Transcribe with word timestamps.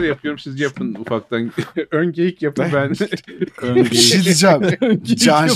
neler 0.00 0.08
yapıyorum 0.08 0.38
siz 0.38 0.60
yapın 0.60 0.94
ufaktan. 0.94 1.52
Ön 1.90 2.12
geyik 2.12 2.42
yapın 2.42 2.66
ben. 2.74 2.90
Bir 3.90 3.94
şey 3.94 4.24
diyeceğim. 4.24 4.60
Can, 5.04 5.50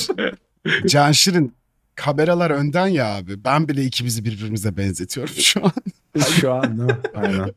Can 0.86 1.12
Şirin 1.12 1.52
kameralar 1.94 2.50
önden 2.50 2.86
ya 2.86 3.16
abi. 3.16 3.44
Ben 3.44 3.68
bile 3.68 3.84
ikimizi 3.84 4.24
birbirimize 4.24 4.76
benzetiyorum 4.76 5.34
şu 5.34 5.64
an. 5.64 5.72
Şu 6.40 6.52
an 6.52 6.72
mi? 6.72 6.96
Aynen. 7.14 7.50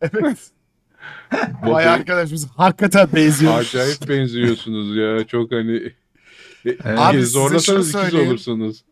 Vay 1.64 1.88
arkadaş 1.88 2.32
biz 2.32 2.48
hakikaten 2.48 3.10
benziyoruz. 3.16 3.60
Acayip 3.76 4.10
benziyorsunuz 4.10 4.98
ya. 4.98 5.28
Çok 5.28 5.52
hani 5.52 5.94
Abi 6.84 7.18
e, 7.18 7.22
size 7.22 7.32
zorlasanız 7.32 7.90
ikiz 7.90 8.02
söyleyeyim. 8.02 8.28
olursunuz. 8.28 8.84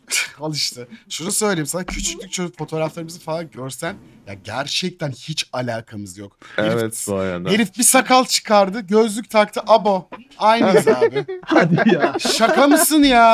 Al 0.40 0.54
işte. 0.54 0.86
Şunu 1.08 1.32
söyleyeyim 1.32 1.66
sana 1.66 1.84
küçüklük 1.84 2.32
çocuk 2.32 2.58
fotoğraflarımızı 2.58 3.20
falan 3.20 3.50
görsen 3.50 3.94
ya 4.26 4.34
gerçekten 4.34 5.10
hiç 5.10 5.48
alakamız 5.52 6.18
yok. 6.18 6.38
Evet 6.58 7.04
bu 7.08 7.14
arada. 7.16 7.50
Herif 7.50 7.78
bir 7.78 7.82
sakal 7.82 8.24
çıkardı, 8.24 8.80
gözlük 8.80 9.30
taktı, 9.30 9.60
abo. 9.66 10.08
Aynıyız 10.38 10.88
abi. 10.88 11.26
Hadi 11.44 11.94
ya. 11.94 12.14
Şaka 12.18 12.66
mısın 12.66 13.02
ya? 13.02 13.24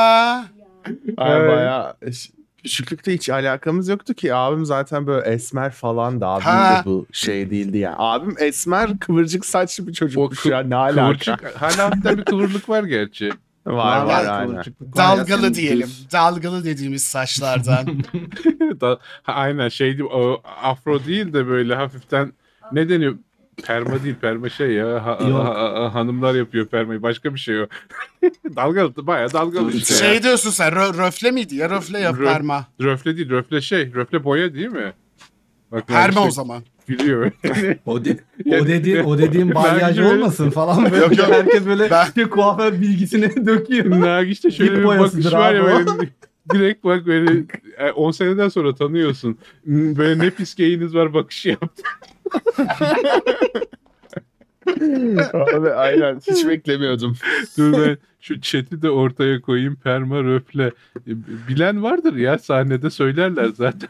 Ay 1.17 1.37
Evet. 1.37 1.49
bayağı 1.51 1.95
ş- 2.13 2.29
küçüklükte 2.63 3.13
hiç 3.13 3.29
alakamız 3.29 3.87
yoktu 3.87 4.13
ki. 4.13 4.33
Abim 4.33 4.65
zaten 4.65 5.07
böyle 5.07 5.29
esmer 5.29 5.71
falan 5.71 6.21
da 6.21 6.27
abim 6.27 6.45
Ha. 6.45 6.81
de 6.81 6.85
bu 6.89 7.07
şey 7.11 7.49
değildi 7.49 7.77
yani. 7.77 7.95
Abim 7.97 8.35
esmer 8.39 8.99
kıvırcık 8.99 9.45
saçlı 9.45 9.87
bir 9.87 9.91
O 9.91 9.93
çocukmuş 9.93 10.39
kı- 10.39 10.49
ya 10.51 10.59
ne 10.59 10.75
alaka. 10.75 11.35
Kıvırcık. 11.37 11.61
Hala 11.61 11.77
hafiften 11.85 12.17
bir 12.17 12.25
kıvırlık 12.25 12.69
var 12.69 12.83
gerçi. 12.83 13.31
Var 13.65 14.05
var 14.05 14.25
aynen. 14.25 14.55
var 14.55 14.65
ya, 14.65 14.73
Dalgalı 14.95 15.53
diyelim. 15.53 15.87
düz. 15.87 16.11
Dalgalı 16.11 16.63
dediğimiz 16.63 17.03
saçlardan. 17.03 17.85
Da- 18.81 18.99
ha, 19.23 19.33
aynen 19.33 19.69
şey 19.69 20.03
o 20.03 20.41
afro 20.63 21.05
değil 21.05 21.33
de 21.33 21.47
böyle 21.47 21.75
hafiften 21.75 22.33
ne 22.71 22.89
deniyor? 22.89 23.15
Perma 23.63 24.03
değil 24.03 24.15
perma 24.21 24.49
şey 24.49 24.71
ya. 24.71 25.05
Ha- 25.05 25.19
ha- 25.21 25.55
ha- 25.83 25.93
hanımlar 25.93 26.35
yapıyor 26.35 26.67
permayı. 26.67 27.01
Başka 27.01 27.33
bir 27.33 27.39
şey 27.39 27.61
o. 27.61 27.67
dalgalı 28.55 29.07
bayağı 29.07 29.33
dalgalı 29.33 29.71
işte. 29.71 29.93
ya. 29.93 29.99
şey 29.99 30.23
diyorsun 30.23 30.49
sen 30.49 30.73
rö- 30.73 30.97
röfle 30.97 31.31
miydi 31.31 31.55
ya 31.55 31.69
röfle 31.69 31.99
ya 31.99 32.09
Rö- 32.11 32.25
perma. 32.25 32.67
Röfle 32.81 33.17
değil 33.17 33.29
röfle 33.29 33.61
şey. 33.61 33.93
Röfle 33.93 34.23
boya 34.23 34.53
değil 34.53 34.67
mi? 34.67 34.93
Bak, 35.71 35.87
Perma 35.87 36.07
işte 36.09 36.19
o 36.19 36.31
zaman. 36.31 36.63
Gülüyor. 36.89 37.31
O, 37.85 38.05
de, 38.05 38.17
o, 38.45 38.67
dedi, 38.67 39.03
o 39.05 39.17
dediğin 39.17 39.55
balyaj 39.55 39.99
olmasın 39.99 40.49
falan 40.49 40.85
böyle. 40.91 40.97
Yok, 40.97 41.17
yok. 41.17 41.27
Herkes 41.31 41.65
böyle 41.65 41.89
Ben- 41.89 42.07
bir 42.17 42.29
kuaför 42.29 42.73
bilgisini 42.81 43.45
döküyor. 43.45 43.89
Nagi 43.89 44.31
işte 44.31 44.51
şöyle 44.51 44.77
bir 44.79 44.83
bakış 44.83 45.33
var 45.33 45.53
ya 45.53 45.63
böyle 45.63 45.85
direkt 46.53 46.83
bak 46.83 47.05
böyle 47.05 47.43
e, 47.77 47.91
10 47.91 48.11
seneden 48.11 48.49
sonra 48.49 48.75
tanıyorsun. 48.75 49.37
Hmm, 49.63 49.97
Böyle 49.97 50.19
ne 50.25 50.29
pis 50.29 50.55
geyiniz 50.55 50.95
var 50.95 51.13
bakışı 51.13 51.49
yaptı. 51.49 51.83
Abi 55.33 55.69
aynen 55.69 56.19
hiç 56.31 56.47
beklemiyordum. 56.47 57.17
Dur 57.57 57.73
ben 57.73 57.97
şu 58.19 58.41
chat'i 58.41 58.81
de 58.81 58.89
ortaya 58.89 59.41
koyayım. 59.41 59.75
Perma 59.75 60.23
röfle. 60.23 60.65
E, 61.07 61.11
Bilen 61.47 61.83
vardır 61.83 62.15
ya 62.15 62.37
sahnede 62.37 62.89
söylerler 62.89 63.45
zaten. 63.55 63.89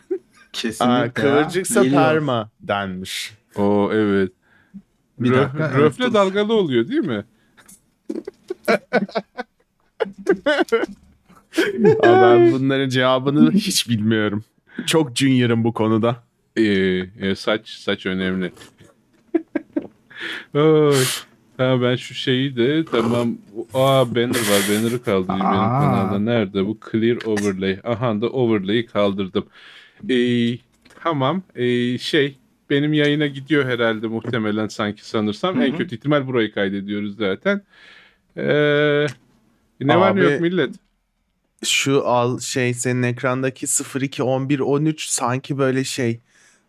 Kesinlikle. 0.54 0.94
Aa, 0.94 1.06
ya. 1.06 1.14
kıvırcıksa 1.14 1.84
Geliyor. 1.84 2.02
perma 2.04 2.50
denmiş. 2.62 3.34
Oo 3.56 3.90
evet. 3.94 4.32
Bir 5.20 5.32
Rö- 5.32 5.36
dakika, 5.44 5.68
evet, 5.68 5.78
röfle 5.78 6.06
dur. 6.06 6.14
dalgalı 6.14 6.54
oluyor 6.54 6.88
değil 6.88 7.00
mi? 7.02 7.26
Abi 12.04 12.04
ben 12.04 12.52
bunların 12.52 12.90
cevabını 12.90 13.52
hiç 13.52 13.90
bilmiyorum. 13.90 14.44
Çok 14.86 15.16
junior'ım 15.18 15.64
bu 15.64 15.74
konuda. 15.74 16.24
Ee, 16.56 16.62
e, 17.20 17.36
saç 17.36 17.70
saç 17.70 18.06
önemli. 18.06 18.52
Oy. 20.56 20.96
Tamam 21.58 21.82
ben 21.82 21.96
şu 21.96 22.14
şeyi 22.14 22.56
de 22.56 22.86
tamam. 22.86 23.38
Aa 23.74 24.16
banner 24.16 24.30
var. 24.30 24.62
Banner'ı 24.70 25.04
kaldırayım 25.04 25.46
benim 25.46 25.60
Aa. 25.62 25.80
kanalda. 25.80 26.20
Nerede 26.20 26.66
bu? 26.66 26.78
Clear 26.92 27.18
overlay. 27.26 27.80
Aha 27.84 28.22
da 28.22 28.30
overlay'i 28.30 28.86
kaldırdım. 28.86 29.46
Ee, 30.10 30.58
tamam. 31.04 31.44
Ee, 31.56 31.98
şey 31.98 32.38
benim 32.70 32.94
yayına 32.94 33.28
gidiyor 33.28 33.66
herhalde 33.66 34.08
muhtemelen 34.08 34.68
sanki 34.68 35.08
sanırsam. 35.08 35.62
En 35.62 35.78
kötü 35.78 35.96
ihtimal 35.96 36.28
burayı 36.28 36.54
kaydediyoruz 36.54 37.18
zaten. 37.18 37.62
Ee, 38.38 39.06
ne 39.82 40.00
var 40.00 40.16
ne 40.16 40.22
Abi- 40.22 40.32
yok 40.32 40.42
millet? 40.42 40.76
Şu 41.66 42.08
al 42.08 42.40
şey 42.40 42.74
senin 42.74 43.04
ekrandaki 43.04 43.66
02 44.02 44.24
11 44.24 44.60
13 44.60 45.10
sanki 45.10 45.58
böyle 45.58 45.84
şey 45.84 46.20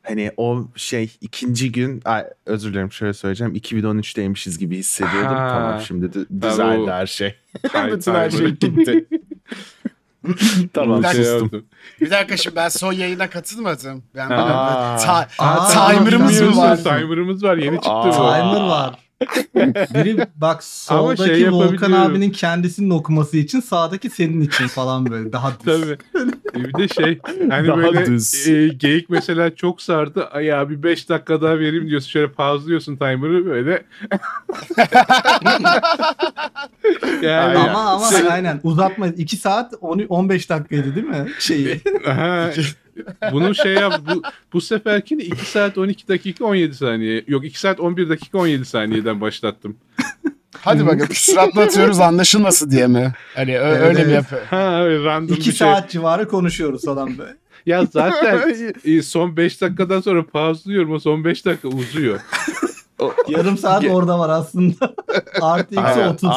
hani 0.03 0.33
o 0.37 0.69
şey 0.77 1.17
ikinci 1.21 1.73
gün 1.73 2.01
ay, 2.05 2.25
özür 2.47 2.73
dilerim 2.73 2.93
şöyle 2.93 3.13
söyleyeceğim 3.13 3.55
2013'teymişiz 3.55 4.59
gibi 4.59 4.77
hissediyordum. 4.77 5.37
Ha. 5.37 5.49
Tamam 5.49 5.81
şimdi 5.81 6.13
düzeldi 6.13 6.91
her 6.91 7.07
şey. 7.07 7.35
Bütün 7.93 8.15
her 8.15 8.31
şey 8.31 8.47
gitti. 8.47 9.07
tamam 10.75 11.03
Bir 11.03 11.09
Şey 11.09 11.25
yaptım. 11.25 11.65
Bir 12.01 12.11
dakika 12.11 12.37
şimdi 12.37 12.57
ben 12.57 12.69
son 12.69 12.93
yayına 12.93 13.31
katılmadım. 13.31 14.03
Ben 14.15 14.31
Aa. 14.31 14.97
ta- 14.97 15.29
Aa, 15.39 15.93
timer'ımız 15.93 16.41
mı 16.41 16.57
var? 16.57 16.77
Timer'ımız 16.77 17.43
var. 17.45 17.57
Yeni 17.57 17.77
çıktı 17.77 17.91
Aa. 17.91 18.07
bu. 18.09 18.13
Timer 18.13 18.61
var. 18.69 19.10
Biri 19.95 20.27
bak 20.37 20.63
Ama 20.89 21.17
şey 21.17 21.27
soldaki 21.27 21.53
Volkan 21.53 21.93
abinin 21.93 22.31
kendisinin 22.31 22.91
okuması 22.91 23.37
için 23.37 23.61
sağdaki 23.61 24.11
senin 24.11 24.41
için 24.41 24.67
falan 24.67 25.11
böyle 25.11 25.33
daha 25.33 25.51
düz. 25.51 25.65
Tabii. 25.65 25.99
E, 26.57 26.65
Bir 26.65 26.75
de 26.75 26.89
şey 26.89 27.19
hani 27.51 27.69
Daha 27.69 27.77
böyle 27.77 28.07
düz. 28.07 28.49
e, 28.49 28.69
geyik 28.69 29.11
mesela 29.11 29.55
çok 29.57 29.83
sardı. 29.83 30.25
Ay 30.27 30.45
ya 30.45 30.71
bir 30.71 30.83
5 30.83 31.09
dakika 31.09 31.43
daha 31.43 31.59
vereyim 31.59 31.89
diyorsun. 31.89 32.09
Şöyle 32.09 32.33
pauzluyorsun 32.33 32.97
timer'ı 32.97 33.47
böyle. 33.47 33.83
yani, 37.23 37.59
Ama 37.59 37.81
ama 37.81 38.07
Şey- 38.11 38.29
aynen 38.31 38.61
uzatma 38.63 39.07
2 39.07 39.37
saat 39.37 39.75
10 39.81 39.99
15 40.09 40.51
dakikaydı 40.51 40.95
değil 40.95 41.07
mi? 41.07 41.27
Şeyi. 41.39 41.81
Aha, 42.07 42.51
bunu 43.33 43.55
şey 43.55 43.73
yap 43.75 44.01
bu, 44.15 44.23
bu 44.53 44.61
seferkini 44.61 45.23
2 45.23 45.47
saat 45.51 45.79
12 45.79 46.09
dakika 46.09 46.45
17 46.45 46.75
saniye. 46.75 47.25
Yok 47.29 47.45
2 47.45 47.61
saat 47.61 47.81
11 47.81 48.09
dakika 48.09 48.39
17 48.39 48.65
saniyeden 48.65 49.21
başlattım. 49.21 49.77
Hadi 50.61 50.87
bakalım 50.87 51.07
küsuratla 51.07 51.63
atıyoruz 51.63 52.01
anlaşılmasın 52.01 52.71
diye 52.71 52.87
mi? 52.87 53.13
Hani 53.35 53.59
ö- 53.59 53.69
Evet, 53.69 53.83
öyle 53.83 54.05
mi 54.05 54.13
yapıyor? 54.13 54.43
Ha 54.51 54.83
öyle 54.85 55.05
random 55.05 55.37
2 55.37 55.51
bir 55.51 55.57
şey. 55.57 55.69
saat 55.69 55.91
civarı 55.91 56.29
konuşuyoruz 56.29 56.85
falan 56.85 57.19
böyle. 57.19 57.37
Ya 57.67 57.85
zaten 57.93 58.55
e, 58.85 59.03
son 59.03 59.37
5 59.37 59.61
dakikadan 59.61 60.01
sonra 60.01 60.27
pauzluyorum. 60.27 60.93
O 60.93 60.99
son 60.99 61.25
5 61.25 61.47
dakika 61.47 61.69
uzuyor. 61.69 62.21
Yarım 63.29 63.59
saat 63.59 63.85
orada 63.85 64.19
var 64.19 64.29
aslında. 64.29 64.95
Artı 65.41 65.75
eksi 65.75 65.81
Aynen. 65.87 66.09
30. 66.09 66.31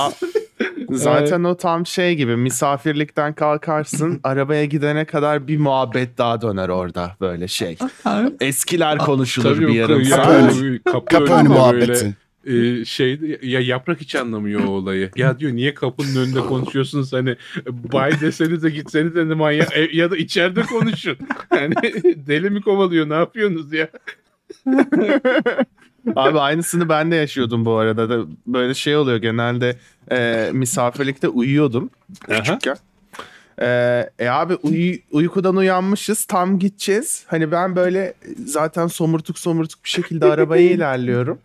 Zaten 0.90 1.44
o 1.44 1.58
tam 1.58 1.86
şey 1.86 2.16
gibi 2.16 2.36
misafirlikten 2.36 3.34
kalkarsın 3.34 4.20
arabaya 4.24 4.66
gidene 4.66 5.06
kadar 5.06 5.48
bir 5.48 5.58
muhabbet 5.58 6.18
daha 6.18 6.42
döner 6.42 6.70
orada 6.70 7.16
böyle 7.22 7.48
şey. 7.48 7.78
Eskiler 8.40 8.98
konuşulur 8.98 9.56
Tabii 9.56 9.68
bir 9.68 9.74
yarım 9.74 10.02
ya- 10.02 10.08
saat. 10.08 10.56
o 10.88 10.92
kapı, 10.92 11.06
Kapı 11.06 11.34
önü 11.34 11.48
muhabbeti. 11.48 11.90
Böyle, 11.90 12.14
e, 12.46 12.86
şey 12.86 13.40
ya 13.42 13.60
yaprak 13.60 14.02
hiç 14.02 14.16
anlamıyor 14.16 14.64
o 14.64 14.70
olayı. 14.70 15.12
Ya 15.16 15.40
diyor 15.40 15.52
niye 15.52 15.74
kapının 15.74 16.16
önünde 16.16 16.40
konuşuyorsunuz 16.40 17.14
hani 17.14 17.36
bay 17.68 18.22
desenize 18.22 18.70
gitsenize 18.70 19.30
de 19.30 19.34
manyak 19.34 19.78
e, 19.78 19.90
ya 19.94 20.12
da 20.12 20.18
içeride 20.18 20.62
konuşun. 20.62 21.18
Hani 21.50 21.74
deli 22.28 22.50
mi 22.50 22.62
kovalıyor 22.62 23.10
ne 23.10 23.14
yapıyorsunuz 23.14 23.74
ya? 23.74 23.90
Abi 26.16 26.40
aynısını 26.40 26.90
ben 26.90 27.12
de 27.12 27.16
yaşıyordum 27.16 27.66
bu 27.66 27.74
arada 27.78 28.10
da 28.10 28.26
böyle 28.48 28.74
şey 28.74 28.96
oluyor 28.98 29.18
genelde 29.18 29.78
e, 30.12 30.50
misafirlikte 30.54 31.28
uyuyordum 31.28 31.90
küçükken. 32.30 32.78
E, 33.62 34.10
e 34.20 34.28
abi 34.28 34.54
uyu- 34.56 35.00
uykudan 35.12 35.56
uyanmışız 35.56 36.26
tam 36.26 36.60
gideceğiz. 36.60 37.24
Hani 37.28 37.52
ben 37.52 37.76
böyle 37.76 38.14
zaten 38.46 38.88
somurtuk 38.88 39.40
somurtuk 39.40 39.84
bir 39.84 39.90
şekilde 39.90 40.26
arabaya 40.26 40.70
ilerliyorum. 40.72 41.40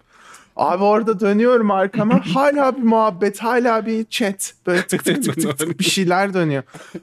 Abi 0.57 0.85
orada 0.85 1.21
dönüyorum 1.21 1.71
arkama 1.71 2.21
hala 2.35 2.77
bir 2.77 2.83
muhabbet 2.83 3.39
hala 3.39 3.87
bir 3.87 4.05
chat 4.05 4.55
böyle 4.67 4.83
tık 4.83 5.05
tık 5.05 5.23
tık 5.25 5.41
tık, 5.41 5.59
tık 5.59 5.79
bir 5.81 5.85
şeyler 5.85 6.35
dönüyor. 6.35 6.63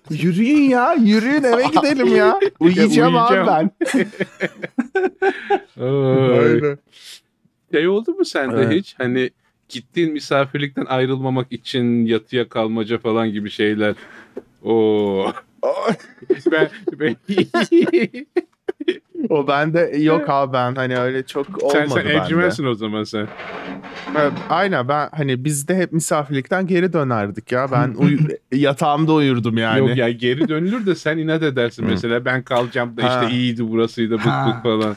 Yürüyün 0.10 0.62
ya 0.69 0.94
yürüyün 0.94 1.44
eve 1.44 1.63
gidelim 1.75 2.16
ya. 2.16 2.40
Uyuyacağım 2.60 3.16
abi 3.16 3.48
ben. 3.48 3.72
Ay. 5.81 6.75
Şey 7.75 7.88
oldu 7.88 8.12
mu 8.12 8.25
sende 8.25 8.56
Evet. 8.62 8.74
hiç? 8.74 8.95
Hani 8.98 9.30
gittiğin 9.69 10.13
misafirlikten 10.13 10.86
ayrılmamak 10.86 11.51
için 11.51 12.06
yatıya 12.06 12.50
kalmaca 12.50 12.98
falan 12.98 13.31
gibi 13.31 13.50
şeyler. 13.50 13.95
Oo. 14.63 15.31
ben, 16.51 16.69
ben... 17.00 17.16
O 19.30 19.48
bende 19.48 19.80
yok 19.98 20.30
abi 20.30 20.54
ben 20.54 20.75
hani 20.75 20.98
öyle 20.98 21.25
çok 21.25 21.63
olmadı 21.63 21.72
sen 21.74 21.88
sen 21.88 22.06
bende. 22.06 22.69
o 22.69 22.74
zaman 22.74 23.04
sen. 23.04 23.27
Ha, 24.13 24.30
Aynen 24.50 24.88
ben 24.88 25.10
hani 25.12 25.45
biz 25.45 25.68
de 25.68 25.75
hep 25.75 25.92
misafirlikten 25.92 26.68
geri 26.68 26.94
dönerdik 26.94 27.51
ya. 27.51 27.72
Ben 27.72 27.94
uyu- 27.98 28.19
yatağımda 28.51 29.13
uyurdum 29.13 29.57
yani. 29.57 29.80
Yok 29.80 29.98
ya 29.98 30.10
geri 30.10 30.48
dönülür 30.48 30.86
de 30.86 30.95
sen 30.95 31.18
inat 31.18 31.44
edersin 31.44 31.86
mesela 31.86 32.25
ben 32.25 32.44
kalacağım 32.44 32.98
da 32.98 33.04
Ha. 33.04 33.24
işte 33.24 33.36
iyiydi 33.36 33.68
burasıydı 33.72 34.13
bıktık 34.13 34.31
Ha. 34.33 34.62
falan. 34.63 34.95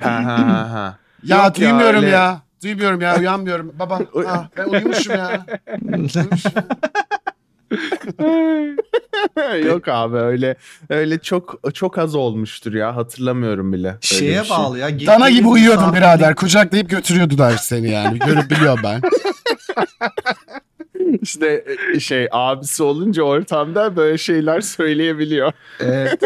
Ha, 0.00 0.24
ha, 0.24 0.38
ha, 0.48 0.70
ha. 0.72 0.98
Ya 1.22 1.44
Yok 1.44 1.56
duymuyorum 1.56 1.96
öyle- 2.02 2.08
ya. 2.08 2.42
Duymuyorum 2.62 3.00
ya 3.00 3.18
uyanmıyorum. 3.18 3.72
Baba 3.78 4.00
ah, 4.28 4.48
ben 4.56 4.64
uyumuşum 4.68 5.14
ya. 5.16 5.46
Uyumuşum. 5.82 6.28
Yok 9.66 9.88
abi 9.88 10.16
öyle 10.16 10.56
öyle 10.90 11.18
çok 11.18 11.60
çok 11.74 11.98
az 11.98 12.14
olmuştur 12.14 12.74
ya 12.74 12.96
hatırlamıyorum 12.96 13.72
bile. 13.72 13.88
öyle 13.88 13.98
Şeye 14.00 14.40
bir 14.40 14.44
şey. 14.46 14.56
bağlı 14.56 14.78
ya. 14.78 15.06
Dana 15.06 15.30
gibi 15.30 15.48
uyuyordun 15.48 15.94
birader. 15.94 16.34
Kucaklayıp 16.34 16.90
götürüyordular 16.90 17.56
seni 17.56 17.90
yani. 17.90 18.18
Görüp 18.18 18.50
biliyorum 18.50 18.80
ben. 18.84 19.00
İşte 21.22 21.64
e, 21.94 22.00
şey 22.00 22.28
abisi 22.32 22.82
olunca 22.82 23.22
ortamda 23.22 23.96
böyle 23.96 24.18
şeyler 24.18 24.60
söyleyebiliyor. 24.60 25.52
Evet. 25.80 26.20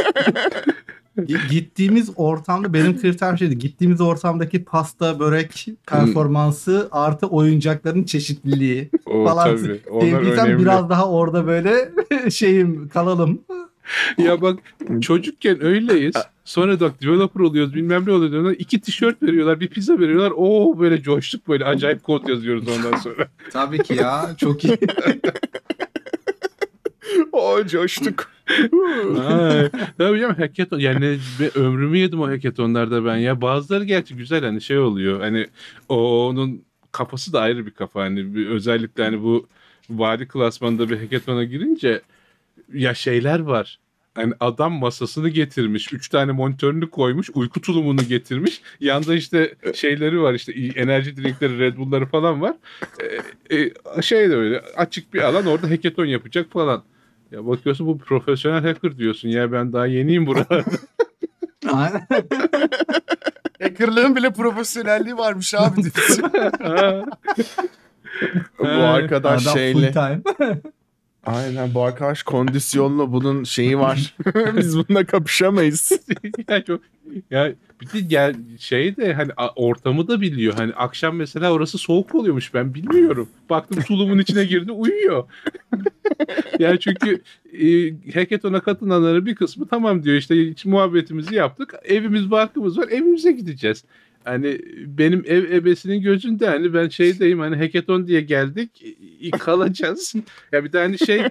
Gi- 1.19 1.51
Gittiğimiz 1.51 2.11
ortamda 2.17 2.73
benim 2.73 3.01
kriterim 3.01 3.39
şeydi. 3.39 3.59
Gittiğimiz 3.59 4.01
ortamdaki 4.01 4.65
pasta, 4.65 5.19
börek 5.21 5.67
performansı 5.87 6.89
artı 6.93 7.27
oyuncakların 7.27 8.05
çeşitliliği 8.05 8.91
O 9.07 9.25
falan. 9.25 9.57
tabii. 9.57 9.81
Onlar 9.91 10.59
biraz 10.59 10.91
daha 10.91 11.11
orada 11.11 11.47
böyle 11.47 11.91
şeyim 12.31 12.89
kalalım. 12.89 13.41
Ya 14.19 14.43
bak 14.43 14.59
çocukken 15.01 15.65
öyleyiz. 15.65 16.15
Sonra 16.45 16.81
da 16.81 16.91
developer 17.03 17.41
oluyoruz 17.41 17.75
bilmem 17.75 18.05
ne 18.07 18.13
oluyor. 18.13 18.31
diyorlar. 18.33 18.55
İki 18.59 18.81
tişört 18.81 19.23
veriyorlar 19.23 19.61
bir 19.61 19.69
pizza 19.69 19.99
veriyorlar. 19.99 20.33
Oo 20.37 20.79
böyle 20.79 21.03
coştuk 21.03 21.49
böyle 21.49 21.65
acayip 21.65 22.03
kod 22.03 22.29
yazıyoruz 22.29 22.65
ondan 22.69 22.99
sonra. 22.99 23.29
Tabii 23.53 23.83
ki 23.83 23.95
ya 23.95 24.31
çok 24.39 24.65
iyi. 24.65 24.79
O 27.43 27.67
coştuk. 27.67 28.31
Ay, 29.21 29.69
Tabii 29.99 30.23
hackathon 30.23 30.79
yani 30.79 31.19
be- 31.41 31.51
ömrümü 31.55 31.99
yedim 31.99 32.21
o 32.21 32.27
hackathonlarda 32.29 33.05
ben 33.05 33.17
ya. 33.17 33.41
Bazıları 33.41 33.85
gerçi 33.85 34.17
güzel 34.17 34.45
hani 34.45 34.61
şey 34.61 34.79
oluyor 34.79 35.21
hani 35.21 35.47
o- 35.89 36.29
onun 36.29 36.65
kafası 36.93 37.33
da 37.33 37.41
ayrı 37.41 37.67
bir 37.67 37.71
kafa 37.71 38.01
hani 38.01 38.35
bir, 38.35 38.47
özellikle 38.47 39.05
hani 39.05 39.23
bu 39.23 39.47
vadi 39.91 40.29
klasmanında 40.29 40.91
bir 40.91 40.99
hackathon'a 40.99 41.45
girince 41.45 42.01
ya 42.73 42.95
şeyler 42.95 43.41
var. 43.41 43.79
Hani 44.15 44.35
adam 44.41 44.73
masasını 44.73 45.29
getirmiş, 45.29 45.93
üç 45.93 46.09
tane 46.09 46.33
monitörünü 46.33 46.91
koymuş, 46.91 47.31
uyku 47.35 47.61
tulumunu 47.61 48.03
getirmiş. 48.09 48.63
Yanında 48.81 49.15
işte 49.15 49.55
şeyleri 49.75 50.21
var 50.21 50.35
işte 50.35 50.53
enerji 50.75 51.17
drinkleri, 51.17 51.59
Red 51.59 51.77
Bull'ları 51.77 52.07
falan 52.07 52.41
var. 52.41 52.55
Ee, 53.51 54.03
şey 54.03 54.31
de 54.31 54.37
öyle 54.37 54.61
açık 54.77 55.15
bir 55.15 55.21
alan 55.23 55.47
orada 55.47 55.71
hackathon 55.71 56.05
yapacak 56.05 56.53
falan. 56.53 56.83
Ya 57.33 57.47
bakıyorsun 57.47 57.87
bu 57.87 57.99
profesyonel 57.99 58.63
hacker 58.63 58.99
diyorsun 58.99 59.29
ya 59.29 59.53
ben 59.53 59.73
daha 59.73 59.87
yeniyim 59.87 60.27
burada. 60.27 60.65
Aynen. 61.73 62.07
Hackerlığın 63.63 64.17
bile 64.17 64.33
profesyonelliği 64.33 65.17
varmış 65.17 65.55
abi. 65.55 65.83
diyorsun. 65.83 66.33
Bu 68.59 68.67
arkadaş 68.69 69.47
Adam 69.47 69.55
şeyle. 69.55 69.93
Aynen 71.27 71.75
bu 71.75 71.83
arkadaş 71.83 72.23
kondisyonlu 72.23 73.13
bunun 73.13 73.45
şeyi 73.45 73.79
var. 73.79 74.15
Biz 74.57 74.79
bununla 74.79 75.07
kapışamayız. 75.07 75.93
ya 76.49 76.65
çok 76.65 76.81
ya 77.31 77.53
bir 77.81 77.93
de 77.93 78.01
gel 78.01 78.35
şey 78.59 78.97
de 78.97 79.15
hani 79.15 79.33
ortamı 79.57 80.09
da 80.09 80.21
biliyor. 80.21 80.55
Hani 80.55 80.75
akşam 80.75 81.17
mesela 81.17 81.53
orası 81.53 81.79
soğuk 81.79 82.15
oluyormuş 82.15 82.55
ben 82.55 82.75
bilmiyorum. 82.75 83.29
Baktım 83.51 83.83
tulumun 83.83 84.19
içine 84.19 84.45
girdi 84.45 84.73
uyuyor. 84.73 85.25
yani 86.59 86.81
çünkü 86.81 87.23
e, 87.53 87.91
hackathon'a 88.15 88.61
katılanların 88.61 89.27
bir 89.27 89.35
kısmı 89.35 89.69
tamam 89.69 90.03
diyor 90.03 90.17
işte 90.17 90.51
hiç 90.51 90.65
muhabbetimizi 90.65 91.35
yaptık. 91.35 91.75
Evimiz 91.85 92.31
barkımız 92.31 92.79
var 92.79 92.89
evimize 92.89 93.33
gideceğiz. 93.33 93.85
Hani 94.25 94.59
benim 94.87 95.25
ev 95.27 95.53
ebesinin 95.53 96.01
gözünde 96.03 96.47
hani 96.47 96.75
ben 96.75 96.89
şeydeyim 96.89 97.39
hani 97.39 97.57
hackathon 97.57 98.07
diye 98.07 98.21
geldik 98.21 98.97
kalacağız. 99.39 100.15
ya 100.53 100.65
bir 100.65 100.73
de 100.73 100.79
hani 100.79 100.99
şey 100.99 101.21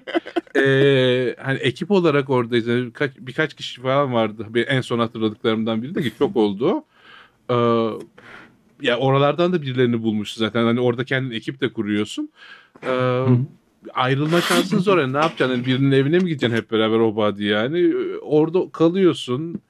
e, 0.55 1.35
hani 1.39 1.57
ekip 1.57 1.91
olarak 1.91 2.29
oradayız. 2.29 2.67
Yani 2.67 2.85
birkaç, 2.85 3.11
birkaç 3.17 3.53
kişi 3.53 3.81
falan 3.81 4.13
vardı. 4.13 4.45
Bir, 4.49 4.67
en 4.67 4.81
son 4.81 4.99
hatırladıklarımdan 4.99 5.83
biri 5.83 5.95
de 5.95 6.01
ki 6.01 6.11
çok 6.19 6.35
oldu. 6.35 6.83
Ee, 7.49 7.55
ya 8.81 8.97
oralardan 8.97 9.53
da 9.53 9.61
birilerini 9.61 10.03
bulmuşsun 10.03 10.39
zaten. 10.39 10.63
Hani 10.63 10.79
orada 10.79 11.03
kendin 11.05 11.31
ekip 11.31 11.61
de 11.61 11.73
kuruyorsun. 11.73 12.29
Ee, 12.83 13.25
ayrılma 13.93 14.41
şansın 14.41 14.79
zor. 14.79 14.97
Yani 14.97 15.13
ne 15.13 15.17
yapacaksın? 15.17 15.55
Hani 15.55 15.65
birinin 15.65 15.91
evine 15.91 16.17
mi 16.17 16.29
gideceksin 16.29 16.57
hep 16.57 16.71
beraber 16.71 16.99
o 16.99 17.15
body 17.15 17.45
yani? 17.45 17.93
Orada 18.21 18.71
kalıyorsun. 18.71 19.61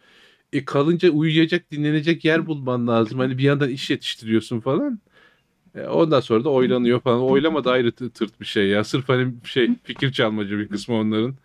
E, 0.53 0.65
kalınca 0.65 1.09
uyuyacak, 1.09 1.71
dinlenecek 1.71 2.25
yer 2.25 2.45
bulman 2.47 2.87
lazım. 2.87 3.19
Hani 3.19 3.37
bir 3.37 3.43
yandan 3.43 3.69
iş 3.69 3.89
yetiştiriyorsun 3.89 4.59
falan. 4.59 4.99
E, 5.75 5.81
ondan 5.81 6.19
sonra 6.19 6.43
da 6.43 6.49
oylanıyor 6.49 6.99
falan. 7.01 7.21
Oylama 7.21 7.63
da 7.63 7.71
ayrı 7.71 7.89
tı- 7.89 8.09
tırt 8.09 8.41
bir 8.41 8.45
şey 8.45 8.67
ya. 8.67 8.83
Sırf 8.83 9.09
hani 9.09 9.33
şey 9.43 9.69
fikir 9.83 10.11
çalmacı 10.11 10.57
bir 10.57 10.67
kısmı 10.67 10.95
onların 10.95 11.35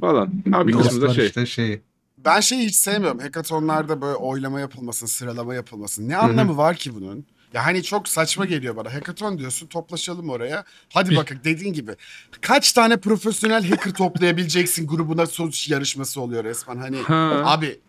falan. 0.00 0.32
Ha 0.52 0.68
bir 0.68 0.72
kısmı 0.72 1.02
da 1.02 1.14
şey. 1.14 1.26
işte 1.26 1.46
şey. 1.46 1.80
Ben 2.18 2.40
şeyi 2.40 2.66
hiç 2.66 2.74
sevmiyorum. 2.74 3.18
Hackathonlarda 3.18 4.00
böyle 4.00 4.14
oylama 4.16 4.60
yapılmasın, 4.60 5.06
sıralama 5.06 5.54
yapılmasın. 5.54 6.08
Ne 6.08 6.16
anlamı 6.16 6.56
var 6.56 6.76
ki 6.76 6.94
bunun? 6.94 7.26
Ya 7.54 7.66
hani 7.66 7.82
çok 7.82 8.08
saçma 8.08 8.44
geliyor 8.44 8.76
bana. 8.76 8.94
Hackathon 8.94 9.38
diyorsun 9.38 9.66
toplaşalım 9.66 10.30
oraya. 10.30 10.64
Hadi 10.92 11.16
bakın 11.16 11.38
dediğin 11.44 11.72
gibi. 11.72 11.92
Kaç 12.40 12.72
tane 12.72 12.96
profesyonel 12.96 13.68
hacker 13.68 13.92
toplayabileceksin 13.92 14.86
grubuna 14.86 15.26
sonuç 15.26 15.68
yarışması 15.68 16.20
oluyor 16.20 16.44
resmen. 16.44 16.76
Hani 16.76 16.96
Ha. 16.96 17.42
abi 17.44 17.80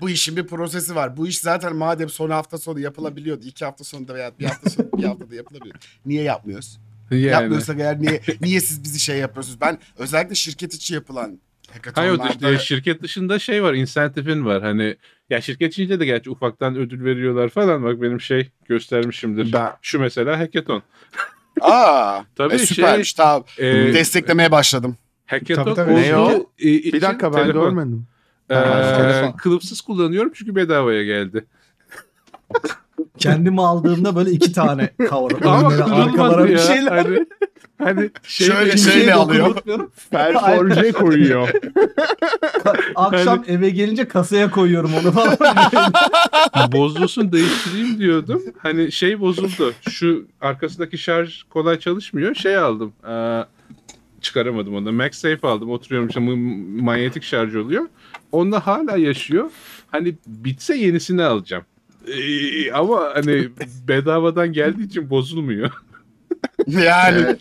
bu 0.00 0.10
işin 0.10 0.36
bir 0.36 0.46
prosesi 0.46 0.94
var. 0.94 1.16
Bu 1.16 1.26
iş 1.26 1.38
zaten 1.38 1.76
madem 1.76 2.08
son 2.08 2.30
hafta 2.30 2.58
sonu 2.58 2.80
yapılabiliyordu. 2.80 3.44
iki 3.46 3.64
hafta 3.64 3.84
sonunda 3.84 4.14
veya 4.14 4.32
bir 4.40 4.44
hafta 4.44 4.70
sonu 4.70 4.86
bir 4.98 5.04
haftada 5.04 5.34
yapılabiliyor. 5.34 5.76
Niye 6.06 6.22
yapmıyoruz? 6.22 6.78
Yani. 7.10 7.22
Yapmıyorsak 7.24 7.80
eğer 7.80 8.00
niye, 8.02 8.20
niye 8.40 8.60
siz 8.60 8.84
bizi 8.84 9.00
şey 9.00 9.18
yapıyorsunuz? 9.18 9.60
Ben 9.60 9.78
özellikle 9.98 10.34
şirket 10.34 10.74
içi 10.74 10.94
yapılan 10.94 11.38
Hayır 11.94 12.18
işte 12.30 12.58
şirket 12.58 13.02
dışında 13.02 13.38
şey 13.38 13.62
var, 13.62 13.74
insentifin 13.74 14.44
var. 14.44 14.62
Hani 14.62 14.96
ya 15.30 15.40
şirket 15.40 15.72
içinde 15.72 16.00
de 16.00 16.04
gerçi 16.04 16.30
ufaktan 16.30 16.76
ödül 16.76 17.04
veriyorlar 17.04 17.48
falan. 17.48 17.84
Bak 17.84 18.02
benim 18.02 18.20
şey 18.20 18.50
göstermişimdir. 18.68 19.52
Ben- 19.52 19.72
Şu 19.82 20.00
mesela 20.00 20.38
hackathon. 20.38 20.82
Aa, 21.60 22.20
Tabii 22.36 22.54
e, 22.54 22.58
şey, 22.58 22.66
süpermiş 22.66 23.12
tamam. 23.12 23.44
e, 23.58 23.64
Desteklemeye 23.74 24.50
başladım. 24.50 24.96
hackathon 25.26 25.64
Tabii, 25.64 25.74
tabii. 25.74 25.94
Ne 26.02 26.16
o? 26.16 26.50
e, 26.58 26.68
için 26.70 26.92
Bir 26.92 27.00
dakika 27.00 27.32
ben 27.32 27.42
telefon. 27.42 27.62
görmedim. 27.62 28.06
Ee, 28.50 29.32
kılıfsız 29.36 29.80
kullanıyorum 29.80 30.32
çünkü 30.34 30.54
bedavaya 30.54 31.04
geldi. 31.04 31.46
Kendimi 33.18 33.62
aldığımda 33.62 34.16
böyle 34.16 34.30
iki 34.30 34.52
tane 34.52 34.90
kavram. 35.08 35.48
Ama 35.48 35.68
kırılmadı 35.68 36.44
bir 36.44 36.50
ya. 36.50 36.58
şeyler. 36.58 36.96
Hani, 36.96 37.26
hani 37.78 38.10
şey, 38.22 38.46
Şöyle 38.46 38.76
şeyle 38.76 39.14
alıyor. 39.14 39.62
Perforje 40.10 40.92
koyuyor. 40.92 41.48
Akşam 42.94 43.44
eve 43.48 43.70
gelince 43.70 44.08
kasaya 44.08 44.50
koyuyorum 44.50 44.90
onu 44.94 45.12
falan. 45.12 45.36
bozulsun 46.72 47.32
değiştireyim 47.32 47.98
diyordum. 47.98 48.42
Hani 48.58 48.92
şey 48.92 49.20
bozuldu. 49.20 49.72
Şu 49.90 50.26
arkasındaki 50.40 50.98
şarj 50.98 51.42
kolay 51.42 51.78
çalışmıyor. 51.78 52.34
Şey 52.34 52.56
aldım. 52.56 52.92
Ee, 53.08 53.44
çıkaramadım 54.22 54.74
onu. 54.74 54.92
MagSafe 54.92 55.48
aldım. 55.48 55.70
Oturuyorum 55.70 56.08
işte 56.08 56.20
manyetik 56.82 57.22
şarj 57.22 57.56
oluyor. 57.56 57.86
Onda 58.32 58.66
hala 58.66 58.96
yaşıyor. 58.96 59.50
Hani 59.90 60.14
bitse 60.26 60.76
yenisini 60.76 61.22
alacağım. 61.22 61.64
Ee, 62.06 62.72
ama 62.72 63.10
hani 63.14 63.48
bedavadan 63.88 64.52
geldiği 64.52 64.86
için 64.86 65.10
bozulmuyor. 65.10 65.70
Yani 66.66 67.26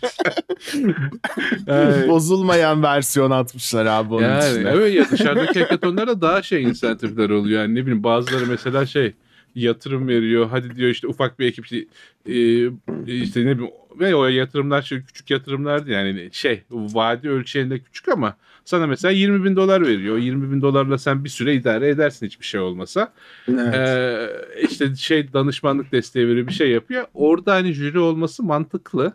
Ay. 1.68 2.08
Bozulmayan 2.08 2.84
versiyon 2.84 3.32
atmışlar 3.32 3.86
abi 3.86 4.14
onun 4.14 4.24
yani 4.24 4.52
içine. 4.52 4.70
evet 4.70 4.96
ya 4.96 5.10
dışarıdaki 5.12 5.60
hackathonlarda 5.60 6.22
daha 6.22 6.42
şey 6.42 6.64
insentifler 6.64 7.30
oluyor. 7.30 7.62
Yani 7.62 7.76
ne 7.76 7.82
bileyim 7.82 8.04
bazıları 8.04 8.48
mesela 8.48 8.86
şey 8.86 9.14
yatırım 9.60 10.08
veriyor. 10.08 10.48
Hadi 10.52 10.76
diyor 10.76 10.90
işte 10.90 11.08
ufak 11.08 11.40
bir 11.40 11.46
ekip 11.46 11.66
işte, 11.66 11.78
e, 12.26 12.66
işte 13.08 13.46
ne 13.46 13.58
bileyim 13.58 13.74
ve 14.00 14.16
o 14.16 14.28
yatırımlar 14.28 14.82
şey 14.82 15.02
küçük 15.02 15.30
yatırımlardı 15.30 15.92
yani 15.92 16.30
şey 16.32 16.64
vadi 16.70 17.30
ölçeğinde 17.30 17.80
küçük 17.80 18.08
ama 18.08 18.36
sana 18.66 18.88
mesela 18.88 19.12
20 19.12 19.44
bin 19.44 19.56
dolar 19.56 19.82
veriyor. 19.82 20.16
O 20.16 20.18
20 20.18 20.52
bin 20.52 20.62
dolarla 20.62 20.98
sen 20.98 21.24
bir 21.24 21.30
süre 21.30 21.56
idare 21.56 21.90
edersin 21.90 22.26
hiçbir 22.26 22.46
şey 22.46 22.60
olmasa. 22.60 23.14
Evet. 23.48 23.76
Ee, 23.76 24.30
işte 24.70 24.96
şey 24.96 25.34
danışmanlık 25.34 25.92
desteği 25.92 26.28
veriyor 26.28 26.48
bir 26.48 26.54
şey 26.54 26.72
yapıyor. 26.72 27.06
Orada 27.14 27.54
hani 27.54 27.74
jüri 27.74 28.00
olması 28.00 28.44
mantıklı. 28.44 29.14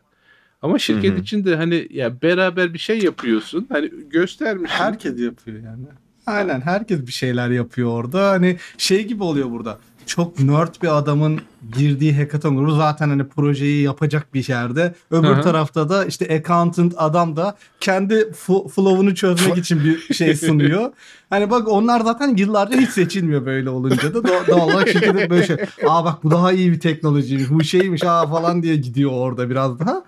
Ama 0.62 0.78
şirket 0.78 1.12
Hı 1.12 1.16
hı. 1.16 1.20
içinde 1.20 1.56
hani 1.56 1.88
ya 1.90 2.22
beraber 2.22 2.74
bir 2.74 2.78
şey 2.78 2.98
yapıyorsun. 2.98 3.66
Hani 3.72 3.90
göstermiş. 4.10 4.70
herkes 4.70 5.20
yapıyor 5.20 5.62
yani. 5.62 5.86
Aynen 6.26 6.60
herkes 6.60 7.06
bir 7.06 7.12
şeyler 7.12 7.50
yapıyor 7.50 7.88
orada. 7.88 8.30
Hani 8.30 8.56
şey 8.78 9.06
gibi 9.06 9.22
oluyor 9.22 9.50
burada. 9.50 9.78
Çok 10.06 10.40
nerd 10.40 10.74
bir 10.82 10.98
adamın 10.98 11.40
girdiği 11.76 12.16
hackathon 12.16 12.56
grubu 12.56 12.76
zaten 12.76 13.08
hani 13.08 13.28
projeyi 13.28 13.82
yapacak 13.82 14.34
bir 14.34 14.48
yerde. 14.48 14.94
Öbür 15.10 15.28
Hı 15.28 15.34
hı. 15.34 15.42
tarafta 15.42 15.88
da 15.88 16.04
işte 16.04 16.34
accountant 16.34 16.94
adam 16.96 17.36
da 17.36 17.56
kendi 17.80 18.32
flow'unu 18.74 19.14
çözmek 19.14 19.58
için 19.58 19.84
bir 19.84 20.14
şey 20.14 20.36
sunuyor. 20.36 20.92
Hani 21.30 21.50
bak 21.50 21.68
onlar 21.68 22.00
zaten 22.00 22.36
yıllarca 22.36 22.80
hiç 22.80 22.90
seçilmiyor 22.90 23.46
böyle 23.46 23.70
olunca 23.70 24.14
da 24.14 24.24
doğal, 24.24 24.46
doğal 24.46 24.68
olarak 24.68 24.88
şirketin 24.88 25.30
böyle 25.30 25.46
şey. 25.46 25.56
Aa 25.86 26.04
bak 26.04 26.24
bu 26.24 26.30
daha 26.30 26.52
iyi 26.52 26.72
bir 26.72 26.80
teknolojiymiş 26.80 27.50
bu 27.50 27.64
şeymiş 27.64 28.04
aa 28.04 28.26
falan 28.26 28.62
diye 28.62 28.76
gidiyor 28.76 29.10
orada 29.12 29.50
biraz 29.50 29.78
daha. 29.78 30.04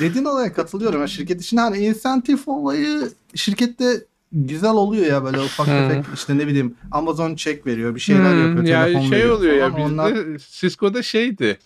Dediğin 0.00 0.24
olaya 0.24 0.52
katılıyorum. 0.52 1.00
Ya 1.00 1.06
şirket 1.06 1.40
için 1.40 1.56
hani 1.56 1.78
insentif 1.78 2.48
olayı 2.48 3.10
şirkette 3.34 4.04
güzel 4.32 4.70
oluyor 4.72 5.06
ya 5.06 5.24
böyle 5.24 5.38
ufak 5.40 5.66
tefek 5.66 6.04
işte 6.14 6.38
ne 6.38 6.46
bileyim 6.46 6.74
Amazon 6.92 7.34
çek 7.34 7.66
veriyor 7.66 7.94
bir 7.94 8.00
şeyler 8.00 8.32
Hmm, 8.32 8.42
yapıyor. 8.42 8.64
ya 8.64 8.84
telefon 8.84 9.00
şey 9.00 9.10
veriyor 9.18 9.36
oluyor 9.36 9.54
ya 9.54 9.76
bizde 9.76 9.82
Onlar- 9.82 10.38
Cisco'da 10.50 11.02
şeydi. 11.02 11.58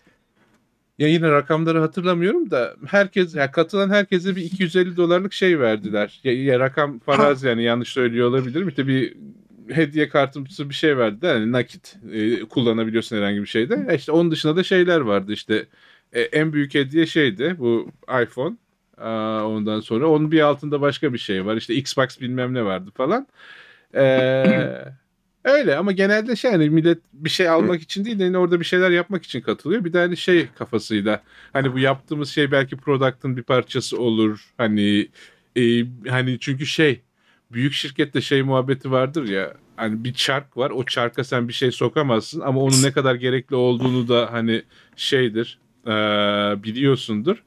Ya 0.99 1.09
yine 1.09 1.31
rakamları 1.31 1.81
hatırlamıyorum 1.81 2.51
da 2.51 2.75
herkes 2.87 3.35
ya 3.35 3.51
katılan 3.51 3.91
herkese 3.91 4.37
bir 4.37 4.43
250 4.43 4.97
dolarlık 4.97 5.33
şey 5.33 5.61
verdiler. 5.61 6.21
Ya, 6.25 6.43
ya 6.45 6.61
rakam 6.61 6.99
farazi 6.99 7.47
yani 7.47 7.63
yanlış 7.63 7.89
söylüyor 7.89 8.29
olabilirim. 8.29 8.69
İşte 8.69 8.87
bir 8.87 9.17
hediye 9.71 10.09
kartımsı 10.09 10.69
bir 10.69 10.75
şey 10.75 10.97
verdiler. 10.99 11.35
Yani 11.35 11.53
nakit 11.53 11.97
e, 12.13 12.41
kullanabiliyorsun 12.41 13.17
herhangi 13.17 13.41
bir 13.41 13.47
şeyde. 13.47 13.87
E 13.91 13.97
işte 13.97 14.13
onun 14.13 14.31
dışında 14.31 14.57
da 14.57 14.63
şeyler 14.63 15.01
vardı 15.01 15.33
işte. 15.33 15.67
E, 16.13 16.21
en 16.21 16.53
büyük 16.53 16.75
hediye 16.75 17.07
şeydi 17.07 17.55
bu 17.59 17.89
iPhone. 18.23 18.57
Ondan 19.45 19.81
sonra 19.81 20.07
onun 20.07 20.33
bir 20.33 20.41
altında 20.41 20.81
başka 20.81 21.13
bir 21.13 21.19
şey 21.19 21.47
var. 21.47 21.57
İşte 21.57 21.75
Xbox 21.75 22.21
bilmem 22.21 22.55
ne 22.55 22.65
vardı 22.65 22.91
falan. 22.95 23.27
Ee, 23.95 24.85
öyle 25.45 25.77
ama 25.77 25.93
genelde 25.93 26.37
şey 26.37 26.51
hani 26.51 26.71
millet 26.71 26.99
bir 27.13 27.31
şey 27.31 27.49
almak 27.49 27.83
için 27.83 28.05
değil 28.05 28.19
de 28.19 28.25
yine 28.25 28.39
orada 28.39 28.61
bir 28.61 28.65
şeyler 28.65 28.91
yapmak 28.91 29.25
için 29.25 29.41
katılıyor. 29.41 29.85
Bir 29.85 29.93
de 29.93 29.99
hani 29.99 30.17
şey 30.17 30.49
kafasıyla 30.59 31.23
hani 31.53 31.73
bu 31.73 31.79
yaptığımız 31.79 32.31
şey 32.31 32.53
belki 32.53 32.77
product'ın 32.77 33.37
bir 33.37 33.43
parçası 33.43 34.01
olur. 34.01 34.53
Hani 34.59 35.09
e, 35.57 35.85
hani 36.09 36.39
çünkü 36.41 36.67
şey 36.67 37.01
büyük 37.53 37.73
şirkette 37.73 38.21
şey 38.21 38.43
muhabbeti 38.43 38.91
vardır 38.91 39.29
ya 39.29 39.55
hani 39.77 40.05
bir 40.05 40.15
çark 40.15 40.57
var 40.57 40.71
o 40.71 40.85
çarka 40.85 41.25
sen 41.25 41.49
bir 41.49 41.53
şey 41.53 41.73
sokamazsın 41.73 42.41
ama 42.41 42.61
onun 42.61 42.83
ne 42.83 42.93
kadar 42.93 43.15
gerekli 43.15 43.57
olduğunu 43.57 44.09
da 44.09 44.33
hani 44.33 44.63
şeydir 44.97 45.59
e, 45.87 45.91
biliyorsundur. 46.63 47.43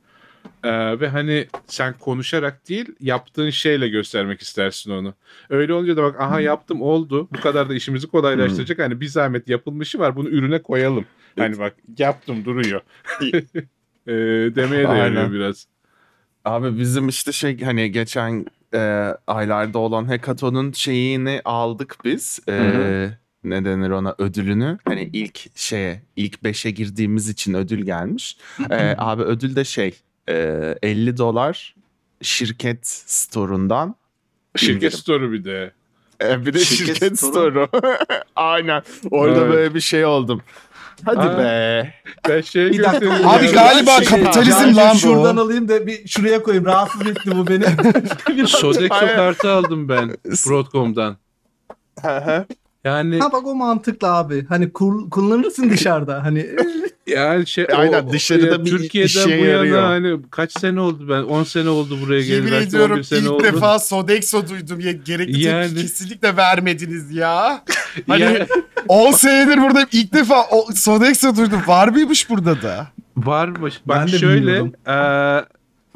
E, 0.63 1.00
ve 1.00 1.08
hani 1.08 1.48
sen 1.67 1.93
konuşarak 2.00 2.70
değil 2.70 2.96
yaptığın 3.00 3.50
şeyle 3.50 3.89
göstermek 3.89 4.41
istersin 4.41 4.91
onu. 4.91 5.13
Öyle 5.50 5.74
olunca 5.74 5.98
da 5.98 6.03
bak 6.03 6.22
aha 6.22 6.39
yaptım 6.39 6.82
oldu. 6.82 7.27
Bu 7.32 7.41
kadar 7.41 7.70
da 7.70 7.74
işimizi 7.74 8.08
kolaylaştıracak. 8.08 8.79
Hani 8.79 9.01
bir 9.01 9.08
zahmet 9.08 9.50
yapılmışı 9.50 10.00
var. 10.00 10.15
Bunu 10.15 10.29
ürüne 10.29 10.62
koyalım. 10.62 11.05
Hani 11.38 11.60
bak 11.60 11.75
yaptım 11.98 12.46
duruyor. 12.46 12.82
e, 14.08 14.13
demeye 14.55 14.89
de 14.89 14.93
yarıyor 14.93 15.32
biraz. 15.32 15.67
Abi 16.46 16.79
bizim 16.79 17.10
işte 17.10 17.32
şey 17.32 17.62
hani 17.62 17.91
geçen 17.91 18.46
e, 18.74 19.12
aylarda 19.27 19.79
olan 19.79 20.05
hackathon'un 20.05 20.72
şeyini 20.72 21.41
aldık 21.46 21.98
biz. 22.05 22.39
E, 22.50 22.53
ne 23.43 23.65
denir 23.65 23.89
ona 23.89 24.15
ödülünü. 24.17 24.77
Hani 24.86 25.10
ilk 25.13 25.58
şeye 25.58 26.01
ilk 26.15 26.43
beşe 26.43 26.72
girdiğimiz 26.72 27.29
için 27.29 27.53
ödül 27.53 27.86
gelmiş. 27.86 28.38
E, 28.70 28.96
abi 28.98 29.22
ödül 29.22 29.55
de 29.55 29.63
şey 29.63 29.93
e, 30.30 30.75
50 30.84 31.18
dolar 31.18 31.75
şirket 32.22 32.88
store'undan 32.88 33.96
Şirket 34.56 34.75
İndirim. 34.75 34.92
store'u 35.00 35.32
bir 35.32 35.44
de. 35.46 35.72
E, 36.24 36.46
bir 36.46 36.53
de 36.53 36.60
Şirket 36.60 36.88
şirket, 36.96 37.20
store'u. 37.20 37.70
Aynen. 38.36 38.82
Orada 39.12 39.39
Evet. 39.39 39.51
böyle 39.53 39.74
bir 39.75 39.80
şey 39.80 40.06
oldum. 40.06 40.42
Hadi 41.06 41.20
Aa. 41.20 41.38
be. 41.38 41.94
Ben 42.30 42.42
şey 42.42 42.72
Bir 42.72 42.84
dakika. 42.84 43.30
Abi 43.30 43.46
ya. 43.46 43.51
galiba 43.51 43.92
Şey, 43.98 44.06
kapitalizm 44.06 44.60
Cancım 44.60 44.77
lan 44.77 44.94
bu. 44.96 45.00
Şuradan 45.00 45.38
alayım 45.38 45.68
da 45.68 45.88
bir 45.88 46.08
şuraya 46.08 46.44
koyayım. 46.44 46.65
Rahatsız 46.65 47.08
etti 47.08 47.32
bu 47.36 47.48
beni. 47.48 47.65
Sodexo 48.48 49.00
kartı 49.00 49.51
aldım 49.51 49.89
ben 49.89 50.10
Broadcom'dan. 50.25 51.18
Yani 52.84 53.20
ha 53.20 53.32
bak 53.32 53.48
o 53.48 53.56
mantıklı 53.56 54.08
abi. 54.08 54.46
Hani 54.50 54.72
kul- 54.72 55.10
kullanırsın 55.10 55.70
dışarıda. 55.70 56.24
Hani 56.24 56.50
yani 57.08 57.48
şey 57.48 57.68
Aynen, 57.75 58.04
o- 58.04 58.12
dışarıda 58.12 58.46
ya 58.46 58.66
bir 58.66 58.70
Türkiye'den 58.70 59.08
işe 59.08 59.25
bu 59.25 59.32
yana 59.46 59.48
yarıyor. 59.48 59.84
hani 59.84 60.18
kaç 60.32 60.60
sene 60.60 60.80
oldu 60.80 61.10
ben 61.10 61.24
10 61.24 61.44
sene 61.44 61.70
oldu 61.70 61.98
buraya 62.02 62.22
geleli 62.22 62.36
Yemin 62.36 62.68
ediyorum 62.68 62.92
11 62.94 63.04
sene 63.04 63.20
ilk 63.20 63.32
oldu. 63.32 63.44
defa 63.44 63.80
Sodexo 63.80 64.48
duydum. 64.50 64.80
Ya, 64.80 64.92
gerekli 64.92 65.44
Yani- 65.44 65.68
tepki 65.68 65.82
kesinlikle 65.82 66.38
vermediniz 66.38 67.12
ya. 67.16 67.63
Hani 68.08 68.22
Ya- 68.22 68.48
10 68.88 69.12
senedir 69.18 69.62
buradayım. 69.62 69.90
İlk 69.92 70.13
defa 70.13 70.44
o 70.52 70.68
Sodexo 70.75 71.36
duydum. 71.36 71.60
Var 71.68 71.88
mıymış 71.88 72.30
burada 72.30 72.62
da? 72.62 72.88
Varmış. 73.18 73.82
Bak 73.86 73.98
Ben 74.00 74.08
de 74.08 74.18
şöyle 74.18 74.42
bilmiyordum. 74.42 74.74
eee, 74.88 75.46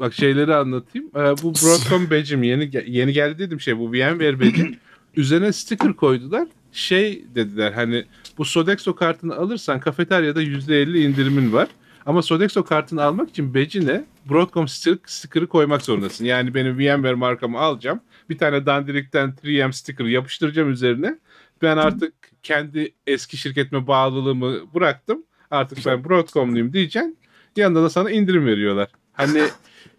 bak 0.00 0.14
şeyleri 0.14 0.54
anlatayım. 0.54 1.08
Eee, 1.16 1.22
bu 1.42 1.54
Broadcom 1.54 2.10
badge'im 2.10 2.42
yeni 2.42 2.64
ge- 2.64 2.90
yeni 2.90 3.12
geldi 3.12 3.38
dedim 3.38 3.60
şey 3.60 3.78
bu 3.78 3.92
VMware 3.92 4.40
badge'im. 4.40 4.76
Üzerine 5.16 5.52
sticker 5.52 5.92
koydular. 5.92 6.46
Şey 6.78 7.24
dediler 7.34 7.72
hani 7.72 8.04
bu 8.38 8.44
Sodexo 8.44 8.94
kartını 8.94 9.36
alırsan 9.36 9.80
kafeteryada 9.80 10.42
%50 10.42 10.98
indirimin 10.98 11.52
var. 11.52 11.68
Ama 12.06 12.22
Sodexo 12.22 12.64
kartını 12.64 13.02
almak 13.02 13.30
için 13.30 13.54
badge'ine 13.54 14.04
Broadcom 14.30 14.64
stick- 14.64 14.98
sticker'ı 15.06 15.46
koymak 15.46 15.82
zorundasın. 15.82 16.24
Yani 16.24 16.54
benim 16.54 16.78
VMware 16.78 17.14
markamı 17.14 17.58
alacağım. 17.58 18.00
Bir 18.30 18.38
tane 18.38 18.66
dandirikten 18.66 19.34
3M 19.44 19.72
sticker 19.72 20.04
yapıştıracağım 20.04 20.70
üzerine. 20.70 21.18
Ben 21.62 21.76
artık 21.76 22.14
kendi 22.42 22.94
eski 23.06 23.36
şirketime 23.36 23.86
bağlılığımı 23.86 24.74
bıraktım. 24.74 25.22
Artık 25.50 25.86
ben 25.86 26.04
Broadcom'luyum 26.04 26.72
diyeceksin. 26.72 27.18
Yanında 27.56 27.82
da 27.82 27.90
sana 27.90 28.10
indirim 28.10 28.46
veriyorlar. 28.46 28.88
Hani 29.12 29.42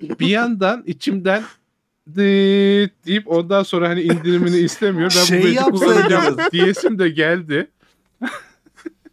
bir 0.02 0.28
yandan 0.28 0.84
içimden 0.88 1.44
deyip 2.16 3.24
ondan 3.32 3.64
sonra 3.64 3.90
hani 3.90 4.02
indirimini 4.02 4.58
istemiyor. 4.58 5.12
Ben 5.18 5.24
Şey 5.24 5.42
bu 5.42 5.46
bezi 5.46 5.64
kullanacağım 5.64 6.38
diyesim 6.52 7.00
de 7.00 7.10
geldi. 7.10 7.68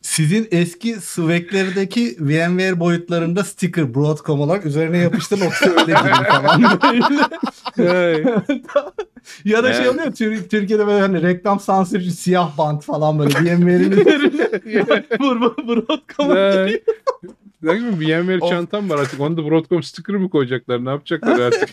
sizin 0.03 0.49
eski 0.51 0.95
Swag'lerdeki 0.95 2.17
VMware 2.21 2.81
boyutlarında 2.81 3.45
sticker 3.45 3.95
Broadcom 3.95 4.41
olarak 4.41 4.67
üzerine 4.67 4.99
yapıştırın 4.99 5.45
yoksa 5.45 5.71
öyle 5.71 5.81
gidin 5.85 6.25
falan. 6.25 6.63
Böyle. 7.79 8.35
ya 9.45 9.65
da 9.65 9.73
şey 9.73 9.89
oluyor 9.89 10.13
Tür- 10.13 10.49
Türkiye'de 10.49 10.87
böyle 10.87 11.01
hani 11.01 11.23
reklam 11.23 11.61
sansürcü 11.61 12.11
siyah 12.11 12.59
bant 12.59 12.85
falan 12.85 13.19
böyle 13.19 13.31
VMware'in 13.31 13.91
üzerine 13.91 15.05
vur 15.21 15.37
vur 15.41 15.57
Broadcom'a 15.69 16.35
Ne? 16.35 16.81
Ne 17.63 17.75
gibi 17.79 18.01
bir 18.01 18.07
VMware 18.19 18.41
çantam 18.41 18.91
var 18.91 18.99
artık. 18.99 19.21
Onu 19.21 19.37
da 19.37 19.51
Broadcom 19.51 19.83
sticker'ı 19.83 20.21
mı 20.21 20.31
koyacaklar? 20.31 20.85
Ne 20.85 20.91
yapacaklar 20.91 21.39
artık? 21.41 21.69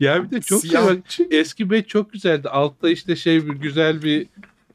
Ya 0.00 0.24
bir 0.24 0.30
de 0.30 0.40
çok 0.40 0.60
Siyah. 0.60 0.86
var. 0.86 0.96
Eski 1.30 1.70
bet 1.70 1.88
çok 1.88 2.12
güzeldi. 2.12 2.48
Altta 2.48 2.90
işte 2.90 3.16
şey 3.16 3.46
bir 3.46 3.52
güzel 3.52 4.02
bir 4.02 4.26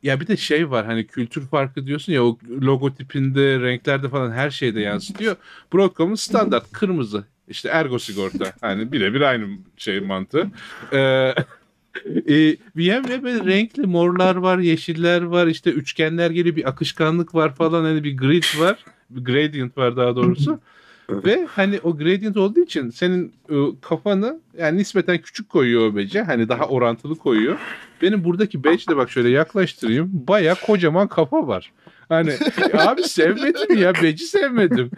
ya 0.04 0.20
bir 0.20 0.28
de 0.28 0.38
şey 0.38 0.72
var 0.72 0.86
hani 0.86 1.08
kültür 1.08 1.48
farkı 1.48 1.88
diyorsun 1.88 2.14
ya 2.14 2.26
o 2.26 2.38
logotipinde, 2.62 3.60
renklerde 3.60 4.10
falan 4.10 4.32
her 4.32 4.50
şeyde 4.50 4.80
yansıtıyor. 4.80 5.36
Broadcom'un 5.74 6.16
standart 6.16 6.72
kırmızı. 6.72 7.24
İşte 7.48 7.70
ergo 7.70 8.00
sigorta. 8.00 8.54
Hani 8.62 8.92
birebir 8.92 9.22
aynı 9.22 9.48
şey 9.78 10.00
mantığı. 10.00 10.48
Ee, 10.94 10.98
e, 12.30 12.58
böyle 13.24 13.46
renkli 13.46 13.88
morlar 13.88 14.36
var, 14.36 14.58
yeşiller 14.58 15.22
var, 15.22 15.48
işte 15.48 15.72
üçgenler 15.72 16.32
geliyor, 16.32 16.56
bir 16.56 16.70
akışkanlık 16.70 17.36
var 17.36 17.56
falan 17.56 17.84
hani 17.84 18.04
bir 18.04 18.18
grid 18.18 18.60
var. 18.60 18.86
Bir 19.10 19.26
gradient 19.26 19.78
var 19.78 19.98
daha 19.98 20.16
doğrusu. 20.16 20.60
Ve 21.10 21.48
hani 21.52 21.80
o 21.84 21.98
gradient 21.98 22.38
olduğu 22.38 22.60
için 22.60 22.90
senin 22.90 23.34
e, 23.50 23.56
kafanı 23.82 24.40
yani 24.58 24.78
nispeten 24.78 25.18
küçük 25.18 25.50
koyuyor 25.50 25.92
o 25.92 25.96
bece. 25.96 26.22
Hani 26.22 26.50
daha 26.50 26.66
orantılı 26.68 27.16
koyuyor. 27.16 27.58
Benim 28.02 28.24
buradaki 28.24 28.64
badge 28.64 28.84
de 28.90 28.98
bak 28.98 29.12
şöyle 29.12 29.30
yaklaştırayım. 29.30 30.10
Baya 30.14 30.56
kocaman 30.56 31.08
kafa 31.08 31.48
var. 31.48 31.72
Hani 32.10 32.34
abi 32.74 33.04
sevmedim 33.04 33.78
ya. 33.78 33.94
Badge'i 33.96 34.18
sevmedim. 34.18 34.92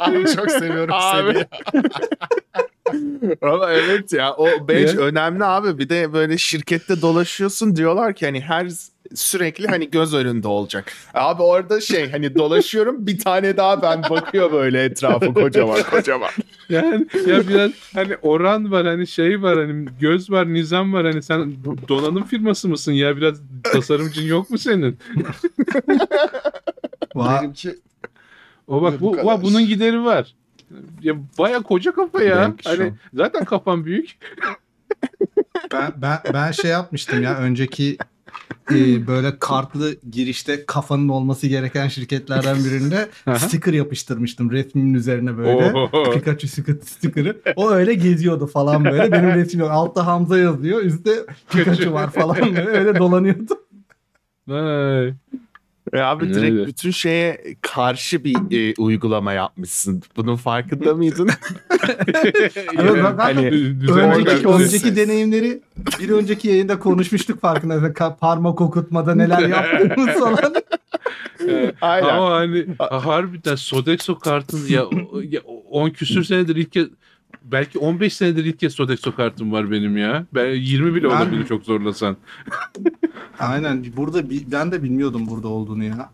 Abi 0.00 0.24
çok 0.36 0.50
seviyorum 0.50 0.94
Abi. 0.94 1.32
seni. 1.32 1.46
Ama 3.42 3.72
evet 3.72 4.12
ya 4.12 4.34
o 4.34 4.46
badge 4.68 4.80
Ya. 4.80 4.92
önemli 4.92 5.44
abi. 5.44 5.78
Bir 5.78 5.88
de 5.88 6.12
böyle 6.12 6.38
şirkette 6.38 7.02
dolaşıyorsun 7.02 7.76
diyorlar 7.76 8.14
ki 8.14 8.26
hani 8.26 8.40
her 8.40 8.66
sürekli 9.14 9.66
hani 9.66 9.90
göz 9.90 10.14
önünde 10.14 10.48
olacak. 10.48 10.92
Abi 11.14 11.42
orada 11.42 11.80
şey 11.80 12.10
hani 12.10 12.34
dolaşıyorum 12.34 13.06
bir 13.06 13.18
tane 13.18 13.56
daha 13.56 13.82
ben 13.82 14.02
bakıyor 14.02 14.52
böyle 14.52 14.84
etrafı 14.84 15.34
kocaman 15.34 15.82
kocaman. 15.90 16.30
Yani 16.68 17.06
ya 17.26 17.48
biraz 17.48 17.70
hani 17.94 18.16
oran 18.22 18.72
var 18.72 18.86
hani 18.86 19.06
şey 19.06 19.42
var 19.42 19.58
hani 19.58 19.86
göz 20.00 20.30
var 20.30 20.54
nizam 20.54 20.92
var 20.92 21.04
hani 21.06 21.22
sen 21.22 21.54
donanım 21.88 22.24
firması 22.24 22.68
mısın 22.68 22.92
ya 22.92 23.16
biraz 23.16 23.34
tasarımcın 23.62 24.22
yok 24.22 24.50
mu 24.50 24.58
senin? 24.58 24.98
Benimki 27.14 27.76
O 28.66 28.82
bak 28.82 29.00
Bu 29.00 29.12
bu, 29.12 29.16
va- 29.16 29.42
bunun 29.42 29.66
gideri 29.66 30.04
var. 30.04 30.34
Ya 31.02 31.14
baya 31.38 31.60
koca 31.62 31.92
kafa 31.92 32.22
ya. 32.22 32.40
Benimki 32.42 32.68
Hani 32.68 32.84
an. 32.84 32.96
zaten 33.14 33.44
kafam 33.44 33.84
büyük. 33.84 34.10
Ben, 35.72 35.92
ben, 35.96 36.18
ben 36.32 36.50
şey 36.52 36.70
yapmıştım 36.70 37.22
ya 37.22 37.38
önceki 37.38 37.98
e, 38.70 39.06
böyle 39.06 39.38
kartlı 39.38 39.96
girişte 40.10 40.66
kafanın 40.66 41.08
olması 41.08 41.46
gereken 41.46 41.88
şirketlerden 41.88 42.56
birinde 42.64 43.08
sticker 43.38 43.72
yapıştırmıştım 43.72 44.50
resmimin 44.50 44.94
üzerine 44.94 45.36
böyle. 45.38 45.72
Oho. 45.78 46.10
Pikachu 46.12 46.46
sticker- 46.46 46.84
sticker'ı. 46.84 47.42
O 47.56 47.70
öyle 47.70 47.94
geziyordu 47.94 48.46
falan 48.46 48.84
böyle. 48.84 49.12
Benim 49.12 49.28
resmim 49.34 49.60
yok. 49.60 49.70
Altta 49.72 50.06
Hamza 50.06 50.38
yazıyor. 50.38 50.82
Üstte 50.82 51.10
Pikachu 51.50 51.92
var 51.92 52.10
falan 52.10 52.36
böyle. 52.40 52.68
Öyle 52.68 52.98
dolanıyordu. 52.98 53.54
E 55.94 56.00
abi 56.00 56.24
Öyle. 56.24 56.34
direkt 56.34 56.68
bütün 56.68 56.90
şeye 56.90 57.56
karşı 57.60 58.24
bir 58.24 58.36
e, 58.50 58.74
uygulama 58.78 59.32
yapmışsın. 59.32 60.02
Bunun 60.16 60.36
farkında 60.36 60.94
mıydın? 60.94 61.30
Evet, 62.78 63.04
bak- 63.04 63.18
hani 63.18 63.46
önceki, 63.90 64.48
önceki 64.48 64.96
deneyimleri 64.96 65.62
bir 66.00 66.10
önceki 66.10 66.48
yayında 66.48 66.78
konuşmuştuk 66.78 67.40
farkında. 67.40 68.16
Parmak 68.20 68.60
okutmada 68.60 69.14
neler 69.14 69.48
yaptığımız 69.48 70.14
falan. 70.20 70.54
Aynen. 71.80 72.08
Ama 72.08 72.30
hani 72.30 72.66
harbiden 72.78 73.54
Sodexo 73.54 74.18
kartın 74.18 74.60
ya, 74.68 74.84
ya 75.22 75.40
10 75.70 75.90
küsür 75.90 76.24
senedir 76.24 76.56
ilk 76.56 76.72
kez 76.72 76.86
belki 77.44 77.78
15 77.78 78.12
senedir 78.16 78.44
ilk 78.44 78.58
kez 78.60 78.72
Sodexo 78.74 79.14
kartım 79.14 79.52
var 79.52 79.70
benim 79.70 79.96
ya. 79.96 80.26
Ben 80.34 80.54
20 80.54 80.94
bile 80.94 81.10
Ben- 81.10 81.16
olabilir 81.16 81.46
çok 81.46 81.64
zorlasan. 81.64 82.16
Aynen. 83.38 83.84
Burada 83.96 84.30
bi- 84.30 84.52
ben 84.52 84.72
de 84.72 84.82
bilmiyordum 84.82 85.26
burada 85.26 85.48
olduğunu 85.48 85.84
ya. 85.84 86.10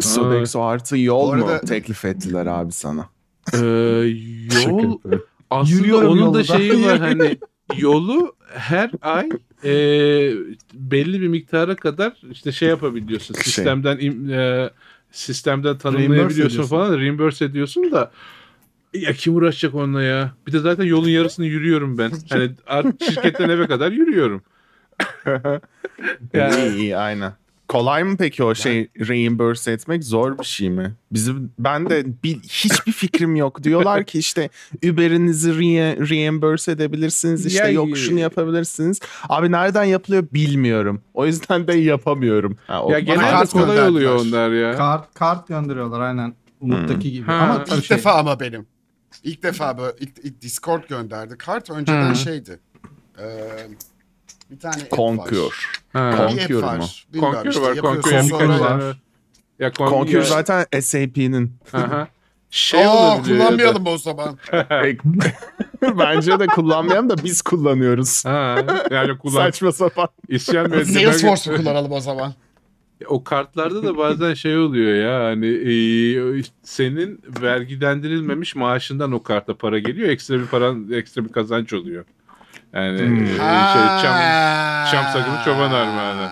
Sodexo 0.00 0.60
artı 0.62 0.98
yol 0.98 1.30
arada- 1.30 1.44
mu 1.54 1.60
teklif 1.68 2.04
ettiler 2.04 2.46
abi 2.46 2.72
sana? 2.72 3.08
Ee, 3.54 3.56
yol 4.66 4.98
aslında 5.50 5.76
Yürüyorum 5.78 6.08
onun 6.10 6.20
da 6.34 6.38
yolda. 6.38 6.44
şeyi 6.44 6.84
var 6.84 6.98
hani 6.98 7.38
yolu 7.76 8.34
her 8.54 8.90
ay 9.02 9.28
e, 9.64 9.72
belli 10.74 11.20
bir 11.20 11.28
miktara 11.28 11.76
kadar 11.76 12.12
işte 12.30 12.52
şey 12.52 12.68
yapabiliyorsun. 12.68 13.34
Şey. 13.34 13.44
Sistemden 13.44 13.98
e, 14.30 14.70
sistemden 15.10 15.64
Reimburse 15.64 15.82
tanımlayabiliyorsun 15.82 16.42
ediyorsun. 16.54 16.70
falan. 16.76 16.98
Reimburse 16.98 17.44
ediyorsun 17.44 17.92
da 17.92 18.10
ya 18.94 19.12
kim 19.12 19.34
uğraşacak 19.36 19.74
onunla 19.74 20.02
ya? 20.02 20.32
Bir 20.46 20.52
de 20.52 20.58
zaten 20.58 20.84
yolun 20.84 21.08
yarısını 21.08 21.46
yürüyorum 21.46 21.98
ben. 21.98 22.12
Hani 22.30 22.50
artık 22.66 23.02
şirketten 23.02 23.48
eve 23.48 23.66
kadar 23.66 23.92
yürüyorum. 23.92 24.42
Yani- 26.34 26.54
İyi 26.66 26.76
iyi 26.76 26.96
aynen. 26.96 27.32
Kolay 27.68 28.04
mı 28.04 28.16
peki 28.18 28.44
o 28.44 28.54
şey 28.54 28.88
reimburse 29.08 29.72
etmek 29.72 30.04
zor 30.04 30.38
bir 30.38 30.44
şey 30.44 30.70
mi? 30.70 30.94
Bizim 31.12 31.52
ben 31.58 31.90
de 31.90 32.06
bir, 32.24 32.38
hiçbir 32.40 32.92
fikrim 32.92 33.36
yok. 33.36 33.62
Diyorlar 33.62 34.04
ki 34.04 34.18
işte 34.18 34.48
Uber'inizi 34.84 35.54
re, 35.54 36.08
reimburse 36.10 36.72
edebilirsiniz. 36.72 37.46
İşte 37.46 37.58
Ya- 37.62 37.68
yok 37.70 37.96
şunu 37.96 38.18
yapabilirsiniz. 38.18 39.00
Abi 39.28 39.52
nereden 39.52 39.84
yapılıyor 39.84 40.24
bilmiyorum. 40.32 41.02
O 41.14 41.26
yüzden 41.26 41.66
de 41.68 41.72
yapamıyorum. 41.74 42.56
Ha, 42.66 42.82
o- 42.82 42.92
Ya 42.92 42.98
genelde 43.00 43.30
kart 43.30 43.50
kolay 43.52 43.82
oluyor 43.88 44.14
onlar 44.16 44.50
ya. 44.50 44.76
Kart 44.76 45.14
kart 45.14 45.48
gönderiyorlar 45.48 46.00
aynen. 46.00 46.34
Umut'taki 46.60 47.12
gibi. 47.12 47.26
Ha. 47.26 47.32
Ama 47.34 47.64
İlk 47.76 47.84
şey, 47.84 47.96
defa 47.96 48.12
ama 48.12 48.40
benim. 48.40 48.66
İlk 49.22 49.42
defa 49.42 49.78
böyle 49.78 49.92
ilk, 50.00 50.18
ilk 50.22 50.42
Discord 50.42 50.88
gönderdi. 50.88 51.38
Kart 51.38 51.70
önceden 51.70 52.10
Hı. 52.10 52.16
şeydi. 52.16 52.58
Ee, 53.18 53.24
bir 54.50 54.58
tane 54.60 54.74
app 54.82 54.92
var. 54.92 54.96
Conquer. 54.96 55.38
Ha. 55.92 56.12
Bir 56.12 56.16
Conquer 56.38 56.54
app 56.56 56.62
var. 56.62 56.76
mu? 56.78 56.84
Bilmiyorum 57.12 57.34
Conquer 57.34 57.50
işte 57.50 57.62
var. 57.62 57.74
yapıyorsun 57.76 58.02
Conquer 58.02 58.28
Conquer 58.28 58.58
var. 58.60 58.96
Ya 59.58 59.72
Conquer, 59.72 59.96
Conquer 59.98 60.20
zaten 60.22 60.66
SAP'nin. 60.80 61.56
Aha. 61.72 62.08
Şey 62.50 62.80
ya 62.80 62.94
da- 62.94 63.22
kullanmayalım 63.22 63.86
o 63.86 63.98
zaman. 63.98 64.38
Bence 65.98 66.38
de 66.40 66.46
kullanmayalım 66.46 67.10
da 67.10 67.24
biz 67.24 67.42
kullanıyoruz. 67.42 68.24
Ha, 68.24 68.64
yani 68.90 69.18
kullan 69.18 69.44
Saçma 69.44 69.72
sapan. 69.72 70.08
isyan 70.28 70.72
ve 70.72 70.84
Salesforce'u 70.84 71.56
kullanalım 71.56 71.92
o 71.92 72.00
zaman. 72.00 72.34
O 73.08 73.24
kartlarda 73.24 73.82
da 73.82 73.96
bazen 73.98 74.34
şey 74.34 74.58
oluyor 74.58 74.94
ya 74.94 75.24
hani 75.24 75.46
e, 75.46 76.42
senin 76.62 77.22
vergilendirilmemiş 77.42 78.56
maaşından 78.56 79.12
o 79.12 79.22
karta 79.22 79.56
para 79.56 79.78
geliyor. 79.78 80.08
Ekstra 80.08 80.34
bir 80.40 80.46
paran 80.46 80.92
ekstra 80.92 81.24
bir 81.24 81.32
kazanç 81.32 81.72
oluyor. 81.72 82.04
Yani 82.72 83.00
e, 83.00 83.26
şey 83.26 83.36
çam, 84.02 84.16
çam 84.90 85.04
sakılı 85.12 85.44
çoban 85.44 85.70
armağanı. 85.70 86.30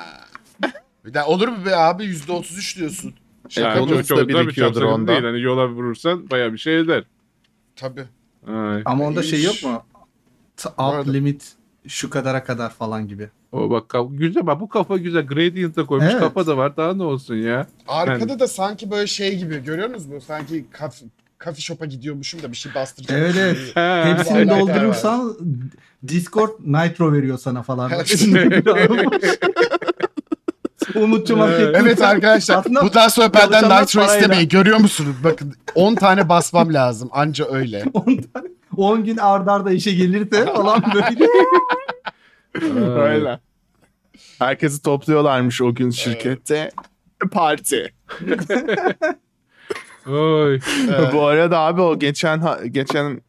Bir 1.04 1.14
de 1.14 1.22
olur 1.22 1.48
mu 1.48 1.56
be 1.66 1.76
abi 1.76 2.04
%33 2.04 2.78
diyorsun. 2.78 3.14
Şaka 3.48 3.68
Yani 3.68 3.80
bonusu 3.80 3.94
çok, 3.94 3.98
da 3.98 4.04
çok 4.04 4.18
da 4.18 4.28
bir 4.28 4.32
çam 4.34 4.42
birikiyordur 4.46 4.74
sakılı 4.74 4.94
onda. 4.94 5.12
değil. 5.12 5.22
Hani 5.24 5.40
yola 5.40 5.68
vurursan 5.68 6.30
baya 6.30 6.52
bir 6.52 6.58
şey 6.58 6.78
eder. 6.78 7.04
Tabii. 7.76 8.04
Ay. 8.46 8.82
Ama 8.84 9.04
onda 9.04 9.22
şey 9.22 9.42
yok 9.42 9.54
mu? 9.64 9.82
Alt 10.78 11.08
limit 11.08 11.52
şu 11.88 12.10
kadara 12.10 12.44
kadar 12.44 12.70
falan 12.70 13.08
gibi. 13.08 13.28
O 13.52 13.70
bak 13.70 13.94
güzel 14.10 14.46
bak 14.46 14.60
bu 14.60 14.68
kafa 14.68 14.96
güzel. 14.96 15.26
Gradient'a 15.26 15.86
koymuş 15.86 16.08
Evet. 16.10 16.20
kafa 16.20 16.46
da 16.46 16.56
var. 16.56 16.76
Daha 16.76 16.94
ne 16.94 17.02
olsun 17.02 17.34
ya. 17.34 17.66
Arkada 17.88 18.38
da 18.40 18.48
sanki 18.48 18.90
böyle 18.90 19.06
şey 19.06 19.38
gibi 19.38 19.64
görüyor 19.64 19.88
musunuz? 19.90 20.24
Sanki 20.26 20.64
kaf, 20.70 20.94
coffee 21.44 21.60
shop'a 21.60 21.86
gidiyormuşum 21.86 22.42
da 22.42 22.52
bir 22.52 22.56
şey 22.56 22.74
bastıracak. 22.74 23.18
Evet 23.18 23.34
evet. 23.36 23.58
Hepsini 24.18 24.48
doldurursan 24.48 25.36
Discord 26.08 26.50
Nitro 26.64 27.12
veriyor 27.12 27.38
sana 27.38 27.62
falan. 27.62 27.92
Umut'cum 30.94 31.40
hak. 31.40 31.60
Evet 31.60 32.02
arkadaşlar 32.02 32.56
Aslında 32.56 32.82
bu 32.84 32.94
daha 32.94 33.10
sonra 33.10 33.34
benden 33.34 33.64
nitro 33.64 34.00
parayla. 34.00 34.16
istemeyin. 34.16 34.48
Görüyor 34.48 34.78
musunuz? 34.78 35.16
Bakın 35.24 35.54
10 35.74 35.94
tane 35.94 36.28
basmam 36.28 36.74
lazım. 36.74 37.08
Anca 37.12 37.44
öyle. 37.50 37.84
10 37.94 38.04
tane 38.04 38.48
10 38.78 39.04
gün 39.04 39.16
ardarda 39.16 39.52
arda 39.52 39.70
işe 39.70 39.92
gelirse 39.92 40.44
falan 40.54 40.82
böyle. 40.94 41.28
Öyle. 43.00 43.40
Herkesi 44.38 44.82
topluyorlarmış 44.82 45.62
o 45.62 45.74
gün 45.74 45.90
şirkette. 45.90 46.70
Parti. 47.32 47.94
Oy. 50.06 50.60
Bu 51.12 51.26
arada 51.26 51.58
abi 51.58 51.80
o 51.80 51.98
geçen 51.98 52.42
geçen 52.70 53.20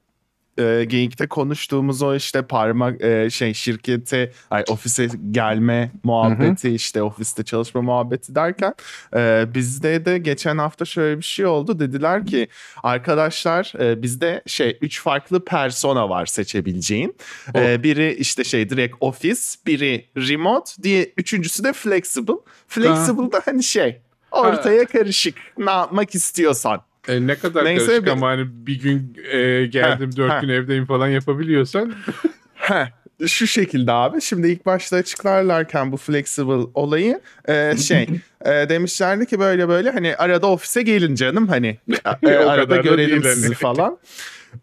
e, 0.59 0.85
geyikte 0.85 1.27
konuştuğumuz 1.27 2.01
o 2.01 2.15
işte 2.15 2.41
parmak 2.41 3.03
e, 3.03 3.29
şey 3.29 3.53
şirkete 3.53 4.31
ay 4.51 4.63
ofise 4.69 5.09
gelme 5.31 5.91
muhabbeti 6.03 6.69
işte 6.69 7.03
ofiste 7.03 7.43
çalışma 7.43 7.81
muhabbeti 7.81 8.35
derken 8.35 8.73
e, 9.15 9.45
bizde 9.53 10.05
de 10.05 10.17
geçen 10.17 10.57
hafta 10.57 10.85
şöyle 10.85 11.17
bir 11.17 11.23
şey 11.23 11.45
oldu. 11.45 11.79
Dediler 11.79 12.25
ki 12.25 12.47
arkadaşlar 12.83 13.73
e, 13.79 14.01
bizde 14.01 14.41
şey 14.45 14.77
üç 14.81 15.01
farklı 15.01 15.45
persona 15.45 16.09
var 16.09 16.25
seçebileceğin. 16.25 17.15
E, 17.55 17.83
biri 17.83 18.13
işte 18.13 18.43
şey 18.43 18.69
direkt 18.69 18.95
ofis 18.99 19.55
biri 19.65 20.05
remote 20.17 20.83
diye 20.83 21.13
üçüncüsü 21.17 21.63
de 21.63 21.73
flexible. 21.73 22.33
Flexible 22.67 23.31
da 23.31 23.41
hani 23.45 23.63
şey 23.63 24.01
ortaya 24.31 24.85
karışık. 24.85 25.35
Ne 25.57 25.71
yapmak 25.71 26.15
istiyorsan 26.15 26.81
E, 27.07 27.27
ne 27.27 27.35
kadar 27.35 27.65
Neyse, 27.65 27.85
karışık 27.85 28.05
bir- 28.05 28.11
ama 28.11 28.27
hani 28.27 28.47
bir 28.67 28.79
gün 28.79 29.17
e, 29.31 29.65
geldim 29.65 30.11
dört 30.17 30.41
gün 30.41 30.49
evdeyim 30.49 30.85
falan 30.85 31.07
yapabiliyorsan 31.07 31.93
Heh, 32.55 32.87
şu 33.27 33.47
şekilde 33.47 33.91
abi. 33.91 34.21
Şimdi 34.21 34.47
ilk 34.47 34.65
başta 34.65 34.95
açıklarlarken 34.95 35.91
bu 35.91 35.97
flexible 35.97 36.69
olayı 36.73 37.21
e, 37.47 37.77
şey 37.77 38.07
e, 38.45 38.49
demişlerdi 38.49 39.25
ki 39.25 39.39
böyle 39.39 39.69
böyle 39.69 39.89
hani 39.89 40.15
arada 40.15 40.47
ofise 40.47 40.81
gelin 40.81 41.15
canım 41.15 41.47
hani 41.47 41.77
e, 42.23 42.29
arada 42.29 42.77
görelim 42.77 43.23
sizi 43.23 43.45
hani. 43.45 43.55
falan. 43.55 43.97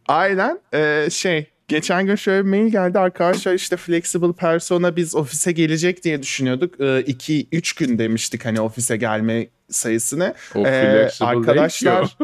Aynen 0.09 0.61
e, 0.75 1.09
şey 1.11 1.46
geçen 1.68 2.07
gün 2.07 2.14
şöyle 2.14 2.44
bir 2.44 2.51
mail 2.51 2.72
geldi 2.72 2.99
arkadaşlar 2.99 3.55
işte 3.55 3.77
flexible 3.77 4.33
persona 4.33 4.96
biz 4.96 5.14
ofise 5.14 5.53
gelecek 5.53 6.05
diye 6.05 6.22
düşünüyorduk. 6.22 6.75
2-3 6.81 7.79
gün 7.79 7.99
demiştik 7.99 8.44
hani 8.44 8.61
ofise 8.61 8.96
gelme 8.96 9.46
sayısını. 9.71 10.35
o 10.55 10.67
Ee, 10.67 11.09
arkadaşlar 11.21 12.17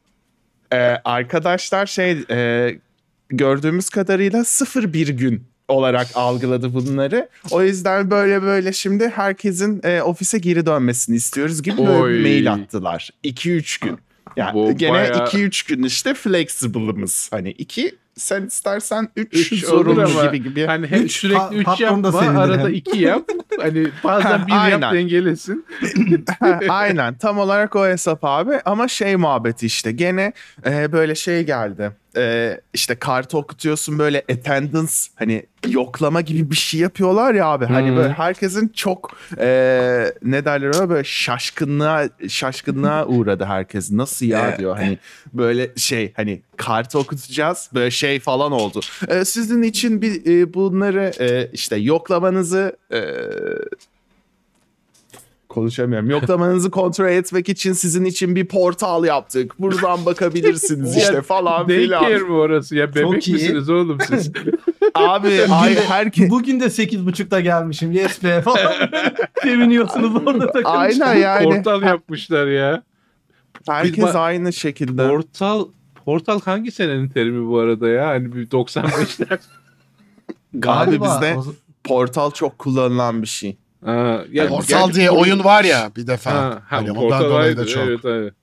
e, 0.72 0.76
arkadaşlar 1.04 1.86
şey 1.86 2.18
e, 2.30 2.70
gördüğümüz 3.28 3.90
kadarıyla 3.90 4.44
sıfır 4.44 4.92
bir 4.92 5.08
gün 5.08 5.44
olarak 5.68 6.06
algıladı 6.14 6.74
bunları. 6.74 7.28
O 7.50 7.62
yüzden 7.62 8.10
böyle 8.10 8.42
böyle 8.42 8.72
şimdi 8.72 9.08
herkesin 9.08 9.80
e, 9.84 10.02
ofise 10.02 10.38
geri 10.38 10.66
dönmesini 10.66 11.16
istiyoruz 11.16 11.62
gibi 11.62 11.78
böyle 11.78 12.18
bir 12.18 12.22
mail 12.22 12.52
attılar. 12.52 13.10
2-3 13.24 13.84
gün. 13.86 13.98
Yani 14.36 14.54
Bu 14.54 14.76
gene 14.76 14.92
bayağı- 14.92 15.26
2-3 15.26 15.68
gün 15.68 15.82
işte 15.82 16.14
flexible'ımız. 16.14 17.28
Hani 17.32 17.50
2 17.50 17.96
sen 18.16 18.46
istersen 18.46 19.08
3 19.16 19.52
Üç 19.52 19.64
zorunlu 19.64 20.02
olur 20.02 20.02
ama 20.16 20.26
gibi 20.26 20.42
gibi. 20.42 20.66
Hani 20.66 20.86
hep 20.86 21.04
Üç, 21.04 21.12
sürekli 21.12 21.38
pa- 21.38 21.54
3 21.54 21.64
patron 21.64 22.04
da 22.04 22.24
yapma 22.24 22.40
arada 22.40 22.68
hem. 22.68 22.74
2 22.74 22.98
yap. 22.98 23.22
Hani 23.60 23.88
bazen 24.04 24.46
bir 24.46 24.52
Aynen. 24.64 24.80
yap 24.80 24.92
dengelesin. 24.94 25.66
Aynen 26.68 27.14
tam 27.14 27.38
olarak 27.38 27.76
o 27.76 27.86
hesap 27.86 28.18
abi 28.22 28.60
ama 28.64 28.88
şey 28.88 29.16
muhabbeti 29.16 29.66
işte 29.66 29.92
gene 29.92 30.32
e, 30.66 30.92
böyle 30.92 31.14
şey 31.14 31.42
geldi. 31.44 31.90
E, 32.16 32.60
işte 32.74 32.94
kartı 32.94 33.38
okutuyorsun 33.38 33.98
böyle 33.98 34.24
attendance 34.32 34.92
hani 35.14 35.46
yoklama 35.68 36.20
gibi 36.20 36.50
bir 36.50 36.56
şey 36.56 36.80
yapıyorlar 36.80 37.34
ya 37.34 37.46
abi. 37.46 37.64
Hani 37.64 37.90
Hı. 37.90 37.96
böyle 37.96 38.12
herkesin 38.12 38.68
çok 38.68 39.16
e, 39.38 39.46
ne 40.22 40.44
derler 40.44 40.74
ona 40.74 40.90
böyle 40.90 41.04
şaşkınlığa 41.04 42.08
şaşkınlığa 42.28 43.06
uğradı 43.06 43.44
herkes. 43.44 43.90
Nasıl 43.90 44.26
ya 44.26 44.58
diyor 44.58 44.76
hani 44.76 44.98
böyle 45.32 45.70
şey 45.76 46.12
hani 46.16 46.42
kartı 46.56 46.98
okutacağız 46.98 47.70
böyle 47.74 47.90
şey 47.90 48.20
falan 48.20 48.52
oldu. 48.52 48.80
E, 49.08 49.24
sizin 49.24 49.62
için 49.62 50.02
bir 50.02 50.26
e, 50.26 50.54
bunları 50.54 51.12
e, 51.20 51.50
işte 51.52 51.76
yoklamanızı 51.76 52.76
e, 52.92 53.00
konuşamıyorum. 55.50 56.10
Yoklamanızı 56.10 56.70
kontrol 56.70 57.08
etmek 57.08 57.48
için 57.48 57.72
sizin 57.72 58.04
için 58.04 58.36
bir 58.36 58.48
portal 58.48 59.04
yaptık. 59.04 59.60
Buradan 59.60 60.06
bakabilirsiniz 60.06 60.96
işte 60.96 61.22
falan 61.22 61.68
Daycare 61.68 62.06
filan. 62.06 62.22
mi 62.30 62.32
orası? 62.32 62.76
Ya 62.76 62.94
bebek 62.94 63.28
iyi. 63.28 63.32
misiniz 63.32 63.70
oğlum 63.70 63.98
siz? 64.08 64.32
Abi 64.94 65.46
ay 65.50 65.74
herkes 65.88 66.30
Bugün 66.30 66.60
de 66.60 66.64
8.30'da 66.64 67.40
gelmişim. 67.40 67.92
Yes 67.92 68.24
be 68.24 68.40
falan. 68.42 68.72
Seviniyorsunuz 69.42 70.14
orada 70.26 70.46
takılmış. 70.52 71.00
aynen 71.00 71.14
yani. 71.14 71.44
Portal 71.44 71.82
yapmışlar 71.82 72.46
ya. 72.46 72.82
Herkes 73.68 74.04
Biz- 74.06 74.16
aynı 74.16 74.52
şekilde. 74.52 75.08
Portal 75.08 75.64
Portal 76.04 76.40
hangi 76.40 76.70
senenin 76.70 77.08
terimi 77.08 77.48
bu 77.48 77.58
arada 77.58 77.88
ya? 77.88 78.06
Hani 78.08 78.34
bir 78.34 78.46
95'ler. 78.46 79.38
Abi 80.66 81.00
bizde 81.02 81.36
portal 81.84 82.30
çok 82.30 82.58
kullanılan 82.58 83.22
bir 83.22 83.26
şey. 83.26 83.56
Ha, 83.84 84.24
ya 84.32 84.48
Portal 84.48 84.86
gerçi 84.86 84.94
diye 84.94 85.08
por- 85.08 85.16
oyun 85.22 85.44
var 85.44 85.64
ya 85.64 85.90
bir 85.96 86.06
defa. 86.06 86.30
Ha, 86.32 86.36
ha, 86.36 86.62
hani 86.68 86.90
ondan 86.90 87.02
Portal 87.02 87.24
dolayı 87.24 87.56
da 87.56 87.66
çok. 87.66 87.82
Evet, 87.82 88.04
evet. 88.04 88.34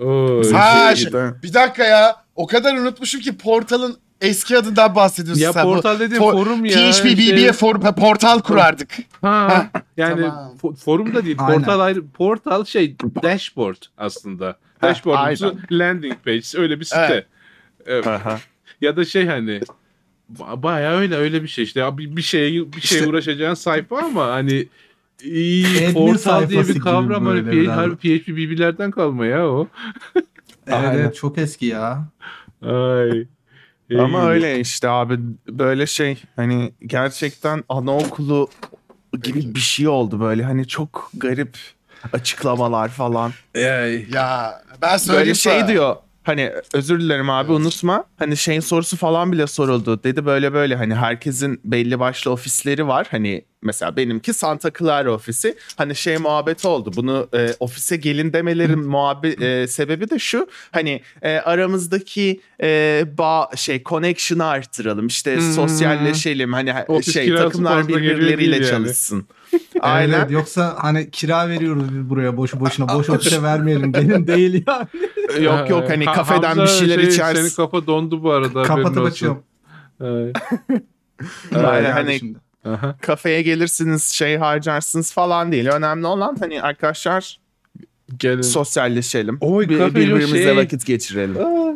Oo, 0.00 0.42
Ha, 0.52 0.96
şey- 0.96 1.12
bir 1.42 1.54
dakika 1.54 1.84
ya. 1.84 2.16
O 2.36 2.46
kadar 2.46 2.74
unutmuşum 2.74 3.20
ki 3.20 3.36
Portal'ın 3.36 3.96
eski 4.20 4.58
adından 4.58 4.94
bahsediyorsun 4.94 5.42
ya 5.42 5.52
sen. 5.52 5.62
Portal 5.62 6.00
dediğin 6.00 6.20
for- 6.20 6.32
forum 6.32 6.64
ya. 6.64 6.72
PHP 6.76 7.04
BB'ye 7.04 7.36
şey- 7.38 7.48
for- 7.48 7.94
portal 7.94 8.40
kurardık. 8.40 8.96
Ha, 9.20 9.66
yani 9.96 10.22
Tamam. 10.22 10.54
fo- 10.62 10.76
forum 10.76 11.14
da 11.14 11.24
değil. 11.24 11.36
Aynen. 11.40 11.54
Portal 11.58 11.80
ayrı. 11.80 12.06
Portal 12.08 12.64
şey 12.64 12.96
dashboard 13.22 13.76
aslında. 13.98 14.56
Dashboard'umuz 14.82 15.42
landing 15.72 16.14
page 16.24 16.42
öyle 16.62 16.80
bir 16.80 16.84
site. 16.84 17.26
Evet. 17.86 18.06
Evet. 18.06 18.20
Ya 18.80 18.96
da 18.96 19.04
şey 19.04 19.26
hani 19.26 19.60
ba- 20.38 20.62
bayağı 20.62 20.96
öyle 20.96 21.16
öyle 21.16 21.42
bir 21.42 21.48
şey 21.48 21.64
işte 21.64 21.98
bir, 21.98 22.16
bir 22.16 22.22
şeye 22.22 22.72
bir 22.72 22.80
şeye 22.80 22.98
İşte- 22.98 23.06
uğraşacağın 23.10 23.54
sayfa 23.54 23.98
ama 23.98 24.26
hani 24.26 24.68
iyi 25.22 25.92
portal 25.94 26.48
diye 26.48 26.68
bir 26.68 26.80
kavram 26.80 27.26
hani 27.26 27.34
böyle 27.46 27.50
P- 27.50 27.56
biraz. 27.56 27.76
harbi 27.76 27.96
PHP 27.96 28.28
BB'lerden 28.28 28.90
kalma 28.90 29.26
ya 29.26 29.48
o. 29.48 29.68
Evet, 30.66 30.90
evet 30.94 31.16
çok 31.16 31.38
eski 31.38 31.66
ya. 31.66 32.04
Ay. 32.62 33.26
Ama 33.98 34.22
İyi. 34.22 34.26
öyle 34.28 34.60
işte 34.60 34.88
abi 34.88 35.18
böyle 35.48 35.86
şey 35.86 36.22
hani 36.36 36.72
gerçekten 36.86 37.64
anaokulu 37.68 38.48
gibi 39.22 39.54
bir 39.54 39.60
şey 39.60 39.88
oldu 39.88 40.20
böyle 40.20 40.44
hani 40.44 40.66
çok 40.68 41.10
garip 41.14 41.56
açıklamalar 42.12 42.88
falan. 42.88 43.32
Ya 44.12 44.62
ben 44.82 44.96
söyleyeyim 44.96 45.26
Böyle 45.26 45.34
şey 45.34 45.58
sana. 45.58 45.68
diyor 45.68 45.96
hani 46.28 46.52
özür 46.74 47.00
dilerim 47.00 47.30
abi 47.30 47.52
unutma. 47.52 48.04
Hani 48.18 48.36
şeyin 48.36 48.60
sorusu 48.60 48.96
falan 48.96 49.32
bile 49.32 49.46
soruldu. 49.46 50.02
Dedi 50.04 50.26
böyle 50.26 50.52
böyle 50.52 50.76
hani 50.76 50.94
herkesin 50.94 51.60
belli 51.64 52.00
başlı 52.00 52.30
ofisleri 52.30 52.86
var. 52.86 53.06
Hani 53.10 53.44
mesela 53.62 53.96
benimki 53.96 54.32
Santa 54.32 54.70
Clara 54.78 55.12
ofisi. 55.12 55.56
Hani 55.76 55.94
şey 55.94 56.16
muhabbeti 56.18 56.68
oldu. 56.68 56.90
Bunu 56.96 57.28
e, 57.34 57.54
ofise 57.60 57.96
gelin 57.96 58.32
demelerin 58.32 58.80
muhabbet 58.88 59.42
e, 59.42 59.66
sebebi 59.68 60.10
de 60.10 60.18
şu. 60.18 60.48
Hani 60.70 61.02
e, 61.22 61.30
aramızdaki 61.36 62.40
e, 62.62 63.04
bağ 63.18 63.50
şey 63.56 63.82
connection'ı 63.82 64.44
arttıralım. 64.46 65.06
İşte 65.06 65.36
Hmm. 65.36 65.52
sosyalleşelim. 65.52 66.52
Hani 66.52 66.74
Ofis 66.88 67.14
şey 67.14 67.34
takımlar 67.34 67.88
birbirleriyle 67.88 68.60
değil 68.60 68.72
yani. 68.72 68.88
Aynen. 69.80 70.18
Evet, 70.20 70.30
yoksa 70.30 70.76
hani 70.78 71.10
kira 71.10 71.48
veriyoruz 71.48 71.94
biz 71.94 72.10
buraya 72.10 72.36
boşu 72.36 72.60
boşuna. 72.60 72.94
Boş 72.94 73.10
ofise 73.10 73.42
vermeyelim. 73.42 73.92
Gelin 73.92 74.26
değil 74.26 74.64
ya. 74.66 74.88
Yok 75.40 75.70
yok 75.70 75.84
hani 75.90 76.04
Ha- 76.04 76.12
kafeden 76.12 76.48
Hamza, 76.48 76.62
bir 76.62 76.68
şeyler 76.68 76.98
şey, 77.00 77.08
içersin. 77.08 77.42
Senin 77.42 77.56
kafa 77.56 77.86
dondu 77.86 78.22
bu 78.22 78.32
arada. 78.32 78.62
Kapatıp 78.62 79.04
açıyorum. 79.06 79.42
Aynen, 80.00 80.32
Yani 81.54 81.88
hani 81.88 82.18
şimdi. 82.18 82.38
Aha. 82.64 82.96
kafeye 83.02 83.42
gelirsiniz 83.42 84.04
şey 84.04 84.36
harcarsınız 84.36 85.12
falan 85.12 85.52
değil. 85.52 85.66
Önemli 85.68 86.06
olan 86.06 86.36
hani 86.40 86.62
arkadaşlar 86.62 87.38
Gelin. 88.18 88.42
sosyalleşelim. 88.42 89.38
Oy, 89.40 89.68
Bir- 89.68 89.78
birbirimizle 89.94 90.42
şey- 90.44 90.56
vakit 90.56 90.86
geçirelim. 90.86 91.36
Aa, 91.46 91.74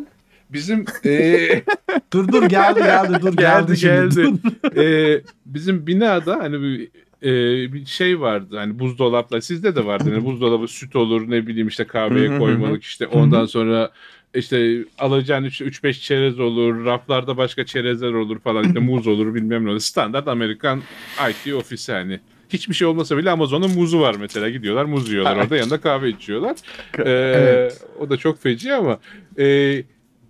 Bizim 0.49 0.85
eee 1.03 1.63
Dur 2.13 2.27
dur 2.27 2.43
geldi 2.43 2.79
geldi 2.79 3.13
dur 3.21 3.33
geldi, 3.33 3.35
geldi 3.35 3.77
şimdi. 3.77 4.15
geldi. 4.15 4.33
Dur. 4.63 4.75
Eee, 4.81 5.21
bizim 5.45 5.87
binada 5.87 6.35
hani 6.35 6.61
bir, 6.61 6.89
eee, 7.23 7.73
bir 7.73 7.85
şey 7.85 8.19
vardı 8.19 8.57
hani 8.57 8.79
buzdolaplar 8.79 9.39
sizde 9.41 9.75
de 9.75 9.85
vardı 9.85 10.09
hani 10.13 10.25
buzdolabı 10.25 10.67
süt 10.67 10.95
olur 10.95 11.29
ne 11.31 11.47
bileyim 11.47 11.67
işte 11.67 11.83
kahveye 11.87 12.27
koymalık 12.39 12.83
işte 12.83 13.07
ondan 13.07 13.45
sonra 13.45 13.91
işte 14.35 14.85
alacağın 14.97 15.43
3-5 15.43 16.01
çerez 16.01 16.39
olur 16.39 16.85
raflarda 16.85 17.37
başka 17.37 17.65
çerezler 17.65 18.13
olur 18.13 18.39
falan 18.39 18.67
işte 18.67 18.79
muz 18.79 19.07
olur 19.07 19.35
bilmem 19.35 19.65
ne 19.65 19.69
olur. 19.69 19.79
Standart 19.79 20.27
Amerikan 20.27 20.81
IT 21.29 21.55
ofisi 21.55 21.91
hani. 21.91 22.19
Hiçbir 22.49 22.73
şey 22.73 22.87
olmasa 22.87 23.17
bile 23.17 23.31
Amazon'un 23.31 23.71
muzu 23.71 23.99
var 23.99 24.15
mesela. 24.19 24.49
Gidiyorlar 24.49 24.85
muz 24.85 25.11
yiyorlar 25.11 25.35
orada 25.35 25.57
yanında 25.57 25.81
kahve 25.81 26.09
içiyorlar. 26.09 26.55
Ee, 26.99 27.09
Evet. 27.09 27.81
o 27.99 28.09
da 28.09 28.17
çok 28.17 28.41
feci 28.41 28.73
ama 28.73 28.99
e, 29.37 29.75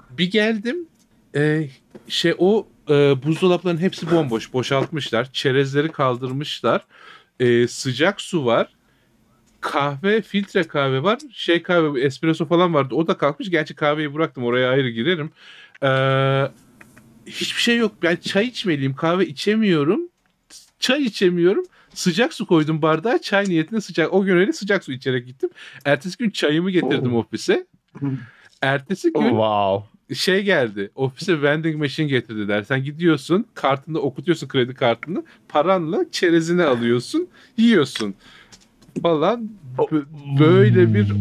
bir 0.09 0.31
geldim 0.31 0.87
e, 1.35 1.69
şey 2.07 2.33
o 2.37 2.67
e, 2.89 3.23
buzdolapların 3.23 3.77
hepsi 3.77 4.11
bomboş 4.11 4.53
boşaltmışlar 4.53 5.31
çerezleri 5.31 5.91
kaldırmışlar. 5.91 6.85
E, 7.39 7.67
sıcak 7.67 8.21
su 8.21 8.45
var 8.45 8.67
kahve 9.61 10.21
filtre 10.21 10.63
kahve 10.63 11.03
var 11.03 11.19
şey 11.33 11.63
kahve 11.63 12.01
espresso 12.01 12.45
falan 12.45 12.73
vardı 12.73 12.95
o 12.95 13.07
da 13.07 13.17
kalkmış. 13.17 13.49
Gerçi 13.49 13.75
kahveyi 13.75 14.13
bıraktım 14.13 14.43
oraya 14.43 14.69
ayrı 14.69 14.89
girerim. 14.89 15.31
Ee, 15.83 16.47
hiçbir 17.25 17.61
şey 17.61 17.77
yok 17.77 17.91
ben 18.03 18.15
çay 18.15 18.45
içmeliyim 18.45 18.95
kahve 18.95 19.27
içemiyorum 19.27 20.09
çay 20.83 21.03
içemiyorum. 21.03 21.65
Sıcak 21.93 22.33
su 22.33 22.47
koydum 22.47 22.81
bardağa 22.81 23.21
çay 23.21 23.45
niyetine 23.49 23.81
sıcak 23.81 24.13
o 24.13 24.23
gün 24.23 24.37
öyle 24.37 24.53
sıcak 24.53 24.83
su 24.83 24.91
içerek 24.91 25.27
gittim. 25.27 25.49
Ertesi 25.85 26.17
gün 26.17 26.29
çayımı 26.29 26.71
getirdim 26.71 27.15
ofise. 27.15 27.67
Ertesi 28.61 29.13
gün 29.13 29.29
wow. 29.29 29.83
Şey 30.13 30.43
geldi. 30.43 30.91
Ofise 30.95 31.41
vending 31.41 31.75
machine 31.77 32.07
getirdiler. 32.07 32.63
Sen 32.63 32.83
gidiyorsun, 32.83 33.45
kartını 33.53 33.99
okutuyorsun 33.99 34.47
kredi 34.47 34.73
kartını. 34.73 35.23
Paranla 35.49 36.05
çerezini 36.11 36.63
alıyorsun, 36.63 37.27
yiyorsun. 37.57 38.15
Falan 39.01 39.49
B- 39.91 40.03
böyle 40.39 40.93
bir 40.93 41.13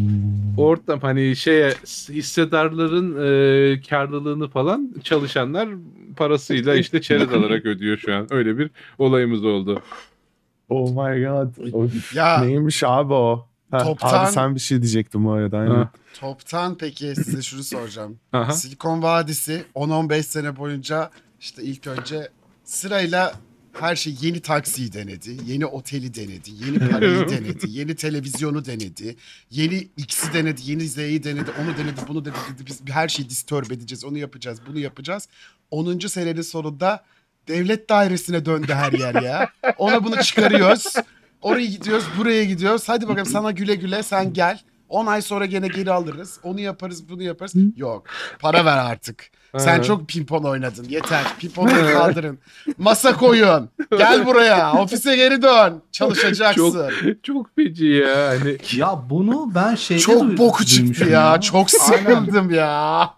ortam 0.57 0.99
hani 0.99 1.35
şeye 1.35 1.69
hissedarların 2.09 3.11
e, 3.75 3.81
karlılığını 3.89 4.47
falan 4.47 4.93
çalışanlar 5.03 5.69
parasıyla 6.17 6.75
işte 6.83 7.01
çerez 7.01 7.33
alarak 7.33 7.65
ödüyor 7.65 7.97
şu 7.97 8.15
an. 8.15 8.27
Öyle 8.29 8.57
bir 8.57 8.69
olayımız 8.99 9.45
oldu. 9.45 9.81
Oh 10.69 10.89
my 10.89 11.23
god. 11.25 11.73
O- 11.73 11.87
Ya 12.15 12.37
Neymiş 12.37 12.83
abi 12.83 13.13
o? 13.13 13.47
Ha, 13.73 13.83
Toptan- 13.83 14.25
Abi 14.25 14.31
sen 14.31 14.55
bir 14.55 14.59
şey 14.59 14.81
diyecektin 14.81 15.25
bu 15.25 15.31
arada. 15.31 15.57
Aynen. 15.57 15.75
Ha. 15.75 15.91
toptan 16.19 16.77
peki 16.77 17.15
size 17.15 17.41
şunu 17.41 17.63
soracağım. 17.63 18.19
Aha. 18.33 18.51
Silikon 18.51 19.01
Vadisi 19.03 19.65
10-15 19.75 20.23
sene 20.23 20.55
boyunca 20.55 21.09
işte 21.39 21.63
ilk 21.63 21.87
önce 21.87 22.29
sırayla 22.63 23.33
her 23.79 23.95
şey 23.95 24.15
yeni 24.21 24.39
taksiyi 24.39 24.93
denedi, 24.93 25.37
yeni 25.45 25.65
oteli 25.65 26.13
denedi, 26.13 26.49
yeni 26.65 26.89
parayı 26.91 27.29
denedi, 27.29 27.65
yeni 27.69 27.95
televizyonu 27.95 28.65
denedi, 28.65 29.15
yeni 29.49 29.87
X'i 29.97 30.33
denedi, 30.33 30.61
yeni 30.65 30.87
Z'yi 30.87 31.23
denedi, 31.23 31.51
onu 31.61 31.77
denedi, 31.77 32.01
bunu 32.07 32.25
denedi. 32.25 32.37
Dedi, 32.55 32.65
Biz 32.65 32.81
her 32.89 33.07
şeyi 33.07 33.29
disturb 33.29 33.71
edeceğiz, 33.71 34.05
onu 34.05 34.17
yapacağız, 34.17 34.59
bunu 34.67 34.79
yapacağız. 34.79 35.27
10. 35.71 35.99
senenin 36.07 36.41
sonunda 36.41 37.03
devlet 37.47 37.89
dairesine 37.89 38.45
döndü 38.45 38.73
her 38.73 38.91
yer 38.91 39.21
ya. 39.21 39.49
Ona 39.77 40.03
bunu 40.03 40.23
çıkarıyoruz. 40.23 40.93
Oraya 41.43 41.65
gidiyoruz, 41.65 42.05
buraya 42.17 42.43
gidiyoruz. 42.43 42.89
Hadi 42.89 43.07
bakalım 43.07 43.25
sana 43.25 43.51
güle 43.51 43.75
güle 43.75 44.03
sen 44.03 44.33
gel. 44.33 44.59
10 44.89 45.05
ay 45.05 45.21
sonra 45.21 45.45
gene 45.45 45.67
geri 45.67 45.91
alırız. 45.91 46.39
Onu 46.43 46.59
yaparız, 46.59 47.09
bunu 47.09 47.23
yaparız. 47.23 47.53
Yok. 47.77 48.03
Para 48.39 48.65
ver 48.65 48.77
artık. 48.77 49.29
Sen 49.57 49.81
çok 49.81 50.07
pimpon 50.07 50.43
oynadın. 50.43 50.83
Yeter. 50.89 51.23
Pimponu 51.39 51.69
kaldırın. 51.69 52.39
Masa 52.77 53.17
koyun. 53.17 53.69
Gel 53.97 54.25
buraya. 54.25 54.73
Ofise 54.73 55.15
geri 55.15 55.41
dön. 55.41 55.81
Çalışacaksın. 55.91 56.89
Çok 57.03 57.23
çok 57.23 57.55
feci 57.55 57.85
ya. 57.85 58.27
Hani 58.29 58.57
Ya 58.75 58.99
bunu 59.09 59.51
ben 59.55 59.75
şeyde 59.75 60.01
Çok 60.01 60.21
duy- 60.21 60.37
boku 60.37 60.65
çıktı 60.65 60.81
duymuşum 60.81 61.11
ya. 61.11 61.41
Çok 61.41 61.67
Aynen. 61.91 61.97
sıkıldım 62.21 62.49
ya. 62.49 63.09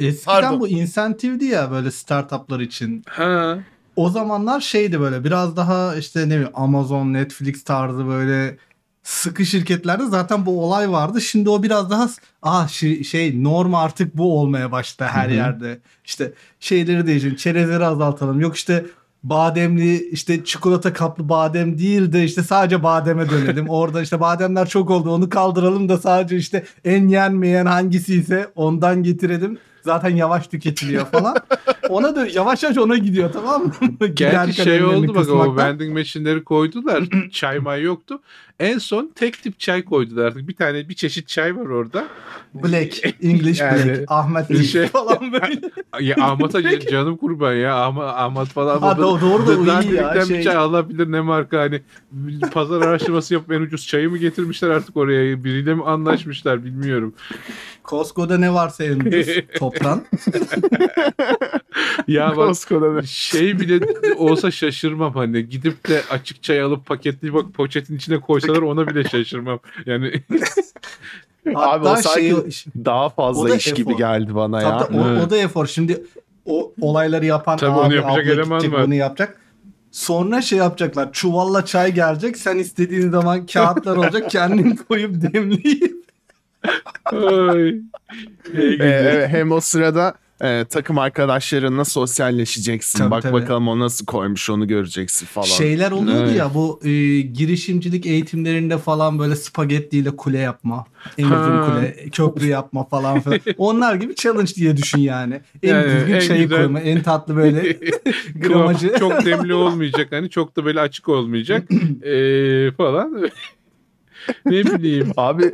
Eskiden 0.00 0.24
Pardon. 0.24 0.60
bu 0.60 0.68
insentivdi 0.68 1.44
ya 1.44 1.70
böyle 1.70 1.90
startuplar 1.90 2.60
için. 2.60 3.02
ha 3.08 3.58
O 3.96 4.10
zamanlar 4.10 4.60
şeydi 4.60 5.00
böyle 5.00 5.24
biraz 5.24 5.56
daha 5.56 5.96
işte 5.96 6.20
ne 6.20 6.34
bileyim 6.34 6.50
Amazon, 6.54 7.12
Netflix 7.12 7.64
tarzı 7.64 8.06
böyle 8.06 8.56
sıkı 9.02 9.46
şirketlerde 9.46 10.06
zaten 10.06 10.46
bu 10.46 10.64
olay 10.64 10.90
vardı. 10.90 11.20
Şimdi 11.20 11.50
o 11.50 11.62
biraz 11.62 11.90
daha 11.90 12.10
ah 12.42 12.68
şey, 12.68 13.44
norm 13.44 13.74
artık 13.74 14.16
bu 14.16 14.40
olmaya 14.40 14.72
başladı 14.72 15.08
her 15.12 15.28
yerde. 15.28 15.80
İşte 16.04 16.32
şeyleri 16.60 17.06
değiştirelim, 17.06 17.36
çerezleri 17.36 17.84
azaltalım. 17.84 18.40
Yok 18.40 18.56
işte 18.56 18.84
bademli 19.22 20.08
işte 20.08 20.44
çikolata 20.44 20.92
kaplı 20.92 21.28
badem 21.28 21.78
değil 21.78 22.12
de 22.12 22.24
işte 22.24 22.42
sadece 22.42 22.82
bademe 22.82 23.30
dönelim. 23.30 23.68
Orada 23.68 24.02
işte 24.02 24.20
bademler 24.20 24.68
çok 24.68 24.90
oldu 24.90 25.10
onu 25.10 25.28
kaldıralım 25.28 25.88
da 25.88 25.98
sadece 25.98 26.36
işte 26.36 26.64
en 26.84 27.08
yenmeyen 27.08 27.66
hangisi 27.66 28.14
ise 28.14 28.50
ondan 28.54 29.02
getirelim. 29.02 29.58
Zaten 29.86 30.16
yavaş 30.16 30.46
tüketiliyor 30.46 31.06
falan. 31.06 31.36
Ona 31.88 32.16
da 32.16 32.26
yavaş 32.26 32.62
yavaş 32.62 32.78
ona 32.78 32.96
gidiyor 32.96 33.32
tamam 33.32 33.62
mı? 33.62 34.06
Gerçi 34.14 34.62
şey 34.62 34.84
oldu 34.84 35.14
bak 35.14 35.28
o 35.28 35.56
vending 35.56 35.92
machine'leri 35.98 36.44
koydular. 36.44 37.04
çay 37.32 37.58
may 37.58 37.82
yoktu. 37.82 38.20
En 38.60 38.78
son 38.78 39.10
tek 39.14 39.42
tip 39.42 39.58
çay 39.60 39.84
koydular 39.84 40.24
artık. 40.24 40.48
Bir 40.48 40.54
tane 40.56 40.88
bir 40.88 40.94
çeşit 40.94 41.28
çay 41.28 41.56
var 41.56 41.66
orada. 41.66 42.08
Black, 42.54 43.04
English 43.22 43.60
Yani 43.60 43.84
Black, 43.88 44.04
Ahmet 44.08 44.50
Lee 44.50 44.64
şey- 44.64 44.86
falan 44.86 45.32
böyle. 45.32 45.60
Ya 46.00 46.16
Ahmet'a 46.20 46.60
ca- 46.60 46.90
canım 46.90 47.16
kurban 47.16 47.52
ya. 47.54 47.76
Ahmet, 47.76 48.02
Ahmet 48.02 48.48
falan. 48.48 48.78
Ha, 48.78 48.90
do- 48.92 49.20
doğru 49.20 49.66
da 49.66 49.82
iyi 49.82 49.94
ya, 49.94 50.24
şey- 50.26 50.38
bir 50.38 50.44
çay 50.44 50.56
alabilir 50.56 51.12
ne 51.12 51.20
marka 51.20 51.58
hani. 51.60 51.80
Pazar 52.52 52.82
araştırması 52.82 53.34
yapıp 53.34 53.52
en 53.52 53.60
ucuz 53.60 53.86
çayı 53.86 54.10
mı 54.10 54.18
getirmişler 54.18 54.68
artık 54.70 54.96
oraya? 54.96 55.44
Biriyle 55.44 55.74
mi 55.74 55.84
anlaşmışlar 55.84 56.64
bilmiyorum. 56.64 57.14
Costco'da 57.84 58.38
ne 58.38 58.54
varsa 58.54 58.84
en 58.84 59.00
ucuz 59.00 59.26
toptan. 59.58 60.02
Ya 62.08 62.36
bak 62.36 62.54
bir- 62.70 63.06
şey 63.06 63.60
bile 63.60 63.80
olsa 64.16 64.50
şaşırmam 64.50 65.14
hani 65.14 65.48
gidip 65.48 65.88
de 65.88 66.02
açık 66.10 66.42
çay 66.42 66.60
alıp 66.60 66.86
paketli 66.86 67.34
bak 67.34 67.54
poşetin 67.54 67.96
içine 67.96 68.20
koysalar 68.46 68.62
ona 68.62 68.86
bile 68.86 69.04
şaşırmam. 69.04 69.58
Yani 69.86 70.12
Abi 71.54 71.88
o 71.88 71.96
sanki 71.96 72.52
şey, 72.52 72.72
daha 72.84 73.08
fazla 73.08 73.54
iş 73.54 73.74
gibi 73.74 73.90
efor. 73.90 73.98
geldi 73.98 74.34
bana 74.34 74.62
ya. 74.62 74.78
tabii, 74.78 74.98
o, 74.98 75.26
o 75.26 75.30
da 75.30 75.36
efor. 75.36 75.66
Şimdi 75.66 76.04
o 76.46 76.72
olayları 76.80 77.26
yapan 77.26 77.56
Tabii 77.56 77.70
abi, 77.72 77.78
onu 77.78 77.94
yapacak 77.94 78.24
abla 78.24 78.32
eleman 78.32 78.58
gidecek, 78.58 78.78
var. 78.78 78.86
bunu 78.86 78.94
yapacak. 78.94 79.40
Sonra 79.90 80.42
şey 80.42 80.58
yapacaklar. 80.58 81.12
Çuvalla 81.12 81.64
çay 81.64 81.94
gelecek. 81.94 82.36
Sen 82.36 82.58
istediğin 82.58 83.10
zaman 83.10 83.46
kağıtlar 83.46 83.96
olacak. 83.96 84.30
Kendin 84.30 84.76
koyup 84.88 85.32
demleyip. 85.32 85.96
ay. 87.04 87.74
Ee, 88.80 89.28
hem 89.30 89.52
o 89.52 89.60
sırada 89.60 90.14
e, 90.42 90.64
takım 90.70 90.98
arkadaşlarınla 90.98 91.84
sosyalleşeceksin. 91.84 92.98
Tabii, 92.98 93.10
Bak 93.10 93.22
tabii. 93.22 93.32
bakalım 93.32 93.68
o 93.68 93.78
nasıl 93.78 94.06
koymuş 94.06 94.50
onu 94.50 94.68
göreceksin 94.68 95.26
falan. 95.26 95.46
Şeyler 95.46 95.90
oluyordu 95.90 96.22
Evet. 96.26 96.36
ya 96.38 96.54
bu 96.54 96.80
e, 96.84 97.20
girişimcilik 97.20 98.06
eğitimlerinde 98.06 98.78
falan 98.78 99.18
böyle 99.18 99.36
spagettiyle 99.36 100.16
kule 100.16 100.38
yapma. 100.38 100.84
En 101.18 101.24
uzun 101.24 101.62
kule, 101.64 102.08
köprü 102.12 102.46
yapma 102.46 102.84
falan 102.84 103.20
filan. 103.20 103.40
Onlar 103.58 103.94
gibi 103.94 104.14
challenge 104.14 104.54
diye 104.54 104.76
düşün 104.76 104.98
yani. 105.00 105.40
En 105.62 105.68
Yani 105.74 105.84
düzgün 105.84 106.14
en 106.14 106.20
çayı 106.20 106.42
güzel- 106.42 106.58
koyma, 106.58 106.80
en 106.80 107.02
tatlı 107.02 107.36
böyle 107.36 107.76
gramajı. 108.34 108.92
Çok 108.98 109.24
demli 109.24 109.54
olmayacak 109.54 110.06
hani 110.10 110.30
çok 110.30 110.56
da 110.56 110.64
böyle 110.64 110.80
açık 110.80 111.08
olmayacak 111.08 111.68
Ee, 112.02 112.70
falan. 112.76 113.22
ne 114.46 114.64
bileyim. 114.64 115.12
Abi 115.16 115.52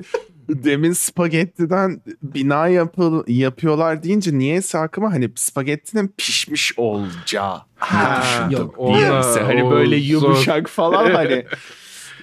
demin 0.48 0.92
spagettiden 0.92 2.02
bina 2.22 2.68
yapı, 2.68 3.24
yapıyorlar 3.28 4.02
deyince 4.02 4.38
niyeyse 4.38 4.78
aklıma 4.78 5.12
hani 5.12 5.30
spagettinin 5.34 6.14
pişmiş 6.18 6.78
olacağı 6.78 7.58
Ha, 7.76 8.22
düşündüm. 8.22 8.50
yok. 8.58 8.74
Ona- 8.78 9.46
hani 9.46 9.70
böyle 9.70 9.96
yumuşak 9.96 10.68
falan 10.68 11.10
hani 11.14 11.44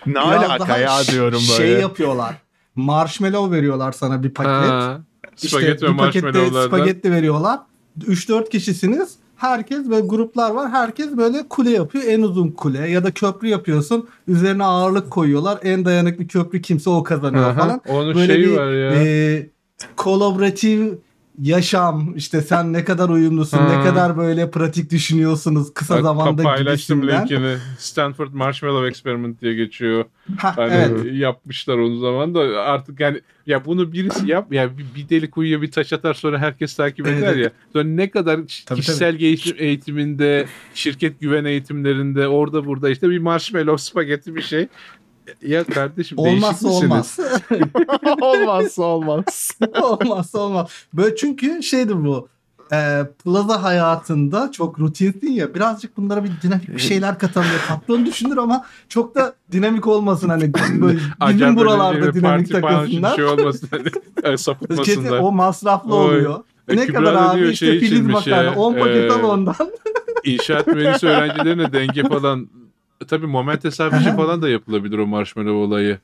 ne 0.06 0.20
alaka 0.20 0.78
ya 0.78 1.00
diyorum 1.12 1.42
böyle. 1.50 1.58
Şey 1.72 1.82
yapıyorlar. 1.82 2.36
Marshmallow 2.76 3.58
veriyorlar 3.58 3.92
sana 3.92 4.24
bir 4.24 4.30
paket. 4.34 4.52
Ha, 4.72 5.02
İşte 5.36 5.48
spagetti 5.48 5.86
ve 5.86 5.92
bir 5.94 5.98
pakette 5.98 6.26
marshmallowlardan. 6.28 6.68
spagetti 6.78 7.12
veriyorlar. 7.12 7.60
3-4 8.02 8.50
kişisiniz. 8.50 9.16
Herkes 9.40 9.90
böyle 9.90 10.08
gruplar 10.08 10.52
var. 10.52 10.70
Herkes 10.72 11.18
böyle 11.18 11.48
kule 11.50 11.70
yapıyor. 11.70 12.04
En 12.08 12.22
uzun 12.22 12.48
kule 12.48 12.90
ya 12.90 13.04
da 13.04 13.12
köprü 13.12 13.48
yapıyorsun. 13.48 14.08
Üzerine 14.28 14.64
ağırlık 14.64 15.12
koyuyorlar. 15.12 15.60
En 15.64 15.86
dayanıklı 15.86 16.28
köprü 16.28 16.62
kimse 16.62 16.90
o 16.90 17.04
kazanıyor 17.04 17.44
Aha, 17.44 17.54
falan. 17.54 17.82
Onun 17.90 18.16
Böyle 18.16 18.34
şeyi 18.34 18.46
bir 18.48 18.58
var 18.58 18.72
ya. 18.72 19.04
e, 19.04 19.50
kolaboratif 19.96 20.94
yaşam 21.42 22.14
işte 22.16 22.42
sen 22.42 22.74
ne 22.74 22.84
kadar 22.84 23.10
uyumlusun 23.10 23.58
Ha. 23.58 23.78
ne 23.78 23.84
kadar 23.84 24.18
böyle 24.18 24.52
pratik 24.52 24.92
düşünüyorsunuz 24.92 25.74
kısa 25.74 25.96
Bak, 25.96 26.04
zamanda 26.04 26.44
paylaştım 26.44 27.08
linkini. 27.08 27.56
Stanford 27.78 28.34
Marshmallow 28.34 28.88
Experiment 28.88 29.42
diye 29.42 29.54
geçiyor. 29.54 30.06
Ha, 30.38 30.54
Hani 30.56 30.74
evet. 30.74 31.14
yapmışlar 31.14 31.78
onu 31.78 32.00
zaman 32.00 32.36
da 32.36 32.40
artık 32.62 33.00
yani 33.00 33.22
ya 33.46 33.66
bunu 33.66 33.94
birisi 33.94 34.28
yap 34.28 34.54
ya 34.54 34.70
bir, 34.78 35.10
deli 35.10 35.30
kuyuya 35.30 35.62
bir 35.62 35.72
taş 35.72 35.94
atar 35.94 36.14
sonra 36.14 36.40
herkes 36.40 36.76
takip 36.76 37.08
eder 37.08 37.34
evet. 37.34 37.44
ya. 37.44 37.52
Sonra 37.74 37.84
ne 37.84 38.10
kadar 38.10 38.40
Tabii, 38.66 38.80
kişisel 38.80 39.22
eğitim 39.22 39.56
eğitiminde, 39.58 40.46
şirket 40.74 41.20
güven 41.20 41.46
eğitimlerinde 41.46 42.28
orada 42.28 42.66
burada 42.66 42.90
işte 42.90 43.10
bir 43.10 43.20
marshmallow 43.20 43.78
spagetti 43.78 44.36
bir 44.36 44.42
şey. 44.42 44.68
Ya 45.42 45.64
kardeşim 45.64 46.18
Olmazsa 46.18 46.68
olmaz. 46.68 47.18
Olmazsa 48.22 48.84
olmaz. 48.84 49.52
Olmazsa 49.82 50.40
olmaz. 50.40 50.70
Böyle 50.94 51.16
çünkü 51.16 51.64
şeydir 51.64 52.06
bu. 52.06 52.28
E, 52.74 53.02
plaza 53.24 53.64
hayatında 53.64 54.52
çok 54.52 54.80
rutinsin 54.80 55.32
ya 55.32 55.54
birazcık 55.56 55.98
bunlara 55.98 56.24
bir 56.24 56.32
dinamik 56.44 56.70
bir 56.70 56.80
şeyler 56.80 57.20
katalım 57.20 57.48
diye 57.50 57.60
patron 57.68 58.06
düşünür 58.06 58.38
ama 58.38 58.66
çok 58.90 59.16
da 59.16 59.34
dinamik 59.52 59.88
olmasın 59.88 60.30
hani 60.30 60.54
böyle 60.82 61.00
bizim 61.30 61.56
buralarda 61.56 62.14
dinamik 62.14 62.52
takılsınlar. 62.52 63.16
Şey 63.16 63.26
olmasın 63.26 63.68
hani 63.72 63.84
Kesin 64.24 64.36
sapıtmasınlar. 64.36 65.20
o 65.20 65.32
masraflı 65.32 65.96
Oy. 65.96 66.06
oluyor. 66.06 66.44
E, 66.68 66.76
ne 66.76 66.86
Kübra 66.86 67.00
kadar 67.00 67.16
da 67.16 67.32
abi 67.32 67.40
diyor 67.40 67.50
işte 67.50 67.66
şey 67.66 67.80
filiz 67.80 68.02
makarna 68.02 68.44
ya, 68.44 68.56
10 68.56 68.74
paket 68.74 69.12
e, 69.12 69.14
al 69.14 69.24
ondan. 69.24 69.56
İnşaat 70.24 70.68
mühendisi 70.68 71.08
öğrencilerine 71.08 71.74
denge 71.74 72.04
falan 72.04 72.50
tabii 73.08 73.28
moment 73.28 73.64
hesabı 73.64 73.96
falan 74.16 74.42
da 74.42 74.50
yapılabilir 74.50 74.98
o 74.98 75.08
marshmallow 75.08 75.58
olayı. 75.58 76.00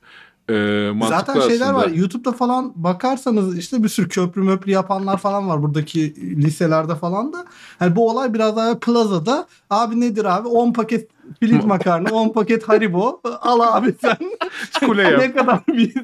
Mantıklı 0.94 1.08
Zaten 1.08 1.40
şeyler 1.40 1.66
aslında. 1.66 1.74
var. 1.74 1.88
YouTube'da 1.88 2.32
falan 2.32 2.72
bakarsanız 2.76 3.58
işte 3.58 3.82
bir 3.82 3.88
sürü 3.88 4.08
köprü 4.08 4.42
möprü 4.42 4.70
yapanlar 4.70 5.18
falan 5.18 5.48
var 5.48 5.62
buradaki 5.62 6.14
liselerde 6.36 6.94
falan 6.94 7.32
da. 7.32 7.44
Hani 7.78 7.96
bu 7.96 8.10
olay 8.10 8.34
biraz 8.34 8.56
daha 8.56 8.78
plazada. 8.78 9.46
Abi 9.70 10.00
nedir 10.00 10.24
abi? 10.24 10.48
10 10.48 10.72
paket 10.72 11.10
pirinç 11.40 11.64
makarna, 11.64 12.10
10 12.12 12.28
paket 12.32 12.68
haribo. 12.68 13.20
Al 13.40 13.60
abi 13.60 13.94
sen. 14.00 14.16
Kule 14.86 15.02
yap. 15.02 15.18
ne 15.20 15.32
kadar 15.32 15.60
biz 15.68 15.94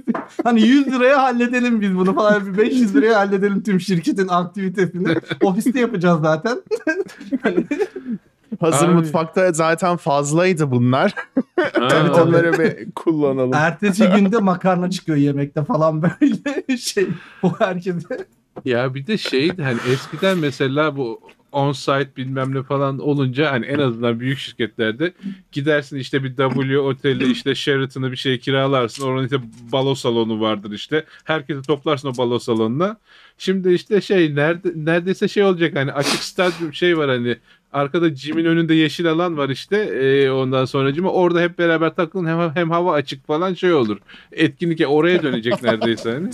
hani 0.45 0.63
100 0.63 0.87
liraya 0.87 1.23
halledelim 1.23 1.81
biz 1.81 1.97
bunu 1.97 2.15
falan 2.15 2.47
bir 2.47 2.59
500 2.59 2.95
liraya 2.95 3.19
halledelim 3.19 3.63
tüm 3.63 3.81
şirketin 3.81 4.29
aktivitesini. 4.29 5.17
Ofiste 5.43 5.81
yapacağız 5.81 6.21
zaten. 6.23 6.63
Hazır 8.61 8.89
Abi. 8.89 8.95
mutfakta 8.95 9.53
zaten 9.53 9.97
fazlaydı 9.97 10.71
bunlar. 10.71 11.15
Tabii. 11.75 12.11
Onları 12.11 12.53
bir 12.59 12.93
kullanalım. 12.93 13.55
ertesi 13.55 14.07
günde 14.07 14.39
makarna 14.39 14.91
çıkıyor 14.91 15.19
yemekte 15.19 15.65
falan 15.65 16.03
böyle 16.03 16.77
şey. 16.77 17.09
O 17.43 17.53
herkese. 17.59 18.27
Ya 18.65 18.95
bir 18.95 19.07
de 19.07 19.19
şey 19.19 19.57
hani 19.57 19.79
eskiden 19.93 20.39
mesela 20.39 20.97
bu 20.97 21.21
on-site 21.53 22.17
bilmem 22.17 22.55
ne 22.55 22.63
falan 22.63 22.99
olunca 22.99 23.53
hani 23.53 23.67
en 23.67 23.79
azından 23.79 24.21
büyük 24.21 24.39
şirketlerde 24.39 25.13
gidersin 25.53 25.97
işte 25.97 26.25
bir 26.25 26.37
W 26.37 26.79
oteli 26.79 27.33
işte 27.33 27.55
Sheraton'ı 27.55 28.13
bir 28.13 28.17
şey 28.17 28.39
kiralarsın. 28.39 29.07
Oranın 29.07 29.25
işte 29.25 29.37
balo 29.73 29.95
salonu 29.95 30.41
vardır 30.41 30.71
işte. 30.73 31.05
Herkesi 31.25 31.63
toplarsın 31.63 32.09
o 32.09 32.17
balo 32.19 32.39
salonuna. 32.39 32.97
Şimdi 33.39 33.73
işte 33.73 34.01
şey 34.01 34.35
nerede 34.35 34.73
neredeyse 34.75 35.29
şey 35.29 35.43
olacak 35.45 35.77
hani 35.77 35.93
açık 35.93 36.23
stadyum 36.23 36.75
şey 36.75 36.99
var 36.99 37.11
hani 37.11 37.37
arkada 37.73 38.09
gym'in 38.09 38.45
önünde 38.45 38.75
yeşil 38.75 39.07
alan 39.11 39.37
var 39.37 39.49
işte 39.49 39.77
Ee, 39.77 40.31
ondan 40.31 40.65
sonra 40.65 41.09
orada 41.11 41.41
hep 41.41 41.59
beraber 41.59 41.95
takılın 41.95 42.27
hem, 42.27 42.55
hem 42.55 42.71
hava 42.71 42.93
açık 42.93 43.27
falan 43.27 43.55
şey 43.55 43.73
olur. 43.73 43.99
Etkinlik 44.33 44.81
ya 44.81 44.89
oraya 44.89 45.23
dönecek 45.23 45.63
neredeyse 45.63 46.13
hani. 46.13 46.31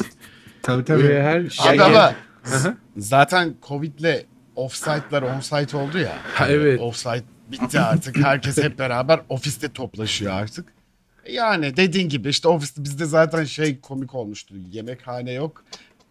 Tabii 0.62 0.84
tabii. 0.84 1.02
Ee, 1.06 1.22
her 1.22 1.40
Abi 1.40 1.50
şey- 1.50 1.80
ama 1.80 2.14
Aha. 2.54 2.74
zaten 2.96 3.54
Covid'le 3.68 4.26
offsite'lar 4.56 5.22
onsite 5.22 5.76
oldu 5.76 5.98
ya. 5.98 6.12
Ha, 6.34 6.48
evet. 6.48 6.80
Offsite 6.80 7.24
bitti 7.52 7.80
artık. 7.80 8.16
Herkes 8.16 8.58
hep 8.62 8.78
beraber 8.78 9.20
ofiste 9.28 9.72
toplaşıyor 9.72 10.32
artık. 10.32 10.66
Yani 11.30 11.76
dediğin 11.76 12.08
gibi 12.08 12.28
işte 12.28 12.48
ofiste 12.48 12.84
bizde 12.84 13.04
zaten 13.04 13.44
şey 13.44 13.80
komik 13.80 14.14
olmuştu. 14.14 14.54
Yemekhane 14.70 15.32
yok. 15.32 15.64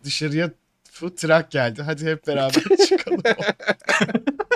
Dışarıya 0.03 0.51
food 0.91 1.15
truck 1.15 1.51
geldi. 1.51 1.81
Hadi 1.81 2.05
hep 2.05 2.27
beraber 2.27 2.63
çıkalım. 2.89 3.21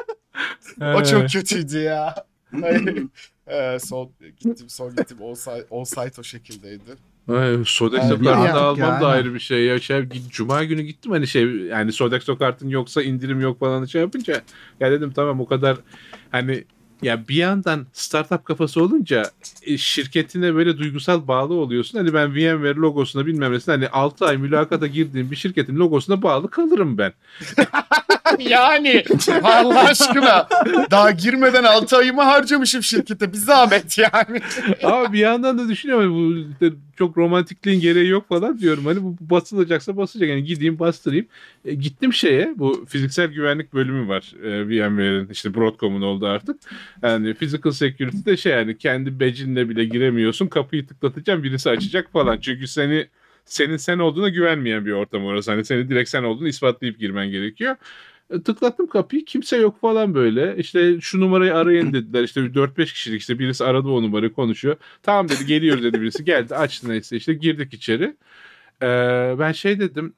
o 0.81 1.03
çok 1.03 1.29
kötüydü 1.29 1.77
ya. 1.77 2.15
Ee, 3.47 3.77
son 3.79 4.09
gittim 4.39 4.69
son 4.69 4.95
gittim 4.95 5.17
on-site, 5.21 5.67
on-site 5.69 6.21
o 6.21 6.23
şekildeydi. 6.23 6.91
Ay, 7.29 7.57
Sodex 7.65 7.99
kartını 7.99 8.31
artık 8.31 8.55
almam 8.55 8.89
yani. 8.89 9.01
da 9.01 9.07
ayrı 9.07 9.33
bir 9.33 9.39
şey 9.39 9.65
ya. 9.65 9.79
Şey, 9.79 10.09
Cuma 10.29 10.63
günü 10.63 10.81
gittim 10.81 11.11
hani 11.11 11.27
şey 11.27 11.43
yani 11.43 11.91
Sodex 11.91 12.25
kartın 12.25 12.69
yoksa 12.69 13.03
indirim 13.03 13.41
yok 13.41 13.59
falan 13.59 13.85
şey 13.85 14.01
yapınca 14.01 14.41
ya 14.79 14.91
dedim 14.91 15.11
tamam 15.11 15.39
o 15.41 15.45
kadar 15.45 15.77
hani 16.31 16.63
ya 17.01 17.27
bir 17.27 17.35
yandan 17.35 17.87
startup 17.93 18.45
kafası 18.45 18.83
olunca 18.83 19.23
e, 19.65 19.77
şirketine 19.77 20.55
böyle 20.55 20.77
duygusal 20.77 21.27
bağlı 21.27 21.53
oluyorsun. 21.53 21.97
Hani 21.97 22.13
ben 22.13 22.31
VMware 22.31 22.75
logosuna 22.75 23.25
bilmem 23.25 23.53
nesine 23.53 23.75
hani 23.75 23.89
6 23.89 24.25
ay 24.25 24.37
mülakata 24.37 24.87
girdiğim 24.87 25.31
bir 25.31 25.35
şirketin 25.35 25.75
logosuna 25.75 26.21
bağlı 26.21 26.49
kalırım 26.49 26.97
ben. 26.97 27.13
yani 28.39 29.03
Allah 29.43 29.79
aşkına 29.79 30.47
daha 30.91 31.11
girmeden 31.11 31.63
6 31.63 31.97
ayımı 31.97 32.21
harcamışım 32.21 32.83
şirkete 32.83 33.33
bir 33.33 33.37
zahmet 33.37 33.97
yani. 33.97 34.41
Ama 34.83 35.13
bir 35.13 35.19
yandan 35.19 35.57
da 35.57 35.69
düşünüyorum 35.69 36.15
bu 36.15 36.51
işte 36.51 36.77
çok 36.97 37.17
romantikliğin 37.17 37.79
gereği 37.81 38.07
yok 38.07 38.29
falan 38.29 38.59
diyorum. 38.59 38.85
Hani 38.85 39.03
bu 39.03 39.15
basılacaksa 39.19 39.97
basacak. 39.97 40.29
Yani 40.29 40.43
gideyim 40.43 40.79
bastırayım. 40.79 41.25
E, 41.65 41.73
gittim 41.73 42.13
şeye 42.13 42.53
bu 42.57 42.85
fiziksel 42.89 43.27
güvenlik 43.27 43.73
bölümü 43.73 44.07
var. 44.07 44.33
E, 44.43 44.67
VMware'in 44.67 45.27
işte 45.29 45.53
Broadcom'un 45.53 46.01
oldu 46.01 46.27
artık. 46.27 46.57
Yani 47.03 47.33
physical 47.33 47.71
security 47.71 48.17
de 48.25 48.37
şey 48.37 48.51
yani 48.51 48.77
kendi 48.77 49.19
badge'inle 49.19 49.69
bile 49.69 49.85
giremiyorsun. 49.85 50.47
Kapıyı 50.47 50.87
tıklatacağım 50.87 51.43
birisi 51.43 51.69
açacak 51.69 52.11
falan. 52.11 52.37
Çünkü 52.37 52.67
seni 52.67 53.07
senin 53.45 53.77
sen 53.77 53.99
olduğuna 53.99 54.29
güvenmeyen 54.29 54.85
bir 54.85 54.91
ortam 54.91 55.25
orası. 55.25 55.51
Hani 55.51 55.65
seni 55.65 55.89
direkt 55.89 56.09
sen 56.09 56.23
olduğunu 56.23 56.47
ispatlayıp 56.47 56.99
girmen 56.99 57.31
gerekiyor. 57.31 57.75
E, 58.31 58.41
tıklattım 58.43 58.87
kapıyı 58.87 59.25
kimse 59.25 59.57
yok 59.57 59.81
falan 59.81 60.13
böyle. 60.15 60.55
İşte 60.57 61.01
şu 61.01 61.19
numarayı 61.19 61.55
arayın 61.55 61.93
dediler. 61.93 62.23
İşte 62.23 62.41
4-5 62.41 62.93
kişilik 62.93 63.21
işte 63.21 63.39
birisi 63.39 63.63
aradı 63.65 63.87
o 63.87 64.01
numarayı 64.01 64.33
konuşuyor. 64.33 64.75
Tamam 65.03 65.29
dedi 65.29 65.45
geliyoruz 65.45 65.83
dedi 65.83 66.01
birisi. 66.01 66.25
Geldi 66.25 66.55
açtı 66.55 66.89
neyse 66.89 67.17
işte 67.17 67.33
girdik 67.33 67.73
içeri. 67.73 68.17
Ee, 68.83 69.35
ben 69.39 69.51
şey 69.51 69.79
dedim 69.79 70.15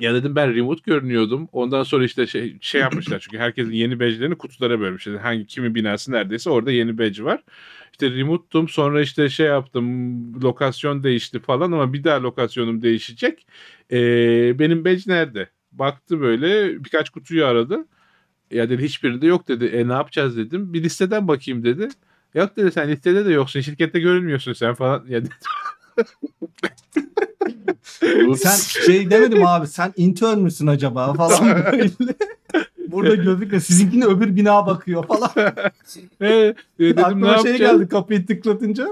ya 0.00 0.14
dedim 0.14 0.36
ben 0.36 0.54
remote 0.54 0.82
görünüyordum. 0.86 1.48
Ondan 1.52 1.82
sonra 1.82 2.04
işte 2.04 2.26
şey, 2.26 2.58
şey 2.60 2.80
yapmışlar 2.80 3.18
çünkü 3.20 3.38
herkesin 3.38 3.72
yeni 3.72 4.00
badge'lerini 4.00 4.38
kutulara 4.38 4.80
bölmüşler. 4.80 5.14
Hangi 5.14 5.46
kimin 5.46 5.74
binası 5.74 6.12
neredeyse 6.12 6.50
orada 6.50 6.70
yeni 6.72 6.98
badge 6.98 7.24
var. 7.24 7.44
İşte 7.92 8.10
remote'tum 8.10 8.68
sonra 8.68 9.02
işte 9.02 9.28
şey 9.28 9.46
yaptım 9.46 10.42
lokasyon 10.42 11.02
değişti 11.02 11.40
falan 11.40 11.72
ama 11.72 11.92
bir 11.92 12.04
daha 12.04 12.22
lokasyonum 12.22 12.82
değişecek. 12.82 13.46
Ee, 13.92 14.58
benim 14.58 14.84
badge 14.84 15.02
nerede? 15.06 15.50
Baktı 15.72 16.20
böyle 16.20 16.84
birkaç 16.84 17.10
kutuyu 17.10 17.46
aradı. 17.46 17.86
Ya 18.50 18.70
dedi 18.70 18.82
hiçbirinde 18.82 19.26
yok 19.26 19.48
dedi. 19.48 19.64
E 19.64 19.88
ne 19.88 19.92
yapacağız 19.92 20.36
dedim. 20.36 20.72
Bir 20.72 20.82
listeden 20.82 21.28
bakayım 21.28 21.64
dedi. 21.64 21.88
Yok 22.34 22.56
dedi 22.56 22.72
sen 22.72 22.88
listede 22.88 23.24
de 23.24 23.32
yoksun. 23.32 23.60
Şirkette 23.60 24.00
görünmüyorsun 24.00 24.52
sen 24.52 24.74
falan. 24.74 25.04
Ya 25.08 25.24
dedi, 25.24 25.34
Sen 28.36 28.56
şey 28.84 29.10
demedim 29.10 29.46
abi 29.46 29.66
sen 29.66 29.92
intern 29.96 30.38
müsün 30.38 30.66
acaba 30.66 31.14
falan 31.14 31.64
böyle. 31.72 31.90
Burada 32.88 33.14
gözükmüyor. 33.14 33.62
Sizinkine 33.62 34.04
öbür 34.04 34.36
bina 34.36 34.66
bakıyor 34.66 35.06
falan. 35.06 35.30
e, 36.20 36.26
e, 36.28 36.54
dedim 36.78 36.96
ne 36.96 37.04
Aklıma 37.04 37.38
şey 37.38 37.52
yapacağız? 37.52 37.78
geldi 37.78 37.88
kapıyı 37.88 38.26
tıklatınca. 38.26 38.86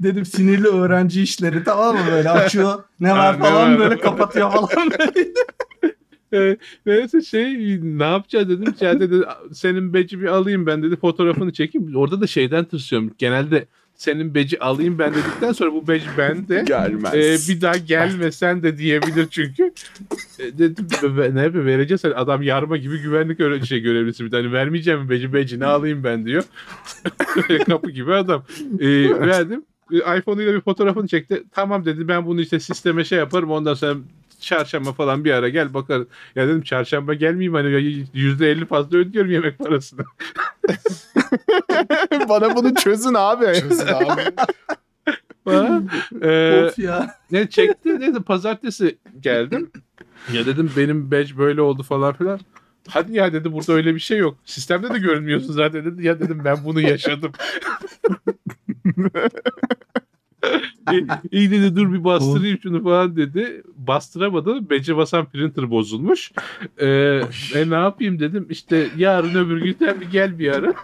Dedim 0.00 0.26
sinirli 0.26 0.68
öğrenci 0.68 1.22
işleri 1.22 1.64
tamam 1.64 1.96
mı 1.96 2.02
böyle 2.12 2.30
açıyor. 2.30 2.84
Ne 3.00 3.12
var 3.12 3.34
ne 3.34 3.38
falan 3.38 3.72
var? 3.72 3.78
böyle 3.78 4.00
kapatıyor 4.00 4.50
falan 4.50 4.90
böyle. 4.98 5.28
E, 6.32 6.56
neyse 6.86 7.20
şey 7.22 7.80
ne 7.82 8.04
yapacağız 8.04 8.48
dedim. 8.48 8.74
Ya 8.80 9.00
dedi 9.00 9.14
senin 9.52 9.94
beci 9.94 10.20
bir 10.20 10.26
alayım 10.26 10.66
ben 10.66 10.82
dedi 10.82 10.96
fotoğrafını 10.96 11.52
çekeyim. 11.52 11.96
Orada 11.96 12.20
da 12.20 12.26
şeyden 12.26 12.64
tırsıyorum. 12.64 13.10
Genelde 13.18 13.66
senin 13.94 14.34
beci 14.34 14.60
alayım 14.60 14.98
ben 14.98 15.12
dedikten 15.14 15.52
sonra 15.52 15.72
bu 15.72 15.88
beci 15.88 16.06
bende. 16.18 16.64
Gelmez. 16.66 17.14
Ee, 17.14 17.54
bir 17.54 17.60
daha 17.60 17.76
gelmesen 17.76 18.62
de 18.62 18.78
diyebilir 18.78 19.26
çünkü. 19.30 19.72
E, 20.38 20.58
dedim 20.58 20.86
"Be- 21.02 21.16
be- 21.16 21.34
ne 21.34 21.42
yapayım 21.42 21.66
vereceğiz 21.66 22.04
Hani 22.04 22.14
adam 22.14 22.42
yarma 22.42 22.76
gibi 22.76 22.98
güvenlik 23.02 23.40
öyle 23.40 23.64
şey 23.66 23.80
görevlisi 23.80 24.24
bir 24.24 24.30
tane 24.30 24.52
vermeyeceğim 24.52 25.00
mi 25.00 25.10
beci 25.10 25.32
beci 25.32 25.60
ne 25.60 25.66
alayım 25.66 26.04
ben 26.04 26.26
diyor. 26.26 26.44
Kapı 27.66 27.90
gibi 27.90 28.14
adam. 28.14 28.44
Ee, 28.80 29.10
verdim. 29.20 29.64
İPhone 29.90 30.42
ile 30.44 30.54
bir 30.54 30.60
fotoğrafını 30.60 31.08
çekti. 31.08 31.42
Tamam 31.52 31.84
dedi 31.84 32.08
ben 32.08 32.26
bunu 32.26 32.40
işte 32.40 32.60
sisteme 32.60 33.04
şey 33.04 33.18
yaparım 33.18 33.50
ondan 33.50 33.74
sonra 33.74 33.98
çarşamba 34.40 34.92
falan 34.92 35.24
bir 35.24 35.30
ara 35.30 35.48
gel 35.48 35.74
bakar. 35.74 36.02
Ya 36.34 36.48
dedim 36.48 36.62
çarşamba 36.62 37.14
gelmeyeyim 37.14 37.54
hani 37.54 38.06
yüzde 38.14 38.50
elli 38.50 38.66
fazla 38.66 38.98
ödüyorum 38.98 39.30
yemek 39.30 39.58
parasını. 39.58 40.04
Bana 42.28 42.56
bunu 42.56 42.74
çözün 42.74 43.14
abi. 43.14 43.44
Çözün 43.44 43.86
abi. 43.86 44.22
Falan. 45.44 45.88
Ee, 46.22 46.64
of 46.64 46.78
ya. 46.78 47.14
ne 47.30 47.50
çekti 47.50 48.00
neyse 48.00 48.22
pazartesi 48.22 48.98
geldim. 49.20 49.70
Ya 50.32 50.46
dedim 50.46 50.70
benim 50.76 51.10
badge 51.10 51.38
böyle 51.38 51.60
oldu 51.60 51.82
falan 51.82 52.12
filan. 52.14 52.40
Hadi 52.88 53.16
ya 53.16 53.32
dedi 53.32 53.52
burada 53.52 53.72
öyle 53.72 53.94
bir 53.94 54.00
şey 54.00 54.18
yok. 54.18 54.36
Sistemde 54.44 54.94
de 54.94 54.98
görünmüyorsun 54.98 55.52
zaten 55.52 55.84
dedi. 55.84 56.06
Ya 56.06 56.20
dedim 56.20 56.42
ben 56.44 56.56
bunu 56.64 56.80
yaşadım. 56.80 57.32
İyi- 61.32 61.50
dedi 61.50 61.76
dur 61.76 61.92
bir 61.92 62.04
bastırayım 62.04 62.58
şunu 62.62 62.82
falan 62.84 63.16
dedi. 63.16 63.62
Bastıramadı. 63.76 64.70
Bece 64.70 64.96
basan 64.96 65.26
printer 65.26 65.70
bozulmuş. 65.70 66.32
Ee, 66.78 66.86
e 67.54 67.70
ne 67.70 67.74
yapayım 67.74 68.20
dedim. 68.20 68.46
İşte 68.50 68.88
yarın 68.96 69.34
öbür 69.34 69.62
gün 69.62 69.76
sen 69.78 70.00
bir 70.00 70.10
gel 70.10 70.38
bir 70.38 70.52
ara. 70.52 70.74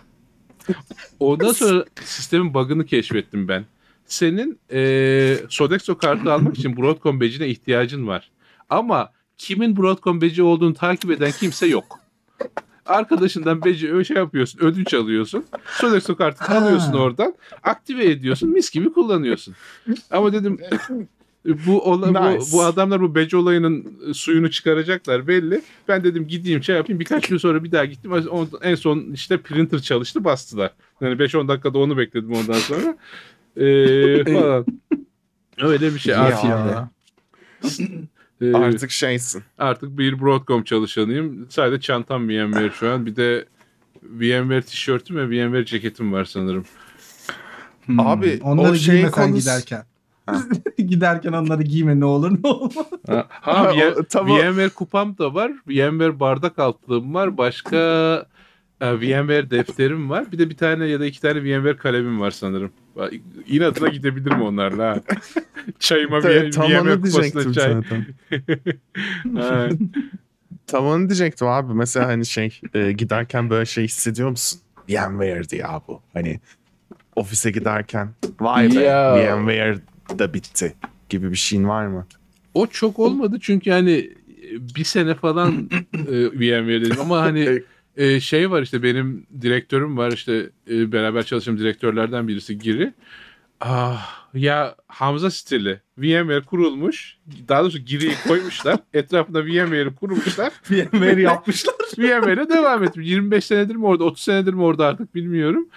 Ondan 1.21 1.53
sonra 1.53 1.85
sistemin 2.05 2.55
bug'ını 2.55 2.87
keşfettim 2.87 3.49
ben. 3.49 3.65
Senin 4.07 4.59
e, 4.73 5.37
Sodexo 5.49 5.99
kartı 5.99 6.33
almak 6.33 6.59
için 6.59 6.77
Broadcom 6.77 7.21
badge'ine 7.21 7.49
ihtiyacın 7.49 8.07
var. 8.07 8.31
Ama 8.71 9.13
kimin 9.39 9.77
Broadcom 9.77 10.21
badge 10.21 10.43
olduğunu 10.43 10.75
takip 10.75 11.11
eden 11.11 11.33
kimse 11.41 11.67
yok. 11.67 12.01
Arkadaşından 12.87 13.61
öyle 13.67 14.05
şey 14.05 14.17
yapıyorsun, 14.17 14.61
ödünç 14.61 14.95
alıyorsun. 14.95 15.45
Sodexo 15.67 16.17
kartını 16.17 16.57
alıyorsun 16.57 16.93
oradan, 16.93 17.35
aktive 17.63 18.05
ediyorsun, 18.05 18.51
mis 18.51 18.71
gibi 18.71 18.93
kullanıyorsun. 18.93 19.55
Ama 20.11 20.33
dedim 20.33 20.59
bu, 21.67 21.81
ola, 21.91 22.07
Nice. 22.07 22.53
bu, 22.53 22.57
bu 22.57 22.63
adamlar 22.63 23.01
bu 23.01 23.15
badge 23.15 23.37
olayının 23.37 23.99
suyunu 24.13 24.51
çıkaracaklar 24.51 25.29
belli. 25.29 25.63
Ben 25.89 26.05
dedim 26.05 26.27
gideyim 26.27 26.63
şey 26.63 26.77
yapayım. 26.77 27.01
Birkaç 27.01 27.29
gün 27.29 27.37
sonra 27.37 27.65
bir 27.65 27.73
daha 27.73 27.85
gittim. 27.85 28.13
En 28.63 28.75
son 28.75 29.05
işte 29.13 29.37
printer 29.37 29.79
çalıştı 29.79 30.25
bastılar. 30.25 30.71
Yani 31.01 31.15
5-10 31.15 31.49
dakikada 31.49 31.79
onu 31.79 31.97
bekledim 31.97 32.33
ondan 32.33 32.59
sonra. 32.59 32.97
Ee, 33.57 34.25
falan. 34.25 34.67
Öyle 35.61 35.95
bir 35.95 35.99
şey. 35.99 36.15
Ya. 36.15 36.89
E, 38.41 38.53
Artık 38.55 38.91
şeysin. 38.91 39.43
artık 39.59 39.99
bir 39.99 40.21
Broadcom 40.21 40.65
çalışanıyım. 40.65 41.47
Sadece 41.51 41.81
çantam 41.81 42.29
VMware 42.29 42.71
şu 42.71 42.91
an. 42.91 43.07
Bir 43.07 43.17
de 43.17 43.45
VMware 44.03 44.63
tişörtüm 44.63 45.17
ve 45.17 45.29
VMware 45.31 45.65
ceketim 45.65 46.13
var 46.13 46.25
sanırım. 46.25 46.65
Hmm. 47.87 48.01
Abi, 48.01 48.41
onları 48.43 48.73
o 48.73 48.75
şey 48.75 48.95
giyme 48.97 49.11
sen 49.11 49.25
konusu- 49.31 49.39
giderken. 49.41 49.85
giderken 50.89 51.33
onları 51.33 51.63
giyme 51.63 52.01
ne 52.01 52.05
olur 52.05 52.31
ne 52.45 52.49
olmaz. 52.49 52.87
Ha, 53.09 53.27
Ha, 53.31 53.65
ha, 53.65 53.73
o- 53.97 54.03
tamam. 54.03 54.39
VMware 54.39 54.69
kupam 54.69 55.19
da 55.19 55.35
var. 55.35 55.53
VMware 55.69 56.21
bardak 56.21 56.59
altlığım 56.59 57.15
var. 57.15 57.39
Başka 57.39 57.77
VMware 58.81 59.51
defterim 59.51 60.11
var. 60.11 60.33
Bir 60.33 60.39
de 60.39 60.51
bir 60.51 60.57
tane 60.57 60.87
ya 60.87 61.01
da 61.01 61.07
iki 61.07 61.21
tane 61.21 61.41
VMware 61.43 61.77
kalemim 61.77 62.21
var 62.21 62.31
sanırım. 62.31 62.71
Bak, 62.97 63.13
İnadına 63.47 63.89
gidebilirim 63.89 64.43
onlarla 64.43 64.91
ha. 64.91 65.01
Çayıma 65.79 66.23
bir 66.25 66.53
tam 66.53 66.71
VMware 66.71 67.01
kupasına 67.01 67.53
çay. 67.53 67.75
zaten. 67.75 68.07
Tam 70.67 70.87
onu 70.87 71.09
diyecektim 71.09 71.47
abi. 71.49 71.75
Mesela 71.75 72.07
hani 72.09 72.27
şey 72.27 72.61
e, 72.75 72.93
giderken 72.93 73.51
böyle 73.51 73.67
şey 73.67 73.85
hissediyor 73.85 74.31
musun? 74.31 74.61
VMware'di 74.89 75.57
ya 75.57 75.81
bu. 75.89 76.01
Hani 76.13 76.41
ofise 77.17 77.51
giderken 77.51 78.09
vay 78.41 78.71
be 78.77 78.81
Ya. 78.81 79.15
VMware 79.17 79.79
da 80.19 80.35
bitti 80.35 80.75
gibi 81.09 81.31
bir 81.31 81.37
şeyin 81.37 81.69
var 81.69 81.87
mı? 81.87 82.07
O 82.55 82.67
çok 82.67 82.99
olmadı 82.99 83.39
çünkü 83.41 83.71
hani 83.71 84.11
bir 84.77 84.85
sene 84.85 85.15
falan 85.15 85.71
e, 85.95 86.13
VMware 86.27 86.83
dedim 86.83 87.01
ama 87.01 87.21
hani 87.21 87.63
e, 87.97 88.21
şey 88.21 88.51
var 88.51 88.63
işte 88.63 88.83
benim 88.83 89.27
direktörüm 89.41 89.97
var 89.97 90.13
işte 90.13 90.51
e, 90.71 90.93
beraber 90.93 91.23
çalıştığım 91.23 91.59
direktörlerden 91.59 92.29
birisi 92.29 92.59
Giri. 92.59 92.95
Ah, 93.61 94.27
ya 94.35 94.77
Hamza 94.89 95.31
stili 95.31 95.81
VMware 95.99 96.41
kurulmuş. 96.41 97.19
Daha 97.49 97.63
doğrusu 97.63 97.79
Giri'yi 97.79 98.15
koymuşlar. 98.29 98.79
Etrafında 98.95 99.47
VMware'i 99.47 99.95
kurmuşlar. 99.95 100.53
VMware 100.71 101.21
yapmışlar. 101.21 101.75
VMware'e 101.99 102.49
devam 102.49 102.85
etmiş. 102.85 103.09
25 103.11 103.45
senedir 103.45 103.77
mi 103.77 103.87
orada 103.87 104.05
30 104.05 104.23
senedir 104.25 104.53
mi 104.55 104.63
orada 104.63 104.87
artık 104.87 105.15
bilmiyorum. 105.15 105.69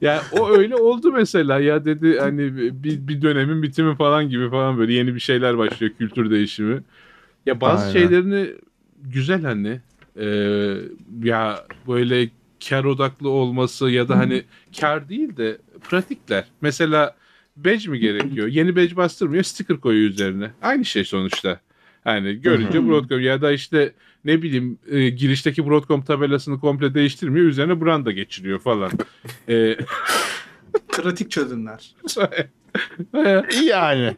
ya 0.00 0.22
o 0.32 0.50
öyle 0.50 0.76
oldu 0.76 1.12
mesela 1.12 1.60
ya 1.60 1.84
dedi 1.84 2.18
hani 2.20 2.56
bir, 2.84 3.08
bir 3.08 3.22
dönemin 3.22 3.62
bitimi 3.62 3.96
falan 3.96 4.28
gibi 4.28 4.50
falan 4.50 4.78
böyle 4.78 4.92
yeni 4.92 5.14
bir 5.14 5.20
şeyler 5.20 5.58
başlıyor 5.58 5.92
kültür 5.98 6.30
değişimi. 6.30 6.82
Ya 7.46 7.60
bazı 7.60 7.82
Aynen. 7.82 7.92
şeylerini 7.92 8.54
güzel 9.02 9.42
hani 9.42 9.80
Ee, 10.20 10.74
ya 11.22 11.64
böyle 11.88 12.28
kar 12.68 12.84
odaklı 12.84 13.28
olması 13.28 13.90
ya 13.90 14.08
da 14.08 14.18
hani 14.18 14.42
kar 14.80 15.08
değil 15.08 15.36
de 15.36 15.58
pratikler. 15.90 16.44
Mesela 16.60 17.16
badge 17.56 17.88
mi 17.90 17.98
gerekiyor? 17.98 18.46
Yeni 18.46 18.76
badge 18.76 18.96
bastırmıyor 18.96 19.42
sticker 19.42 19.76
koyuyor 19.76 20.10
üzerine. 20.10 20.50
Aynı 20.62 20.84
şey 20.84 21.04
sonuçta. 21.04 21.60
Hani 22.04 22.34
görünce 22.40 22.88
Broadcom 22.88 23.20
ya 23.20 23.42
da 23.42 23.52
işte 23.52 23.92
ne 24.24 24.42
bileyim 24.42 24.78
e, 24.90 25.08
girişteki 25.08 25.66
Broadcom 25.66 26.02
tabelasını 26.02 26.60
komple 26.60 26.94
değiştirmiyor. 26.94 27.46
Üzerine 27.46 27.80
branda 27.80 28.12
geçiriyor 28.12 28.58
falan. 28.58 28.90
e, 29.48 29.76
Pratik 30.92 31.30
çözümler. 31.30 31.94
Yani. 33.66 34.16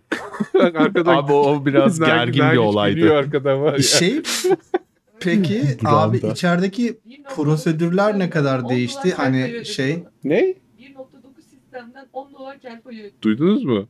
arkadan 0.54 1.16
Abi 1.16 1.32
o 1.32 1.66
biraz 1.66 2.00
gergin 2.06 2.50
bir 2.52 2.56
olaydı. 2.56 3.00
ya. 3.00 3.82
Şey 3.82 4.22
peki 5.20 5.76
abi 5.84 6.16
içerideki 6.16 6.98
prosedürler 7.36 8.18
ne 8.18 8.30
kadar 8.30 8.68
değişti? 8.68 9.14
Hani 9.14 9.64
şey 9.64 10.04
Ne? 10.24 10.40
1.9 10.40 11.42
sistemden 11.50 12.06
10 12.12 12.34
dolar 12.34 12.60
kar 12.62 12.80
payı 12.80 13.12
Duydunuz 13.22 13.64
mu? 13.64 13.88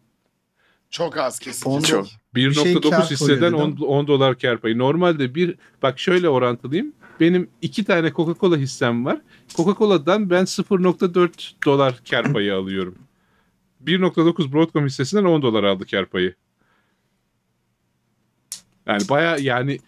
Çok 0.91 1.17
az 1.17 1.39
kesin. 1.39 1.71
On- 1.71 1.81
Çok. 1.81 2.07
1.9 2.35 2.55
şey 2.63 2.81
kar 2.81 3.11
hisseden 3.11 3.53
koyuyor 3.53 3.79
10, 3.79 3.87
10 3.87 4.07
dolar 4.07 4.39
kar 4.39 4.59
payı. 4.59 4.79
Normalde 4.79 5.35
bir 5.35 5.55
bak 5.83 5.99
şöyle 5.99 6.29
orantılıyım. 6.29 6.93
Benim 7.21 7.51
iki 7.63 7.85
tane 7.85 8.09
Coca-Cola 8.09 8.57
hissem 8.57 9.05
var. 9.05 9.21
Coca-Cola'dan 9.55 10.31
ben 10.31 10.43
0.4 10.45 11.53
dolar 11.67 12.01
kar 12.11 12.33
payı 12.33 12.55
alıyorum. 12.55 12.99
1.9 13.85 14.53
Broadcom 14.53 14.87
hissesinden 14.87 15.25
10 15.25 15.43
dolar 15.43 15.65
aldı 15.65 15.87
kar 15.87 16.07
payı. 16.07 16.35
Yani 18.87 19.03
baya 19.11 19.37
yani 19.37 19.79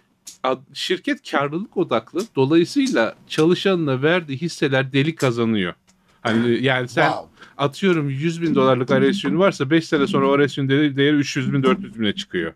şirket 0.73 1.31
karlılık 1.31 1.77
odaklı. 1.77 2.21
Dolayısıyla 2.37 3.15
çalışanına 3.29 4.03
verdiği 4.03 4.37
hisseler 4.39 4.93
deli 4.93 5.15
kazanıyor. 5.15 5.75
Hani 6.21 6.63
yani 6.65 6.89
sen 6.89 7.09
Wow. 7.11 7.29
atıyorum 7.59 8.11
100 8.11 8.43
bin 8.43 8.55
dolarlık 8.55 8.91
RSU'un 8.91 9.39
varsa 9.39 9.71
5 9.71 9.85
sene 9.89 10.07
sonra 10.07 10.27
o 10.29 10.39
RSU'nun 10.47 10.69
değeri, 10.69 10.97
değeri 10.97 11.17
300 11.17 11.53
bin 11.53 11.63
400 11.63 12.01
bine 12.01 12.13
çıkıyor. 12.15 12.53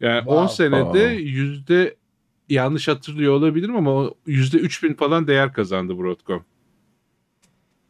Yani 0.00 0.20
10 0.28 0.46
Wow. 0.46 0.54
senede 0.68 1.06
Aa. 1.08 1.10
yüzde 1.12 1.96
yanlış 2.48 2.88
hatırlıyor 2.88 3.32
olabilirim 3.32 3.76
ama 3.76 4.10
yüzde 4.26 4.58
3 4.58 4.82
bin 4.82 4.94
falan 4.94 5.26
değer 5.26 5.52
kazandı 5.52 5.98
Broadcom. 5.98 6.44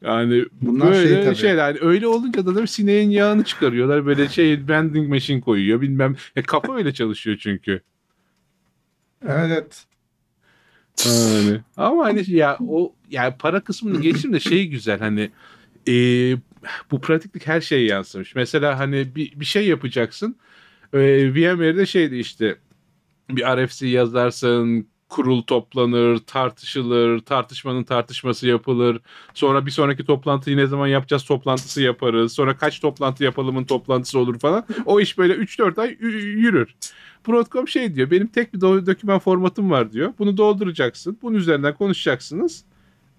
Yani 0.04 0.44
Bunlar 0.62 0.94
şey 0.94 1.04
böyle 1.04 1.24
tabii. 1.24 1.34
şeyler 1.36 1.68
yani 1.68 1.78
öyle 1.80 2.06
olunca 2.06 2.46
da, 2.46 2.66
sineğin 2.66 3.10
yağını 3.10 3.44
çıkarıyorlar. 3.44 4.06
Böyle 4.06 4.28
şey 4.28 4.58
vending 4.68 5.08
machine 5.08 5.40
koyuyor 5.40 5.80
bilmem. 5.80 6.16
Ya 6.36 6.42
kafa 6.42 6.76
öyle 6.76 6.94
çalışıyor 6.94 7.36
çünkü. 7.40 7.80
Evet. 9.28 9.84
Yani. 11.06 11.60
Ama 11.76 12.04
hani 12.04 12.30
ya 12.30 12.58
o 12.68 12.94
yani 13.10 13.34
para 13.38 13.60
kısmını 13.60 14.00
geçtim 14.00 14.32
de 14.32 14.40
şey 14.40 14.68
güzel 14.68 14.98
hani 14.98 15.30
e, 15.88 15.92
bu 16.90 17.00
pratiklik 17.00 17.46
her 17.46 17.60
şeye 17.60 17.84
yansımış. 17.84 18.34
Mesela 18.34 18.78
hani 18.78 19.14
bir, 19.14 19.40
bir 19.40 19.44
şey 19.44 19.66
yapacaksın. 19.68 20.36
E, 20.92 20.98
VMware'de 21.34 21.86
şeydi 21.86 22.16
işte 22.16 22.56
bir 23.30 23.42
RFC 23.42 23.86
yazarsın, 23.86 24.88
kurul 25.08 25.42
toplanır, 25.42 26.18
tartışılır, 26.18 27.18
tartışmanın 27.20 27.84
tartışması 27.84 28.48
yapılır. 28.48 29.00
Sonra 29.34 29.66
bir 29.66 29.70
sonraki 29.70 30.04
toplantıyı 30.04 30.56
ne 30.56 30.66
zaman 30.66 30.86
yapacağız 30.86 31.24
toplantısı 31.24 31.82
yaparız. 31.82 32.32
Sonra 32.32 32.56
kaç 32.56 32.80
toplantı 32.80 33.24
yapalımın 33.24 33.64
toplantısı 33.64 34.18
olur 34.18 34.38
falan. 34.38 34.66
O 34.86 35.00
iş 35.00 35.18
böyle 35.18 35.34
3-4 35.34 35.80
ay 35.80 35.96
yürür. 36.00 36.74
Broadcom 37.28 37.68
şey 37.68 37.94
diyor 37.94 38.10
benim 38.10 38.26
tek 38.26 38.54
bir 38.54 38.58
do- 38.58 38.86
doküman 38.86 39.18
formatım 39.18 39.70
var 39.70 39.92
diyor. 39.92 40.12
Bunu 40.18 40.36
dolduracaksın. 40.36 41.18
Bunun 41.22 41.36
üzerinden 41.36 41.74
konuşacaksınız 41.74 42.64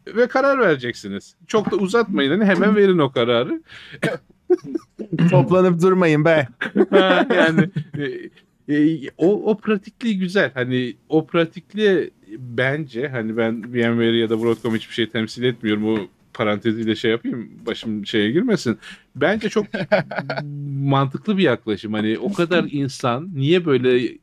ve 0.07 0.27
karar 0.27 0.59
vereceksiniz. 0.59 1.35
Çok 1.47 1.71
da 1.71 1.75
uzatmayın 1.75 2.31
hani 2.31 2.45
hemen 2.45 2.75
verin 2.75 2.97
o 2.97 3.11
kararı. 3.11 3.61
Toplanıp 5.29 5.81
durmayın 5.81 6.25
be. 6.25 6.47
Ha, 6.89 7.27
yani 7.35 7.69
e, 7.97 8.75
e, 8.75 9.09
o 9.17 9.51
o 9.51 9.57
pratikliği 9.57 10.19
güzel. 10.19 10.51
Hani 10.53 10.95
o 11.09 11.25
pratikliği 11.27 12.11
bence 12.37 13.07
hani 13.07 13.37
ben 13.37 13.73
VMware 13.73 14.17
ya 14.17 14.29
da 14.29 14.41
Broadcom 14.43 14.75
hiçbir 14.75 14.93
şey 14.93 15.09
temsil 15.09 15.43
etmiyorum. 15.43 15.87
O 15.87 15.97
paranteziyle 16.33 16.95
şey 16.95 17.11
yapayım 17.11 17.51
başım 17.65 18.05
şeye 18.05 18.31
girmesin. 18.31 18.79
Bence 19.15 19.49
çok 19.49 19.65
mantıklı 20.81 21.37
bir 21.37 21.43
yaklaşım. 21.43 21.93
Hani 21.93 22.17
o 22.19 22.33
kadar 22.33 22.65
insan 22.71 23.29
niye 23.33 23.65
böyle 23.65 24.17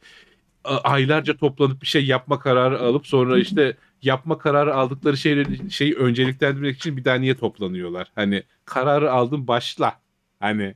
aylarca 0.65 1.37
toplanıp 1.37 1.83
bir 1.83 1.87
şey 1.87 2.07
yapma 2.07 2.39
kararı 2.39 2.81
alıp 2.81 3.07
sonra 3.07 3.39
işte 3.39 3.77
yapma 4.03 4.39
kararı 4.39 4.75
aldıkları 4.75 5.17
şeyleri 5.17 5.71
şeyi 5.71 5.95
önceliklendirmek 5.95 6.77
için 6.77 6.97
bir 6.97 7.05
daha 7.05 7.15
niye 7.15 7.35
toplanıyorlar? 7.35 8.13
Hani 8.15 8.43
kararı 8.65 9.13
aldın 9.13 9.49
başla. 9.49 10.01
Hani 10.41 10.75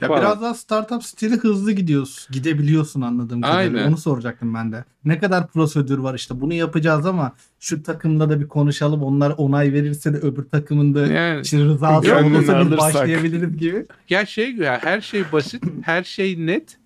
Ya 0.00 0.08
Falan. 0.08 0.22
biraz 0.22 0.42
daha 0.42 0.54
startup 0.54 1.04
stili 1.04 1.36
hızlı 1.36 1.72
gidiyorsun. 1.72 2.34
Gidebiliyorsun 2.34 3.00
anladığım 3.00 3.42
kadarıyla. 3.42 3.78
Aynen. 3.78 3.88
Onu 3.88 3.96
soracaktım 3.96 4.54
ben 4.54 4.72
de. 4.72 4.84
Ne 5.04 5.18
kadar 5.18 5.48
prosedür 5.48 5.98
var 5.98 6.14
işte 6.14 6.40
bunu 6.40 6.54
yapacağız 6.54 7.06
ama 7.06 7.32
şu 7.60 7.82
takımla 7.82 8.30
da 8.30 8.40
bir 8.40 8.48
konuşalım. 8.48 9.02
Onlar 9.02 9.34
onay 9.36 9.72
verirse 9.72 10.14
de 10.14 10.16
öbür 10.16 10.44
takımın 10.44 10.94
da 10.94 11.06
yani 11.06 11.40
rızası 11.40 12.16
olursa 12.16 12.64
biz 12.70 12.78
başlayabiliriz 12.78 13.56
gibi. 13.56 13.86
Ya 14.08 14.26
şey 14.26 14.54
ya 14.54 14.80
her 14.82 15.00
şey 15.00 15.24
basit, 15.32 15.64
her 15.82 16.04
şey 16.04 16.46
net. 16.46 16.78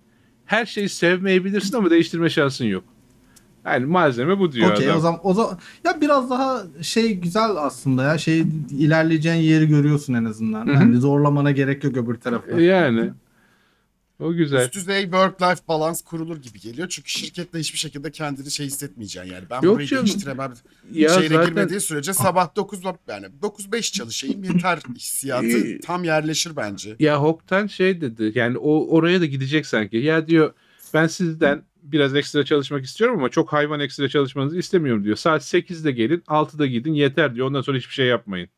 Her 0.45 0.67
şeyi 0.67 0.89
sevmeyebilirsin 0.89 1.77
ama 1.77 1.91
değiştirme 1.91 2.31
şansın 2.31 2.65
yok. 2.65 2.85
Yani 3.65 3.87
malzeme 3.87 4.39
bu 4.39 4.53
diyor 4.53 4.71
Okey 4.73 4.87
adam. 4.87 4.97
o 4.99 5.01
zaman 5.01 5.21
o 5.23 5.35
zaman 5.35 5.59
ya 5.85 6.01
biraz 6.01 6.31
daha 6.31 6.63
şey 6.83 7.15
güzel 7.15 7.51
aslında 7.57 8.03
ya 8.05 8.19
şey 8.19 8.45
ilerleyeceğin 8.71 9.43
yeri 9.43 9.69
görüyorsun 9.69 10.15
en 10.15 10.25
azından. 10.25 10.67
Hı 10.67 10.71
hı. 10.71 10.75
Yani 10.75 10.97
zorlamana 10.97 11.51
gerek 11.51 11.85
yok 11.85 11.97
öbür 11.97 12.15
tarafa. 12.15 12.61
Yani. 12.61 13.11
O 14.21 14.33
güzel. 14.35 14.65
Üst 14.65 14.75
düzey 14.75 15.03
work-life 15.05 15.69
balance 15.69 16.01
kurulur 16.05 16.37
gibi 16.37 16.61
geliyor. 16.61 16.89
Çünkü 16.89 17.11
şirketle 17.11 17.59
hiçbir 17.59 17.79
şekilde 17.79 18.11
kendini 18.11 18.51
şey 18.51 18.67
hissetmeyeceksin 18.67 19.33
yani. 19.33 19.45
Ben 19.51 19.61
Yok 19.63 19.75
burayı 19.75 19.89
canım. 19.89 20.07
değiştiremem. 20.07 20.53
Ya 20.93 21.09
Şeyine 21.09 21.29
zaten 21.35 21.47
girmediği 21.49 21.81
sürece 21.81 22.13
sabah 22.13 22.57
9 22.57 22.81
yani 23.09 23.27
9-5 23.43 23.93
çalışayım 23.93 24.45
yeter 24.45 24.79
hissiyatı 24.97 25.47
Ee, 25.47 25.81
tam 25.81 26.05
yerleşir 26.05 26.57
bence. 26.57 26.97
ya 26.99 27.23
Hoktan 27.23 27.67
şey 27.67 28.01
dedi. 28.01 28.33
Yani 28.35 28.59
o 28.59 28.87
oraya 28.97 29.21
da 29.21 29.27
gidecek 29.27 29.67
sanki. 29.67 29.97
Ya 29.97 30.27
diyor 30.27 30.53
ben 30.95 31.07
sizden 31.07 31.63
biraz 31.85 32.15
ekstra 32.17 32.45
çalışmak 32.45 32.85
istiyorum 32.85 33.19
ama 33.19 33.29
çok 33.29 33.53
hayvan 33.53 33.81
ekstra 33.81 34.09
çalışmanızı 34.09 34.59
istemiyorum 34.59 35.05
diyor. 35.05 35.17
Saat 35.17 35.43
8'de 35.43 35.93
gelin, 35.93 36.21
6'da 36.21 36.67
gidin 36.67 36.93
yeter 36.95 37.35
diyor. 37.35 37.47
Ondan 37.49 37.61
sonra 37.61 37.79
hiçbir 37.79 37.95
şey 37.95 38.07
yapmayın. 38.07 38.49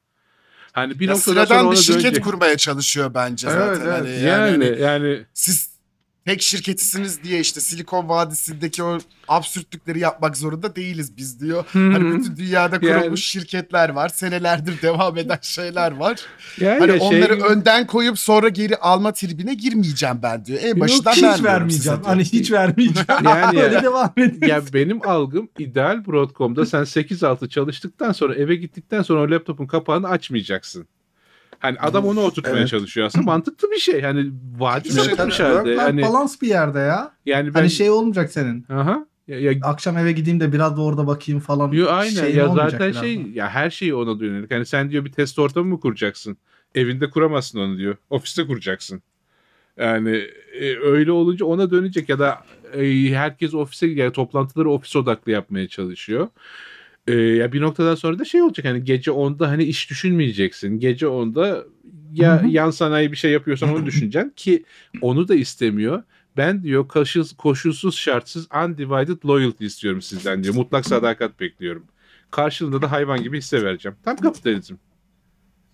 Hani 0.73 1.01
bir 1.01 1.09
Ya 1.09 1.15
noktadan 1.15 1.33
sonra 1.35 1.47
sıradan 1.47 1.67
ona 1.67 1.73
bir 1.73 1.77
şirket 1.77 2.05
dönecek. 2.05 2.25
kurmaya 2.25 2.57
çalışıyor 2.57 3.15
bence 3.15 3.49
Evet, 3.51 3.77
zaten. 3.77 3.81
evet. 3.87 3.93
Hani 3.93 4.09
yani, 4.11 4.25
Yani 4.25 4.65
hani 4.65 4.83
yani 4.83 5.25
siz 5.35 5.76
tek 6.27 6.43
şirketisiniz 6.43 7.23
diye 7.23 7.41
işte 7.41 7.61
Silikon 7.61 8.09
Vadisi'ndeki 8.09 8.83
o 8.83 8.99
absürtlükleri 9.29 9.99
yapmak 9.99 10.37
zorunda 10.37 10.77
değiliz 10.77 11.17
biz 11.17 11.41
diyor. 11.41 11.65
Hı. 11.73 11.79
Hani 11.93 12.15
bütün 12.19 12.37
dünyada 12.37 12.81
kurulmuş 12.81 13.01
Yani- 13.05 13.19
şirketler 13.19 13.89
var. 13.89 14.09
Senelerdir 14.09 14.83
devam 14.83 15.19
eden 15.19 15.39
şeyler 15.43 15.93
var. 15.93 16.21
yani 16.61 16.79
Hani 16.79 16.99
şey- 16.99 17.09
onları 17.09 17.43
önden 17.45 17.87
koyup 17.87 18.19
sonra 18.19 18.49
geri 18.49 18.77
alma 18.77 19.13
tribine 19.13 19.55
girmeyeceğim 19.55 20.19
ben 20.23 20.45
diyor. 20.45 20.61
En 20.63 20.81
başından 20.81 21.13
hiç 21.13 21.23
vermiyorum 21.23 21.45
vermeyeceğim. 21.45 22.01
Hani 22.05 22.25
hiç 22.25 22.53
vermeyeceğim. 22.53 23.07
Yani- 23.25 23.61
Öyle 23.63 23.83
devam 23.83 24.13
edin. 24.17 24.47
ya 24.47 24.63
benim 24.73 25.09
algım 25.09 25.49
ideal 25.59 26.07
Broadcom'da 26.07 26.67
sen 26.67 26.85
8-6 26.85 27.49
çalıştıktan 27.49 28.13
sonra 28.13 28.35
eve 28.35 28.55
gittikten 28.57 29.03
sonra 29.03 29.21
o 29.21 29.31
laptopun 29.31 29.67
kapağını 29.67 30.09
açmayacaksın. 30.09 30.87
Hani 31.59 31.79
adam 31.79 32.05
onu 32.07 32.21
oturtmaya 32.21 32.59
Evet. 32.59 32.69
çalışıyor 32.69 33.07
aslında. 33.07 33.25
Mantıklı 33.33 33.71
bir 33.71 33.79
şey. 33.79 34.03
Hani 34.03 34.31
vaadi 34.59 34.89
Kötü 34.89 34.97
bir 34.97 35.03
şey 35.03 35.15
satmış 35.15 35.37
tabii. 35.37 35.55
halde. 35.57 35.77
Hani, 35.77 36.03
balance 36.03 36.35
bir 36.43 36.49
yerde 36.49 36.79
ya. 36.79 37.13
yani 37.27 37.55
ben... 37.55 37.61
Hani 37.61 37.71
şey 37.71 37.91
olmayacak 37.91 38.33
senin. 38.33 38.67
Aha. 38.73 39.07
Ya, 39.29 39.41
ya, 39.41 39.53
Akşam 39.63 39.99
eve 39.99 40.13
gideyim 40.13 40.41
de 40.41 40.53
biraz 40.53 40.77
da 40.77 40.83
orada 40.83 41.07
bakayım 41.07 41.41
falan. 41.41 41.73
yo, 41.73 41.87
aynen. 41.91 42.27
Ya 42.27 42.49
zaten 42.49 42.93
şey 42.93 43.25
da. 43.25 43.29
ya 43.35 43.49
her 43.49 43.71
şeyi 43.71 43.95
ona 43.95 44.25
yönelik. 44.25 44.51
Hani 44.51 44.67
sen 44.67 44.91
diyor 44.91 45.05
bir 45.05 45.13
test 45.13 45.39
ortamı 45.39 45.67
mı 45.67 45.81
kuracaksın? 45.81 46.37
Evinde 46.75 47.11
kuramazsın 47.11 47.59
onu 47.59 47.79
diyor. 47.79 47.97
Ofiste 48.11 48.47
kuracaksın. 48.47 49.03
Yani 49.77 50.25
e, 50.61 50.77
öyle 50.79 51.13
olunca 51.13 51.47
ona 51.47 51.71
dönecek 51.71 52.09
ya 52.09 52.19
da 52.19 52.39
e, 52.75 53.11
herkes 53.11 53.55
ofise 53.55 53.87
yani 53.87 54.13
toplantıları 54.13 54.71
ofis 54.71 54.97
odaklı 54.97 55.33
yapmaya 55.33 55.69
çalışıyor. 55.69 56.29
E, 57.07 57.13
ya 57.15 57.53
bir 57.53 57.61
noktadan 57.61 57.95
sonra 57.95 58.19
da 58.19 58.25
şey 58.25 58.43
olacak 58.43 58.67
hani 58.67 58.85
gece 58.85 59.11
10'da 59.11 59.49
hani 59.49 59.65
iş 59.65 59.91
düşünmeyeceksin. 59.91 60.79
Gece 60.81 61.07
10'da 61.07 61.65
ya 62.13 62.43
Hı 62.43 62.47
hı. 62.47 62.49
yan 62.51 62.71
sanayi 62.71 63.13
bir 63.13 63.17
şey 63.17 63.31
yapıyorsan 63.33 63.75
onu 63.75 63.87
düşüneceksin 63.87 64.33
ki 64.37 64.65
onu 65.01 65.29
da 65.29 65.35
istemiyor. 65.35 66.03
Ben 66.37 66.63
diyor 66.63 66.89
koşulsuz, 66.89 67.37
koşulsuz 67.37 67.97
şartsız 67.99 68.49
undivided 68.65 69.25
loyalty 69.27 69.67
istiyorum 69.67 70.03
sizden 70.03 70.45
diyor. 70.45 70.55
Mutlak 70.55 70.87
sadakat 70.87 71.41
bekliyorum. 71.41 71.87
Karşılığında 72.31 72.83
da 72.83 72.91
hayvan 72.93 73.23
gibi 73.23 73.39
hisse 73.39 73.63
vereceğim. 73.65 73.97
Tam 74.05 74.17
kapitalizm. 74.17 74.75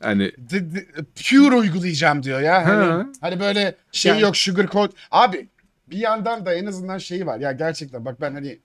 Hani 0.00 0.32
De- 0.38 0.74
de- 0.74 0.86
pure 1.30 1.54
uygulayacağım 1.56 2.22
diyor 2.22 2.40
ya. 2.40 2.66
Hani, 2.66 2.84
Ha. 2.84 3.06
hani 3.20 3.40
böyle 3.40 3.74
şey 3.92 4.10
Yani- 4.12 4.22
yok 4.22 4.36
sugar 4.36 4.68
coat. 4.70 4.92
Abi 5.10 5.48
bir 5.90 5.98
yandan 5.98 6.46
da 6.46 6.54
en 6.54 6.66
azından 6.66 6.98
şeyi 6.98 7.26
var. 7.26 7.40
Ya 7.40 7.52
gerçekten 7.52 8.04
bak 8.04 8.20
ben 8.20 8.32
hani 8.34 8.58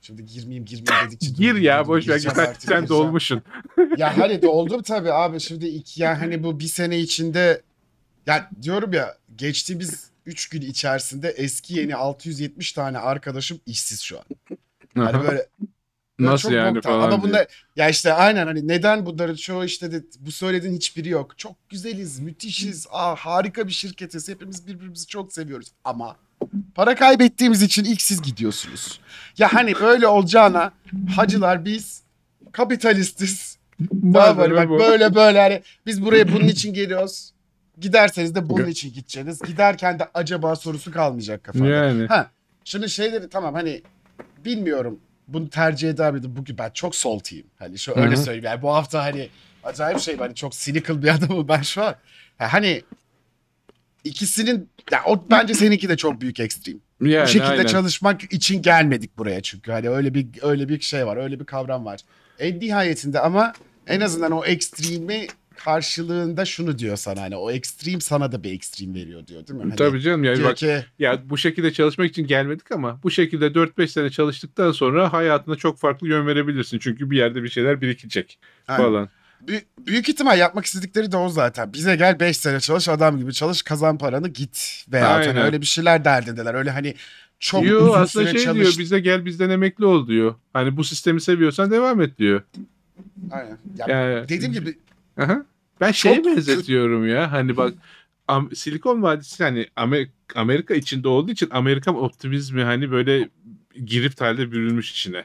şimdi 0.00 0.26
girmeyeyim 0.26 0.64
girmeyeyim 0.64 1.06
dedikçe. 1.06 1.30
gir 1.36 1.54
ya 1.54 1.86
boş 1.86 2.08
ver 2.08 2.18
sen, 2.18 2.54
sen 2.58 2.88
dolmuşsun. 2.88 3.42
Ya 3.96 4.18
hani 4.18 4.42
doldum 4.42 4.82
tabii 4.82 5.12
abi 5.12 5.40
şimdi 5.40 5.66
iki 5.66 6.02
ya 6.02 6.20
hani 6.20 6.42
bu 6.42 6.60
bir 6.60 6.68
sene 6.68 6.98
içinde 6.98 7.62
ya 8.26 8.50
diyorum 8.62 8.92
ya 8.92 9.16
geçtiğimiz 9.36 10.10
3 10.26 10.48
gün 10.48 10.60
içerisinde 10.60 11.28
eski 11.28 11.74
yeni 11.74 11.96
670 11.96 12.72
tane 12.72 12.98
arkadaşım 12.98 13.60
işsiz 13.66 14.00
şu 14.00 14.18
an. 14.18 14.24
Hani 14.94 15.16
Aha. 15.16 15.22
böyle 15.22 15.46
Nasıl 16.20 16.42
çok 16.42 16.52
yani 16.52 16.74
nokta. 16.74 16.88
falan 16.90 17.10
Ama 17.10 17.22
bunda 17.22 17.46
ya 17.76 17.88
işte 17.88 18.12
aynen 18.12 18.46
hani 18.46 18.68
neden 18.68 19.06
bunların 19.06 19.34
çoğu 19.34 19.64
işte 19.64 19.92
de, 19.92 20.02
bu 20.18 20.32
söylediğin 20.32 20.74
hiçbiri 20.74 21.08
yok. 21.08 21.38
Çok 21.38 21.68
güzeliz, 21.68 22.18
müthişiz, 22.20 22.86
aa, 22.90 23.14
harika 23.14 23.66
bir 23.66 23.72
şirketiz. 23.72 24.28
Hepimiz 24.28 24.66
birbirimizi 24.66 25.06
çok 25.06 25.32
seviyoruz. 25.32 25.68
Ama 25.84 26.16
para 26.74 26.94
kaybettiğimiz 26.94 27.62
için 27.62 27.84
ilk 27.84 28.02
siz 28.02 28.22
gidiyorsunuz. 28.22 29.00
Ya 29.38 29.54
hani 29.54 29.74
böyle 29.80 30.06
olacağına 30.06 30.72
hacılar 31.16 31.64
biz 31.64 32.02
kapitalistiz. 32.52 33.58
Daha 33.92 34.38
böyle 34.38 34.54
bak 34.54 34.70
böyle 34.70 35.14
böyle 35.14 35.40
hani 35.40 35.62
biz 35.86 36.04
buraya 36.04 36.32
bunun 36.32 36.48
için 36.48 36.74
geliyoruz. 36.74 37.32
Giderseniz 37.78 38.34
de 38.34 38.48
bunun 38.48 38.66
için 38.66 38.92
gideceksiniz. 38.92 39.40
Giderken 39.42 39.98
de 39.98 40.08
acaba 40.14 40.56
sorusu 40.56 40.92
kalmayacak 40.92 41.44
kafanda. 41.44 41.68
Yani. 41.68 42.06
Ha, 42.06 42.30
şimdi 42.64 42.88
şeyleri 42.90 43.28
tamam 43.28 43.54
hani 43.54 43.82
bilmiyorum 44.44 45.00
bunu 45.28 45.50
tercih 45.50 45.90
eder 45.90 46.12
miydim 46.12 46.36
bugün 46.36 46.58
ben 46.58 46.70
çok 46.70 46.94
salty'yim. 46.94 47.46
Hani 47.58 47.78
şu 47.78 47.92
öyle 47.96 48.16
söyleyeyim 48.16 48.44
yani 48.44 48.62
bu 48.62 48.74
hafta 48.74 49.04
hani 49.04 49.28
acayip 49.64 50.00
şey 50.00 50.16
hani 50.16 50.34
çok 50.34 50.52
cynical 50.52 51.02
bir 51.02 51.08
adamım 51.08 51.48
ben 51.48 51.62
şu 51.62 51.84
an. 51.84 51.94
Ha, 52.38 52.52
hani 52.52 52.82
ikisinin 54.04 54.68
ya 54.92 55.02
o 55.06 55.24
bence 55.30 55.54
seninki 55.54 55.88
de 55.88 55.96
çok 55.96 56.20
büyük 56.20 56.40
ekstrem. 56.40 56.76
Yani, 57.00 57.24
Bu 57.24 57.28
şekilde 57.28 57.50
aynen. 57.50 57.66
çalışmak 57.66 58.32
için 58.32 58.62
gelmedik 58.62 59.18
buraya 59.18 59.40
çünkü 59.40 59.72
hani 59.72 59.88
öyle 59.88 60.14
bir 60.14 60.26
öyle 60.42 60.68
bir 60.68 60.80
şey 60.80 61.06
var, 61.06 61.16
öyle 61.16 61.40
bir 61.40 61.44
kavram 61.44 61.84
var. 61.84 62.00
En 62.38 62.60
nihayetinde 62.60 63.20
ama 63.20 63.52
en 63.86 64.00
azından 64.00 64.32
o 64.32 64.44
ekstremi 64.44 65.26
karşılığında 65.64 66.44
şunu 66.44 66.78
diyor 66.78 66.96
sana 66.96 67.20
hani 67.22 67.36
o 67.36 67.50
ekstrem 67.50 68.00
sana 68.00 68.32
da 68.32 68.44
bir 68.44 68.52
ekstrem 68.52 68.94
veriyor 68.94 69.26
diyor 69.26 69.46
değil 69.46 69.58
mi? 69.58 69.62
Hani 69.62 69.76
Tabii 69.76 70.00
canım 70.00 70.24
yani 70.24 70.44
bak 70.44 70.56
ki 70.56 70.84
ya 70.98 71.20
bu 71.30 71.38
şekilde 71.38 71.72
çalışmak 71.72 72.10
için 72.10 72.26
gelmedik 72.26 72.72
ama 72.72 73.00
bu 73.02 73.10
şekilde 73.10 73.46
4-5 73.46 73.88
sene 73.88 74.10
çalıştıktan 74.10 74.72
sonra 74.72 75.12
hayatına 75.12 75.56
çok 75.56 75.78
farklı 75.78 76.08
yön 76.08 76.26
verebilirsin. 76.26 76.78
Çünkü 76.78 77.10
bir 77.10 77.16
yerde 77.16 77.42
bir 77.42 77.48
şeyler 77.48 77.80
birikecek 77.80 78.38
Aynen. 78.68 78.84
falan. 78.84 79.08
Büyük, 79.48 79.86
büyük 79.86 80.08
ihtimal 80.08 80.38
yapmak 80.38 80.64
istedikleri 80.64 81.12
de 81.12 81.16
o 81.16 81.28
zaten. 81.28 81.72
Bize 81.72 81.96
gel 81.96 82.20
5 82.20 82.36
sene 82.36 82.60
çalış 82.60 82.88
adam 82.88 83.18
gibi 83.18 83.32
çalış 83.32 83.62
kazan 83.62 83.98
paranı 83.98 84.28
git. 84.28 84.84
Veya 84.92 85.14
hani 85.14 85.40
öyle 85.40 85.60
bir 85.60 85.66
şeyler 85.66 86.04
derdindeler. 86.04 86.54
Öyle 86.54 86.70
hani 86.70 86.94
çok 87.40 87.64
Yo 87.66 87.78
uzun 87.78 88.00
aslında 88.00 88.26
süre 88.26 88.38
şey 88.38 88.44
çalış. 88.44 88.60
diyor 88.62 88.78
bize 88.78 89.00
gel 89.00 89.24
bizden 89.24 89.50
emekli 89.50 89.84
ol 89.84 90.06
diyor. 90.06 90.34
Hani 90.52 90.76
bu 90.76 90.84
sistemi 90.84 91.20
seviyorsan 91.20 91.70
devam 91.70 92.00
et 92.00 92.18
diyor. 92.18 92.42
Aynen. 93.30 93.58
Ya, 93.78 93.86
Yani, 94.00 94.28
dediğim 94.28 94.52
gibi 94.52 94.78
Aha. 95.18 95.44
Ben 95.80 95.90
şeye 95.90 96.16
Çok 96.16 96.26
benzetiyorum 96.26 97.08
ya. 97.08 97.32
Hani 97.32 97.56
bak 97.56 97.74
Am- 98.28 98.54
Silikon 98.56 99.02
Vadisi 99.02 99.44
hani 99.44 99.66
Amer- 99.76 100.08
Amerika 100.34 100.74
içinde 100.74 101.08
olduğu 101.08 101.30
için 101.30 101.48
Amerikan 101.50 102.02
optimizmi 102.02 102.62
hani 102.62 102.90
böyle 102.90 103.28
girift 103.84 104.20
halde 104.20 104.52
bürünmüş 104.52 104.90
içine. 104.90 105.24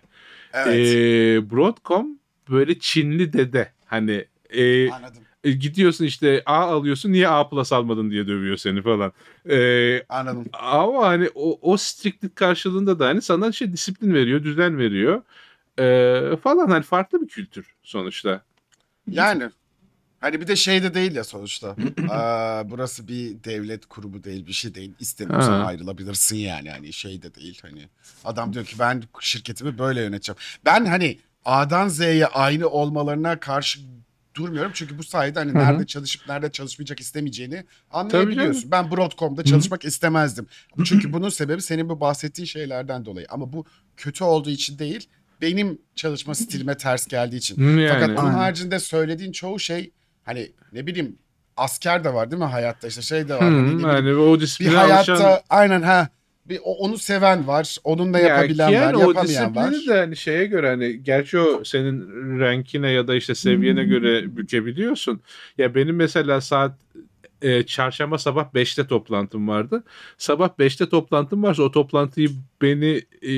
evet 0.54 0.76
Ee, 0.96 1.52
Broadcom 1.52 2.08
böyle 2.50 2.80
Çinli 2.80 3.34
dede. 3.34 3.72
Hani 3.96 4.26
e, 4.50 4.90
anladım. 4.92 5.24
e, 5.44 5.52
gidiyorsun 5.52 6.06
işte 6.06 6.44
A 6.46 6.54
alıyorsun 6.56 7.12
niye 7.12 7.28
A 7.28 7.50
plus 7.50 7.74
almadın 7.74 8.12
diye 8.12 8.28
dövüyor 8.28 8.58
seni 8.58 8.82
falan. 8.82 9.14
Ee, 9.50 10.04
Anladım. 10.10 10.46
ama 10.54 11.08
hani 11.08 11.30
o, 11.36 11.72
o 11.72 11.78
strictlik 11.78 12.36
karşılığında 12.36 13.00
da 13.00 13.08
hani 13.08 13.22
sana 13.22 13.52
şey 13.52 13.74
disiplin 13.74 14.14
veriyor, 14.14 14.44
düzen 14.44 14.78
veriyor. 14.78 15.22
Ee, 15.80 16.38
falan 16.44 16.68
hani 16.68 16.84
farklı 16.84 17.22
bir 17.22 17.28
kültür 17.28 17.76
sonuçta. 17.84 18.42
Yani 19.12 19.50
hani 20.20 20.42
bir 20.42 20.48
de 20.48 20.56
şey 20.56 20.84
de 20.84 20.94
değil 20.94 21.16
ya 21.16 21.24
sonuçta. 21.24 21.76
Aa, 22.10 22.70
burası 22.70 23.08
bir 23.08 23.44
devlet 23.44 23.86
kurumu 23.86 24.24
değil 24.24 24.48
bir 24.48 24.54
şey 24.54 24.76
değil. 24.76 24.94
İstemiyorsan 25.00 25.60
Ha. 25.60 25.66
ayrılabilirsin 25.66 26.38
yani. 26.38 26.70
Hani 26.70 26.94
şey 26.94 27.22
de 27.22 27.36
değil 27.36 27.60
hani. 27.62 27.90
Adam 28.26 28.54
diyor 28.54 28.66
ki 28.66 28.76
ben 28.80 29.04
şirketimi 29.20 29.78
böyle 29.78 30.02
yöneteceğim. 30.02 30.38
Ben 30.66 30.86
hani 30.86 31.20
A'dan 31.46 31.88
Z'ye 31.88 32.28
aynı 32.28 32.68
olmalarına 32.70 33.40
karşı 33.40 33.80
durmuyorum. 34.36 34.72
Çünkü 34.74 34.98
bu 34.98 35.04
sayede 35.04 35.40
hani 35.40 35.52
Hı 35.52 35.60
hı. 35.60 35.64
nerede 35.64 35.86
çalışıp 35.86 36.30
nerede 36.30 36.52
çalışmayacak 36.52 37.00
istemeyeceğini 37.00 37.64
anlayabiliyorsun. 37.92 38.72
Ben 38.72 38.92
Broadcom'da 38.92 39.44
çalışmak 39.44 39.86
istemezdim. 39.86 40.48
Çünkü 40.86 41.14
bunun 41.14 41.30
sebebi 41.30 41.62
senin 41.62 41.90
bu 41.90 42.00
bahsettiğin 42.00 42.46
şeylerden 42.46 43.06
dolayı. 43.06 43.26
Ama 43.30 43.54
bu 43.54 43.66
kötü 43.98 44.24
olduğu 44.24 44.50
için 44.50 44.80
değil. 44.80 45.10
Benim 45.42 45.82
çalışma 45.96 46.36
stilime 46.36 46.78
ters 46.78 47.08
geldiği 47.08 47.38
için. 47.38 47.58
Hı, 47.58 47.80
Yani. 47.82 47.90
Fakat 47.90 48.10
bunun 48.18 48.28
Aynen. 48.28 48.38
haricinde 48.38 48.80
söylediğin 48.80 49.32
çoğu 49.32 49.60
şey 49.60 49.92
hani 50.24 50.52
ne 50.74 50.88
bileyim 50.88 51.18
asker 51.58 52.04
de 52.04 52.14
var 52.14 52.32
değil 52.32 52.42
mi 52.42 52.48
hayatta 52.48 52.88
işte 52.88 53.02
şey 53.02 53.28
de 53.28 53.36
var. 53.36 53.42
Hı, 53.42 53.46
hani 53.46 53.82
yani 53.82 54.16
o 54.16 54.40
bir 54.40 54.68
hayatta 54.74 55.14
alışan... 55.14 55.40
aynen 55.50 55.82
ha 55.82 56.10
bir 56.46 56.60
o- 56.64 56.74
onu 56.78 56.98
seven 56.98 57.48
var. 57.48 57.78
Onunla 57.84 58.20
Ya 58.20 58.28
yapabilen 58.28 58.70
yani 58.70 58.86
var, 58.86 58.94
o 58.94 59.00
yapamayan 59.00 59.56
var. 59.56 59.72
disiplini 59.72 59.96
de 59.96 60.00
hani 60.00 60.16
şeye 60.16 60.46
göre 60.46 60.68
hani 60.70 61.04
gerçi 61.04 61.40
o 61.40 61.64
senin 61.64 62.40
rankine 62.40 62.92
ya 62.92 63.08
da 63.08 63.16
işte 63.16 63.36
seviyene 63.36 63.84
göre 63.84 64.38
bükebiliyorsun. 64.38 65.22
Ya 65.58 65.76
benim 65.76 65.96
mesela 65.96 66.42
saat 66.42 66.78
e, 67.42 67.64
çarşamba 67.64 68.18
sabah 68.18 68.54
5'te 68.54 68.88
toplantım 68.88 69.48
vardı. 69.48 69.84
Sabah 70.18 70.50
5'te 70.60 70.90
toplantım 70.90 71.44
varsa 71.44 71.64
o 71.64 71.72
toplantıyı 71.72 72.30
beni 72.62 73.02
e, 73.22 73.34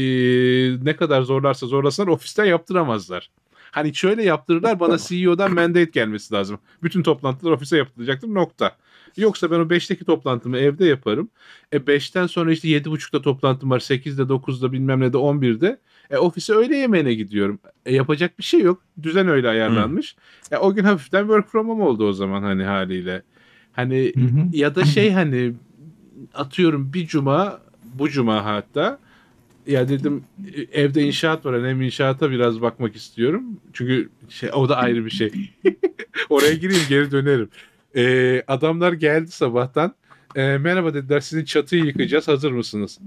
ne 0.86 0.96
kadar 0.96 1.22
zorlarsa 1.22 1.68
zorlasınlar 1.68 2.08
ofisten 2.08 2.46
yaptıramazlar. 2.46 3.30
Hani 3.72 3.96
şöyle 3.96 4.24
yaptırırlar 4.24 4.80
bana 4.80 4.98
CEO'dan 5.08 5.54
mandate 5.54 5.84
gelmesi 5.84 6.34
lazım. 6.34 6.60
Bütün 6.84 7.04
toplantılar 7.04 7.52
ofise 7.52 7.78
yapılacaktır 7.78 8.28
nokta. 8.28 8.76
Yoksa 9.18 9.52
ben 9.52 9.60
o 9.60 9.64
5'teki 9.64 10.06
toplantımı 10.06 10.58
evde 10.58 10.86
yaparım. 10.86 11.30
E 11.72 11.78
5'ten 11.78 12.28
sonra 12.28 12.52
işte 12.52 12.68
7.30'da 12.68 13.22
toplantım 13.22 13.72
var. 13.72 13.80
8'de 13.80 14.22
9'da 14.22 14.72
bilmem 14.72 15.00
ne 15.00 15.14
de 15.14 15.18
11'de. 15.18 15.80
E 16.10 16.18
ofise 16.18 16.54
öğle 16.54 16.78
yemeğine 16.78 17.14
gidiyorum. 17.14 17.60
E 17.86 17.96
yapacak 17.96 18.40
bir 18.40 18.44
şey 18.44 18.60
yok. 18.60 18.82
Düzen 19.04 19.28
öyle 19.28 19.50
ayarlanmış. 19.50 20.16
E 20.52 20.58
o 20.58 20.74
gün 20.74 20.84
hafiften 20.84 21.22
work 21.22 21.48
from 21.48 21.70
home 21.70 21.84
oldu 21.84 22.08
o 22.08 22.14
zaman 22.14 22.44
hani 22.44 22.64
haliyle. 22.64 23.22
Hani 23.74 24.14
Hı 24.16 24.22
hı. 24.22 24.48
ya 24.54 24.76
da 24.76 24.86
şey 24.86 25.12
hani 25.12 25.54
atıyorum 26.34 26.94
bir 26.94 27.08
cuma 27.08 27.62
bu 27.84 28.10
cuma 28.10 28.46
hatta 28.46 29.00
ya 29.68 29.90
dedim 29.90 30.24
e, 30.56 30.82
evde 30.82 31.04
inşaat 31.04 31.46
var. 31.46 31.56
Hani 31.56 31.68
hem 31.68 31.82
inşaata 31.82 32.32
biraz 32.32 32.62
bakmak 32.62 32.96
istiyorum. 32.96 33.44
Çünkü 33.74 34.10
şey, 34.30 34.50
o 34.54 34.70
da 34.70 34.78
ayrı 34.78 35.06
bir 35.06 35.10
şey. 35.10 35.32
Oraya 36.30 36.54
gireyim 36.54 36.84
geri 36.90 37.12
dönerim. 37.12 37.50
E, 37.98 38.44
adamlar 38.48 38.94
geldi 38.94 39.32
sabahtan. 39.32 39.96
E, 40.36 40.58
merhaba 40.58 40.94
dediler 40.94 41.20
sizin 41.20 41.46
çatıyı 41.46 41.86
yıkacağız 41.86 42.28
hazır 42.28 42.52
mısınız? 42.52 43.00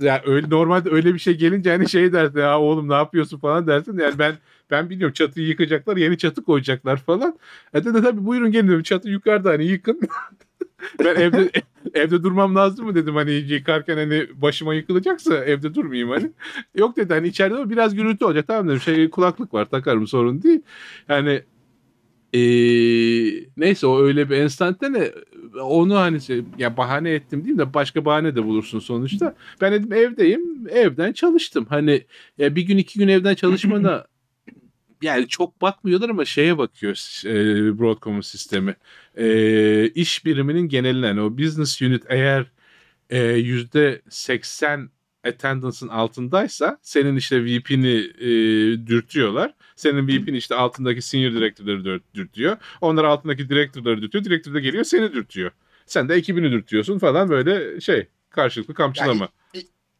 Ya 0.00 0.22
öyle 0.26 0.50
normalde 0.50 0.90
öyle 0.90 1.14
bir 1.14 1.18
şey 1.18 1.34
gelince 1.34 1.70
hani 1.70 1.88
şey 1.88 2.12
dersin 2.12 2.38
ya 2.38 2.60
oğlum 2.60 2.88
ne 2.88 2.94
yapıyorsun 2.94 3.38
falan 3.38 3.66
dersin. 3.66 3.98
Yani 3.98 4.18
ben 4.18 4.34
ben 4.70 4.90
biliyorum 4.90 5.12
çatıyı 5.12 5.46
yıkacaklar 5.46 5.96
yeni 5.96 6.18
çatı 6.18 6.44
koyacaklar 6.44 6.96
falan. 6.96 7.38
E 7.74 7.84
dedi 7.84 8.02
tabii 8.02 8.26
buyurun 8.26 8.50
gelin 8.50 8.68
dedim 8.68 8.82
çatı 8.82 9.08
yukarıda 9.08 9.50
hani 9.50 9.64
yıkın. 9.64 10.00
ben 10.98 11.14
evde 11.14 11.50
evde 11.94 12.22
durmam 12.22 12.54
lazım 12.54 12.86
mı 12.86 12.94
dedim 12.94 13.14
hani 13.14 13.32
yıkarken 13.32 13.96
hani 13.96 14.26
başıma 14.34 14.74
yıkılacaksa 14.74 15.34
evde 15.34 15.74
durmayayım 15.74 16.10
hani. 16.10 16.30
Yok 16.74 16.96
dedi 16.96 17.14
hani 17.14 17.28
içeride 17.28 17.70
biraz 17.70 17.94
gürültü 17.94 18.24
olacak 18.24 18.46
tamam 18.46 18.68
dedim 18.68 18.80
şey 18.80 19.10
kulaklık 19.10 19.54
var 19.54 19.64
takarım 19.64 20.06
sorun 20.06 20.42
değil. 20.42 20.60
Yani 21.08 21.42
eee, 22.32 23.44
neyse 23.56 23.86
o 23.86 24.02
öyle 24.02 24.30
bir 24.30 24.36
enstantane 24.36 25.10
onu 25.60 25.96
hani 25.96 26.20
şey, 26.20 26.42
ya 26.58 26.76
bahane 26.76 27.10
ettim 27.10 27.44
diyeyim 27.44 27.58
de 27.58 27.74
başka 27.74 28.04
bahane 28.04 28.36
de 28.36 28.44
bulursun 28.44 28.78
sonuçta. 28.78 29.34
Ben 29.60 29.72
dedim 29.72 29.92
evdeyim 29.92 30.68
evden 30.68 31.12
çalıştım. 31.12 31.66
Hani 31.68 32.04
ya 32.38 32.56
bir 32.56 32.62
gün 32.62 32.78
iki 32.78 32.98
gün 32.98 33.08
evden 33.08 33.34
çalışmana 33.34 34.06
yani 35.02 35.28
çok 35.28 35.62
bakmıyorlar 35.62 36.08
ama 36.08 36.24
şeye 36.24 36.58
bakıyor 36.58 37.22
e, 37.26 37.78
Broadcom'un 37.78 38.20
sistemi. 38.20 38.76
E, 39.16 39.88
iş 39.88 40.24
biriminin 40.24 40.68
geneline 40.68 41.06
yani 41.06 41.20
o 41.20 41.38
business 41.38 41.82
unit 41.82 42.02
eğer 42.08 42.46
yüzde 43.36 44.02
80 44.08 44.90
attendance'ın 45.28 45.88
altındaysa 45.88 46.78
senin 46.82 47.16
işte 47.16 47.44
VP'ni 47.44 47.96
e, 48.20 48.28
dürtüyorlar. 48.86 49.54
Senin 49.76 50.08
VP'ni 50.08 50.36
işte 50.36 50.54
altındaki 50.54 51.02
senior 51.02 51.32
director'ları 51.32 51.84
dür- 51.84 52.02
dürtüyor. 52.14 52.56
Onlar 52.80 53.04
altındaki 53.04 53.48
director'ları 53.48 54.02
dürtüyor. 54.02 54.24
Director 54.24 54.54
da 54.54 54.60
geliyor 54.60 54.84
seni 54.84 55.12
dürtüyor. 55.12 55.50
Sen 55.86 56.08
de 56.08 56.14
ekibini 56.14 56.50
dürtüyorsun 56.50 56.98
falan 56.98 57.28
böyle 57.28 57.80
şey 57.80 58.08
karşılıklı 58.30 58.74
kamçılama. 58.74 59.28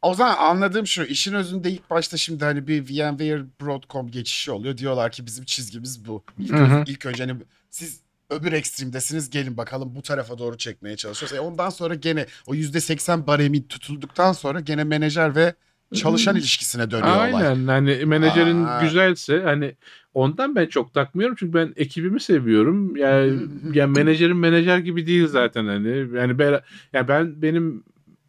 O 0.01 0.13
zaman 0.13 0.35
anladığım 0.37 0.87
şu 0.87 1.03
işin 1.03 1.33
özünde 1.33 1.71
ilk 1.71 1.89
başta 1.89 2.17
şimdi 2.17 2.45
hani 2.45 2.67
bir 2.67 2.81
VMware 2.83 3.45
Broadcom 3.61 4.11
geçişi 4.11 4.51
oluyor. 4.51 4.77
Diyorlar 4.77 5.11
ki 5.11 5.25
bizim 5.25 5.45
çizgimiz 5.45 6.05
bu. 6.07 6.23
İlk, 6.39 6.89
ilk 6.89 7.05
önce 7.05 7.25
hani 7.25 7.35
siz 7.69 7.99
öbür 8.33 8.51
ekstremdesiniz 8.53 9.29
gelin 9.29 9.57
bakalım 9.57 9.95
bu 9.95 10.01
tarafa 10.01 10.37
doğru 10.37 10.57
çekmeye 10.57 10.95
çalışıyoruz. 10.97 11.37
E 11.37 11.39
ondan 11.39 11.69
sonra 11.69 11.95
gene 11.95 12.25
o 12.47 12.55
%80 12.55 13.27
baremi 13.27 13.67
tutulduktan 13.67 14.33
sonra 14.33 14.59
gene 14.59 14.83
menajer 14.83 15.35
ve 15.35 15.53
çalışan 15.93 16.35
ilişkisine 16.35 16.91
dönüyor 16.91 17.15
olay. 17.15 17.33
Aynen 17.33 17.67
hani 17.67 18.05
menajerin 18.05 18.65
Aa. 18.65 18.81
güzelse 18.83 19.41
hani 19.43 19.75
ondan 20.13 20.55
ben 20.55 20.65
çok 20.65 20.93
takmıyorum 20.93 21.35
çünkü 21.39 21.53
ben 21.53 21.73
ekibimi 21.75 22.19
seviyorum. 22.19 22.95
Yani 22.95 23.39
yani 23.73 23.91
menajerin 23.97 24.37
menajer 24.37 24.77
gibi 24.77 25.07
değil 25.07 25.27
zaten 25.27 25.65
hani. 25.65 25.87
Yani 25.89 26.31
bera- 26.33 26.61
yani 26.93 27.07
ben 27.07 27.41
benim 27.41 27.83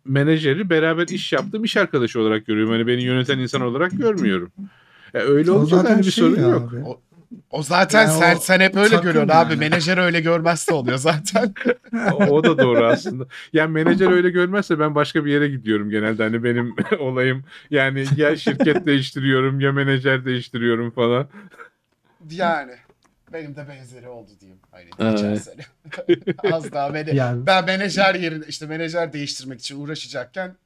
menajeri 0.05 0.71
beraber 0.71 1.09
iş 1.09 1.33
yaptığım 1.33 1.65
iş 1.65 1.77
arkadaşı 1.77 2.21
olarak 2.21 2.47
görüyorum. 2.47 2.73
Hani 2.73 2.87
beni 2.87 3.03
yöneten 3.03 3.39
insan 3.39 3.61
olarak 3.61 3.93
görmüyorum. 3.99 4.53
Ya 5.15 5.21
öyle 5.21 5.51
O 5.51 5.55
olunca 5.55 5.85
da 5.85 5.91
hani 5.91 5.99
bir 6.07 6.11
şey 6.11 6.25
sorun 6.25 6.37
ya 6.43 6.49
yok. 6.49 6.73
abi. 6.75 6.83
O 6.85 7.01
zaten 7.61 8.07
Yani 8.07 8.19
sen 8.19 8.37
o 8.37 8.41
sen 8.41 8.61
hep 8.61 8.77
öyle 8.77 8.97
görüyorsun 8.97 9.21
yani. 9.21 9.35
abi. 9.35 9.57
Menajer 9.57 9.99
öyle 9.99 10.21
görmezse 10.21 10.75
oluyor 10.75 10.99
zaten. 10.99 11.55
O, 12.13 12.17
o 12.31 12.45
da 12.45 12.59
doğru 12.59 12.87
aslında. 12.87 13.27
Yani 13.53 13.73
menajer 13.73 14.11
öyle 14.11 14.31
görmezse 14.31 14.79
ben 14.79 14.95
başka 14.95 15.25
bir 15.25 15.33
yere 15.33 15.49
gidiyorum 15.49 15.91
genelde. 15.91 16.23
Hani 16.23 16.45
benim 16.45 16.75
olayım 16.99 17.45
yani 17.71 18.07
ya 18.17 18.37
şirket 18.37 18.87
değiştiriyorum 18.87 19.61
ya 19.61 19.73
menajer 19.73 20.25
değiştiriyorum 20.25 20.91
falan. 20.91 21.29
yani 22.31 22.73
benim 23.33 23.57
de 23.57 23.69
benzeri 23.69 24.09
oldu 24.09 24.31
diyeyim. 24.41 24.61
Hani 24.71 24.85
Evet. 24.99 25.13
geçen 25.13 25.35
sene. 25.35 25.63
Az 26.53 26.73
daha 26.73 26.95
beni 26.95 27.17
Yani 27.17 27.47
ben 27.47 27.65
menajer 27.65 28.15
yerine 28.15 28.45
işte 28.49 28.67
menajer 28.67 29.13
değiştirmek 29.13 29.61
için 29.61 29.81
uğraşacakken 29.81 30.57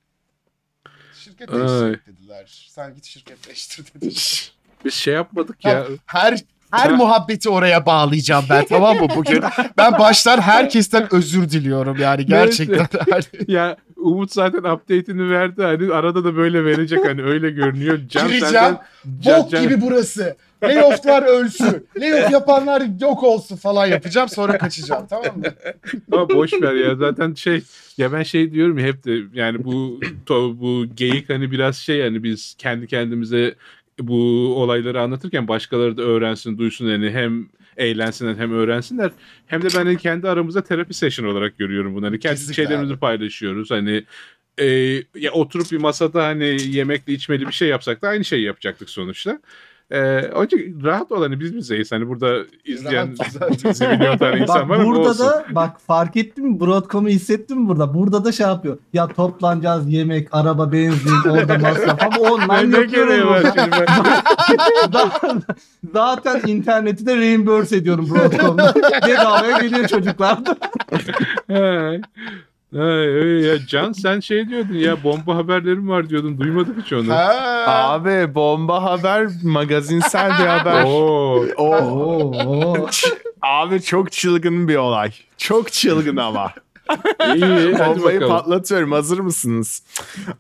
şirket 1.15 1.51
Ay. 1.51 1.59
değiştirmek 1.59 2.07
dediler. 2.07 2.67
Sen 2.71 2.95
git 2.95 3.05
şirket 3.05 3.47
değiştir 3.47 3.85
dediler. 3.95 4.53
Biz 4.85 4.95
şey 4.95 5.15
yapmadık 5.15 5.65
ya. 5.65 5.87
Her 6.07 6.39
her 6.71 6.91
muhabbeti 6.93 7.49
oraya 7.49 7.87
bağlayacağım 7.87 8.45
ben 8.51 8.65
tamam 8.65 8.97
mı 8.97 9.09
bugün? 9.17 9.43
Ben 9.79 9.93
baştan 9.99 10.41
herkesten 10.41 11.15
özür 11.15 11.51
diliyorum 11.51 11.97
yani 12.01 12.27
gerçekten. 12.27 12.89
ya 13.49 13.77
Umut 13.97 14.33
zaten 14.33 14.59
update'ini 14.59 15.31
verdi. 15.31 15.63
Hani 15.63 15.93
arada 15.93 16.25
da 16.25 16.37
böyle 16.37 16.65
verecek 16.65 17.07
hani 17.07 17.23
öyle 17.23 17.51
görünüyor. 17.51 17.99
Can 18.09 18.29
Gireceğim. 18.29 18.55
senden 18.55 18.79
Can- 19.21 19.43
Bok 19.43 19.51
Can- 19.51 19.63
gibi 19.63 19.81
burası. 19.81 20.37
Layoff'lar 20.63 21.23
ölsün. 21.23 21.87
Layoff 22.01 22.31
yapanlar 22.31 22.83
yok 23.01 23.23
olsun 23.23 23.57
falan 23.57 23.87
yapacağım 23.87 24.29
sonra 24.29 24.59
kaçacağım 24.59 25.07
tamam 25.07 25.39
mı? 25.39 25.45
Ama 26.13 26.29
boş 26.29 26.53
ver 26.53 26.75
ya 26.75 26.95
zaten 26.95 27.35
şey 27.35 27.63
ya 27.99 28.13
ben 28.13 28.23
şey 28.23 28.53
diyorum 28.53 28.79
ya 28.79 28.87
hep 28.87 29.05
de 29.05 29.19
yani 29.35 29.65
bu 29.65 30.01
to, 30.27 30.61
bu 30.61 30.87
geyik 30.95 31.29
hani 31.31 31.51
biraz 31.51 31.77
şey 31.77 31.97
yani 31.97 32.23
biz 32.23 32.55
kendi 32.59 32.87
kendimize 32.87 33.55
bu 33.99 34.17
olayları 34.57 35.01
anlatırken 35.01 35.49
başkaları 35.49 35.97
da 35.97 36.03
öğrensin, 36.03 36.59
duysun 36.59 36.87
yani 36.87 37.11
hem 37.11 37.49
eğlensinler 37.77 38.37
hem 38.37 38.53
öğrensinler. 38.53 39.11
Hem 39.47 39.63
de 39.63 39.67
ben 39.67 39.85
hani 39.85 39.99
kendi 39.99 40.29
aramızda 40.29 40.65
terapi 40.65 40.95
session 40.95 41.27
olarak 41.27 41.59
görüyorum 41.59 41.95
bunları. 41.95 42.11
Hani 42.11 42.21
kendi 42.21 42.35
Kesinlikle 42.35 42.63
şeylerimizi 42.63 42.93
abi. 42.93 43.01
paylaşıyoruz. 43.01 43.71
Hani 43.71 44.05
e, 44.61 44.67
ya 45.15 45.33
oturup 45.33 45.73
bir 45.73 45.79
masada 45.79 46.25
hani 46.25 46.57
yemekli 46.63 47.13
içmeli 47.13 47.47
bir 47.47 47.53
şey 47.53 47.69
yapsak 47.69 48.03
da 48.03 48.09
aynı 48.09 48.25
şeyi 48.25 48.45
yapacaktık 48.45 48.91
sonuçta. 48.91 49.41
Ee, 49.91 50.31
onun 50.35 50.47
için 50.47 50.81
rahat 50.85 51.13
ol 51.13 51.23
hani 51.23 51.41
biz 51.41 51.55
bizeyiz. 51.57 51.93
Hani 51.93 52.09
burada 52.09 52.37
izleyen 52.65 53.11
bizi 53.65 53.87
milyon 53.89 54.17
tane 54.19 54.41
insan 54.41 54.61
Bak 54.61 54.69
var 54.69 54.77
ama 54.77 54.85
burada 54.87 55.09
olsun. 55.09 55.27
da 55.27 55.45
bak 55.51 55.81
fark 55.87 56.17
ettin 56.17 56.47
mi 56.49 56.61
Broadcom'u 56.61 57.09
hissettin 57.09 57.61
mi 57.61 57.69
burada? 57.69 57.95
Burada 57.95 58.25
da 58.25 58.33
şey 58.33 58.47
yapıyor. 58.47 58.79
Ya 58.93 59.07
toplanacağız 59.09 59.93
yemek, 59.93 60.29
araba, 60.33 60.73
benzin, 60.73 61.29
orada 61.31 61.59
masraf 61.59 62.03
ama 62.03 62.31
onlar 62.33 62.71
Ne, 62.73 62.77
yapıyorum 62.79 63.29
var 63.29 63.43
burada. 63.45 63.55
şimdi 63.63 63.71
ben? 63.81 63.87
Zaten- 64.93 65.43
Zaten 65.93 66.41
interneti 66.47 67.07
de 67.07 67.17
reimburse 67.17 67.77
ediyorum 67.77 68.09
Broadcom'da. 68.11 68.75
Bedavaya 69.07 69.59
geliyor 69.59 69.89
çocuklar. 69.89 70.39
Ya 72.73 73.67
Can 73.67 73.93
sen 73.93 74.21
şey 74.21 74.49
diyordun 74.49 74.75
ya 74.75 75.03
bomba 75.03 75.37
haberlerim 75.37 75.89
var 75.89 76.09
diyordun 76.09 76.39
duymadık 76.41 76.85
hiç 76.85 76.93
onu. 76.93 77.13
Ha. 77.13 77.65
Abi 77.67 78.35
bomba 78.35 78.83
haber 78.83 79.29
magazinsel 79.43 80.31
bir 80.31 80.47
haber. 80.47 80.85
Oo. 80.87 81.45
Oo, 81.57 82.33
oo. 82.47 82.87
abi 83.43 83.83
çok 83.83 84.13
çılgın 84.13 84.69
bir 84.69 84.77
olay. 84.77 85.11
Çok 85.39 85.73
çılgın 85.73 86.17
ama. 86.17 86.53
İyi 87.35 87.79
Bombayı 87.79 88.21
patlatıyorum. 88.21 88.93
Hazır 88.93 89.19
mısınız? 89.19 89.83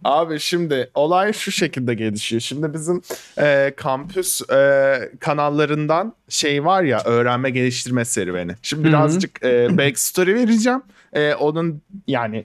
Abi 0.04 0.40
şimdi 0.40 0.90
olay 0.94 1.32
şu 1.32 1.50
şekilde 1.52 1.94
gelişiyor. 1.94 2.40
Şimdi 2.40 2.74
bizim 2.74 3.02
e, 3.38 3.74
kampüs 3.76 4.50
e, 4.50 4.98
kanallarından 5.20 6.14
şey 6.28 6.64
var 6.64 6.82
ya 6.82 7.02
öğrenme 7.04 7.50
geliştirme 7.50 8.04
serüveni. 8.04 8.52
Şimdi 8.62 8.88
birazcık 8.88 9.44
e, 9.44 9.78
backstory 9.78 10.34
vereceğim. 10.34 10.82
E, 11.12 11.34
onun 11.34 11.82
yani 12.06 12.44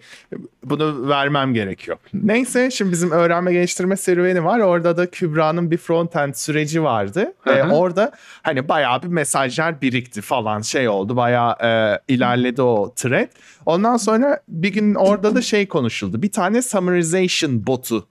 bunu 0.63 1.09
vermem 1.09 1.53
gerekiyor. 1.53 1.97
Neyse 2.13 2.71
şimdi 2.71 2.91
bizim 2.91 3.11
öğrenme 3.11 3.53
geliştirme 3.53 3.95
serüveni 3.95 4.43
var. 4.43 4.59
Orada 4.59 4.97
da 4.97 5.11
Kübra'nın 5.11 5.71
bir 5.71 5.77
frontend 5.77 6.33
süreci 6.33 6.83
vardı. 6.83 7.33
Hı 7.41 7.51
E, 7.51 7.63
orada 7.63 8.11
hani 8.43 8.69
bayağı 8.69 9.03
bir 9.03 9.07
mesajlar 9.07 9.81
birikti 9.81 10.21
falan 10.21 10.61
şey 10.61 10.89
oldu. 10.89 11.15
Bayağı 11.15 11.55
e, 11.63 11.99
ilerledi 12.07 12.61
o 12.61 12.93
thread. 12.95 13.27
Ondan 13.65 13.97
sonra 13.97 14.39
bir 14.47 14.73
gün 14.73 14.95
orada 14.95 15.35
da 15.35 15.41
şey 15.41 15.67
konuşuldu. 15.67 16.21
Bir 16.21 16.31
tane 16.31 16.61
summarization 16.61 17.67
botu 17.67 18.07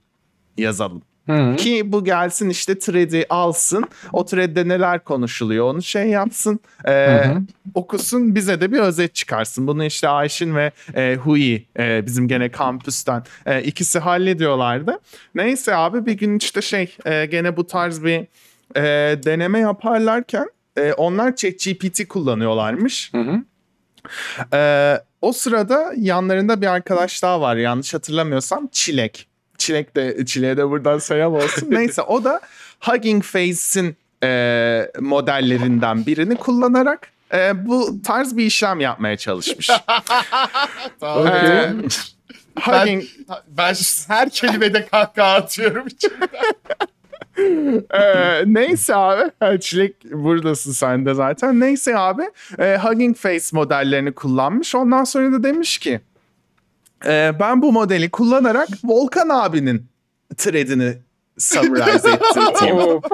yazalım. 0.57 1.01
Hı. 1.29 1.55
Ki 1.55 1.91
bu 1.91 2.03
gelsin 2.03 2.49
işte 2.49 2.79
thread'i 2.79 3.25
alsın. 3.29 3.85
O 4.13 4.25
thread'de 4.25 4.67
neler 4.67 5.03
konuşuluyor 5.03 5.65
onu 5.65 5.81
şey 5.81 6.07
yapsın. 6.07 6.59
e, 6.85 6.91
Hı 6.91 7.29
hı. 7.29 7.41
okusun 7.73 8.35
bize 8.35 8.61
de 8.61 8.71
bir 8.71 8.79
özet 8.79 9.15
çıkarsın. 9.15 9.67
Bunu 9.67 9.83
işte 9.85 10.07
Ayşin 10.07 10.55
ve 10.55 10.71
e, 10.95 11.15
Hui 11.15 11.65
e, 11.79 12.05
bizim 12.05 12.27
gene 12.27 12.51
kampüsten 12.51 13.23
e, 13.45 13.63
ikisi 13.63 13.99
hallediyorlardı. 13.99 14.99
Neyse 15.35 15.75
abi 15.75 16.05
bir 16.05 16.13
gün 16.13 16.37
işte 16.37 16.61
şey 16.61 16.95
e, 17.05 17.25
gene 17.25 17.57
bu 17.57 17.67
tarz 17.67 18.03
bir 18.03 18.27
e, 18.75 18.83
deneme 19.23 19.59
yaparlarken 19.59 20.47
e, 20.77 20.93
onlar 20.93 21.35
ChatGPT 21.35 22.07
kullanıyorlarmış. 22.07 23.13
Hı 23.13 23.21
hı. 23.21 23.43
Ee, 24.53 24.97
o 25.21 25.33
sırada 25.33 25.93
yanlarında 25.97 26.61
bir 26.61 26.67
arkadaş 26.67 27.23
daha 27.23 27.41
var 27.41 27.55
yanlış 27.55 27.93
hatırlamıyorsam 27.93 28.67
Çilek. 28.71 29.27
Çilek 29.63 29.95
de 29.95 30.25
Çilek'e 30.25 30.57
de 30.57 30.69
buradan 30.69 30.97
selam 30.97 31.33
olsun. 31.33 31.67
Neyse 31.71 32.01
o 32.01 32.23
da 32.23 32.41
Hugging 32.79 33.23
Face'in 33.23 33.95
e, 34.23 34.91
modellerinden 34.99 36.05
birini 36.05 36.35
kullanarak 36.35 37.11
e, 37.33 37.67
bu 37.67 38.01
tarz 38.01 38.37
bir 38.37 38.45
işlem 38.45 38.79
yapmaya 38.79 39.17
çalışmış. 39.17 39.69
Tamam. 40.99 41.27
Ee, 41.27 41.73
Hugging 42.61 43.03
Ben 43.47 43.75
her 44.07 44.29
kelimede 44.29 44.85
kahkaha 44.85 45.33
atıyorum. 45.33 45.87
Ee, 47.93 48.43
neyse 48.45 48.95
abi. 48.95 49.61
Çilek 49.61 50.11
buradasın 50.11 50.71
sen 50.71 51.05
de 51.05 51.13
zaten. 51.13 51.59
Neyse 51.59 51.97
abi. 51.97 52.23
e, 52.59 52.77
Hugging 52.77 53.17
Face 53.17 53.45
modellerini 53.51 54.11
kullanmış. 54.11 54.75
Ondan 54.75 55.03
sonra 55.03 55.31
da 55.31 55.43
demiş 55.43 55.77
ki 55.77 56.01
e, 57.05 57.31
ben 57.39 57.61
bu 57.61 57.71
modeli 57.71 58.11
kullanarak 58.11 58.69
Volkan 58.83 59.29
abinin 59.29 59.85
threadini 60.37 60.97
summarize 61.37 62.09
ettirdim. 62.09 62.77
Of. 62.77 63.03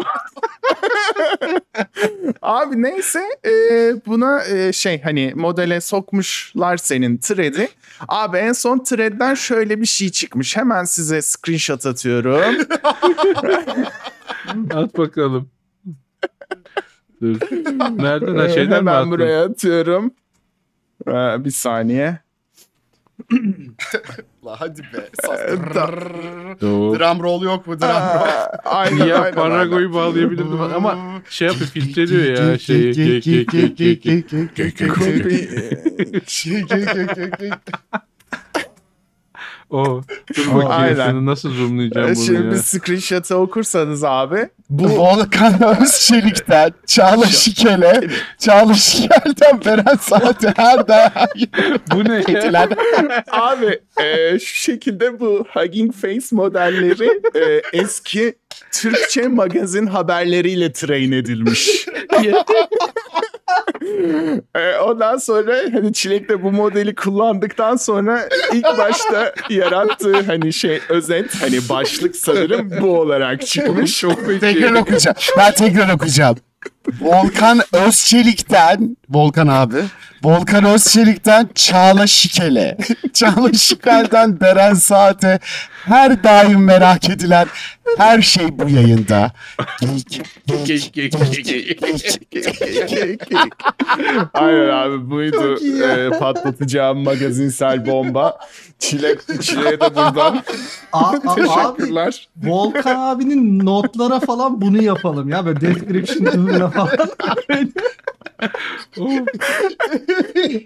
Abi 2.41 2.81
neyse 2.81 3.21
e, 3.45 3.51
buna 4.05 4.43
e, 4.45 4.73
şey 4.73 5.01
hani 5.01 5.33
modele 5.35 5.81
sokmuşlar 5.81 6.77
senin 6.77 7.17
thread'i. 7.17 7.69
Abi 8.07 8.37
en 8.37 8.53
son 8.53 8.79
thread'den 8.79 9.33
şöyle 9.33 9.81
bir 9.81 9.85
şey 9.85 10.09
çıkmış. 10.09 10.57
Hemen 10.57 10.83
size 10.83 11.21
screenshot 11.21 11.85
atıyorum. 11.85 12.55
At 14.73 14.97
bakalım. 14.97 15.49
Dur. 17.21 17.37
Nereden 17.97 18.35
ha 18.35 18.49
şeyden 18.49 18.69
mi 18.69 18.75
Hemen 18.75 18.93
attın? 18.93 19.11
buraya 19.11 19.43
atıyorum. 19.43 20.11
Ee, 21.07 21.45
bir 21.45 21.51
saniye. 21.51 22.19
La 24.45 24.55
hadi 24.61 24.81
be. 24.81 25.09
Drum 26.99 27.23
roll 27.23 27.41
yok 27.43 27.67
mu 27.67 27.79
drum 27.81 27.89
roll? 27.89 28.47
Aynen, 28.65 29.05
Ya 29.05 29.31
Parago'yu 29.31 29.93
bağlayabilirdim 29.93 30.61
ama 30.61 30.97
şey 31.29 31.47
yapıyor 31.47 31.69
filtreliyor 31.69 32.23
ya 32.51 32.59
şeyi. 32.59 32.93
Ge- 32.93 33.19
ge- 33.19 33.45
ge- 33.45 33.73
ge- 33.75 33.99
ge- 34.01 34.89
aynen. 35.03 36.19
O. 39.69 40.01
Dur 40.37 40.47
bakayım 40.47 40.71
Aynen. 40.71 41.09
şunu 41.09 41.25
nasıl 41.25 41.53
zoomlayacağım 41.53 42.15
bunu 42.15 42.25
Şimdi 42.25 42.45
ya. 42.45 42.51
bir 42.51 42.57
screenshot'ı 42.57 43.35
okursanız 43.37 44.03
abi. 44.03 44.49
Bu 44.69 44.83
Volkan 44.83 45.81
Özçelik'ten, 45.81 46.71
Çağla 46.85 47.25
Şikel'e, 47.25 48.01
Çağla 48.39 48.73
Şikel'den 48.73 49.65
Beren 49.65 49.97
Saat'e 50.01 50.53
her 50.55 50.87
Bu 51.93 52.03
ne 52.09 52.23
ya? 52.33 52.69
Abi 53.31 53.79
e, 54.03 54.39
şu 54.39 54.55
şekilde 54.55 55.19
bu 55.19 55.45
Hugging 55.53 55.93
Face 55.93 56.27
modelleri 56.31 57.21
e, 57.35 57.61
eski 57.73 58.35
Türkçe 58.71 59.27
magazin 59.27 59.87
haberleriyle 59.87 60.71
train 60.71 61.11
edilmiş. 61.11 61.85
E, 64.55 64.77
ondan 64.77 65.17
sonra 65.17 65.55
hani 65.73 65.93
Çilek 65.93 66.29
de 66.29 66.43
bu 66.43 66.51
modeli 66.51 66.95
kullandıktan 66.95 67.75
sonra 67.75 68.29
ilk 68.53 68.77
başta 68.77 69.33
yarattığı 69.49 70.21
hani 70.21 70.53
şey 70.53 70.79
özet 70.89 71.41
hani 71.41 71.69
başlık 71.69 72.15
sanırım 72.15 72.71
bu 72.81 72.99
olarak 72.99 73.47
çıkmış. 73.47 73.99
Çok. 73.99 74.25
Tekrar 74.39 74.73
okuyacağım. 74.73 75.17
Ben 75.37 75.53
tekrar 75.53 75.93
okuyacağım. 75.93 76.37
Volkan 77.01 77.61
Özçelik'ten 77.73 78.97
Volkan 79.09 79.47
abi. 79.47 79.77
Volkan 80.23 80.63
Özçelik'ten 80.65 81.49
Çağla 81.55 82.07
Şikel'e. 82.07 82.77
Çağla 83.13 83.53
Şikel'den 83.53 84.39
Beren 84.39 84.73
Saat'e 84.73 85.39
her 85.85 86.23
daim 86.23 86.63
merak 86.63 87.09
edilen 87.09 87.47
her 87.97 88.21
şey 88.21 88.59
bu 88.59 88.69
yayında. 88.69 89.31
Aynen 94.33 94.69
abi 94.69 95.09
buydu 95.09 95.59
e, 95.83 96.09
patlatacağım 96.19 97.03
magazinsel 97.03 97.85
bomba. 97.85 98.37
Çilek 98.79 99.41
Çilek'e 99.41 99.79
de 99.79 99.95
buradan 99.95 100.43
A- 100.93 100.99
a- 100.99 101.09
abi 101.09 101.41
teşekkürler. 101.41 102.27
Volkan 102.43 102.95
abinin 102.95 103.65
notlara 103.65 104.19
falan 104.19 104.61
bunu 104.61 104.83
yapalım 104.83 105.29
ya 105.29 105.45
böyle 105.45 105.61
description 105.61 106.25
kısmına 106.25 106.69
falan. 106.69 106.89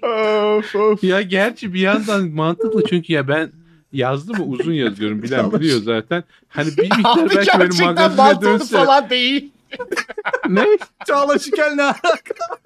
of, 0.04 0.76
of. 0.76 1.04
Ya 1.04 1.22
gerçi 1.22 1.74
bir 1.74 1.80
yandan 1.80 2.28
mantıklı 2.30 2.84
çünkü 2.90 3.14
ya 3.14 3.28
ben 3.28 3.52
yazdım 3.94 4.38
mı 4.38 4.44
uzun 4.44 4.74
yazıyorum 4.74 5.24
bilen 5.24 5.52
biliyor 5.52 5.82
zaten. 5.82 6.24
Hani 6.50 6.68
bir 6.78 6.84
miktar 6.84 7.18
Abi 7.24 7.36
belki 7.36 7.48
benim 7.60 7.60
gerçekten 7.60 7.86
magazine 7.88 8.24
mantıklı 8.24 8.46
dönse. 8.60 8.78
falan 8.78 9.10
değil. 9.10 9.52
Ne? 10.50 10.66
Çağla 11.08 11.40
Şikel 11.40 11.74
ne 11.76 11.84
alaka? 11.84 12.58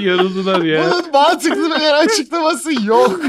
Yarıldılar 0.00 0.62
ya. 0.62 0.84
Bunun 0.84 1.12
mantıklı 1.12 1.70
bir 1.70 2.04
açıklaması 2.04 2.86
yok. 2.86 3.20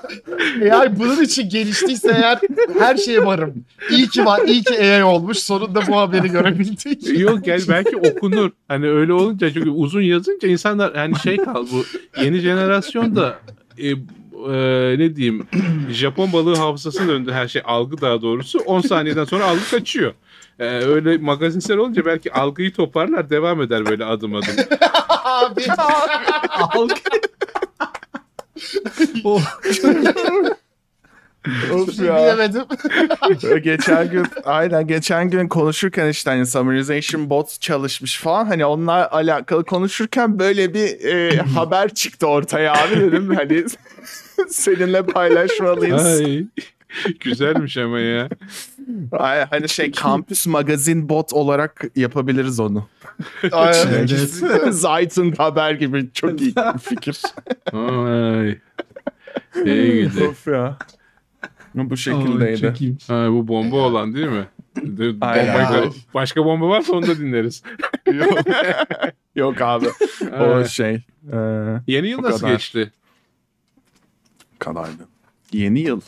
eğer 0.62 0.98
bunun 0.98 1.22
için 1.22 1.48
geliştiyse 1.48 2.08
eğer 2.08 2.38
her 2.78 2.96
şeye 2.96 3.24
varım. 3.24 3.64
İyi 3.90 4.08
ki 4.08 4.24
var, 4.24 4.40
iyi 4.46 4.62
ki 4.62 4.78
AI 4.80 5.04
olmuş. 5.04 5.38
Sonunda 5.38 5.86
bu 5.88 5.96
haberi 5.96 6.28
görebildik. 6.28 7.20
Yok 7.20 7.44
gel 7.44 7.60
belki 7.68 7.96
okunur. 7.96 8.50
Hani 8.68 8.88
öyle 8.88 9.12
olunca 9.12 9.52
çünkü 9.52 9.70
uzun 9.70 10.02
yazınca 10.02 10.48
insanlar 10.48 10.94
hani 10.94 11.18
şey 11.18 11.36
kal 11.36 11.66
bu 11.72 11.84
yeni 12.22 12.38
jenerasyon 12.38 13.16
da 13.16 13.38
e, 13.78 13.88
e, 13.88 14.94
ne 14.98 15.16
diyeyim 15.16 15.46
Japon 15.90 16.32
balığı 16.32 16.56
hafızasının 16.56 17.08
önünde 17.08 17.32
her 17.32 17.48
şey 17.48 17.62
algı 17.64 18.00
daha 18.00 18.22
doğrusu 18.22 18.58
10 18.58 18.80
saniyeden 18.80 19.24
sonra 19.24 19.44
algı 19.44 19.70
kaçıyor. 19.70 20.14
E, 20.58 20.66
öyle 20.66 21.18
magazinsel 21.18 21.76
olunca 21.76 22.06
belki 22.06 22.32
algıyı 22.32 22.72
toparlar 22.72 23.30
devam 23.30 23.62
eder 23.62 23.86
böyle 23.86 24.04
adım 24.04 24.34
adım. 24.34 24.54
Abi. 25.24 25.64
Algı. 26.58 26.94
o, 29.24 29.40
Of 31.72 31.98
ya. 32.00 32.16
Bilemedim. 32.16 32.64
geçen 33.62 34.10
gün 34.10 34.26
aynen 34.44 34.86
geçen 34.86 35.30
gün 35.30 35.48
konuşurken 35.48 36.08
işte 36.08 36.30
hani 36.30 36.46
summarization 36.46 37.30
bot 37.30 37.60
çalışmış 37.60 38.18
falan 38.20 38.46
hani 38.46 38.66
onunla 38.66 39.10
alakalı 39.10 39.64
konuşurken 39.64 40.38
böyle 40.38 40.74
bir 40.74 41.04
e, 41.04 41.36
haber 41.54 41.94
çıktı 41.94 42.26
ortaya 42.26 42.72
abi 42.72 43.00
dedim 43.00 43.34
hani 43.36 43.64
seninle 44.48 45.06
paylaşmalıyız. 45.06 46.06
Ay. 46.06 46.44
Güzelmiş 47.20 47.76
ama 47.76 48.00
ya. 48.00 48.28
Ay, 49.12 49.44
hani 49.50 49.68
şey 49.68 49.90
kampüs 49.92 50.46
magazin 50.46 51.08
bot 51.08 51.32
olarak 51.32 51.84
yapabiliriz 51.96 52.60
onu. 52.60 52.88
Aynen. 53.52 53.88
Evet. 53.92 54.08
kesinlikle. 54.10 54.72
Zaytun 54.72 55.32
haber 55.32 55.72
gibi 55.74 56.10
çok 56.12 56.40
iyi 56.40 56.56
bir 56.56 56.78
fikir. 56.82 57.22
Ay. 57.72 58.58
İyi 59.64 60.10
gidi. 60.10 60.24
of 60.24 60.46
ya. 60.46 60.76
Bu 61.74 61.90
Ay, 61.90 61.96
şekildeydi. 61.96 62.60
çok 62.60 62.80
iyiymiş. 62.80 63.08
Ha, 63.08 63.26
bu 63.30 63.48
bomba 63.48 63.76
olan 63.76 64.14
değil 64.14 64.28
mi? 64.28 64.46
Ka- 64.76 65.92
başka 66.14 66.44
bomba 66.44 66.68
varsa 66.68 66.92
onu 66.92 67.06
da 67.06 67.18
dinleriz. 67.18 67.62
Yok 69.34 69.60
abi. 69.60 69.86
O 70.40 70.54
Ay. 70.54 70.64
şey. 70.68 70.94
E, 71.32 71.36
Yeni 71.86 72.08
yıl 72.08 72.22
nasıl 72.22 72.40
kadar. 72.40 72.52
geçti? 72.52 72.92
kadardı. 74.58 75.08
Yeni 75.52 75.80
yıl. 75.80 76.00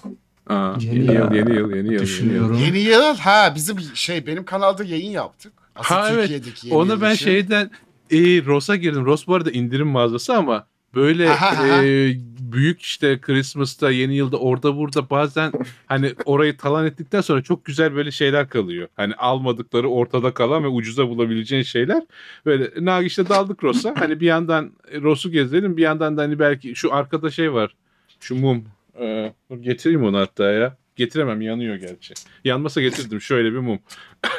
Aa, 0.47 0.75
Yeni 0.81 0.95
yeni, 0.99 1.15
yıl, 1.15 1.33
yeni 1.35 1.35
yıl, 1.35 1.35
yeni 1.35 1.55
yıl, 1.59 1.75
yeni 1.77 1.95
yıl. 1.95 2.03
Düşünüyorum. 2.03 2.59
Yeni 2.67 2.79
yıl 2.79 3.17
ha 3.17 3.53
bizim 3.55 3.81
şey 3.95 4.27
benim 4.27 4.45
kanalda 4.45 4.85
yayın 4.85 5.11
yaptık. 5.11 5.53
Aslında 5.77 6.01
Ha, 6.03 6.11
evet. 6.13 6.31
Yıl 6.65 7.01
ben 7.01 7.15
için. 7.15 7.25
şeyden 7.25 7.71
e, 8.11 8.19
Ross'a 8.45 8.77
girdim. 8.77 9.05
Ross 9.07 9.27
bu 9.27 9.35
arada 9.35 9.51
indirim 9.51 9.87
mağazası 9.89 10.35
ama 10.35 10.67
böyle 10.95 11.31
Aha, 11.31 11.47
aha. 11.47 11.85
e, 11.85 12.15
büyük 12.39 12.83
işte 12.83 13.21
Christmas'ta 13.21 13.91
yeni 13.91 14.17
yılda 14.17 14.37
orada 14.37 14.77
burada 14.77 15.11
bazen 15.11 15.53
hani 15.87 16.15
orayı 16.25 16.57
talan 16.57 16.87
ettikten 16.87 17.21
sonra 17.21 17.43
çok 17.43 17.65
güzel 17.65 17.95
böyle 17.95 18.11
şeyler 18.11 18.49
kalıyor. 18.49 18.89
Hani 18.97 19.15
almadıkları 19.15 19.89
ortada 19.89 20.35
kalan 20.35 20.65
ve 20.65 20.69
ucuza 20.69 21.09
bulabileceğin 21.09 21.63
şeyler. 21.63 22.03
Böyle 22.47 22.71
Nagiş'te 22.85 23.29
daldık 23.29 23.65
Ross'a. 23.65 23.95
Hani 23.99 24.21
bir 24.21 24.27
yandan 24.27 24.73
Ross'u 25.03 25.31
gezelim 25.31 25.77
bir 25.77 25.83
yandan 25.83 26.17
da 26.17 26.23
hani 26.23 26.39
belki 26.39 26.75
şu 26.75 26.95
arkada 26.95 27.31
şey 27.31 27.53
var. 27.53 27.75
Şu 28.21 28.35
mum. 28.37 28.65
Ee, 29.01 29.33
dur 29.51 29.59
getireyim 29.59 30.05
onu 30.05 30.19
hatta 30.19 30.45
ya. 30.51 30.77
Getiremem 30.97 31.41
yanıyor 31.41 31.77
gerçi. 31.77 32.15
Yanmasa 32.45 32.81
getirdim 32.81 33.21
şöyle 33.21 33.53
bir 33.53 33.59
mum. 33.59 33.79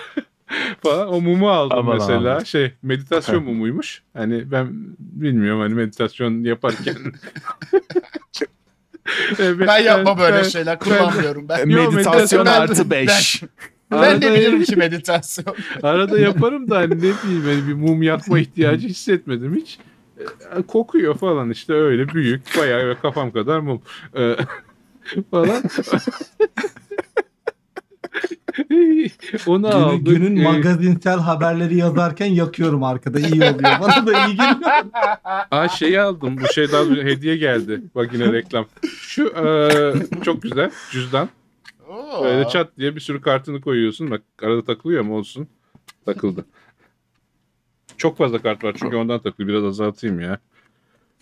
falan. 0.83 1.07
O 1.13 1.21
mumu 1.21 1.49
aldım 1.49 1.77
Aman 1.77 1.97
mesela. 1.97 2.37
abi. 2.37 2.45
Şey 2.45 2.71
meditasyon 2.83 3.43
mumuymuş. 3.43 4.03
Hani 4.13 4.51
ben 4.51 4.67
bilmiyorum 4.99 5.61
hani 5.61 5.73
meditasyon 5.73 6.43
yaparken. 6.43 6.95
Evet, 9.39 9.67
Ben 9.67 9.79
yapma 9.79 10.19
böyle 10.19 10.37
ben- 10.37 10.43
şeyler 10.43 10.79
kullanmıyorum 10.79 11.49
ben. 11.49 11.69
Yo, 11.69 11.91
Meditasyon 11.91 12.13
meditasyon 12.15 12.45
artı 12.45 12.91
5. 12.91 13.43
Ben 13.91 14.01
de 14.01 14.05
Arada- 14.25 14.33
bilirim 14.35 14.63
ki 14.63 14.75
meditasyon. 14.75 15.55
Arada 15.83 16.19
yaparım 16.19 16.69
da 16.69 16.77
hani 16.77 16.89
ne 16.95 16.97
bileyim 16.97 17.43
hani 17.45 17.67
bir 17.67 17.73
mum 17.73 18.03
yakma 18.03 18.39
ihtiyacı 18.39 18.87
hissetmedim 18.87 19.55
hiç. 19.55 19.79
Ee, 20.57 20.61
Kokuyor 20.61 21.17
falan 21.17 21.49
işte 21.49 21.73
öyle 21.73 22.09
büyük 22.09 22.41
bayağı 22.59 22.95
kafam 23.01 23.31
kadar 23.31 23.59
mum. 23.59 23.81
Ee, 24.17 24.35
falan. 25.31 25.63
Onu 29.47 29.61
Günün, 29.69 29.71
aldık. 29.81 30.05
günün 30.05 30.35
Ee, 30.35 30.43
magazinsel 30.43 31.19
haberleri 31.19 31.75
yazarken 31.77 32.25
yakıyorum 32.25 32.83
arkada. 32.83 33.19
iyi 33.19 33.33
oluyor. 33.33 33.53
Bana 33.81 34.07
da 34.07 34.27
iyi 34.27 34.35
geliyor. 34.35 34.55
Aa 35.51 35.67
şeyi 35.67 36.01
aldım. 36.01 36.37
Bu 36.37 36.53
şey 36.53 36.71
daha 36.71 36.83
hediye 36.85 37.37
geldi. 37.37 37.81
Bak 37.95 38.13
yine 38.13 38.33
reklam. 38.33 38.65
Şu 38.99 39.23
eee, 39.37 39.93
çok 40.23 40.41
güzel 40.41 40.71
cüzdan. 40.91 41.29
Oo. 41.89 42.23
Böyle 42.23 42.47
çat 42.49 42.69
diye 42.77 42.95
bir 42.95 42.99
sürü 43.01 43.21
kartını 43.21 43.61
koyuyorsun. 43.61 44.11
Bak 44.11 44.21
arada 44.41 44.63
takılıyor 44.65 45.03
mu 45.03 45.17
olsun. 45.17 45.47
Takıldı. 46.05 46.45
Çok 47.97 48.17
fazla 48.17 48.41
kart 48.41 48.63
var 48.63 48.75
çünkü 48.79 48.95
ondan 48.95 49.19
takılıyor. 49.21 49.49
Biraz 49.49 49.63
azaltayım 49.63 50.19
ya. 50.19 50.39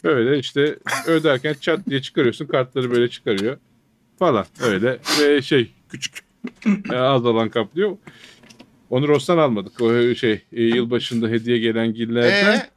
Böyle 0.04 0.40
işte 0.40 0.78
öderken 1.08 1.56
çat 1.62 1.80
diye 1.90 2.02
çıkarıyorsun. 2.02 2.46
Kartları 2.46 2.92
böyle 2.92 3.10
çıkarıyor. 3.10 3.58
Falan 4.20 4.46
öyle. 4.62 5.00
Ve 5.22 5.42
şey 5.42 5.72
küçük. 5.90 6.16
e, 6.92 6.96
az 6.96 7.26
alan 7.26 7.50
kaplıyor. 7.50 7.98
Onu 8.90 9.08
Ross'tan 9.08 9.38
almadık. 9.38 9.82
O 9.82 10.16
şey 10.16 10.42
e, 10.54 10.64
yılbaşında 10.64 11.28
hediye 11.28 11.58
gelen 11.58 11.94
gillerden 11.94 12.56
Ee, 12.56 12.70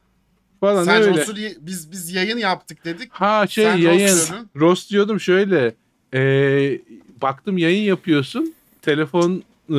falan 0.59 0.83
sen 0.83 1.01
öyle. 1.01 1.21
Ross'u 1.21 1.35
biz 1.61 1.91
biz 1.91 2.13
yayın 2.13 2.37
yaptık 2.37 2.85
dedik. 2.85 3.11
Ha 3.11 3.47
şey 3.47 3.63
Sen 3.65 3.77
yayın. 3.77 4.17
Ross 4.55 4.89
diyordum 4.89 5.19
şöyle. 5.19 5.75
e, 6.13 6.21
baktım 7.21 7.57
yayın 7.57 7.83
yapıyorsun. 7.83 8.53
Telefon 8.81 9.43
e, 9.69 9.73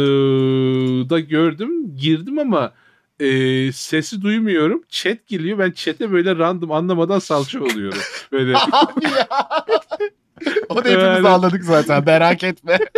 da 1.10 1.20
gördüm. 1.20 1.96
Girdim 1.96 2.38
ama 2.38 2.72
e, 3.20 3.72
sesi 3.72 4.22
duymuyorum. 4.22 4.82
Chat 4.88 5.26
geliyor. 5.26 5.58
Ben 5.58 5.70
chat'e 5.70 6.12
böyle 6.12 6.36
random 6.36 6.72
anlamadan 6.72 7.18
salça 7.18 7.62
oluyorum. 7.64 7.98
Böyle 8.32 8.56
Abi 8.56 9.04
ya. 9.04 9.28
Onu 10.68 10.78
hepimiz 10.78 11.02
Yani- 11.02 11.28
anladık 11.28 11.64
zaten 11.64 12.04
merak 12.06 12.44
etme. 12.44 12.78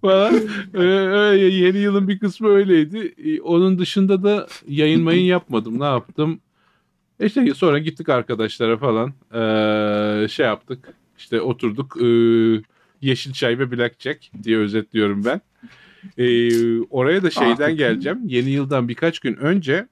falan. 0.00 0.34
E, 0.74 0.78
öyle 0.78 1.44
yeni 1.44 1.78
yılın 1.78 2.08
bir 2.08 2.18
kısmı 2.18 2.48
öyleydi. 2.48 3.14
Onun 3.42 3.78
dışında 3.78 4.22
da 4.22 4.46
yayın 4.68 5.02
mayın 5.02 5.24
yapmadım. 5.24 5.80
Ne 5.80 5.84
yaptım? 5.84 6.40
İşte 7.20 7.54
sonra 7.54 7.78
gittik 7.78 8.08
arkadaşlara 8.08 8.76
falan. 8.76 9.08
E, 9.34 10.28
şey 10.28 10.46
yaptık. 10.46 10.94
İşte 11.18 11.40
oturduk. 11.40 11.96
E, 12.02 12.06
yeşil 13.00 13.32
çay 13.32 13.58
ve 13.58 13.72
blackjack 13.72 14.30
diye 14.42 14.58
özetliyorum 14.58 15.24
ben. 15.24 15.40
E, 16.18 16.26
oraya 16.80 17.22
da 17.22 17.30
şeyden 17.30 17.76
geleceğim. 17.76 18.18
Yeni 18.26 18.50
yıldan 18.50 18.88
birkaç 18.88 19.18
gün 19.18 19.36
önce 19.36 19.86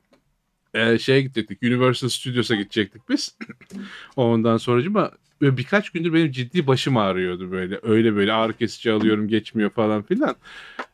e, 0.75 0.99
şeye 0.99 1.21
gidecektik. 1.21 1.63
Universal 1.63 2.09
Studios'a 2.09 2.55
gidecektik 2.55 3.09
biz. 3.09 3.37
Ondan 4.17 4.57
sonracıma 4.57 5.11
böyle 5.41 5.57
birkaç 5.57 5.91
gündür 5.91 6.13
benim 6.15 6.31
ciddi 6.31 6.67
başım 6.67 6.97
ağrıyordu 6.97 7.51
böyle. 7.51 7.81
Öyle 7.83 8.15
böyle 8.17 8.33
ağrı 8.33 8.53
kesici 8.53 8.93
alıyorum 8.93 9.29
geçmiyor 9.29 9.71
falan 9.71 10.03
filan. 10.03 10.37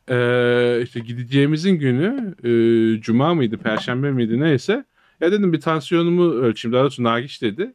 Ee, 0.09 0.81
işte 0.83 0.99
gideceğimizin 0.99 1.75
günü 1.75 2.35
e, 2.43 3.01
cuma 3.01 3.33
mıydı 3.33 3.57
perşembe 3.57 4.11
miydi 4.11 4.39
neyse 4.39 4.85
Ya 5.21 5.31
dedim 5.31 5.53
bir 5.53 5.61
tansiyonumu 5.61 6.31
ölçeyim. 6.31 6.73
Daha 6.73 6.81
doğrusu 6.83 7.03
Nagiş 7.03 7.41
dedi. 7.41 7.73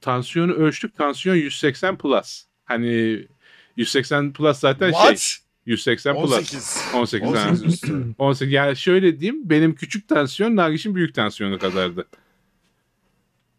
Tansiyonu 0.00 0.52
ölçtük. 0.52 0.96
Tansiyon 0.96 1.36
180 1.36 1.98
plus. 1.98 2.44
Hani 2.64 3.26
180 3.76 4.32
plus 4.32 4.58
zaten 4.58 4.92
şey. 4.92 5.00
What? 5.76 5.96
180 5.96 6.14
plus. 6.14 6.32
18. 6.32 6.78
18. 6.94 7.28
18 7.28 7.28
18. 7.52 7.74
üstü. 7.74 8.04
18. 8.18 8.52
Yani 8.52 8.76
şöyle 8.76 9.20
diyeyim. 9.20 9.50
Benim 9.50 9.74
küçük 9.74 10.08
tansiyon 10.08 10.56
Nagiş'in 10.56 10.94
büyük 10.94 11.14
tansiyonu 11.14 11.58
kadardı. 11.58 12.04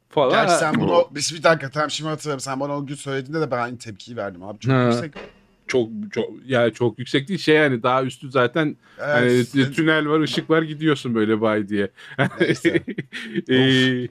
Falan. 0.10 0.32
Gerçi 0.32 0.60
sen 0.60 0.76
bunu 0.76 1.08
bir, 1.12 1.32
bir 1.38 1.44
dakika 1.44 1.70
tamam 1.70 1.92
şimdi 1.92 2.10
hatırlıyorum. 2.10 2.40
Sen 2.40 2.60
bana 2.60 2.78
o 2.78 2.86
gün 2.86 2.96
söylediğinde 2.96 3.42
de 3.42 3.52
ben 3.52 3.58
aynı 3.58 3.78
tepkiyi 3.78 4.18
verdim 4.18 4.44
abi. 4.44 4.60
Çok 4.60 4.72
Ha. 4.74 4.84
yüksek. 4.84 5.14
çok 5.68 5.90
çok 6.12 6.30
yani 6.46 6.74
çok 6.74 7.00
yüksek 7.00 7.28
değil 7.28 7.40
şey 7.40 7.56
yani 7.56 7.84
daha 7.84 8.04
üstü 8.04 8.32
zaten 8.32 8.78
Evet. 9.00 9.50
hani 9.54 9.72
tünel 9.74 10.08
var 10.10 10.20
ışık 10.20 10.50
var 10.50 10.62
gidiyorsun 10.62 11.16
böyle 11.16 11.42
bay 11.42 11.70
diye. 11.70 11.90
Neyse. 12.40 12.84
Ee, 13.50 14.08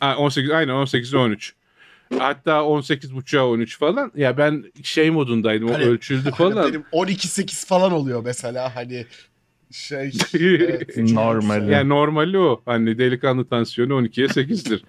ha, 0.00 0.16
18 0.16 0.50
aynen 0.50 0.72
18 0.72 1.14
13. 1.14 1.54
Hatta 2.18 2.64
18 2.64 3.14
buçuğa 3.14 3.48
13 3.48 3.78
falan. 3.78 4.12
Ya 4.16 4.38
ben 4.38 4.64
şey 4.82 5.10
modundaydım. 5.10 5.68
O 5.70 5.74
Hani- 5.74 5.84
ölçüldü 5.84 6.30
falan. 6.30 6.68
Benim 6.68 6.84
12-8 6.92 7.66
falan 7.66 7.92
oluyor 7.92 8.22
mesela 8.24 8.76
hani 8.76 9.06
şey. 9.70 10.12
evet. 10.34 10.96
Normali. 10.96 11.72
Yani 11.72 11.88
normali 11.88 12.38
o. 12.38 12.62
Hani 12.66 12.98
delikanlı 12.98 13.44
tansiyonu 13.44 13.92
12'ye 13.92 14.26
8'dir. 14.26 14.84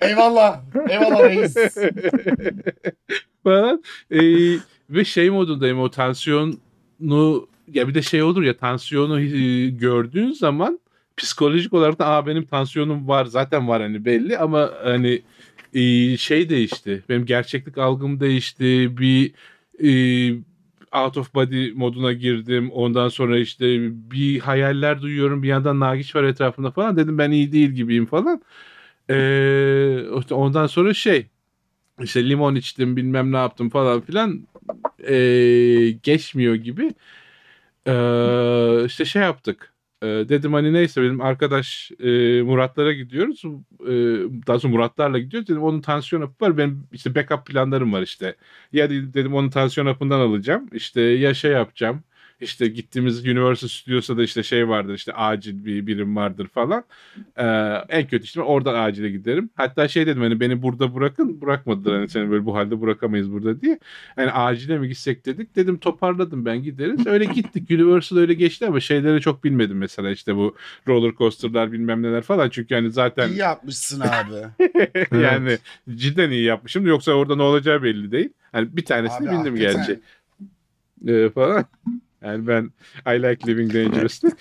Eyvallah. 0.00 0.60
Eyvallah 0.88 1.22
reis. 1.24 1.54
falan. 3.44 3.82
Ee, 4.10 4.20
ve 4.90 5.04
şey 5.04 5.30
modundayım 5.30 5.80
o 5.80 5.90
tansiyonu 5.90 6.58
ya 7.72 7.88
bir 7.88 7.94
de 7.94 8.02
şey 8.02 8.22
olur 8.22 8.42
ya 8.42 8.56
tansiyonu 8.56 9.20
e, 9.20 9.70
gördüğün 9.70 10.32
zaman 10.32 10.80
psikolojik 11.16 11.72
olarak 11.72 11.98
da 11.98 12.06
Aa, 12.06 12.26
benim 12.26 12.46
tansiyonum 12.46 13.08
var 13.08 13.24
zaten 13.24 13.68
var 13.68 13.82
hani 13.82 14.04
belli 14.04 14.38
ama 14.38 14.70
hani 14.84 15.22
e, 15.74 16.16
şey 16.16 16.48
değişti. 16.48 17.04
Benim 17.08 17.26
gerçeklik 17.26 17.78
algım 17.78 18.20
değişti. 18.20 18.98
Bir 18.98 19.32
e, 19.82 19.90
out 20.94 21.16
of 21.16 21.34
body 21.34 21.72
moduna 21.72 22.12
girdim. 22.12 22.70
Ondan 22.70 23.08
sonra 23.08 23.38
işte 23.38 23.66
bir 24.10 24.40
hayaller 24.40 25.02
duyuyorum. 25.02 25.42
Bir 25.42 25.48
yandan 25.48 25.80
Nagiç 25.80 26.16
var 26.16 26.24
etrafında 26.24 26.70
falan. 26.70 26.96
Dedim 26.96 27.18
ben 27.18 27.30
iyi 27.30 27.52
değil 27.52 27.70
gibiyim 27.70 28.06
falan. 28.06 28.42
Ee, 29.10 30.02
ondan 30.30 30.66
sonra 30.66 30.94
şey 30.94 31.26
işte 32.02 32.28
limon 32.28 32.54
içtim 32.54 32.96
bilmem 32.96 33.32
ne 33.32 33.36
yaptım 33.36 33.70
falan 33.70 34.00
filan 34.00 34.48
ee, 35.08 35.90
geçmiyor 36.02 36.54
gibi. 36.54 36.94
Ee, 37.86 38.84
işte 38.86 39.04
şey 39.04 39.22
yaptık. 39.22 39.73
Dedim 40.28 40.52
hani 40.52 40.72
neyse 40.72 41.02
benim 41.02 41.20
arkadaş 41.20 41.90
e, 42.00 42.42
Muratlara 42.42 42.92
gidiyoruz. 42.92 43.42
Ee, 43.88 43.92
daha 44.46 44.58
sonra 44.58 44.72
Muratlarla 44.72 45.18
gidiyoruz. 45.18 45.48
Dedim 45.48 45.62
onun 45.62 45.80
tansiyon 45.80 46.22
hapı 46.22 46.44
var. 46.44 46.58
Benim 46.58 46.88
işte 46.92 47.14
backup 47.14 47.46
planlarım 47.46 47.92
var 47.92 48.02
işte. 48.02 48.36
Ya 48.72 48.90
dedim 48.90 49.34
onun 49.34 49.50
tansiyon 49.50 49.86
hapından 49.86 50.20
alacağım. 50.20 50.68
İşte 50.72 51.00
ya 51.00 51.34
şey 51.34 51.52
yapacağım. 51.52 52.02
İşte 52.40 52.68
gittiğimiz 52.68 53.26
Universal 53.26 53.68
Studios'a 53.68 54.16
da 54.16 54.22
işte 54.22 54.42
şey 54.42 54.68
vardır 54.68 54.94
işte 54.94 55.12
acil 55.12 55.64
bir 55.64 55.86
birim 55.86 56.16
vardır 56.16 56.46
falan. 56.48 56.84
Ee, 57.36 57.44
en 57.88 58.06
kötü 58.06 58.24
işte 58.24 58.40
oradan 58.40 58.84
acile 58.84 59.10
giderim. 59.10 59.50
Hatta 59.54 59.88
şey 59.88 60.06
dedim 60.06 60.22
hani 60.22 60.40
beni 60.40 60.62
burada 60.62 60.94
bırakın. 60.94 61.40
Bırakmadılar 61.40 61.96
hani 61.96 62.08
seni 62.08 62.30
böyle 62.30 62.44
bu 62.44 62.56
halde 62.56 62.80
bırakamayız 62.80 63.32
burada 63.32 63.60
diye. 63.60 63.78
Hani 64.16 64.30
acile 64.30 64.78
mi 64.78 64.88
gitsek 64.88 65.26
dedik. 65.26 65.56
Dedim 65.56 65.78
toparladım 65.78 66.44
ben 66.44 66.62
gideriz. 66.62 67.06
Öyle 67.06 67.24
gittik. 67.24 67.70
Universal 67.70 68.16
öyle 68.16 68.34
geçti 68.34 68.66
ama 68.66 68.80
şeyleri 68.80 69.20
çok 69.20 69.44
bilmedim 69.44 69.78
mesela 69.78 70.10
işte 70.10 70.36
bu 70.36 70.56
roller 70.88 71.12
coaster'lar 71.14 71.72
bilmem 71.72 72.02
neler 72.02 72.22
falan. 72.22 72.48
Çünkü 72.50 72.74
hani 72.74 72.90
zaten 72.90 73.28
İyi 73.28 73.38
yapmışsın 73.38 74.00
abi. 74.00 74.66
yani 75.22 75.58
cidden 75.94 76.30
iyi 76.30 76.44
yapmışım. 76.44 76.86
Yoksa 76.86 77.12
orada 77.12 77.36
ne 77.36 77.42
olacağı 77.42 77.82
belli 77.82 78.12
değil. 78.12 78.28
Hani 78.52 78.76
bir 78.76 78.84
tanesini 78.84 79.30
Abi, 79.30 79.38
bildim 79.38 79.52
hakikaten. 79.54 79.86
gerçi. 79.86 80.00
Ee, 81.08 81.30
falan. 81.30 81.64
Yani 82.24 82.46
ben 82.46 82.70
I 83.06 83.22
like 83.22 83.46
living 83.46 83.74
dangerously. 83.74 84.30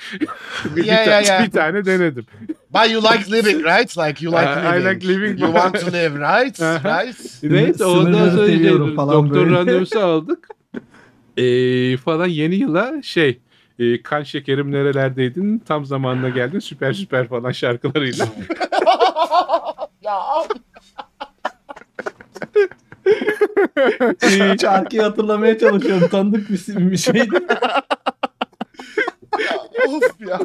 bir, 0.75 0.83
Yeah, 0.85 1.05
ta- 1.05 1.11
yeah, 1.11 1.25
yeah. 1.27 1.45
bir 1.45 1.51
tane 1.51 1.85
denedim. 1.85 2.25
But 2.73 2.89
you 2.91 3.01
like 3.03 3.31
living 3.31 3.63
right? 3.65 3.97
Like 3.97 4.25
you 4.25 4.31
like 4.33 4.47
I- 4.47 4.77
I 4.77 4.83
living. 4.83 4.85
like 4.93 5.07
living. 5.07 5.39
You 5.41 5.53
want 5.53 5.79
to 5.79 5.91
live 5.93 6.15
right? 6.19 6.59
Right? 6.61 7.43
Neyse 7.43 7.85
ondan 7.85 8.29
sonra 8.29 8.95
falan 8.95 9.13
doktor 9.13 9.51
randevusu 9.51 9.99
aldık. 10.03 10.47
Ee, 11.37 11.97
falan 11.97 12.27
yeni 12.27 12.55
yıla 12.55 13.01
şey 13.03 13.39
e, 13.79 14.01
kan 14.03 14.23
şekerim 14.23 14.71
nerelerdeydin 14.71 15.59
tam 15.59 15.85
zamanına 15.85 16.29
geldin 16.29 16.59
süper 16.59 16.93
süper 16.93 17.27
falan 17.27 17.51
şarkılarıyla. 17.51 18.27
ya 20.01 20.19
Şarkıyı 24.61 25.01
hatırlamaya 25.01 25.57
çalışıyorum. 25.57 26.07
Tanıdık 26.09 26.49
bir, 26.49 26.91
bir 26.91 26.97
şeydi. 26.97 27.39
Of 29.87 30.03
ya. 30.19 30.39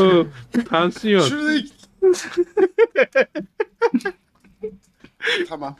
o, 0.00 0.26
tansiyon. 0.68 1.28
Şurada 1.28 1.52
tamam. 5.48 5.76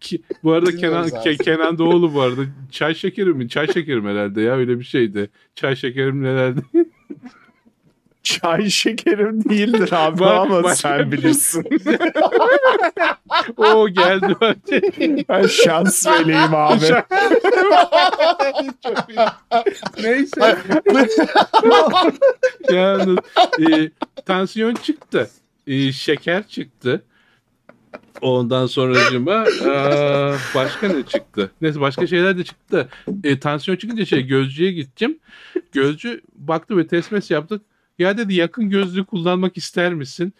Ki, 0.00 0.22
bu 0.44 0.52
arada 0.52 0.76
Kenan 0.76 1.06
Dinliyoruz. 1.06 1.26
Ke- 1.26 1.44
Kenan 1.44 1.78
Doğulu 1.78 2.14
bu 2.14 2.20
arada 2.20 2.42
çay 2.70 2.94
şekeri 2.94 3.34
mi? 3.34 3.48
Çay 3.48 3.66
şekerim 3.66 4.06
herhalde 4.06 4.40
ya 4.40 4.56
öyle 4.56 4.78
bir 4.78 4.84
şeydi. 4.84 5.30
Çay 5.54 5.76
şekerim 5.76 6.22
nelerdi? 6.22 6.60
Çay 8.22 8.70
şekerim 8.70 9.44
değildir 9.44 9.90
abi 9.92 10.20
Bak, 10.20 10.38
ama 10.38 10.62
başka 10.62 10.88
sen 10.88 11.12
bilirsin. 11.12 11.64
o 13.56 13.88
geldi. 13.88 14.36
ben 15.28 15.46
şans 15.46 16.06
vereyim 16.06 16.54
abi. 16.54 16.84
Neyse. 20.02 20.58
Yalnız 22.72 23.18
e, 23.60 23.90
tansiyon 24.26 24.74
çıktı. 24.74 25.30
E, 25.66 25.92
şeker 25.92 26.48
çıktı. 26.48 27.02
Ondan 28.20 28.66
sonra 28.66 28.94
başka 30.54 30.88
ne 30.88 31.02
çıktı? 31.02 31.50
Neyse 31.60 31.80
başka 31.80 32.06
şeyler 32.06 32.38
de 32.38 32.44
çıktı. 32.44 32.88
E, 33.24 33.40
tansiyon 33.40 33.76
çıkınca 33.76 34.04
şey 34.04 34.26
gözcüye 34.26 34.72
gittim. 34.72 35.18
Gözcü 35.72 36.20
baktı 36.34 36.76
ve 36.76 36.86
test 36.86 37.30
yaptık. 37.30 37.62
Ya 38.00 38.18
dedi 38.18 38.34
yakın 38.34 38.70
gözlüğü 38.70 39.04
kullanmak 39.04 39.56
ister 39.56 39.94
misin? 39.94 40.32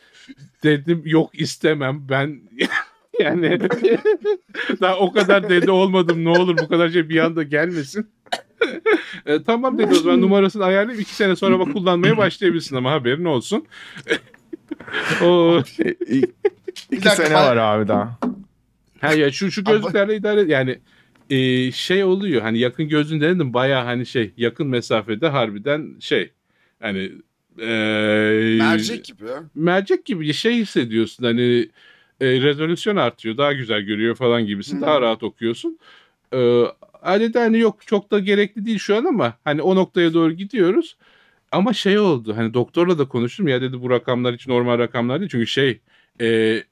Dedim 0.62 1.02
yok 1.04 1.40
istemem. 1.40 2.06
Ben 2.08 2.40
yani 3.20 3.61
daha 4.80 4.96
o 4.98 5.12
kadar 5.12 5.48
dede 5.48 5.70
olmadım. 5.70 6.24
Ne 6.24 6.28
olur 6.28 6.58
bu 6.58 6.68
kadar 6.68 6.88
şey 6.88 7.08
bir 7.08 7.18
anda 7.18 7.42
gelmesin. 7.42 8.11
E, 9.26 9.42
tamam 9.42 9.78
dedi 9.78 9.90
o 9.92 9.94
zaman 9.94 10.20
numarasını 10.20 10.64
ayarlayayım. 10.64 11.00
iki 11.02 11.14
sene 11.14 11.36
sonra 11.36 11.58
bak 11.58 11.72
kullanmaya 11.72 12.16
başlayabilirsin 12.16 12.76
ama 12.76 12.92
haberin 12.92 13.24
olsun. 13.24 13.66
o, 15.22 15.61
İki 16.11 16.22
dakika, 16.92 17.11
sene 17.11 17.34
var 17.34 17.56
abi 17.56 17.88
daha. 17.88 18.18
ha 19.00 19.12
ya 19.12 19.32
şu 19.32 19.50
şu 19.50 19.64
gözlüklerle 19.64 20.16
idare 20.16 20.52
yani 20.52 20.78
e, 21.30 21.72
şey 21.72 22.04
oluyor 22.04 22.42
hani 22.42 22.58
yakın 22.58 22.88
gözlüğün 22.88 23.20
denedim 23.20 23.54
baya 23.54 23.86
hani 23.86 24.06
şey 24.06 24.32
yakın 24.36 24.66
mesafede 24.66 25.28
harbiden 25.28 25.96
şey 26.00 26.32
hani 26.80 27.12
e, 27.59 27.64
Mercek 28.59 29.05
gibi. 29.05 29.24
mercek 29.55 30.05
gibi 30.05 30.32
şey 30.32 30.55
hissediyorsun 30.55 31.24
hani 31.24 31.68
e, 32.20 32.26
rezolüsyon 32.26 32.96
artıyor 32.96 33.36
daha 33.36 33.53
güzel 33.53 33.80
görüyor 33.80 34.14
falan 34.14 34.46
gibisin 34.46 34.76
Hı. 34.76 34.80
daha 34.86 35.01
rahat 35.01 35.22
okuyorsun. 35.22 35.78
E, 36.32 36.62
adeta 37.03 37.40
hani 37.40 37.59
yok 37.59 37.86
çok 37.86 38.11
da 38.11 38.18
gerekli 38.18 38.66
değil 38.66 38.78
şu 38.78 38.96
an 38.96 39.05
ama 39.05 39.34
hani 39.44 39.62
o 39.62 39.76
noktaya 39.76 40.14
doğru 40.14 40.32
gidiyoruz. 40.32 40.96
Ama 41.53 41.72
şey 41.72 41.98
oldu 41.98 42.36
hani 42.36 42.55
doktorla 42.55 42.98
da 42.98 43.09
konuştum 43.09 43.48
ya 43.48 43.62
dedi 43.62 43.82
bu 43.82 43.90
rakamlar 43.90 44.34
hiç 44.34 44.46
normal 44.48 44.78
rakamlar 44.78 45.20
değil. 45.20 45.30
Çünkü 45.30 45.46
şey 45.46 45.80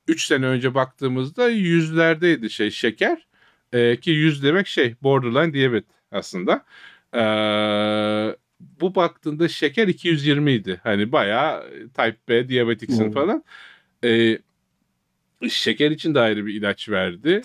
3 0.09 0.27
sene 0.27 0.47
önce 0.47 0.75
baktığımızda 0.75 1.49
yüzlerdeydi 1.49 2.51
şey 2.51 2.71
şeker 2.71 3.27
E, 3.73 3.97
ki 4.01 4.11
yüz 4.11 4.43
demek 4.43 4.67
şey 4.67 4.95
borderline 5.03 5.53
diyabet 5.53 5.85
aslında. 6.13 6.65
E, 7.15 7.23
bu 8.61 8.95
baktığında 8.95 9.49
şeker 9.49 9.89
220 9.89 10.53
idi. 10.53 10.81
Hani 10.83 11.13
bayağı 11.13 11.71
type 11.71 12.17
B 12.29 12.49
diyabetiksin 12.49 13.05
Hmm. 13.05 13.13
falan. 13.13 13.45
E, 14.05 14.39
şeker 15.49 15.91
için 15.91 16.15
de 16.15 16.21
ayrı 16.21 16.47
bir 16.47 16.55
ilaç 16.55 16.89
verdi. 16.89 17.43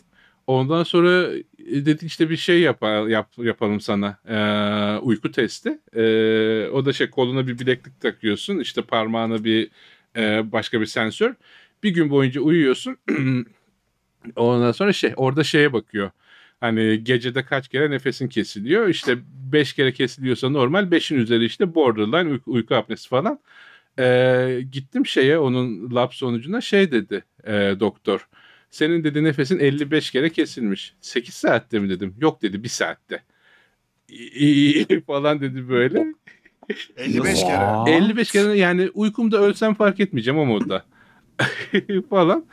Ondan 0.48 0.84
sonra 0.84 1.34
e, 1.34 1.86
dedik 1.86 2.04
işte 2.04 2.30
bir 2.30 2.38
şey 2.38 2.60
yap, 2.60 2.82
yap, 3.10 3.32
yapalım 3.38 3.82
sana. 3.82 4.18
Ee, 4.28 5.00
uyku 5.00 5.32
testi. 5.32 5.80
Ee, 5.96 6.70
o 6.74 6.86
da 6.86 6.94
şey 6.94 7.10
koluna 7.10 7.48
bir 7.48 7.60
bileklik 7.60 8.02
takıyorsun. 8.02 8.60
İşte 8.60 8.82
parmağına 8.82 9.44
bir 9.44 9.70
e, 10.16 10.52
başka 10.52 10.82
bir 10.82 10.86
sensör. 10.86 11.34
Bir 11.84 11.90
gün 11.90 12.10
boyunca 12.10 12.42
uyuyorsun. 12.42 12.98
Ondan 14.36 14.72
sonra 14.72 14.94
şey 14.94 15.14
orada 15.16 15.44
şeye 15.44 15.74
bakıyor. 15.74 16.12
Hani 16.64 17.04
gecede 17.04 17.46
kaç 17.46 17.68
kere 17.68 17.92
nefesin 17.92 18.28
kesiliyor. 18.28 18.88
İşte 18.88 19.18
5 19.54 19.74
kere 19.74 19.94
kesiliyorsa 19.94 20.50
normal. 20.50 20.84
5'in 20.84 21.18
üzeri 21.18 21.46
işte 21.46 21.76
borderline 21.76 22.30
uyku, 22.30 22.52
uyku 22.52 22.76
apnesi 22.76 23.10
falan. 23.10 23.40
Ee, 24.00 24.60
gittim 24.72 25.06
şeye 25.06 25.38
onun 25.40 25.96
lab 25.96 26.12
sonucuna 26.12 26.62
şey 26.62 26.92
dedi 26.92 27.24
e, 27.48 27.52
doktor. 27.80 28.28
Senin 28.70 29.04
dedi 29.04 29.24
nefesin 29.24 29.60
55 29.60 30.12
kere 30.12 30.30
kesilmiş. 30.30 30.94
8 31.02 31.34
saatte 31.34 31.80
mi 31.80 31.90
dedim. 31.90 32.16
Yok 32.22 32.42
dedi 32.42 32.64
1 32.64 32.70
saatte. 32.70 33.24
Falan 35.08 35.42
dedi 35.42 35.70
böyle. 35.70 36.06
55 36.98 37.42
kere. 37.42 37.96
55 37.96 38.32
kere 38.32 38.58
yani 38.58 38.90
uykumda 38.94 39.38
ölsem 39.38 39.74
fark 39.74 40.00
etmeyeceğim 40.00 40.40
o 40.40 40.46
modda. 40.46 40.86
falan. 42.10 42.46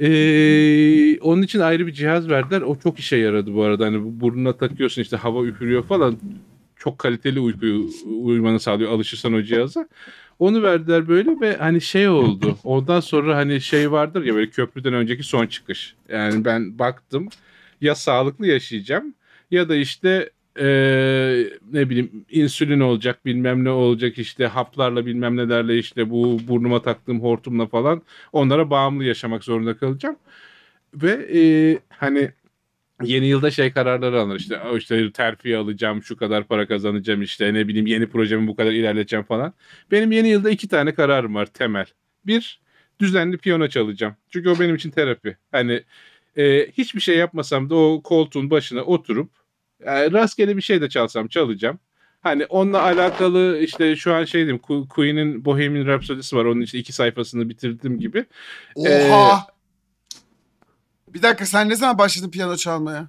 Ee, 0.00 1.18
onun 1.20 1.42
için 1.42 1.60
ayrı 1.60 1.86
bir 1.86 1.92
cihaz 1.92 2.28
verdiler. 2.28 2.60
O 2.60 2.78
çok 2.78 2.98
işe 2.98 3.16
yaradı 3.16 3.54
bu 3.54 3.62
arada. 3.62 3.86
Hani 3.86 4.04
bu 4.04 4.20
burnuna 4.20 4.52
takıyorsun 4.52 5.02
işte 5.02 5.16
hava 5.16 5.44
üfürüyor 5.44 5.82
falan. 5.82 6.16
Çok 6.76 6.98
kaliteli 6.98 7.40
uykuyu 7.40 7.90
uyumanı 8.06 8.60
sağlıyor 8.60 8.92
alışırsan 8.92 9.32
o 9.32 9.42
cihaza. 9.42 9.88
Onu 10.38 10.62
verdiler 10.62 11.08
böyle 11.08 11.40
ve 11.40 11.56
hani 11.56 11.80
şey 11.80 12.08
oldu. 12.08 12.58
Ondan 12.64 13.00
sonra 13.00 13.36
hani 13.36 13.60
şey 13.60 13.92
vardır 13.92 14.24
ya 14.24 14.34
böyle 14.34 14.50
köprüden 14.50 14.94
önceki 14.94 15.22
son 15.22 15.46
çıkış. 15.46 15.94
Yani 16.08 16.44
ben 16.44 16.78
baktım 16.78 17.28
ya 17.80 17.94
sağlıklı 17.94 18.46
yaşayacağım 18.46 19.14
ya 19.50 19.68
da 19.68 19.76
işte 19.76 20.30
eee, 20.60 21.50
ne 21.72 21.90
bileyim 21.90 22.24
insülin 22.30 22.80
olacak 22.80 23.26
bilmem 23.26 23.64
ne 23.64 23.70
olacak 23.70 24.18
işte 24.18 24.46
haplarla 24.46 25.06
bilmem 25.06 25.36
nelerle 25.36 25.78
işte 25.78 26.10
bu 26.10 26.38
burnuma 26.48 26.82
taktığım 26.82 27.22
hortumla 27.22 27.66
falan 27.66 28.02
onlara 28.32 28.70
bağımlı 28.70 29.04
yaşamak 29.04 29.44
zorunda 29.44 29.76
kalacağım. 29.76 30.16
Ve 30.94 31.28
eee, 31.32 31.80
hani 31.90 32.30
yeni 33.04 33.26
yılda 33.26 33.50
şey 33.50 33.72
kararları 33.72 34.20
alınır 34.20 34.40
işte 34.40 34.60
"Aa, 34.60 34.76
işte 34.78 35.12
terfi 35.12 35.56
alacağım 35.56 36.02
şu 36.02 36.16
kadar 36.16 36.44
para 36.48 36.68
kazanacağım 36.68 37.22
işte 37.22 37.54
ne 37.54 37.68
bileyim 37.68 37.86
yeni 37.86 38.06
projemi 38.08 38.46
bu 38.48 38.56
kadar 38.56 38.72
ilerleteceğim 38.72 39.24
falan. 39.24 39.54
Benim 39.90 40.12
yeni 40.12 40.28
yılda 40.28 40.50
iki 40.50 40.68
tane 40.68 40.94
kararım 40.94 41.34
var 41.34 41.46
temel. 41.46 41.86
Bir 42.26 42.60
düzenli 43.00 43.38
piyano 43.38 43.68
çalacağım. 43.68 44.16
Çünkü 44.30 44.48
o 44.50 44.60
benim 44.60 44.74
için 44.76 44.90
terapi. 44.90 45.36
Hani 45.52 45.82
e, 46.36 46.66
hiçbir 46.78 47.00
şey 47.00 47.16
yapmasam 47.18 47.70
da 47.70 47.74
o 47.76 48.02
koltuğun 48.02 48.50
başına 48.50 48.82
oturup 48.82 49.30
e, 49.84 50.10
rastgele 50.10 50.56
bir 50.56 50.62
şey 50.62 50.80
de 50.80 50.88
çalsam 50.88 51.28
çalacağım. 51.28 51.78
Hani 52.20 52.46
onunla 52.46 52.82
alakalı 52.82 53.58
işte 53.58 53.96
şu 53.96 54.14
an 54.14 54.24
şey 54.24 54.40
diyeyim 54.40 54.58
Queen'in 54.88 55.44
Bohemian 55.44 55.86
Rhapsody'si 55.86 56.36
var. 56.36 56.44
Onun 56.44 56.60
işte 56.60 56.78
iki 56.78 56.92
sayfasını 56.92 57.48
bitirdim 57.48 58.00
gibi. 58.00 58.24
Oha! 58.74 59.46
Bir 61.14 61.22
dakika 61.22 61.46
sen 61.46 61.68
ne 61.68 61.76
zaman 61.76 61.98
başladın 61.98 62.30
piyano 62.30 62.56
çalmaya? 62.56 63.08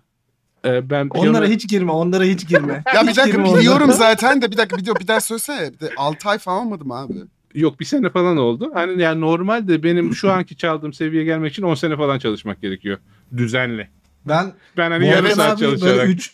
E, 0.66 0.90
ben 0.90 1.10
piyano... 1.10 1.30
Onlara 1.30 1.46
hiç 1.46 1.70
girme, 1.70 1.92
onlara 1.92 2.24
hiç 2.24 2.48
girme. 2.48 2.84
Ya 2.96 3.02
bir 3.08 3.16
dakika 3.16 3.44
biliyorum 3.44 3.84
onlara. 3.84 3.98
zaten 3.98 4.42
de 4.42 4.52
bir 4.52 4.58
dakika 4.58 4.78
video 4.78 4.96
bir 4.96 5.08
daha 5.08 5.22
söylesene. 5.22 5.74
Bir 5.74 5.80
de 5.80 5.92
6 5.98 6.30
ay 6.30 6.38
falan 6.38 6.66
olmadı 6.66 6.86
mı 6.86 6.96
abi? 6.96 7.14
Yok 7.54 7.80
bir 7.80 7.86
sene 7.86 8.10
falan 8.10 8.38
oldu. 8.38 8.72
Hani 8.74 9.02
yani 9.02 9.22
normalde 9.22 9.84
benim 9.84 10.16
şu 10.16 10.32
anki 10.34 10.58
çaldığım 10.58 10.94
seviyeye 10.94 11.26
gelmek 11.26 11.52
için 11.52 11.64
10 11.64 11.76
sene 11.76 11.98
falan 11.98 12.20
çalışmak 12.20 12.62
gerekiyor. 12.62 12.98
Düzenli. 13.38 13.88
Ben 14.26 14.54
Ben 14.78 14.92
hani 14.92 15.08
yarım 15.08 15.32
saat 15.32 15.58
abi 15.58 15.62
böyle 15.62 15.80
çalışarak. 15.80 16.10
3 16.10 16.34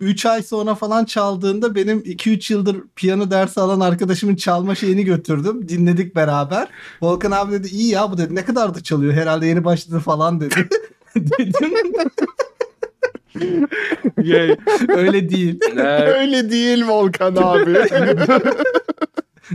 3 0.00 0.26
ay 0.26 0.42
sonra 0.42 0.74
falan 0.74 1.04
çaldığında 1.04 1.74
benim 1.74 1.98
2-3 1.98 2.52
yıldır 2.52 2.76
piyano 2.96 3.30
dersi 3.30 3.60
alan 3.60 3.80
arkadaşımın 3.80 4.36
çalma 4.36 4.74
şeyini 4.74 5.04
götürdüm. 5.04 5.68
Dinledik 5.68 6.16
beraber. 6.16 6.68
Volkan 7.02 7.30
abi 7.30 7.52
dedi 7.52 7.68
iyi 7.68 7.88
ya 7.92 8.10
bu 8.10 8.18
dedi 8.18 8.34
ne 8.34 8.44
kadar 8.44 8.74
da 8.74 8.82
çalıyor 8.82 9.12
herhalde 9.12 9.46
yeni 9.46 9.64
başladı 9.64 9.98
falan 9.98 10.40
dedi. 10.40 10.54
Dedim 11.16 11.72
öyle 14.88 15.30
değil. 15.30 15.60
Öyle 16.18 16.50
değil 16.50 16.88
Volkan 16.88 17.36
abi. 17.36 17.74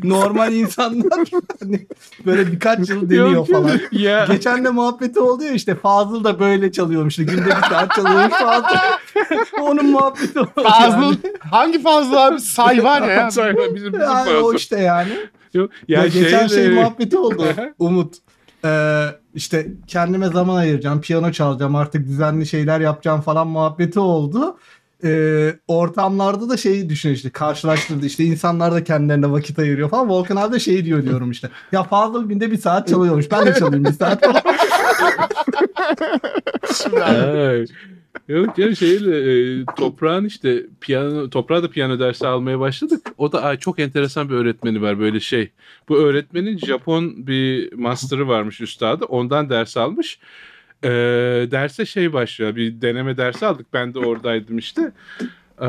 Normal 0.03 0.53
insanlar 0.53 1.19
hani 1.59 1.87
böyle 2.25 2.51
birkaç 2.51 2.89
yıl 2.89 3.09
deniyor 3.09 3.47
falan. 3.47 3.79
Ya 3.91 4.25
Geçen 4.25 4.65
de 4.65 4.69
muhabbeti 4.69 5.19
oldu 5.19 5.43
ya 5.43 5.51
işte 5.51 5.75
Fazıl 5.75 6.23
da 6.23 6.39
böyle 6.39 6.71
çalıyormuş. 6.71 7.15
Günde 7.15 7.45
bir 7.45 7.51
saat 7.69 7.95
çalıyormuş 7.95 8.33
Fazıl. 8.33 8.75
Onun 9.61 9.85
muhabbeti 9.85 10.39
oldu. 10.39 10.49
Fazıl 10.63 11.01
yani. 11.01 11.17
hangi 11.51 11.81
Fazıl 11.81 12.13
abi 12.13 12.39
say 12.41 12.83
var 12.83 13.01
ya. 13.01 13.07
ya. 13.13 13.31
Sonra 13.31 13.53
bizim 13.57 13.75
bizim 13.75 14.01
Yani 14.01 14.29
o 14.29 14.53
işte 14.53 14.79
yani. 14.79 15.11
Yok, 15.53 15.69
Ya, 15.87 15.99
Ya, 16.01 16.07
geçen 16.07 16.47
şey, 16.47 16.57
şey 16.57 16.65
de- 16.65 16.73
muhabbeti 16.75 17.17
oldu. 17.17 17.45
Umut. 17.79 18.15
Ee, 18.65 19.05
işte 19.33 19.67
kendime 19.87 20.27
zaman 20.27 20.55
ayıracağım, 20.55 21.01
piyano 21.01 21.31
çalacağım, 21.31 21.75
artık 21.75 22.07
düzenli 22.07 22.45
şeyler 22.45 22.79
yapacağım 22.79 23.21
falan 23.21 23.47
muhabbeti 23.47 23.99
oldu. 23.99 24.57
Ee, 25.05 25.59
ortamlarda 25.67 26.49
da 26.49 26.57
şeyi 26.57 26.89
düşünüyor 26.89 27.15
işte 27.15 27.29
karşılaştırdı 27.29 28.05
işte 28.05 28.23
insanlar 28.23 28.73
da 28.73 28.83
kendilerine 28.83 29.31
vakit 29.31 29.59
ayırıyor 29.59 29.89
falan. 29.89 30.09
Volkan 30.09 30.35
abi 30.35 30.53
de 30.53 30.59
şey 30.59 30.85
diyor 30.85 31.03
diyorum 31.03 31.31
işte. 31.31 31.49
Ya 31.71 31.83
Fazıl 31.83 32.29
günde 32.29 32.51
bir 32.51 32.57
saat 32.57 32.87
çalıyormuş. 32.87 33.31
Ben 33.31 33.45
de 33.45 33.53
çalayım 33.53 33.85
bir 33.85 33.91
saat 33.91 34.25
falan. 34.25 34.41
Ay. 37.01 37.65
Yok 38.27 38.57
ya 38.57 38.75
şeyle 38.75 39.17
e, 39.31 39.65
toprağın 39.77 40.25
işte 40.25 40.63
piyano 40.81 41.29
toprağa 41.29 41.63
da 41.63 41.69
piyano 41.69 41.99
dersi 41.99 42.27
almaya 42.27 42.59
başladık. 42.59 43.01
O 43.17 43.31
da 43.31 43.43
ay, 43.43 43.59
çok 43.59 43.79
enteresan 43.79 44.29
bir 44.29 44.33
öğretmeni 44.33 44.81
var 44.81 44.99
böyle 44.99 45.19
şey. 45.19 45.51
Bu 45.89 45.97
öğretmenin 45.97 46.57
Japon 46.57 47.27
bir 47.27 47.73
master'ı 47.73 48.27
varmış 48.27 48.61
üstadı. 48.61 49.05
Ondan 49.05 49.49
ders 49.49 49.77
almış. 49.77 50.19
Ee, 50.83 50.89
derse 51.51 51.85
şey 51.85 52.13
başlıyor. 52.13 52.55
Bir 52.55 52.81
deneme 52.81 53.17
dersi 53.17 53.45
aldık. 53.45 53.67
Ben 53.73 53.93
de 53.93 53.99
oradaydım 53.99 54.57
işte. 54.57 54.91
Ee, 55.61 55.67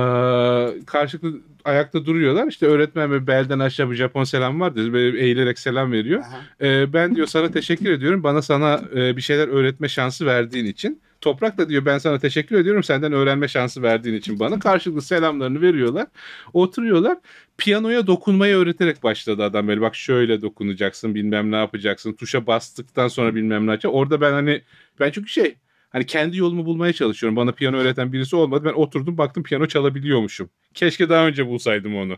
karşılıklı 0.87 1.41
ayakta 1.65 2.07
duruyorlar. 2.07 2.47
İşte 2.47 2.67
öğretmen 2.67 3.13
ve 3.13 3.27
belden 3.27 3.59
aşağı 3.59 3.91
bir 3.91 3.97
Japon 3.97 4.25
selam 4.25 4.61
var 4.61 4.77
dedi. 4.77 4.93
Böyle 4.93 5.21
eğilerek 5.21 5.59
selam 5.59 5.93
veriyor. 5.93 6.25
Ee, 6.63 6.93
ben 6.93 7.17
diyor 7.17 7.27
sana 7.27 7.51
teşekkür 7.51 7.91
ediyorum. 7.91 8.23
Bana 8.23 8.43
sana 8.43 8.81
e, 8.95 9.17
bir 9.17 9.23
şeyler 9.23 9.49
öğretme 9.49 9.89
şansı 9.89 10.27
verdiğin 10.27 10.67
için. 10.67 11.01
Toprak 11.21 11.59
da 11.59 11.69
diyor 11.69 11.85
ben 11.85 11.99
sana 11.99 12.19
teşekkür 12.19 12.57
ediyorum 12.59 12.83
senden 12.83 13.13
öğrenme 13.13 13.49
şansı 13.49 13.83
verdiğin 13.83 14.17
için 14.17 14.41
bana. 14.41 14.59
Karşılıklı 14.59 15.03
selamlarını 15.03 15.61
veriyorlar. 15.61 16.07
Oturuyorlar. 16.53 17.19
Piyanoya 17.59 18.07
dokunmayı 18.07 18.57
öğreterek 18.57 19.03
başladı 19.03 19.45
adam 19.45 19.69
böyle 19.69 19.81
bak 19.81 19.97
şöyle 19.97 20.43
dokunacaksın 20.43 21.15
bilmem 21.15 21.51
ne 21.51 21.57
yapacaksın. 21.57 22.13
Tuşa 22.13 22.47
bastıktan 22.47 23.09
sonra 23.09 23.35
bilmem 23.35 23.67
ne 23.67 23.71
yapacak. 23.71 23.95
Orada 23.95 24.21
ben 24.21 24.33
hani 24.33 24.63
ben 25.01 25.11
çünkü 25.11 25.29
şey 25.29 25.55
hani 25.91 26.07
kendi 26.07 26.37
yolumu 26.37 26.67
bulmaya 26.67 26.93
çalışıyorum. 26.93 27.37
Bana 27.37 27.53
piyano 27.53 27.77
öğreten 27.77 28.13
birisi 28.13 28.37
olmadı. 28.37 28.65
Ben 28.65 28.73
oturdum 28.73 29.19
baktım 29.19 29.43
piyano 29.43 29.67
çalabiliyormuşum. 29.67 30.51
Keşke 30.75 31.09
daha 31.09 31.27
önce 31.27 31.47
bulsaydım 31.47 31.97
onu. 31.97 32.17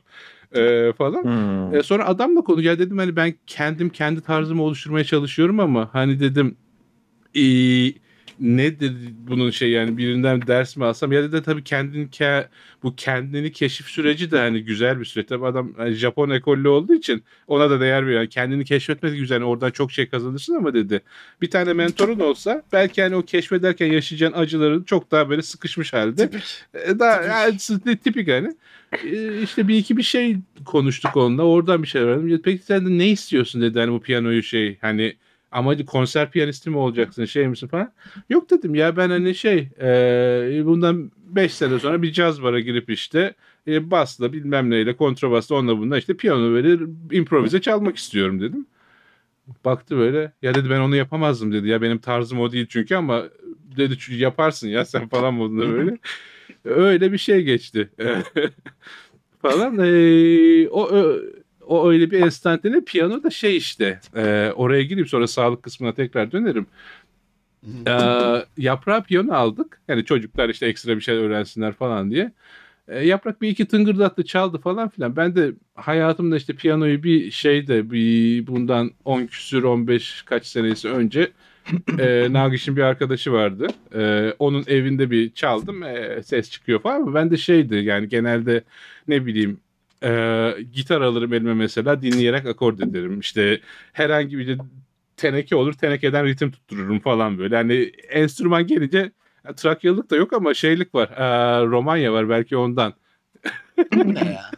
Ee, 0.57 0.93
falan. 0.99 1.23
Hmm. 1.23 1.75
E, 1.77 1.83
sonra 1.83 2.07
adamla 2.07 2.41
konu 2.41 2.63
ya 2.63 2.79
dedim 2.79 2.99
hani 2.99 3.17
ben 3.17 3.35
kendim 3.47 3.89
kendi 3.91 4.21
tarzımı 4.21 4.63
oluşturmaya 4.63 5.05
çalışıyorum 5.05 5.61
ama 5.61 5.89
hani 5.93 6.21
dedim 6.21 6.57
eee, 7.35 7.93
nedir 8.41 8.93
bunun 9.29 9.51
şey 9.51 9.71
yani 9.71 9.97
birinden 9.97 10.47
ders 10.47 10.77
mi 10.77 10.85
alsam 10.85 11.13
ya 11.13 11.33
da 11.33 11.43
tabii 11.43 11.65
kendini 11.65 12.07
ke- 12.09 12.47
bu 12.83 12.97
kendini 12.97 13.53
keşif 13.53 13.87
süreci 13.87 14.31
de 14.31 14.39
hani 14.39 14.65
güzel 14.65 15.01
bir 15.01 15.05
süreç. 15.05 15.29
Tabii 15.29 15.47
adam 15.47 15.73
hani 15.77 15.93
Japon 15.95 16.31
ekollü 16.31 16.69
olduğu 16.69 16.95
için 16.95 17.23
ona 17.47 17.71
da 17.71 17.81
değer 17.81 18.07
veriyor. 18.07 18.21
Yani 18.21 18.29
kendini 18.29 18.65
keşfetmek 18.65 19.17
güzel. 19.17 19.35
Yani 19.35 19.45
oradan 19.45 19.71
çok 19.71 19.93
şey 19.93 20.07
kazanırsın 20.09 20.55
ama 20.55 20.75
dedi. 20.75 21.01
Bir 21.43 21.51
tane 21.51 21.73
mentorun 21.73 22.21
olsa 22.21 22.63
belki 22.73 23.03
hani 23.03 23.17
o 23.17 23.23
keşfederken 23.23 23.87
yaşayacağın 23.87 24.33
acıların 24.33 24.83
çok 24.83 25.11
daha 25.11 25.31
böyle 25.31 25.43
sıkışmış 25.43 25.93
halde. 25.93 26.31
Tipik. 26.31 26.65
E, 26.75 26.99
Daha 26.99 27.23
yani, 27.23 27.59
s- 27.59 27.97
tipik 27.97 28.29
hani. 28.29 28.55
E, 29.05 29.43
işte 29.43 29.69
bir 29.69 29.77
iki 29.77 29.97
bir 29.97 30.03
şey 30.03 30.37
konuştuk 30.65 31.17
onunla. 31.17 31.43
Oradan 31.43 31.83
bir 31.83 31.89
şey 31.89 32.03
öğrendim. 32.03 32.41
Peki 32.45 32.63
sen 32.65 32.87
de 32.87 32.99
ne 32.99 33.09
istiyorsun 33.09 33.63
dedi 33.63 33.79
hani 33.79 33.93
bu 33.93 34.01
piyanoyu 34.01 34.43
şey 34.43 34.79
hani 34.81 35.17
amacı 35.53 35.87
konser 35.87 36.31
piyanisti 36.31 36.71
mi 36.71 36.77
olacaksın 36.77 37.25
şey 37.25 37.49
misin 37.49 37.67
falan. 37.69 37.93
Yok 38.31 38.51
dedim 38.51 38.75
ya 38.75 38.97
ben 38.97 39.11
hani 39.11 39.35
şey 39.35 39.69
e, 39.81 40.63
bundan 40.65 41.11
5 41.27 41.55
sene 41.55 41.79
sonra 41.79 42.03
bir 42.03 42.13
caz 42.13 42.43
bara 42.43 42.61
girip 42.61 42.91
işte 42.91 43.35
e, 43.69 43.91
basla 43.91 44.33
bilmem 44.33 44.71
neyle 44.71 44.97
kontrabasla 44.97 45.57
onunla 45.57 45.79
bununla 45.79 45.99
işte 45.99 46.15
piyano 46.17 46.51
böyle 46.51 46.85
improvize 47.13 47.61
çalmak 47.61 47.97
istiyorum 47.97 48.41
dedim. 48.41 48.67
Baktı 49.65 49.97
böyle 49.99 50.33
ya 50.43 50.55
dedi 50.55 50.71
ben 50.71 50.81
onu 50.81 50.97
yapamazdım 50.97 51.53
dedi 51.53 51.69
ya 51.69 51.83
benim 51.83 51.99
tarzım 51.99 52.41
o 52.41 52.53
değil 52.53 52.67
çünkü 52.69 52.95
ama 52.95 53.25
dedi 53.77 53.99
"Çünkü 53.99 54.19
yaparsın 54.19 54.69
ya 54.69 54.85
sen 54.85 55.09
falan 55.09 55.35
modunda 55.35 55.69
böyle. 55.73 55.99
Öyle 56.65 57.13
bir 57.13 57.19
şey 57.19 57.43
geçti. 57.43 57.89
falan. 59.43 59.79
Ee, 59.79 60.69
o, 60.69 60.83
o 60.83 61.17
o 61.69 61.91
öyle 61.91 62.11
bir 62.11 62.23
enstantane 62.23 62.81
piyano 62.85 63.23
da 63.23 63.31
şey 63.31 63.57
işte 63.57 64.01
e, 64.17 64.53
oraya 64.57 64.83
gireyim 64.83 65.07
sonra 65.09 65.27
sağlık 65.27 65.63
kısmına 65.63 65.93
tekrar 65.93 66.33
dönerim. 66.33 66.67
Ee, 67.87 68.45
yaprağı 68.59 69.05
piyano 69.05 69.33
aldık. 69.33 69.81
Yani 69.89 70.05
çocuklar 70.05 70.49
işte 70.49 70.67
ekstra 70.67 70.97
bir 70.97 71.01
şey 71.01 71.17
öğrensinler 71.17 71.73
falan 71.73 72.11
diye. 72.11 72.33
Ee, 72.89 73.07
yaprak 73.07 73.43
bir 73.43 73.49
iki 73.49 73.67
tıngırdattı 73.67 74.25
çaldı 74.25 74.59
falan 74.59 74.89
filan. 74.89 75.17
Ben 75.17 75.37
de 75.37 75.53
hayatımda 75.75 76.37
işte 76.37 76.53
piyanoyu 76.53 77.03
bir 77.03 77.31
şeyde 77.31 77.91
bir 77.91 78.47
bundan 78.47 78.91
10 79.05 79.27
küsür 79.27 79.63
15 79.63 80.23
kaç 80.23 80.47
senesi 80.47 80.89
önce 80.89 81.31
e, 81.99 82.27
Nagiş'in 82.33 82.77
bir 82.77 82.83
arkadaşı 82.83 83.33
vardı. 83.33 83.67
E, 83.95 84.33
onun 84.39 84.65
evinde 84.67 85.11
bir 85.11 85.33
çaldım. 85.33 85.83
e, 85.83 86.23
ses 86.23 86.51
çıkıyor 86.51 86.81
falan 86.83 87.15
ben 87.15 87.31
de 87.31 87.37
şeydi 87.37 87.75
yani 87.75 88.09
genelde 88.09 88.63
ne 89.09 89.27
bileyim 89.27 89.61
e, 90.05 90.11
gitar 90.73 91.01
alırım 91.01 91.33
elime 91.33 91.55
mesela 91.55 92.03
dinleyerek 92.03 92.47
akord 92.47 92.79
ederim. 92.79 93.21
İşte 93.21 93.61
herhangi 93.93 94.39
bir 94.39 94.59
teneke 95.17 95.57
olur 95.57 95.73
tenekeden 95.73 96.27
ritim 96.27 96.51
tuttururum 96.51 97.01
falan 97.01 97.39
böyle. 97.39 97.57
Hani 97.57 97.75
enstrüman 98.09 98.67
gelince 98.67 99.13
ya, 99.45 99.53
Trakyalılık 99.55 100.11
da 100.11 100.17
yok 100.17 100.33
ama 100.33 100.55
şeylik 100.55 100.95
var. 100.95 101.09
e, 101.09 101.67
Romanya 101.67 102.13
var 102.13 102.29
belki 102.29 102.57
ondan 102.57 102.95
Bu 103.93 104.15
ne 104.15 104.19
ya? 104.19 104.51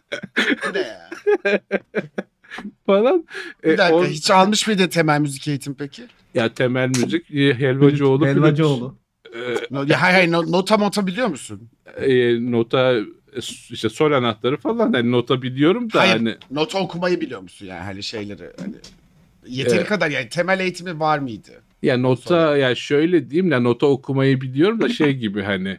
Bu 0.68 0.74
ne 0.74 0.78
ya? 0.78 1.10
falan. 2.86 3.24
E, 3.64 3.72
Bir 3.72 3.78
dakika 3.78 3.94
on- 3.96 4.04
hiç 4.06 4.30
almış 4.30 4.66
mıydı 4.66 4.88
temel 4.88 5.20
müzik 5.20 5.48
eğitim 5.48 5.74
peki? 5.74 6.02
ya 6.34 6.54
temel 6.54 6.88
müzik 6.88 7.30
e, 7.30 7.54
Helvacıoğlu. 7.54 8.26
Helvacıoğlu. 8.26 8.96
E, 9.34 9.38
No, 9.70 9.84
ya 9.88 10.02
hayır 10.02 10.14
hayır 10.14 10.32
no- 10.32 10.52
nota 10.52 10.76
nota 10.76 11.06
biliyor 11.06 11.26
musun? 11.28 11.68
e, 11.96 12.34
nota 12.52 12.92
e, 12.98 13.02
işte 13.70 13.88
sol 13.88 14.12
anahtarı 14.12 14.56
falan 14.56 14.92
hani 14.92 15.10
nota 15.10 15.42
biliyorum 15.42 15.92
da 15.92 15.98
Hayır. 16.00 16.12
hani 16.12 16.36
Nota 16.50 16.78
okumayı 16.78 17.20
biliyor 17.20 17.40
musun 17.40 17.66
yani 17.66 17.80
hani 17.82 18.02
şeyleri 18.02 18.50
hani 18.60 18.74
yeteri 19.46 19.76
Evet. 19.78 19.88
kadar 19.88 20.10
yani 20.10 20.28
temel 20.28 20.60
eğitimi 20.60 21.00
var 21.00 21.18
mıydı? 21.18 21.50
ya 21.82 21.96
nota 21.98 22.22
Sonra. 22.28 22.56
ya 22.56 22.74
şöyle 22.74 23.30
diyeyim 23.30 23.52
ya 23.52 23.60
nota 23.60 23.86
okumayı 23.86 24.40
biliyorum 24.40 24.80
da 24.80 24.88
şey 24.88 25.12
gibi 25.16 25.42
hani 25.42 25.78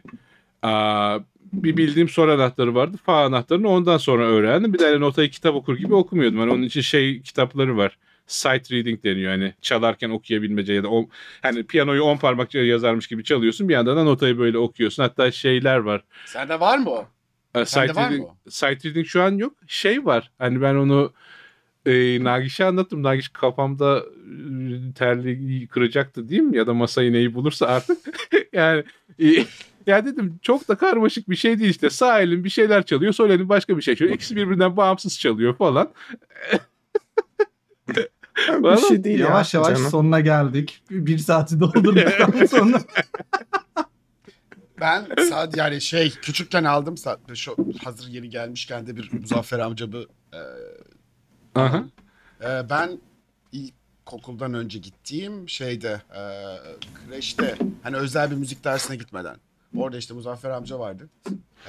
aa, 0.62 1.18
bir 1.52 1.76
bildiğim 1.76 2.08
sol 2.08 2.28
anahtarı 2.28 2.74
vardı. 2.74 2.96
Fa 3.06 3.24
anahtarını 3.24 3.68
ondan 3.68 3.96
sonra 3.96 4.24
öğrendim. 4.26 4.74
Bir 4.74 4.78
de 4.78 4.84
hani 4.86 5.00
notayı 5.00 5.30
kitap 5.30 5.54
okur 5.54 5.76
gibi 5.76 5.94
okumuyordum. 5.94 6.38
Hani 6.38 6.50
onun 6.52 6.62
için 6.62 6.80
şey 6.80 7.20
kitapları 7.22 7.76
var. 7.76 7.98
Sight 8.26 8.72
reading 8.72 9.04
deniyor 9.04 9.32
hani 9.32 9.54
çalarken 9.62 10.10
okuyabilmece 10.10 10.72
ya 10.72 10.82
da 10.82 10.88
o 10.88 11.08
hani 11.42 11.62
piyanoyu 11.62 12.02
10 12.02 12.16
parmakça 12.16 12.58
yazarmış 12.58 13.06
gibi 13.06 13.24
çalıyorsun 13.24 13.68
bir 13.68 13.74
yandan 13.74 13.96
da 13.96 14.04
notayı 14.04 14.38
böyle 14.38 14.58
okuyorsun. 14.58 15.02
Hatta 15.02 15.30
şeyler 15.32 15.76
var. 15.76 16.02
Sende 16.26 16.60
var 16.60 16.78
mı 16.78 16.90
o? 16.90 17.06
E, 17.54 17.60
var 17.60 17.88
reading, 17.88 18.28
sight 18.48 18.86
reading 18.86 19.06
şu 19.06 19.22
an 19.22 19.36
yok. 19.36 19.52
Şey 19.66 20.04
var. 20.04 20.30
Hani 20.38 20.62
ben 20.62 20.74
onu 20.74 21.12
e, 21.86 22.24
Nagiş'e 22.24 22.64
anlattım. 22.64 23.02
Nagiş 23.02 23.28
kafamda 23.28 23.98
e, 23.98 24.92
terliği 24.94 25.66
kıracaktı 25.66 26.28
değil 26.28 26.42
mi? 26.42 26.56
Ya 26.56 26.66
da 26.66 26.74
masayı 26.74 27.12
neyi 27.12 27.34
bulursa 27.34 27.66
artık. 27.66 27.98
yani 28.52 28.84
e, 29.22 29.44
ya 29.86 30.06
dedim 30.06 30.38
çok 30.42 30.68
da 30.68 30.74
karmaşık 30.76 31.30
bir 31.30 31.36
şey 31.36 31.58
değil 31.58 31.70
işte. 31.70 31.90
Sağ 31.90 32.20
elin 32.20 32.44
bir 32.44 32.50
şeyler 32.50 32.86
çalıyor. 32.86 33.12
Sol 33.12 33.30
elin 33.30 33.48
başka 33.48 33.76
bir 33.76 33.82
şey 33.82 33.96
çalıyor. 33.96 34.16
İkisi 34.16 34.36
birbirinden 34.36 34.76
bağımsız 34.76 35.18
çalıyor 35.20 35.56
falan. 35.56 35.90
bir 38.48 38.76
şey 38.76 39.04
değil 39.04 39.20
Yavaş 39.20 39.54
ya. 39.54 39.60
yavaş 39.60 39.78
canım. 39.78 39.90
sonuna 39.90 40.20
geldik. 40.20 40.82
Bir 40.90 41.18
saati 41.18 41.60
doldurduktan 41.60 42.46
sonra. 42.50 42.80
Ben 44.82 45.06
sadece 45.28 45.60
yani 45.60 45.80
şey 45.80 46.10
küçükken 46.10 46.64
aldım 46.64 46.94
sa- 46.94 47.36
şu 47.36 47.56
hazır 47.84 48.08
yeni 48.08 48.30
gelmişken 48.30 48.86
de 48.86 48.96
bir 48.96 49.12
Muzaffer 49.12 49.58
amcamı 49.58 50.04
e, 50.32 50.40
Aha. 51.54 51.84
e, 52.40 52.70
ben 52.70 53.00
ilkokuldan 53.52 54.54
önce 54.54 54.78
gittiğim 54.78 55.48
şeyde 55.48 56.02
e, 56.10 56.22
kreşte 56.94 57.58
hani 57.82 57.96
özel 57.96 58.30
bir 58.30 58.36
müzik 58.36 58.64
dersine 58.64 58.96
gitmeden 58.96 59.36
orada 59.76 59.96
işte 59.96 60.14
Muzaffer 60.14 60.50
amca 60.50 60.78
vardı. 60.78 61.08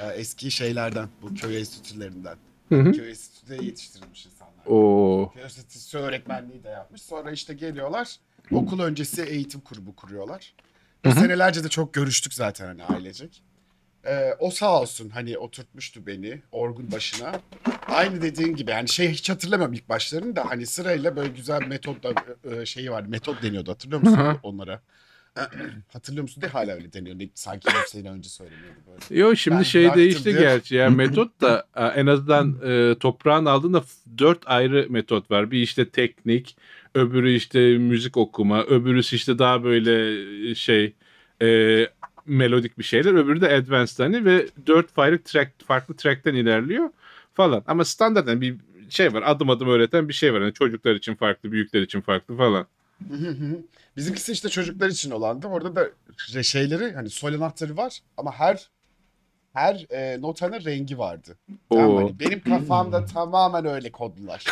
E, 0.01 0.07
eski 0.07 0.51
şeylerden 0.51 1.09
bu 1.21 1.35
köy 1.35 1.59
enstitülerinden. 1.59 2.37
Hı 2.69 2.75
hı. 2.75 2.91
Köy 2.91 3.09
enstitüde 3.09 3.65
yetiştirilmiş 3.65 4.25
insanlar. 4.25 4.65
Oo. 4.65 5.31
Köy 5.33 5.43
enstitüsü 5.43 5.97
öğretmenliği 5.97 6.63
de 6.63 6.69
yapmış. 6.69 7.01
Sonra 7.01 7.31
işte 7.31 7.53
geliyorlar 7.53 8.17
okul 8.51 8.79
öncesi 8.79 9.23
eğitim 9.23 9.61
grubu 9.69 9.95
kuruyorlar. 9.95 10.53
Hı 11.03 11.09
hı. 11.09 11.13
Senelerce 11.13 11.63
de 11.63 11.69
çok 11.69 11.93
görüştük 11.93 12.33
zaten 12.33 12.65
hani 12.67 12.83
ailecek. 12.83 13.43
Ee, 14.05 14.33
o 14.39 14.51
sağ 14.51 14.81
olsun 14.81 15.09
hani 15.09 15.37
oturtmuştu 15.37 16.07
beni 16.07 16.41
orgun 16.51 16.91
başına. 16.91 17.31
Aynı 17.87 18.21
dediğin 18.21 18.55
gibi 18.55 18.71
yani 18.71 18.89
şey 18.89 19.09
hiç 19.09 19.29
hatırlamam 19.29 19.73
ilk 19.73 19.89
başlarını 19.89 20.35
da 20.35 20.45
hani 20.49 20.65
sırayla 20.65 21.15
böyle 21.15 21.29
güzel 21.29 21.61
metot 21.67 22.03
da 22.03 22.13
e, 22.55 22.65
şeyi 22.65 22.91
vardı. 22.91 23.09
Metot 23.09 23.43
deniyordu 23.43 23.71
hatırlıyor 23.71 24.01
musun 24.01 24.17
Hı 24.17 24.29
hı. 24.31 24.37
onlara? 24.43 24.81
hatırlıyor 25.93 26.21
musun 26.21 26.41
de 26.43 26.47
hala 26.47 26.71
öyle 26.73 26.93
deniyor. 26.93 27.19
Ne- 27.19 27.29
Sanki 27.35 27.67
sene 27.87 28.09
önce 28.09 28.29
söyleniyordu 28.29 28.79
böyle. 28.87 29.19
Yo 29.21 29.35
şimdi 29.35 29.57
Ben 29.57 29.63
şey 29.63 29.83
bıraktım 29.83 30.01
değişti 30.03 30.23
diyor. 30.23 30.39
gerçi. 30.41 30.75
Yani 30.75 30.95
metot 30.95 31.41
da 31.41 31.67
e, 31.75 31.83
en 31.85 32.05
azından 32.07 32.59
e, 32.65 32.95
toprağın 32.99 33.45
aldığında 33.45 33.81
f- 33.81 33.87
dört 34.17 34.39
ayrı 34.45 34.87
metot 34.89 35.31
var. 35.31 35.51
Bir 35.51 35.61
işte 35.61 35.89
teknik, 35.89 36.57
öbürü 36.95 37.31
işte 37.31 37.77
müzik 37.77 38.17
okuma, 38.17 38.63
öbürüsü 38.63 39.15
işte 39.15 39.39
daha 39.39 39.63
böyle 39.63 40.51
e, 40.51 40.55
şey 40.55 40.93
e, 41.41 41.87
melodik 42.25 42.77
bir 42.77 42.83
şeyler, 42.83 43.13
öbürü 43.13 43.41
de 43.41 43.55
advanced 43.55 43.99
hani 43.99 44.25
ve 44.25 44.47
dört 44.67 44.91
farklı 44.93 45.23
track 45.23 45.51
farklı 45.67 45.95
trackten 45.95 46.35
ilerliyor 46.35 46.89
falan. 47.33 47.63
Ama 47.67 47.85
standart 47.85 48.27
yani 48.27 48.41
bir 48.41 48.57
şey 48.89 49.13
var. 49.13 49.23
Adım 49.25 49.49
adım 49.49 49.69
öğreten 49.69 50.09
bir 50.09 50.13
şey 50.13 50.33
var. 50.33 50.41
Yani 50.41 50.53
çocuklar 50.53 50.95
için 50.95 51.15
farklı, 51.15 51.51
büyükler 51.51 51.81
için 51.81 52.01
farklı 52.01 52.37
falan. 52.37 52.67
Bizimkisi 53.97 54.31
işte 54.31 54.49
çocuklar 54.49 54.89
için 54.89 55.11
olandı. 55.11 55.47
Orada 55.47 55.75
da 55.75 55.89
şeyleri 56.43 56.93
hani 56.93 57.09
sol 57.09 57.33
anahtarı 57.33 57.77
var 57.77 57.99
ama 58.17 58.31
her 58.31 58.69
her 59.53 59.85
e, 59.89 60.21
notanın 60.21 60.63
rengi 60.65 60.97
vardı. 60.97 61.37
Tamam. 61.69 61.95
Hani 61.95 62.19
benim 62.19 62.39
kafamda 62.43 63.05
tamamen 63.05 63.65
öyle 63.65 63.91
kodlular. 63.91 64.43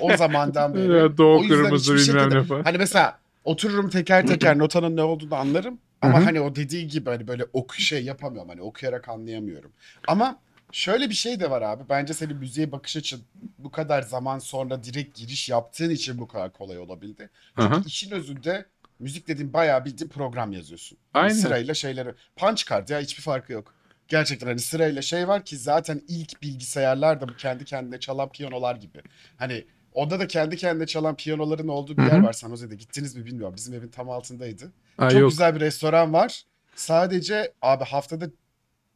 O 0.00 0.16
zamandan 0.16 0.74
beri. 0.74 0.92
Ya, 0.98 1.16
Doğu 1.18 1.38
O 1.38 1.42
yüzden 1.42 1.62
kırmızı 1.62 1.94
hiçbir 1.96 2.08
bilmem 2.08 2.22
şekilde- 2.24 2.40
ne 2.40 2.44
falan. 2.44 2.62
Hani 2.62 2.78
mesela 2.78 3.18
otururum 3.44 3.90
teker 3.90 4.26
teker 4.26 4.58
notanın 4.58 4.96
ne 4.96 5.02
olduğunu 5.02 5.34
anlarım. 5.34 5.78
Ama 6.02 6.18
Hı 6.18 6.20
hı. 6.20 6.24
hani 6.24 6.40
o 6.40 6.56
dediği 6.56 6.88
gibi 6.88 7.10
hani 7.10 7.28
böyle 7.28 7.44
oku 7.52 7.74
şey 7.80 8.04
yapamıyorum. 8.04 8.48
Hani 8.48 8.62
okuyarak 8.62 9.08
anlayamıyorum. 9.08 9.72
Ama 10.08 10.38
şöyle 10.72 11.08
bir 11.10 11.14
şey 11.14 11.40
de 11.40 11.50
var 11.50 11.62
abi. 11.62 11.82
Bence 11.88 12.14
senin 12.14 12.36
müziğe 12.36 12.72
bakış 12.72 12.96
açın 12.96 13.22
bu 13.58 13.70
kadar 13.70 14.02
zaman 14.02 14.38
sonra 14.38 14.84
direkt 14.84 15.18
giriş 15.18 15.48
yaptığın 15.48 15.90
için 15.90 16.18
bu 16.18 16.28
kadar 16.28 16.52
kolay 16.52 16.78
olabildi. 16.78 17.30
Çünkü 17.58 17.74
Aha. 17.74 17.82
işin 17.86 18.10
özünde 18.10 18.66
müzik 18.98 19.28
dediğin 19.28 19.52
bayağı 19.52 19.84
bildiğin 19.84 20.08
program 20.10 20.52
yazıyorsun. 20.52 20.98
Yani 21.14 21.22
Aynen. 21.24 21.34
Sırayla 21.34 21.74
şeyleri. 21.74 22.14
Punch 22.36 22.70
card 22.70 22.88
ya 22.88 23.00
hiçbir 23.00 23.22
farkı 23.22 23.52
yok. 23.52 23.74
Gerçekten 24.10 24.46
hani 24.46 24.58
sırayla 24.60 25.02
şey 25.02 25.28
var 25.28 25.44
ki 25.44 25.56
zaten 25.56 26.02
ilk 26.08 26.42
bilgisayarlar 26.42 27.20
da 27.20 27.28
bu 27.28 27.36
kendi 27.36 27.64
kendine 27.64 28.00
çalan 28.00 28.28
piyanolar 28.28 28.76
gibi. 28.76 29.02
Hani 29.36 29.64
onda 29.92 30.20
da 30.20 30.26
kendi 30.28 30.56
kendine 30.56 30.86
çalan 30.86 31.16
piyanoların 31.16 31.68
olduğu 31.68 31.96
bir 31.96 32.02
Hı 32.02 32.06
yer 32.06 32.18
hı. 32.18 32.22
var 32.22 32.32
San 32.32 32.48
Jose'de. 32.48 32.74
Gittiniz 32.74 33.16
mi 33.16 33.26
bilmiyorum. 33.26 33.54
Bizim 33.56 33.74
evin 33.74 33.88
tam 33.88 34.10
altındaydı. 34.10 34.72
Aa, 34.98 35.10
Çok 35.10 35.20
yok. 35.20 35.30
güzel 35.30 35.54
bir 35.54 35.60
restoran 35.60 36.12
var. 36.12 36.44
Sadece 36.74 37.52
abi 37.62 37.84
haftada 37.84 38.26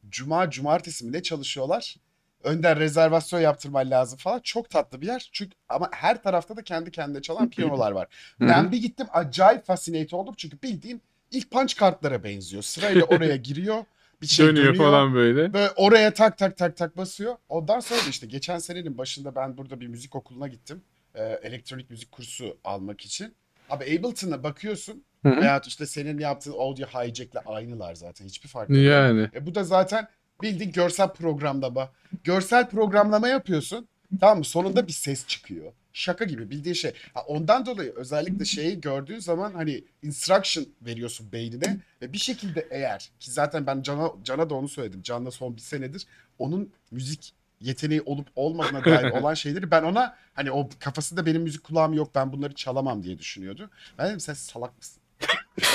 cuma 0.09 0.49
cumartesi 0.49 1.05
mi 1.05 1.11
ne 1.11 1.23
çalışıyorlar? 1.23 1.95
Önden 2.43 2.79
rezervasyon 2.79 3.39
yaptırman 3.39 3.91
lazım 3.91 4.17
falan. 4.17 4.39
Çok 4.39 4.69
tatlı 4.69 5.01
bir 5.01 5.07
yer. 5.07 5.29
Çünkü 5.33 5.55
ama 5.69 5.89
her 5.91 6.23
tarafta 6.23 6.57
da 6.57 6.63
kendi 6.63 6.91
kendine 6.91 7.21
çalan 7.21 7.49
piyanolar 7.49 7.91
var. 7.91 8.07
Hı 8.39 8.45
hı. 8.45 8.49
ben 8.49 8.71
bir 8.71 8.77
gittim 8.81 9.07
acayip 9.13 9.65
fascinate 9.65 10.15
oldum. 10.15 10.33
Çünkü 10.37 10.61
bildiğin 10.63 11.01
ilk 11.31 11.51
punch 11.51 11.75
kartlara 11.75 12.23
benziyor. 12.23 12.63
Sırayla 12.63 13.03
oraya 13.03 13.35
giriyor. 13.35 13.83
Bir 14.21 14.27
şey 14.27 14.47
dönüyor, 14.47 14.65
dönüyor. 14.65 14.83
falan 14.83 15.13
böyle. 15.13 15.53
Böyle 15.53 15.71
oraya 15.75 16.13
tak 16.13 16.37
tak 16.37 16.57
tak 16.57 16.77
tak 16.77 16.97
basıyor. 16.97 17.35
Ondan 17.49 17.79
sonra 17.79 17.99
da 17.99 18.09
işte 18.09 18.27
geçen 18.27 18.57
senenin 18.57 18.97
başında 18.97 19.35
ben 19.35 19.57
burada 19.57 19.79
bir 19.79 19.87
müzik 19.87 20.15
okuluna 20.15 20.47
gittim. 20.47 20.81
Ee, 21.15 21.39
elektronik 21.43 21.89
müzik 21.89 22.11
kursu 22.11 22.57
almak 22.63 23.01
için. 23.01 23.35
Abi 23.69 23.83
Ableton'a 23.83 24.43
bakıyorsun. 24.43 25.03
Hı 25.23 25.29
hı. 25.29 25.41
Veyahut 25.41 25.67
işte 25.67 25.85
senin 25.85 26.19
yaptığın 26.19 26.53
audio 26.53 26.85
hijack'le 26.85 27.37
aynılar 27.45 27.95
zaten. 27.95 28.25
Hiçbir 28.25 28.49
farkı 28.49 28.73
yok. 28.73 28.83
Yani. 28.83 29.29
E 29.35 29.45
bu 29.45 29.55
da 29.55 29.63
zaten 29.63 30.07
bildiğin 30.41 30.71
görsel 30.71 31.13
programlama. 31.13 31.91
Görsel 32.23 32.69
programlama 32.69 33.27
yapıyorsun. 33.27 33.87
Tamam 34.19 34.37
mı? 34.37 34.45
Sonunda 34.45 34.87
bir 34.87 34.93
ses 34.93 35.27
çıkıyor. 35.27 35.71
Şaka 35.93 36.25
gibi 36.25 36.49
bildiğin 36.49 36.73
şey. 36.73 36.93
Ha, 37.13 37.21
ondan 37.27 37.65
dolayı 37.65 37.93
özellikle 37.95 38.45
şeyi 38.45 38.81
gördüğün 38.81 39.19
zaman 39.19 39.53
hani 39.53 39.83
instruction 40.03 40.65
veriyorsun 40.81 41.31
beynine 41.31 41.77
ve 42.01 42.13
bir 42.13 42.17
şekilde 42.17 42.67
eğer 42.71 43.11
ki 43.19 43.31
zaten 43.31 43.67
ben 43.67 43.81
Can'a 43.81 44.11
Can'a 44.23 44.49
da 44.49 44.55
onu 44.55 44.69
söyledim. 44.69 45.01
Can'la 45.01 45.31
son 45.31 45.55
bir 45.55 45.61
senedir 45.61 46.07
onun 46.39 46.73
müzik 46.91 47.33
yeteneği 47.61 48.01
olup 48.01 48.27
olmadığına 48.35 48.85
dair 48.85 49.11
olan 49.21 49.33
şeyleri 49.33 49.71
ben 49.71 49.83
ona 49.83 50.15
hani 50.33 50.51
o 50.51 50.69
kafasında 50.79 51.25
benim 51.25 51.41
müzik 51.41 51.63
kulağım 51.63 51.93
yok 51.93 52.15
ben 52.15 52.33
bunları 52.33 52.53
çalamam 52.53 53.03
diye 53.03 53.19
düşünüyordu. 53.19 53.69
Ben 53.97 54.07
dedim 54.07 54.19
sen 54.19 54.33
salak 54.33 54.77
mısın? 54.77 55.01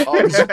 Abicim, 0.06 0.46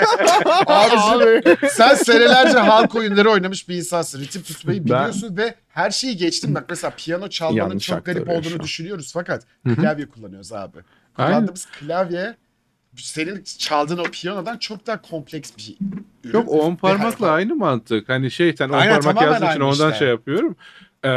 sen 1.69 1.95
senelerce 1.95 2.57
halk 2.57 2.95
oyunları 2.95 3.29
oynamış 3.29 3.69
bir 3.69 3.75
insansın. 3.75 4.21
Ritim 4.21 4.41
tutmayı 4.41 4.79
Ben- 4.79 4.85
biliyorsun 4.85 5.37
ve 5.37 5.55
her 5.67 5.91
şeyi 5.91 6.17
geçtin. 6.17 6.55
Bak 6.55 6.65
mesela 6.69 6.93
piyano 6.97 7.27
çalmanın 7.29 7.57
Yanlış 7.69 7.85
çok 7.87 8.05
garip 8.05 8.29
olduğunu 8.29 8.59
düşünüyoruz 8.59 9.11
fakat 9.13 9.43
Hı 9.67 9.69
hı. 9.73 9.75
klavye 9.75 10.05
kullanıyoruz 10.09 10.53
abi. 10.53 10.77
Aynen. 11.17 11.31
Kullandığımız 11.31 11.65
klavye 11.65 12.35
senin 12.95 13.43
çaldığın 13.57 13.97
o 13.97 14.03
piyanodan 14.03 14.57
çok 14.57 14.87
daha 14.87 15.01
kompleks 15.01 15.51
bir 15.57 15.77
ürün. 16.23 16.33
Yok 16.33 16.49
on 16.49 16.71
Ve 16.73 16.77
parmakla 16.77 17.27
hani- 17.27 17.35
aynı 17.35 17.55
mantık. 17.55 18.09
Hani 18.09 18.31
şey 18.31 18.55
sen 18.57 18.69
on 18.69 18.73
Aynen, 18.73 19.01
parmak 19.01 19.23
yazdığın 19.23 19.49
için 19.51 19.59
ondan 19.61 19.87
işte. 19.91 19.99
şey 19.99 20.07
yapıyorum. 20.07 20.55
Ee, 21.05 21.09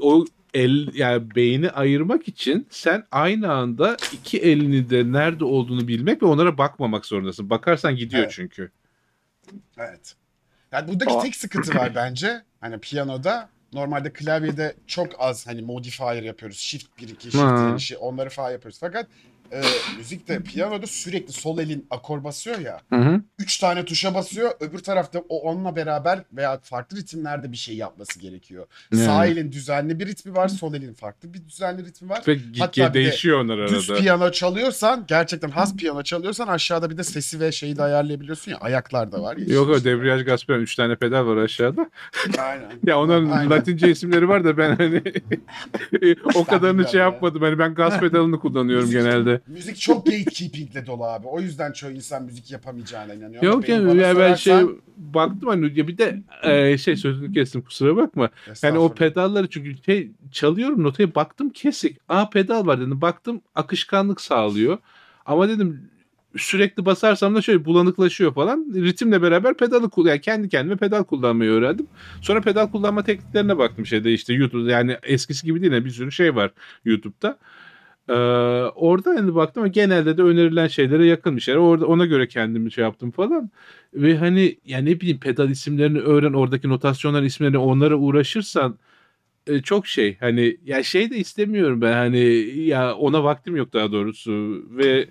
o 0.00 0.24
el 0.54 0.94
yani 0.94 1.34
beyni 1.34 1.70
ayırmak 1.70 2.28
için 2.28 2.66
sen 2.70 3.06
aynı 3.10 3.52
anda 3.52 3.96
iki 4.12 4.38
elini 4.38 4.90
de 4.90 5.12
nerede 5.12 5.44
olduğunu 5.44 5.88
bilmek 5.88 6.22
ve 6.22 6.26
onlara 6.26 6.58
bakmamak 6.58 7.06
zorundasın. 7.06 7.50
Bakarsan 7.50 7.96
gidiyor 7.96 8.22
Evet. 8.22 8.32
çünkü. 8.32 8.70
Evet. 9.78 10.14
Yani 10.72 10.88
buradaki 10.88 11.18
tek 11.22 11.36
sıkıntı 11.36 11.74
var 11.74 11.92
bence. 11.94 12.42
Hani 12.60 12.78
piyanoda 12.78 13.48
normalde 13.72 14.12
klavyede 14.12 14.74
çok 14.86 15.08
az 15.18 15.46
hani 15.46 15.62
modifier 15.62 16.22
yapıyoruz. 16.22 16.58
Shift 16.58 16.98
1 16.98 17.08
2 17.08 17.22
shift 17.22 17.36
Ha. 17.36 17.70
2 17.74 17.84
şey 17.84 17.98
onları 18.00 18.30
falan 18.30 18.50
yapıyoruz. 18.50 18.78
Fakat 18.80 19.06
e, 19.52 19.60
müzikte 19.98 20.42
piyanoda 20.42 20.86
sürekli 20.86 21.32
sol 21.32 21.58
elin 21.58 21.86
akor 21.90 22.24
basıyor 22.24 22.58
ya. 22.58 22.80
Hı 22.90 22.96
hı. 22.96 23.20
Üç 23.38 23.58
tane 23.58 23.84
tuşa 23.84 24.14
basıyor. 24.14 24.50
Öbür 24.60 24.78
tarafta 24.78 25.18
o 25.28 25.38
onunla 25.50 25.76
beraber 25.76 26.18
veya 26.32 26.58
farklı 26.62 26.96
ritimlerde 26.96 27.52
bir 27.52 27.56
şey 27.56 27.76
yapması 27.76 28.18
gerekiyor. 28.20 28.66
Sağ 28.94 29.00
Yani. 29.00 29.30
elin 29.30 29.52
düzenli 29.52 29.98
bir 30.00 30.06
ritmi 30.06 30.34
var. 30.34 30.48
Sol 30.48 30.74
elin 30.74 30.94
farklı 30.94 31.34
bir 31.34 31.48
düzenli 31.48 31.84
ritmi 31.84 32.08
var. 32.08 32.22
Ve 32.28 32.38
Hatta 32.58 32.82
bir 32.88 32.90
de 32.90 32.94
değişiyor 32.94 33.40
onlar 33.40 33.68
Düz 33.68 33.90
arada. 33.90 34.00
piyano 34.00 34.30
çalıyorsan 34.32 35.04
gerçekten 35.08 35.50
has 35.50 35.76
piyano 35.76 36.02
çalıyorsan 36.02 36.48
aşağıda 36.48 36.90
bir 36.90 36.98
de 36.98 37.04
sesi 37.04 37.40
ve 37.40 37.52
şeyi 37.52 37.76
de 37.76 37.82
ayarlayabiliyorsun 37.82 38.50
ya. 38.52 38.58
Ayaklar 38.58 39.12
da 39.12 39.22
var 39.22 39.36
ya. 39.36 39.54
Yok 39.54 39.68
o 39.70 39.76
işte. 39.76 39.90
debriyaj 39.90 40.24
gaz 40.24 40.44
pedal 40.46 40.60
3 40.60 40.74
tane 40.76 40.96
pedal 40.96 41.26
var 41.26 41.36
aşağıda. 41.36 41.90
Aynen. 42.38 42.70
Ya 42.86 42.98
onların 43.00 43.30
Aynen. 43.30 43.50
Latince 43.50 43.90
isimleri 43.90 44.28
var 44.28 44.44
da 44.44 44.56
ben 44.56 44.76
hani 44.76 45.02
o 46.34 46.44
kadarını 46.44 46.88
şey 46.88 46.98
ya. 47.00 47.06
yapmadım. 47.06 47.42
Hani 47.42 47.58
ben 47.58 47.74
gaz 47.74 48.00
pedalını 48.00 48.38
kullanıyorum 48.40 48.90
genelde. 48.90 49.39
Müzik 49.46 49.76
çok 49.76 50.06
gatekeepingle 50.06 50.86
dolu 50.86 51.04
abi. 51.04 51.26
O 51.26 51.40
yüzden 51.40 51.72
çoğu 51.72 51.90
insan 51.90 52.22
müzik 52.22 52.50
yapamayacağına 52.50 53.14
inanıyor. 53.14 53.42
Ama 53.42 53.52
Yok 53.52 53.68
ya, 53.68 53.86
bana 53.86 54.02
ya 54.02 54.18
ben 54.18 54.34
şey 54.34 54.54
baktım 54.96 55.48
hani 55.48 55.78
ya 55.78 55.88
bir 55.88 55.98
de 55.98 56.22
e, 56.42 56.78
şey 56.78 56.96
sözünü 56.96 57.32
kestim 57.32 57.62
kusura 57.62 57.96
bakma. 57.96 58.30
Yani 58.62 58.78
o 58.78 58.94
pedalları 58.94 59.48
çünkü 59.48 59.82
şey 59.82 60.10
çalıyorum 60.32 60.82
notaya 60.82 61.14
baktım 61.14 61.50
kesik. 61.50 61.98
Aa 62.08 62.30
pedal 62.30 62.66
var 62.66 62.80
dedim. 62.80 63.00
Baktım 63.00 63.40
akışkanlık 63.54 64.20
sağlıyor. 64.20 64.78
Ama 65.26 65.48
dedim 65.48 65.90
sürekli 66.36 66.84
basarsam 66.84 67.34
da 67.34 67.42
şöyle 67.42 67.64
bulanıklaşıyor 67.64 68.34
falan. 68.34 68.66
Ritimle 68.74 69.22
beraber 69.22 69.56
pedalı 69.56 69.90
yani 70.04 70.20
kendi 70.20 70.48
kendime 70.48 70.76
pedal 70.76 71.04
kullanmayı 71.04 71.50
öğrendim. 71.50 71.86
Sonra 72.22 72.40
pedal 72.40 72.70
kullanma 72.70 73.04
tekniklerine 73.04 73.58
baktım 73.58 73.86
şeyde 73.86 74.12
işte 74.12 74.34
YouTube 74.34 74.72
yani 74.72 74.96
eskisi 75.02 75.46
gibi 75.46 75.62
değil 75.62 75.84
bir 75.84 75.90
sürü 75.90 76.12
şey 76.12 76.34
var 76.34 76.50
YouTube'da. 76.84 77.38
Ee, 78.10 78.14
orada 78.74 79.10
hani 79.10 79.34
baktım 79.34 79.62
ama 79.62 79.68
genelde 79.68 80.16
de 80.18 80.22
önerilen 80.22 80.66
şeylere 80.68 81.06
yakın 81.06 81.36
bir 81.36 81.40
şeyler. 81.40 81.58
Orada 81.58 81.86
ona 81.86 82.06
göre 82.06 82.28
kendimi 82.28 82.72
şey 82.72 82.84
yaptım 82.84 83.10
falan. 83.10 83.50
Ve 83.94 84.16
hani 84.16 84.58
yani 84.64 84.90
ne 84.90 85.00
bileyim 85.00 85.20
pedal 85.20 85.50
isimlerini 85.50 85.98
öğren, 86.00 86.32
oradaki 86.32 86.68
notasyonların 86.68 87.24
isimlerini 87.24 87.58
onlara 87.58 87.96
uğraşırsan 87.96 88.78
e, 89.46 89.62
çok 89.62 89.86
şey 89.86 90.16
hani 90.20 90.56
ya 90.64 90.82
şey 90.82 91.10
de 91.10 91.16
istemiyorum 91.16 91.80
ben 91.80 91.92
hani 91.92 92.18
ya 92.60 92.94
ona 92.94 93.24
vaktim 93.24 93.56
yok 93.56 93.72
daha 93.72 93.92
doğrusu 93.92 94.64
ve 94.70 95.08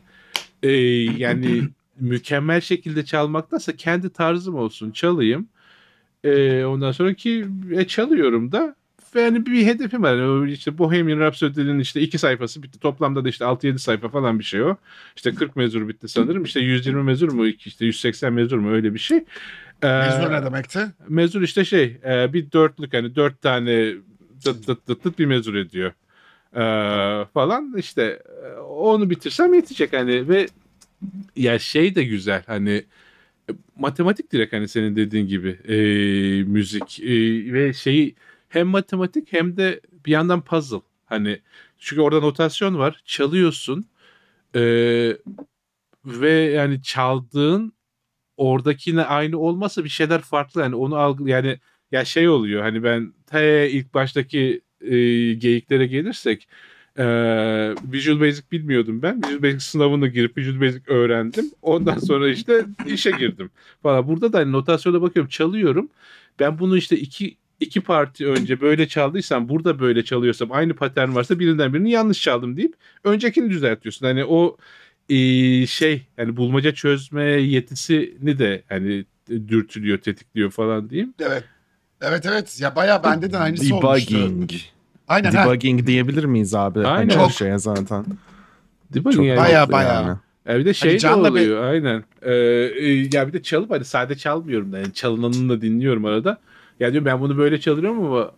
e, 0.64 0.72
yani 1.18 1.62
mükemmel 2.00 2.62
şekilde 2.62 3.06
çalmaktansa 3.06 3.76
kendi 3.76 4.10
tarzım 4.10 4.56
olsun 4.56 4.92
çalayım. 4.92 5.50
E, 6.24 6.64
ondan 6.66 6.92
sonra 6.92 7.14
ki 7.14 7.48
e, 7.72 7.88
çalıyorum 7.88 8.52
da 8.52 8.76
ve 9.16 9.22
yani 9.22 9.46
bir 9.46 9.66
hedefim 9.66 10.04
var. 10.04 10.16
Yani 10.16 10.52
işte 10.52 10.78
Bohemian 10.78 11.20
Rhapsody'nin 11.20 11.80
işte 11.80 12.02
iki 12.02 12.18
sayfası 12.18 12.64
bitti. 12.64 12.80
Toplamda 12.80 13.26
da 13.26 13.30
işte 13.30 13.46
6-7 13.46 13.78
sayfa 13.78 14.10
falan 14.10 14.40
bir 14.40 14.44
şey 14.44 14.62
o. 14.62 14.76
İşte 15.16 15.36
40 15.36 15.56
mezur 15.56 15.88
bitti 15.88 16.08
sanırım. 16.08 16.44
İşte 16.44 16.60
120 16.60 17.04
mezur 17.04 17.32
mu? 17.32 17.48
İşte 17.48 17.86
180 17.86 18.34
mezur 18.34 18.58
mu? 18.58 18.72
Öyle 18.72 18.94
bir 18.94 19.00
şey. 19.00 19.18
E, 19.82 19.88
Mezun 19.88 20.32
ne 20.34 20.46
demekti? 20.46 20.80
Mezur 21.08 21.42
işte 21.42 21.66
şey 21.66 21.98
e, 22.06 22.34
bir 22.34 22.52
dörtlük 22.52 22.94
hani 22.94 23.16
dört 23.16 23.42
tane 23.42 23.94
tıt 24.44 24.66
tıt 24.66 24.86
tıt 24.86 25.04
tıt 25.04 25.20
bir 25.20 25.26
mezur 25.26 25.56
ediyor. 25.56 25.92
E, 26.56 26.62
falan 27.34 27.74
işte 27.78 28.20
e, 28.44 28.60
onu 28.60 29.10
bitirsem 29.10 29.54
yetecek 29.54 29.94
hani 29.94 30.30
ve 30.30 30.48
ya 31.36 31.60
şey 31.60 31.96
de 31.96 32.04
güzel 32.04 32.44
hani 32.48 32.84
e, 33.50 33.54
matematik 33.78 34.32
direkt 34.32 34.54
hani 34.54 34.68
senin 34.68 34.96
dediğin 34.96 35.28
gibi 35.28 35.50
e, 35.50 35.76
müzik 36.44 37.00
e, 37.00 37.14
ve 37.54 37.74
şeyi 37.74 38.16
hem 38.50 38.68
matematik 38.68 39.34
hem 39.34 39.58
de 39.58 39.82
bir 40.06 40.12
yandan 40.12 40.42
puzzle 40.42 40.82
hani 41.06 41.42
çünkü 41.78 42.02
orada 42.02 42.20
notasyon 42.20 42.78
var 42.78 43.02
çalıyorsun 43.06 43.86
e, 44.56 44.62
ve 46.06 46.32
yani 46.32 46.84
çaldığın 46.84 47.74
oradakine 48.38 49.04
aynı 49.04 49.38
olmasa 49.38 49.84
bir 49.84 49.90
şeyler 49.90 50.22
farklı 50.22 50.62
yani 50.62 50.76
onu 50.76 50.96
algı 50.96 51.30
yani 51.30 51.60
ya 51.92 52.06
şey 52.06 52.30
oluyor 52.30 52.62
hani 52.62 52.84
ben 52.84 53.14
te 53.28 53.70
ilk 53.72 53.94
baştaki 53.94 54.62
e, 54.82 54.90
geyiklere 55.34 55.88
gelirsek 55.88 56.48
e, 56.98 57.06
Visual 57.92 58.20
Basic 58.20 58.44
bilmiyordum 58.52 59.02
ben. 59.02 59.22
Visual 59.24 59.44
Basic 59.44 59.60
sınavına 59.60 60.08
girip 60.08 60.38
Visual 60.38 60.62
Basic 60.62 60.82
öğrendim. 60.88 61.46
Ondan 61.62 61.98
sonra 62.00 62.30
işte 62.30 62.66
işe 62.88 63.12
girdim 63.12 63.50
falan. 63.84 64.08
Burada 64.08 64.34
da 64.34 64.38
hani 64.38 64.52
notasyona 64.52 65.02
bakıyorum 65.02 65.30
çalıyorum. 65.30 65.90
Ben 66.40 66.60
bunu 66.60 66.78
işte 66.78 66.98
iki 66.98 67.38
iki 67.60 67.82
parti 67.82 68.28
önce 68.28 68.62
böyle 68.62 68.88
çaldıysam 68.88 69.50
burada 69.50 69.80
böyle 69.80 70.04
çalıyorsam 70.06 70.52
aynı 70.52 70.74
patern 70.74 71.16
varsa 71.16 71.40
birinden 71.40 71.74
birini 71.74 71.92
yanlış 71.92 72.22
çaldım 72.22 72.58
deyip 72.58 72.74
öncekini 73.04 73.50
düzeltiyorsun. 73.50 74.06
Hani 74.06 74.26
o 74.26 74.58
e, 75.10 75.16
şey 75.68 76.02
yani 76.18 76.38
bulmaca 76.38 76.74
çözme 76.74 77.24
yetisini 77.24 78.40
de 78.40 78.64
hani 78.70 79.06
dürtülüyor, 79.30 79.98
tetikliyor 79.98 80.52
falan 80.52 80.90
diyeyim. 80.90 81.14
Evet. 81.20 81.44
Evet 82.02 82.26
evet. 82.26 82.58
Ya 82.62 82.76
bayağı 82.76 83.04
bende 83.04 83.32
de 83.32 83.38
aynısı 83.38 83.76
olmuştu. 83.76 84.16
Debugging. 84.16 84.52
Aynen 85.08 85.32
ha. 85.32 85.46
Debugging 85.46 85.88
diyebilir 85.88 86.24
miyiz 86.24 86.54
abi? 86.56 86.80
Aynen. 86.80 86.96
Hani 86.98 87.12
Çok. 87.12 87.28
o 87.28 87.30
şeye 87.30 87.58
zaten. 87.58 88.06
Mi? 88.96 89.04
Çok 89.14 89.26
Yani, 89.26 89.38
bayağı. 89.38 89.68
yani. 89.72 90.18
Ya 90.48 90.60
bir 90.60 90.66
de 90.66 90.74
şey 90.74 90.92
de 90.94 91.00
canla 91.00 91.36
bir- 91.36 91.40
oluyor 91.42 91.64
aynen. 91.64 92.04
Ee, 92.22 92.34
e, 92.34 93.10
ya 93.14 93.28
bir 93.28 93.34
de 93.34 93.44
çalıp 93.44 93.72
hani 93.72 93.86
sade 93.86 94.18
çalmıyorum 94.18 94.72
da 94.72 94.78
yani 94.80 94.94
çalınanını 94.94 95.50
da 95.50 95.62
dinliyorum 95.62 96.06
arada. 96.06 96.38
Ya 96.80 96.92
diyorum 96.92 97.06
ben 97.06 97.22
bunu 97.22 97.38
böyle 97.38 97.60
çalıyorum 97.60 98.06
ama 98.06 98.32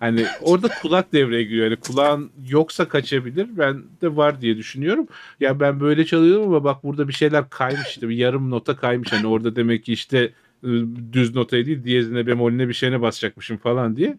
hani 0.00 0.26
orada 0.42 0.68
kulak 0.82 1.12
devreye 1.12 1.42
giriyor. 1.42 1.64
Yani 1.64 1.76
kulağın 1.76 2.30
yoksa 2.48 2.88
kaçabilir. 2.88 3.48
Ben 3.58 3.84
de 4.02 4.16
var 4.16 4.40
diye 4.40 4.56
düşünüyorum. 4.56 5.06
Ya 5.40 5.60
ben 5.60 5.80
böyle 5.80 6.06
çalıyorum 6.06 6.46
ama 6.46 6.64
bak 6.64 6.84
burada 6.84 7.08
bir 7.08 7.12
şeyler 7.12 7.50
kaymış 7.50 7.88
işte 7.88 8.08
bir 8.08 8.16
yarım 8.16 8.50
nota 8.50 8.76
kaymış. 8.76 9.12
Hani 9.12 9.26
orada 9.26 9.56
demek 9.56 9.84
ki 9.84 9.92
işte 9.92 10.18
e, 10.64 10.68
düz 11.12 11.34
notaya 11.34 11.66
değil 11.66 11.84
diyezine 11.84 12.26
bemoline 12.26 12.68
bir 12.68 12.74
şeyine 12.74 13.00
basacakmışım 13.02 13.56
falan 13.56 13.96
diye. 13.96 14.18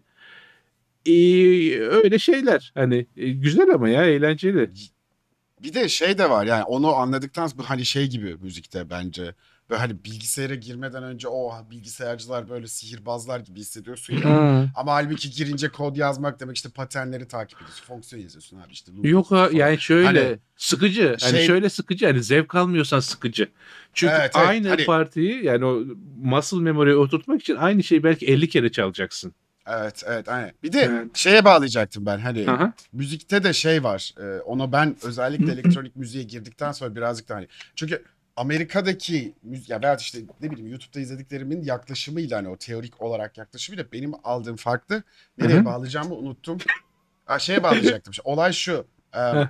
Ee, 1.06 1.80
öyle 1.80 2.18
şeyler 2.18 2.72
hani 2.74 3.06
e, 3.16 3.30
güzel 3.30 3.70
ama 3.74 3.88
ya 3.88 4.04
eğlenceli. 4.04 4.70
Bir 5.62 5.74
de 5.74 5.88
şey 5.88 6.18
de 6.18 6.30
var 6.30 6.46
yani 6.46 6.64
onu 6.64 6.94
anladıktan 6.94 7.46
sonra 7.46 7.70
hani 7.70 7.84
şey 7.84 8.06
gibi 8.06 8.36
müzikte 8.42 8.90
bence. 8.90 9.34
Böyle 9.70 9.80
hani 9.80 10.04
bilgisayara 10.04 10.54
girmeden 10.54 11.02
önce 11.02 11.28
o 11.28 11.52
bilgisayarcılar 11.70 12.48
böyle 12.48 12.66
sihirbazlar 12.66 13.40
gibi 13.40 13.60
hissediyorsun 13.60 14.14
ya. 14.14 14.68
Ama 14.74 14.92
halbuki 14.92 15.30
girince 15.30 15.68
kod 15.68 15.96
yazmak 15.96 16.40
demek 16.40 16.56
işte 16.56 16.68
paternleri 16.68 17.28
takip 17.28 17.58
ediyorsun. 17.58 17.84
Fonksiyon 17.86 18.22
yazıyorsun 18.22 18.56
abi 18.60 18.72
işte. 18.72 18.92
Yok 19.02 19.30
ha 19.30 19.48
yani 19.52 19.78
şöyle 19.78 20.06
Hani 20.06 20.38
sıkıcı. 20.56 21.16
Hani 21.20 21.32
şey- 21.32 21.46
şöyle 21.46 21.68
sıkıcı 21.70 22.06
hani 22.06 22.22
zevk 22.22 22.54
almıyorsan 22.54 23.00
sıkıcı. 23.00 23.48
Çünkü 23.94 24.12
Evet, 24.12 24.32
evet. 24.36 24.48
aynı 24.48 24.68
Hani- 24.68 24.84
partiyi 24.84 25.44
yani 25.44 25.64
o 25.64 25.82
muscle 26.22 26.58
memory'e 26.58 26.94
oturtmak 26.96 27.40
için 27.40 27.56
aynı 27.56 27.82
şeyi 27.82 28.02
belki 28.02 28.26
50 28.26 28.48
kere 28.48 28.72
çalacaksın. 28.72 29.34
Evet 29.66 30.02
evet 30.06 30.28
aynen. 30.28 30.52
Bir 30.62 30.72
de 30.72 30.80
Evet. 30.80 31.16
şeye 31.16 31.44
bağlayacaktım 31.44 32.06
ben 32.06 32.18
hani 32.18 32.50
Aha. 32.50 32.72
müzikte 32.92 33.44
de 33.44 33.52
şey 33.52 33.84
var. 33.84 34.14
E, 34.20 34.40
onu 34.40 34.72
ben 34.72 34.96
özellikle 35.02 35.52
elektronik 35.52 35.96
müziğe 35.96 36.24
girdikten 36.24 36.72
sonra 36.72 36.96
birazcık 36.96 37.28
da 37.28 37.34
hani 37.34 37.48
çünkü 37.74 38.04
Amerika'daki 38.36 39.34
müzik 39.42 39.70
ya 39.70 39.82
veya 39.82 39.96
işte 39.96 40.18
ne 40.40 40.50
bileyim 40.50 40.70
YouTube'da 40.70 41.00
izlediklerimin 41.00 41.62
yaklaşımıyla 41.62 42.38
hani 42.38 42.48
o 42.48 42.56
teorik 42.56 43.02
olarak 43.02 43.38
yaklaşımıyla 43.38 43.84
benim 43.92 44.12
aldığım 44.24 44.56
farklı. 44.56 45.02
Nereye 45.38 45.56
Hı 45.56 45.60
hı. 45.60 45.64
bağlayacağımı 45.64 46.14
unuttum. 46.14 46.58
Ha, 47.24 47.38
şeye 47.38 47.62
bağlayacaktım. 47.62 48.14
Olay 48.24 48.52
şu. 48.52 48.86
e, 49.14 49.18
Heh. 49.18 49.46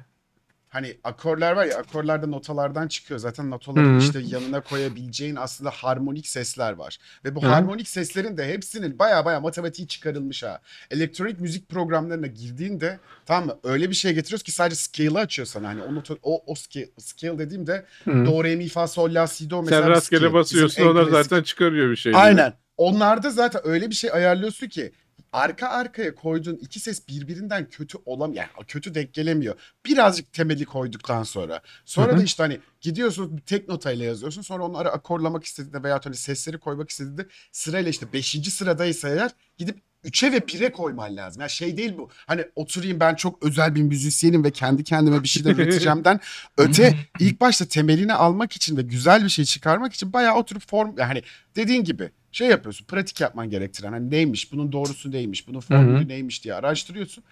Hani 0.71 0.97
akorlar 1.05 1.53
var 1.53 1.67
ya 1.67 1.77
akorlarda 1.79 2.27
notalardan 2.27 2.89
çıkıyor. 2.89 3.21
Zaten 3.21 3.51
notaların 3.51 3.91
Hı 3.91 3.95
hı. 3.95 3.99
işte 3.99 4.21
yanına 4.25 4.61
koyabileceğin 4.61 5.37
aslında 5.37 5.71
harmonik 5.71 6.27
sesler 6.27 6.73
var. 6.73 6.99
Ve 7.25 7.35
bu 7.35 7.43
Hı 7.43 7.47
hı. 7.47 7.51
harmonik 7.51 7.89
seslerin 7.89 8.37
de 8.37 8.49
hepsinin 8.49 8.99
baya 8.99 9.25
baya 9.25 9.41
matematiği 9.41 9.89
çıkarılmış 9.89 10.43
ha. 10.43 10.61
Elektronik 10.91 11.41
müzik 11.41 11.69
programlarına 11.69 12.27
girdiğinde 12.27 12.99
tamam 13.27 13.47
mı 13.47 13.59
öyle 13.65 13.91
bir 13.91 13.95
şey 13.95 14.13
getiriyoruz 14.15 14.43
ki 14.43 14.53
sadece 14.53 14.77
scale'ı 14.77 15.19
açıyor 15.19 15.47
sana. 15.47 15.69
Hani 15.69 15.83
o, 15.83 15.95
nota, 15.95 16.15
o, 16.23 16.43
o 16.47 16.55
scale, 16.55 16.89
scale 16.99 17.39
dediğimde 17.39 17.85
Hı. 18.05 18.25
do, 18.27 18.45
re, 18.45 18.57
mi, 18.57 18.69
fa, 18.69 18.87
sol, 18.87 19.15
la, 19.15 19.27
si, 19.27 19.51
do 19.51 19.63
mesela 19.63 19.83
Sen 19.83 19.91
rastgele 19.91 20.33
basıyorsun 20.33 20.83
onlar 20.83 21.05
klasik- 21.05 21.11
zaten 21.23 21.43
çıkarıyor 21.43 21.91
bir 21.91 21.97
şey. 21.97 22.13
Aynen. 22.17 22.53
Onlarda 22.77 23.31
zaten 23.31 23.63
öyle 23.65 23.91
bir 23.91 23.95
şey 23.95 24.11
ayarlıyorsun 24.13 24.69
ki 24.69 24.93
arka 25.33 25.69
arkaya 25.69 26.15
koyduğun 26.15 26.57
iki 26.57 26.81
ses 26.81 27.09
birbirinden 27.09 27.69
kötü 27.71 27.99
olam 28.07 28.33
yani 28.33 28.49
kötü 28.69 28.95
denk 28.95 29.15
gelemiyor. 29.15 29.55
Birazcık 29.87 30.33
temeli 30.33 30.65
koyduktan 30.65 31.23
sonra. 31.23 31.61
Sonra 31.85 32.19
da 32.19 32.23
işte 32.23 32.43
hani 32.43 32.61
gidiyorsun 32.81 33.41
tek 33.47 33.69
notayla 33.69 34.05
yazıyorsun. 34.05 34.43
Sonra 34.43 34.65
onları 34.65 34.91
akorlamak 34.91 35.45
istediğinde 35.45 35.83
veya 35.83 36.01
hani 36.05 36.17
sesleri 36.17 36.59
koymak 36.59 36.91
istediğinde 36.91 37.27
sırayla 37.53 37.91
işte 37.91 38.13
5. 38.13 38.53
sıradaysa 38.53 39.09
eğer 39.09 39.31
gidip 39.59 39.79
3'e 40.05 40.33
ve 40.33 40.37
1'e 40.37 40.73
koyman 40.73 41.17
lazım. 41.17 41.41
Yani 41.41 41.51
şey 41.51 41.77
değil 41.77 41.95
bu. 41.99 42.11
Hani 42.27 42.45
oturayım 42.57 43.01
ben 43.01 43.15
çok 43.15 43.43
özel 43.43 43.75
bir 43.75 43.83
müzisyenim 43.83 44.45
ve 44.45 44.51
kendi 44.51 44.85
kendime 44.85 45.23
bir 45.23 45.29
şeyler 45.29 45.53
üreteceğimden 45.53 46.21
öte 46.59 46.95
ilk 47.19 47.41
başta 47.41 47.65
temelini 47.65 48.15
almak 48.15 48.53
için 48.53 48.77
ve 48.77 48.83
güzel 48.83 49.25
bir 49.25 49.29
şey 49.29 49.45
çıkarmak 49.45 49.93
için 49.93 50.13
bayağı 50.13 50.37
oturup 50.37 50.69
form 50.69 50.99
yani 50.99 51.23
dediğin 51.57 51.85
gibi 51.85 52.11
şey 52.33 52.49
yapıyorsun. 52.49 52.87
Pratik 52.87 53.21
yapman 53.21 53.51
gerektiren 53.51 53.93
hani 53.93 54.11
neymiş, 54.11 54.53
bunun 54.53 54.73
doğrusu 54.73 55.13
neymiş, 55.13 55.49
bunun 55.49 55.61
formülü 55.61 56.09
neymiş 56.09 56.45
diye 56.45 56.55
araştırıyorsun. 56.55 57.25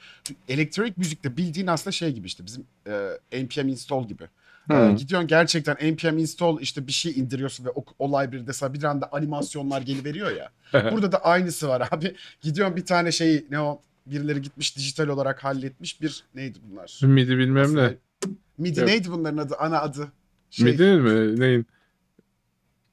Elektronik 0.49 0.99
müzikte 0.99 1.37
bildiğin 1.37 1.67
aslında 1.67 1.93
şey 1.93 2.13
gibi 2.13 2.27
işte 2.27 2.47
bizim 2.47 2.65
e, 3.33 3.45
npm 3.45 3.69
install 3.69 4.09
gibi. 4.09 4.25
E, 4.71 4.93
gidiyorsun 4.93 5.29
gerçekten 5.29 5.75
npm 5.93 6.19
install 6.19 6.61
işte 6.61 6.87
bir 6.87 6.93
şey 6.93 7.13
indiriyorsun 7.13 7.65
ve 7.65 7.71
o, 7.71 7.85
o 7.99 8.09
library'de 8.09 8.53
sana 8.53 8.75
bir 8.75 8.83
anda 8.83 9.13
animasyonlar 9.13 9.83
geliveriyor 9.83 10.31
ya. 10.37 10.51
Burada 10.93 11.13
da 11.13 11.25
aynısı 11.25 11.69
var 11.69 11.89
abi. 11.91 12.15
Gidiyorsun 12.41 12.77
bir 12.77 12.85
tane 12.85 13.13
şeyi 13.13 13.47
ne 13.51 13.61
o 13.61 13.81
birileri 14.07 14.43
gitmiş 14.43 14.77
dijital 14.77 15.09
olarak 15.09 15.45
halletmiş 15.45 16.03
bir 16.03 16.25
neydi 16.35 16.59
bunlar? 16.71 17.01
Midi 17.03 17.39
bilmem 17.39 17.77
ne. 17.77 17.95
MIDI 18.59 18.81
Yok. 18.81 18.89
neydi 18.89 19.11
bunların 19.11 19.39
adı? 19.39 19.57
Ana 19.59 19.81
adı. 19.81 20.13
Şey, 20.51 20.65
Midi'nin 20.65 21.03
mi? 21.03 21.41
Neyin? 21.41 21.67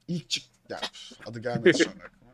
ilk 0.08 0.30
çık 0.30 0.44
ya, 0.70 0.80
adı 1.26 1.40
gelmedi 1.40 1.78
şu 1.78 1.90
an 1.90 1.94
aklıma. 1.94 2.32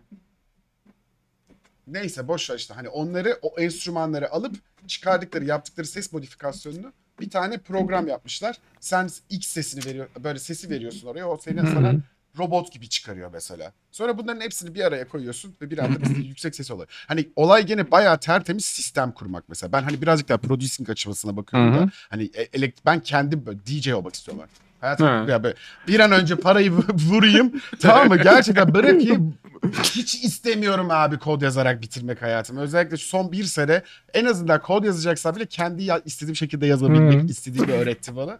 Neyse 1.86 2.28
boş 2.28 2.50
ver 2.50 2.56
işte 2.56 2.74
hani 2.74 2.88
onları 2.88 3.38
o 3.42 3.60
enstrümanları 3.60 4.30
alıp 4.32 4.56
çıkardıkları 4.86 5.44
yaptıkları 5.44 5.86
ses 5.86 6.12
modifikasyonunu 6.12 6.92
bir 7.20 7.30
tane 7.30 7.59
program 7.59 8.09
yapmışlar. 8.09 8.56
Sen 8.80 9.10
X 9.30 9.46
sesini 9.46 9.84
veriyor 9.84 10.09
böyle 10.24 10.38
sesi 10.38 10.70
veriyorsun 10.70 11.09
oraya 11.09 11.28
o 11.28 11.36
senin 11.38 11.66
sana 11.66 11.94
robot 12.38 12.72
gibi 12.72 12.88
çıkarıyor 12.88 13.30
mesela. 13.32 13.72
Sonra 13.90 14.18
bunların 14.18 14.40
hepsini 14.40 14.74
bir 14.74 14.84
araya 14.84 15.09
koyuyorsun 15.09 15.54
ve 15.62 15.70
bir 15.70 15.78
anda 15.78 15.98
mesela 15.98 16.20
yüksek 16.20 16.54
ses 16.56 16.70
oluyor. 16.70 17.04
Hani 17.09 17.28
olay 17.36 17.66
gene 17.66 17.90
bayağı 17.90 18.20
tertemiz 18.20 18.64
sistem 18.64 19.12
kurmak 19.12 19.48
mesela. 19.48 19.72
Ben 19.72 19.82
hani 19.82 20.02
birazcık 20.02 20.28
daha 20.28 20.38
producing 20.38 20.90
açısına 20.90 21.36
bakıyorum 21.36 21.74
Hı 21.74 21.76
hı. 21.76 21.86
da 21.86 21.90
hani 22.10 22.30
e- 22.34 22.48
elekt 22.52 22.80
ben 22.84 23.00
kendim 23.00 23.46
böyle 23.46 23.59
DJ 23.66 23.88
olmak 23.88 24.14
istiyorum. 24.14 24.44
Hayatım 24.82 25.06
Ha. 25.06 25.24
ya 25.28 25.42
bir 25.88 26.00
an 26.00 26.12
önce 26.12 26.36
parayı 26.36 26.70
vu- 26.76 26.94
vurayım 27.10 27.52
tamam 27.80 28.09
mı? 28.09 28.16
Gerçekten 28.22 28.74
bırakayım. 28.74 29.34
Hiç 29.82 30.14
istemiyorum 30.14 30.88
abi 30.90 31.18
kod 31.18 31.42
yazarak 31.42 31.82
bitirmek 31.82 32.22
hayatımı. 32.22 32.60
Özellikle 32.60 32.96
şu 32.96 33.09
son 33.09 33.32
bir 33.32 33.44
sene 33.44 33.82
en 34.14 34.24
azından 34.24 34.60
kod 34.60 34.84
yazacaksa 34.84 35.36
bile 35.36 35.46
kendi 35.46 35.82
ya- 35.84 36.02
istediğim 36.04 36.36
şekilde 36.36 36.66
yazabilmek 36.66 37.22
Hı. 37.22 37.26
istediğimi 37.26 37.72
öğretti 37.72 38.16
bana. 38.16 38.38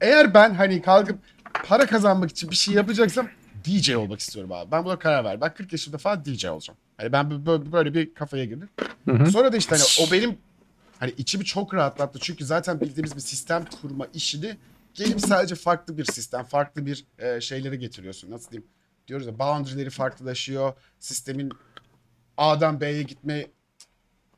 Eğer 0.00 0.34
ben 0.34 0.54
hani 0.54 0.82
kalkıp 0.82 1.18
para 1.66 1.86
kazanmak 1.86 2.30
için 2.30 2.50
bir 2.50 2.56
şey 2.56 2.74
yapacaksam 2.74 3.28
DJ 3.64 3.90
olmak 3.94 4.20
istiyorum 4.20 4.52
abi. 4.52 4.70
Ben 4.72 4.84
buna 4.84 4.98
karar 4.98 5.24
ver. 5.24 5.40
Ben 5.40 5.54
40 5.54 5.72
yaşımda 5.72 5.98
falan 5.98 6.24
DJ 6.24 6.44
olacağım. 6.44 6.78
Hani 6.96 7.12
ben 7.12 7.46
böyle, 7.72 7.94
bir 7.94 8.14
kafaya 8.14 8.44
girdim. 8.44 8.68
hı. 9.08 9.26
Sonra 9.26 9.52
da 9.52 9.56
işte 9.56 9.76
hani 9.76 10.08
o 10.08 10.12
benim 10.12 10.36
hani 11.00 11.10
içimi 11.18 11.44
çok 11.44 11.74
rahatlattı. 11.74 12.18
Çünkü 12.22 12.44
zaten 12.44 12.80
bildiğimiz 12.80 13.16
bir 13.16 13.20
sistem 13.20 13.64
kurma 13.82 14.06
işini 14.14 14.56
gelip 14.94 15.20
sadece 15.20 15.54
farklı 15.54 15.98
bir 15.98 16.04
sistem, 16.04 16.44
farklı 16.44 16.86
bir 16.86 17.06
e, 17.18 17.40
şeyleri 17.40 17.78
getiriyorsun. 17.78 18.30
Nasıl 18.30 18.50
diyeyim? 18.50 18.70
Diyoruz 19.08 19.26
ya 19.26 19.38
boundary'leri 19.38 19.90
farklılaşıyor. 19.90 20.72
Sistemin 20.98 21.52
A'dan 22.36 22.80
B'ye 22.80 23.02
gitme 23.02 23.46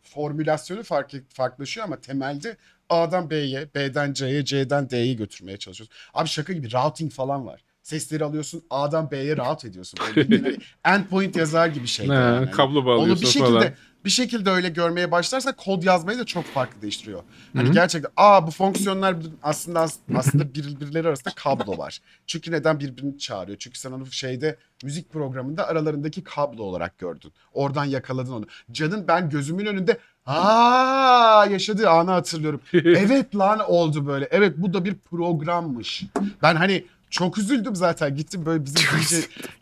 formülasyonu 0.03 0.83
fark, 0.83 1.13
farklılaşıyor 1.29 1.87
ama 1.87 2.01
temelde 2.01 2.57
A'dan 2.89 3.31
B'ye, 3.31 3.75
B'den 3.75 4.13
C'ye, 4.13 4.45
C'den 4.45 4.91
D'ye 4.91 5.15
götürmeye 5.15 5.57
çalışıyorsun. 5.59 5.97
Abi 6.15 6.29
şaka 6.29 6.53
gibi 6.53 6.73
routing 6.73 7.13
falan 7.13 7.47
var. 7.47 7.65
Sesleri 7.87 8.25
alıyorsun 8.25 8.63
A'dan 8.71 9.11
B'ye 9.11 9.37
route 9.37 9.69
ediyorsun. 9.69 10.01
Böyle 10.17 10.39
hani 10.43 10.57
endpoint 10.85 11.37
yazar 11.37 11.67
gibi 11.67 11.87
şey. 11.87 12.07
Ha, 12.07 12.51
kablo 12.53 12.79
Onu 12.79 12.87
bağlıyorsun 12.87 13.27
bir 13.27 13.31
şekilde 13.31 13.49
falan. 13.49 13.73
bir 14.05 14.11
şekilde 14.11 14.51
öyle 14.51 14.69
görmeye 14.69 15.11
başlarsa 15.11 15.57
kod 15.57 15.83
yazmayı 15.83 16.19
da 16.19 16.25
çok 16.25 16.45
farklı 16.45 16.83
değiştiriyor. 16.83 17.23
Hani 17.57 17.71
gerçekten 17.71 18.11
aa 18.17 18.47
bu 18.47 18.51
fonksiyonlar 18.51 19.17
aslında 19.43 19.87
aslında 20.15 20.55
birbirleri 20.55 21.09
arasında 21.09 21.35
kablo 21.37 21.79
var. 21.79 22.01
Çünkü 22.27 22.53
neden 22.53 22.81
birbirini 22.81 23.19
çağırıyor? 23.19 23.59
Çünkü 23.59 23.79
sen 23.79 23.93
onu 23.93 24.07
şeyde 24.07 24.57
müzik 24.85 25.13
programında 25.13 25.69
aralarındaki 25.69 26.25
kablo 26.25 26.63
olarak 26.63 26.99
gördün. 26.99 27.33
Oradan 27.53 27.85
yakaladın 27.85 28.33
onu. 28.33 28.47
Can'ın 28.73 29.09
ben 29.09 29.31
gözümün 29.31 29.67
önünde 29.67 29.99
aa 30.27 31.47
yaşadığı 31.51 31.91
anı 31.91 32.11
hatırlıyorum. 32.11 32.61
evet 32.73 33.37
lan 33.37 33.61
oldu 33.71 34.07
böyle. 34.07 34.29
Evet 34.31 34.55
bu 34.57 34.75
da 34.75 34.85
bir 34.85 34.95
programmış. 34.95 36.05
Ben 36.43 36.57
hani 36.57 36.85
çok 37.19 37.39
üzüldüm 37.39 37.77
zaten. 37.77 38.17
Gittim 38.17 38.47
böyle 38.47 38.65
bizim 38.65 38.83
DJ, 39.01 39.15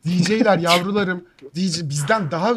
DJ'ler 0.07 0.59
yavrularım 0.69 1.25
DJ 1.55 1.83
bizden 1.83 2.31
daha 2.31 2.55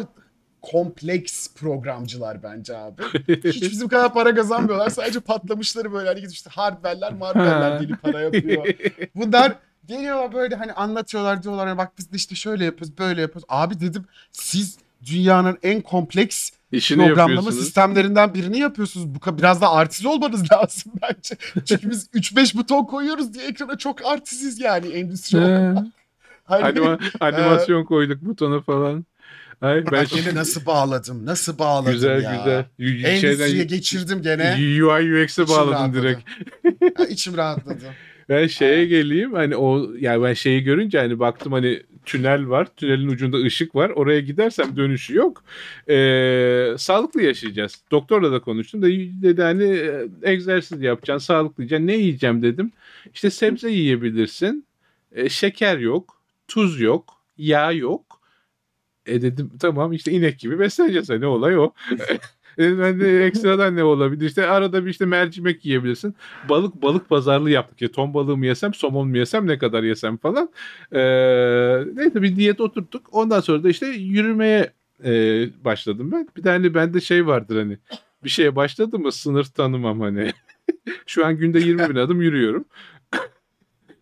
kompleks 0.62 1.54
programcılar 1.54 2.42
bence 2.42 2.76
abi. 2.76 3.02
Hiç 3.28 3.62
bizim 3.72 3.88
kadar 3.88 4.14
para 4.14 4.34
kazanmıyorlar. 4.34 4.90
Sadece 4.90 5.20
patlamışları 5.20 5.92
böyle 5.92 6.08
hani 6.08 6.20
gidip 6.20 6.34
işte 6.34 6.50
hardware'ler 6.50 7.12
marberler 7.12 7.80
deli 7.80 7.96
para 7.96 8.20
yapıyor. 8.20 8.66
Bunlar 9.14 9.54
geliyorlar 9.86 10.32
böyle 10.32 10.54
hani 10.54 10.72
anlatıyorlar 10.72 11.42
diyorlar 11.42 11.68
hani 11.68 11.78
bak 11.78 11.92
biz 11.98 12.12
de 12.12 12.16
işte 12.16 12.34
şöyle 12.34 12.64
yapıyoruz 12.64 12.98
böyle 12.98 13.20
yapıyoruz. 13.20 13.46
Abi 13.48 13.80
dedim 13.80 14.04
siz 14.32 14.78
dünyanın 15.06 15.58
en 15.62 15.80
kompleks 15.80 16.50
İşini 16.72 16.98
programlama 16.98 17.32
yapıyorsunuz. 17.34 17.64
sistemlerinden 17.64 18.34
birini 18.34 18.58
yapıyorsunuz. 18.58 19.06
Bu 19.08 19.38
biraz 19.38 19.60
da 19.60 19.70
artist 19.72 20.06
olmanız 20.06 20.52
lazım 20.52 20.92
bence. 21.02 21.36
Çünkü 21.64 21.90
biz 21.90 22.08
3-5 22.14 22.56
buton 22.56 22.84
koyuyoruz 22.84 23.34
diye 23.34 23.46
ekrana 23.46 23.78
çok 23.78 24.06
artistiz 24.06 24.60
yani 24.60 24.86
endüstri 24.88 25.38
olarak. 25.38 25.78
Hani, 26.44 26.64
Anima, 26.64 26.98
animasyon 27.20 27.84
koyduk 27.84 28.22
butona 28.22 28.60
falan. 28.60 29.04
Ay, 29.60 29.84
ben 29.92 30.06
gene 30.14 30.34
nasıl 30.34 30.66
bağladım? 30.66 31.26
Nasıl 31.26 31.58
bağladım 31.58 31.92
güzel 31.92 32.22
ya? 32.22 32.36
güzel. 32.36 32.64
Y- 32.78 33.08
Endüstriye 33.08 33.48
Şeyden, 33.48 33.68
geçirdim 33.68 34.22
gene. 34.22 34.54
UI 34.58 35.22
UX'e 35.24 35.48
bağladım 35.48 35.72
rahatladı. 35.72 36.02
direkt. 36.02 36.98
Ha, 36.98 37.04
içim 37.04 37.36
rahatladı. 37.36 37.84
Ben 38.28 38.46
şeye 38.46 38.86
geleyim 38.86 39.32
hani 39.32 39.56
o 39.56 39.86
yani 40.00 40.22
ben 40.22 40.34
şeyi 40.34 40.62
görünce 40.62 40.98
hani 40.98 41.18
baktım 41.18 41.52
hani 41.52 41.82
tünel 42.08 42.48
var. 42.48 42.68
Tünelin 42.76 43.08
ucunda 43.08 43.36
ışık 43.36 43.74
var. 43.74 43.90
Oraya 43.90 44.20
gidersem 44.20 44.76
dönüşü 44.76 45.14
yok. 45.16 45.44
Ee, 45.88 46.74
sağlıklı 46.78 47.22
yaşayacağız. 47.22 47.82
Doktorla 47.90 48.32
da 48.32 48.40
konuştum 48.40 48.82
da 48.82 48.86
dedi 49.22 49.42
hani 49.42 49.64
e, 49.64 50.08
egzersiz 50.22 50.82
yapacaksın, 50.82 51.26
sağlıklı 51.26 51.62
yiyeceksin. 51.62 51.86
Ne 51.86 51.96
yiyeceğim 51.96 52.42
dedim. 52.42 52.72
İşte 53.14 53.30
sebze 53.30 53.70
yiyebilirsin. 53.70 54.66
E, 55.12 55.28
şeker 55.28 55.78
yok, 55.78 56.22
tuz 56.48 56.80
yok, 56.80 57.22
yağ 57.38 57.72
yok. 57.72 58.20
E 59.06 59.22
dedim 59.22 59.50
tamam 59.60 59.92
işte 59.92 60.12
inek 60.12 60.38
gibi 60.38 60.58
besleneceğiz. 60.58 61.10
Hani 61.10 61.26
olay 61.26 61.58
o. 61.58 61.72
E, 62.58 62.78
ben 62.78 63.00
de 63.00 63.24
ekstradan 63.24 63.76
ne 63.76 63.84
olabilir? 63.84 64.26
İşte 64.26 64.46
arada 64.46 64.84
bir 64.84 64.90
işte 64.90 65.06
mercimek 65.06 65.64
yiyebilirsin. 65.64 66.14
Balık 66.48 66.82
balık 66.82 67.08
pazarlığı 67.08 67.50
yaptık 67.50 67.82
ya. 67.82 67.92
Ton 67.92 68.14
balığı 68.14 68.36
mı 68.36 68.46
yesem, 68.46 68.74
somon 68.74 69.08
mu 69.08 69.16
yesem, 69.16 69.46
ne 69.46 69.58
kadar 69.58 69.82
yesem 69.82 70.16
falan. 70.16 70.50
Ee, 70.92 70.98
neyse 71.94 72.22
bir 72.22 72.36
diyet 72.36 72.60
oturttuk. 72.60 73.08
Ondan 73.12 73.40
sonra 73.40 73.62
da 73.62 73.68
işte 73.68 73.86
yürümeye 73.86 74.72
e, 75.04 75.10
başladım 75.64 76.12
ben. 76.12 76.28
Bir 76.36 76.42
tane 76.42 76.74
bende 76.74 77.00
şey 77.00 77.26
vardır 77.26 77.56
hani. 77.56 77.78
Bir 78.24 78.28
şeye 78.28 78.56
başladım 78.56 79.02
mı 79.02 79.12
sınır 79.12 79.44
tanımam 79.44 80.00
hani. 80.00 80.32
Şu 81.06 81.26
an 81.26 81.36
günde 81.36 81.58
20 81.58 81.88
bin 81.90 81.96
adım 81.96 82.22
yürüyorum. 82.22 82.64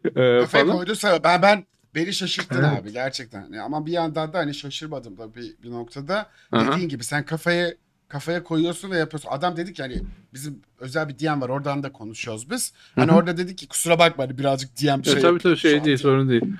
Ee, 0.06 0.10
Kafaya 0.40 0.64
falan. 0.64 0.76
koyduysa 0.76 1.24
ben 1.24 1.42
ben 1.42 1.64
beni 1.94 2.12
şaşırttın 2.12 2.62
abi 2.62 2.92
gerçekten. 2.92 3.52
Ama 3.52 3.86
bir 3.86 3.92
yandan 3.92 4.32
da 4.32 4.38
hani 4.38 4.54
şaşırmadım 4.54 5.18
da 5.18 5.34
bir, 5.34 5.54
bir 5.62 5.70
noktada. 5.70 6.30
Aha. 6.52 6.72
Dediğin 6.72 6.88
gibi 6.88 7.04
sen 7.04 7.24
kafaya 7.24 7.74
kafaya 8.08 8.44
koyuyorsun 8.44 8.90
ve 8.90 8.98
yapıyorsun. 8.98 9.28
Adam 9.32 9.56
dedi 9.56 9.72
ki 9.72 9.82
hani 9.82 10.02
bizim 10.34 10.62
özel 10.80 11.08
bir 11.08 11.18
DM 11.18 11.40
var 11.40 11.48
oradan 11.48 11.82
da 11.82 11.92
konuşuyoruz 11.92 12.50
biz. 12.50 12.72
Hani 12.94 13.12
orada 13.12 13.36
dedi 13.36 13.56
ki 13.56 13.68
kusura 13.68 13.98
bakma 13.98 14.24
hani 14.24 14.38
birazcık 14.38 14.76
DM 14.76 15.04
şey 15.04 15.12
E, 15.14 15.20
tabii 15.20 15.38
tabii 15.38 15.56
şey 15.56 15.84
değil 15.84 15.96
sorun 15.96 16.28
değil. 16.28 16.42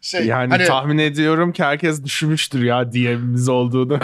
Şey, 0.00 0.26
Yani 0.26 0.50
hani, 0.50 0.64
tahmin 0.64 0.98
ediyorum 0.98 1.52
ki 1.52 1.64
herkes 1.64 2.04
düşünmüştür 2.04 2.62
ya 2.62 2.92
DM'imiz 2.92 3.48
olduğunu. 3.48 3.98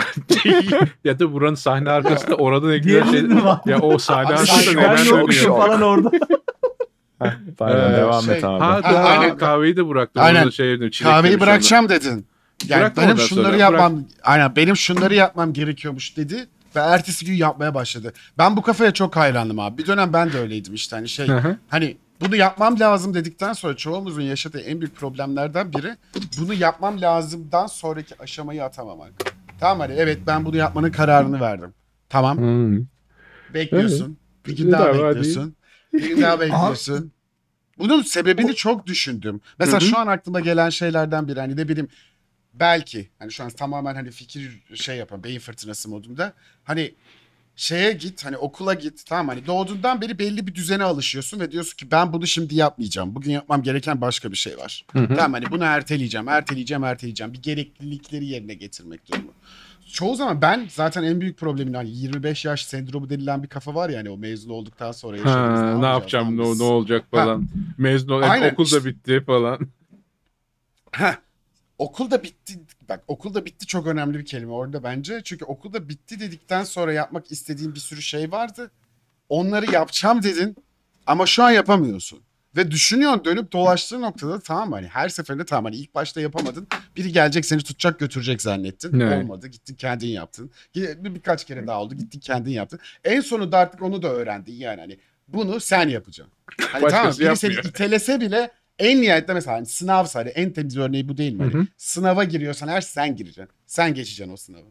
ya 1.04 1.18
da 1.18 1.32
buranın 1.32 1.54
sahne 1.54 1.90
arkasında 1.90 2.34
orada 2.34 2.66
ne 2.68 2.78
güzel 2.78 3.10
şey. 3.10 3.22
Ya 3.72 3.78
o 3.80 3.98
sahne 3.98 4.28
arkasında 4.34 4.80
neler 4.80 4.96
şok. 4.96 5.32
falan 5.56 5.82
orada. 5.82 6.10
Pardon 7.58 7.92
Ee, 7.92 7.96
devam 7.96 8.22
şey- 8.22 8.36
et 8.38 8.44
abi. 8.44 8.60
Ha, 8.60 8.80
Ha, 8.84 8.92
aynen. 8.98 9.36
kahveyi 9.36 9.76
de 9.76 9.88
bıraktım. 9.88 10.22
Aynen. 10.22 10.48
Şey 10.48 10.76
çilek 10.90 11.12
kahveyi 11.12 11.32
demiş 11.32 11.46
bırakacağım 11.46 11.88
dedin. 11.88 12.26
Yani 12.68 12.80
Bırak 12.80 12.96
benim 12.96 13.18
şunları 13.18 13.46
sonra, 13.46 13.56
yapmam 13.56 14.04
aynen 14.22 14.56
benim 14.56 14.76
şunları 14.76 15.14
yapmam 15.14 15.52
gerekiyormuş 15.52 16.16
dedi 16.16 16.46
ve 16.76 16.80
ertesi 16.80 17.26
gün 17.26 17.34
yapmaya 17.34 17.74
başladı. 17.74 18.12
Ben 18.38 18.56
bu 18.56 18.62
kafaya 18.62 18.94
çok 18.94 19.16
hayranım 19.16 19.58
abi. 19.58 19.78
Bir 19.78 19.86
dönem 19.86 20.12
ben 20.12 20.32
de 20.32 20.38
öyleydim 20.38 20.74
işte 20.74 20.96
hani 20.96 21.08
şey 21.08 21.28
Hı 21.28 21.38
hı. 21.38 21.56
hani 21.68 21.96
bunu 22.20 22.36
yapmam 22.36 22.80
lazım 22.80 23.14
dedikten 23.14 23.52
sonra 23.52 23.76
çoğumuzun 23.76 24.22
yaşadığı 24.22 24.60
en 24.60 24.80
büyük 24.80 24.96
problemlerden 24.96 25.72
biri 25.72 25.96
bunu 26.38 26.54
yapmam 26.54 27.00
lazımdan 27.00 27.66
sonraki 27.66 28.22
aşamayı 28.22 28.64
atamamak. 28.64 29.12
Tamam 29.60 29.80
hani 29.80 29.94
evet 29.98 30.18
ben 30.26 30.44
bunu 30.44 30.56
yapmanın 30.56 30.90
kararını 30.90 31.40
verdim. 31.40 31.74
Tamam. 32.08 32.38
Hmm. 32.38 32.78
Bekliyorsun. 33.54 34.18
Bir 34.46 34.56
gün 34.56 34.72
daha 34.72 34.86
bekliyorsun. 34.94 35.56
Bir 35.92 36.08
gün 36.08 36.22
daha 36.22 36.40
bekliyorsun. 36.40 37.12
Bunun 37.78 38.02
sebebini 38.02 38.54
çok 38.54 38.86
düşündüm. 38.86 39.40
Mesela 39.58 39.80
Hı 39.80 39.84
hı. 39.84 39.88
şu 39.88 39.98
an 39.98 40.06
aklıma 40.06 40.40
gelen 40.40 40.70
şeylerden 40.70 41.28
biri 41.28 41.40
hani 41.40 41.56
ne 41.56 41.68
bileyim 41.68 41.88
belki 42.60 43.08
hani 43.18 43.32
şu 43.32 43.44
an 43.44 43.50
tamamen 43.50 43.94
hani 43.94 44.10
fikir 44.10 44.62
şey 44.74 44.96
yapan 44.96 45.24
beyin 45.24 45.38
fırtınası 45.38 45.88
modunda 45.88 46.32
hani 46.64 46.94
şeye 47.56 47.92
git 47.92 48.24
hani 48.24 48.36
okula 48.36 48.74
git 48.74 49.06
tamam 49.06 49.28
hani 49.28 49.46
doğduğundan 49.46 50.00
beri 50.00 50.18
belli 50.18 50.46
bir 50.46 50.54
düzene 50.54 50.84
alışıyorsun 50.84 51.40
ve 51.40 51.52
diyorsun 51.52 51.76
ki 51.76 51.90
ben 51.90 52.12
bunu 52.12 52.26
şimdi 52.26 52.54
yapmayacağım. 52.54 53.14
Bugün 53.14 53.30
yapmam 53.30 53.62
gereken 53.62 54.00
başka 54.00 54.32
bir 54.32 54.36
şey 54.36 54.58
var. 54.58 54.84
Hı 54.92 54.98
hı. 54.98 55.16
Tamam 55.16 55.32
hani 55.32 55.50
bunu 55.50 55.64
erteleyeceğim, 55.64 56.28
erteleyeceğim, 56.28 56.84
erteleyeceğim. 56.84 57.32
Bir 57.32 57.42
gereklilikleri 57.42 58.24
yerine 58.26 58.54
getirmek 58.54 59.08
durumu. 59.12 59.32
Çoğu 59.92 60.16
zaman 60.16 60.42
ben 60.42 60.66
zaten 60.70 61.02
en 61.02 61.20
büyük 61.20 61.38
problemin 61.38 61.74
hani 61.74 61.90
25 61.90 62.44
yaş 62.44 62.64
sendromu 62.66 63.10
denilen 63.10 63.42
bir 63.42 63.48
kafa 63.48 63.74
var 63.74 63.88
ya 63.90 63.98
hani 63.98 64.10
o 64.10 64.16
mezun 64.16 64.50
olduktan 64.50 64.92
sonra 64.92 65.16
yaşadığımız 65.16 65.60
Ha, 65.60 65.78
ne 65.78 65.86
yapacağım, 65.86 66.36
ne, 66.38 66.58
ne 66.58 66.62
olacak 66.62 67.04
Ha. 67.12 67.20
falan. 67.20 67.48
Mezun 67.78 68.08
ol, 68.08 68.22
Aynen, 68.22 68.52
okul 68.52 68.64
da 68.64 68.76
işte. 68.76 68.84
bitti 68.84 69.22
falan. 69.26 69.58
Heh. 71.78 71.85
Okulda 71.85 72.23
bitti. 72.23 72.59
Bak 72.89 73.01
okulda 73.09 73.44
bitti 73.44 73.66
çok 73.66 73.86
önemli 73.86 74.19
bir 74.19 74.24
kelime 74.24 74.53
orada 74.53 74.82
bence. 74.82 75.20
Çünkü 75.24 75.44
okulda 75.44 75.89
bitti 75.89 76.20
dedikten 76.20 76.65
sonra 76.65 76.93
yapmak 76.93 77.32
istediğin 77.32 77.74
bir 77.74 77.81
sürü 77.81 78.03
şey 78.03 78.32
vardı. 78.32 78.70
Onları 79.28 79.73
yapacağım 79.73 80.23
dedin 80.23 80.57
ama 81.07 81.27
şu 81.27 81.43
an 81.44 81.51
yapamıyorsun. 81.51 82.20
Ve 82.57 82.70
düşünüyorsun 82.70 83.24
dönüp 83.24 83.53
dolaştığı 83.53 84.01
noktada 84.01 84.40
tamam 84.40 84.73
hani 84.73 84.86
her 84.86 85.09
seferinde 85.09 85.44
tamam 85.44 85.65
hani 85.65 85.77
ilk 85.77 85.94
başta 85.94 86.20
yapamadın. 86.20 86.66
Biri 86.97 87.12
gelecek 87.12 87.44
seni 87.47 87.59
tutacak 87.62 87.98
götürecek 87.98 88.43
zannettin. 88.43 89.01
Evet. 89.01 89.24
Olmadı 89.24 89.47
gittin 89.48 89.74
kendin 89.74 90.09
yaptın. 90.09 90.51
Bir, 90.74 91.05
bir- 91.05 91.15
birkaç 91.15 91.44
kere 91.44 91.66
daha 91.66 91.81
oldu 91.82 91.94
gittin 91.94 92.20
kendin 92.20 92.51
yaptın. 92.51 92.78
En 93.05 93.20
sonunda 93.20 93.59
artık 93.59 93.82
onu 93.82 94.03
da 94.03 94.09
öğrendin 94.09 94.53
yani 94.55 94.81
hani 94.81 94.98
bunu 95.28 95.61
sen 95.61 95.89
yapacaksın. 95.89 96.35
Hani 96.61 96.82
Başkası 96.82 97.03
tamam 97.03 97.19
biri 97.19 97.36
seni 97.36 97.53
yapmıyor. 97.55 97.74
itelese 97.74 98.20
bile 98.20 98.51
en 98.78 99.03
nihayetinde 99.03 99.35
mesela 99.35 99.57
hani 99.57 99.66
sınav 99.66 100.07
hani 100.12 100.28
en 100.28 100.53
temiz 100.53 100.77
örneği 100.77 101.09
bu 101.09 101.16
değil 101.16 101.32
mi? 101.32 101.43
Hani 101.43 101.55
Hı 101.55 101.59
hı. 101.59 101.66
Sınava 101.77 102.24
giriyorsan 102.24 102.69
her 102.69 102.81
sen 102.81 103.16
gireceksin. 103.16 103.55
Sen 103.66 103.94
geçeceksin 103.94 104.32
o 104.32 104.36
sınavı. 104.36 104.66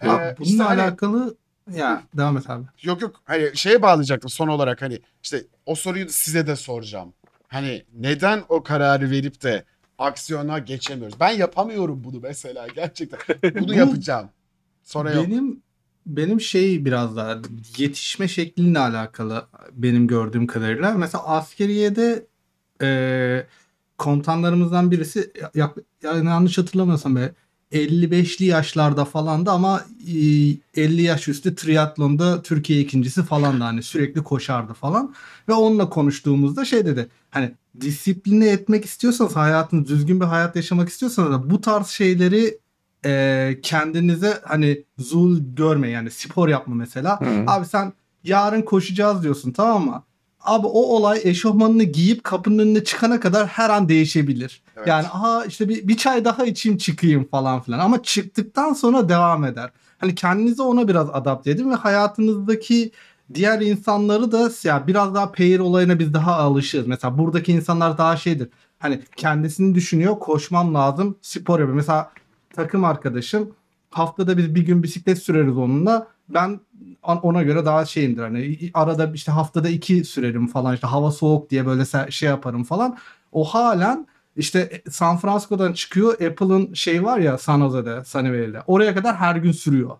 Abi 0.00 0.22
Ee, 0.24 0.34
bununla 0.38 0.50
işte 0.50 0.62
hani- 0.62 0.82
alakalı 0.82 1.36
ya 1.74 2.02
devam 2.16 2.36
et 2.38 2.50
abi. 2.50 2.64
Yok 2.82 3.02
yok 3.02 3.20
hani 3.24 3.50
şeye 3.54 3.82
bağlayacaktım 3.82 4.30
son 4.30 4.48
olarak 4.48 4.82
hani 4.82 5.00
işte 5.22 5.44
o 5.66 5.74
soruyu 5.74 6.08
size 6.08 6.46
de 6.46 6.56
soracağım. 6.56 7.14
Hani 7.48 7.84
neden 7.94 8.42
o 8.48 8.62
kararı 8.62 9.10
verip 9.10 9.42
de 9.42 9.64
aksiyona 9.98 10.58
geçemiyoruz? 10.58 11.20
Ben 11.20 11.30
yapamıyorum 11.30 12.04
bunu 12.04 12.20
mesela 12.22 12.66
gerçekten. 12.68 13.18
Bunu 13.54 13.68
Bu- 13.68 13.74
yapacağım. 13.74 14.28
Sonra 14.82 15.12
yok. 15.12 15.26
Benim 15.26 15.62
benim 16.06 16.40
şey 16.40 16.84
biraz 16.84 17.16
daha 17.16 17.38
yetişme 17.78 18.28
şeklinle 18.28 18.78
alakalı 18.78 19.46
benim 19.72 20.06
gördüğüm 20.06 20.46
kadarıyla. 20.46 20.92
Mesela 20.92 21.24
askeriyede 21.26 22.26
e, 22.82 23.46
komutanlarımızdan 23.98 24.90
birisi 24.90 25.32
yak, 25.54 25.76
yani 26.02 26.28
yanlış 26.28 26.58
hatırlamıyorsam 26.58 27.16
be 27.16 27.34
55'li 27.72 28.44
yaşlarda 28.44 29.04
falandı 29.04 29.50
ama 29.50 29.84
e, 30.06 30.82
50 30.82 31.02
yaş 31.02 31.28
üstü 31.28 31.54
triatlonda 31.54 32.42
Türkiye 32.42 32.80
ikincisi 32.80 33.22
falan 33.22 33.60
da 33.60 33.64
hani 33.64 33.82
sürekli 33.82 34.22
koşardı 34.22 34.72
falan. 34.72 35.14
Ve 35.48 35.52
onunla 35.52 35.90
konuştuğumuzda 35.90 36.64
şey 36.64 36.86
dedi 36.86 37.08
hani 37.30 37.52
disipline 37.80 38.48
etmek 38.48 38.84
istiyorsanız 38.84 39.36
hayatınız 39.36 39.88
düzgün 39.88 40.20
bir 40.20 40.24
hayat 40.24 40.56
yaşamak 40.56 40.88
istiyorsanız 40.88 41.30
da 41.30 41.50
bu 41.50 41.60
tarz 41.60 41.86
şeyleri 41.86 42.58
e, 43.04 43.58
kendinize 43.62 44.40
hani 44.44 44.84
zul 44.98 45.40
görme 45.56 45.88
yani 45.88 46.10
spor 46.10 46.48
yapma 46.48 46.74
mesela. 46.74 47.20
Hı. 47.20 47.44
Abi 47.46 47.66
sen 47.66 47.92
yarın 48.24 48.62
koşacağız 48.62 49.22
diyorsun 49.22 49.52
tamam 49.52 49.86
mı? 49.86 50.02
Abi 50.44 50.66
o 50.66 50.80
olay 50.80 51.20
eşofmanını 51.24 51.84
giyip 51.84 52.24
kapının 52.24 52.58
önüne 52.58 52.84
çıkana 52.84 53.20
kadar 53.20 53.46
her 53.46 53.70
an 53.70 53.88
değişebilir. 53.88 54.62
Evet. 54.76 54.88
Yani 54.88 55.06
aha 55.06 55.44
işte 55.44 55.68
bir, 55.68 55.88
bir 55.88 55.96
çay 55.96 56.24
daha 56.24 56.44
içeyim 56.44 56.78
çıkayım 56.78 57.24
falan 57.24 57.60
filan. 57.60 57.78
Ama 57.78 58.02
çıktıktan 58.02 58.72
sonra 58.72 59.08
devam 59.08 59.44
eder. 59.44 59.70
Hani 59.98 60.14
kendinizi 60.14 60.62
ona 60.62 60.88
biraz 60.88 61.08
adapte 61.12 61.50
edin 61.50 61.70
ve 61.70 61.74
hayatınızdaki 61.74 62.92
diğer 63.34 63.60
insanları 63.60 64.32
da 64.32 64.50
ya 64.64 64.86
biraz 64.86 65.14
daha 65.14 65.32
peyir 65.32 65.58
olayına 65.58 65.98
biz 65.98 66.14
daha 66.14 66.34
alışığız. 66.34 66.86
Mesela 66.86 67.18
buradaki 67.18 67.52
insanlar 67.52 67.98
daha 67.98 68.16
şeydir. 68.16 68.48
Hani 68.78 69.00
kendisini 69.16 69.74
düşünüyor, 69.74 70.18
koşmam 70.18 70.74
lazım, 70.74 71.18
spor 71.22 71.60
yapıyor. 71.60 71.76
Mesela 71.76 72.10
takım 72.54 72.84
arkadaşım 72.84 73.50
haftada 73.94 74.38
biz 74.38 74.54
bir 74.54 74.62
gün 74.62 74.82
bisiklet 74.82 75.18
süreriz 75.18 75.56
onunla. 75.56 76.06
Ben 76.28 76.60
ona 77.02 77.42
göre 77.42 77.64
daha 77.64 77.84
şeyimdir 77.84 78.22
hani 78.22 78.70
arada 78.74 79.10
işte 79.14 79.32
haftada 79.32 79.68
iki 79.68 80.04
sürerim 80.04 80.46
falan 80.46 80.74
işte 80.74 80.86
hava 80.86 81.10
soğuk 81.10 81.50
diye 81.50 81.66
böyle 81.66 82.10
şey 82.10 82.28
yaparım 82.28 82.64
falan. 82.64 82.98
O 83.32 83.44
halen 83.44 84.06
işte 84.36 84.82
San 84.90 85.16
Francisco'dan 85.16 85.72
çıkıyor 85.72 86.12
Apple'ın 86.12 86.74
şey 86.74 87.04
var 87.04 87.18
ya 87.18 87.38
San 87.38 87.60
Jose'de 87.60 88.04
Sunnyvale'de 88.04 88.62
oraya 88.66 88.94
kadar 88.94 89.16
her 89.16 89.36
gün 89.36 89.52
sürüyor. 89.52 89.96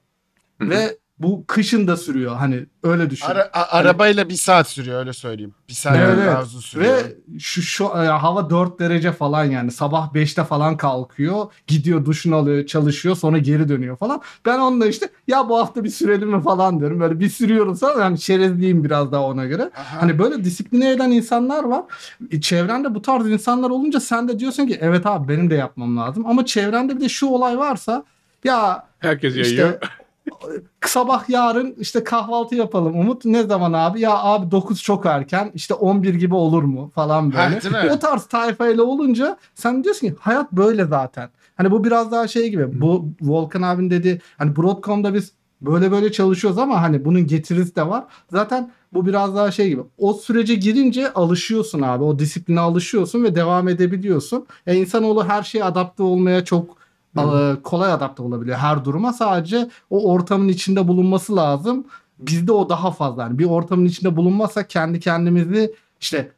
Ve 0.61 0.99
bu 1.19 1.45
kışın 1.47 1.87
da 1.89 1.97
sürüyor 1.97 2.37
hani 2.37 2.67
öyle 2.83 3.11
düşün. 3.11 3.27
Ara- 3.27 3.51
a- 3.53 3.79
arabayla 3.79 4.29
bir 4.29 4.35
saat 4.35 4.69
sürüyor 4.69 4.99
öyle 4.99 5.13
söyleyeyim. 5.13 5.55
Bir 5.69 5.75
saat 5.75 5.97
Evet, 5.97 6.27
daha 6.27 6.43
uzun 6.43 6.61
sürüyor. 6.61 6.95
Ve 6.97 7.17
şu, 7.39 7.63
şu 7.63 7.85
e, 7.85 7.89
hava 8.07 8.51
4 8.51 8.79
derece 8.79 9.13
falan 9.13 9.45
yani 9.45 9.71
sabah 9.71 10.13
5'te 10.15 10.45
falan 10.45 10.77
kalkıyor 10.77 11.47
gidiyor 11.67 12.05
duşunu 12.05 12.37
alıyor 12.37 12.67
çalışıyor 12.67 13.17
sonra 13.17 13.39
geri 13.39 13.69
dönüyor 13.69 13.97
falan. 13.97 14.23
Ben 14.47 14.59
onunla 14.59 14.87
işte 14.87 15.09
ya 15.29 15.49
bu 15.49 15.59
hafta 15.59 15.85
bir 15.85 15.91
sürelim 15.91 16.29
mi 16.31 16.43
falan 16.43 16.81
diyorum 16.81 17.01
böyle 17.01 17.21
bir 17.21 17.29
sürüyorum 17.29 17.77
sonra 17.77 18.03
yani 18.03 18.19
çerezliyim 18.19 18.85
biraz 18.85 19.13
daha 19.13 19.23
ona 19.23 19.45
göre. 19.47 19.71
Aha. 19.77 20.03
Hani 20.03 20.19
böyle 20.19 20.45
disipline 20.45 20.91
eden 20.93 21.11
insanlar 21.11 21.65
var. 21.65 21.83
E, 22.31 22.41
Çevrende 22.41 22.95
bu 22.95 23.03
tarz 23.03 23.29
insanlar 23.31 23.71
olunca 23.71 24.01
sen 24.01 24.29
de 24.29 24.39
diyorsun 24.39 24.67
ki 24.67 24.79
evet 24.81 25.07
abi 25.07 25.29
benim 25.29 25.51
de 25.51 25.55
yapmam 25.55 25.97
lazım. 25.97 26.27
Ama 26.27 26.47
çevrende 26.47 26.97
bir 26.97 27.01
de 27.01 27.09
şu 27.09 27.27
olay 27.27 27.59
varsa 27.59 28.05
ya 28.45 28.87
Herkes 28.99 29.37
yayıyor. 29.37 29.69
işte 29.73 29.79
sabah 30.87 31.29
yarın 31.29 31.75
işte 31.79 32.05
kahvaltı 32.05 32.55
yapalım 32.55 33.01
Umut. 33.01 33.25
Ne 33.25 33.43
zaman 33.43 33.73
abi? 33.73 34.01
Ya 34.01 34.19
abi 34.19 34.51
9 34.51 34.83
çok 34.83 35.07
erken. 35.07 35.51
İşte 35.55 35.75
11 35.75 36.15
gibi 36.15 36.35
olur 36.35 36.63
mu 36.63 36.91
falan 36.95 37.33
böyle. 37.33 37.61
Ha, 37.89 37.95
o 37.95 37.99
tarz 37.99 38.27
tayfayla 38.27 38.83
olunca 38.83 39.37
sen 39.55 39.85
diyorsun 39.85 40.07
ki 40.07 40.15
hayat 40.21 40.53
böyle 40.53 40.85
zaten. 40.85 41.31
Hani 41.57 41.71
bu 41.71 41.85
biraz 41.85 42.13
daha 42.13 42.29
şey 42.29 42.51
gibi. 42.51 42.81
Bu 42.81 43.09
Volkan 43.21 43.63
abin 43.63 43.91
dedi 43.91 44.21
hani 44.39 44.57
Broadcom'da 44.57 45.15
biz 45.15 45.33
böyle 45.61 45.91
böyle 45.91 46.13
çalışıyoruz 46.13 46.59
ama 46.59 46.83
hani 46.83 47.05
bunun 47.05 47.27
getirisi 47.27 47.77
de 47.77 47.89
var. 47.89 48.05
Zaten 48.31 48.71
bu 48.93 49.07
biraz 49.07 49.37
daha 49.37 49.51
şey 49.51 49.69
gibi. 49.69 49.83
O 49.99 50.13
sürece 50.13 50.55
girince 50.55 51.13
alışıyorsun 51.13 51.83
abi. 51.83 52.05
O 52.05 52.19
disipline 52.19 52.61
alışıyorsun 52.61 53.25
ve 53.25 53.35
devam 53.35 53.69
edebiliyorsun. 53.69 54.47
E 54.67 54.75
insanoğlu 54.77 55.25
her 55.25 55.43
şeye 55.43 55.65
adapte 55.65 56.03
olmaya 56.03 56.45
çok 56.45 56.84
e, 57.17 57.63
kolay 57.63 57.93
adapte 57.93 58.23
olabiliyor 58.23 58.57
her 58.57 58.85
duruma. 58.85 59.13
Sadece 59.13 59.69
o 59.91 60.13
ortamın 60.13 60.49
içinde 60.49 60.89
bulunması 60.89 61.37
lazım. 61.37 61.87
Bizde 62.19 62.53
o 62.53 62.69
daha 62.69 62.91
fazla. 62.91 63.23
Yani 63.23 63.39
bir 63.39 63.45
ortamın 63.45 63.85
içinde 63.85 64.17
bulunmazsak 64.17 64.71
kendi 64.71 65.01
kendimizi 65.01 65.75
işte 66.01 66.33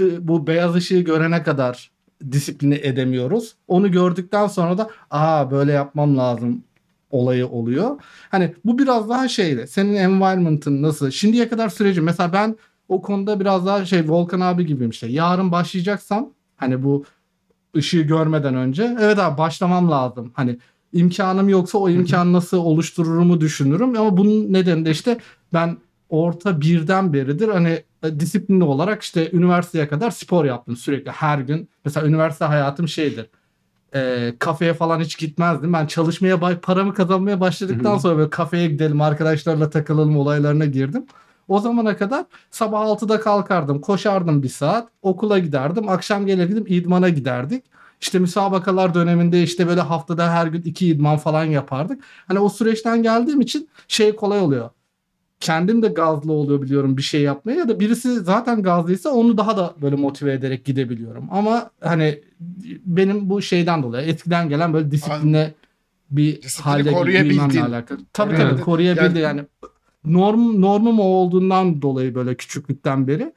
bu 0.00 0.46
beyaz 0.46 0.74
ışığı 0.74 1.00
görene 1.00 1.42
kadar 1.42 1.90
disipline 2.30 2.78
edemiyoruz. 2.82 3.54
Onu 3.68 3.90
gördükten 3.90 4.46
sonra 4.46 4.78
da 4.78 4.90
aa 5.10 5.50
böyle 5.50 5.72
yapmam 5.72 6.18
lazım 6.18 6.64
olayı 7.10 7.48
oluyor. 7.48 8.00
Hani 8.30 8.54
bu 8.64 8.78
biraz 8.78 9.08
daha 9.08 9.28
şeyle 9.28 9.66
senin 9.66 9.94
environment'ın 9.94 10.82
nasıl? 10.82 11.10
Şimdiye 11.10 11.48
kadar 11.48 11.68
süreci 11.68 12.00
mesela 12.00 12.32
ben 12.32 12.56
o 12.88 13.02
konuda 13.02 13.40
biraz 13.40 13.66
daha 13.66 13.84
şey 13.84 14.08
Volkan 14.08 14.40
abi 14.40 14.66
gibiyim 14.66 14.90
işte. 14.90 15.06
Yarın 15.06 15.52
başlayacaksam 15.52 16.30
hani 16.56 16.82
bu 16.82 17.04
ışığı 17.76 18.00
görmeden 18.00 18.54
önce 18.54 18.96
evet 19.00 19.18
abi 19.18 19.38
başlamam 19.38 19.90
lazım. 19.90 20.32
Hani 20.34 20.58
imkanım 20.92 21.48
yoksa 21.48 21.78
o 21.78 21.88
imkanı 21.88 22.32
nasıl 22.32 22.58
oluştururumu 22.58 23.40
düşünürüm 23.40 23.96
ama 23.96 24.16
bunun 24.16 24.52
nedeni 24.52 24.84
de 24.84 24.90
işte 24.90 25.18
ben 25.52 25.76
orta 26.08 26.60
birden 26.60 27.12
beridir 27.12 27.48
hani 27.48 27.82
e, 28.02 28.20
disiplinli 28.20 28.64
olarak 28.64 29.02
işte 29.02 29.30
üniversiteye 29.32 29.88
kadar 29.88 30.10
spor 30.10 30.44
yaptım 30.44 30.76
sürekli 30.76 31.10
her 31.10 31.38
gün. 31.38 31.68
Mesela 31.84 32.06
üniversite 32.06 32.44
hayatım 32.44 32.88
şeydir. 32.88 33.26
E, 33.94 34.32
kafeye 34.38 34.74
falan 34.74 35.00
hiç 35.00 35.18
gitmezdim. 35.18 35.72
Ben 35.72 35.86
çalışmaya 35.86 36.60
paramı 36.60 36.94
kazanmaya 36.94 37.40
başladıktan 37.40 37.98
sonra 37.98 38.16
böyle 38.18 38.30
kafeye 38.30 38.68
gidelim 38.68 39.00
arkadaşlarla 39.00 39.70
takılalım 39.70 40.16
olaylarına 40.16 40.64
girdim. 40.64 41.06
O 41.52 41.60
zamana 41.60 41.96
kadar 41.96 42.24
sabah 42.50 42.80
6'da 42.80 43.20
kalkardım, 43.20 43.80
koşardım 43.80 44.42
bir 44.42 44.48
saat, 44.48 44.88
okula 45.02 45.38
giderdim, 45.38 45.88
akşam 45.88 46.26
gelirdim 46.26 46.64
idmana 46.68 47.08
giderdik. 47.08 47.64
İşte 48.00 48.18
müsabakalar 48.18 48.94
döneminde 48.94 49.42
işte 49.42 49.66
böyle 49.66 49.80
haftada 49.80 50.30
her 50.30 50.46
gün 50.46 50.62
iki 50.62 50.86
idman 50.86 51.16
falan 51.16 51.44
yapardık. 51.44 52.04
Hani 52.28 52.38
o 52.38 52.48
süreçten 52.48 53.02
geldiğim 53.02 53.40
için 53.40 53.68
şey 53.88 54.16
kolay 54.16 54.40
oluyor. 54.40 54.70
Kendim 55.40 55.82
de 55.82 55.88
gazlı 55.88 56.32
oluyor 56.32 56.62
biliyorum 56.62 56.96
bir 56.96 57.02
şey 57.02 57.22
yapmaya 57.22 57.58
ya 57.58 57.68
da 57.68 57.80
birisi 57.80 58.20
zaten 58.20 58.62
gazlıysa 58.62 59.10
onu 59.10 59.38
daha 59.38 59.56
da 59.56 59.74
böyle 59.82 59.96
motive 59.96 60.32
ederek 60.32 60.64
gidebiliyorum. 60.64 61.28
Ama 61.30 61.70
hani 61.80 62.20
benim 62.84 63.30
bu 63.30 63.42
şeyden 63.42 63.82
dolayı 63.82 64.08
eskiden 64.08 64.48
gelen 64.48 64.72
böyle 64.72 64.90
disipline 64.90 65.54
bir 66.10 66.42
Disiplini 66.42 66.90
halde 66.94 67.22
girmemle 67.22 67.62
alakalı. 67.62 67.98
Tabii 68.12 68.36
tabii 68.36 68.60
koruyabildi 68.60 69.18
yani. 69.18 69.44
Norm 70.04 70.60
normum 70.60 71.00
o 71.00 71.04
olduğundan 71.04 71.82
dolayı 71.82 72.14
böyle 72.14 72.34
küçüklükten 72.34 73.06
beri 73.06 73.32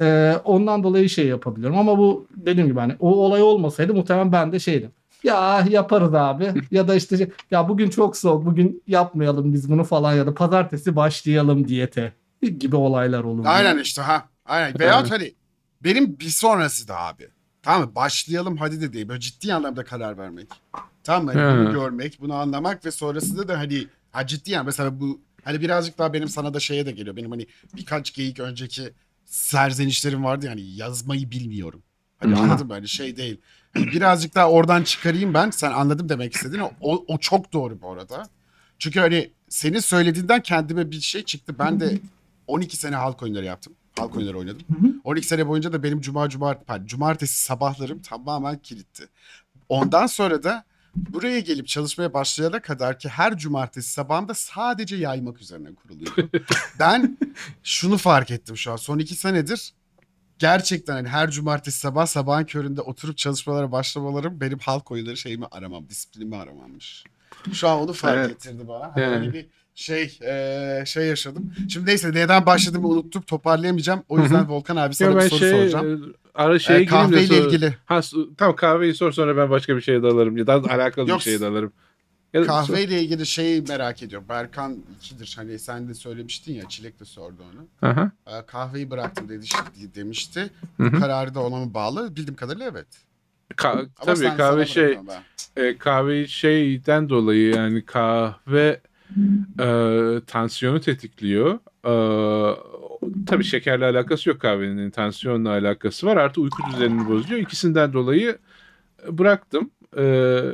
e, 0.00 0.36
ondan 0.44 0.82
dolayı 0.82 1.08
şey 1.08 1.26
yapabiliyorum 1.26 1.78
ama 1.78 1.98
bu 1.98 2.26
dediğim 2.36 2.68
gibi 2.68 2.80
hani 2.80 2.96
o 3.00 3.14
olay 3.14 3.42
olmasaydı 3.42 3.94
muhtemelen 3.94 4.32
ben 4.32 4.52
de 4.52 4.58
şeydim. 4.58 4.90
Ya 5.24 5.66
yaparız 5.68 6.14
abi 6.14 6.52
ya 6.70 6.88
da 6.88 6.94
işte 6.94 7.16
şey, 7.16 7.30
ya 7.50 7.68
bugün 7.68 7.90
çok 7.90 8.16
soğuk 8.16 8.46
bugün 8.46 8.82
yapmayalım 8.86 9.52
biz 9.52 9.70
bunu 9.70 9.84
falan 9.84 10.14
ya 10.14 10.26
da 10.26 10.34
pazartesi 10.34 10.96
başlayalım 10.96 11.68
diyete 11.68 12.12
gibi 12.58 12.76
olaylar 12.76 13.24
olur. 13.24 13.44
Aynen 13.46 13.78
işte 13.78 14.02
ha. 14.02 14.28
Aynen. 14.46 14.78
Veyahut 14.78 15.10
hani 15.10 15.32
benim 15.84 16.18
bir 16.18 16.28
sonrası 16.28 16.88
da 16.88 16.98
abi. 16.98 17.28
Tamam 17.62 17.88
mı? 17.88 17.94
Başlayalım 17.94 18.56
hadi 18.56 18.80
de 18.80 18.92
değil. 18.92 19.08
Böyle 19.08 19.20
ciddi 19.20 19.54
anlamda 19.54 19.84
karar 19.84 20.18
vermek. 20.18 20.48
Tamam 21.04 21.24
mı? 21.24 21.32
Hani 21.32 21.58
bunu 21.58 21.72
görmek, 21.72 22.18
bunu 22.20 22.34
anlamak 22.34 22.84
ve 22.84 22.90
sonrasında 22.90 23.48
da 23.48 23.58
hani 23.58 23.86
ha 24.12 24.26
ciddi 24.26 24.50
yani 24.50 24.66
mesela 24.66 25.00
bu 25.00 25.20
hani 25.44 25.60
birazcık 25.60 25.98
daha 25.98 26.12
benim 26.12 26.28
sana 26.28 26.54
da 26.54 26.60
şeye 26.60 26.86
de 26.86 26.92
geliyor. 26.92 27.16
Benim 27.16 27.30
hani 27.30 27.46
birkaç 27.76 28.14
geyik 28.14 28.40
önceki 28.40 28.92
serzenişlerim 29.24 30.24
vardı 30.24 30.46
yani 30.46 30.60
yazmayı 30.60 31.30
bilmiyorum. 31.30 31.82
Hani 32.18 32.36
anladın 32.36 32.66
mı? 32.66 32.72
Hani 32.72 32.88
şey 32.88 33.16
değil. 33.16 33.40
Hani 33.74 33.86
birazcık 33.86 34.34
daha 34.34 34.50
oradan 34.50 34.82
çıkarayım 34.82 35.34
ben. 35.34 35.50
Sen 35.50 35.70
anladım 35.70 36.08
demek 36.08 36.34
istediğini. 36.34 36.62
O, 36.80 37.04
o 37.08 37.18
çok 37.18 37.52
doğru 37.52 37.80
bu 37.82 37.90
arada. 37.90 38.28
Çünkü 38.78 39.00
hani 39.00 39.30
senin 39.48 39.78
söylediğinden 39.78 40.42
kendime 40.42 40.90
bir 40.90 41.00
şey 41.00 41.22
çıktı. 41.22 41.54
Ben 41.58 41.80
de 41.80 41.98
12 42.46 42.76
sene 42.76 42.96
halk 42.96 43.22
oyunları 43.22 43.44
yaptım. 43.44 43.72
Halk 43.98 44.16
oyunları 44.16 44.38
oynadım. 44.38 44.62
12 45.04 45.26
sene 45.26 45.48
boyunca 45.48 45.72
da 45.72 45.82
benim 45.82 46.00
cuma 46.00 46.28
cuma 46.28 46.56
cumartesi 46.84 47.42
sabahlarım 47.42 48.02
tamamen 48.02 48.58
kilitti. 48.58 49.08
Ondan 49.68 50.06
sonra 50.06 50.42
da 50.42 50.64
buraya 50.96 51.40
gelip 51.40 51.66
çalışmaya 51.66 52.14
başlayana 52.14 52.62
kadar 52.62 52.98
ki 52.98 53.08
her 53.08 53.36
cumartesi 53.38 53.90
sabahımda 53.92 54.34
sadece 54.34 54.96
yaymak 54.96 55.40
üzerine 55.40 55.68
kuruluydu. 55.74 56.30
ben 56.78 57.18
şunu 57.62 57.96
fark 57.98 58.30
ettim 58.30 58.56
şu 58.56 58.72
an. 58.72 58.76
Son 58.76 58.98
iki 58.98 59.14
senedir 59.14 59.72
gerçekten 60.38 60.92
hani 60.94 61.08
her 61.08 61.30
cumartesi 61.30 61.78
sabah 61.78 62.06
sabahın 62.06 62.44
köründe 62.44 62.80
oturup 62.80 63.18
çalışmalara 63.18 63.72
başlamalarım 63.72 64.40
benim 64.40 64.58
halk 64.58 64.90
oyunları 64.90 65.16
şeyimi 65.16 65.46
aramam, 65.50 65.88
disiplinimi 65.88 66.36
aramammış. 66.36 67.04
Şu 67.52 67.68
an 67.68 67.78
onu 67.80 67.92
fark 67.92 68.16
Evet. 68.16 68.30
ettirdi 68.30 68.68
bana. 68.68 68.92
Hani 68.94 69.02
Yani. 69.02 69.32
bir 69.32 69.46
şey 69.74 70.18
eee, 70.22 70.84
şey 70.86 71.06
yaşadım. 71.06 71.52
Şimdi 71.68 71.86
neyse 71.86 72.10
neden 72.12 72.46
başladığımı 72.46 72.88
unuttum 72.88 73.22
toparlayamayacağım. 73.22 74.02
O 74.08 74.18
yüzden 74.20 74.48
Volkan 74.48 74.76
abi 74.76 74.94
sana 74.94 75.10
Ya 75.10 75.16
bir 75.16 75.30
soru 75.30 75.38
şey 75.38 75.50
soracağım. 75.50 76.14
E, 76.38 76.42
ara 76.42 76.58
şeye 76.58 76.80
de 76.80 76.84
kahveyle 76.86 77.26
sonra- 77.26 77.40
ilgili. 77.40 77.74
Ha, 77.86 78.00
tamam 78.36 78.56
kahveyi 78.56 78.94
sor 78.94 79.12
sonra 79.12 79.36
ben 79.36 79.50
başka 79.50 79.76
bir 79.76 79.80
şeye 79.80 80.02
dalarım. 80.02 80.36
Ya 80.36 80.46
da 80.46 80.52
alakalı 80.52 81.10
Yok, 81.10 81.18
bir 81.18 81.24
şeye 81.24 81.40
dalarım. 81.40 81.72
Ya 82.32 82.42
Kahveyle 82.46 83.02
ilgili 83.02 83.26
şeyi 83.26 83.62
merak 83.62 84.02
ediyorum. 84.02 84.28
Berkan 84.28 84.78
2'dir. 85.02 85.32
Hani 85.36 85.58
sen 85.58 85.88
de 85.88 85.94
söylemiştin 85.94 86.54
ya 86.54 86.68
Çilek 86.68 87.00
de 87.00 87.04
sordu 87.04 87.42
onu. 87.54 87.90
Aha. 87.90 88.12
Ee, 88.26 88.46
kahveyi 88.46 88.90
bıraktım 88.90 89.28
dedi, 89.28 89.46
demişti. 89.94 90.50
Bu 90.78 91.00
kararı 91.00 91.34
da 91.34 91.40
ona 91.42 91.64
mı 91.64 91.74
bağlı? 91.74 92.16
Bildiğim 92.16 92.36
kadarıyla 92.36 92.66
evet. 92.72 92.86
Ka- 93.56 93.88
Ama 94.00 94.14
tabii 94.14 94.36
kahve 94.36 94.66
şey 94.66 94.98
e, 95.56 95.78
kahveyi 95.78 96.28
şeyden 96.28 97.08
dolayı 97.08 97.54
yani 97.54 97.84
kahve 97.84 98.80
e, 99.60 99.66
tansiyonu 100.26 100.80
tetikliyor. 100.80 101.58
E, 101.84 101.92
tabii 103.26 103.44
şekerle 103.44 103.84
alakası 103.84 104.28
yok 104.28 104.40
kahvenin 104.40 104.90
tansiyonla 104.90 105.50
alakası 105.50 106.06
var. 106.06 106.16
Artı 106.16 106.40
uyku 106.40 106.62
düzenini 106.72 107.08
bozuyor. 107.08 107.40
İkisinden 107.40 107.92
dolayı 107.92 108.38
e, 109.08 109.18
bıraktım. 109.18 109.70
E, 109.96 110.02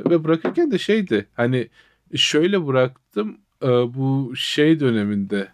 ve 0.09 0.23
bırakırken 0.23 0.71
de 0.71 0.77
şeydi 0.77 1.27
hani 1.33 1.69
şöyle 2.15 2.67
bıraktım 2.67 3.37
e, 3.63 3.67
bu 3.67 4.33
şey 4.35 4.79
döneminde 4.79 5.47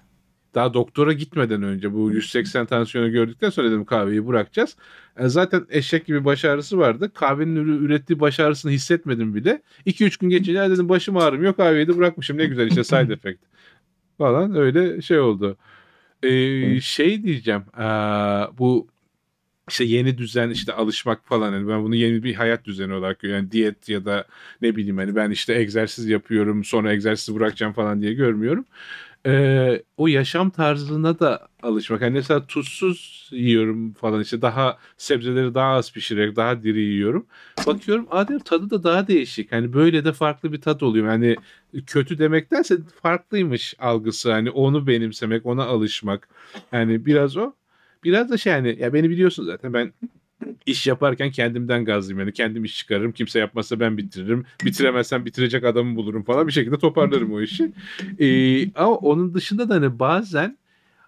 daha 0.56 0.74
doktora 0.74 1.14
gitmeden 1.14 1.64
önce 1.64 1.94
bu 1.94 2.12
180 2.12 2.66
tansiyonu 2.66 3.12
gördükten 3.12 3.50
sonra 3.50 3.68
dedim 3.68 3.86
kahveyi 3.86 4.28
bırakacağız. 4.28 4.76
E, 5.18 5.28
zaten 5.30 5.66
eşek 5.70 6.06
gibi 6.06 6.26
baş 6.26 6.46
ağrısı 6.46 6.78
vardı. 6.78 7.12
Kahvenin 7.14 7.56
ürettiği 7.56 8.20
baş 8.20 8.40
ağrısını 8.40 8.72
hissetmedim 8.72 9.36
bile. 9.36 9.62
2-3 9.86 10.18
gün 10.18 10.30
geçince 10.30 10.52
"Ya 10.52 10.70
dedim 10.70 10.90
başım 10.90 11.18
ağrımıyor 11.18 11.54
kahveyi 11.54 11.88
de 11.88 11.98
bırakmışım 11.98 12.38
ne 12.38 12.46
güzel 12.46 12.68
işte 12.68 12.84
side 12.84 13.14
effect 13.14 13.40
falan 14.18 14.56
öyle 14.56 15.02
şey 15.02 15.20
oldu. 15.20 15.58
Şey 16.82 17.24
diyeceğim 17.24 17.64
bu 18.58 18.88
işte 19.70 19.84
yeni 19.84 20.18
düzen 20.18 20.50
işte 20.50 20.74
alışmak 20.74 21.28
falan 21.28 21.52
hani 21.54 21.68
ben 21.68 21.84
bunu 21.84 21.96
yeni 21.96 22.24
bir 22.24 22.34
hayat 22.34 22.66
düzeni 22.66 22.94
olarak 22.94 23.20
görüyorum. 23.20 23.44
Yani 23.44 23.52
diyet 23.52 23.90
ya 23.90 24.06
da 24.06 24.26
ne 24.62 24.76
bileyim 24.76 24.98
hani 24.98 25.16
ben 25.16 25.32
işte 25.32 25.54
egzersiz 25.54 26.08
yapıyorum 26.08 26.64
sonra 26.64 26.94
egzersizi 26.94 27.36
bırakacağım 27.40 27.74
falan 27.74 28.02
diye 28.02 28.14
görmüyorum. 28.14 28.66
Ee, 29.26 29.84
o 29.98 30.08
yaşam 30.08 30.50
tarzına 30.50 31.20
da 31.20 31.48
alışmak. 31.64 32.02
Hani 32.02 32.14
mesela 32.14 32.48
tuzsuz 32.48 33.30
yiyorum 33.32 33.94
falan 33.94 34.22
işte 34.22 34.42
daha 34.42 34.78
sebzeleri 34.98 35.54
daha 35.54 35.72
az 35.74 35.92
pişirerek 35.92 36.36
daha 36.36 36.64
diri 36.64 36.82
yiyorum. 36.82 37.26
Bakıyorum 37.68 38.08
diyorum, 38.28 38.44
tadı 38.46 38.70
da 38.70 38.84
daha 38.84 39.08
değişik. 39.08 39.52
Hani 39.52 39.74
böyle 39.74 40.06
de 40.06 40.14
farklı 40.14 40.54
bir 40.54 40.62
tat 40.62 40.84
oluyor. 40.84 41.08
Hani 41.08 41.36
kötü 41.86 42.20
demektense 42.20 42.78
farklıymış 43.02 43.76
algısı. 43.80 44.32
Hani 44.32 44.52
onu 44.52 44.88
benimsemek, 44.88 45.46
ona 45.46 45.64
alışmak. 45.64 46.30
Yani 46.72 47.06
biraz 47.06 47.38
o. 47.38 47.54
Biraz 48.04 48.30
da 48.30 48.38
şey 48.38 48.54
hani 48.54 48.78
ya 48.80 48.94
beni 48.94 49.10
biliyorsun 49.10 49.46
zaten 49.46 49.74
ben 49.74 49.94
iş 50.66 50.88
yaparken 50.88 51.32
kendimden 51.32 51.86
gazlıyım. 51.86 52.20
Yani 52.20 52.34
kendim 52.34 52.64
iş 52.64 52.78
çıkarırım. 52.78 53.12
Kimse 53.12 53.40
yapmazsa 53.40 53.80
ben 53.80 53.98
bitiririm. 53.98 54.46
Bitiremezsem 54.66 55.26
bitirecek 55.26 55.64
adamı 55.64 55.96
bulurum 55.96 56.24
falan. 56.24 56.48
Bir 56.48 56.52
şekilde 56.52 56.78
toparlarım 56.78 57.34
o 57.34 57.42
işi. 57.42 57.72
Ee, 58.20 58.72
ama 58.76 58.96
onun 58.96 59.34
dışında 59.34 59.70
da 59.70 59.76
hani 59.76 60.00
bazen 60.00 60.58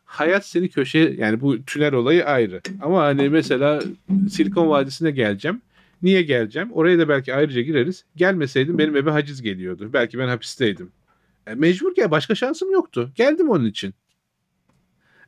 hayat 0.05 0.45
seni 0.45 0.69
köşeye 0.69 1.13
yani 1.13 1.41
bu 1.41 1.65
tünel 1.65 1.93
olayı 1.93 2.25
ayrı. 2.25 2.61
Ama 2.81 3.03
hani 3.03 3.29
mesela 3.29 3.83
Silikon 4.29 4.69
Vadisi'ne 4.69 5.11
geleceğim. 5.11 5.61
Niye 6.01 6.21
geleceğim? 6.21 6.71
Oraya 6.71 6.99
da 6.99 7.09
belki 7.09 7.33
ayrıca 7.33 7.61
gireriz. 7.61 8.05
Gelmeseydim 8.15 8.77
benim 8.77 8.95
eve 8.95 9.11
haciz 9.11 9.41
geliyordu. 9.41 9.89
Belki 9.93 10.19
ben 10.19 10.27
hapisteydim. 10.27 10.91
E, 11.47 11.55
mecbur 11.55 11.95
gel. 11.95 12.11
Başka 12.11 12.35
şansım 12.35 12.71
yoktu. 12.71 13.11
Geldim 13.15 13.49
onun 13.49 13.65
için. 13.65 13.93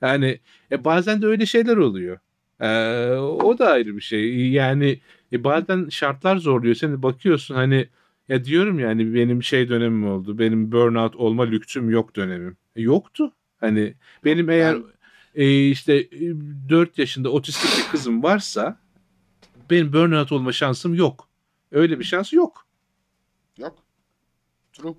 Yani 0.01 0.39
e, 0.71 0.83
bazen 0.83 1.21
de 1.21 1.25
öyle 1.25 1.45
şeyler 1.45 1.77
oluyor. 1.77 2.19
E, 2.59 2.69
o 3.17 3.57
da 3.57 3.67
ayrı 3.71 3.95
bir 3.95 4.01
şey. 4.01 4.49
Yani 4.51 4.99
e, 5.33 5.43
bazen 5.43 5.89
şartlar 5.89 6.37
zorluyor. 6.37 6.75
Seni 6.75 7.03
bakıyorsun 7.03 7.55
hani 7.55 7.89
ya 8.29 8.45
diyorum 8.45 8.79
yani 8.79 9.13
benim 9.13 9.43
şey 9.43 9.69
dönemim 9.69 10.07
oldu. 10.07 10.39
Benim 10.39 10.71
burnout 10.71 11.15
olma 11.15 11.43
lüksüm 11.43 11.89
yok 11.89 12.15
dönemim. 12.15 12.57
E, 12.75 12.81
yoktu. 12.81 13.33
Hani 13.57 13.93
benim 14.25 14.49
eğer 14.49 14.77
e, 15.35 15.69
işte 15.69 16.09
4 16.69 16.97
yaşında 16.97 17.29
otistik 17.29 17.77
bir 17.77 17.91
kızım 17.91 18.23
varsa 18.23 18.79
benim 19.69 19.93
burnout 19.93 20.31
olma 20.31 20.51
şansım 20.51 20.93
yok. 20.93 21.29
Öyle 21.71 21.99
bir 21.99 22.03
şans 22.03 22.33
yok. 22.33 22.65
Yok. 23.57 23.83
True. 24.73 24.93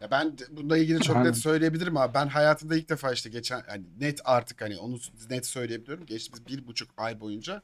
Ya 0.00 0.10
ben 0.10 0.36
bununla 0.50 0.78
ilgili 0.78 1.00
çok 1.00 1.16
net 1.16 1.36
söyleyebilirim 1.36 1.96
abi. 1.96 2.14
Ben 2.14 2.26
hayatımda 2.28 2.76
ilk 2.76 2.88
defa 2.88 3.12
işte 3.12 3.30
geçen 3.30 3.62
hani 3.66 3.84
net 4.00 4.20
artık 4.24 4.60
hani 4.62 4.78
onu 4.78 4.98
net 5.30 5.46
söyleyebiliyorum. 5.46 6.06
Geçtiğimiz 6.06 6.46
bir 6.46 6.66
buçuk 6.66 6.90
ay 6.96 7.20
boyunca 7.20 7.62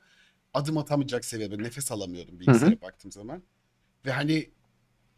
adım 0.55 0.79
atamayacak 0.79 1.25
seviyede 1.25 1.59
nefes 1.59 1.93
alamıyordum 1.93 2.41
bilgisayara 2.41 2.81
baktığım 2.83 3.13
zaman. 3.13 3.43
Ve 4.07 4.13
hani 4.13 4.51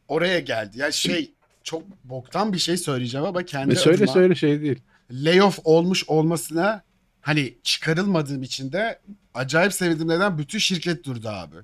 oraya 0.09 0.40
geldi. 0.40 0.78
Ya 0.78 0.93
şey 0.93 1.34
çok 1.62 1.82
boktan 2.05 2.52
bir 2.52 2.59
şey 2.59 2.76
söyleyeceğim 2.76 3.26
ama 3.26 3.43
kendi 3.44 3.72
E, 3.72 3.76
söyle 3.76 3.97
adıma 3.97 4.12
söyle 4.12 4.34
şey 4.34 4.60
değil. 4.60 4.82
layoff 5.10 5.59
olmuş 5.64 6.05
olmasına 6.09 6.82
hani 7.20 7.59
çıkarılmadığım 7.62 8.43
için 8.43 8.72
de 8.72 9.01
acayip 9.34 9.72
sevdiğim 9.72 10.09
neden 10.09 10.38
bütün 10.38 10.59
şirket 10.59 11.05
durdu 11.05 11.28
abi. 11.28 11.56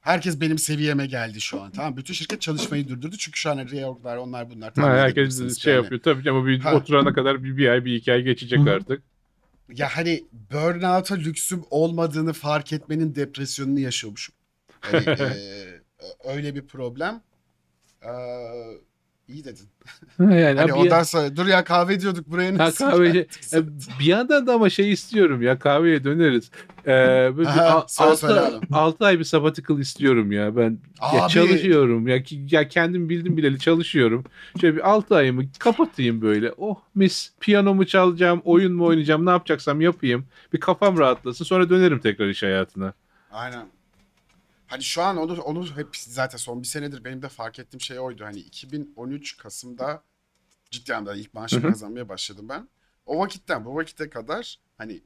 Herkes 0.00 0.40
benim 0.40 0.58
seviyeme 0.58 1.06
geldi 1.06 1.40
şu 1.40 1.62
an. 1.62 1.70
Tamam 1.70 1.96
bütün 1.96 2.14
şirket 2.14 2.40
çalışmayı 2.40 2.88
durdurdu. 2.88 3.16
Çünkü 3.18 3.40
şu 3.40 3.50
an 3.50 3.58
reorglar 3.58 4.16
onlar 4.16 4.50
bunlar. 4.50 4.72
Ha, 4.76 4.88
herkes 4.96 5.58
şey 5.58 5.74
yani. 5.74 5.82
yapıyor. 5.82 6.00
Tabii 6.02 6.30
ama 6.30 6.46
bir 6.46 6.60
Ha. 6.60 6.74
oturana 6.74 7.12
kadar 7.12 7.44
bir, 7.44 7.56
bir 7.56 7.68
ay 7.68 7.84
bir 7.84 7.94
iki 7.94 8.12
ay 8.12 8.22
geçecek 8.22 8.60
Hı 8.60 8.70
artık. 8.70 9.02
Ya 9.74 9.88
hani 9.96 10.24
burnout'a 10.52 11.14
lüksüm 11.14 11.64
olmadığını 11.70 12.32
fark 12.32 12.72
etmenin 12.72 13.14
depresyonunu 13.14 13.80
yaşıyormuşum. 13.80 14.34
Hani, 14.80 15.04
eee, 15.18 15.82
öyle 16.24 16.54
bir 16.54 16.66
problem. 16.66 17.22
Eee 18.04 18.10
iyi 19.30 19.44
dedin. 19.44 19.68
yani 20.20 20.60
Hani 20.60 20.72
ondan 20.72 21.02
sonra 21.02 21.36
dur 21.36 21.46
ya 21.46 21.64
kahve 21.64 22.00
diyorduk 22.00 22.26
buraya 22.26 22.52
Ha, 22.52 22.58
nasıl 22.58 22.90
kahve 22.90 23.10
geldik 23.10 23.30
e, 23.40 23.46
zaten? 23.46 23.72
bir 24.00 24.04
yandan 24.04 24.46
da 24.46 24.54
ama 24.54 24.70
şey 24.70 24.92
istiyorum 24.92 25.42
ya 25.42 25.58
kahveye 25.58 26.04
döneriz. 26.04 26.50
Ee, 26.86 26.86
böyle 27.36 27.40
bir 27.40 27.44
Aha, 27.46 27.86
söyle, 27.88 28.10
altı, 28.40 28.60
altı 28.72 29.04
ay 29.06 29.18
bir 29.18 29.24
sabbatical 29.24 29.78
istiyorum 29.78 30.32
ya 30.32 30.56
ben. 30.56 30.78
Ya 31.14 31.22
Abi. 31.24 31.32
çalışıyorum 31.32 32.08
ya, 32.08 32.22
ya 32.50 32.68
kendim 32.68 33.08
bildim 33.08 33.36
bileli 33.36 33.58
çalışıyorum. 33.58 34.24
Şöyle 34.60 34.76
bir 34.76 34.90
6 34.90 35.14
ayımı 35.16 35.42
kapatayım 35.58 36.22
böyle. 36.22 36.52
Oh 36.56 36.76
mis 36.94 37.32
piyanomu 37.40 37.86
çalacağım, 37.86 38.40
oyun 38.44 38.72
mu 38.72 38.84
oynayacağım, 38.84 39.26
ne 39.26 39.30
yapacaksam 39.30 39.80
yapayım. 39.80 40.26
Bir 40.52 40.60
kafam 40.60 40.98
rahatlasın 40.98 41.44
sonra 41.44 41.70
dönerim 41.70 41.98
tekrar 41.98 42.28
iş 42.28 42.42
hayatına. 42.42 42.92
Aynen. 43.32 43.66
Hani 44.70 44.82
şu 44.82 45.02
an 45.02 45.16
onu 45.16 45.40
onu 45.42 45.76
hep 45.76 45.96
zaten 45.96 46.38
son 46.38 46.62
bir 46.62 46.66
senedir 46.66 47.04
benim 47.04 47.22
de 47.22 47.28
fark 47.28 47.58
ettiğim 47.58 47.80
şey 47.80 47.98
oydu. 48.00 48.24
Hani 48.24 48.38
2013 48.38 49.36
Kasım'da 49.36 50.02
ciddi 50.70 50.94
anlamda 50.94 51.14
ilk 51.20 51.34
maaşımı 51.34 51.62
kazanmaya 51.70 52.08
başladım 52.08 52.48
ben. 52.48 52.68
O 53.06 53.18
vakitten 53.18 53.64
bu 53.64 53.74
vakite 53.74 54.10
kadar 54.10 54.56
hani 54.78 55.02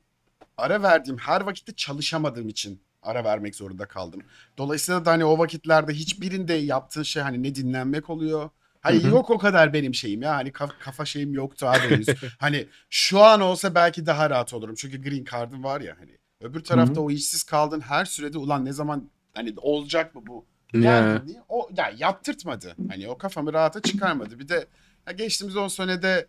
ara 0.56 0.82
verdiğim 0.82 1.18
her 1.18 1.40
vakitte 1.40 1.74
çalışamadığım 1.76 2.48
için 2.48 2.82
ara 3.02 3.24
vermek 3.24 3.54
zorunda 3.56 3.88
kaldım. 3.88 4.22
Dolayısıyla 4.58 5.04
da 5.04 5.10
hani 5.10 5.24
o 5.24 5.38
vakitlerde 5.38 5.92
hiçbirinde 5.92 6.54
yaptığın 6.54 7.02
şey 7.02 7.22
hani 7.22 7.42
ne 7.42 7.54
dinlenmek 7.54 8.10
oluyor. 8.10 8.50
Hani 8.80 9.06
yok 9.06 9.30
o 9.30 9.38
kadar 9.38 9.72
benim 9.72 9.94
şeyim 9.94 10.22
ya 10.22 10.36
hani 10.36 10.52
kaf- 10.52 10.78
kafa 10.80 11.04
şeyim 11.04 11.34
yoktu 11.34 11.66
abi 11.66 11.78
henüz. 11.88 12.06
hani 12.38 12.68
şu 12.90 13.20
an 13.20 13.40
olsa 13.40 13.74
belki 13.74 14.06
daha 14.06 14.30
rahat 14.30 14.54
olurum. 14.54 14.74
Çünkü 14.74 15.02
green 15.02 15.24
card'ım 15.24 15.64
var 15.64 15.80
ya 15.80 15.96
hani. 15.98 16.18
Öbür 16.40 16.64
tarafta 16.64 17.00
o 17.00 17.10
işsiz 17.10 17.42
kaldığın 17.42 17.80
her 17.80 18.04
sürede 18.04 18.38
ulan 18.38 18.64
ne 18.64 18.72
zaman 18.72 19.10
hani 19.34 19.54
olacak 19.56 20.14
mı 20.14 20.22
bu? 20.26 20.44
Ya. 20.74 20.80
Yani 20.80 21.20
o 21.48 21.68
ya 21.76 21.92
yaptırtmadı. 21.98 22.76
Hani 22.88 23.08
o 23.08 23.18
kafamı 23.18 23.52
rahata 23.52 23.82
çıkarmadı. 23.82 24.38
Bir 24.38 24.48
de 24.48 24.66
ya 25.06 25.12
geçtiğimiz 25.12 25.56
10 25.56 25.68
senede 25.68 26.26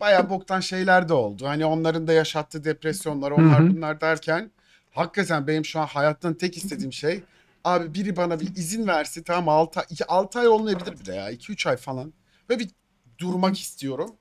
bayağı 0.00 0.30
boktan 0.30 0.60
şeyler 0.60 1.08
de 1.08 1.12
oldu. 1.12 1.46
Hani 1.46 1.64
onların 1.64 2.06
da 2.06 2.12
yaşattığı 2.12 2.64
depresyonlar 2.64 3.30
onlar 3.30 3.60
Hı 3.60 3.64
hı. 3.64 3.70
bunlar 3.76 4.00
derken 4.00 4.50
hakikaten 4.90 5.46
benim 5.46 5.64
şu 5.64 5.80
an 5.80 5.86
hayattan 5.86 6.34
tek 6.34 6.56
istediğim 6.56 6.92
şey 6.92 7.22
abi 7.64 7.94
biri 7.94 8.16
bana 8.16 8.40
bir 8.40 8.56
izin 8.56 8.86
verse 8.86 9.22
tamam 9.22 9.48
6 9.48 9.80
ay, 9.80 9.86
6 10.08 10.38
ay 10.38 10.48
olmayabilir 10.48 11.00
bile 11.00 11.14
ya 11.14 11.32
2-3 11.32 11.68
ay 11.68 11.76
falan. 11.76 12.12
Ve 12.50 12.58
bir 12.58 12.70
durmak 13.18 13.60
istiyorum. 13.60 14.16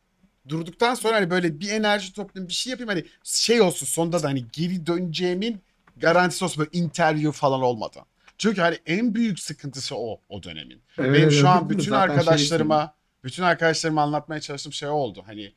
Durduktan 0.49 0.95
sonra 0.95 1.15
hani 1.15 1.29
böyle 1.29 1.59
bir 1.59 1.69
enerji 1.69 2.13
toplayayım 2.13 2.49
bir 2.49 2.53
şey 2.53 2.71
yapayım 2.71 2.89
hani 2.89 3.05
şey 3.23 3.61
olsun 3.61 3.85
sonunda 3.85 4.23
da 4.23 4.27
hani 4.27 4.45
geri 4.51 4.87
döneceğimin 4.87 5.61
garantisi 5.97 6.45
olsun 6.45 6.59
böyle 6.59 6.77
interview 6.83 7.31
falan 7.31 7.61
olmadan. 7.61 8.05
Çünkü 8.37 8.61
hani 8.61 8.77
en 8.85 9.15
büyük 9.15 9.39
sıkıntısı 9.39 9.95
o 9.97 10.21
o 10.29 10.43
dönemin. 10.43 10.81
Evet, 10.97 11.13
Benim 11.13 11.31
şu 11.31 11.49
an 11.49 11.69
bütün 11.69 11.89
zaten 11.89 12.07
şey 12.07 12.15
arkadaşlarıma 12.15 12.95
bütün 13.23 13.43
arkadaşlarıma 13.43 14.01
anlatmaya 14.01 14.41
çalıştığım 14.41 14.73
şey 14.73 14.89
oldu. 14.89 15.23
Hani 15.25 15.53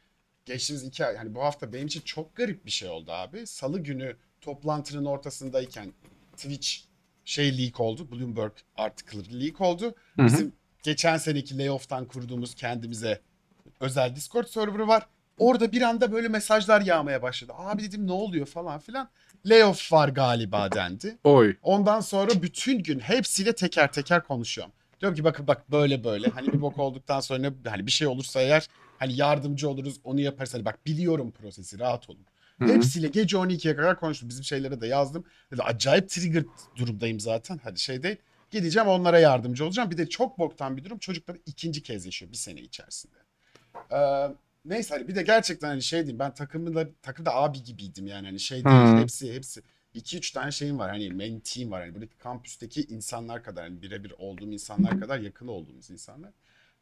geçtiğimiz 0.46 0.84
iki 0.84 1.06
ay 1.06 1.16
hani 1.16 1.34
bu 1.34 1.42
hafta 1.42 1.72
benim 1.72 1.86
için 1.86 2.00
çok 2.00 2.36
garip 2.36 2.66
bir 2.66 2.70
şey 2.70 2.88
oldu 2.88 3.12
abi. 3.12 3.46
Salı 3.46 3.80
günü 3.80 4.16
toplantının 4.40 5.04
ortasındayken 5.04 5.92
Twitch 6.36 6.68
şey 7.24 7.58
leak 7.58 7.80
oldu. 7.80 8.10
Bloomberg 8.10 8.52
article 8.76 9.40
leak 9.40 9.60
oldu. 9.60 9.94
Hı 10.16 10.22
hı. 10.22 10.26
Bizim 10.26 10.52
geçen 10.82 11.16
seneki 11.16 11.58
layoff'tan 11.58 12.04
kurduğumuz 12.04 12.54
kendimize 12.54 13.20
özel 13.80 14.16
Discord 14.16 14.46
serverı 14.46 14.88
var. 14.88 15.06
Orada 15.38 15.72
bir 15.72 15.82
anda 15.82 16.12
böyle 16.12 16.28
mesajlar 16.28 16.80
yağmaya 16.80 17.22
başladı. 17.22 17.52
Abi 17.56 17.82
dedim 17.82 18.06
ne 18.06 18.12
oluyor 18.12 18.46
falan 18.46 18.80
filan. 18.80 19.08
Layoff 19.48 19.92
var 19.92 20.08
galiba 20.08 20.72
dendi. 20.72 21.18
Oy. 21.24 21.56
Ondan 21.62 22.00
sonra 22.00 22.42
bütün 22.42 22.78
gün 22.82 22.98
hepsiyle 22.98 23.54
teker 23.54 23.92
teker 23.92 24.22
konuşuyorum. 24.24 24.72
Diyorum 25.00 25.16
ki 25.16 25.24
bakın 25.24 25.46
bak 25.46 25.70
böyle 25.70 26.04
böyle. 26.04 26.28
Hani 26.28 26.52
bir 26.52 26.60
bok 26.60 26.78
olduktan 26.78 27.20
sonra 27.20 27.38
ne- 27.38 27.70
hani 27.70 27.86
bir 27.86 27.90
şey 27.90 28.06
olursa 28.06 28.40
eğer 28.40 28.68
hani 28.98 29.16
yardımcı 29.16 29.68
oluruz 29.68 30.00
onu 30.04 30.20
yaparız. 30.20 30.54
Hani 30.54 30.64
bak 30.64 30.86
biliyorum 30.86 31.30
prosesi 31.30 31.78
rahat 31.78 32.10
olun. 32.10 32.26
Hı 32.58 32.64
hı. 32.64 32.72
Hepsiyle 32.72 33.08
gece 33.08 33.36
12'ye 33.36 33.76
kadar 33.76 34.00
konuştum. 34.00 34.28
Bizim 34.28 34.44
şeylere 34.44 34.80
de 34.80 34.86
yazdım. 34.86 35.24
Dedi, 35.52 35.62
acayip 35.62 36.08
trigger 36.10 36.44
durumdayım 36.76 37.20
zaten. 37.20 37.60
Hadi 37.62 37.80
şey 37.80 38.02
değil. 38.02 38.16
Gideceğim 38.50 38.88
onlara 38.88 39.18
yardımcı 39.18 39.64
olacağım. 39.64 39.90
Bir 39.90 39.98
de 39.98 40.08
çok 40.08 40.38
boktan 40.38 40.76
bir 40.76 40.84
durum. 40.84 40.98
Çocuklar 40.98 41.36
ikinci 41.46 41.82
kez 41.82 42.06
yaşıyor 42.06 42.32
bir 42.32 42.36
sene 42.36 42.60
içerisinde. 42.60 43.16
Ee, 43.92 44.28
neyse 44.64 44.94
hani 44.94 45.08
bir 45.08 45.14
de 45.14 45.22
gerçekten 45.22 45.68
hani 45.68 45.82
şey 45.82 46.00
diyeyim 46.00 46.18
ben 46.18 46.34
takımda 46.34 46.88
takımda 47.02 47.34
abi 47.34 47.62
gibiydim 47.62 48.06
yani 48.06 48.26
hani 48.26 48.40
şey 48.40 48.64
değil 48.64 48.76
Hı. 48.76 48.98
hepsi 48.98 49.34
hepsi 49.34 49.62
2-3 49.94 50.34
tane 50.34 50.52
şeyim 50.52 50.78
var 50.78 50.90
hani 50.90 51.10
mentee'm 51.10 51.70
var 51.70 51.82
hani 51.82 51.94
buradaki 51.94 52.18
kampüsteki 52.18 52.82
insanlar 52.82 53.42
kadar 53.42 53.64
hani 53.64 53.82
birebir 53.82 54.14
olduğum 54.18 54.52
insanlar 54.52 55.00
kadar 55.00 55.18
yakın 55.18 55.48
olduğumuz 55.48 55.90
insanlar. 55.90 56.32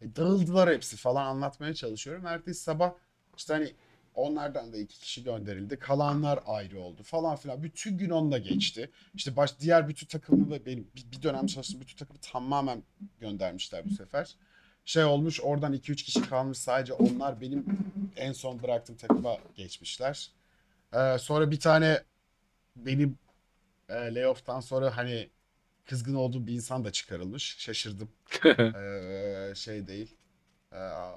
E, 0.01 0.17
dağıldılar 0.17 0.75
hepsi 0.75 0.97
falan 0.97 1.27
anlatmaya 1.27 1.75
çalışıyorum. 1.75 2.27
Ertesi 2.27 2.63
sabah 2.63 2.93
işte 3.37 3.53
hani 3.55 3.73
onlardan 4.15 4.73
da 4.73 4.77
iki 4.77 5.01
kişi 5.01 5.25
gönderildi. 5.25 5.79
Kalanlar 5.79 6.41
ayrı 6.47 6.81
oldu 6.81 7.03
falan 7.03 7.37
filan. 7.37 7.63
Bütün 7.63 7.99
gün 7.99 8.11
onunla 8.11 8.39
geçti. 8.39 8.91
İşte 9.15 9.37
baş, 9.37 9.61
diğer 9.61 9.89
bütün 9.89 10.07
takımı 10.07 10.51
ve 10.51 10.67
benim 10.67 10.89
bir, 10.97 11.13
bir 11.13 11.23
dönem 11.23 11.47
çalıştığım 11.47 11.81
bütün 11.81 11.97
takımı 11.97 12.19
tamamen 12.21 12.83
göndermişler 13.21 13.85
bu 13.85 13.91
sefer. 13.91 14.37
Şey 14.87 15.05
olmuş 15.05 15.41
oradan 15.41 15.73
2-3 15.73 16.05
kişi 16.05 16.23
kalmış 16.23 16.59
sadece 16.59 16.93
onlar 16.93 17.41
benim 17.41 17.67
en 18.17 18.33
son 18.33 18.63
bıraktığım 18.63 18.97
takıma 18.97 19.37
geçmişler. 19.57 20.31
Ee, 20.95 21.19
sonra 21.19 21.51
bir 21.51 21.61
tane 21.61 22.03
benim 22.77 23.19
e, 23.89 24.15
layoff'tan 24.15 24.61
sonra 24.61 24.97
hani 24.97 25.31
kızgın 25.87 26.15
olduğum 26.15 26.47
bir 26.47 26.55
insan 26.55 26.85
da 26.85 26.93
çıkarılmış. 26.93 27.57
Şaşırdım. 27.59 28.09
Ee, 28.47 29.53
şey 29.57 29.87
değil. 29.87 30.17
Ee, 30.73 30.77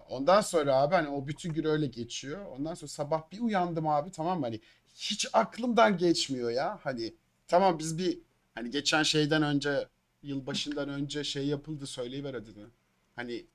ondan 0.09 0.41
sonra 0.41 0.75
abi 0.75 0.95
hani 0.95 1.09
o 1.09 1.27
bütün 1.27 1.53
gün 1.53 1.63
öyle 1.63 1.87
geçiyor. 1.87 2.45
Ondan 2.45 2.73
sonra 2.73 2.89
sabah 2.89 3.31
bir 3.31 3.39
uyandım 3.39 3.87
abi 3.87 4.11
tamam 4.11 4.39
mı? 4.39 4.45
Hani 4.45 4.61
hiç 4.95 5.27
aklımdan 5.33 5.97
geçmiyor 5.97 6.51
ya. 6.51 6.79
Hani 6.83 7.13
tamam 7.47 7.79
biz 7.79 7.97
bir 7.97 8.19
hani 8.55 8.71
geçen 8.71 9.03
şeyden 9.03 9.43
önce 9.43 9.87
yılbaşından 10.23 10.89
önce 10.89 11.23
şey 11.23 11.47
yapıldı 11.47 11.87
söyleyiver 11.87 12.33
hadi. 12.33 12.51
Hani 13.15 13.45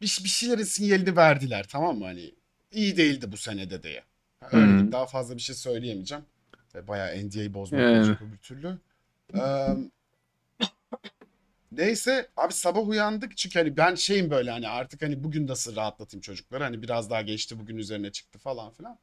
bir, 0.00 0.18
bir 0.24 0.28
şeylerin 0.28 0.62
sinyalini 0.62 1.16
verdiler 1.16 1.66
tamam 1.68 1.98
mı? 1.98 2.04
Hani 2.04 2.34
iyi 2.72 2.96
değildi 2.96 3.32
bu 3.32 3.36
senede 3.36 3.82
diye. 3.82 4.04
Öyle 4.52 4.66
diyeyim. 4.66 4.92
Daha 4.92 5.06
fazla 5.06 5.36
bir 5.36 5.42
şey 5.42 5.56
söyleyemeyeceğim. 5.56 6.24
Ve 6.74 6.88
Bayağı 6.88 7.16
NDA 7.16 7.54
bozmak 7.54 7.80
Yani. 7.80 7.98
olacak 7.98 8.22
öbür 8.22 8.36
türlü. 8.38 8.78
Ee, 9.34 9.68
Neyse 11.72 12.28
abi 12.36 12.52
sabah 12.52 12.88
uyandık 12.88 13.36
çünkü 13.36 13.58
hani 13.58 13.76
ben 13.76 13.94
şeyim 13.94 14.30
böyle 14.30 14.50
hani 14.50 14.68
artık 14.68 15.02
hani 15.02 15.24
bugün 15.24 15.46
nasıl 15.46 15.76
rahatlatayım 15.76 16.20
çocukları 16.22 16.64
hani 16.64 16.82
biraz 16.82 17.10
daha 17.10 17.22
geçti 17.22 17.60
bugün 17.60 17.76
üzerine 17.76 18.12
çıktı 18.12 18.38
falan 18.38 18.72
filan. 18.72 18.98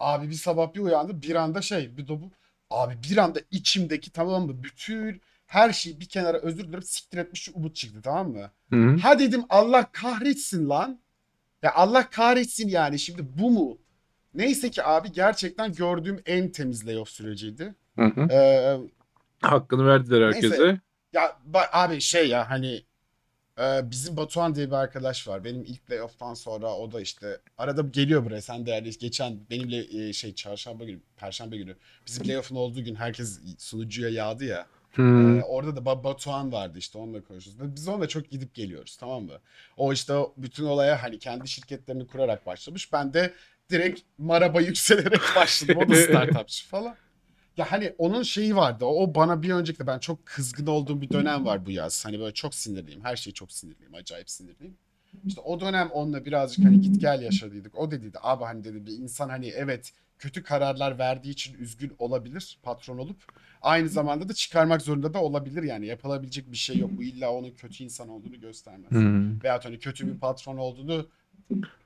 Abi 0.00 0.28
bir 0.30 0.34
sabah 0.34 0.74
bir 0.74 0.80
uyandı 0.80 1.22
bir 1.22 1.34
anda 1.34 1.62
şey 1.62 1.96
bir 1.96 2.08
dobu 2.08 2.30
abi 2.70 2.94
bir 3.10 3.16
anda 3.16 3.40
içimdeki 3.50 4.12
tamam 4.12 4.46
mı 4.46 4.62
bütün 4.62 5.22
her 5.46 5.72
şeyi 5.72 6.00
bir 6.00 6.06
kenara 6.08 6.38
özür 6.38 6.68
dilerim 6.68 6.82
siktir 6.82 7.18
etmiş 7.18 7.48
umut 7.54 7.76
çıktı 7.76 8.00
tamam 8.02 8.30
mı? 8.30 8.50
Hı 8.70 8.76
hı. 8.76 8.96
Ha 8.96 9.18
dedim 9.18 9.42
Allah 9.48 9.92
kahretsin 9.92 10.68
lan. 10.68 11.00
Ya 11.62 11.74
Allah 11.74 12.10
kahretsin 12.10 12.68
yani 12.68 12.98
şimdi 12.98 13.22
bu 13.38 13.50
mu? 13.50 13.78
Neyse 14.34 14.70
ki 14.70 14.84
abi 14.84 15.12
gerçekten 15.12 15.72
gördüğüm 15.72 16.22
en 16.26 16.52
temiz 16.52 16.86
layoff 16.86 17.08
süreciydi. 17.08 17.74
Hı 17.98 18.04
hı. 18.04 18.20
Ee, 18.32 18.76
Hakkını 19.42 19.86
verdiler 19.86 20.32
Neyse. 20.32 20.48
herkese. 20.48 20.80
ya 21.12 21.36
ba- 21.52 21.68
abi 21.72 22.00
şey 22.00 22.28
ya 22.28 22.50
hani 22.50 22.82
e, 23.58 23.90
bizim 23.90 24.16
Batuhan 24.16 24.54
diye 24.54 24.66
bir 24.66 24.72
arkadaş 24.72 25.28
var. 25.28 25.44
Benim 25.44 25.64
ilk 25.64 25.90
layoff'tan 25.90 26.34
sonra 26.34 26.74
o 26.74 26.92
da 26.92 27.00
işte 27.00 27.40
arada 27.58 27.82
geliyor 27.82 28.24
buraya. 28.24 28.42
Sen 28.42 28.66
de 28.66 28.70
yani 28.70 28.90
geçen 29.00 29.38
benimle 29.50 30.08
e, 30.08 30.12
şey 30.12 30.34
çarşamba 30.34 30.84
günü, 30.84 31.00
perşembe 31.16 31.56
günü 31.56 31.76
bizim 32.06 32.28
layoff'un 32.28 32.56
olduğu 32.56 32.84
gün 32.84 32.94
herkes 32.94 33.40
sunucuya 33.58 34.08
yağdı 34.08 34.44
ya. 34.44 34.66
Hı. 34.96 35.02
Ee, 35.02 35.42
orada 35.42 35.76
da 35.76 35.80
Ba- 35.80 36.04
Batuhan 36.04 36.52
vardı 36.52 36.78
işte 36.78 36.98
onunla 36.98 37.24
konuşuyoruz. 37.24 37.76
Biz 37.76 37.88
onunla 37.88 38.08
çok 38.08 38.30
gidip 38.30 38.54
geliyoruz 38.54 38.96
tamam 38.96 39.24
mı? 39.24 39.38
O 39.76 39.92
işte 39.92 40.14
bütün 40.36 40.64
olaya 40.64 41.02
hani 41.02 41.18
kendi 41.18 41.48
şirketlerini 41.48 42.06
kurarak 42.06 42.46
başlamış. 42.46 42.92
Ben 42.92 43.14
de 43.14 43.34
direkt 43.70 44.00
maraba 44.18 44.60
yükselerek 44.68 45.20
başladım. 45.36 45.76
O 45.86 45.88
da 45.88 45.94
startupçı 46.02 46.68
falan. 46.68 46.96
Ya 47.56 47.72
hani 47.72 47.94
onun 47.98 48.22
şeyi 48.22 48.56
vardı. 48.56 48.84
O 48.84 49.14
bana 49.14 49.42
bir 49.42 49.50
önceki 49.50 49.78
de 49.78 49.86
ben 49.86 49.98
çok 49.98 50.26
kızgın 50.26 50.66
olduğum 50.66 51.00
bir 51.00 51.10
dönem 51.10 51.44
var 51.46 51.66
bu 51.66 51.70
yaz. 51.70 52.04
Hani 52.04 52.20
böyle 52.20 52.34
çok 52.34 52.54
sinirliyim. 52.54 53.04
Her 53.04 53.16
şeyi 53.16 53.34
çok 53.34 53.52
sinirliyim. 53.52 53.94
Acayip 53.94 54.30
sinirliyim. 54.30 54.76
İşte 55.26 55.40
o 55.40 55.60
dönem 55.60 55.90
onunla 55.90 56.24
birazcık 56.24 56.64
hani 56.64 56.80
git 56.80 57.00
gel 57.00 57.22
yaşadıydık. 57.22 57.78
O 57.78 57.90
dediydi 57.90 58.18
abi 58.22 58.44
hani 58.44 58.64
dedi 58.64 58.86
bir 58.86 58.92
insan 58.92 59.28
hani 59.28 59.48
evet 59.48 59.92
kötü 60.18 60.42
kararlar 60.42 60.98
verdiği 60.98 61.30
için 61.30 61.54
üzgün 61.58 61.92
olabilir 61.98 62.58
patron 62.62 62.98
olup 62.98 63.16
aynı 63.62 63.88
zamanda 63.88 64.28
da 64.28 64.32
çıkarmak 64.34 64.82
zorunda 64.82 65.14
da 65.14 65.22
olabilir 65.22 65.62
yani 65.62 65.86
yapılabilecek 65.86 66.52
bir 66.52 66.56
şey 66.56 66.78
yok. 66.78 66.90
Bu 66.96 67.02
illa 67.02 67.30
onun 67.32 67.50
kötü 67.50 67.84
insan 67.84 68.08
olduğunu 68.08 68.40
göstermez. 68.40 68.90
Hı. 68.92 69.22
Veyahut 69.44 69.64
hani 69.64 69.78
kötü 69.78 70.06
bir 70.14 70.18
patron 70.18 70.56
olduğunu 70.56 71.06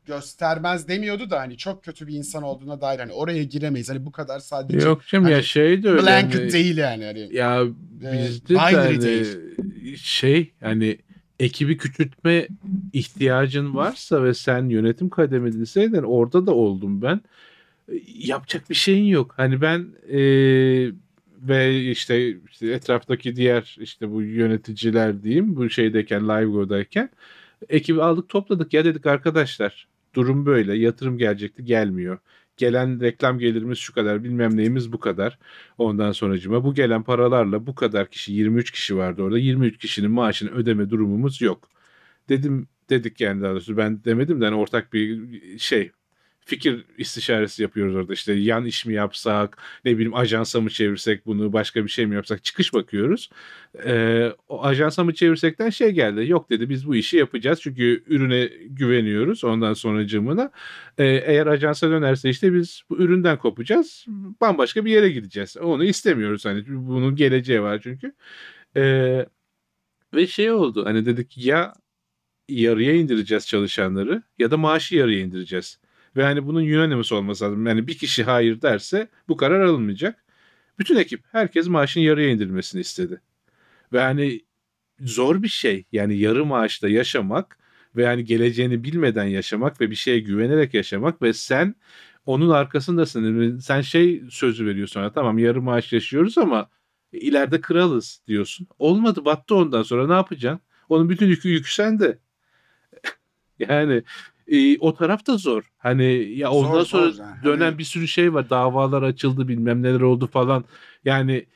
göstermez 0.07 0.89
demiyordu 0.89 1.31
da 1.31 1.40
hani 1.40 1.57
çok 1.57 1.85
kötü 1.85 2.07
bir 2.07 2.15
insan 2.15 2.43
olduğuna 2.43 2.81
dair 2.81 2.98
hani 2.98 3.12
oraya 3.12 3.44
giremeyiz. 3.44 3.90
Hani 3.90 4.07
bu 4.07 4.12
kadar 4.12 4.39
sadece 4.39 4.86
Yok 4.86 5.07
canım 5.07 5.28
ya 5.28 5.35
Hani 5.36 5.44
şey 5.44 5.82
de 5.82 5.89
öyle. 5.89 6.02
blanket 6.02 6.40
hani- 6.40 6.52
değil 6.52 6.77
yani. 6.77 7.05
Hani 7.05 7.36
Ya 7.36 7.62
Ee, 8.05 8.12
bizde 8.28 8.48
de 8.48 8.55
binary 8.55 8.74
hani 8.74 9.02
değil. 9.02 9.97
şey 9.97 10.52
hani 10.61 10.98
ekibi 11.40 11.77
küçültme 11.77 12.48
ihtiyacın 12.93 13.74
varsa 13.74 14.24
ve 14.24 14.35
sen 14.35 14.69
yönetim 14.69 15.09
kademedeseydin 15.09 16.02
orada 16.02 16.47
da 16.47 16.55
oldum 16.55 17.02
ben. 17.02 17.20
Yapacak 18.06 18.70
bir 18.70 18.74
şeyin 18.74 19.04
yok. 19.04 19.34
Hani 19.36 19.60
ben 19.60 19.86
e, 20.08 20.20
ve 21.42 21.80
işte, 21.80 22.36
işte 22.50 22.66
etraftaki 22.66 23.36
diğer 23.36 23.76
işte 23.80 24.10
bu 24.10 24.22
yöneticiler 24.22 25.22
diyeyim 25.22 25.56
bu 25.56 25.70
şeydeyken 25.70 26.24
LiveGo'dayken 26.24 27.10
ekibi 27.68 28.02
aldık 28.02 28.28
topladık 28.28 28.72
ya 28.74 28.84
dedik 28.84 29.06
arkadaşlar 29.06 29.88
durum 30.14 30.46
böyle 30.46 30.76
yatırım 30.78 31.18
gelecekti 31.18 31.64
gelmiyor. 31.64 32.18
gelen 32.56 33.00
reklam 33.00 33.38
gelirimiz 33.38 33.78
şu 33.78 33.94
kadar 33.94 34.24
bilmem 34.24 34.56
neyimiz 34.56 34.92
bu 34.92 35.00
kadar. 35.00 35.38
Ondan 35.78 36.12
sonracıma 36.12 36.64
bu 36.64 36.74
gelen 36.74 37.02
paralarla 37.02 37.66
bu 37.66 37.74
kadar 37.74 38.10
kişi 38.10 38.32
23 38.32 38.70
kişi 38.70 38.96
vardı 38.96 39.22
orada 39.22 39.38
23 39.38 39.78
kişinin 39.78 40.10
maaşını 40.10 40.50
ödeme 40.50 40.90
durumumuz 40.90 41.40
yok. 41.42 41.68
Dedim 42.28 42.68
dedik 42.90 43.20
yani 43.20 43.42
daha 43.42 43.52
doğrusu 43.52 43.76
ben 43.76 44.04
demedim 44.04 44.40
de 44.40 44.44
hani 44.44 44.56
ortak 44.56 44.92
bir 44.92 45.20
şey 45.58 45.90
fikir 46.51 46.85
istişaresi 46.98 47.62
yapıyoruz 47.62 47.97
orada 47.97 48.12
işte 48.12 48.32
yan 48.32 48.64
iş 48.64 48.86
mi 48.86 48.94
yapsak 48.94 49.59
ne 49.85 49.94
bileyim 49.94 50.14
ajansa 50.14 50.60
mı 50.60 50.70
çevirsek 50.70 51.27
bunu 51.27 51.52
başka 51.52 51.85
bir 51.85 51.89
şey 51.89 52.06
mi 52.06 52.14
yapsak 52.14 52.44
çıkış 52.44 52.74
bakıyoruz. 52.74 53.31
Ee, 53.85 54.32
o 54.48 54.64
ajansa 54.64 55.05
mı 55.05 55.14
çevirsekten 55.14 55.70
şey 55.70 55.90
geldi 55.90 56.28
yok 56.28 56.51
dedi 56.51 56.68
biz 56.68 56.86
bu 56.86 56.97
işi 56.97 57.16
yapacağız 57.16 57.60
çünkü 57.62 58.05
ürüne 58.06 58.51
güveniyoruz 58.66 59.44
ondan 59.44 59.74
sonracığımına. 59.74 60.51
Ee, 60.98 61.05
eğer 61.06 61.47
ajansa 61.47 61.90
dönerse 61.90 62.31
işte 62.31 62.55
biz 62.55 62.82
bu 62.90 62.98
üründen 62.98 63.39
kopacağız 63.39 64.06
bambaşka 64.40 64.85
bir 64.85 64.90
yere 64.93 65.10
gideceğiz 65.10 65.56
onu 65.56 65.85
istemiyoruz 65.85 66.44
hani 66.44 66.64
bunun 66.68 67.16
geleceği 67.16 67.62
var 67.62 67.81
çünkü. 67.82 68.12
Ee, 68.77 69.27
ve 70.14 70.27
şey 70.27 70.52
oldu 70.52 70.86
hani 70.86 71.06
dedik 71.06 71.39
ya 71.39 71.74
yarıya 72.48 72.94
indireceğiz 72.94 73.47
çalışanları 73.47 74.22
ya 74.39 74.51
da 74.51 74.56
maaşı 74.56 74.97
yarıya 74.97 75.20
indireceğiz. 75.20 75.78
Ve 76.16 76.22
hani 76.24 76.46
bunun 76.46 76.62
unanimous 76.62 77.12
olması 77.12 77.44
lazım. 77.44 77.66
Yani 77.66 77.86
bir 77.86 77.98
kişi 77.98 78.24
hayır 78.24 78.62
derse 78.62 79.08
bu 79.28 79.36
karar 79.36 79.60
alınmayacak. 79.60 80.24
Bütün 80.78 80.96
ekip 80.96 81.24
herkes 81.32 81.68
maaşın 81.68 82.00
yarıya 82.00 82.28
indirilmesini 82.28 82.80
istedi. 82.80 83.20
Ve 83.92 84.00
hani 84.00 84.40
zor 85.00 85.42
bir 85.42 85.48
şey. 85.48 85.84
Yani 85.92 86.18
yarı 86.18 86.44
maaşla 86.44 86.88
yaşamak 86.88 87.58
ve 87.96 88.02
yani 88.02 88.24
geleceğini 88.24 88.84
bilmeden 88.84 89.24
yaşamak 89.24 89.80
ve 89.80 89.90
bir 89.90 89.96
şeye 89.96 90.20
güvenerek 90.20 90.74
yaşamak 90.74 91.22
ve 91.22 91.32
sen 91.32 91.74
onun 92.26 92.50
arkasındasın. 92.50 93.58
Sen 93.58 93.80
şey 93.80 94.22
sözü 94.30 94.66
veriyorsun 94.66 95.00
ona 95.00 95.12
tamam 95.12 95.38
yarı 95.38 95.62
maaş 95.62 95.92
yaşıyoruz 95.92 96.38
ama 96.38 96.70
ileride 97.12 97.60
kralız 97.60 98.22
diyorsun. 98.26 98.66
Olmadı 98.78 99.24
battı 99.24 99.54
ondan 99.54 99.82
sonra 99.82 100.06
ne 100.06 100.12
yapacaksın? 100.12 100.60
Onun 100.88 101.08
bütün 101.08 101.26
yükü 101.26 101.74
sende. 101.74 102.18
yani 103.58 104.02
e, 104.51 104.78
o 104.78 104.94
taraf 104.94 105.27
da 105.27 105.36
zor. 105.36 105.72
Hani 105.78 106.05
ya 106.39 106.51
ondan 106.51 106.70
Zor, 106.72 106.85
sonra 106.85 107.10
zor 107.10 107.24
yani. 107.24 107.44
dönen 107.44 107.64
Hani- 107.64 107.78
bir 107.78 107.85
sürü 107.85 108.09
şey 108.09 108.35
var. 108.35 108.51
Davalar 108.51 109.02
açıldı 109.02 109.48
bilmem 109.48 109.82
neler 109.82 110.01
oldu 110.01 110.27
falan. 110.27 110.64
Yani 111.05 111.47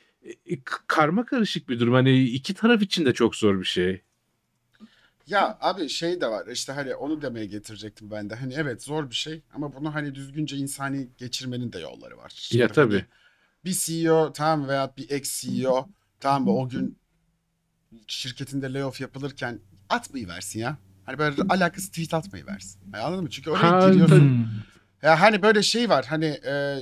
e, 0.45 0.55
karma 0.87 1.25
karışık 1.25 1.69
bir 1.69 1.79
durum. 1.79 1.93
Hani 1.93 2.23
iki 2.23 2.53
taraf 2.53 2.81
için 2.81 3.05
de 3.05 3.13
çok 3.13 3.35
zor 3.35 3.59
bir 3.59 3.65
şey. 3.65 4.01
Ya 5.27 5.57
abi 5.61 5.89
şey 5.89 6.21
de 6.21 6.27
var 6.27 6.47
işte 6.47 6.71
hani 6.73 6.95
onu 6.95 7.21
demeye 7.21 7.45
getirecektim 7.45 8.11
ben 8.11 8.29
de. 8.29 8.35
Hani 8.35 8.53
evet 8.53 8.83
zor 8.83 9.09
bir 9.09 9.15
şey 9.15 9.41
ama 9.53 9.75
bunu 9.75 9.95
hani 9.95 10.15
düzgünce 10.15 10.57
insani 10.57 11.07
geçirmenin 11.17 11.73
de 11.73 11.79
yolları 11.79 12.17
var. 12.17 12.31
Şimdi 12.35 12.61
Ya 12.61 12.67
tabii. 12.67 12.93
hani 12.93 13.05
bir 13.65 13.73
CEO 13.73 14.33
tamam 14.33 14.67
veya 14.67 14.93
bir 14.97 15.09
ex 15.09 15.41
CEO 15.41 15.87
tamam 16.19 16.43
mı 16.43 16.51
o 16.57 16.69
gün 16.69 16.97
şirketinde 18.07 18.73
layoff 18.73 19.01
yapılırken 19.01 19.59
atmayı 19.89 20.27
versin 20.27 20.59
ya. 20.59 20.77
Hani 21.05 21.17
böyle 21.17 21.41
alakası 21.49 21.87
tweet 21.87 22.13
atmayı 22.13 22.45
versin. 22.45 22.79
Yani 22.93 23.03
anladın 23.03 23.23
mı? 23.23 23.29
Çünkü 23.29 23.49
oraya 23.49 23.89
giriyorsun. 23.89 24.47
Ya 25.01 25.21
hani 25.21 25.41
böyle 25.41 25.63
şey 25.63 25.89
var 25.89 26.05
hani 26.09 26.25
e, 26.25 26.79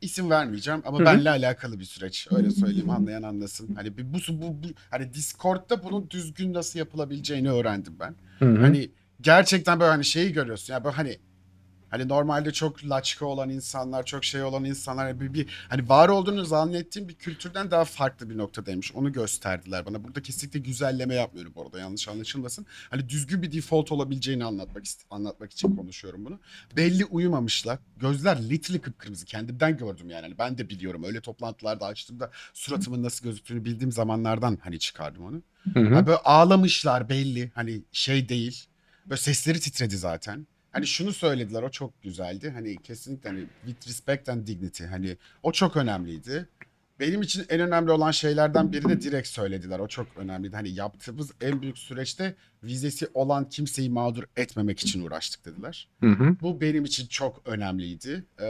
isim 0.00 0.30
vermeyeceğim 0.30 0.82
ama 0.84 0.98
Hı 0.98 1.02
hı. 1.02 1.06
benle 1.06 1.30
alakalı 1.30 1.80
bir 1.80 1.84
süreç. 1.84 2.28
Öyle 2.30 2.50
söyleyeyim 2.50 2.90
anlayan 2.90 3.22
anlasın. 3.22 3.74
Hani 3.74 3.98
bu, 3.98 4.18
bu, 4.28 4.62
bu 4.62 4.66
hani 4.90 5.14
Discord'da 5.14 5.82
bunun 5.84 6.10
düzgün 6.10 6.54
nasıl 6.54 6.78
yapılabileceğini 6.78 7.50
öğrendim 7.50 7.96
ben. 8.00 8.14
Hani 8.60 8.90
gerçekten 9.20 9.80
böyle 9.80 9.90
hani 9.90 10.04
şeyi 10.04 10.32
görüyorsun. 10.32 10.74
Ya 10.74 10.84
böyle 10.84 10.96
hani 10.96 11.18
hani 11.94 12.08
normalde 12.08 12.52
çok 12.52 12.84
laçka 12.84 13.26
olan 13.26 13.50
insanlar, 13.50 14.04
çok 14.04 14.24
şey 14.24 14.42
olan 14.42 14.64
insanlar 14.64 15.20
bir, 15.20 15.34
bir 15.34 15.66
hani 15.68 15.88
var 15.88 16.08
olduğunu 16.08 16.44
zannettiğim 16.44 17.08
bir 17.08 17.14
kültürden 17.14 17.70
daha 17.70 17.84
farklı 17.84 18.30
bir 18.30 18.38
noktadaymış. 18.38 18.92
Onu 18.92 19.12
gösterdiler 19.12 19.86
bana. 19.86 20.04
Burada 20.04 20.22
kesinlikle 20.22 20.60
güzelleme 20.60 21.14
yapmıyorum 21.14 21.52
bu 21.56 21.62
arada 21.62 21.78
yanlış 21.78 22.08
anlaşılmasın. 22.08 22.66
Hani 22.90 23.08
düzgün 23.08 23.42
bir 23.42 23.52
default 23.52 23.92
olabileceğini 23.92 24.44
anlatmak 24.44 24.84
anlatmak 25.10 25.52
için 25.52 25.76
konuşuyorum 25.76 26.24
bunu. 26.24 26.38
Belli 26.76 27.04
uyumamışlar. 27.04 27.78
Gözler 27.96 28.48
literally 28.50 28.80
kıpkırmızı. 28.80 29.24
Kendimden 29.26 29.76
gördüm 29.76 30.10
yani. 30.10 30.22
Hani 30.22 30.38
ben 30.38 30.58
de 30.58 30.68
biliyorum. 30.68 31.04
Öyle 31.04 31.20
toplantılarda 31.20 31.86
açtığımda 31.86 32.30
suratımın 32.54 33.02
nasıl 33.02 33.24
gözüktüğünü 33.24 33.64
bildiğim 33.64 33.92
zamanlardan 33.92 34.58
hani 34.62 34.78
çıkardım 34.78 35.24
onu. 35.24 35.42
Hı 35.74 35.80
hı. 35.80 35.94
Ha 35.94 36.06
böyle 36.06 36.18
ağlamışlar 36.18 37.08
belli. 37.08 37.50
Hani 37.54 37.82
şey 37.92 38.28
değil. 38.28 38.64
Böyle 39.06 39.20
sesleri 39.20 39.60
titredi 39.60 39.96
zaten. 39.96 40.46
Hani 40.74 40.86
şunu 40.86 41.12
söylediler 41.12 41.62
o 41.62 41.70
çok 41.70 42.02
güzeldi. 42.02 42.50
Hani 42.50 42.76
kesinlikle 42.76 43.28
hani 43.28 43.44
with 43.66 43.88
respect 43.88 44.28
and 44.28 44.46
dignity. 44.46 44.84
Hani 44.84 45.16
o 45.42 45.52
çok 45.52 45.76
önemliydi. 45.76 46.48
Benim 47.00 47.22
için 47.22 47.44
en 47.48 47.60
önemli 47.60 47.90
olan 47.90 48.10
şeylerden 48.10 48.72
biri 48.72 48.88
de 48.88 49.00
direkt 49.00 49.28
söylediler. 49.28 49.78
O 49.78 49.88
çok 49.88 50.06
önemliydi. 50.16 50.56
Hani 50.56 50.70
yaptığımız 50.70 51.30
en 51.40 51.62
büyük 51.62 51.78
süreçte 51.78 52.34
vizesi 52.64 53.08
olan 53.14 53.48
kimseyi 53.48 53.90
mağdur 53.90 54.24
etmemek 54.36 54.80
için 54.80 55.02
uğraştık 55.02 55.44
dediler. 55.44 55.88
Hı 56.00 56.10
hı. 56.10 56.36
Bu 56.42 56.60
benim 56.60 56.84
için 56.84 57.06
çok 57.06 57.42
önemliydi. 57.44 58.24
Ee, 58.40 58.46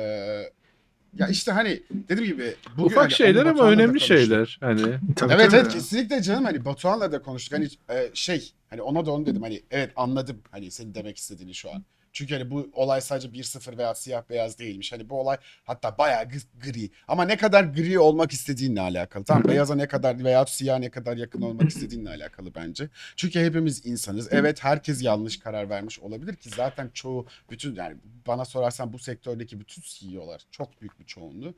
ya 1.19 1.29
işte 1.31 1.53
hani 1.53 1.83
dediğim 1.91 2.33
gibi 2.33 2.55
bugün 2.77 2.87
Ufak 2.87 3.05
hani 3.05 3.13
şeyler 3.13 3.43
onu 3.43 3.51
ama 3.51 3.71
önemli 3.71 4.01
şeyler. 4.01 4.59
Hani 4.61 4.83
Tabii, 5.17 5.33
Evet 5.33 5.51
tabii. 5.51 5.61
evet 5.61 5.73
kesinlikle 5.73 6.23
canım 6.23 6.45
hani 6.45 6.65
Batuhan'la 6.65 7.13
da 7.13 7.23
konuştuk 7.23 7.59
hani 7.59 7.69
e, 7.89 8.11
şey 8.15 8.53
hani 8.71 8.83
ona 8.83 9.07
da 9.07 9.11
onu 9.11 9.27
dedim 9.27 9.43
hani 9.43 9.63
evet 9.71 9.93
anladım 9.97 10.43
hani 10.51 10.71
senin 10.71 10.95
demek 10.95 11.17
istediğini 11.17 11.55
şu 11.55 11.71
an. 11.71 11.85
Çünkü 12.15 12.35
hani 12.35 12.51
bu 12.51 12.71
olay 12.73 13.01
sadece 13.01 13.29
1-0 13.29 13.79
veya 13.79 13.95
siyah 13.95 14.23
beyaz 14.31 14.59
değilmiş. 14.59 14.93
Hani 14.93 15.09
bu 15.09 15.21
olay 15.21 15.37
hatta 15.65 15.99
bayağı 15.99 16.25
gri. 16.63 16.91
Ama 17.09 17.25
ne 17.25 17.37
kadar 17.37 17.65
gri 17.65 17.99
olmak 17.99 18.33
istediğinle 18.33 18.81
alakalı. 18.81 19.25
Tamam 19.25 19.45
beyaza 19.45 19.75
ne 19.75 19.89
kadar 19.89 20.25
veya 20.25 20.47
siyah 20.47 20.79
ne 20.79 20.91
kadar 20.91 21.17
yakın 21.17 21.43
olmak 21.43 21.69
istediğinle 21.69 22.11
alakalı 22.11 22.55
bence. 22.55 22.89
Çünkü 23.17 23.41
hepimiz 23.41 23.87
insanız. 23.87 24.29
Evet 24.31 24.65
herkes 24.65 25.03
yanlış 25.03 25.39
karar 25.39 25.71
vermiş 25.71 26.01
olabilir 26.01 26.37
ki 26.37 26.49
zaten 26.49 26.91
çoğu 26.95 27.27
bütün 27.51 27.75
yani 27.75 27.97
bana 28.27 28.45
sorarsan 28.45 28.93
bu 28.93 28.99
sektördeki 28.99 29.61
bütün 29.61 29.83
CEO'lar 29.87 30.43
çok 30.51 30.81
büyük 30.81 31.01
bir 31.01 31.05
çoğunluğu 31.05 31.55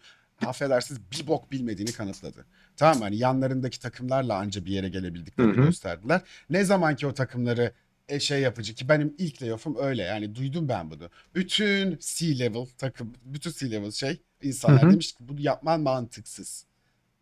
affedersiniz 0.47 1.01
bir 1.13 1.27
bok 1.27 1.53
bilmediğini 1.53 1.93
kanıtladı. 1.93 2.47
Tamam 2.77 2.99
mı? 2.99 3.05
hani 3.05 3.17
yanlarındaki 3.17 3.81
takımlarla 3.81 4.35
anca 4.37 4.65
bir 4.65 4.73
yere 4.73 4.89
gelebildiklerini 4.89 5.57
gösterdiler. 5.57 6.21
Ne 6.51 6.65
zaman 6.65 6.97
ki 6.97 7.07
o 7.07 7.15
takımları 7.15 7.73
e, 8.09 8.21
şey 8.21 8.41
yapıcı 8.41 8.75
ki 8.75 8.89
benim 8.89 9.15
ilk 9.19 9.43
layoff'um 9.43 9.77
öyle 9.79 10.03
yani 10.03 10.35
duydum 10.35 10.69
ben 10.69 10.91
bunu. 10.91 11.11
Bütün 11.35 11.99
C-level 12.01 12.67
takım, 12.79 13.13
bütün 13.25 13.51
C-level 13.51 13.93
şey 13.93 14.21
insanlar 14.43 14.83
Hı 14.83 14.87
hı. 14.87 14.91
demiş 14.91 15.13
ki 15.13 15.19
bunu 15.21 15.41
yapman 15.41 15.81
mantıksız. 15.81 16.67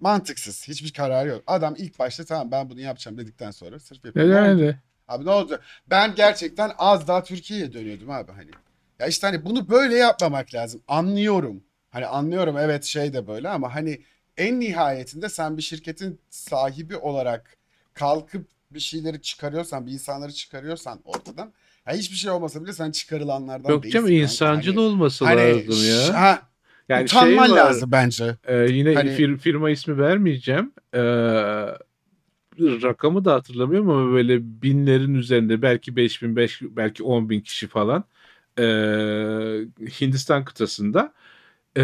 Mantıksız. 0.01 0.69
Hiçbir 0.69 0.93
karar 0.93 1.27
yok. 1.27 1.43
Adam 1.47 1.74
ilk 1.78 1.98
başta 1.98 2.24
tamam 2.24 2.51
ben 2.51 2.70
bunu 2.70 2.81
yapacağım 2.81 3.19
dedikten 3.19 3.51
sonra 3.51 3.78
sırf 3.81 4.05
yapıyor. 4.05 4.28
Ne 4.28 4.35
yani 4.35 4.77
Abi 5.09 5.24
ne 5.24 5.31
oldu? 5.31 5.61
Ben 5.86 6.15
gerçekten 6.15 6.73
az 6.78 7.09
daha 7.09 7.24
Türkiye'ye 7.24 7.73
dönüyordum 7.73 8.11
abi 8.11 8.32
hani. 8.32 8.51
Ya 8.98 9.06
işte 9.06 9.27
hani 9.27 9.44
bunu 9.44 9.69
böyle 9.69 9.97
yapmamak 9.97 10.55
lazım. 10.55 10.82
Anlıyorum. 10.89 11.65
Hani 11.90 12.06
anlıyorum 12.06 12.59
evet 12.59 12.85
şey 12.85 13.12
de 13.12 13.27
böyle 13.27 13.48
ama 13.48 13.74
hani 13.74 14.02
en 14.36 14.61
nihayetinde 14.61 15.28
sen 15.28 15.56
bir 15.56 15.62
şirketin 15.62 16.20
sahibi 16.31 16.97
olarak 16.97 17.56
kalkıp 17.94 18.48
bir 18.75 18.81
şeyleri 18.81 19.23
çıkarıyorsan, 19.23 19.87
bir 19.87 19.93
insanları 19.93 20.33
çıkarıyorsan 20.33 21.01
ortadan 21.05 21.53
ya 21.87 21.95
hiçbir 21.95 22.17
şey 22.17 22.31
olmasa 22.31 22.63
bile 22.65 22.73
sen 22.73 22.91
çıkarılanlardan 22.91 23.71
yok 23.71 23.83
değilsin. 23.83 23.99
canım 23.99 24.09
kanka. 24.09 24.23
insancıl 24.23 24.71
Hani- 24.73 24.81
olması 24.81 25.25
hani 25.25 25.41
lazım 25.69 25.89
ya. 25.89 26.21
Ha, 26.21 26.43
Yani 26.89 27.09
şey 27.09 27.19
utanman 27.21 27.51
var. 27.51 27.57
lazım 27.57 27.93
bence. 27.93 28.37
Ee, 28.45 28.57
yine 28.71 28.95
Hani- 28.95 29.11
fir- 29.11 29.39
firma 29.39 29.71
ismi 29.71 29.99
vermeyeceğim. 29.99 30.73
Ee, 30.95 31.01
rakamı 32.61 33.25
da 33.25 33.35
hatırlamıyorum 33.35 33.91
ama 33.91 34.13
böyle 34.13 34.63
binlerin 34.63 35.15
üzerinde 35.15 35.63
belki 35.63 35.97
5000 35.97 36.37
beş, 36.37 36.63
belki 36.63 37.03
10 37.03 37.31
bin 37.31 37.41
kişi 37.41 37.69
falan 37.69 38.05
ee, 38.59 38.63
Hindistan 40.01 40.45
kıtasında 40.45 41.13
ee, 41.77 41.83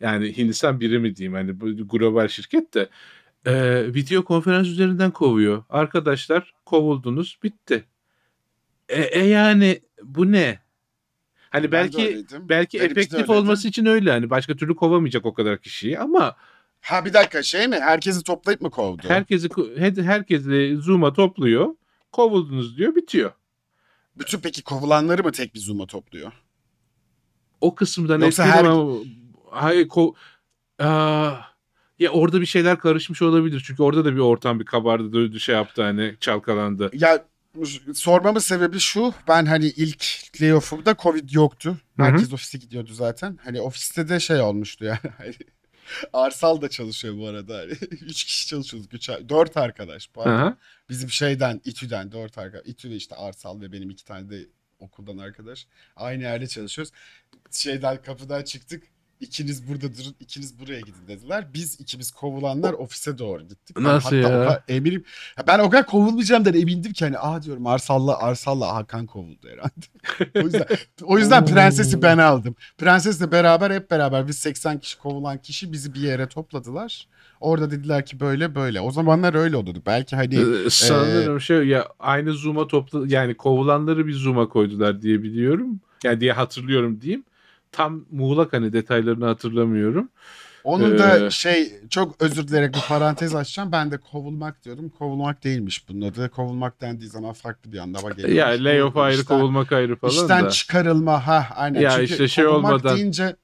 yani 0.00 0.36
Hindistan 0.36 0.80
birimi 0.80 1.16
diyeyim 1.16 1.34
hani 1.34 1.60
bu 1.60 1.88
global 1.88 2.28
şirket 2.28 2.74
de 2.74 2.88
ee, 3.46 3.94
video 3.94 4.24
konferans 4.24 4.66
üzerinden 4.66 5.10
kovuyor. 5.10 5.64
Arkadaşlar 5.68 6.54
kovuldunuz 6.64 7.38
bitti. 7.42 7.84
E, 8.88 9.02
e 9.02 9.24
yani 9.24 9.80
bu 10.02 10.32
ne? 10.32 10.60
Hani 11.50 11.72
belki 11.72 12.26
belki 12.32 12.78
Benimki 12.78 12.80
de 12.80 12.84
efektif 13.00 13.30
olması 13.30 13.68
için 13.68 13.86
öyle 13.86 14.10
hani 14.10 14.30
başka 14.30 14.56
türlü 14.56 14.76
kovamayacak 14.76 15.26
o 15.26 15.34
kadar 15.34 15.58
kişiyi 15.58 15.98
ama 15.98 16.36
Ha 16.80 17.04
bir 17.04 17.12
dakika 17.12 17.42
şey 17.42 17.68
mi? 17.68 17.76
Herkesi 17.80 18.22
toplayıp 18.22 18.60
mı 18.60 18.70
kovdu? 18.70 19.08
herkesi 19.08 19.48
her- 19.76 20.02
herkesi 20.04 20.76
Zoom'a 20.80 21.12
topluyor. 21.12 21.74
Kovuldunuz 22.12 22.76
diyor, 22.76 22.94
bitiyor. 22.94 23.32
Bütün 24.16 24.40
peki 24.40 24.62
kovulanları 24.62 25.24
mı 25.24 25.32
tek 25.32 25.54
bir 25.54 25.60
Zoom'a 25.60 25.86
topluyor? 25.86 26.32
O 27.60 27.74
kısımdan 27.74 28.20
Yoksa 28.20 28.46
her- 28.46 28.64
ama 28.64 28.98
hayır 29.50 29.88
ko 29.88 30.14
Aa, 30.78 31.34
ya 31.98 32.10
orada 32.10 32.40
bir 32.40 32.46
şeyler 32.46 32.78
karışmış 32.78 33.22
olabilir. 33.22 33.62
Çünkü 33.66 33.82
orada 33.82 34.04
da 34.04 34.14
bir 34.14 34.20
ortam 34.20 34.60
bir 34.60 34.64
kabardı, 34.64 35.12
dövdü, 35.12 35.40
şey 35.40 35.54
yaptı 35.54 35.82
hani 35.82 36.14
çalkalandı. 36.20 36.90
Ya 36.92 37.24
sormamın 37.94 38.40
sebebi 38.40 38.78
şu. 38.78 39.14
Ben 39.28 39.46
hani 39.46 39.66
ilk 39.66 40.04
layoff'umda 40.40 40.96
Covid 41.02 41.30
yoktu. 41.30 41.76
Herkes 41.96 42.32
ofise 42.32 42.58
gidiyordu 42.58 42.92
zaten. 42.92 43.38
Hani 43.44 43.60
ofiste 43.60 44.08
de 44.08 44.20
şey 44.20 44.40
olmuştu 44.40 44.84
yani. 44.84 44.98
Hani 45.18 45.34
Arsal 46.12 46.62
da 46.62 46.68
çalışıyor 46.68 47.18
bu 47.18 47.26
arada. 47.26 47.56
Hani 47.56 47.72
üç 47.90 48.24
kişi 48.24 48.46
çalışıyoruz. 48.46 48.88
Üç, 48.92 49.08
dört 49.08 49.56
arkadaş. 49.56 50.10
Bizim 50.88 51.10
şeyden 51.10 51.60
İTÜ'den 51.64 52.12
dört 52.12 52.38
arkadaş. 52.38 52.66
İTÜ 52.66 52.90
ve 52.90 52.94
işte 52.94 53.14
Arsal 53.14 53.60
ve 53.60 53.72
benim 53.72 53.90
iki 53.90 54.04
tane 54.04 54.30
de 54.30 54.46
okuldan 54.78 55.18
arkadaş. 55.18 55.66
Aynı 55.96 56.22
yerde 56.22 56.46
çalışıyoruz. 56.46 56.92
Şeyden 57.50 58.02
kapıdan 58.02 58.42
çıktık. 58.42 58.82
İkiniz 59.20 59.68
burada 59.68 59.82
durun, 59.96 60.14
ikiniz 60.20 60.58
buraya 60.60 60.80
gidin 60.80 61.08
dediler. 61.08 61.46
Biz 61.54 61.80
ikimiz 61.80 62.10
kovulanlar 62.10 62.72
ofise 62.72 63.18
doğru 63.18 63.42
gittik. 63.42 63.76
Ben 63.76 63.84
Nasıl 63.84 64.16
hatta 64.22 64.32
ya? 64.32 64.62
o 64.68 64.72
eminim. 64.72 65.04
Ben 65.46 65.58
o 65.58 65.70
kadar 65.70 65.86
kovulmayacağımdan 65.86 66.54
emindim 66.54 66.92
ki 66.92 67.04
hani 67.04 67.18
aa 67.18 67.42
diyorum 67.42 67.66
Arsal'la 67.66 68.18
Arsal'la 68.18 68.74
Hakan 68.74 69.06
kovuldu 69.06 69.48
herhalde. 69.48 69.86
o 70.40 70.44
yüzden 70.44 70.66
o 71.02 71.18
yüzden 71.18 71.46
prensesi 71.46 72.02
ben 72.02 72.18
aldım. 72.18 72.54
Prensesle 72.78 73.32
beraber 73.32 73.70
hep 73.70 73.90
beraber 73.90 74.28
biz 74.28 74.38
80 74.38 74.78
kişi 74.80 74.98
kovulan 74.98 75.38
kişi 75.38 75.72
bizi 75.72 75.94
bir 75.94 76.00
yere 76.00 76.28
topladılar. 76.28 77.06
Orada 77.40 77.70
dediler 77.70 78.06
ki 78.06 78.20
böyle 78.20 78.54
böyle. 78.54 78.80
O 78.80 78.90
zamanlar 78.90 79.34
öyle 79.34 79.56
oluyordu. 79.56 79.82
Belki 79.86 80.16
hani 80.16 80.34
Ee, 80.34 80.70
Sanırım 80.70 81.40
şey 81.40 81.56
ya 81.56 81.88
aynı 81.98 82.32
Zoom'a 82.32 82.66
topla 82.66 83.02
yani 83.06 83.34
kovulanları 83.34 84.06
bir 84.06 84.12
Zoom''a 84.12 84.48
koydular 84.48 85.02
diye 85.02 85.22
biliyorum. 85.22 85.80
Yani 86.04 86.20
diye 86.20 86.32
hatırlıyorum 86.32 87.00
diyeyim. 87.00 87.24
Tam 87.76 88.04
muğlak 88.10 88.52
hani 88.52 88.72
detaylarını 88.72 89.24
hatırlamıyorum. 89.26 90.08
Onun 90.64 90.98
da 90.98 91.26
Ee, 91.26 91.30
şey 91.30 91.72
çok 91.90 92.22
özür 92.22 92.48
dileyerek 92.48 92.74
bir 92.74 92.80
parantez 92.88 93.34
açacağım. 93.34 93.72
Ben 93.72 93.90
de 93.90 93.98
kovulmak 93.98 94.64
diyordum. 94.64 94.92
Kovulmak 94.98 95.44
değilmiş 95.44 95.88
bunun 95.88 96.00
adı. 96.08 96.28
Kovulmak 96.30 96.80
dendiği 96.80 97.10
zaman 97.10 97.32
farklı 97.32 97.72
bir 97.72 97.78
anlama 97.78 98.10
geliyor. 98.10 98.28
Ya 98.28 98.46
layoff 98.64 98.96
ayrı 98.96 99.20
İşten- 99.20 99.36
kovulmak 99.38 99.72
ayrı 99.72 99.96
falan 99.96 100.12
İşten 100.12 100.44
da. 100.44 100.50
çıkarılma 100.50 101.26
ha 101.26 101.48
aynen. 101.56 101.80
Ya 101.80 101.90
Çünkü 101.90 102.04
işte 102.04 102.28
şey 102.28 102.44
kovulmak 102.44 102.72
olmadan- 102.72 102.96
deyince 102.96 103.36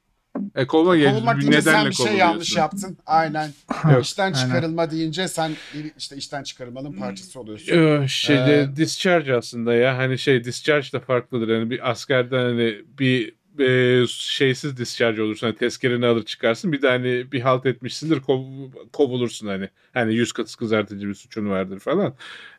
E, 0.55 0.67
kovulmak, 0.67 0.99
yani 0.99 1.13
kovulmak 1.15 1.37
bir 1.37 1.41
deyince 1.43 1.63
sen 1.63 1.87
bir 1.87 1.93
şey 1.93 2.17
yanlış 2.17 2.57
yaptın. 2.57 2.99
Aynen. 3.07 3.51
Yok, 3.93 4.05
işten 4.05 4.25
aynen. 4.33 4.47
çıkarılma 4.47 4.91
deyince 4.91 5.29
sen 5.29 5.53
işte 5.99 6.17
işten 6.17 6.43
çıkarılmanın 6.43 6.93
parçası 6.93 7.41
oluyorsun. 7.41 7.73
Ee, 8.03 8.09
şeyde 8.09 8.61
Ee, 8.63 8.77
discharge 8.77 9.35
aslında 9.35 9.75
ya 9.75 9.99
hani 9.99 10.19
şey 10.19 10.45
discharge 10.45 10.87
da 10.93 11.01
farklıdır 11.01 11.49
yani 11.49 11.71
bir 11.71 11.91
askerden 11.91 12.43
hani 12.45 12.75
bir 12.99 13.35
e, 13.63 14.05
şeysiz 14.09 14.77
discharge 14.77 15.23
olursun 15.23 15.47
hani 15.47 15.57
tezkereni 15.57 16.07
alır 16.07 16.25
çıkarsın 16.25 16.73
bir 16.73 16.83
de 16.83 16.89
hani 16.89 17.33
bir 17.33 17.41
halt 17.41 17.67
etmişsindir 17.67 18.17
kov- 18.17 18.89
kovulursun 18.93 19.47
hani 19.47 19.69
hani 19.95 20.15
yüz 20.15 20.33
katı 20.33 20.57
kızartıcı 20.57 21.09
bir 21.09 21.15
suçun 21.15 21.51
vardır 21.51 21.79
falan 21.79 22.15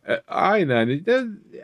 E, 0.08 0.14
aynı 0.28 0.74
hani 0.74 1.06
de 1.06 1.24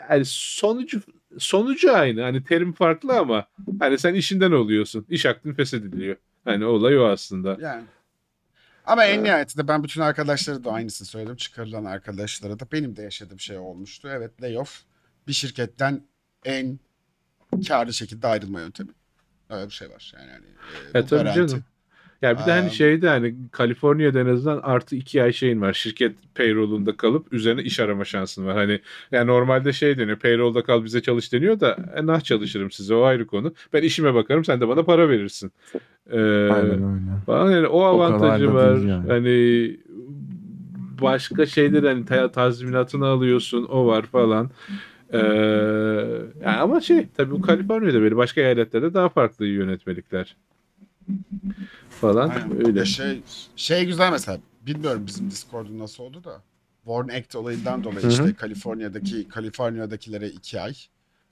yani 0.10 0.26
sonucu 0.26 1.02
sonucu 1.38 1.94
aynı 1.94 2.22
hani 2.22 2.44
terim 2.44 2.74
farklı 2.74 3.20
ama 3.20 3.48
hani 3.80 3.98
sen 3.98 4.14
işinden 4.14 4.52
oluyorsun 4.52 5.06
iş 5.10 5.26
aklın 5.26 5.54
feshediliyor 5.54 6.16
hani 6.46 6.66
olay 6.66 7.00
o 7.00 7.04
aslında 7.06 7.58
Yani. 7.62 7.84
Ama 8.86 9.06
en 9.06 9.24
nihayetinde 9.24 9.68
ben 9.68 9.84
bütün 9.84 10.02
arkadaşlara 10.02 10.64
da 10.64 10.72
aynısını 10.72 11.08
söyledim. 11.08 11.36
Çıkarılan 11.36 11.86
arkadaşlara 11.86 12.60
da 12.60 12.68
benim 12.72 12.96
de 12.96 13.02
yaşadığım 13.02 13.40
şey 13.40 13.58
olmuştu. 13.58 14.10
Evet 14.12 14.42
layoff 14.42 14.82
bir 15.28 15.34
şirketten 15.34 16.04
en 16.46 16.80
karlı 17.68 17.94
şekilde 17.94 18.28
ayrılma 18.28 18.60
yöntemi. 18.62 18.92
Öyle 19.50 19.66
bir 19.68 19.74
şey 19.74 19.90
var. 19.90 20.14
Yani, 20.20 20.32
hani, 20.32 20.46
e, 20.96 21.00
E 21.00 21.04
bu 21.04 21.08
tabii 21.08 21.24
garanti. 21.24 21.48
canım. 21.50 21.64
Ya 22.22 22.40
bir 22.40 22.46
de 22.46 22.52
hani 22.52 22.72
şeyde 22.72 23.08
hani 23.10 23.36
Kaliforniya'da 23.52 24.20
en 24.20 24.26
azından 24.26 24.60
artı 24.64 24.96
iki 24.96 25.24
ay 25.24 25.34
şeyin 25.34 25.62
var. 25.62 25.74
Şirket 25.74 26.16
payroll'unda 26.36 26.98
kalıp 26.98 27.34
üzerine 27.34 27.62
iş 27.64 27.80
arama 27.80 28.06
şansın 28.06 28.46
var. 28.46 28.56
Hani 28.56 28.80
yani 29.12 29.28
normalde 29.28 29.74
şey 29.74 29.98
deniyor. 29.98 30.20
Payroll'da 30.20 30.64
kal 30.64 30.84
bize 30.84 31.02
çalış 31.02 31.34
deniyor 31.34 31.60
da 31.60 31.78
e, 31.96 32.06
nah 32.06 32.22
çalışırım 32.22 32.72
size 32.72 32.96
o 32.96 33.04
ayrı 33.04 33.28
konu. 33.28 33.54
Ben 33.74 33.82
işime 33.84 34.14
bakarım 34.14 34.46
sen 34.46 34.62
de 34.62 34.68
bana 34.68 34.84
para 34.84 35.10
verirsin. 35.10 35.52
Ee, 36.12 36.18
Aynen 36.20 36.72
öyle. 36.72 37.22
falan 37.26 37.52
yani 37.52 37.68
o 37.68 37.84
avantajı 37.84 38.48
da 38.48 38.54
var. 38.54 38.78
yani. 38.78 39.08
Hani 39.08 39.78
başka 41.02 41.46
şeyler 41.46 41.84
hani 41.84 42.06
ta- 42.06 42.32
tazminatını 42.32 43.08
alıyorsun 43.08 43.66
o 43.66 43.86
var 43.88 44.04
falan. 44.06 44.50
Ee, 45.14 45.18
yani 46.46 46.58
ama 46.58 46.82
şey 46.82 47.08
tabii 47.18 47.32
bu 47.32 47.42
Kaliforniya'da 47.42 48.02
böyle 48.02 48.16
başka 48.16 48.42
eyaletlerde 48.42 48.94
daha 48.94 49.10
farklı 49.10 49.46
yönetmelikler 49.46 50.36
falan 51.90 52.30
Aynen. 52.30 52.68
öyle. 52.68 52.86
Şey, 52.86 53.22
şey 53.56 53.86
güzel 53.86 54.12
mesela. 54.12 54.40
Bilmiyorum 54.62 55.04
bizim 55.08 55.32
Discord'un 55.32 55.80
nasıl 55.80 56.04
oldu 56.04 56.24
da. 56.24 56.42
Warren 56.86 57.20
Act 57.20 57.36
olayından 57.36 57.84
dolayı 57.84 58.02
Hı 58.02 58.08
hı. 58.08 58.12
işte 58.12 58.34
Kaliforniya'daki 58.34 59.28
Kaliforniya'dakilere 59.28 60.28
iki 60.30 60.62
ay 60.62 60.74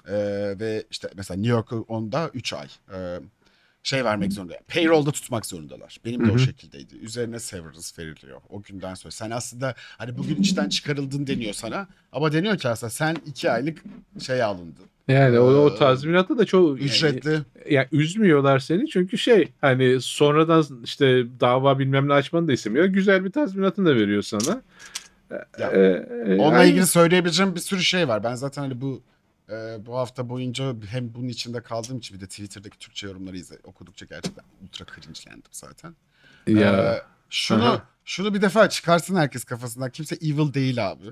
e, 0.08 0.16
ve 0.60 0.84
işte 0.92 1.10
mesela 1.16 1.38
New 1.38 1.52
York'u 1.52 1.86
onda 1.88 2.30
üç 2.34 2.54
ay 2.54 2.68
e, 2.94 3.20
şey 3.88 4.06
vermek 4.06 4.34
zorunda. 4.34 4.54
Payroll'da 4.74 5.12
tutmak 5.12 5.46
zorundalar. 5.46 5.98
Benim 6.06 6.26
de 6.26 6.30
Hı 6.30 6.34
o 6.34 6.38
şekildeydi. 6.38 6.96
Üzerine 6.96 7.40
severance 7.40 7.88
veriliyor 8.00 8.42
o 8.50 8.62
günden 8.62 8.94
sonra. 8.94 9.12
Sen 9.12 9.32
aslında 9.32 9.76
hani 9.98 10.18
bugün 10.18 10.36
işten 10.36 10.70
çıkarıldın 10.70 11.28
deniyor 11.28 11.54
sana 11.54 11.88
ama 12.12 12.34
deniyor 12.34 12.58
ki 12.58 12.70
aslında 12.70 12.90
sen 12.90 13.16
iki 13.26 13.52
aylık 13.52 13.84
şey 14.20 14.44
alındın. 14.44 14.86
Yani 15.08 15.40
o, 15.40 15.44
o 15.44 15.70
Ee, 15.74 15.76
tazminatı 15.76 16.38
da 16.38 16.46
çok 16.46 16.82
Ücretli. 16.82 17.30
Yani, 17.32 17.44
yani 17.70 17.88
üzmüyorlar 17.92 18.60
seni 18.60 18.88
çünkü 18.90 19.18
şey 19.18 19.48
hani 19.62 20.02
sonradan 20.02 20.66
işte 20.84 21.26
dava 21.40 21.80
bilmem 21.80 22.08
ne 22.08 22.14
açmanı 22.14 22.48
da 22.48 22.54
istemiyor. 22.54 22.86
Güzel 22.86 23.26
bir 23.26 23.32
tazminatını 23.32 23.86
da 23.90 23.96
veriyor 23.96 24.22
sana. 24.22 24.62
Ya, 25.60 25.72
Ee, 25.72 25.80
e, 26.28 26.36
Onunla 26.38 26.58
aynı- 26.58 26.70
ilgili 26.72 26.88
söyleyebileceğim 26.88 27.56
bir 27.56 27.60
sürü 27.60 27.84
şey 27.84 28.08
var. 28.08 28.24
Ben 28.24 28.36
zaten 28.36 28.62
hani 28.62 28.82
bu 28.82 29.02
e, 29.50 29.86
bu 29.86 29.98
hafta 29.98 30.30
boyunca 30.30 30.76
hem 30.90 31.14
bunun 31.14 31.28
içinde 31.28 31.64
kaldığım 31.64 31.98
için 31.98 32.18
bir 32.18 32.22
de 32.22 32.28
Twitter'daki 32.28 32.78
Türkçe 32.80 33.08
yorumları 33.08 33.38
izle, 33.38 33.58
okudukça 33.64 34.06
gerçekten 34.06 34.46
ultra 34.64 34.86
cringe'lendim 34.86 35.52
zaten. 35.52 35.96
ya, 36.48 36.96
Ee, 36.96 37.02
şunu 37.30 37.64
Aha. 37.66 37.90
şunu 38.06 38.34
bir 38.34 38.42
defa 38.42 38.70
çıkarsın 38.70 39.16
herkes 39.16 39.44
kafasından. 39.44 39.92
Kimse 39.92 40.16
evil 40.16 40.54
değil 40.54 40.92
abi. 40.92 41.06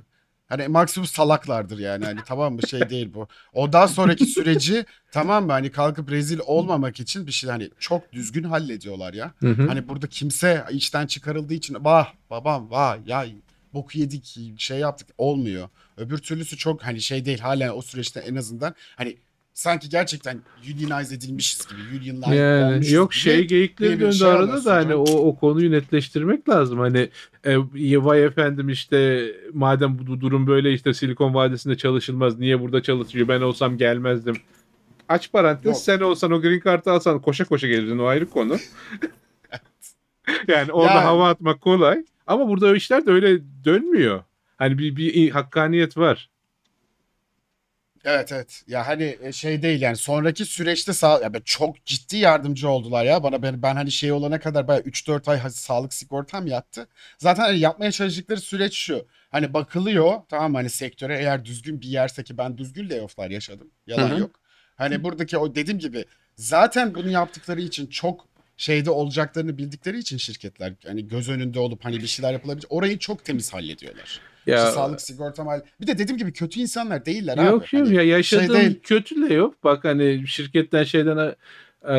Hani 0.47 0.67
maksimum 0.67 1.07
salaklardır 1.07 1.79
yani. 1.79 2.05
Hani 2.05 2.23
tamam 2.23 2.53
mı 2.55 2.63
şey 2.63 2.89
değil 2.89 3.13
bu. 3.13 3.27
Ondan 3.53 3.87
sonraki 3.87 4.25
süreci 4.25 4.85
tamam 5.11 5.45
mı 5.45 5.51
hani 5.51 5.71
kalkıp 5.71 6.11
rezil 6.11 6.39
olmamak 6.45 6.99
için 6.99 7.27
bir 7.27 7.31
şey 7.31 7.49
hani 7.49 7.69
çok 7.79 8.13
düzgün 8.13 8.43
hallediyorlar 8.43 9.13
ya. 9.13 9.33
Hı 9.39 9.49
hı. 9.51 9.67
Hani 9.67 9.87
burada 9.87 10.07
kimse 10.07 10.65
içten 10.71 11.07
çıkarıldığı 11.07 11.53
için 11.53 11.77
vah 11.79 12.13
babam 12.29 12.71
vah 12.71 12.97
ya 13.07 13.25
boku 13.75 13.99
yedik 13.99 14.39
şey 14.57 14.77
yaptık 14.77 15.07
olmuyor. 15.17 15.69
Öbür 15.97 16.17
türlüsü 16.17 16.57
çok 16.57 16.83
hani 16.83 17.01
şey 17.01 17.25
değil 17.25 17.39
hala 17.39 17.73
o 17.73 17.81
süreçte 17.81 18.19
en 18.19 18.35
azından 18.35 18.75
hani 18.95 19.17
sanki 19.53 19.89
gerçekten 19.89 20.41
unionize 20.75 21.15
edilmişiz 21.15 21.67
gibi 21.67 21.99
unionlar 21.99 22.33
Yani 22.33 22.73
olmuşuz 22.73 22.91
yok 22.91 23.11
gibi 23.11 23.19
şey 23.19 23.47
geyikleri 23.47 23.93
bir 23.93 23.99
döndü 23.99 24.15
şey 24.15 24.27
arada 24.27 24.65
da 24.65 24.75
hani 24.75 24.95
o, 24.95 25.03
o 25.03 25.35
konuyu 25.35 25.71
netleştirmek 25.71 26.49
lazım. 26.49 26.79
Hani 26.79 27.09
e, 27.43 27.57
vay 28.03 28.23
efendim 28.23 28.69
işte 28.69 29.31
madem 29.53 29.99
bu 30.07 30.21
durum 30.21 30.47
böyle 30.47 30.73
işte 30.73 30.93
Silikon 30.93 31.33
Vadisi'nde 31.33 31.77
çalışılmaz 31.77 32.39
niye 32.39 32.61
burada 32.61 32.83
çalışıyor 32.83 33.27
ben 33.27 33.41
olsam 33.41 33.77
gelmezdim. 33.77 34.35
Aç 35.09 35.31
parantez 35.31 35.65
Yok. 35.65 35.77
sen 35.77 35.99
olsan 35.99 36.31
o 36.31 36.41
green 36.41 36.61
card'ı 36.65 36.91
alsan 36.91 37.21
koşa 37.21 37.45
koşa 37.45 37.67
gelirdin 37.67 37.97
o 37.97 38.05
ayrı 38.05 38.29
konu. 38.29 38.57
yani 40.47 40.71
orada 40.71 40.93
Yani- 40.93 41.03
hava 41.03 41.29
atmak 41.29 41.61
kolay 41.61 42.03
ama 42.27 42.47
burada 42.47 42.67
o 42.67 42.75
işler 42.75 43.05
de 43.05 43.11
öyle 43.11 43.39
dönmüyor. 43.63 44.23
Hani 44.57 44.77
bir, 44.77 44.95
bir 44.95 45.31
hakkaniyet 45.31 45.97
var. 45.97 46.29
Evet 48.05 48.31
evet. 48.31 48.63
Ya 48.67 48.87
hani 48.87 49.17
e, 49.21 49.31
şey 49.31 49.61
değil 49.61 49.81
yani 49.81 49.97
sonraki 49.97 50.45
süreçte 50.45 50.93
sağ 50.93 51.19
ya 51.19 51.33
ben 51.33 51.41
çok 51.45 51.85
ciddi 51.85 52.17
yardımcı 52.17 52.69
oldular 52.69 53.05
ya 53.05 53.23
bana 53.23 53.41
ben 53.41 53.61
ben 53.61 53.75
hani 53.75 53.91
şey 53.91 54.11
olana 54.11 54.39
kadar 54.39 54.67
bayağı 54.67 54.83
3-4 54.83 55.31
ay 55.31 55.49
sağlık 55.49 55.93
sigortam 55.93 56.47
yattı. 56.47 56.87
Zaten 57.17 57.43
hani 57.43 57.59
yapmaya 57.59 57.91
çalıştıkları 57.91 58.39
süreç 58.39 58.73
şu. 58.73 59.07
Hani 59.31 59.53
bakılıyor 59.53 60.13
tamam 60.29 60.53
hani 60.53 60.69
sektöre 60.69 61.17
eğer 61.17 61.45
düzgün 61.45 61.81
bir 61.81 61.87
yerse 61.87 62.23
ki 62.23 62.37
ben 62.37 62.57
düzgün 62.57 62.89
layoff'lar 62.89 63.29
yaşadım. 63.29 63.71
Yalan 63.87 64.09
Hı 64.09 64.15
hı. 64.15 64.19
yok. 64.19 64.31
Hani 64.75 65.03
buradaki 65.03 65.37
o 65.37 65.55
dediğim 65.55 65.79
gibi 65.79 66.05
zaten 66.35 66.95
bunu 66.95 67.09
yaptıkları 67.09 67.61
için 67.61 67.87
çok 67.87 68.27
şeyde 68.57 68.89
olacaklarını 68.89 69.57
bildikleri 69.57 69.97
için 69.99 70.17
şirketler 70.17 70.73
hani 70.85 71.07
göz 71.07 71.29
önünde 71.29 71.59
olup 71.59 71.85
hani 71.85 71.97
bir 72.01 72.07
şeyler 72.07 72.33
yapılabilir. 72.33 72.65
Orayı 72.69 72.99
çok 72.99 73.25
temiz 73.25 73.53
hallediyorlar. 73.53 74.19
Ya 74.45 74.57
İşte 74.57 74.71
sağlık 74.71 75.01
sigortam 75.01 75.47
hall- 75.47 75.61
Bir 75.81 75.87
de 75.87 75.97
dediğim 75.97 76.17
gibi 76.17 76.33
kötü 76.33 76.59
insanlar 76.59 77.05
değiller 77.05 77.37
abi. 77.37 77.45
Yok 77.45 77.73
yok 77.73 77.85
Hani 77.87 77.95
ya 77.95 78.03
yaşadığım 78.03 78.55
değil. 78.55 78.79
kötü 78.83 79.29
de 79.29 79.33
yok. 79.33 79.63
Bak 79.63 79.83
hani 79.83 80.27
şirketten 80.27 80.83
şeyden 80.83 81.35
e, 81.89 81.97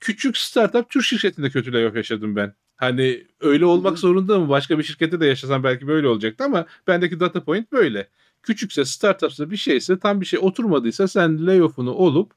küçük 0.00 0.36
startup 0.36 0.90
Türk 0.90 1.04
şirketinde 1.04 1.50
kötü 1.50 1.72
layoff 1.72 1.96
yaşadım 1.96 2.36
ben. 2.36 2.52
Hani 2.76 3.24
öyle 3.40 3.64
olmak 3.64 3.92
hı. 3.92 3.96
zorunda 3.96 4.38
mı? 4.38 4.48
Başka 4.48 4.78
bir 4.78 4.82
şirkette 4.82 5.20
de 5.20 5.26
yaşasam 5.26 5.64
belki 5.64 5.86
böyle 5.86 6.08
olacaktı 6.08 6.44
ama 6.44 6.66
bendeki 6.86 7.20
data 7.20 7.44
point 7.44 7.72
böyle. 7.72 8.08
Küçükse 8.42 8.84
startupsa 8.84 9.50
bir 9.50 9.56
şeyse 9.56 9.98
tam 9.98 10.20
bir 10.20 10.26
şey 10.26 10.38
oturmadıysa 10.42 11.08
sen 11.08 11.46
layoff'unu 11.46 11.92
olup 11.92 12.32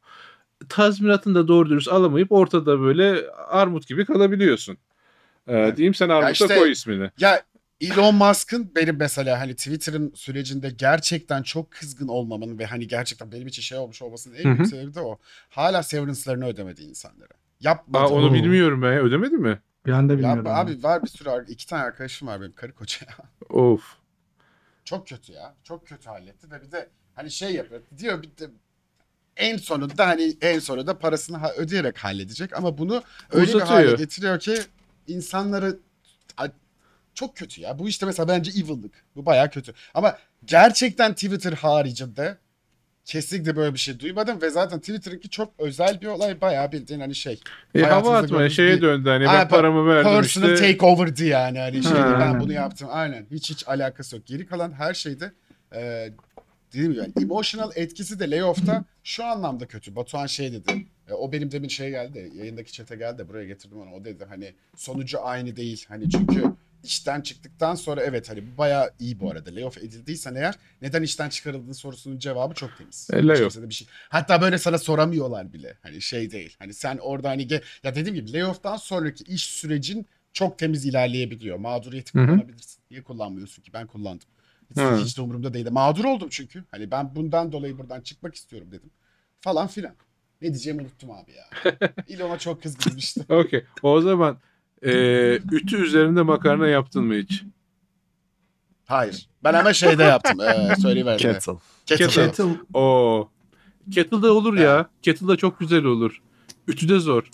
tazminatını 0.70 1.36
da 1.36 1.48
doğru 1.48 1.70
dürüst 1.70 1.88
alamayıp 1.88 2.32
ortada 2.32 2.80
böyle 2.80 3.32
armut 3.32 3.88
gibi 3.88 4.06
kalabiliyorsun. 4.06 4.78
Ee, 5.48 5.54
Evet. 5.58 5.78
diyeyim 5.78 5.94
sen 5.94 6.10
armuta 6.10 6.32
işte- 6.32 6.60
koy 6.60 6.72
ismini. 6.72 7.12
Ya 7.20 7.44
Elon 7.82 8.16
Musk'ın 8.16 8.72
benim 8.76 8.98
mesela 9.00 9.40
hani 9.40 9.56
Twitter'ın 9.56 10.12
sürecinde 10.16 10.70
gerçekten 10.70 11.44
çok 11.44 11.72
kızgın 11.72 12.08
olmamın 12.08 12.60
ve 12.60 12.66
hani 12.66 12.88
gerçekten 12.88 13.32
benim 13.32 13.48
için 13.48 13.62
şey 13.62 13.78
olmuş 13.78 14.02
olmasının 14.02 14.36
en 14.36 14.44
büyük 14.58 14.68
sebebi 14.68 14.94
de 14.94 15.02
o. 15.02 15.18
Hala 15.50 15.84
severance'larını 15.84 16.46
ödemedi 16.46 16.82
insanlara. 16.82 17.30
Yapmadı. 17.60 18.04
Aa, 18.04 18.08
onu 18.10 18.30
Oo. 18.30 18.34
bilmiyorum 18.34 18.82
ben. 18.82 18.98
Ödemedi 18.98 19.36
mi? 19.38 19.60
Ben 19.88 20.10
de 20.10 20.14
bilmiyorum. 20.14 20.38
Yapma 20.46 20.60
abi 20.60 20.84
var 20.84 21.04
bir 21.04 21.08
sürü 21.08 21.46
iki 21.48 21.68
tane 21.68 21.84
arkadaşım 21.84 22.28
var 22.28 22.42
benim 22.42 22.52
karı 22.54 22.74
koca 22.74 22.98
ya. 23.10 23.16
Of. 23.58 23.96
Çok 24.86 25.08
kötü 25.08 25.34
ya. 25.34 25.56
Çok 25.64 25.88
kötü 25.88 26.10
halletti 26.10 26.52
ve 26.52 26.62
bir 26.62 26.72
de 26.72 26.90
hani 27.16 27.32
şey 27.32 27.54
yapıyor. 27.54 27.82
Diyor 27.98 28.22
bir 28.22 28.28
de 28.28 28.50
en 29.42 29.58
sonunda 29.58 30.08
hani 30.08 30.34
en 30.42 30.60
sonunda 30.60 31.00
parasını 31.00 31.38
ha- 31.38 31.54
ödeyerek 31.58 31.98
halledecek 31.98 32.58
ama 32.58 32.78
bunu 32.78 33.04
öyle 33.32 33.48
bir 33.48 33.56
Uzatıyor. 33.56 33.68
hale 33.86 33.96
getiriyor 33.96 34.40
ki 34.40 34.60
insanları 35.08 35.78
A- 36.38 36.48
çok 37.14 37.36
kötü 37.38 37.62
ya. 37.62 37.80
Bu 37.80 37.88
işte 37.90 38.06
mesela 38.06 38.28
bence 38.28 38.52
evil'lık. 38.52 38.94
Bu 39.16 39.26
bayağı 39.26 39.50
kötü. 39.50 39.74
Ama 39.94 40.18
gerçekten 40.46 41.14
Twitter 41.14 41.54
haricinde 41.54 42.38
kesinlikle 43.06 43.56
böyle 43.56 43.74
bir 43.74 43.80
şey 43.80 44.00
duymadım 44.00 44.42
ve 44.42 44.50
zaten 44.50 44.80
Twitter'ınki 44.80 45.30
çok 45.30 45.54
özel 45.60 46.02
bir 46.02 46.08
olay. 46.08 46.42
Bayağı 46.42 46.72
bildiğin 46.72 47.00
hani 47.00 47.16
şey. 47.16 47.40
E, 47.76 47.82
hava 47.82 47.92
Hayatınızda 47.92 48.18
atmaya 48.18 48.28
gördüğünüz 48.38 48.56
şeye 48.56 48.76
bir- 48.78 48.82
döndü 48.82 49.10
hani 49.10 49.26
Ha, 49.26 49.34
ben 49.34 49.48
paramı 49.50 49.88
verdim 49.90 50.12
Personal 50.12 50.54
işte. 50.54 50.72
takeover'dı 50.72 51.24
yani. 51.24 51.60
Hani 51.60 51.84
şey, 51.84 51.92
Ha. 51.92 52.18
ben 52.20 52.40
bunu 52.40 52.54
yaptım. 52.54 52.88
Aynen. 52.92 53.26
Hiç 53.32 53.50
hiç 53.50 53.68
alakası 53.68 54.16
yok. 54.16 54.26
Geri 54.26 54.46
kalan 54.46 54.72
her 54.72 54.94
şeyde 54.94 55.32
e, 55.76 56.10
dediğim 56.74 56.92
gibi 56.92 57.02
yani 57.02 57.14
emotional 57.22 57.72
etkisi 57.76 58.20
de 58.20 58.32
layoff'ta 58.32 58.86
şu 59.04 59.26
anlamda 59.26 59.68
kötü. 59.68 59.96
Batuhan 59.96 60.26
şey 60.26 60.54
dedi. 60.54 60.86
e, 61.10 61.14
o 61.14 61.32
benim 61.32 61.52
demin 61.52 61.68
şey 61.68 61.90
geldi. 61.90 62.32
Yayındaki 62.36 62.72
çete 62.72 62.96
geldi 62.96 63.18
de 63.18 63.28
buraya 63.30 63.46
getirdim 63.46 63.82
onu. 63.82 63.94
O 63.94 64.06
dedi 64.06 64.26
hani 64.30 64.54
sonucu 64.76 65.26
aynı 65.26 65.56
değil. 65.56 65.86
Hani 65.88 66.10
çünkü 66.10 66.44
işten 66.84 67.22
çıktıktan 67.22 67.76
sonra 67.76 68.02
evet 68.04 68.30
hani 68.30 68.54
bu 68.54 68.58
bayağı 68.58 68.92
iyi 69.00 69.20
bu 69.20 69.32
arada. 69.32 69.56
Layoff 69.56 69.78
edildiysen 69.78 70.36
eğer 70.36 70.56
neden 70.82 71.04
işten 71.04 71.30
çıkarıldığın 71.30 71.72
sorusunun 71.72 72.20
cevabı 72.20 72.54
çok 72.54 72.78
temiz. 72.78 73.08
E, 73.14 73.28
layoff. 73.28 73.58
Bir 73.70 73.74
şey. 73.74 73.88
Hatta 74.10 74.42
böyle 74.42 74.58
sana 74.58 74.78
soramıyorlar 74.78 75.54
bile. 75.54 75.78
Hani 75.82 76.02
şey 76.02 76.32
değil. 76.32 76.56
Hani 76.60 76.74
sen 76.74 76.98
orada 76.98 77.30
hani 77.30 77.48
ge- 77.48 77.64
ya 77.84 77.96
dediğim 77.96 78.16
gibi 78.16 78.34
layoff'tan 78.34 78.78
sonraki 78.78 79.24
iş 79.24 79.44
sürecin 79.44 80.06
çok 80.34 80.60
temiz 80.60 80.86
ilerleyebiliyor. 80.86 81.58
Mağduriyeti 81.58 82.14
Hı 82.14 82.22
hı. 82.24 82.26
kullanabilirsin. 82.28 82.82
Niye 82.92 83.04
kullanmıyorsun 83.04 83.62
ki? 83.64 83.74
Ben 83.74 83.88
kullandım. 83.88 84.28
Hiç, 84.76 85.18
de 85.18 85.22
umurumda 85.22 85.54
değildi. 85.54 85.70
Mağdur 85.70 86.06
oldum 86.06 86.28
çünkü. 86.32 86.64
Hani 86.72 86.92
ben 86.92 87.16
bundan 87.16 87.52
dolayı 87.52 87.78
buradan 87.78 88.02
çıkmak 88.02 88.36
istiyorum 88.36 88.68
dedim. 88.72 88.90
Falan 89.42 89.68
filan. 89.68 89.94
Ne 90.42 90.48
diyeceğimi 90.48 90.82
unuttum 90.82 91.12
abi 91.12 91.32
ya. 91.32 91.74
İlon'a 92.08 92.40
çok 92.40 92.64
kızgınım 92.64 92.98
işte. 92.98 93.22
Okey. 93.34 93.66
O 93.82 94.02
zaman 94.02 94.38
e, 94.82 94.92
ütü 95.52 95.78
üzerinde 95.84 96.22
makarna 96.22 96.68
yaptın 96.68 97.04
mı 97.04 97.16
hiç? 97.16 97.44
Hayır. 98.86 99.30
Ben 99.44 99.54
hemen 99.54 99.72
şeyde 99.72 100.04
yaptım. 100.04 100.42
Ee, 100.42 100.76
söyleyiverdim. 100.82 101.32
Kettle. 101.32 101.54
Kettle. 101.86 102.06
Kettle. 102.08 102.28
Kettle 102.28 102.78
Oo. 102.80 103.30
Kettle'da 103.92 104.34
olur 104.34 104.58
ya. 104.58 104.90
Kettle'da 105.02 105.36
çok 105.36 105.60
güzel 105.60 105.84
olur. 105.84 106.22
Ütüde 106.68 107.00
zor. 107.00 107.30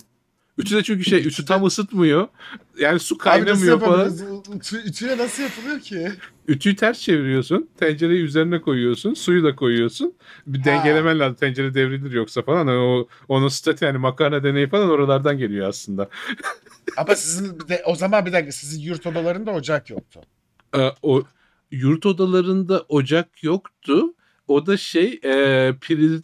Ütüde 0.57 0.83
çünkü 0.83 1.03
şey 1.03 1.27
ütü 1.27 1.45
tam 1.45 1.65
ısıtmıyor. 1.65 2.27
Yani 2.79 2.99
su 2.99 3.17
kaynamıyor 3.17 3.79
falan. 3.79 4.13
Ütü, 4.55 4.77
ütüye 4.89 5.17
nasıl 5.17 5.43
yapılıyor 5.43 5.79
ki? 5.79 6.11
Ütüyü 6.47 6.75
ters 6.75 6.99
çeviriyorsun. 6.99 7.69
Tencereyi 7.77 8.23
üzerine 8.23 8.61
koyuyorsun. 8.61 9.13
Suyu 9.13 9.43
da 9.43 9.55
koyuyorsun. 9.55 10.13
Bir 10.47 10.63
dengelemen 10.63 11.19
lazım. 11.19 11.35
Tencere 11.35 11.73
devrilir 11.73 12.11
yoksa 12.11 12.41
falan. 12.41 12.67
Hani 12.67 12.77
o 12.77 13.07
onun 13.27 13.47
statü 13.47 13.85
yani 13.85 13.97
makarna 13.97 14.43
deneyi 14.43 14.69
falan 14.69 14.89
oralardan 14.89 15.37
geliyor 15.37 15.69
aslında. 15.69 16.09
Ama 16.97 17.15
sizin 17.15 17.59
de, 17.69 17.83
o 17.85 17.95
zaman 17.95 18.25
bir 18.25 18.33
dakika 18.33 18.51
sizin 18.51 18.81
yurt 18.81 19.07
odalarında 19.07 19.51
ocak 19.51 19.89
yoktu. 19.89 20.21
Ee, 20.77 20.91
o 21.01 21.23
yurt 21.71 22.05
odalarında 22.05 22.85
ocak 22.89 23.43
yoktu. 23.43 24.13
O 24.47 24.65
da 24.65 24.77
şey 24.77 25.19
e, 25.23 25.73
priz 25.81 26.21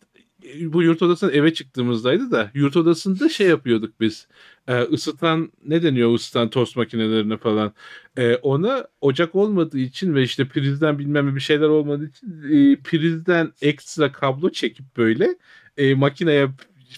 bu 0.59 0.83
yurt 0.83 1.01
odasından 1.01 1.33
eve 1.33 1.53
çıktığımızdaydı 1.53 2.31
da 2.31 2.51
yurt 2.53 2.77
odasında 2.77 3.29
şey 3.29 3.47
yapıyorduk 3.47 3.99
biz. 3.99 4.27
E, 4.67 4.81
ısıtan 4.81 5.51
ne 5.65 5.83
deniyor 5.83 6.13
ısıtan 6.13 6.49
tost 6.49 6.75
makinelerine 6.75 7.37
falan. 7.37 7.73
E, 8.17 8.35
ona 8.35 8.87
ocak 9.01 9.35
olmadığı 9.35 9.79
için 9.79 10.15
ve 10.15 10.23
işte 10.23 10.47
prizden 10.47 10.99
bilmem 10.99 11.35
bir 11.35 11.41
şeyler 11.41 11.67
olmadığı 11.67 12.09
için 12.09 12.27
e, 12.43 12.75
prizden 12.75 13.51
ekstra 13.61 14.11
kablo 14.11 14.49
çekip 14.49 14.97
böyle 14.97 15.35
e, 15.77 15.95
makineye 15.95 16.49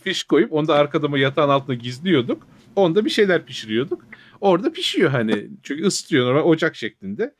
fiş 0.03 0.23
koyup 0.23 0.53
onu 0.53 0.67
da 0.67 0.75
arkada 0.75 1.17
yatağın 1.17 1.49
altına 1.49 1.75
gizliyorduk. 1.75 2.47
Onda 2.75 3.05
bir 3.05 3.09
şeyler 3.09 3.45
pişiriyorduk. 3.45 4.05
Orada 4.41 4.71
pişiyor 4.71 5.11
hani. 5.11 5.47
Çünkü 5.63 5.85
ısıtıyor 5.85 6.25
normal 6.25 6.49
ocak 6.49 6.75
şeklinde. 6.75 7.35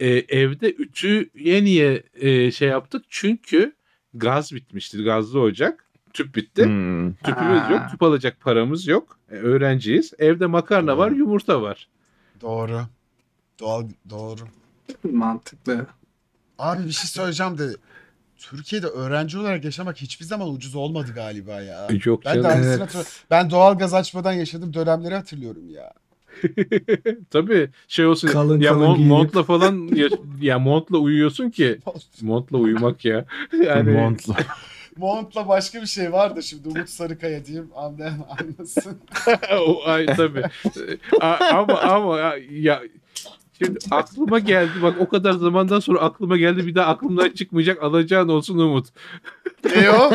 E, 0.00 0.08
evde 0.08 0.74
ütüye 0.74 1.64
niye 1.64 2.02
e, 2.14 2.50
şey 2.50 2.68
yaptık? 2.68 3.04
Çünkü 3.08 3.75
gaz 4.18 4.52
bitmişti. 4.52 5.02
Gazlı 5.04 5.40
ocak. 5.40 5.84
Tüp 6.12 6.34
bitti. 6.36 6.64
Hmm. 6.64 7.14
Tüpümüz 7.14 7.60
Ha. 7.60 7.72
yok. 7.72 7.82
Tüp 7.90 8.02
alacak 8.02 8.40
paramız 8.40 8.86
yok. 8.86 9.18
E, 9.30 9.34
öğrenciyiz. 9.34 10.12
Evde 10.18 10.46
makarna 10.46 10.98
var, 10.98 11.10
yumurta 11.10 11.62
var. 11.62 11.88
Doğru. 12.40 12.80
Doğal, 13.60 13.88
doğru. 14.10 14.40
mantıklı. 15.12 15.86
Abi 16.58 16.84
bir 16.84 16.90
şey 16.92 17.08
söyleyeceğim 17.10 17.58
de 17.58 17.68
Türkiye'de 18.36 18.86
öğrenci 18.86 19.38
olarak 19.38 19.64
yaşamak 19.64 19.96
hiçbir 19.96 20.24
zaman 20.24 20.50
ucuz 20.52 20.74
olmadı 20.74 21.12
galiba 21.14 21.60
ya. 21.60 21.88
Yok 22.04 22.24
Ben 22.24 22.38
de 22.38 22.42
canım. 22.42 22.62
Evet. 22.94 23.22
Ben 23.30 23.50
doğal 23.50 23.78
gaz 23.78 23.94
açmadan 23.94 24.32
yaşadığım 24.32 24.74
dönemleri 24.74 25.14
hatırlıyorum 25.14 25.70
ya. 25.70 25.92
Tabii 27.30 27.68
şey 27.88 28.06
olsun. 28.06 28.28
Kalın 28.28 28.60
ya 28.60 28.72
kalın 28.72 28.84
mont- 28.86 28.96
giyinip. 28.96 29.12
montla 29.12 29.42
falan 29.42 29.88
ya, 29.96 30.08
ya 30.40 30.58
montla 30.58 30.98
uyuyorsun 30.98 31.50
ki 31.50 31.78
montla 32.22 32.58
uyumak 32.58 33.04
ya. 33.04 33.24
Yani 33.66 33.90
Montlu. 33.90 34.34
Montla 34.96 35.48
başka 35.48 35.80
bir 35.82 35.86
şey 35.86 36.12
var 36.12 36.36
da 36.36 36.42
şimdi 36.42 36.68
Umut 36.68 36.88
Sarıkaya 36.88 37.44
diyeyim 37.44 37.68
anlayan 37.76 38.26
anlasın. 38.40 38.98
o, 39.66 39.82
ay, 39.86 40.06
tabii. 40.06 40.42
A- 41.20 41.44
ama 41.54 41.78
ama 41.80 42.18
ya, 42.20 42.36
ya 42.50 42.82
şimdi 43.58 43.78
aklıma 43.90 44.38
geldi 44.38 44.82
bak 44.82 44.94
o 45.00 45.08
kadar 45.08 45.32
zamandan 45.32 45.80
sonra 45.80 45.98
aklıma 45.98 46.36
geldi 46.36 46.66
bir 46.66 46.74
daha 46.74 46.86
aklımdan 46.86 47.30
çıkmayacak 47.30 47.82
alacağın 47.82 48.28
olsun 48.28 48.58
Umut. 48.58 48.86
Ne 49.76 49.90
o? 49.90 50.10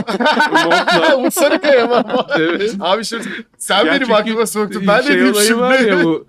Umut 1.18 1.34
Sarıkaya 1.34 1.88
mı? 1.88 2.04
Evet. 2.40 2.76
Abi 2.80 3.06
şimdi 3.06 3.24
sen 3.58 3.86
Ya 3.86 3.94
benim 3.94 4.14
aklıma 4.14 4.46
soktun. 4.46 4.84
Ben 4.88 5.00
de 5.00 5.04
şey 5.04 5.14
diyeyim 5.14 5.34
olayı 5.34 5.48
şimdi. 5.48 5.62
var 5.62 5.80
ya 5.80 6.04
bu 6.04 6.28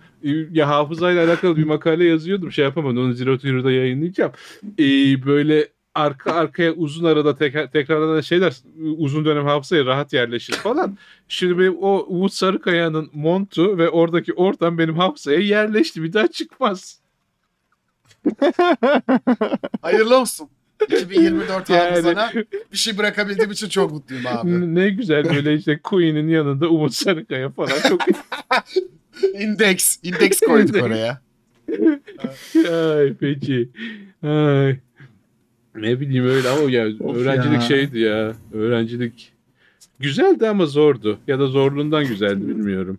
ya 0.53 0.69
hafızayla 0.69 1.27
alakalı 1.27 1.57
bir 1.57 1.65
makale 1.65 2.05
yazıyordum 2.05 2.53
şey 2.53 2.65
yapamadım 2.65 3.05
onu 3.05 3.13
Zero 3.13 3.39
to 3.39 3.49
Hero'da 3.49 3.73
yayınlayacağım. 3.73 4.33
Ee, 4.79 5.27
böyle 5.27 5.69
arka 5.95 6.33
arkaya 6.33 6.73
uzun 6.73 7.05
arada 7.05 7.37
tekrar, 7.37 7.71
tekrarlanan 7.71 8.21
şeyler 8.21 8.57
uzun 8.97 9.25
dönem 9.25 9.45
hafızaya 9.47 9.87
rahat 9.87 10.13
yerleşir 10.13 10.53
falan. 10.53 10.99
Şimdi 11.29 11.59
benim 11.59 11.77
o 11.81 12.05
Umut 12.09 12.33
Sarıkaya'nın 12.33 13.11
montu 13.13 13.79
ve 13.79 13.89
oradaki 13.89 14.33
ortam 14.33 14.79
benim 14.79 14.99
hafızaya 14.99 15.39
yerleşti. 15.39 16.03
Bir 16.03 16.13
daha 16.13 16.29
çıkmaz. 16.29 17.02
Hayırlı 19.83 20.21
olsun. 20.21 20.49
2024 20.83 21.71
Yani- 21.71 21.81
hafızana 21.91 22.33
bir 22.73 22.77
şey 22.77 22.99
bırakabildiğim 22.99 23.51
için 23.51 23.69
çok 23.69 23.93
mutluyum 23.93 24.27
abi. 24.27 24.75
Ne 24.75 24.91
güzel 24.91 25.25
böyle 25.35 25.55
işte 25.55 25.79
Queen'in 25.79 26.29
yanında 26.29 26.69
Umut 26.69 26.95
Sarıkaya 26.95 27.51
falan 27.51 27.81
çok 27.89 28.01
Index. 29.35 29.99
Index 30.03 30.41
koyduk 30.41 30.83
oraya. 30.83 31.21
Ay 32.73 33.15
peki. 33.21 33.69
Ay. 34.23 34.77
Ne 35.77 36.01
bileyim 36.01 36.27
öyle 36.27 36.49
ama 36.49 36.71
ya 36.71 36.87
Of 37.01 37.17
öğrencilik 37.17 37.55
ya. 37.55 37.61
şeydi 37.61 37.99
ya. 37.99 38.33
Öğrencilik 38.53 39.33
güzeldi 40.01 40.49
ama 40.49 40.67
zordu. 40.67 41.19
Ya 41.27 41.39
da 41.39 41.47
zorluğundan 41.47 42.07
güzeldi 42.07 42.49
bilmiyorum. 42.49 42.99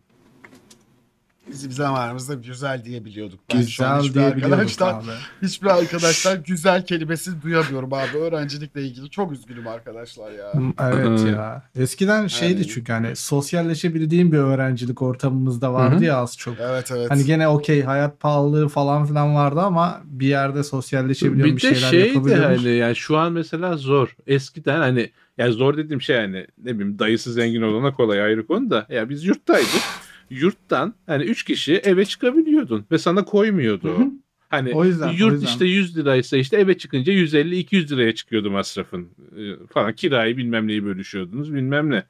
Biz 1.48 1.54
bizim 1.56 1.72
zamanımızda 1.72 2.34
güzel 2.34 2.86
diyebiliyorduk. 2.86 3.40
Ben 3.54 3.60
Güzel 3.60 4.02
hiçbir 4.02 4.22
arkadaşlar, 4.22 4.94
abi. 4.94 5.06
hiçbir 5.42 5.68
arkadaşlar 5.68 6.36
güzel 6.38 6.86
kelimesini 6.86 7.42
duyamıyorum 7.42 7.94
abi. 7.94 8.18
Öğrencilikle 8.18 8.82
ilgili 8.84 9.10
çok 9.10 9.32
üzgünüm 9.32 9.68
arkadaşlar 9.68 10.32
ya. 10.32 10.54
Hmm, 10.54 10.72
Evet 10.82 11.20
ya. 11.28 11.64
Eskiden 11.76 12.28
şeydi 12.28 12.54
Yani- 12.54 12.68
çünkü 12.68 12.92
hani 12.94 13.16
sosyalleşebildiğim 13.16 14.32
bir 14.32 14.38
öğrencilik 14.38 15.02
ortamımızda 15.02 15.74
vardı 15.74 16.00
Hı 16.00 16.04
ya 16.06 16.18
az 16.18 16.38
çok. 16.38 16.56
Evet 16.60 16.92
evet. 16.92 17.12
Hani 17.12 17.26
gene 17.26 17.48
okey 17.48 17.82
hayat 17.84 18.20
pahalılığı 18.20 18.68
falan 18.68 19.06
filan 19.06 19.36
vardı 19.36 19.60
ama 19.60 20.02
bir 20.06 20.28
yerde 20.28 20.64
sosyalleşebiliyorum 20.64 21.52
bir, 21.58 21.58
Bir 21.62 21.70
de 21.70 21.76
şeyler 21.76 21.90
şeydi 21.90 22.08
yapabiliyorum. 22.08 22.58
hani 22.58 22.70
yani 22.76 22.96
şu 22.96 23.18
an 23.18 23.32
mesela 23.34 23.78
zor. 23.78 24.16
Eskiden 24.28 24.78
hani 24.80 25.12
yani 25.38 25.52
zor 25.54 25.78
dediğim 25.78 26.02
şey 26.02 26.18
hani 26.18 26.48
ne 26.64 26.74
bileyim 26.74 27.00
dayısı 27.00 27.34
zengin 27.34 27.62
olana 27.62 27.94
kolay 27.94 28.22
ayrı 28.22 28.48
konu 28.48 28.70
da. 28.70 28.86
Ya 28.90 29.10
biz 29.10 29.24
yurttaydık. 29.24 29.82
Yurttan 30.30 30.94
hani 31.08 31.24
üç 31.24 31.44
kişi 31.44 31.74
eve 31.76 32.06
çıkabiliyordun 32.06 32.86
ve 32.92 32.98
sana 32.98 33.26
koymuyordu 33.26 33.90
o. 33.90 34.00
Hı 34.00 34.04
hı. 34.04 34.12
Hani 34.50 34.74
O 34.74 34.86
yüzden, 34.86 35.08
o 35.08 35.12
yurt 35.18 35.34
yüzden. 35.34 35.48
işte 35.48 35.66
100 35.66 35.98
liraysa 35.98 36.38
işte 36.38 36.58
eve 36.58 36.78
çıkınca 36.78 37.14
150-200 37.14 37.92
liraya 37.92 38.16
çıkıyordu 38.16 38.52
masrafın 38.52 39.08
Ee, 39.38 39.68
falan. 39.74 39.94
Kirayı 39.94 40.38
bilmem 40.38 40.68
neyi 40.68 40.86
bölüşüyordunuz 40.86 41.54
bilmem 41.54 41.90
ne. 41.90 42.04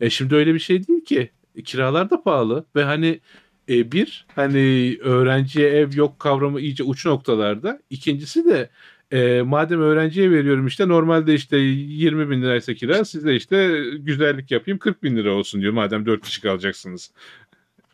E 0.00 0.10
şimdi 0.10 0.34
öyle 0.34 0.54
bir 0.54 0.58
şey 0.58 0.86
değil 0.86 1.04
ki. 1.04 1.30
E, 1.56 1.62
kiralar 1.62 2.10
da 2.10 2.22
pahalı 2.22 2.64
ve 2.76 2.84
hani 2.84 3.20
E, 3.68 3.92
bir 3.92 4.26
hani 4.36 4.96
öğrenciye 5.00 5.68
ev 5.70 5.88
yok 5.96 6.18
kavramı 6.18 6.60
iyice 6.60 6.84
uç 6.84 7.06
noktalarda. 7.06 7.80
İkincisi 7.90 8.44
de 8.44 8.70
e, 9.12 9.42
madem 9.42 9.80
öğrenciye 9.80 10.30
veriyorum 10.30 10.66
işte 10.66 10.88
normalde 10.88 11.34
işte 11.34 11.56
20 11.56 12.30
bin 12.30 12.42
liraysa 12.42 12.74
kira 12.74 13.04
size 13.04 13.34
işte 13.36 13.84
güzellik 13.98 14.50
yapayım 14.50 14.78
40 14.78 15.02
bin 15.02 15.16
lira 15.16 15.32
olsun 15.34 15.60
diyor 15.60 15.72
madem 15.72 16.06
4 16.06 16.24
kişi 16.24 16.40
kalacaksınız. 16.42 17.10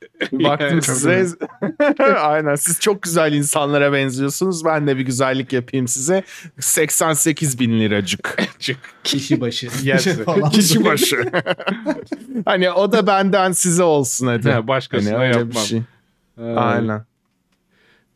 Baktım 0.32 0.68
Yani- 0.68 0.82
size. 0.82 1.26
Aynen 2.20 2.54
siz 2.54 2.80
çok 2.80 3.02
güzel 3.02 3.32
insanlara 3.32 3.92
benziyorsunuz. 3.92 4.64
Ben 4.64 4.86
de 4.86 4.96
bir 4.96 5.02
güzellik 5.02 5.52
yapayım 5.52 5.88
size. 5.88 6.22
88 6.60 7.60
bin 7.60 7.80
liracık. 7.80 8.36
Kişi 9.04 9.40
başı. 9.40 9.68
Kişi 10.52 10.84
başı. 10.84 11.24
hani 12.44 12.70
o 12.70 12.92
da 12.92 13.06
benden 13.06 13.52
size 13.52 13.82
olsun 13.82 14.26
hadi. 14.26 14.50
Ha, 14.50 14.68
başkasına 14.68 15.18
Hani 15.18 15.26
yapmam. 15.36 15.64
şey. 15.64 15.82
Ha, 16.38 16.42
Aynen. 16.56 17.04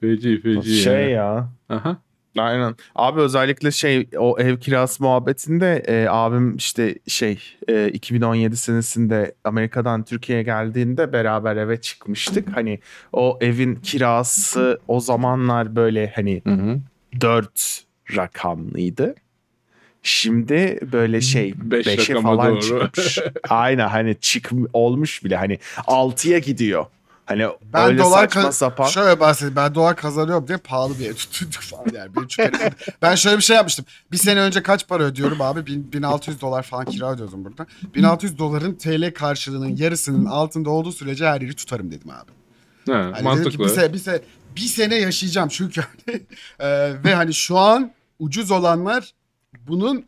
Feci 0.01 0.41
feci 0.43 0.77
Şey 0.77 0.95
ya. 0.95 1.09
ya. 1.11 1.49
Aha. 1.69 1.97
Aynen. 2.39 2.75
Abi 2.95 3.21
özellikle 3.21 3.71
şey 3.71 4.09
o 4.19 4.39
ev 4.39 4.57
kirası 4.57 5.03
muhabbetinde 5.03 5.83
e, 5.87 6.07
abim 6.09 6.57
işte 6.57 6.95
şey 7.07 7.39
e, 7.69 7.89
2017 7.89 8.57
senesinde 8.57 9.35
Amerika'dan 9.45 10.05
Türkiye'ye 10.05 10.45
geldiğinde 10.45 11.13
beraber 11.13 11.57
eve 11.57 11.81
çıkmıştık. 11.81 12.57
Hani 12.57 12.79
o 13.13 13.39
evin 13.41 13.75
kirası 13.75 14.81
o 14.89 15.01
zamanlar 15.01 15.77
böyle 15.77 16.13
hani 16.17 16.43
Hı 16.47 16.53
hı. 16.55 16.79
4 17.21 17.85
rakamlıydı. 18.17 19.15
Şimdi 20.03 20.79
böyle 20.93 21.21
şey 21.21 21.55
Beş 21.57 21.87
5'e 21.87 22.09
rakama 22.11 22.37
falan 22.37 22.53
doğru. 22.53 22.61
çıkmış. 22.61 23.19
Aynen 23.49 23.89
hani 23.89 24.17
çık 24.21 24.51
olmuş 24.73 25.25
bile 25.25 25.37
hani 25.37 25.59
6'ya 25.77 26.39
gidiyor. 26.39 26.87
Hani 27.31 27.47
Ben 27.73 27.87
öyle 27.87 27.99
dolar 27.99 28.19
saçma 28.29 28.43
ka- 28.43 28.53
sapan. 28.53 28.87
Şöyle 28.87 29.21
bahsedeyim. 29.21 29.57
Ben 29.57 29.75
dolar 29.75 29.97
kazanıyorum 29.97 30.49
diye 30.49 30.59
pahalı 30.59 30.99
bir 30.99 31.07
ev 31.11 31.15
tutunduk 31.15 31.61
falan 31.63 31.87
yani. 31.95 32.11
Çünkü 32.29 32.59
hani- 32.59 32.73
ben 33.03 33.15
şöyle 33.15 33.37
bir 33.37 33.43
şey 33.43 33.57
yapmıştım. 33.57 33.85
Bir 34.13 34.17
sene 34.17 34.41
önce 34.41 34.63
kaç 34.63 34.89
para 34.89 35.03
ödüyorum 35.03 35.41
abi? 35.41 35.67
Bin- 35.67 35.93
1600 35.93 36.41
dolar 36.41 36.63
falan 36.63 36.85
kira 36.85 37.13
ödüyordum 37.13 37.45
burada. 37.45 37.67
1600 37.95 38.39
doların 38.39 38.75
TL 38.75 39.15
karşılığının 39.15 39.77
yarısının 39.77 40.25
altında 40.25 40.71
olduğu 40.71 40.93
sürece 40.93 41.27
her 41.27 41.41
yeri 41.41 41.55
tutarım 41.55 41.91
dedim 41.91 42.11
abi. 42.11 42.31
Ha, 42.93 42.99
Hani 42.99 43.13
dedim 43.15 43.19
ki 43.19 43.25
mantıklı. 43.25 43.65
bir, 43.65 43.69
sene, 43.69 43.93
bir, 43.93 43.99
sene, 43.99 44.21
bir 44.57 44.61
sene 44.61 44.95
yaşayacağım 44.95 45.49
çünkü 45.49 45.81
e, 46.59 46.69
ve 47.05 47.15
hani 47.15 47.35
şu 47.35 47.59
an 47.59 47.93
ucuz 48.19 48.51
olanlar 48.51 49.13
bunun 49.69 50.05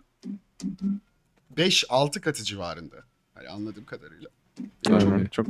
5-6 1.57 2.20
katı 2.20 2.44
civarında. 2.44 2.97
Hani 3.35 3.49
anladığım 3.49 3.85
kadarıyla. 3.85 4.28
Aynen, 4.90 5.27
çok 5.31 5.47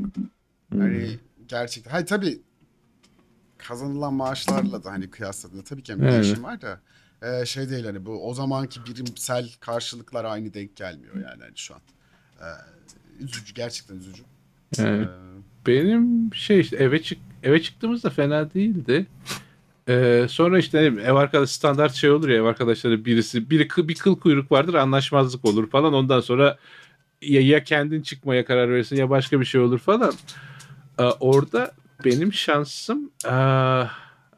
Hani 0.78 1.18
gerçekten. 1.48 1.90
Hayır 1.90 2.06
tabii 2.06 2.40
kazanılan 3.58 4.14
maaşlarla 4.14 4.84
da 4.84 4.90
hani 4.90 5.10
kıyasladığında 5.10 5.64
tabii 5.64 5.82
ki 5.82 5.98
bir 5.98 6.02
Evet. 6.02 6.12
değişim 6.12 6.44
var 6.44 6.60
da 6.62 6.80
e, 7.22 7.46
şey 7.46 7.70
değil 7.70 7.84
hani 7.84 8.06
bu 8.06 8.28
o 8.28 8.34
zamanki 8.34 8.80
birimsel 8.86 9.48
karşılıklar 9.60 10.24
aynı 10.24 10.54
denk 10.54 10.76
gelmiyor 10.76 11.14
yani 11.14 11.42
hani 11.42 11.52
şu 11.56 11.74
an. 11.74 11.80
E, 12.40 12.46
üzücü 13.24 13.54
gerçekten 13.54 13.96
üzücü. 13.96 14.22
Yani 14.78 15.02
E, 15.02 15.06
benim 15.66 16.34
şey 16.34 16.60
işte 16.60 16.76
eve 16.76 17.02
çık 17.02 17.18
eve 17.42 17.62
çıktığımızda 17.62 18.10
fena 18.10 18.54
değildi. 18.54 19.06
Ee, 19.88 20.26
sonra 20.28 20.58
işte 20.58 20.78
ev 20.78 21.14
arkadaş 21.14 21.50
standart 21.50 21.94
şey 21.94 22.10
olur 22.10 22.28
ya 22.28 22.36
ev 22.36 22.42
arkadaşları 22.42 23.04
birisi 23.04 23.50
biri 23.50 23.68
bir 23.88 23.94
kıl 23.94 24.16
kuyruk 24.18 24.52
vardır 24.52 24.74
anlaşmazlık 24.74 25.44
olur 25.44 25.70
falan 25.70 25.94
ondan 25.94 26.20
sonra 26.20 26.58
ya, 27.22 27.40
ya 27.40 27.64
kendin 27.64 28.02
çıkmaya 28.02 28.44
karar 28.44 28.70
verirsin 28.70 28.96
ya 28.96 29.10
başka 29.10 29.40
bir 29.40 29.44
şey 29.44 29.60
olur 29.60 29.78
falan. 29.78 30.12
Ee, 31.02 31.16
orada 31.20 31.72
benim 32.04 32.32
şansım 32.32 33.10
aa, 33.26 33.84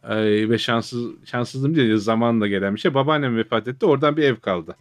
ay, 0.02 0.50
ve 0.50 0.58
şanssız 0.58 1.10
şanssızlığım 1.24 1.76
değil 1.76 1.96
zamanla 1.96 2.46
gelen 2.46 2.74
bir 2.74 2.80
şey. 2.80 2.94
Babaannem 2.94 3.36
vefat 3.36 3.68
etti 3.68 3.86
oradan 3.86 4.16
bir 4.16 4.22
ev 4.22 4.36
kaldı. 4.36 4.76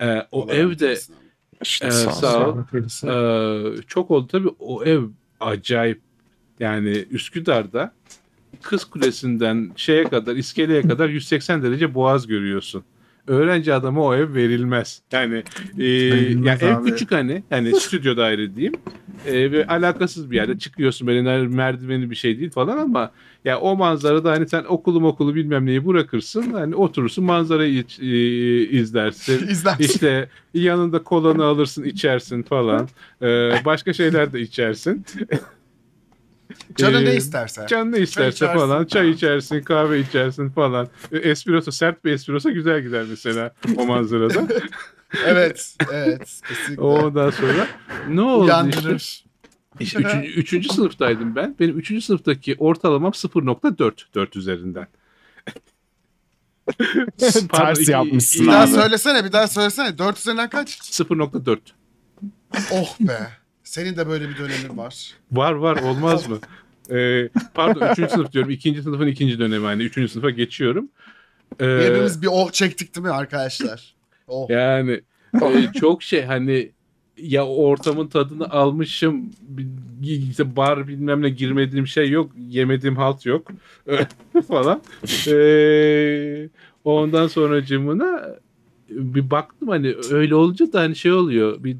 Ee, 0.00 0.26
o 0.32 0.48
rahmet 0.48 0.54
evde 0.82 0.98
işte 1.62 1.86
Ee, 1.86 1.90
sağ, 1.90 2.12
sağ 2.12 2.48
ol. 2.48 2.58
ee, 3.04 3.82
çok 3.86 4.10
oldu 4.10 4.26
tabii 4.26 4.48
o 4.58 4.84
ev 4.84 5.02
acayip 5.40 6.00
yani 6.60 6.90
Üsküdar'da 7.10 7.92
Kız 8.62 8.84
Kulesi'nden 8.84 9.72
şeye 9.76 10.04
kadar 10.04 10.36
iskeleye 10.36 10.82
kadar 10.82 11.08
180 11.08 11.62
derece 11.62 11.94
boğaz 11.94 12.26
görüyorsun. 12.26 12.84
Öğrenci 13.26 13.74
adama 13.74 14.02
o 14.04 14.14
ev 14.14 14.34
verilmez. 14.34 15.02
Yani 15.12 15.34
e, 15.78 15.80
Verilmez 15.80 16.62
yani 16.62 16.72
ev 16.72 16.84
küçük 16.84 17.12
hani 17.12 17.42
yani 17.50 17.80
stüdyo 17.80 18.16
daire 18.16 18.56
diyeyim. 18.56 18.74
E, 19.26 19.52
ve 19.52 19.66
alakasız 19.66 20.30
bir 20.30 20.36
yerde 20.36 20.58
çıkıyorsun 20.58 21.06
böyle 21.08 21.46
merdiveni 21.46 22.10
bir 22.10 22.16
şey 22.16 22.38
değil 22.38 22.50
falan 22.50 22.78
ama 22.78 23.10
ya 23.44 23.60
o 23.60 23.76
manzarada 23.76 24.30
hani 24.30 24.48
sen 24.48 24.64
okulu 24.68 25.08
okulu 25.08 25.34
bilmem 25.34 25.66
neyi 25.66 25.86
bırakırsın 25.86 26.50
hani 26.52 26.74
oturursun 26.74 27.24
manzarayı 27.24 27.78
iç- 27.78 28.00
e, 28.00 28.68
izlersin. 28.78 29.48
İzlersin. 29.50 29.84
İşte 29.84 30.28
yanında 30.54 31.02
kolanı 31.02 31.44
alırsın 31.44 31.84
içersin 31.84 32.42
falan. 32.42 32.88
Ee, 33.22 33.26
başka 33.64 33.92
şeyler 33.92 34.32
de 34.32 34.40
içersin. 34.40 35.04
Canın 36.76 37.04
ne 37.04 37.10
Ee, 37.10 37.16
isterse. 37.16 37.66
Can 37.68 37.92
ne 37.92 37.98
isterse 37.98 38.28
içersin. 38.36 38.58
falan. 38.58 38.84
Çay 38.84 39.10
içersin, 39.10 39.62
kahve 39.62 40.00
içersin 40.00 40.48
falan. 40.48 40.88
E, 41.12 41.16
Espresso, 41.18 41.70
sert 41.70 42.04
bir 42.04 42.12
espresso 42.12 42.50
güzel 42.52 42.80
gider 42.82 43.04
mesela 43.10 43.54
o 43.76 43.86
manzarada. 43.86 44.46
Evet, 45.26 45.76
evet. 45.92 46.40
Kesinlikle. 46.48 46.82
Ondan 46.82 47.30
sonra 47.30 47.66
ne 48.08 48.20
oldu 48.20 48.44
işte? 48.44 48.54
Uyandırır. 48.54 49.24
İşte 49.80 49.98
üçüncü, 50.00 50.28
üçüncü 50.28 50.68
sınıftaydım 50.68 51.36
ben. 51.36 51.56
Benim 51.60 51.78
üçüncü 51.78 52.00
sınıftaki 52.02 52.56
ortalamam 52.58 53.10
0.4 53.12 53.92
4 54.14 54.36
üzerinden. 54.36 54.86
Ters 57.52 57.80
iki- 57.80 57.90
yapmışsın 57.90 58.46
Bir 58.46 58.52
daha 58.52 58.66
söylesene, 58.66 59.24
bir 59.24 59.32
daha 59.32 59.48
söylesene. 59.48 59.98
4 59.98 60.18
üzerinden 60.18 60.48
kaç? 60.50 60.70
0.4. 60.70 61.58
Oh 62.72 62.96
be. 63.00 63.28
Senin 63.66 63.96
de 63.96 64.08
böyle 64.08 64.28
bir 64.28 64.36
dönemin 64.38 64.76
var. 64.78 65.14
Var 65.32 65.52
var 65.52 65.82
olmaz 65.82 66.28
mı? 66.28 66.38
Ee, 66.90 67.28
pardon 67.54 67.88
üçüncü 67.92 68.10
sınıf 68.10 68.32
diyorum. 68.32 68.50
İkinci 68.50 68.82
sınıfın 68.82 69.06
ikinci 69.06 69.38
dönemi 69.38 69.66
hani. 69.66 69.82
Üçüncü 69.82 70.08
sınıfa 70.08 70.30
geçiyorum. 70.30 70.88
Ee, 71.60 71.64
Birimiz 71.64 72.22
bir 72.22 72.28
oh 72.32 72.50
çektik 72.50 72.94
değil 72.94 73.06
mi 73.06 73.12
arkadaşlar? 73.12 73.94
Oh. 74.28 74.50
yani 74.50 75.00
e, 75.42 75.72
çok 75.80 76.02
şey 76.02 76.22
hani 76.24 76.70
ya 77.16 77.46
ortamın 77.46 78.06
tadını 78.06 78.50
almışım 78.50 79.30
işte 80.02 80.56
bar 80.56 80.88
bilmem 80.88 81.22
ne 81.22 81.28
girmediğim 81.30 81.86
şey 81.86 82.10
yok 82.10 82.30
yemediğim 82.48 82.96
halt 82.96 83.26
yok 83.26 83.48
falan 84.48 84.82
Ee, 85.28 86.48
ondan 86.84 87.26
sonra 87.26 87.64
cımına 87.64 88.36
bir 88.90 89.30
baktım 89.30 89.68
hani 89.68 89.94
öyle 90.10 90.34
olunca 90.34 90.72
da 90.72 90.80
hani 90.80 90.96
şey 90.96 91.12
oluyor 91.12 91.64
bir 91.64 91.76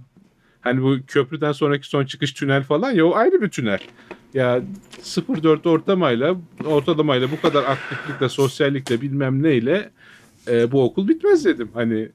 hani 0.66 0.82
bu 0.82 0.96
köprüden 1.06 1.52
sonraki 1.52 1.88
son 1.88 2.04
çıkış 2.04 2.32
tünel 2.32 2.62
falan 2.62 2.90
ya 2.92 3.06
o 3.06 3.14
ayrı 3.14 3.42
bir 3.42 3.48
tünel 3.48 3.78
ya 4.34 4.62
0.4 5.02 5.68
ortamayla 5.68 6.36
ortalamayla 6.64 7.30
bu 7.30 7.40
kadar 7.40 7.64
aktiflikle 7.64 8.28
sosyallikle 8.28 9.00
bilmem 9.00 9.42
neyle 9.42 9.90
e, 10.48 10.72
bu 10.72 10.82
okul 10.84 11.08
bitmez 11.08 11.44
dedim 11.44 11.68
hani 11.74 12.08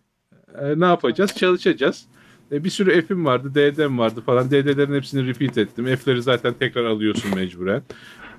e, 0.62 0.80
ne 0.80 0.86
yapacağız? 0.86 1.36
Çalışacağız. 1.36 2.06
E, 2.52 2.64
bir 2.64 2.70
sürü 2.70 3.02
F'im 3.08 3.26
vardı, 3.26 3.56
D'den 3.56 3.98
vardı 4.00 4.22
falan. 4.26 4.52
D'lerin 4.52 4.96
hepsini 4.96 5.28
repeat 5.28 5.58
ettim. 5.58 5.96
F'leri 5.96 6.22
zaten 6.22 6.54
tekrar 6.54 6.86
alıyorsun 6.86 7.36
mecburen. 7.36 7.84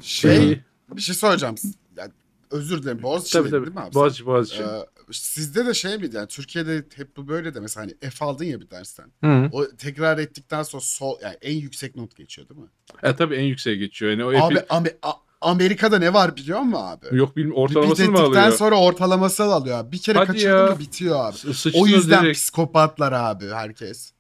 Şey, 0.01 0.53
E, 0.53 0.61
bir 0.97 1.01
şey 1.01 1.15
soracağım. 1.15 1.55
Ya, 1.97 2.09
özür 2.51 2.83
dilerim. 2.83 3.03
Boğaziçi 3.03 3.33
tabii 3.33 3.51
tabii. 3.51 3.67
değil 3.67 3.77
mi 3.77 3.81
abi? 3.83 3.95
Boğaziçi, 3.95 4.27
Boğaziçi. 4.27 4.63
Ee, 4.63 4.67
sizde 5.13 5.67
de 5.67 5.75
şey 5.75 5.99
miydi 5.99 6.17
yani 6.17 6.29
Türkiye'de 6.29 6.85
hep 6.97 7.17
bu 7.17 7.29
böyle 7.29 7.55
de 7.55 7.61
mesela 7.61 7.87
hani 7.87 8.11
F 8.11 8.25
aldın 8.25 8.45
ya 8.45 8.61
bir 8.61 8.71
dersten. 8.71 9.13
Hı. 9.25 9.49
O 9.53 9.67
tekrar 9.79 10.19
ettikten 10.19 10.63
sonra 10.63 10.81
sol 10.81 11.19
yani 11.23 11.37
en 11.43 11.57
yüksek 11.57 11.97
not 11.97 12.17
geçiyor 12.17 12.49
değil 12.49 12.61
mi? 12.61 12.67
E, 13.03 13.17
tabii 13.17 13.35
en 13.35 13.45
yükseğe 13.45 13.77
geçiyor. 13.77 14.11
Yani 14.11 14.25
o 14.25 14.47
Abi 14.47 14.55
F'i... 14.55 14.97
A- 15.03 15.13
Amerika'da 15.41 15.99
ne 15.99 16.15
var 16.15 16.37
biliyor 16.37 16.61
musun 16.61 16.83
abi? 16.83 17.07
Yok 17.17 17.37
bilmiyorum. 17.37 17.61
Bir 17.71 17.77
Ortalamasını 17.77 18.11
mı 18.11 18.19
ettikten 18.19 18.41
alıyor? 18.43 18.57
sonra 18.59 18.81
ortalaması 18.81 19.45
alıyor 19.45 19.79
abi. 19.79 19.93
Bir 19.93 19.99
kere 19.99 20.19
Hadi 20.19 20.27
kaçırdın 20.27 20.67
ya. 20.67 20.73
mı 20.73 20.79
bitiyor 20.79 21.27
abi. 21.27 21.55
S- 21.55 21.71
O 21.75 21.87
yüzden 21.87 22.25
direkt. 22.25 22.39
psikopatlar 22.39 23.13
abi 23.13 23.49
herkes. 23.49 24.13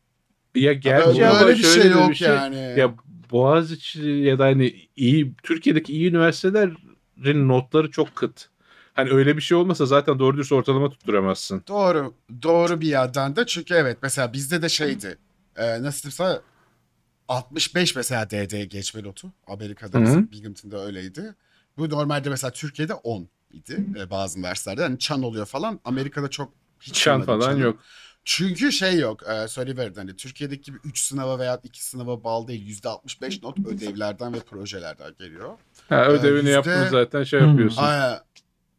Ya 0.55 0.73
gerçi 0.73 1.06
Böyle 1.09 1.28
ama 1.28 1.48
bir 1.48 1.56
şöyle 1.56 1.82
şey 1.82 1.85
de 1.85 1.89
yok 1.98 2.10
bir 2.10 2.14
şey. 2.14 2.28
yani. 2.28 2.74
Ya 2.77 2.94
Boğaziçi 3.31 4.02
ya 4.09 4.39
da 4.39 4.44
hani 4.44 4.89
iyi 4.97 5.35
Türkiye'deki 5.43 5.93
iyi 5.93 6.10
üniversitelerin 6.10 7.48
notları 7.48 7.90
çok 7.90 8.16
kıt. 8.16 8.48
Hani 8.94 9.10
öyle 9.10 9.36
bir 9.36 9.43
şey 9.43 9.56
olmasa 9.56 9.86
zaten 9.86 10.19
doğru 10.19 10.36
dürüst 10.36 10.52
ortalama 10.52 10.90
tutturamazsın. 10.90 11.62
Doğru. 11.69 12.14
Doğru 12.43 12.81
bir 12.81 12.86
yerden 12.89 13.36
de 13.36 13.47
çünkü 13.47 13.74
evet 13.74 13.98
mesela 14.02 14.32
bizde 14.32 14.62
de 14.62 14.69
şeydi. 14.69 15.19
E, 15.56 15.82
nasıl 15.82 16.02
diyeyim 16.02 16.12
sana 16.16 16.40
65 17.28 17.97
mesela 17.97 18.31
DD 18.31 18.64
geçme 18.64 19.02
notu. 19.02 19.32
Amerika'da 19.47 19.98
Hı 19.98 20.02
hı. 20.02 20.06
bizim 20.06 20.31
Binghamton'da 20.32 20.85
öyleydi. 20.85 21.35
Bu 21.78 21.90
normalde 21.90 22.28
mesela 22.31 22.51
Türkiye'de 22.51 22.94
10 22.94 23.28
idi 23.52 23.86
e, 23.98 24.10
bazı 24.10 24.39
üniversitelerde. 24.39 24.82
Hani 24.82 24.98
çan 24.98 25.23
oluyor 25.23 25.47
falan. 25.47 25.81
Amerika'da 25.85 26.28
çok 26.31 26.52
hiç 26.81 26.94
Çan 27.02 27.23
falan 27.23 27.40
çanı. 27.51 27.60
yok. 27.60 27.78
Çünkü 28.24 28.73
şey 28.73 28.98
yok. 28.98 29.23
E, 29.28 29.48
söyleyiverin 29.48 29.94
hani 29.94 30.16
Türkiye'deki 30.16 30.62
gibi 30.62 30.78
3 30.85 31.01
sınava 31.01 31.39
veya 31.39 31.60
2 31.62 31.85
sınava 31.85 32.24
bağlı 32.24 32.48
değil. 32.48 32.66
%65 32.82 33.43
not 33.43 33.59
ödevlerden 33.66 34.35
ve 34.35 34.40
projelerden 34.40 35.12
geliyor. 35.19 35.51
Ha, 35.89 36.06
ödevini 36.06 36.36
yüzde- 36.36 36.51
yaptın 36.51 36.89
zaten 36.90 37.24
şey 37.24 37.40
yapıyorsun. 37.40 37.82
Aa, 37.82 38.23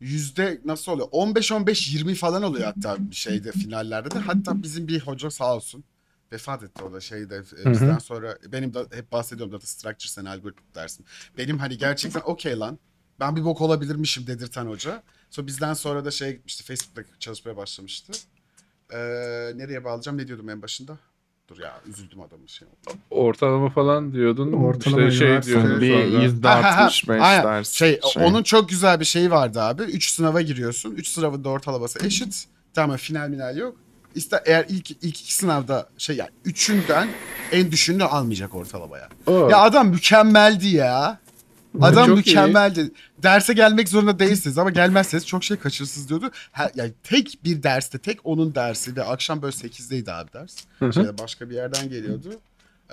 yüzde 0.03 0.61
nasıl 0.65 0.91
oluyor? 0.91 1.07
15-15-20 1.07 2.15
falan 2.15 2.43
oluyor 2.43 2.65
hatta 2.65 2.97
şeyde 3.11 3.51
finallerde 3.51 4.11
de. 4.11 4.19
Hatta 4.19 4.63
bizim 4.63 4.87
bir 4.87 4.99
hoca 4.99 5.31
sağ 5.31 5.55
olsun 5.55 5.83
vefat 6.31 6.63
etti 6.63 6.83
o 6.83 6.93
da 6.93 6.99
şeyde 7.01 7.35
e, 7.35 7.71
bizden 7.71 7.97
sonra 7.99 8.37
benim 8.47 8.73
de 8.73 8.79
hep 8.91 9.11
bahsediyorum 9.11 9.53
data 9.53 9.67
structures 9.67 10.17
and 10.17 10.25
algorithm 10.25 10.61
dersim. 10.75 11.05
Benim 11.37 11.57
hani 11.57 11.77
gerçekten 11.77 12.21
okey 12.25 12.59
lan 12.59 12.79
ben 13.19 13.35
bir 13.35 13.43
bok 13.45 13.61
olabilirmişim 13.61 14.27
dedirten 14.27 14.65
hoca. 14.65 15.03
Sonra 15.29 15.47
bizden 15.47 15.73
sonra 15.73 16.05
da 16.05 16.11
şeye 16.11 16.31
gitmişti 16.31 16.63
Facebook'ta 16.63 17.19
çalışmaya 17.19 17.57
başlamıştı. 17.57 18.13
Ee, 18.93 18.97
nereye 19.55 19.83
bağlayacağım 19.83 20.17
ne 20.17 20.27
diyordum 20.27 20.49
en 20.49 20.61
başında? 20.61 20.99
Dur 21.49 21.59
ya 21.59 21.79
üzüldüm 21.89 22.21
adamın 22.21 22.47
şey 22.47 22.67
oldu. 22.67 22.97
Ortalama 23.09 23.69
falan 23.69 24.13
diyordun. 24.13 24.51
Ortalama 24.51 25.07
işte 25.07 25.19
şey 25.19 25.41
diyordun 25.41 25.81
Bir 25.81 26.21
yüzde. 26.21 26.49
65 26.49 27.21
Aynen. 27.21 27.43
ders. 27.43 27.71
Şey, 27.71 27.99
onun 28.15 28.43
çok 28.43 28.69
güzel 28.69 28.99
bir 28.99 29.05
şeyi 29.05 29.31
vardı 29.31 29.61
abi. 29.61 29.81
3 29.81 30.09
sınava 30.09 30.41
giriyorsun. 30.41 30.91
3 30.91 31.07
sınavın 31.07 31.43
da 31.43 31.49
ortalaması 31.49 32.05
eşit. 32.05 32.45
Tamam 32.73 32.97
final 32.97 33.29
minal 33.29 33.57
yok. 33.57 33.75
İster 34.15 34.41
eğer 34.45 34.65
ilk 34.69 34.91
ilk 34.91 35.03
iki 35.21 35.35
sınavda 35.35 35.89
şey 35.97 36.15
yani 36.15 36.29
üçünden 36.45 37.07
en 37.51 37.71
düşüğünü 37.71 38.03
almayacak 38.03 38.55
ortalamaya. 38.55 39.09
O. 39.27 39.49
Ya 39.49 39.57
adam 39.57 39.87
mükemmeldi 39.87 40.67
ya. 40.67 41.19
Adam 41.81 42.05
Çok 42.05 42.15
iyi. 42.15 42.17
mükemmeldi. 42.17 42.91
Derse 43.23 43.53
gelmek 43.53 43.89
zorunda 43.89 44.19
değilsiniz 44.19 44.57
ama 44.57 44.69
gelmezseniz 44.69 45.27
çok 45.27 45.43
şey 45.43 45.57
kaçırırsınız 45.57 46.09
diyordu. 46.09 46.31
Ha, 46.51 46.71
yani 46.75 46.91
tek 47.03 47.39
bir 47.43 47.63
derste, 47.63 47.97
tek 47.97 48.19
onun 48.23 48.55
dersi 48.55 48.95
ve 48.95 49.03
akşam 49.03 49.41
böyle 49.41 49.55
8'deydi 49.55 50.11
abi 50.11 50.33
ders. 50.33 50.55
Şeyde 50.93 51.17
başka 51.17 51.49
bir 51.49 51.55
yerden 51.55 51.89
geliyordu. 51.89 52.29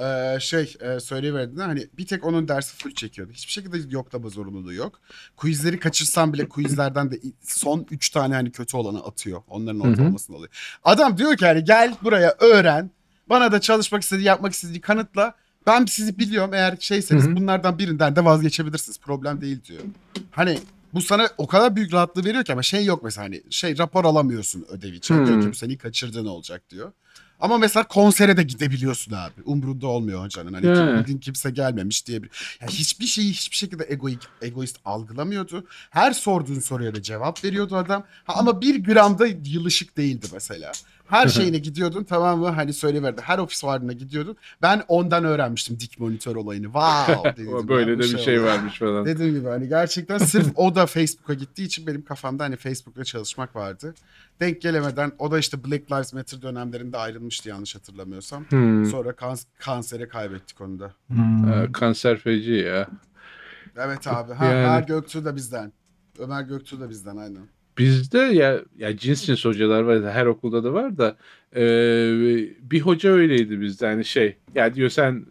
Ee, 0.00 0.36
şey 0.40 0.76
e, 0.80 1.00
söyleyiverdiğinde 1.00 1.62
hani 1.62 1.88
bir 1.98 2.06
tek 2.06 2.24
onun 2.24 2.48
dersi 2.48 2.76
full 2.76 2.94
çekiyordu. 2.94 3.32
Hiçbir 3.32 3.52
şekilde 3.52 3.78
yoklama 3.90 4.28
zorunluluğu 4.28 4.72
yok. 4.72 5.00
Quizleri 5.36 5.78
kaçırsam 5.78 6.32
bile 6.32 6.48
quizlerden 6.48 7.10
de 7.10 7.20
son 7.42 7.86
3 7.90 8.10
tane 8.10 8.34
hani 8.34 8.52
kötü 8.52 8.76
olanı 8.76 9.04
atıyor. 9.04 9.42
Onların 9.48 9.80
ortalamasını 9.80 10.36
alıyor. 10.36 10.78
Adam 10.84 11.18
diyor 11.18 11.36
ki 11.36 11.46
hani 11.46 11.64
gel 11.64 11.94
buraya 12.02 12.36
öğren. 12.40 12.90
Bana 13.28 13.52
da 13.52 13.60
çalışmak 13.60 14.02
istediği, 14.02 14.24
yapmak 14.24 14.52
istediği 14.52 14.80
kanıtla. 14.80 15.34
Ben 15.70 15.84
sizi 15.84 16.18
biliyorum 16.18 16.54
eğer 16.54 16.76
şeyseniz 16.80 17.36
bunlardan 17.36 17.78
birinden 17.78 18.16
de 18.16 18.24
vazgeçebilirsiniz. 18.24 18.98
Problem 18.98 19.40
değil 19.40 19.64
diyor. 19.64 19.80
Hani 20.30 20.58
bu 20.94 21.02
sana 21.02 21.28
o 21.38 21.46
kadar 21.46 21.76
büyük 21.76 21.92
rahatlığı 21.92 22.24
veriyor 22.24 22.44
ki 22.44 22.52
ama 22.52 22.62
şey 22.62 22.84
yok 22.84 23.02
mesela 23.02 23.24
hani 23.24 23.42
şey 23.50 23.78
rapor 23.78 24.04
alamıyorsun 24.04 24.66
ödev 24.68 24.92
için. 24.92 25.14
Hmm. 25.14 25.26
Diyor 25.26 25.52
ki 25.52 25.58
seni 25.58 25.78
kaçırdığın 25.78 26.26
olacak 26.26 26.62
diyor. 26.70 26.92
Ama 27.40 27.58
mesela 27.58 27.84
konsere 27.84 28.36
de 28.36 28.42
gidebiliyorsun 28.42 29.12
abi. 29.12 29.42
Umrunda 29.44 29.86
olmuyor 29.86 30.24
hocanın. 30.24 30.52
Hani 30.52 30.66
He. 30.66 30.98
bugün 31.00 31.18
kimse 31.18 31.50
gelmemiş 31.50 32.06
diye 32.06 32.22
bir. 32.22 32.30
Ya 32.60 32.68
hiçbir 32.68 33.06
şeyi 33.06 33.32
hiçbir 33.32 33.56
şekilde 33.56 33.86
egoist, 33.88 34.28
egoist 34.42 34.76
algılamıyordu. 34.84 35.66
Her 35.90 36.12
sorduğun 36.12 36.60
soruya 36.60 36.94
da 36.94 37.02
cevap 37.02 37.44
veriyordu 37.44 37.76
adam. 37.76 38.04
Ha, 38.24 38.32
ama 38.36 38.60
bir 38.60 38.84
gramda 38.84 39.26
yılışık 39.26 39.96
değildi 39.96 40.26
mesela. 40.32 40.72
Her 41.10 41.28
şeyine 41.28 41.58
gidiyordun 41.58 42.04
tamam 42.04 42.38
mı? 42.38 42.48
Hani 42.48 42.72
söyleverdi. 42.72 43.20
Her 43.24 43.38
ofis 43.38 43.64
vardığına 43.64 43.92
gidiyordun. 43.92 44.36
Ben 44.62 44.82
ondan 44.88 45.24
öğrenmiştim 45.24 45.80
dik 45.80 46.00
monitör 46.00 46.36
olayını. 46.36 46.64
Wow. 46.64 47.30
dedim 47.36 47.56
ya, 47.58 47.68
böyle 47.68 47.94
de 47.98 47.98
bir 47.98 48.18
şey 48.18 48.38
oldu. 48.38 48.46
varmış 48.46 48.78
falan. 48.78 49.04
Dediğim 49.04 49.34
gibi 49.34 49.48
hani 49.48 49.68
gerçekten 49.68 50.18
sırf 50.18 50.46
o 50.56 50.74
da 50.74 50.86
Facebook'a 50.86 51.34
gittiği 51.34 51.64
için 51.64 51.86
benim 51.86 52.04
kafamda 52.04 52.44
hani 52.44 52.56
Facebook'la 52.56 53.04
çalışmak 53.04 53.56
vardı. 53.56 53.94
Denk 54.40 54.62
gelemeden 54.62 55.12
o 55.18 55.30
da 55.30 55.38
işte 55.38 55.64
Black 55.64 55.92
Lives 55.92 56.12
Matter 56.14 56.42
dönemlerinde 56.42 56.96
ayrılmıştı 56.96 57.48
yanlış 57.48 57.74
hatırlamıyorsam. 57.74 58.44
Hmm. 58.48 58.84
Sonra 58.86 59.10
kans- 59.10 59.46
kansere 59.58 60.08
kaybettik 60.08 60.60
onu 60.60 60.78
da. 60.80 60.94
Hmm. 61.06 61.52
Ee, 61.52 61.72
kanser 61.72 62.16
feci 62.18 62.52
ya. 62.52 62.88
Evet 63.76 64.06
abi. 64.06 64.32
Ha, 64.32 64.44
Yani- 64.44 64.54
Ömer 64.56 64.82
Göktuğ 64.82 65.24
da 65.24 65.36
bizden. 65.36 65.72
Ömer 66.18 66.42
Göktuğ 66.42 66.80
da 66.80 66.90
bizden 66.90 67.16
aynen. 67.16 67.48
Bizde 67.78 68.18
ya 68.18 68.60
ya 68.78 68.96
cins 68.96 69.24
cins 69.24 69.44
hocalar 69.44 69.82
var 69.82 70.12
her 70.12 70.26
okulda 70.26 70.64
da 70.64 70.72
var 70.72 70.98
da 70.98 71.16
e, 71.56 71.62
bir 72.60 72.80
hoca 72.80 73.10
öyleydi 73.10 73.60
bizde 73.60 73.86
hani 73.86 74.04
şey 74.04 74.36
ya 74.54 74.74
diyor 74.74 74.90
sen 74.90 75.26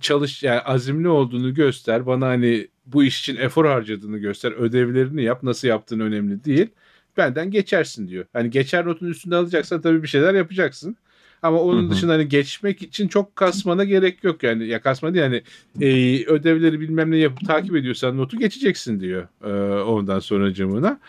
çalış 0.00 0.42
yani 0.42 0.60
azimli 0.60 1.08
olduğunu 1.08 1.54
göster 1.54 2.06
bana 2.06 2.26
hani 2.26 2.68
bu 2.86 3.04
iş 3.04 3.20
için 3.20 3.36
efor 3.36 3.64
harcadığını 3.64 4.18
göster 4.18 4.52
ödevlerini 4.52 5.22
yap 5.22 5.42
nasıl 5.42 5.68
yaptığın 5.68 6.00
önemli 6.00 6.44
değil 6.44 6.68
benden 7.16 7.50
geçersin 7.50 8.08
diyor. 8.08 8.24
Hani 8.32 8.50
geçer 8.50 8.86
notun 8.86 9.06
üstünde 9.06 9.36
alacaksan 9.36 9.80
tabii 9.80 10.02
bir 10.02 10.08
şeyler 10.08 10.34
yapacaksın. 10.34 10.96
Ama 11.42 11.60
onun 11.60 11.82
Hı 11.82 11.86
hı. 11.86 11.90
dışında 11.90 12.12
hani 12.12 12.28
geçmek 12.28 12.82
için 12.82 13.08
çok 13.08 13.36
kasmana 13.36 13.84
gerek 13.84 14.24
yok 14.24 14.42
yani. 14.42 14.66
Ya 14.66 14.80
kasma 14.80 15.14
değil 15.14 15.24
yani 15.24 15.42
e, 15.80 16.24
ödevleri 16.26 16.80
bilmem 16.80 17.10
ne 17.10 17.16
yapıp 17.16 17.46
takip 17.46 17.76
ediyorsan 17.76 18.16
notu 18.16 18.38
geçeceksin 18.38 19.00
diyor 19.00 19.28
e, 19.44 19.82
ondan 19.82 20.18
sonra 20.18 20.54
camına. 20.54 21.00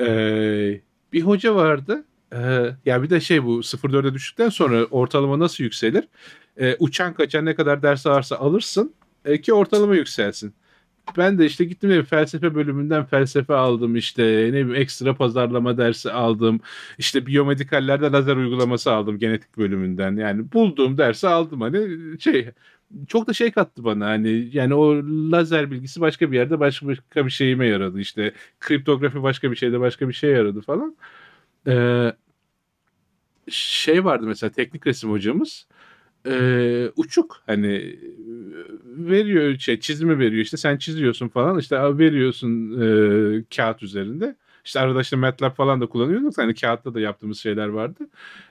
Ee, 0.00 0.80
bir 1.12 1.22
hoca 1.22 1.54
vardı. 1.54 2.04
Ee, 2.34 2.66
ya 2.86 3.02
bir 3.02 3.10
de 3.10 3.20
şey 3.20 3.44
bu 3.44 3.62
0.4'e 3.62 4.14
düştükten 4.14 4.48
sonra 4.48 4.84
ortalama 4.84 5.38
nasıl 5.38 5.64
yükselir? 5.64 6.08
Ee, 6.60 6.76
uçan 6.78 7.14
kaçan 7.14 7.44
ne 7.44 7.54
kadar 7.54 7.82
ders 7.82 8.06
varsa 8.06 8.36
alırsın 8.36 8.94
e, 9.24 9.40
ki 9.40 9.52
ortalama 9.54 9.96
yükselsin. 9.96 10.54
Ben 11.18 11.38
de 11.38 11.46
işte 11.46 11.64
gittim 11.64 11.90
de 11.90 12.02
felsefe 12.02 12.54
bölümünden 12.54 13.04
felsefe 13.04 13.54
aldım 13.54 13.96
işte 13.96 14.22
ne 14.24 14.48
bileyim 14.48 14.74
ekstra 14.74 15.14
pazarlama 15.16 15.78
dersi 15.78 16.12
aldım. 16.12 16.60
İşte 16.98 17.26
biyomedikallerde 17.26 18.12
lazer 18.12 18.36
uygulaması 18.36 18.92
aldım 18.92 19.18
genetik 19.18 19.58
bölümünden. 19.58 20.16
Yani 20.16 20.52
bulduğum 20.52 20.98
dersi 20.98 21.28
aldım 21.28 21.60
hani 21.60 21.88
şey 22.20 22.50
çok 23.08 23.28
da 23.28 23.32
şey 23.32 23.50
kattı 23.50 23.84
bana 23.84 24.06
hani 24.06 24.48
yani 24.52 24.74
o 24.74 24.94
lazer 25.32 25.70
bilgisi 25.70 26.00
başka 26.00 26.32
bir 26.32 26.36
yerde 26.36 26.60
başka 26.60 26.86
başka 26.86 27.26
bir 27.26 27.30
şeyime 27.30 27.66
yaradı. 27.66 28.00
İşte 28.00 28.34
kriptografi 28.60 29.22
başka 29.22 29.50
bir 29.50 29.56
şeyde 29.56 29.80
başka 29.80 30.08
bir 30.08 30.14
şey 30.14 30.30
yaradı 30.30 30.60
falan. 30.60 30.96
Ee, 31.68 32.12
şey 33.48 34.04
vardı 34.04 34.26
mesela 34.26 34.50
teknik 34.52 34.86
resim 34.86 35.10
hocamız 35.10 35.66
ee, 36.26 36.90
uçuk 36.96 37.42
hani 37.46 37.74
e, 37.76 37.96
veriyor 38.84 39.58
şey 39.58 39.80
çizimi 39.80 40.18
veriyor. 40.18 40.42
İşte 40.42 40.56
sen 40.56 40.76
çiziyorsun 40.76 41.28
falan 41.28 41.58
işte 41.58 41.98
veriyorsun 41.98 42.80
e, 43.40 43.44
kağıt 43.56 43.82
üzerinde. 43.82 44.36
İşte 44.64 44.80
arada 44.80 45.00
işte 45.00 45.16
MATLAB 45.16 45.54
falan 45.54 45.80
da 45.80 45.86
kullanıyorduk 45.86 46.38
hani 46.38 46.54
kağıtta 46.54 46.94
da 46.94 47.00
yaptığımız 47.00 47.38
şeyler 47.38 47.68
vardı. 47.68 48.08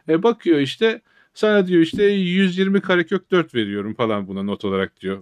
E, 0.10 0.24
bakıyor 0.24 0.60
işte 0.60 1.02
sana 1.40 1.68
diyor 1.68 1.82
işte 1.82 2.04
120 2.04 2.82
karekök 2.82 3.32
4 3.32 3.56
veriyorum 3.56 3.94
falan 3.94 4.28
buna 4.28 4.44
not 4.44 4.66
olarak 4.66 5.02
diyor 5.02 5.18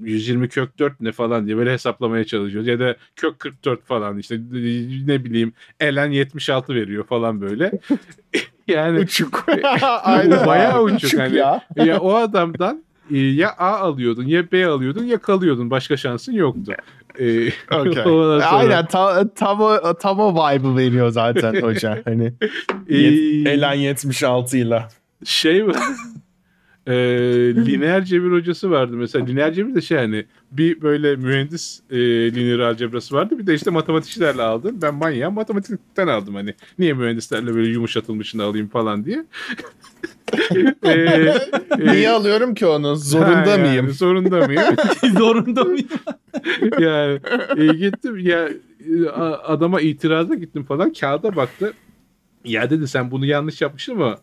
120 0.00 0.48
kök 0.48 0.78
4 0.78 1.00
ne 1.00 1.12
falan 1.12 1.46
diye 1.46 1.56
böyle 1.56 1.72
hesaplamaya 1.72 2.24
çalışıyoruz. 2.24 2.68
Ya 2.68 2.80
da 2.80 2.96
kök 3.16 3.38
44 3.38 3.84
falan 3.86 4.18
işte 4.18 4.38
ne 5.06 5.24
bileyim 5.24 5.52
elen 5.80 6.10
76 6.10 6.74
veriyor 6.74 7.04
falan 7.04 7.40
böyle. 7.40 7.72
yani 8.68 8.98
Uçuk. 8.98 9.46
Aynen. 10.02 10.46
Bayağı 10.46 10.82
uçuk 10.82 11.20
hani. 11.20 11.36
ya. 11.36 11.60
ya 11.76 12.00
o 12.00 12.14
adamdan 12.14 12.84
e, 13.10 13.18
ya 13.18 13.50
A 13.58 13.70
alıyordun 13.78 14.24
ya 14.24 14.52
B 14.52 14.66
alıyordun 14.66 15.04
ya 15.04 15.18
kalıyordun. 15.18 15.70
Başka 15.70 15.96
şansın 15.96 16.32
yoktu. 16.32 16.72
E, 17.18 17.46
Okey. 17.72 18.02
ondan 18.02 18.40
sonra- 18.40 18.44
Aynen 18.46 18.86
tam, 18.86 19.28
tam, 19.28 19.60
o, 19.60 19.94
tam 20.00 20.20
o 20.20 20.34
vibe'ı 20.34 20.76
veriyor 20.76 21.08
zaten 21.10 21.62
hoca. 21.62 22.02
Hani 22.04 22.32
E, 22.88 22.96
yet, 22.96 23.46
Elen 23.46 23.74
76 23.74 24.56
ile. 24.58 24.82
Şey 25.24 25.66
var. 25.66 25.76
E, 26.86 26.94
lineer 27.56 28.04
cebir 28.04 28.30
hocası 28.30 28.70
vardı 28.70 28.96
mesela. 28.96 29.24
Lineer 29.24 29.52
cebir 29.52 29.74
de 29.74 29.80
şey 29.80 29.98
hani 29.98 30.26
bir 30.50 30.82
böyle 30.82 31.16
mühendis 31.16 31.80
e, 31.90 31.96
lineer 32.34 32.58
algebrası 32.58 33.14
vardı. 33.14 33.38
Bir 33.38 33.46
de 33.46 33.54
işte 33.54 33.70
matematikçilerle 33.70 34.42
aldım. 34.42 34.78
Ben 34.82 34.94
manyağım 34.94 35.34
matematikten 35.34 36.06
aldım 36.06 36.34
hani. 36.34 36.54
Niye 36.78 36.92
mühendislerle 36.92 37.54
böyle 37.54 37.68
yumuşatılmışını 37.68 38.42
alayım 38.42 38.68
falan 38.68 39.04
diye. 39.04 39.24
E, 40.82 40.90
e, 40.90 41.36
Niye 41.78 42.10
alıyorum 42.10 42.54
ki 42.54 42.66
onu? 42.66 42.88
ha, 42.88 42.94
Zorunda 42.94 43.50
yani, 43.50 43.68
mıyım? 43.68 43.90
Zorunda 43.90 44.46
mıyım? 44.46 44.62
Zorunda 45.18 45.64
mıyım? 45.64 45.88
yani 46.78 47.20
e, 47.56 47.66
gittim 47.66 48.18
ya 48.18 48.48
e, 48.48 49.08
adama 49.44 49.80
itiraza 49.80 50.34
gittim 50.34 50.64
falan 50.64 50.92
kağıda 50.92 51.36
baktı. 51.36 51.72
Ya 52.44 52.70
dedi 52.70 52.88
sen 52.88 53.10
bunu 53.10 53.26
yanlış 53.26 53.60
yapmışsın 53.60 53.92
ama 53.92 54.18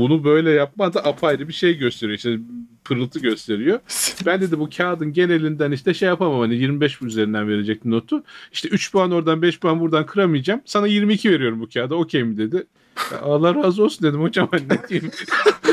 bunu 0.00 0.24
böyle 0.24 0.50
yapma 0.50 0.94
da 0.94 1.04
apayrı 1.04 1.48
bir 1.48 1.52
şey 1.52 1.78
gösteriyor. 1.78 2.16
İşte 2.16 2.38
pırıltı 2.84 3.20
gösteriyor. 3.20 3.80
Ben 4.26 4.40
dedi 4.40 4.58
bu 4.58 4.68
kağıdın 4.76 5.12
genelinden 5.12 5.72
işte 5.72 5.94
şey 5.94 6.08
yapamam 6.08 6.40
hani 6.40 6.54
25 6.54 7.02
üzerinden 7.02 7.48
verecektim 7.48 7.90
notu. 7.90 8.22
İşte 8.52 8.68
3 8.68 8.92
puan 8.92 9.10
oradan 9.10 9.42
5 9.42 9.60
puan 9.60 9.80
buradan 9.80 10.06
kıramayacağım. 10.06 10.60
Sana 10.64 10.86
22 10.86 11.30
veriyorum 11.30 11.60
bu 11.60 11.68
kağıda 11.68 11.94
okey 11.94 12.24
mi 12.24 12.36
dedi. 12.36 12.66
Ya 13.12 13.20
Allah 13.20 13.54
razı 13.54 13.84
olsun 13.84 14.08
dedim 14.08 14.20
hocam 14.20 14.48
hani 14.50 14.68
ne 14.68 14.88
diyeyim. 14.88 15.10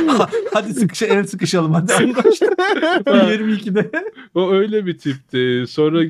hadi 0.53 0.73
sıkışa, 0.73 1.05
el 1.05 1.27
sıkışalım 1.27 1.73
hadi 1.73 1.93
anlaştık. 2.03 2.59
O 3.07 3.11
22'de. 3.11 3.91
O 4.35 4.51
öyle 4.51 4.85
bir 4.85 4.97
tipti. 4.97 5.65
Sonra 5.67 6.03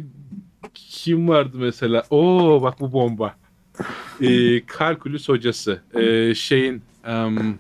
kim 0.74 1.28
vardı 1.28 1.58
mesela? 1.60 2.04
Oo 2.10 2.62
bak 2.62 2.80
bu 2.80 2.92
bomba. 2.92 3.36
Ee, 4.22 4.66
kalkülüs 4.66 5.30
hocası. 5.30 5.82
Ee, 5.94 6.36
şeyin 6.36 6.82
em, 7.06 7.60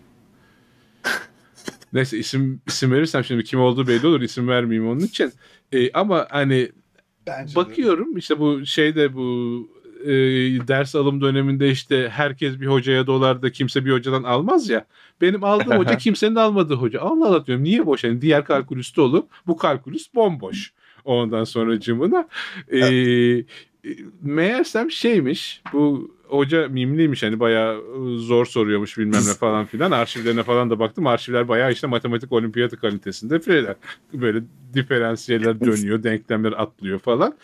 Neyse 1.93 2.17
isim 2.17 2.61
isim 2.67 2.91
verirsem 2.91 3.23
şimdi 3.23 3.43
kim 3.43 3.59
olduğu 3.59 3.87
belli 3.87 4.07
olur. 4.07 4.21
isim 4.21 4.47
vermeyeyim 4.47 4.89
onun 4.89 4.99
için. 4.99 5.31
E, 5.71 5.91
ama 5.91 6.27
hani 6.29 6.71
Bence 7.27 7.51
de. 7.51 7.55
bakıyorum 7.55 8.17
işte 8.17 8.39
bu 8.39 8.65
şeyde 8.65 9.13
bu 9.13 9.69
e, 10.03 10.11
ders 10.67 10.95
alım 10.95 11.21
döneminde 11.21 11.71
işte 11.71 12.09
herkes 12.09 12.59
bir 12.59 12.67
hocaya 12.67 13.07
dolar 13.07 13.41
da 13.41 13.51
kimse 13.51 13.85
bir 13.85 13.91
hocadan 13.91 14.23
almaz 14.23 14.69
ya. 14.69 14.85
Benim 15.21 15.43
aldığım 15.43 15.77
hoca 15.77 15.97
kimsenin 15.97 16.35
almadığı 16.35 16.75
hoca. 16.75 17.01
Allah 17.01 17.27
Allah 17.27 17.45
diyorum 17.45 17.63
niye 17.63 17.85
boş? 17.85 18.03
Yani 18.03 18.21
diğer 18.21 18.45
kalkülüs 18.45 18.95
dolu. 18.95 19.27
Bu 19.47 19.57
kalkülüs 19.57 20.15
bomboş. 20.15 20.73
Ondan 21.05 21.43
sonra 21.43 21.79
cımına. 21.79 22.27
E, 22.67 22.79
e, 22.79 23.43
meğersem 24.21 24.91
şeymiş 24.91 25.61
bu 25.73 26.11
hoca 26.29 26.67
mimliymiş 26.67 27.23
hani 27.23 27.39
bayağı 27.39 27.77
e, 27.77 28.17
zor 28.17 28.45
soruyormuş 28.45 28.97
bilmem 28.97 29.21
ne 29.27 29.33
falan 29.33 29.65
filan. 29.65 29.91
Arşivlerine 29.91 30.43
falan 30.43 30.69
da 30.69 30.79
baktım. 30.79 31.07
Arşivler 31.07 31.47
bayağı 31.47 31.71
işte 31.71 31.87
matematik 31.87 32.31
olimpiyatı 32.31 32.77
kalitesinde 32.77 33.41
şeyler. 33.41 33.75
Böyle 34.13 34.43
diferansiyeller 34.73 35.59
dönüyor, 35.61 36.03
denklemler 36.03 36.51
atlıyor 36.51 36.99
falan. 36.99 37.35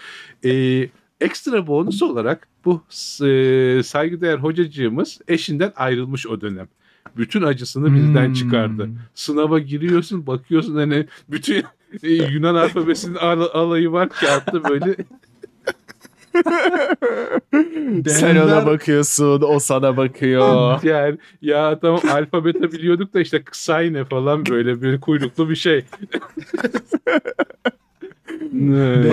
Ee, 0.45 0.89
ekstra 1.22 1.68
bonus 1.68 2.01
olarak 2.03 2.47
bu 2.65 2.81
e, 3.26 3.81
saygıdeğer 3.84 4.38
hocacığımız 4.38 5.19
eşinden 5.27 5.73
ayrılmış 5.76 6.27
o 6.27 6.41
dönem. 6.41 6.68
Bütün 7.18 7.41
acısını 7.41 7.95
bizden 7.95 8.26
Hmm. 8.27 8.34
çıkardı. 8.34 8.89
Sınava 9.15 9.60
giriyorsun, 9.60 10.27
bakıyorsun 10.27 10.76
hani 10.76 11.05
bütün 11.30 11.64
e, 12.03 12.10
Yunan 12.11 12.55
alfabesinin 12.55 13.15
al- 13.15 13.49
alayı 13.53 13.91
var 13.91 14.10
kağıtta 14.10 14.64
böyle 14.64 14.95
Sen 18.07 18.35
ona 18.35 18.65
bakıyorsun, 18.65 19.41
o 19.41 19.60
sana 19.60 19.97
bakıyor. 19.97 20.84
yani 20.84 21.18
ya 21.41 21.80
tamam 21.80 22.01
alfabeta 22.11 22.72
biliyorduk 22.72 23.14
da 23.14 23.19
işte 23.19 23.43
kısay 23.43 23.93
ne 23.93 24.05
falan 24.05 24.45
böyle 24.45 24.81
bir 24.81 25.01
kuyruklu 25.01 25.49
bir 25.49 25.55
şey. 25.55 25.85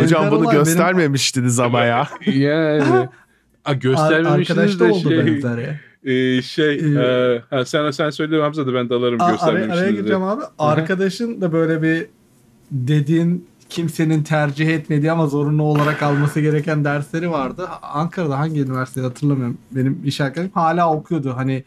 Hocam 0.03 0.31
bunu 0.31 0.39
olay 0.39 0.47
benim- 0.47 0.59
göstermemiştiniz 0.59 1.61
ama 1.61 1.85
ya. 1.85 2.09
yani 2.27 2.83
a, 2.93 3.09
Ar- 3.65 3.75
göstermemişsiniz 3.75 4.59
arkadaşta 4.59 4.89
de 4.89 4.93
oldu 4.93 5.09
şey, 5.09 5.27
benzer 5.27 5.59
ya. 5.59 5.81
e, 6.13 6.43
şey 6.43 6.75
Ee, 6.75 7.01
e, 7.01 7.43
ha, 7.51 7.65
sen 7.65 7.91
sen 7.91 8.11
söyle 8.11 8.41
Hamza 8.43 8.67
da 8.67 8.75
ben 8.75 8.89
dalarım 8.91 9.21
Aa, 9.23 9.37
araya, 9.41 9.73
araya 9.73 9.91
gireceğim 9.91 10.23
abi. 10.23 10.43
Arkadaşın 10.59 11.41
da 11.41 11.53
böyle 11.53 11.83
bir 11.83 12.07
dediğin 12.71 13.50
kimsenin 13.71 14.23
tercih 14.23 14.69
etmediği 14.69 15.13
ama 15.13 15.27
zorunlu 15.27 15.63
olarak 15.63 16.03
alması 16.03 16.41
gereken 16.41 16.85
dersleri 16.85 17.31
vardı. 17.31 17.69
Ankara'da 17.83 18.39
hangi 18.39 18.61
üniversitede 18.61 19.05
hatırlamıyorum. 19.07 19.59
Benim 19.73 20.01
iş 20.05 20.21
arkadaşım 20.21 20.53
hala 20.55 20.95
okuyordu. 20.95 21.33
Hani 21.37 21.65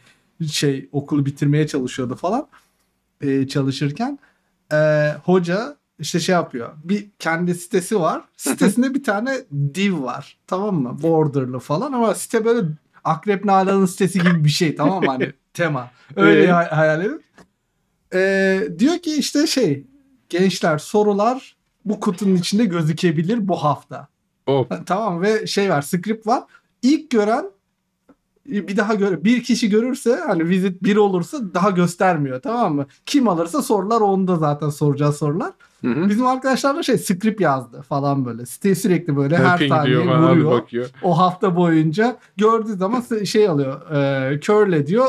şey 0.50 0.88
okulu 0.92 1.26
bitirmeye 1.26 1.66
çalışıyordu 1.66 2.14
falan. 2.16 2.46
Ee, 3.20 3.48
çalışırken 3.48 4.18
Ee, 4.72 5.10
hoca 5.24 5.76
işte 5.98 6.20
şey 6.20 6.32
yapıyor. 6.32 6.68
Bir 6.84 7.06
kendi 7.18 7.54
sitesi 7.54 8.00
var. 8.00 8.22
Sitesinde 8.36 8.94
bir 8.94 9.04
tane 9.04 9.36
div 9.74 10.02
var. 10.02 10.38
Tamam 10.46 10.74
mı? 10.74 10.98
Borderlı 11.02 11.58
falan 11.58 11.92
ama 11.92 12.14
site 12.14 12.44
böyle 12.44 12.66
Akrep 13.04 13.44
Nalan'ın 13.44 13.86
sitesi 13.86 14.18
gibi 14.22 14.44
bir 14.44 14.48
şey 14.48 14.76
tamam 14.76 15.04
mı? 15.04 15.10
Hani 15.10 15.32
tema. 15.54 15.90
Öyle 16.16 16.44
Ee? 16.44 16.46
hay- 16.50 16.68
hayal 16.68 17.00
edin. 17.04 17.22
Ee, 18.14 18.68
diyor 18.78 18.98
ki 18.98 19.16
işte 19.16 19.46
şey 19.46 19.84
gençler 20.28 20.78
sorular 20.78 21.53
bu 21.84 22.00
kutunun 22.00 22.36
içinde 22.36 22.64
gözükebilir 22.64 23.48
bu 23.48 23.56
hafta. 23.56 24.08
Ha, 24.68 24.80
Tamam 24.86 25.22
ve 25.22 25.46
şey 25.46 25.70
var 25.70 25.82
script 25.82 26.26
var. 26.26 26.42
İlk 26.82 27.10
gören 27.10 27.44
bir 28.46 28.76
daha 28.76 28.94
gör 28.94 29.24
bir 29.24 29.42
kişi 29.42 29.70
görürse 29.70 30.20
hani 30.26 30.48
visit 30.48 30.82
bir 30.82 30.96
olursa 30.96 31.38
daha 31.54 31.70
göstermiyor 31.70 32.42
tamam 32.42 32.74
mı? 32.74 32.86
Kim 33.06 33.28
alırsa 33.28 33.62
sorular 33.62 34.00
onda 34.00 34.36
zaten 34.36 34.68
soracağı 34.68 35.12
sorular. 35.12 35.52
Hı 35.80 35.90
hı. 35.90 36.08
Bizim 36.08 36.26
arkadaşlar 36.26 36.76
da 36.76 36.82
şey 36.82 36.98
script 36.98 37.40
yazdı 37.40 37.82
falan 37.82 38.24
böyle. 38.24 38.46
Site 38.46 38.74
sürekli 38.74 39.16
böyle 39.16 39.36
her 39.36 39.58
Ping 39.58 39.72
saniye 39.72 40.02
diyor 40.04 40.30
vuruyor. 40.30 40.50
bakıyor. 40.50 40.90
O 41.02 41.18
hafta 41.18 41.56
boyunca 41.56 42.16
gördüğü 42.36 42.72
zaman 42.76 43.02
şey 43.24 43.48
alıyor. 43.48 43.90
E, 43.90 44.40
curl 44.40 44.86
diyor. 44.86 45.08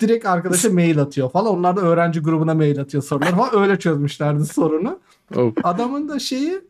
Direkt 0.00 0.26
arkadaşa 0.26 0.70
mail 0.70 1.00
atıyor 1.00 1.30
falan. 1.30 1.52
Onlar 1.52 1.76
da 1.76 1.80
öğrenci 1.80 2.20
grubuna 2.20 2.54
mail 2.54 2.80
atıyor 2.80 3.02
soruları 3.02 3.36
falan. 3.36 3.62
Öyle 3.62 3.78
çözmüşlerdi 3.78 4.46
sorunu. 4.46 4.98
Hop. 5.34 5.58
Adamın 5.64 6.08
da 6.08 6.18
şeyi 6.18 6.60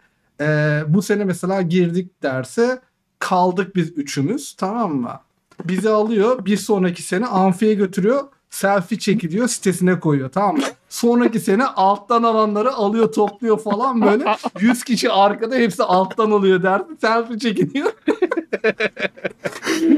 e, 0.41 0.81
bu 0.89 1.03
sene 1.03 1.25
mesela 1.25 1.63
girdik 1.63 2.23
derse 2.23 2.81
kaldık 3.19 3.77
biz 3.77 3.99
üçümüz 3.99 4.55
tamam 4.59 4.97
mı? 4.97 5.21
Bizi 5.65 5.91
alıyor 5.91 6.45
bir 6.45 6.57
sonraki 6.57 7.03
sene 7.03 7.27
amfiye 7.27 7.75
götürüyor 7.75 8.25
selfie 8.51 8.99
çekiliyor 8.99 9.49
sitesine 9.49 10.01
koyuyor 10.01 10.31
tamam 10.31 10.57
mı? 10.57 10.65
Sonraki 10.89 11.41
sene 11.41 11.65
alttan 11.67 12.23
alanları 12.23 12.73
alıyor 12.73 13.13
topluyor 13.13 13.59
falan 13.59 14.03
böyle 14.03 14.25
100 14.61 14.85
kişi 14.85 15.11
arkada 15.13 15.55
hepsi 15.55 15.83
alttan 15.83 16.31
alıyor 16.31 16.63
dersi 16.63 16.85
selfie 17.01 17.39
çekiliyor. 17.39 17.93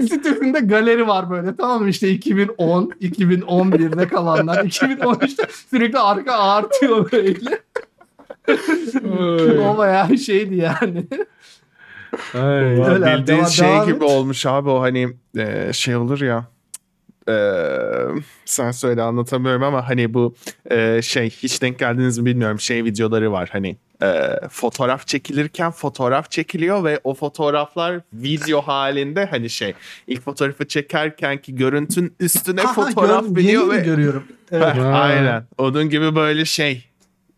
Sitesinde 0.08 0.60
galeri 0.64 1.08
var 1.08 1.30
böyle 1.30 1.56
tamam 1.56 1.82
mı 1.82 1.88
işte 1.88 2.08
2010, 2.08 2.92
2011'de 3.00 4.08
kalanlar 4.08 4.64
2013'te 4.64 5.46
sürekli 5.70 5.98
arka 5.98 6.32
artıyor 6.38 7.12
böyle. 7.12 7.60
o 9.68 9.78
bayağı 9.78 10.18
şeydi 10.18 10.56
yani. 10.56 11.06
Ay. 12.34 12.42
Öyle 12.84 13.06
Bildiğin 13.18 13.38
devam- 13.38 13.50
şey 13.50 13.68
devam 13.68 13.86
gibi 13.86 13.96
et. 14.04 14.10
olmuş 14.10 14.46
abi 14.46 14.70
o 14.70 14.80
hani 14.80 15.08
e, 15.36 15.72
şey 15.72 15.96
olur 15.96 16.20
ya. 16.20 16.44
E, 17.28 17.32
sen 18.44 18.70
söyle 18.70 19.02
anlatamıyorum 19.02 19.62
ama 19.62 19.88
hani 19.88 20.14
bu 20.14 20.34
e, 20.70 21.02
şey 21.02 21.30
hiç 21.30 21.62
denk 21.62 21.78
geldiniz 21.78 22.18
mi 22.18 22.26
bilmiyorum 22.26 22.60
şey 22.60 22.84
videoları 22.84 23.32
var 23.32 23.48
hani 23.52 23.76
e, 24.02 24.30
fotoğraf 24.50 25.06
çekilirken 25.06 25.70
fotoğraf 25.70 26.30
çekiliyor 26.30 26.84
ve 26.84 27.00
o 27.04 27.14
fotoğraflar 27.14 28.00
video 28.12 28.60
halinde 28.62 29.24
hani 29.24 29.50
şey 29.50 29.74
ilk 30.06 30.22
fotoğrafı 30.24 30.68
çekerken 30.68 31.38
ki 31.42 31.54
görüntünün 31.54 32.14
üstüne 32.20 32.62
Aha, 32.62 32.72
fotoğraf 32.72 33.24
gör- 33.24 33.36
biniyor 33.36 33.70
ve 33.70 33.76
görüyorum. 33.76 34.24
Evet. 34.52 34.74
Heh, 34.74 34.94
aynen 34.94 35.44
onun 35.58 35.88
gibi 35.90 36.14
böyle 36.16 36.44
şey 36.44 36.84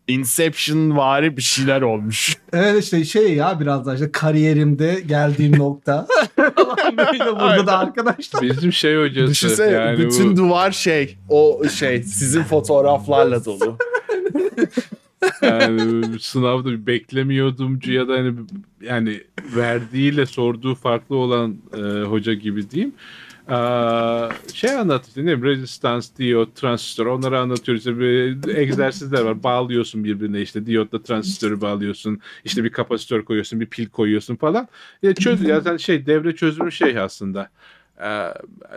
Inception 0.09 0.97
vari 0.97 1.37
bir 1.37 1.43
şeyler 1.43 1.83
olmuş. 1.83 2.37
evet 2.53 2.85
işte 2.85 3.05
şey 3.05 3.35
ya 3.35 3.61
biraz 3.61 3.87
daha 3.87 3.95
işte 3.95 4.13
kariyerimde 4.13 5.01
geldiğim 5.07 5.59
nokta. 5.59 6.07
Falan 6.77 6.97
böyle 6.97 7.41
burada 7.41 7.67
da 7.67 7.79
arkadaşlar. 7.79 8.43
Bizim 8.43 8.73
şey 8.73 8.97
hocası. 8.97 9.31
Düşünsene 9.31 9.73
yani 9.73 9.99
bütün 9.99 10.33
bu, 10.33 10.37
duvar 10.37 10.71
şey 10.71 11.17
o 11.29 11.63
şey 11.69 12.03
sizin 12.03 12.43
fotoğraflarla 12.43 13.45
dolu. 13.45 13.79
yani 15.43 16.05
sınavda 16.21 16.71
bir 16.71 16.87
beklemiyordumcu 16.87 17.93
ya 17.93 18.09
da 18.09 18.13
hani 18.13 18.35
yani 18.83 19.21
verdiğiyle 19.57 20.27
sorduğu 20.27 20.75
farklı 20.75 21.17
olan 21.17 21.57
e, 21.75 22.03
hoca 22.03 22.35
gibi 22.35 22.71
diyeyim. 22.71 22.95
Aa, 23.51 24.29
şey 24.55 24.71
anlatıyor 24.71 25.27
değil 25.27 25.39
mi? 25.39 25.45
Resistance, 25.45 26.07
diyot, 26.17 26.57
transistör 26.57 27.07
onları 27.07 27.39
anlatıyoruz. 27.39 27.87
İşte 27.87 27.99
bir 27.99 28.57
egzersizler 28.57 29.21
var. 29.21 29.43
Bağlıyorsun 29.43 30.05
birbirine 30.05 30.41
işte 30.41 30.67
diyotla 30.67 31.03
transistörü 31.03 31.61
bağlıyorsun. 31.61 32.21
İşte 32.45 32.65
bir 32.65 32.73
kapasitör 32.73 33.25
koyuyorsun, 33.25 33.61
bir 33.61 33.67
pil 33.67 33.87
koyuyorsun 33.87 34.37
falan. 34.37 34.69
Ya 35.03 35.15
çöz, 35.15 35.47
zaten 35.47 35.77
şey 35.77 36.07
devre 36.07 36.35
çözümü 36.35 36.73
şey 36.73 36.99
aslında. 36.99 37.51
Ee, 38.03 38.29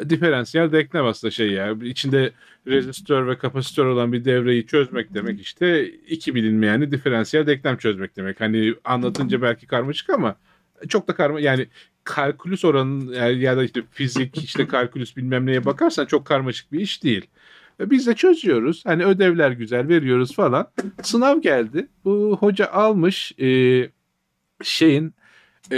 diferansiyel 0.09 0.71
denklem 0.71 1.05
aslında 1.05 1.31
şey 1.31 1.51
ya. 1.51 1.71
İçinde 1.83 2.31
rezistör 2.67 3.27
ve 3.27 3.37
kapasitör 3.37 3.85
olan 3.85 4.13
bir 4.13 4.25
devreyi 4.25 4.67
çözmek 4.67 5.13
demek 5.13 5.41
işte 5.41 5.87
iki 5.87 6.35
bilinmeyeni 6.35 6.91
diferansiyel 6.91 7.47
denklem 7.47 7.77
çözmek 7.77 8.15
demek. 8.15 8.41
Hani 8.41 8.73
anlatınca 8.83 9.41
belki 9.41 9.67
karmaşık 9.67 10.09
ama 10.09 10.35
çok 10.89 11.07
da 11.07 11.15
karma 11.15 11.39
yani 11.39 11.67
kalkülüs 12.03 12.65
oranın 12.65 13.13
ya 13.33 13.57
da 13.57 13.63
işte 13.63 13.81
fizik 13.91 14.37
işte 14.43 14.67
kalkülüs 14.67 15.17
bilmem 15.17 15.45
neye 15.45 15.65
bakarsan 15.65 16.05
çok 16.05 16.25
karmaşık 16.25 16.71
bir 16.71 16.79
iş 16.79 17.03
değil. 17.03 17.27
Ve 17.79 17.89
Biz 17.89 18.07
de 18.07 18.15
çözüyoruz. 18.15 18.85
Hani 18.85 19.05
ödevler 19.05 19.51
güzel 19.51 19.87
veriyoruz 19.87 20.35
falan. 20.35 20.67
Sınav 21.01 21.41
geldi. 21.41 21.87
Bu 22.05 22.37
hoca 22.39 22.67
almış 22.67 23.31
e, 23.39 23.89
şeyin 24.63 25.13
e, 25.71 25.77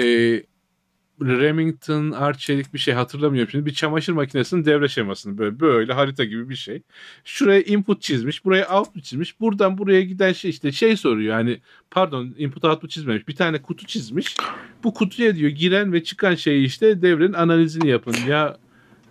Remington 1.21 2.11
Arçelik 2.11 2.73
bir 2.73 2.79
şey 2.79 2.93
hatırlamıyorum 2.93 3.51
şimdi. 3.51 3.65
Bir 3.65 3.73
çamaşır 3.73 4.13
makinesinin 4.13 4.65
devre 4.65 4.87
şemasını 4.87 5.37
böyle 5.37 5.59
böyle 5.59 5.93
harita 5.93 6.23
gibi 6.23 6.49
bir 6.49 6.55
şey. 6.55 6.81
Şuraya 7.25 7.61
input 7.61 8.01
çizmiş, 8.01 8.45
buraya 8.45 8.79
output 8.79 9.03
çizmiş. 9.03 9.39
Buradan 9.39 9.77
buraya 9.77 10.01
giden 10.01 10.33
şey 10.33 10.51
işte 10.51 10.71
şey 10.71 10.97
soruyor. 10.97 11.33
Hani 11.33 11.59
pardon 11.91 12.35
input 12.37 12.65
output 12.65 12.89
çizmemiş. 12.89 13.27
Bir 13.27 13.35
tane 13.35 13.61
kutu 13.61 13.85
çizmiş. 13.85 14.35
Bu 14.83 14.93
kutuya 14.93 15.35
diyor 15.35 15.51
giren 15.51 15.93
ve 15.93 16.03
çıkan 16.03 16.35
şeyi 16.35 16.65
işte 16.65 17.01
devrenin 17.01 17.33
analizini 17.33 17.89
yapın. 17.89 18.15
Ya 18.27 18.57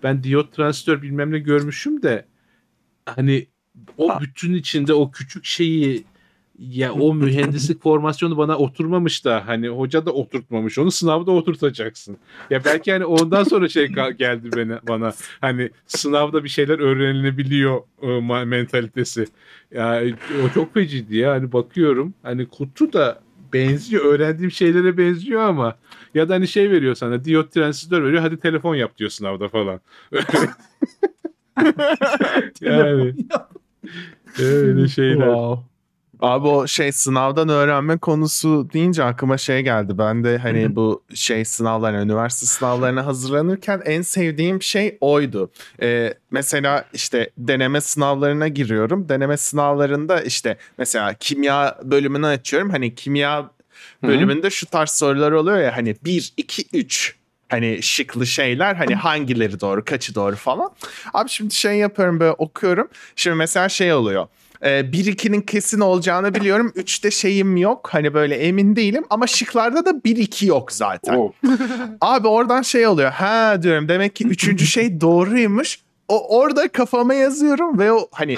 ben 0.03 0.23
diyot 0.23 0.53
transistör 0.53 1.03
bilmem 1.03 1.33
ne 1.33 1.39
görmüşüm 1.39 2.03
de 2.03 2.27
hani 3.07 3.47
o 3.99 4.21
bütün 4.21 4.55
içinde 4.55 4.95
o 4.95 5.11
küçük 5.11 5.45
şeyi 5.45 6.05
ya 6.59 6.93
o 6.93 7.15
mühendislik 7.15 7.83
formasyonu 7.83 8.37
bana 8.39 8.59
oturmamış 8.59 9.25
da 9.25 9.43
hani 9.47 9.69
hoca 9.69 10.07
da 10.07 10.13
oturtmamış 10.13 10.79
onu 10.79 10.91
sınavda 10.91 11.31
oturtacaksın. 11.31 12.17
Ya 12.51 12.65
belki 12.65 12.93
hani 12.93 13.05
ondan 13.05 13.45
sonra 13.45 13.69
şey 13.69 13.87
geldi 14.19 14.51
bana, 14.57 14.81
bana 14.89 15.13
hani 15.41 15.71
sınavda 15.87 16.45
bir 16.45 16.49
şeyler 16.49 16.79
öğrenilebiliyor 16.79 17.81
e, 18.03 18.45
mentalitesi. 18.45 19.27
Ya 19.75 20.03
o 20.45 20.49
çok 20.55 20.75
feciydi 20.75 21.17
ya 21.17 21.33
hani 21.33 21.53
bakıyorum 21.53 22.15
hani 22.23 22.47
kutu 22.49 22.93
da 22.93 23.21
benziyor 23.53 24.05
öğrendiğim 24.05 24.51
şeylere 24.51 24.99
benziyor 24.99 25.43
ama 25.43 25.77
ya 26.15 26.29
da 26.29 26.35
hani 26.35 26.49
şey 26.49 26.71
veriyor 26.71 26.95
sana 26.95 27.25
diyot 27.25 27.53
transistör 27.53 28.05
veriyor 28.05 28.23
hadi 28.23 28.37
telefon 28.37 28.75
yap 28.75 28.99
diyor 28.99 29.11
sınavda 29.11 29.49
falan. 29.49 29.81
yani 32.61 33.15
öyle 34.39 34.89
şeyler. 34.89 35.27
Wow. 35.27 35.74
Abi 36.20 36.49
o 36.49 36.66
şey 36.66 36.93
sınavdan 36.93 37.49
öğrenme 37.49 37.99
konusu 37.99 38.69
deyince 38.73 39.05
aklıma 39.05 39.39
şey 39.39 39.61
geldi. 39.61 39.99
Ben 39.99 40.24
de 40.24 40.39
hani 40.39 40.77
bu 40.77 41.03
şey 41.15 41.45
sınavlarına, 41.45 42.03
üniversite 42.03 42.47
sınavlarına 42.47 43.07
hazırlanırken 43.07 43.82
en 43.85 44.03
sevdiğim 44.03 44.62
şey 44.62 44.99
oydu. 45.01 45.51
Ee, 45.82 46.15
mesela 46.31 46.85
işte 46.93 47.31
deneme 47.39 47.81
sınavlarına 47.81 48.49
giriyorum. 48.49 49.09
Deneme 49.09 49.36
sınavlarında 49.36 50.23
işte 50.23 50.57
mesela 50.78 51.15
kimya 51.15 51.78
bölümünü 51.82 52.27
açıyorum. 52.27 52.70
Hani 52.70 52.95
kimya 52.95 53.51
bölümünde 54.03 54.51
şu 54.51 54.66
tarz 54.66 54.91
sorular 54.91 55.32
oluyor 55.32 55.59
ya 55.59 55.77
hani 55.77 55.97
1, 56.05 56.32
2, 56.36 56.65
3 56.73 57.16
hani 57.49 57.82
şıklı 57.82 58.27
şeyler 58.27 58.74
hani 58.74 58.95
hangileri 58.95 59.61
doğru 59.61 59.85
kaçı 59.85 60.15
doğru 60.15 60.36
falan. 60.36 60.70
Abi 61.15 61.28
şimdi 61.28 61.55
şey 61.55 61.77
yapıyorum 61.77 62.20
böyle 62.20 62.32
okuyorum. 62.32 62.89
Şimdi 63.16 63.36
mesela 63.36 63.69
şey 63.69 63.93
oluyor. 63.93 64.27
Ee, 64.65 64.69
1-2'nin 64.93 65.41
kesin 65.41 65.81
olacağını 65.81 66.35
biliyorum. 66.35 66.73
3'te 66.77 67.11
şeyim 67.11 67.57
yok. 67.57 67.89
Hani 67.93 68.15
böyle 68.15 68.35
emin 68.36 68.77
değilim. 68.77 69.05
Ama 69.11 69.27
şıklarda 69.27 69.85
da 69.86 69.91
1-2 69.91 70.47
yok 70.47 70.73
zaten. 70.73 71.15
Oh. 71.15 71.32
Abi 72.01 72.28
oradan 72.28 72.62
şey 72.62 72.86
oluyor. 72.86 73.11
Ha 73.11 73.62
diyorum 73.62 73.89
demek 73.89 74.16
ki 74.16 74.24
üçüncü 74.27 74.66
şey 74.66 75.01
doğruymuş. 75.01 75.78
O 76.09 76.39
orada 76.39 76.69
kafama 76.69 77.15
yazıyorum 77.15 77.78
ve 77.78 77.93
o 77.93 78.09
hani 78.12 78.36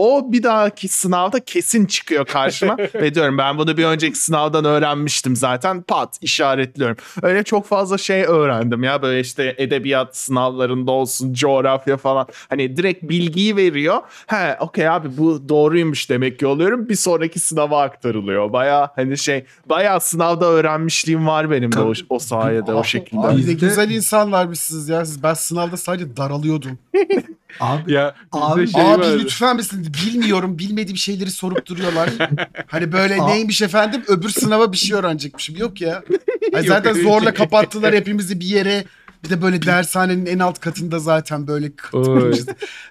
o 0.00 0.32
bir 0.32 0.42
dahaki 0.42 0.88
sınavda 0.88 1.40
kesin 1.40 1.86
çıkıyor 1.86 2.24
karşıma 2.26 2.76
ve 2.94 3.14
diyorum 3.14 3.38
ben 3.38 3.58
bunu 3.58 3.76
bir 3.76 3.84
önceki 3.84 4.18
sınavdan 4.18 4.64
öğrenmiştim 4.64 5.36
zaten 5.36 5.82
pat 5.82 6.18
işaretliyorum. 6.20 6.96
Öyle 7.22 7.42
çok 7.42 7.66
fazla 7.66 7.98
şey 7.98 8.22
öğrendim 8.22 8.82
ya 8.82 9.02
böyle 9.02 9.20
işte 9.20 9.54
edebiyat 9.58 10.16
sınavlarında 10.16 10.90
olsun 10.92 11.34
coğrafya 11.34 11.96
falan 11.96 12.26
hani 12.48 12.76
direkt 12.76 13.02
bilgiyi 13.02 13.56
veriyor. 13.56 13.96
He 14.26 14.56
okey 14.60 14.88
abi 14.88 15.08
bu 15.18 15.48
doğruymuş 15.48 16.10
demek 16.10 16.38
ki 16.38 16.46
oluyorum 16.46 16.88
bir 16.88 16.94
sonraki 16.94 17.40
sınava 17.40 17.82
aktarılıyor. 17.82 18.52
Baya 18.52 18.92
hani 18.96 19.18
şey 19.18 19.44
baya 19.66 20.00
sınavda 20.00 20.46
öğrenmişliğim 20.46 21.26
var 21.26 21.50
benim 21.50 21.72
de 21.72 21.80
o, 21.80 21.92
o 22.08 22.18
sayede 22.18 22.72
o 22.74 22.84
şekilde. 22.84 23.20
Abi 23.26 23.36
de 23.36 23.50
Bizde- 23.50 23.52
güzel 23.66 23.90
insanlarmışsınız 23.90 24.88
ya. 24.88 25.04
Siz- 25.04 25.22
Ben 25.22 25.34
sınavda 25.34 25.76
sadece 25.76 26.16
daralıyordum. 26.16 26.78
Abi 27.60 27.92
Ya 27.92 28.14
Abi- 28.32 28.68
şey 28.68 28.82
Abi 28.82 28.88
vardı. 29.00 29.18
lütfen 29.20 29.56
misin? 29.56 29.86
Bilmiyorum. 30.06 30.58
Bilmediğim 30.58 30.96
şeyleri 30.96 31.30
sorup 31.30 31.66
duruyorlar. 31.66 32.10
hani 32.66 32.92
böyle 32.92 33.20
Aa. 33.20 33.26
neymiş 33.28 33.62
efendim? 33.62 34.02
Öbür 34.08 34.28
sınava 34.28 34.72
bir 34.72 34.76
şey 34.76 34.96
öğrenecekmişim. 34.96 35.56
Yok 35.56 35.80
ya. 35.80 36.02
Yok, 36.52 36.62
zaten 36.66 36.92
zorla 36.94 37.34
kapattılar 37.34 37.94
hepimizi 37.94 38.40
bir 38.40 38.46
yere. 38.46 38.84
Bir 39.24 39.30
de 39.30 39.42
böyle 39.42 39.62
dershanenin 39.62 40.26
en 40.26 40.38
alt 40.38 40.60
katında 40.60 40.98
zaten 40.98 41.46
böyle. 41.46 41.72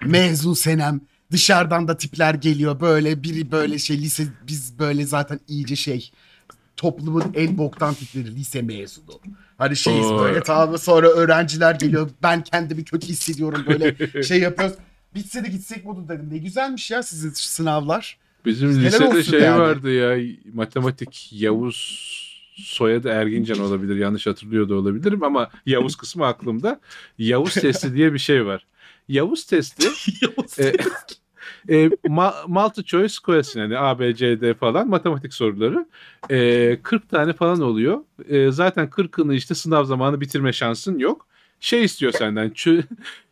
Mezun 0.06 0.54
senem. 0.54 1.00
Dışarıdan 1.32 1.88
da 1.88 1.96
tipler 1.96 2.34
geliyor 2.34 2.80
böyle 2.80 3.22
biri 3.22 3.50
böyle 3.52 3.78
şey 3.78 3.98
lise 3.98 4.24
biz 4.46 4.78
böyle 4.78 5.06
zaten 5.06 5.40
iyice 5.48 5.76
şey 5.76 6.10
toplumun 6.76 7.24
en 7.34 7.58
boktan 7.58 7.94
tipleri 7.94 8.34
lise 8.36 8.62
mezunu. 8.62 9.20
Hani 9.60 9.76
şeyiz 9.76 10.06
Oy. 10.06 10.18
böyle 10.18 10.42
tamam 10.42 10.78
sonra 10.78 11.08
öğrenciler 11.08 11.74
geliyor 11.74 12.10
ben 12.22 12.44
kendimi 12.44 12.84
kötü 12.84 13.06
hissediyorum 13.06 13.64
böyle 13.68 14.22
şey 14.22 14.40
yapıyoruz. 14.40 14.76
Bitse 15.14 15.44
de 15.44 15.48
gitsek 15.48 15.84
modu 15.84 16.08
dedim. 16.08 16.28
Ne 16.32 16.38
güzelmiş 16.38 16.90
ya 16.90 17.02
sizin 17.02 17.30
sınavlar. 17.30 18.18
Bizim 18.44 18.70
Helal 18.70 18.82
lisede 18.82 19.04
olsun 19.04 19.22
şey 19.22 19.40
yani. 19.40 19.60
vardı 19.60 19.90
ya 19.92 20.34
matematik 20.54 21.28
Yavuz 21.32 21.76
soyadı 22.56 23.08
Ergincan 23.08 23.58
olabilir 23.58 23.96
yanlış 23.96 24.26
hatırlıyor 24.26 24.68
da 24.68 24.74
olabilirim 24.74 25.22
ama 25.22 25.50
Yavuz 25.66 25.96
kısmı 25.96 26.26
aklımda. 26.26 26.80
Yavuz 27.18 27.54
testi 27.54 27.94
diye 27.94 28.12
bir 28.12 28.18
şey 28.18 28.46
var. 28.46 28.66
Yavuz 29.08 29.44
testi 29.44 29.88
e, 30.58 30.72
e, 31.68 31.86
ma- 32.08 32.48
multi 32.48 32.84
choice 32.84 33.14
question 33.24 33.62
yani 33.62 33.78
A, 33.78 33.98
B, 33.98 34.14
C, 34.14 34.40
D 34.40 34.54
falan 34.54 34.88
matematik 34.88 35.34
soruları. 35.34 35.86
E, 36.30 36.78
40 36.82 37.08
tane 37.08 37.32
falan 37.32 37.60
oluyor. 37.60 37.98
E, 38.28 38.50
zaten 38.50 38.86
40'ını 38.88 39.34
işte 39.34 39.54
sınav 39.54 39.84
zamanı 39.84 40.20
bitirme 40.20 40.52
şansın 40.52 40.98
yok. 40.98 41.26
Şey 41.60 41.84
istiyor 41.84 42.12
senden 42.12 42.48
çö- 42.48 42.84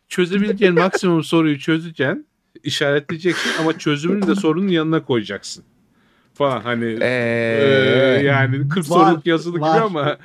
çözebileceğin 0.09 0.75
maksimum 0.75 1.23
soruyu 1.23 1.59
çözeceksin 1.59 2.25
işaretleyeceksin 2.63 3.51
ama 3.59 3.77
çözümünü 3.77 4.27
de 4.27 4.35
sorunun 4.35 4.67
yanına 4.67 5.03
koyacaksın. 5.03 5.63
Falan 6.33 6.61
hani 6.61 6.97
Ee, 7.01 8.17
e, 8.19 8.23
yani 8.25 8.69
40 8.69 8.77
var, 8.77 8.83
soruluk 8.83 9.25
yazılı 9.25 9.59
var. 9.59 9.71
gibi 9.73 9.81
ama 9.83 10.17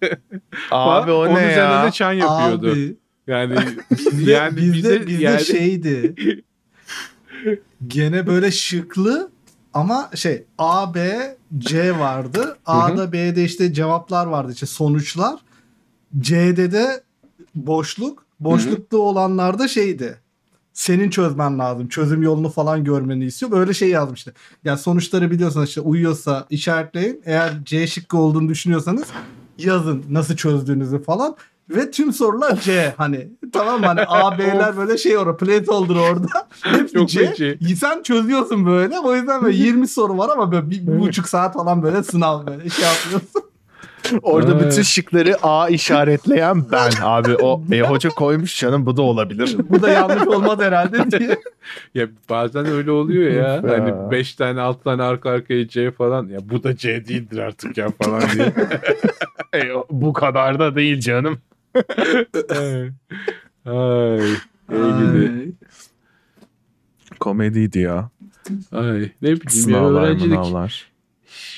abi 0.70 1.10
o 1.10 1.14
onun 1.14 1.34
ne 1.34 1.40
ya? 1.52 1.86
de 1.86 1.90
çan 1.90 2.12
yapıyordu. 2.12 2.70
Abi 2.70 2.96
Yani 3.26 3.56
bizde, 3.98 4.30
yani 4.30 4.56
bizde, 4.56 4.72
bize 4.72 5.06
bizde 5.06 5.24
yani 5.24 5.44
şeydi. 5.44 6.14
Gene 7.86 8.26
böyle 8.26 8.50
şıklı 8.50 9.30
ama 9.74 10.10
şey 10.14 10.44
A, 10.58 10.94
B, 10.94 11.36
C 11.58 11.98
vardı. 11.98 12.58
A'da 12.66 13.12
B'de 13.12 13.44
işte 13.44 13.72
cevaplar 13.72 14.26
vardı 14.26 14.52
işte 14.52 14.66
sonuçlar. 14.66 15.40
C'de 16.20 16.72
de 16.72 17.02
boşluk. 17.54 18.26
Boşlukta 18.40 18.96
olanlar 18.96 19.58
da 19.58 19.68
şeydi. 19.68 20.18
Senin 20.72 21.10
çözmen 21.10 21.58
lazım. 21.58 21.88
Çözüm 21.88 22.22
yolunu 22.22 22.48
falan 22.48 22.84
görmeni 22.84 23.24
istiyor. 23.24 23.52
Böyle 23.52 23.74
şey 23.74 23.88
yazmıştı. 23.88 24.34
Ya 24.64 24.76
sonuçları 24.76 25.30
biliyorsanız 25.30 25.68
işte 25.68 25.80
uyuyorsa 25.80 26.46
işaretleyin. 26.50 27.22
Eğer 27.24 27.64
C 27.64 27.86
şıkkı 27.86 28.18
olduğunu 28.18 28.48
düşünüyorsanız 28.48 29.08
yazın 29.58 30.04
nasıl 30.10 30.36
çözdüğünüzü 30.36 31.02
falan. 31.02 31.36
Ve 31.70 31.90
tüm 31.90 32.12
sorular 32.12 32.60
C 32.60 32.94
hani 32.96 33.28
tamam 33.52 33.80
mı? 33.80 33.86
hani 33.86 34.00
A, 34.06 34.38
B'ler 34.38 34.76
böyle 34.76 34.98
şey 34.98 35.18
orada 35.18 35.36
placeholder 35.36 35.94
orada. 35.94 36.28
Hepsi 36.62 36.94
Çok 36.94 37.08
C. 37.08 37.26
feci. 37.34 37.76
Sen 37.76 38.02
çözüyorsun 38.02 38.66
böyle. 38.66 38.98
O 38.98 39.14
yüzden 39.14 39.42
böyle 39.44 39.56
20 39.56 39.88
soru 39.88 40.18
var 40.18 40.28
ama 40.32 40.52
böyle 40.52 40.70
bir, 40.70 40.86
bir 40.86 41.00
buçuk 41.00 41.28
saat 41.28 41.54
falan 41.54 41.82
böyle 41.82 42.02
sınav 42.02 42.46
böyle 42.46 42.70
şey 42.70 42.84
yapıyorsun. 42.84 43.30
Orada 44.22 44.52
Ay. 44.54 44.60
bütün 44.66 44.82
şıkları 44.82 45.36
A 45.42 45.68
işaretleyen 45.68 46.64
ben 46.72 46.90
abi. 47.02 47.36
O 47.36 47.62
e, 47.72 47.80
hoca 47.80 48.10
koymuş 48.10 48.60
canım 48.60 48.86
bu 48.86 48.96
da 48.96 49.02
olabilir. 49.02 49.56
Bu 49.70 49.82
da 49.82 49.88
yanlış 49.88 50.26
olmaz 50.26 50.60
herhalde 50.60 51.18
diye. 51.18 51.38
ya 51.94 52.06
bazen 52.30 52.66
öyle 52.66 52.90
oluyor 52.90 53.32
ya. 53.32 53.62
hani 53.70 54.10
5 54.10 54.34
tane 54.34 54.60
6 54.60 54.84
tane 54.84 55.02
arka 55.02 55.30
arkaya 55.30 55.68
C 55.68 55.90
falan. 55.90 56.26
Ya 56.28 56.38
bu 56.42 56.62
da 56.62 56.76
C 56.76 57.06
değildir 57.08 57.38
artık 57.38 57.78
ya 57.78 57.88
falan 58.02 58.22
diye. 58.34 58.52
E, 59.54 59.60
bu 59.90 60.12
kadar 60.12 60.58
da 60.58 60.76
değil 60.76 61.00
canım. 61.00 61.38
Ay. 62.50 62.90
Ay. 63.66 64.20
Ay. 64.68 65.52
Komediydi 67.20 67.78
ya. 67.78 68.10
Ay. 68.72 69.10
Ne 69.22 69.22
bileyim 69.22 69.40
ya 69.44 69.50
Sınavlar 69.50 70.02
öğrencilik. 70.02 70.30
mınavlar. 70.30 70.88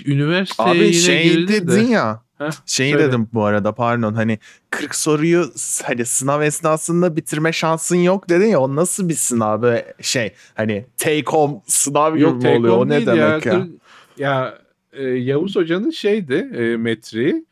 Üniversiteye 0.06 0.68
Abi 0.68 0.78
yine 0.78 0.92
şey 0.92 1.22
girildi 1.24 1.52
de. 1.52 1.68
dedin 1.68 1.86
ya. 1.88 2.22
Heh, 2.38 2.51
Şey 2.66 2.90
söyle. 2.90 3.05
dedim 3.05 3.28
bu 3.32 3.44
arada 3.44 3.72
pardon 3.74 4.14
hani 4.14 4.38
40 4.70 4.94
soruyu 4.94 5.51
hani 5.84 6.05
sınav 6.05 6.42
esnasında 6.42 7.16
bitirme 7.16 7.52
şansın 7.52 7.97
yok 7.97 8.28
dedin 8.28 8.47
ya 8.47 8.60
o 8.60 8.76
nasıl 8.76 9.09
bir 9.09 9.14
sınav 9.14 9.62
böyle 9.62 9.94
şey 10.01 10.32
hani 10.55 10.86
take 10.98 11.22
home 11.26 11.60
sınav 11.66 12.12
gibi 12.12 12.22
Yok 12.22 12.44
oluyor 12.44 12.74
o 12.74 12.80
home 12.80 12.94
ne 13.01 13.06
demek 13.06 13.18
ya? 13.18 13.40
Kır- 13.40 13.68
Ya 14.18 14.59
e, 14.92 15.02
Yavuz 15.05 15.56
Hoca'nın 15.56 15.90
şeydi 15.90 16.34
e, 16.55 16.76
metriği. 16.76 17.44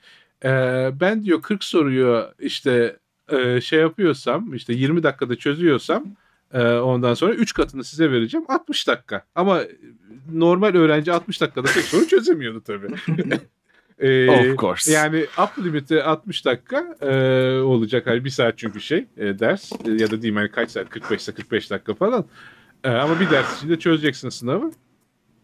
E, 0.44 0.48
ben 1.00 1.24
diyor 1.24 1.42
40 1.42 1.64
soruyu 1.64 2.24
işte 2.38 2.96
e, 3.28 3.60
şey 3.60 3.80
yapıyorsam 3.80 4.54
işte 4.54 4.72
20 4.72 5.02
dakikada 5.02 5.36
çözüyorsam 5.36 6.04
e, 6.54 6.62
ondan 6.62 7.14
sonra 7.14 7.34
3 7.34 7.54
katını 7.54 7.84
size 7.84 8.10
vereceğim 8.12 8.46
60 8.48 8.88
dakika. 8.88 9.24
Ama 9.34 9.60
normal 10.32 10.74
öğrenci 10.74 11.12
60 11.12 11.40
dakikada 11.40 11.66
tek 11.66 11.84
soru 11.84 12.06
çözemiyordu 12.06 12.60
tabii. 12.60 12.88
E, 13.98 14.30
Of 14.30 14.58
course. 14.58 14.92
Yani 14.92 15.26
up 15.38 15.64
limiti 15.64 16.02
60 16.02 16.44
dakika 16.44 16.96
e, 17.00 17.12
olacak. 17.60 18.06
Hani 18.06 18.24
bir 18.24 18.30
saat 18.30 18.58
çünkü 18.58 18.80
şey 18.80 19.06
e, 19.16 19.38
ders 19.38 19.72
E, 19.72 19.90
ya 19.90 20.10
da 20.10 20.22
diyeyim 20.22 20.36
hani 20.36 20.50
kaç 20.50 20.70
saat 20.70 20.88
45 20.90 21.20
ise 21.20 21.32
45 21.32 21.70
dakika 21.70 21.94
falan. 21.94 22.24
E, 22.84 22.90
ama 22.90 23.20
bir 23.20 23.30
ders 23.30 23.56
içinde 23.58 23.78
çözeceksin 23.78 24.28
sınavı. 24.28 24.70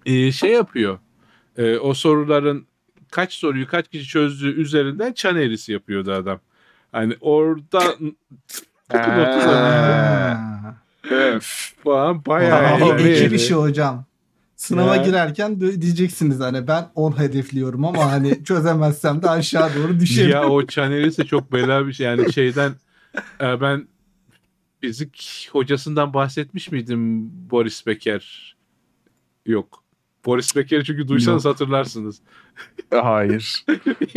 E, 0.07 0.33
şey 0.33 0.51
yapıyor. 0.51 0.99
E, 1.57 1.79
o 1.79 1.95
soruların 1.95 2.67
kaç 3.15 3.33
soruyu 3.33 3.67
kaç 3.67 3.89
kişi 3.89 4.05
çözdüğü 4.09 4.61
üzerinden 4.61 5.13
çan 5.13 5.37
eğrisi 5.37 5.73
yapıyordu 5.73 6.13
adam. 6.13 6.41
Hani 6.93 7.17
orada 7.21 7.81
falan 11.85 12.25
bayağı 12.25 12.63
Vay, 12.63 12.73
Aa, 12.73 12.77
eğlenceli. 12.77 13.11
ekip 13.13 13.33
işi 13.35 13.55
hocam. 13.55 14.05
Sınava 14.57 14.97
Ya. 14.97 15.03
girerken 15.03 15.61
diyeceksiniz 15.61 16.41
hani 16.41 16.67
ben 16.69 16.91
10 16.95 17.19
hedefliyorum 17.19 17.85
ama 17.85 18.13
hani 18.13 18.45
çözemezsem 18.45 19.23
de 19.23 19.31
aşağı 19.31 19.75
doğru 19.75 20.01
düşerim. 20.01 20.31
ya 20.31 20.49
o 20.49 20.67
Çaneris 20.67 21.19
de 21.19 21.25
çok 21.25 21.53
bela 21.53 21.87
bir 21.87 21.93
şey. 21.93 22.07
Yani 22.07 22.33
şeyden 22.33 22.73
e, 23.41 23.61
ben 23.61 23.89
fizik 24.81 25.49
hocasından 25.53 26.15
bahsetmiş 26.15 26.73
miydim 26.73 27.31
Boris 27.51 27.87
Becker? 27.87 28.57
Yok. 29.47 29.85
Boris 30.27 30.57
Becker'i 30.57 30.85
çünkü 30.85 31.09
duysanız 31.09 31.45
hatırlarsınız. 31.45 32.21
Hayır. 32.91 33.65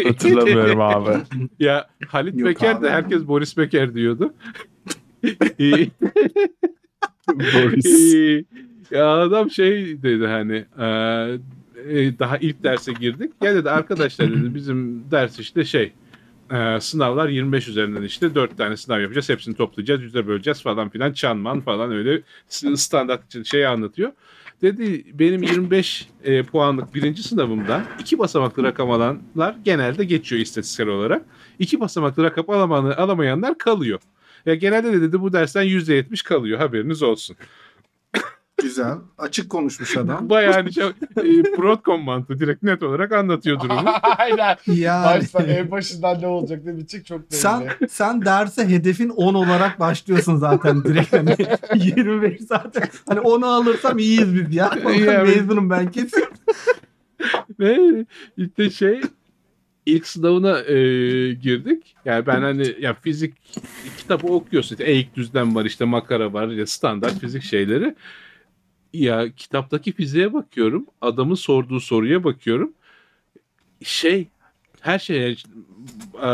Hatırlamıyorum 0.08 0.82
abi. 0.82 1.18
Ya 1.60 1.88
Halit 2.08 2.40
Yok 2.40 2.50
Becker 2.50 2.74
de 2.82 2.88
abi. 2.88 2.90
herkes 2.90 3.28
Boris 3.28 3.58
Becker 3.58 3.94
diyordu. 3.94 4.34
Boris. 7.34 8.14
ya 8.92 9.08
adam 9.08 9.52
şey 9.52 10.02
dedi 10.04 10.28
hani 10.28 10.66
e, 10.80 10.86
e, 11.90 12.20
daha 12.20 12.38
ilk 12.38 12.64
derse 12.64 12.94
girdik. 12.94 13.32
Ya 13.42 13.56
dedi 13.56 13.70
arkadaşlar 13.70 14.32
dedi 14.32 14.56
bizim 14.56 15.12
ders 15.12 15.40
işte 15.40 15.66
şey 15.66 15.94
e, 16.52 16.80
sınavlar 16.80 17.30
25 17.30 17.68
üzerinden 17.68 18.02
işte 18.02 18.36
4 18.36 18.58
tane 18.58 18.78
sınav 18.78 19.02
yapacağız. 19.02 19.30
Hepsini 19.30 19.56
toplayacağız, 19.56 20.02
yüze 20.02 20.28
böleceğiz 20.28 20.62
falan 20.62 20.90
filan. 20.90 21.14
Çanman 21.14 21.62
falan 21.62 21.92
öyle 21.92 22.22
standart 22.76 23.46
şey 23.48 23.68
anlatıyor. 23.68 24.12
Dedi 24.62 25.06
benim 25.20 25.44
25 25.44 26.08
e, 26.24 26.44
puanlık 26.44 26.96
birinci 26.96 27.24
sınavımda 27.24 27.84
iki 28.00 28.20
basamaklı 28.20 28.64
rakam 28.64 28.92
alanlar 28.92 29.56
genelde 29.66 30.06
geçiyor 30.06 30.42
istatistiksel 30.42 30.88
olarak. 30.88 31.26
İki 31.60 31.80
basamaklı 31.80 32.24
rakam 32.24 32.50
alamayanlar, 32.50 33.58
kalıyor. 33.58 34.00
Ya 34.46 34.56
genelde 34.56 34.94
de 34.94 35.02
dedi 35.02 35.22
bu 35.22 35.34
dersten 35.34 35.64
%70 35.64 36.24
kalıyor 36.24 36.60
haberiniz 36.60 37.04
olsun. 37.04 37.36
Güzel. 38.62 38.96
Açık 39.18 39.50
konuşmuş 39.50 39.98
adam. 39.98 40.30
Bayağı 40.30 40.54
hani 40.54 40.74
şey, 40.74 40.84
e, 41.18 41.58
Broadcom 41.58 42.02
mantığı 42.02 42.40
direkt 42.40 42.64
net 42.64 42.84
olarak 42.84 43.12
anlatıyor 43.12 43.60
durumu. 43.60 43.90
Aynen. 44.18 44.58
Yani 44.68 45.06
Başta 45.06 45.44
en 45.44 45.72
başından 45.72 46.22
ne 46.22 46.28
olacak 46.28 46.66
ne 46.66 46.78
bitecek 46.78 47.06
çok 47.06 47.32
belli. 47.32 47.40
sen 47.40 47.70
sen 47.90 48.26
derse 48.26 48.70
hedefin 48.70 49.10
10 49.10 49.34
olarak 49.34 49.80
başlıyorsun 49.80 50.36
zaten 50.36 50.84
direkt 50.84 51.14
hani 51.14 51.36
25 51.76 52.42
zaten. 52.42 52.90
Hani 53.08 53.20
10'u 53.20 53.46
alırsam 53.46 53.98
iyiyiz 53.98 54.36
biz 54.36 54.56
ya. 54.56 54.72
Ya, 55.06 55.24
Mezunum 55.24 55.70
ben 55.70 55.92
kesin. 55.92 56.26
Ve 57.60 58.06
işte 58.38 58.70
şey 58.70 59.02
ilk 59.86 60.08
sınavına 60.08 60.60
e, 60.60 60.76
girdik. 61.34 61.96
Yani 62.06 62.26
ben 62.26 62.42
hani 62.42 62.76
ya 62.80 62.94
fizik 62.94 63.34
kitabı 63.98 64.28
okuyorsun. 64.28 64.76
İşte 64.76 64.84
eğik 64.84 65.16
düzlem 65.16 65.56
var 65.56 65.66
işte 65.66 65.86
makara 65.86 66.34
var 66.34 66.48
ya 66.48 66.68
standart 66.68 67.20
fizik 67.20 67.44
şeyleri. 67.44 67.96
Ya 68.98 69.32
kitaptaki 69.36 69.92
fiziğe 69.92 70.34
bakıyorum. 70.34 70.86
Adamın 71.02 71.36
sorduğu 71.36 71.80
soruya 71.80 72.24
bakıyorum. 72.24 72.74
Şey 73.84 74.28
her 74.82 75.00
şeye 75.00 75.36
e, 76.24 76.28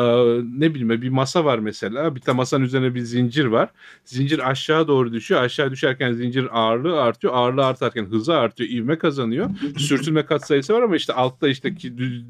ne 0.59 0.73
bileyim 0.73 1.01
bir 1.01 1.09
masa 1.09 1.45
var 1.45 1.59
mesela. 1.59 2.15
Bir 2.15 2.25
de 2.25 2.31
masanın 2.31 2.63
üzerine 2.65 2.95
bir 2.95 2.99
zincir 3.01 3.45
var. 3.45 3.69
Zincir 4.05 4.49
aşağı 4.49 4.87
doğru 4.87 5.13
düşüyor. 5.13 5.41
Aşağı 5.41 5.71
düşerken 5.71 6.11
zincirin 6.13 6.49
ağırlığı 6.51 7.01
artıyor. 7.01 7.33
Ağırlığı 7.33 7.65
artarken 7.65 8.05
hızı 8.05 8.33
artıyor. 8.35 8.69
ivme 8.69 8.97
kazanıyor. 8.97 9.49
Sürtünme 9.77 10.25
katsayısı 10.25 10.73
var 10.73 10.81
ama 10.81 10.95
işte 10.95 11.13
altta 11.13 11.47
işte 11.47 11.75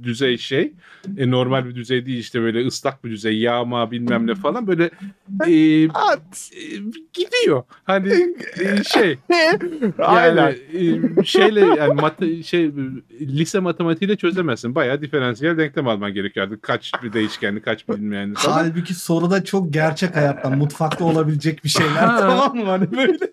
düzey 0.04 0.38
şey 0.38 0.74
e, 1.18 1.32
normal 1.32 1.66
bir 1.66 1.76
düzey 1.76 2.06
değil 2.06 2.18
işte 2.18 2.42
böyle 2.42 2.68
ıslak 2.68 3.06
bir 3.06 3.12
düzey 3.12 3.38
yağma 3.40 3.92
bilmem 3.92 4.28
ne 4.28 4.36
falan 4.36 4.68
böyle 4.68 4.90
e, 5.48 5.90
At. 5.90 6.52
e, 6.56 6.66
gidiyor. 7.14 7.64
Hani 7.84 8.14
e, 8.60 8.84
şey 8.84 9.18
yani 10.00 10.56
e, 10.74 11.24
şeyle 11.26 11.60
yani 11.60 12.02
mat- 12.02 12.44
şey 12.46 12.72
lise 13.22 13.60
matematiğiyle 13.60 14.16
çözemezsin. 14.16 14.76
Bayağı 14.76 15.02
diferansiyel 15.02 15.58
denklem 15.58 15.88
alman 15.88 16.14
gerekiyordu. 16.14 16.60
Kaç 16.62 16.92
bir 17.04 17.13
değişkenli, 17.14 17.62
kaç 17.62 17.90
bilinmeyenli 17.90 18.36
falan. 18.36 18.54
Halbuki 18.54 18.94
soruda 18.94 19.44
çok 19.44 19.74
gerçek 19.74 20.16
hayattan 20.16 20.58
mutfakta 20.58 21.06
olabilecek 21.06 21.64
bir 21.64 21.70
şeyler 21.70 22.08
tamam 22.18 22.56
mı? 22.58 22.64
Hani 22.66 22.92
böyle. 22.92 23.32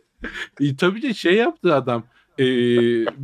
E, 0.60 0.76
tabii 0.76 1.02
de 1.02 1.14
şey 1.14 1.34
yaptı 1.34 1.74
adam. 1.74 2.04
E, 2.38 2.44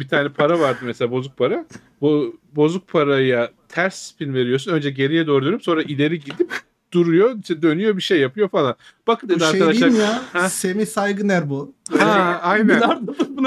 bir 0.01 0.09
tane 0.09 0.29
para 0.29 0.61
vardı 0.61 0.79
mesela 0.83 1.11
bozuk 1.11 1.37
para. 1.37 1.67
Bu 2.01 2.41
bozuk 2.53 2.89
paraya 2.89 3.51
ters 3.69 3.95
spin 3.95 4.35
veriyorsun. 4.35 4.73
Önce 4.73 4.91
geriye 4.91 5.27
doğru 5.27 5.45
dönüp 5.45 5.63
sonra 5.63 5.83
ileri 5.83 6.21
gidip 6.21 6.53
duruyor, 6.93 7.37
işte 7.41 7.63
dönüyor 7.63 7.97
bir 7.97 8.03
şey 8.03 8.21
yapıyor 8.21 8.49
falan. 8.49 8.77
Bakın 9.07 9.29
dedi 9.29 9.41
Bu 9.41 9.45
şey 9.45 9.49
arkadaşlar. 9.51 9.91
değil 9.91 10.03
ya? 10.03 10.23
Ha? 10.33 10.49
Semih 10.49 10.87
Saygıner 10.87 11.51
bu. 11.51 11.73
Ha, 11.99 12.41
aynen. 12.43 12.81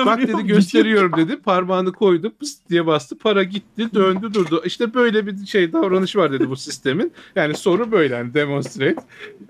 Bak 0.06 0.22
dedi 0.22 0.48
gösteriyorum 0.48 1.12
dedi. 1.18 1.42
Parmağını 1.42 1.92
koydu. 1.92 2.32
Pıs 2.40 2.58
diye 2.70 2.86
bastı. 2.86 3.18
Para 3.18 3.44
gitti. 3.44 3.94
Döndü 3.94 4.34
durdu. 4.34 4.62
İşte 4.66 4.94
böyle 4.94 5.28
bir 5.28 5.46
şey 5.46 5.74
davranış 5.74 6.16
var 6.16 6.32
dedi 6.32 6.50
bu 6.50 6.56
sistemin. 6.56 7.14
Yani 7.36 7.58
soru 7.58 7.92
böyle 7.92 8.16
hani 8.16 8.34
demonstrate. 8.34 8.96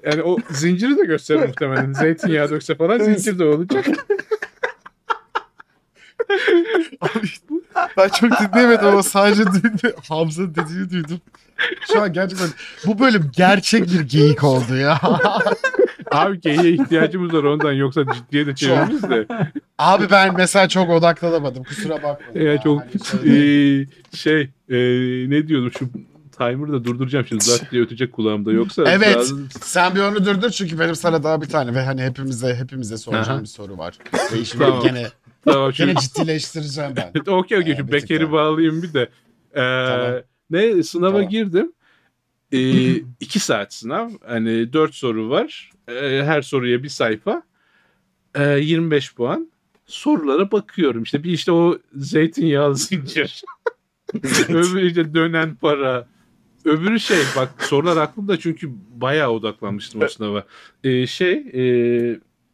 Yani 0.04 0.24
o 0.24 0.38
zinciri 0.50 0.98
de 0.98 1.06
gösterir 1.06 1.48
muhtemelen. 1.48 1.94
Zeytinyağı 1.94 2.50
dökse 2.50 2.76
falan 2.76 3.00
zincir 3.00 3.40
de 3.40 3.46
olacak. 3.46 3.86
Ben 7.98 8.10
çok 8.10 8.32
dinleyemedim 8.40 8.88
ama 8.88 9.04
sadece 9.04 9.46
duydum. 9.54 9.92
Hamza'nın 10.10 10.56
dediğini 10.56 10.90
duydum. 10.92 11.22
Şu 11.94 12.02
an 12.02 12.14
gerçekten 12.14 12.50
bu 12.86 13.00
bölüm 13.00 13.32
gerçek 13.36 13.84
bir 13.84 14.00
geyik 14.00 14.44
oldu 14.44 14.76
ya. 14.76 15.00
Abi 16.12 16.42
geyiğe 16.42 16.74
ihtiyacımız 16.74 17.34
var 17.34 17.44
ondan 17.44 17.72
yoksa 17.74 18.02
ciddiye 18.14 18.48
de 18.48 18.56
çeviririz 18.56 19.04
de. 19.04 19.26
Abi 19.78 20.12
ben 20.12 20.36
mesela 20.38 20.68
çok 20.70 20.90
odaklanamadım. 20.90 21.64
Kusura 21.64 21.96
bakma. 22.04 22.42
Ya 22.42 22.62
çok 22.62 22.82
Hani 23.12 23.30
eee, 23.36 23.88
şey 24.14 24.42
eee, 24.70 25.30
ne 25.30 25.48
diyordum 25.48 25.72
şu 25.80 25.90
timer'ı 26.38 26.72
da 26.74 26.84
durduracağım 26.84 27.26
şimdi 27.26 27.44
zat 27.46 27.72
diye 27.72 27.82
ötecek 27.82 28.14
kulağımda 28.14 28.52
yoksa 28.52 28.84
Evet. 28.88 29.16
daha- 29.16 29.64
Sen 29.64 29.96
bir 29.96 30.00
onu 30.00 30.26
durdur 30.26 30.50
çünkü 30.50 30.80
benim 30.80 30.96
sana 30.96 31.24
daha 31.24 31.42
bir 31.42 31.50
tane 31.50 31.74
ve 31.76 31.82
hani 31.82 32.04
hepimize 32.04 32.56
hepimize 32.56 32.98
soracağım 32.98 33.30
Aha. 33.38 33.42
bir 33.42 33.48
soru 33.48 33.78
var. 33.78 33.98
Ve 34.34 34.40
işimi 34.40 34.64
Tamam. 34.66 34.82
gene, 34.84 35.08
tamam 35.54 35.72
gene 35.78 35.96
ciddileştireceğim 35.96 36.94
ben. 36.96 37.14
okey 37.32 37.58
okey 37.58 37.74
Ee, 37.74 37.92
Beker'i 37.92 38.32
bağlayayım 38.32 38.84
bir 38.84 38.94
de. 38.94 39.10
Ee, 39.54 39.88
Tamam. 39.88 40.14
Ne 40.50 40.84
sınava 40.84 41.12
Tamam. 41.12 41.30
girdim. 41.30 41.72
Ee, 42.52 42.96
iki 43.20 43.40
saat 43.40 43.74
sınav. 43.74 44.10
Hani 44.28 44.74
dört 44.74 44.96
soru 44.96 45.30
var. 45.30 45.72
Ee, 45.88 46.22
her 46.26 46.42
soruya 46.42 46.84
bir 46.84 46.90
sayfa. 46.90 47.44
Ee, 48.36 48.60
25 48.60 49.16
puan. 49.16 49.52
Sorulara 49.86 50.52
bakıyorum. 50.52 51.04
İşte 51.04 51.24
bir 51.24 51.32
işte 51.32 51.52
o 51.52 51.80
zeytinyağlı 51.96 52.76
zincir. 52.78 53.44
Öbürü 54.50 54.88
işte 54.88 55.14
dönen 55.14 55.56
para. 55.56 56.08
Öbürü 56.66 57.00
şey 57.00 57.18
bak 57.36 57.50
sorular 57.64 57.98
aklımda 57.98 58.40
çünkü 58.40 58.70
bayağı 58.96 59.30
odaklanmıştım 59.30 60.02
o 60.04 60.08
sınava. 60.08 60.44
Ee, 60.84 61.08
şey 61.08 61.34
e, 61.34 61.62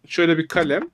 şöyle 0.07 0.37
bir 0.37 0.47
kalem. 0.47 0.89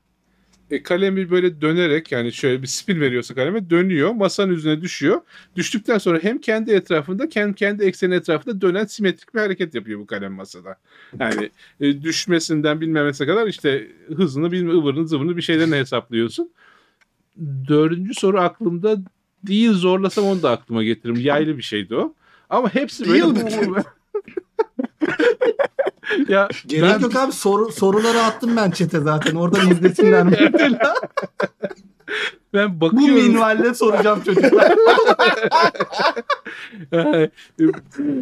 E, 0.71 0.83
kalemi 0.83 1.31
böyle 1.31 1.61
dönerek 1.61 2.11
yani 2.11 2.33
şöyle 2.33 2.61
bir 2.61 2.67
spin 2.67 3.01
veriyorsa 3.01 3.35
kaleme 3.35 3.69
dönüyor. 3.69 4.11
Masanın 4.11 4.53
üzerine 4.53 4.81
düşüyor. 4.81 5.21
Düştükten 5.55 5.97
sonra 5.97 6.19
hem 6.21 6.41
kendi 6.41 6.71
etrafında 6.71 7.27
hem 7.33 7.53
kendi 7.53 7.83
ekseni 7.83 8.15
etrafında 8.15 8.61
dönen 8.61 8.85
simetrik 8.85 9.35
bir 9.35 9.39
hareket 9.39 9.75
yapıyor 9.75 9.99
bu 9.99 10.05
kalem 10.05 10.33
masada. 10.33 10.75
Yani 11.19 11.49
e, 11.79 12.01
düşmesinden 12.01 12.81
bilmemesine 12.81 13.27
kadar 13.27 13.47
işte 13.47 13.87
hızını 14.15 14.51
bilme 14.51 14.73
ıvırını 14.73 15.07
zıvırını 15.07 15.37
bir 15.37 15.41
şeylerini 15.41 15.75
hesaplıyorsun. 15.75 16.51
Dördüncü 17.67 18.13
soru 18.13 18.39
aklımda 18.39 18.97
değil 19.43 19.71
zorlasam 19.71 20.25
onu 20.25 20.43
da 20.43 20.51
aklıma 20.51 20.83
getiririm. 20.83 21.21
Yaylı 21.21 21.57
bir 21.57 21.63
şeydi 21.63 21.95
o. 21.95 22.13
Ama 22.49 22.75
hepsi 22.75 23.09
böyle... 23.09 23.23
Ya 26.27 26.47
Gerek 26.67 26.95
ben- 26.95 26.99
yok 26.99 27.15
abi 27.15 27.31
soru, 27.31 27.71
soruları 27.71 28.21
attım 28.21 28.55
ben 28.57 28.71
çete 28.71 28.99
zaten. 28.99 29.35
Oradan 29.35 29.69
izlesinler 29.71 30.23
ben 32.53 32.81
Bu 32.81 32.81
bakıyorum. 32.81 33.15
minvalle 33.15 33.73
soracağım 33.73 34.21
çocuklar. 34.25 34.71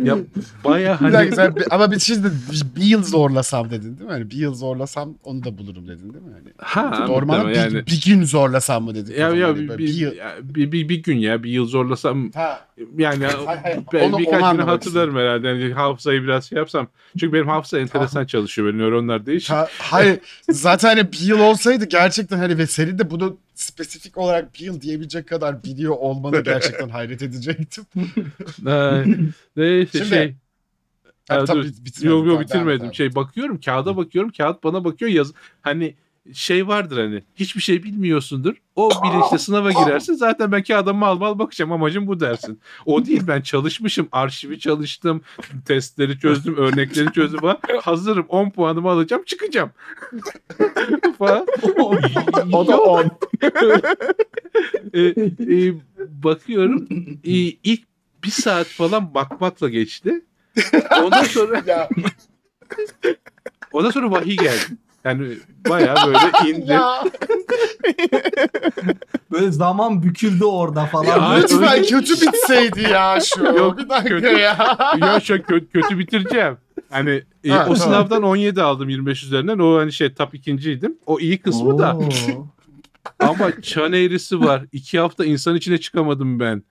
ya 0.03 0.17
baya 0.65 0.93
Bir 0.93 0.97
hani 0.99 1.13
dakika, 1.13 1.35
sen, 1.35 1.55
ama 1.69 1.91
bir 1.91 1.99
şey 1.99 2.23
de 2.23 2.27
bir 2.75 2.81
yıl 2.83 3.03
zorlasam 3.03 3.71
dedin 3.71 3.97
değil 3.97 4.09
mi? 4.09 4.11
Hani 4.11 4.29
bir 4.31 4.35
yıl 4.35 4.53
zorlasam 4.55 5.13
onu 5.23 5.43
da 5.43 5.57
bulurum 5.57 5.87
dedin 5.87 6.13
değil 6.13 6.25
mi? 6.25 6.31
Hani 6.33 6.53
ha 6.57 7.05
Normal 7.07 7.47
bir, 7.47 7.55
yani 7.55 7.85
bir 7.85 8.01
gün 8.05 8.23
zorlasam 8.23 8.83
mı 8.83 8.95
dedik? 8.95 9.17
o 9.17 9.21
ya 9.21 9.29
ya 9.29 9.47
Hani 9.47 9.59
bir, 9.69 9.77
bir, 9.77 9.93
yıl. 9.93 10.15
ya, 10.15 10.35
bir, 10.41 10.71
bir, 10.71 10.89
bir 10.89 11.03
gün 11.03 11.17
ya 11.17 11.43
bir 11.43 11.51
yıl 11.51 11.65
zorlasam 11.65 12.31
Ha, 12.31 12.59
yani 12.97 13.25
Hayır, 13.25 13.59
hayır, 13.63 13.79
ben 13.93 14.09
onu- 14.09 14.17
birkaç 14.17 14.51
gün 14.51 14.59
hatırlarım 14.63 15.15
herhalde. 15.15 15.47
Yani 15.47 15.73
hafızayı 15.73 16.23
biraz 16.23 16.45
şey 16.49 16.57
yapsam. 16.57 16.87
Çünkü 17.19 17.33
benim 17.33 17.47
hafıza 17.47 17.79
enteresan 17.79 18.25
çalışıyor. 18.25 18.67
Benim 18.67 18.79
nöronlar 18.79 19.25
değişik. 19.25 19.49
ha- 19.51 19.67
hayır 19.79 20.19
zaten 20.49 20.89
hani 20.89 21.11
bir 21.11 21.19
yıl 21.21 21.39
olsaydı 21.39 21.85
gerçekten 21.85 22.37
hani 22.37 22.57
ve 22.57 22.67
senin 22.67 22.99
de 22.99 23.09
bunu 23.11 23.37
spesifik 23.55 24.17
olarak 24.19 24.53
bir 24.53 24.59
yıl 24.59 24.81
diyebilecek 24.81 25.27
kadar 25.27 25.63
biliyor 25.63 25.95
olmanı 25.95 26.41
gerçekten 26.43 26.89
hayret 26.89 27.21
edecektim. 27.21 27.85
Ee, 28.67 29.03
neyse 29.57 29.97
Şimdi- 29.97 30.09
şey. 30.09 30.35
Ha, 31.29 31.35
Ha, 31.35 31.45
tabii 31.45 31.63
bitirmedim. 31.63 32.17
Yok 32.17 32.27
yok 32.27 32.41
bitirmedim. 32.41 32.93
Şey 32.93 33.15
bakıyorum 33.15 33.59
kağıda 33.59 33.97
bakıyorum. 33.97 34.31
Kağıt 34.37 34.63
bana 34.63 34.83
bakıyor 34.83 35.11
yaz. 35.11 35.33
Hani 35.61 35.95
şey 36.33 36.67
vardır 36.67 36.97
hani 36.97 37.23
hiçbir 37.35 37.61
şey 37.61 37.83
bilmiyorsundur. 37.83 38.55
O 38.75 38.89
bilinçle 39.03 39.37
sınava 39.37 39.71
girersin. 39.71 40.13
Zaten 40.13 40.51
ben 40.51 40.63
kağıda 40.63 40.93
mal 40.93 41.17
mal 41.17 41.39
bakacağım 41.39 41.71
amacım 41.71 42.07
bu 42.07 42.19
dersin. 42.19 42.59
O 42.85 43.05
değil 43.05 43.21
ben 43.27 43.41
çalışmışım. 43.41 44.07
Arşivi 44.11 44.59
çalıştım. 44.59 45.21
Testleri 45.65 46.19
çözdüm. 46.19 46.57
Örnekleri 46.57 47.11
çözdüm 47.11 47.39
falan. 47.39 47.57
Hazırım. 47.81 48.25
10 48.29 48.49
puanımı 48.49 48.89
alacağım. 48.89 49.23
Çıkacağım. 49.25 49.71
falan. 51.19 51.45
O 52.53 52.67
da 52.67 52.77
10. 52.81 53.11
E, 54.93 54.99
e, 54.99 55.73
bakıyorum. 56.23 56.87
E, 57.23 57.31
ilk 57.63 57.81
bir 58.23 58.31
saat 58.31 58.67
falan 58.67 59.13
bakmakla 59.13 59.69
geçti. 59.69 60.21
Ondan 61.03 61.23
sonra 61.23 61.63
Ya, 61.67 61.89
ondan 63.71 63.91
sonra 63.91 64.11
vahiy 64.11 64.35
geldi. 64.35 64.77
Yani 65.09 65.37
bayağı 65.69 65.95
böyle 66.07 66.49
indi. 66.49 66.77
Böyle 69.31 69.51
zaman 69.51 70.03
büküldü 70.03 70.45
orada 70.45 70.85
falan. 70.85 71.05
Ya, 71.05 71.29
Böyle- 71.31 71.43
Lütfen 71.43 71.73
öyle- 71.73 71.85
kötü 71.87 72.13
bitseydi 72.21 72.81
ya 72.91 73.19
şu. 73.23 73.43
Yok, 73.43 73.77
bir 73.77 73.89
dakika 73.89 74.09
kötü. 74.09 74.27
ya. 74.27 74.77
ya 75.01 75.19
şu 75.19 75.43
kötü, 75.43 75.69
kötü 75.69 75.99
bitireceğim. 75.99 76.57
Hani 76.89 77.23
e, 77.43 77.49
Ha, 77.49 77.55
o 77.59 77.63
tamam. 77.63 77.75
sınavdan 77.75 78.23
17 78.23 78.61
aldım 78.61 78.89
25 78.89 79.23
üzerinden. 79.23 79.59
O 79.59 79.77
hani 79.79 79.93
şey 79.93 80.13
top 80.13 80.35
ikinciydim. 80.35 80.97
O 81.05 81.19
iyi 81.19 81.37
kısmı 81.37 81.77
da 81.79 81.97
Oo. 81.97 82.47
ama 83.19 83.61
çan 83.61 83.93
eğrisi 83.93 84.41
var. 84.41 84.61
İki 84.71 84.99
hafta 84.99 85.25
insan 85.25 85.55
içine 85.55 85.77
çıkamadım 85.77 86.39
ben. 86.39 86.63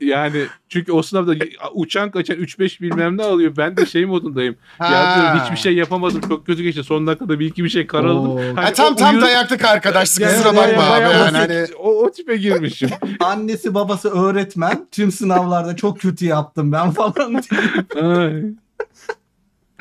Yani 0.00 0.44
çünkü 0.68 0.92
o 0.92 1.02
sınavda 1.02 1.34
uçan 1.74 2.10
kaçan 2.10 2.36
3-5 2.36 2.80
bilmem 2.80 3.16
ne 3.16 3.22
alıyor. 3.22 3.56
Ben 3.56 3.76
de 3.76 3.86
şey 3.86 4.04
modundayım. 4.04 4.56
Ya 4.80 5.16
diyorum 5.16 5.44
hiçbir 5.44 5.56
şey 5.56 5.74
yapamadım. 5.74 6.20
Çok 6.28 6.46
kötü 6.46 6.62
geçti. 6.62 6.84
Son 6.84 7.06
dakikada 7.06 7.40
bir 7.40 7.46
iki 7.46 7.64
bir 7.64 7.68
şey 7.68 7.86
karaladım. 7.86 8.36
Hani 8.36 8.66
Ha, 8.66 8.72
tam 8.72 8.96
tam 8.96 9.14
uyur- 9.14 9.22
dayaklık 9.22 9.64
arkadaşlık 9.64 10.22
Yani 10.22 10.36
kusura 10.36 10.56
bakma 10.56 10.82
abi. 10.82 11.02
Yani 11.02 11.16
o, 11.16 11.34
hani 11.34 11.66
o, 11.78 12.04
o 12.04 12.10
tipe 12.10 12.36
girmişim. 12.36 12.90
Annesi 13.20 13.74
babası 13.74 14.10
öğretmen. 14.10 14.86
Tüm 14.92 15.12
sınavlarda 15.12 15.76
çok 15.76 16.00
kötü 16.00 16.24
yaptım 16.26 16.72
ben 16.72 16.90
falan 16.90 17.42
diye. 17.42 18.42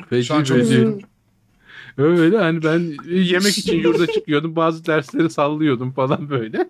Feci 0.10 0.27
Şu 0.27 0.35
an 0.35 0.44
çok 0.44 0.57
üzüldüm. 0.57 0.99
Öyle 1.98 2.38
hani 2.38 2.64
ben 2.64 2.94
yemek 3.11 3.57
için 3.57 3.80
yurda 3.80 4.07
çıkıyordum. 4.07 4.56
Bazı 4.56 4.85
dersleri 4.85 5.30
sallıyordum 5.30 5.91
falan 5.91 6.30
böyle. 6.30 6.69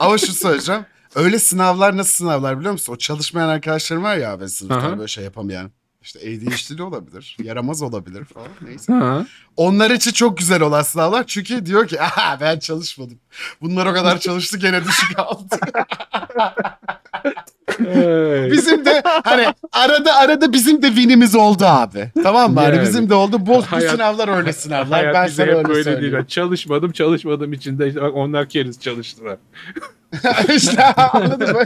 Ama 0.00 0.18
şu 0.18 0.32
söyleyeceğim. 0.32 0.82
Öyle 1.14 1.38
sınavlar 1.38 1.96
nasıl 1.96 2.12
sınavlar 2.12 2.58
biliyor 2.58 2.72
musun? 2.72 2.92
O 2.92 2.96
çalışmayan 2.96 3.48
arkadaşlarım 3.48 4.02
var 4.02 4.16
ya 4.16 4.32
abi 4.32 4.48
sınıfta 4.48 4.76
Aha. 4.88 4.96
böyle 4.98 5.08
şey 5.08 5.24
yapamayan. 5.24 5.70
İşte 6.02 6.18
ADHD'li 6.20 6.82
olabilir, 6.82 7.36
yaramaz 7.42 7.82
olabilir 7.82 8.24
falan 8.24 8.48
neyse. 8.62 8.92
Ha. 8.92 9.26
Onlar 9.56 9.90
için 9.90 10.10
çok 10.12 10.38
güzel 10.38 10.62
olan 10.62 10.82
sınavlar 10.82 11.26
çünkü 11.26 11.66
diyor 11.66 11.86
ki 11.88 12.02
aha 12.02 12.38
ben 12.40 12.58
çalışmadım. 12.58 13.18
Bunlar 13.60 13.86
o 13.86 13.92
kadar 13.94 14.18
çalıştı 14.18 14.58
gene 14.58 14.84
düşük 14.84 15.18
aldı. 15.18 15.56
Bizim 18.52 18.84
de 18.84 19.02
hani 19.24 19.46
arada 19.72 20.16
arada 20.16 20.52
bizim 20.52 20.82
de 20.82 20.86
winimiz 20.88 21.34
oldu 21.36 21.64
abi. 21.64 22.12
Tamam 22.22 22.54
mı? 22.54 22.60
Hani 22.60 22.76
Yani. 22.76 22.86
bizim 22.86 23.10
de 23.10 23.14
oldu. 23.14 23.40
Bu, 23.40 23.46
bu 23.46 23.62
Hayat- 23.62 23.90
sınavlar 23.90 24.36
öyle 24.36 24.52
sınavlar. 24.52 25.00
Hayat 25.00 25.14
ben 25.14 25.26
bize 25.26 25.36
sana 25.36 25.46
hep 25.46 25.54
öyle 25.56 25.68
böyle 25.68 25.74
değil. 25.74 25.84
söyleyeyim. 25.84 26.14
Yani 26.14 26.28
çalışmadım 26.28 26.92
çalışmadım 26.92 27.52
içinde 27.52 27.88
işte 27.88 28.02
bak 28.02 28.14
onlar 28.14 28.48
keriz 28.48 28.80
çalıştılar. 28.80 29.36
işte 30.56 30.84
anladın 30.84 31.52
mı? 31.52 31.64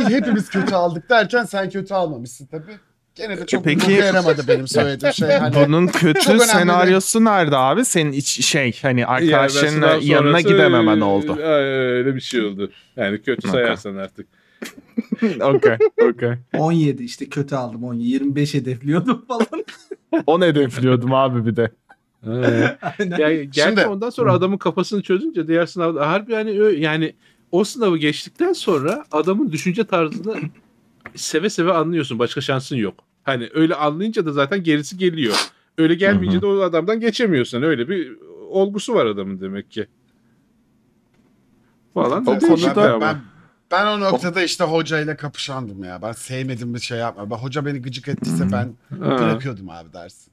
İyi, 0.00 0.04
hepimiz 0.16 0.48
kötü 0.50 0.74
aldık 0.74 1.10
derken 1.10 1.44
sen 1.44 1.70
kötü 1.70 1.94
almamışsın 1.94 2.46
tabii. 2.46 2.72
Gene 3.14 3.38
de 3.38 3.46
çok 3.46 3.64
Peki- 3.64 3.92
yaramadı 3.92 4.42
benim 4.48 4.68
söylediğim 4.68 5.14
şey. 5.14 5.28
Hani 5.28 5.54
Bunun 5.54 5.86
kötü 5.86 6.38
senaryosu 6.40 7.24
nerede 7.24 7.56
abi? 7.56 7.84
Senin 7.84 8.12
iç 8.12 8.44
şey 8.46 8.78
hani 8.82 9.00
Yani 9.00 9.10
arkadaşlarının 9.10 9.70
sınav 9.70 10.00
yanına 10.02 10.40
gidememen 10.40 11.00
oldu. 11.00 11.36
Öyle 11.42 12.14
bir 12.14 12.20
şey 12.20 12.40
oldu. 12.44 12.70
Yani 12.96 13.22
kötü 13.22 13.48
Okey. 13.48 13.50
sayarsan 13.60 13.96
artık. 13.96 14.26
Okey, 15.40 15.76
okey. 16.10 16.32
17 16.58 17.02
işte 17.04 17.28
kötü 17.28 17.54
aldım 17.56 17.84
17. 17.84 18.08
25 18.08 18.54
hedefliyordum 18.54 19.24
falan. 19.28 19.64
10 20.26 20.40
hedefliyordum 20.40 21.14
abi 21.14 21.46
bir 21.46 21.56
de. 21.56 21.70
Aynen. 22.26 23.18
Ya, 23.18 23.44
gerçi 23.44 23.60
Şimdi- 23.60 23.86
ondan 23.86 24.10
sonra 24.10 24.32
adamın 24.32 24.58
kafasını 24.58 25.02
çözünce 25.02 25.48
diğer 25.48 25.66
sınavda 25.66 26.10
harbi 26.10 26.32
yani 26.32 26.80
yani 26.80 27.14
o 27.52 27.64
sınavı 27.64 27.98
geçtikten 27.98 28.52
sonra 28.52 29.04
adamın 29.12 29.52
düşünce 29.52 29.84
tarzını 29.84 30.36
seve 31.14 31.50
seve 31.50 31.72
anlıyorsun. 31.72 32.18
Başka 32.18 32.40
şansın 32.40 32.76
yok. 32.76 33.04
Hani 33.22 33.48
öyle 33.54 33.74
anlayınca 33.74 34.26
da 34.26 34.32
zaten 34.32 34.62
gerisi 34.62 34.98
geliyor. 34.98 35.34
Öyle 35.78 35.94
gelmeyince 35.94 36.40
de 36.40 36.46
o 36.46 36.60
adamdan 36.60 37.00
geçemiyorsun. 37.00 37.62
Öyle 37.62 37.88
bir 37.88 38.16
olgusu 38.48 38.94
var 38.94 39.06
adamın 39.06 39.40
demek 39.40 39.70
ki. 39.70 39.86
Falan. 41.94 42.22
O 42.22 42.26
da 42.26 42.38
konuda 42.38 42.54
işte 42.54 42.76
ben, 42.76 43.00
ben, 43.00 43.20
ben 43.70 43.86
o 43.86 44.00
noktada 44.00 44.42
işte 44.42 44.64
hocayla 44.64 45.16
kapışandım 45.16 45.84
ya. 45.84 46.02
Ben 46.02 46.12
sevmedim 46.12 46.74
bir 46.74 46.80
şey 46.80 46.98
yapma. 46.98 47.30
Ben, 47.30 47.36
hoca 47.36 47.66
beni 47.66 47.82
gıcık 47.82 48.08
ettiyse 48.08 48.52
ben 48.52 48.74
bırakıyordum 48.90 49.70
abi 49.70 49.92
dersi. 49.92 50.30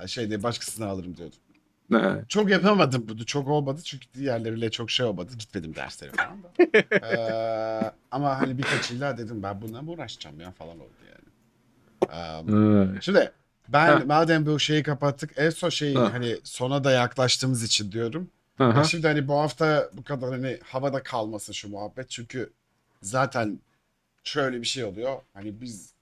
Ben 0.00 0.06
şey 0.06 0.28
diye 0.28 0.42
başkasını 0.42 0.86
alırım 0.86 1.16
diyordum. 1.16 1.38
Ha. 1.92 2.20
Çok 2.28 2.50
yapamadım 2.50 3.04
bunu. 3.08 3.26
Çok 3.26 3.48
olmadı 3.48 3.80
çünkü 3.84 4.06
diğerleriyle 4.14 4.70
çok 4.70 4.90
şey 4.90 5.06
olmadı. 5.06 5.32
Gitmedim 5.38 5.74
derslere 5.74 6.10
falan 6.10 6.42
da. 6.42 6.52
Ee, 7.06 7.92
ama 8.10 8.40
hani 8.40 8.58
birkaçıyla 8.58 9.18
dedim 9.18 9.42
ben 9.42 9.62
bununla 9.62 9.82
mı 9.82 9.90
uğraşacağım 9.90 10.40
ya 10.40 10.50
falan 10.52 10.76
oldu 10.80 10.92
yani. 11.10 11.28
Ha. 12.08 12.42
Şimdi 13.00 13.32
ben 13.68 13.86
Ha. 13.86 14.02
madem 14.06 14.46
bu 14.46 14.58
şeyi 14.60 14.82
kapattık 14.82 15.30
en 15.36 15.50
son 15.50 15.68
şeyi 15.68 15.96
Ha. 15.98 16.12
hani 16.12 16.36
sona 16.44 16.84
da 16.84 16.90
yaklaştığımız 16.90 17.62
için 17.62 17.92
diyorum. 17.92 18.30
Aha. 18.58 18.78
Ya 18.78 18.84
şimdi 18.84 19.06
hani 19.06 19.28
bu 19.28 19.34
hafta 19.34 19.90
bu 19.92 20.04
kadar 20.04 20.30
hani 20.30 20.58
havada 20.64 21.02
kalmasın 21.02 21.52
şu 21.52 21.68
muhabbet 21.68 22.10
çünkü 22.10 22.50
zaten 23.02 23.58
şöyle 24.24 24.60
bir 24.60 24.66
şey 24.66 24.84
oluyor. 24.84 25.16
Hani 25.34 25.60
biz 25.60 25.92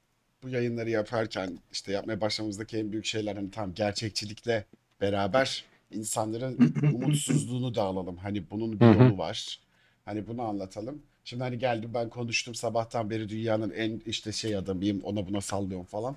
bu 0.43 0.49
yayınları 0.49 0.91
yaparken 0.91 1.59
işte 1.73 1.93
yapmaya 1.93 2.21
başlamamızdaki 2.21 2.79
en 2.79 2.93
büyük 2.93 3.05
şeyler 3.05 3.37
hani 3.37 3.51
tam 3.51 3.75
gerçekçilikle 3.75 4.65
beraber 5.01 5.65
insanların 5.91 6.75
umutsuzluğunu 6.95 7.75
da 7.75 7.83
alalım. 7.83 8.17
Hani 8.17 8.51
bunun 8.51 8.81
bir 8.81 8.87
yolu 8.87 9.19
var. 9.19 9.61
Hani 10.05 10.27
bunu 10.27 10.43
anlatalım. 10.43 11.03
Şimdi 11.25 11.43
hani 11.43 11.59
geldim 11.59 11.91
ben 11.95 12.09
konuştum 12.09 12.55
sabahtan 12.55 13.11
beri 13.11 13.29
dünyanın 13.29 13.71
en 13.71 14.03
işte 14.07 14.33
şey 14.33 14.57
adamıyım 14.57 15.01
ona 15.03 15.29
buna 15.29 15.41
sallıyorum 15.41 15.87
falan. 15.87 16.17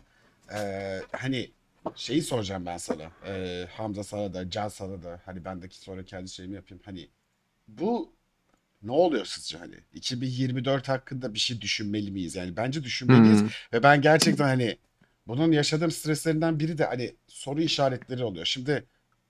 Ee, 0.56 1.02
hani 1.12 1.52
şeyi 1.96 2.22
soracağım 2.22 2.66
ben 2.66 2.78
sana. 2.78 3.12
Ee, 3.28 3.68
Hamza 3.72 4.04
sana 4.04 4.34
da, 4.34 4.50
Can 4.50 4.68
sana 4.68 5.04
da. 5.04 5.22
Hani 5.26 5.46
bendeki 5.46 5.78
sonra 5.78 6.06
kendi 6.06 6.30
şeyimi 6.30 6.56
yapayım. 6.56 6.82
Hani 6.86 7.08
bu 7.68 8.14
ne 8.84 8.92
oluyor 8.92 9.26
sizce 9.26 9.58
hani? 9.58 9.76
2024 9.94 10.90
hakkında 10.90 11.34
bir 11.34 11.40
şey 11.40 11.62
düşünmeli 11.62 12.12
miyiz? 12.12 12.36
Yani 12.36 12.58
bence 12.58 12.84
düşünmeliyiz. 12.84 13.42
Hı. 13.42 13.48
Ve 13.74 13.84
ben 13.84 14.02
gerçekten 14.02 14.46
hani 14.46 14.78
bunun 15.28 15.52
yaşadığım 15.52 15.92
streslerinden 15.92 16.60
biri 16.60 16.78
de 16.78 16.86
hani 16.86 17.16
soru 17.28 17.62
işaretleri 17.62 18.24
oluyor. 18.24 18.46
Şimdi 18.46 18.84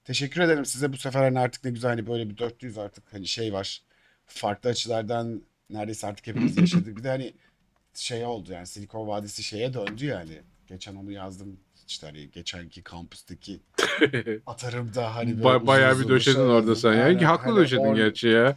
teşekkür 0.05 0.41
ederim 0.41 0.65
size 0.65 0.93
bu 0.93 0.97
sefer 0.97 1.23
hani 1.23 1.39
artık 1.39 1.63
ne 1.65 1.71
güzel 1.71 1.89
hani 1.89 2.07
böyle 2.07 2.30
bir 2.30 2.38
400 2.38 2.77
artık 2.77 3.13
hani 3.13 3.27
şey 3.27 3.53
var. 3.53 3.81
Farklı 4.25 4.69
açılardan 4.69 5.41
neredeyse 5.69 6.07
artık 6.07 6.27
hepimiz 6.27 6.57
yaşadık. 6.57 6.97
Bir 6.97 7.03
de 7.03 7.09
hani 7.09 7.34
şey 7.93 8.25
oldu 8.25 8.51
yani 8.51 8.67
Silikon 8.67 9.07
Vadisi 9.07 9.43
şeye 9.43 9.73
döndü 9.73 10.05
yani. 10.05 10.41
Geçen 10.67 10.95
onu 10.95 11.11
yazdım 11.11 11.59
işte 11.88 12.07
hani 12.07 12.31
geçenki 12.31 12.81
kampüsteki 12.84 13.59
atarımda 14.45 15.15
hani 15.15 15.38
böyle 15.43 15.47
Ba- 15.57 15.67
bayağı 15.67 15.99
bir 15.99 16.07
döşedin 16.07 16.35
şey 16.35 16.43
orada 16.45 16.75
sen 16.75 16.93
ya. 16.93 17.03
Aynen. 17.05 17.23
Haklı 17.23 17.51
Hani 17.51 17.59
döşedin 17.59 17.81
or- 17.81 17.95
gerçi 17.95 18.27
ya. 18.27 18.55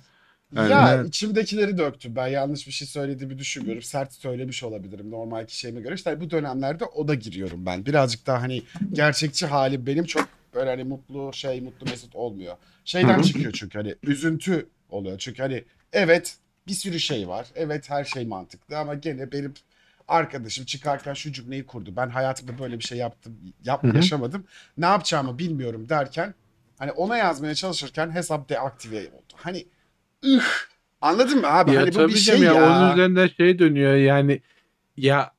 Yani- 0.54 0.70
ya 0.70 1.04
içimdekileri 1.04 1.78
döktüm. 1.78 2.16
Ben 2.16 2.26
yanlış 2.26 2.66
bir 2.66 2.72
şey 2.72 2.88
söylediğimi 2.88 3.38
düşünmüyorum. 3.38 3.82
Sert 3.82 4.12
söylemiş 4.12 4.62
olabilirim 4.62 5.10
normal 5.10 5.46
kişiye 5.46 5.72
göre. 5.72 5.94
İşte 5.94 6.20
bu 6.20 6.30
dönemlerde 6.30 6.84
o 6.84 7.08
da 7.08 7.14
giriyorum 7.14 7.66
ben. 7.66 7.86
Birazcık 7.86 8.26
daha 8.26 8.42
hani 8.42 8.62
gerçekçi 8.92 9.46
halim 9.46 9.86
benim 9.86 10.04
çok 10.04 10.28
böyle 10.56 10.70
hani 10.70 10.84
mutlu 10.84 11.32
şey 11.32 11.60
mutlu 11.60 11.86
mesut 11.90 12.16
olmuyor. 12.16 12.56
Şeyden 12.84 13.22
çıkıyor 13.22 13.52
çünkü 13.52 13.78
hani 13.78 13.94
üzüntü 14.02 14.68
oluyor. 14.90 15.18
Çünkü 15.18 15.42
hani 15.42 15.64
evet 15.92 16.36
bir 16.68 16.72
sürü 16.72 17.00
şey 17.00 17.28
var. 17.28 17.46
Evet 17.54 17.90
her 17.90 18.04
şey 18.04 18.26
mantıklı 18.26 18.78
ama 18.78 18.94
gene 18.94 19.32
benim 19.32 19.54
arkadaşım 20.08 20.64
çıkarken 20.64 21.14
şu 21.14 21.32
cümleyi 21.32 21.66
kurdu. 21.66 21.92
Ben 21.96 22.08
hayatımda 22.08 22.58
böyle 22.58 22.78
bir 22.78 22.84
şey 22.84 22.98
yaptım, 22.98 23.38
yap, 23.64 23.82
Hı 23.82 23.88
hı. 23.88 23.96
yaşamadım. 23.96 24.44
Ne 24.78 24.86
yapacağımı 24.86 25.38
bilmiyorum 25.38 25.88
derken 25.88 26.34
hani 26.78 26.92
ona 26.92 27.16
yazmaya 27.16 27.54
çalışırken 27.54 28.10
hesap 28.10 28.48
deaktive 28.48 28.98
oldu. 28.98 29.34
Hani 29.34 29.66
ıh 30.24 30.44
anladın 31.00 31.40
mı 31.40 31.46
abi? 31.46 31.72
Ya 31.72 31.80
hani 31.80 31.88
bu 31.90 31.94
tabii 31.94 32.12
bir 32.12 32.18
canım 32.18 32.38
şey 32.38 32.48
ya. 32.48 32.54
Onun 32.54 32.92
üzerinden 32.92 33.28
şey 33.28 33.58
dönüyor 33.58 33.94
yani 33.94 34.40
ya 34.96 35.35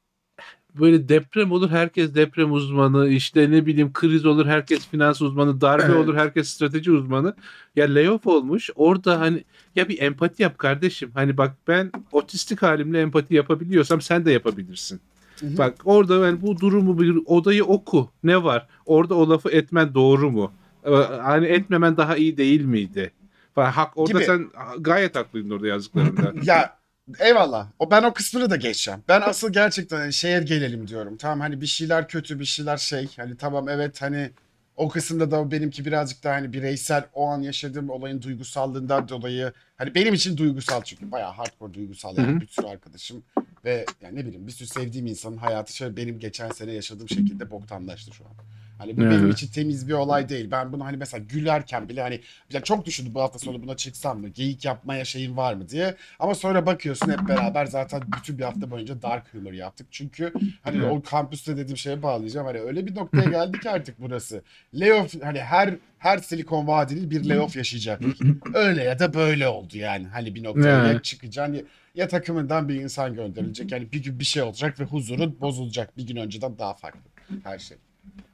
böyle 0.80 1.10
deprem 1.10 1.52
olur 1.52 1.70
herkes 1.70 2.16
deprem 2.16 2.52
uzmanı 2.52 3.08
işte 3.08 3.52
ne 3.52 3.66
bileyim 3.66 3.94
kriz 3.94 4.26
olur 4.26 4.46
herkes 4.46 4.88
finans 4.88 5.22
uzmanı 5.22 5.62
darbe 5.62 5.84
Evet. 5.84 5.96
olur 5.96 6.16
herkes 6.16 6.50
strateji 6.50 6.92
uzmanı 6.92 7.36
ya 7.76 7.86
layoff 7.96 8.28
olmuş 8.28 8.70
orada 8.76 9.20
hani 9.20 9.44
ya 9.76 9.90
bir 9.90 10.02
empati 10.02 10.44
yap 10.44 10.58
kardeşim 10.58 11.12
hani 11.14 11.38
bak 11.38 11.56
ben 11.68 11.92
otistik 12.12 12.62
halimle 12.62 13.02
empati 13.02 13.36
yapabiliyorsam 13.36 14.02
sen 14.02 14.26
de 14.26 14.32
yapabilirsin. 14.32 15.00
Hı 15.40 15.46
hı. 15.48 15.58
Bak 15.58 15.76
orada 15.86 16.26
yani 16.26 16.42
bu 16.42 16.60
durumu 16.60 17.00
bir 17.00 17.18
odayı 17.26 17.64
oku 17.66 18.10
ne 18.24 18.44
var 18.44 18.68
orada 18.86 19.16
o 19.16 19.30
lafı 19.30 19.50
etmen 19.50 19.94
doğru 19.94 20.32
mu? 20.32 20.52
Ee, 20.86 20.92
Hani 21.22 21.46
etmemen 21.46 21.98
daha 21.98 22.16
iyi 22.18 22.38
değil 22.38 22.62
miydi? 22.66 23.12
Falan. 23.56 23.72
Hak 23.72 23.98
orada 23.98 24.14
Gibi. 24.14 24.24
sen 24.24 24.50
gayet 24.80 25.16
haklıydın 25.16 25.50
orada 25.50 25.68
yazdıklarında. 25.68 26.34
ya 26.44 26.78
eyvallah. 27.20 27.68
O 27.80 27.92
ben 27.92 28.04
o 28.04 28.14
kısmını 28.14 28.50
da 28.50 28.56
geçeceğim. 28.56 29.04
Ben 29.08 29.22
asıl 29.22 29.54
gerçekten 29.54 29.98
hani 29.98 30.14
şeye 30.14 30.40
gelelim 30.40 30.88
diyorum. 30.88 31.18
Tamam 31.18 31.40
hani 31.40 31.62
bir 31.62 31.68
şeyler 31.68 32.08
kötü, 32.08 32.40
bir 32.40 32.46
şeyler 32.46 32.78
şey. 32.78 33.08
Hani 33.18 33.38
tamam 33.38 33.70
evet 33.70 34.02
hani 34.02 34.32
o 34.78 34.90
kısımda 34.90 35.32
da 35.32 35.52
benimki 35.52 35.86
birazcık 35.86 36.24
daha 36.24 36.36
hani 36.36 36.54
bireysel 36.54 37.06
o 37.14 37.28
an 37.28 37.42
yaşadığım 37.42 37.90
olayın 37.90 38.22
duygusallığından 38.22 39.10
dolayı 39.10 39.54
hani 39.78 39.96
benim 39.96 40.14
için 40.14 40.38
duygusal 40.38 40.82
çünkü 40.82 41.12
bayağı 41.12 41.32
hardcore 41.32 41.74
duygusal 41.74 42.18
yani 42.18 42.42
bir 42.42 42.48
sürü 42.48 42.68
arkadaşım 42.68 43.24
ve 43.66 43.86
yani 44.02 44.16
ne 44.16 44.26
bileyim 44.26 44.48
bir 44.48 44.52
sürü 44.52 44.68
sevdiğim 44.68 45.08
insanın 45.08 45.38
hayatı 45.38 45.76
şöyle 45.76 45.98
benim 45.98 46.20
geçen 46.20 46.50
sene 46.50 46.72
yaşadığım 46.72 47.10
şekilde 47.10 47.52
boktanlaştı 47.52 48.14
şu 48.14 48.26
an. 48.26 48.32
Hani 48.78 48.98
bu 48.98 49.02
Evet. 49.02 49.12
benim 49.12 49.30
için 49.30 49.48
temiz 49.48 49.88
bir 49.88 49.94
olay 49.94 50.30
değil. 50.30 50.52
Ben 50.52 50.74
bunu 50.74 50.86
hani 50.86 50.98
mesela 50.98 51.24
gülerken 51.30 51.90
bile 51.90 52.02
hani 52.02 52.22
ya 52.54 52.62
çok 52.64 52.86
düşündüm 52.86 53.14
bu 53.14 53.22
hafta 53.22 53.40
sonu 53.40 53.64
buna 53.64 53.76
çıksam 53.76 54.20
mı? 54.20 54.30
Geyik 54.30 54.66
yapmaya 54.66 55.06
şeyin 55.06 55.38
var 55.38 55.54
mı 55.54 55.70
diye. 55.70 55.96
Ama 56.20 56.36
sonra 56.36 56.66
bakıyorsun 56.66 57.12
hep 57.12 57.28
beraber 57.28 57.66
zaten 57.66 58.02
bütün 58.18 58.38
bir 58.38 58.44
hafta 58.44 58.72
boyunca 58.72 59.02
dark 59.02 59.34
humor 59.34 59.54
yaptık. 59.54 59.88
Çünkü 59.92 60.34
hani 60.64 60.86
o 60.86 61.02
kampüste 61.02 61.58
dediğim 61.58 61.78
şeye 61.78 62.04
bağlayacağım. 62.04 62.48
Hani 62.48 62.60
öyle 62.60 62.86
bir 62.88 62.96
noktaya 62.96 63.30
geldik 63.30 63.62
ki 63.62 63.70
artık 63.70 63.96
burası. 64.00 64.44
Layoff 64.74 65.24
hani 65.24 65.40
her 65.40 65.76
her 65.98 66.18
Silikon 66.18 66.68
Vadili 66.68 67.12
bir 67.12 67.30
layoff 67.30 67.56
yaşayacak. 67.56 68.02
öyle 68.54 68.84
ya 68.84 69.00
da 69.00 69.14
böyle 69.14 69.48
oldu 69.48 69.78
yani. 69.78 70.08
Hani 70.08 70.36
bir 70.36 70.44
noktaya 70.44 70.88
ya 70.88 71.02
çıkacaksın 71.02 71.54
ya, 71.54 71.62
ya 71.96 72.08
takımından 72.08 72.70
bir 72.70 72.76
insan 72.76 73.14
gönderilecek. 73.14 73.72
Yani 73.72 73.92
bir 73.92 74.04
gün 74.04 74.20
bir 74.20 74.26
şey 74.26 74.44
olacak 74.44 74.80
ve 74.80 74.84
huzurun 74.84 75.38
bozulacak. 75.42 75.98
Bir 75.98 76.08
gün 76.08 76.16
önceden 76.16 76.58
daha 76.58 76.74
farklı 76.74 77.00
her 77.44 77.60
şey. 77.60 77.78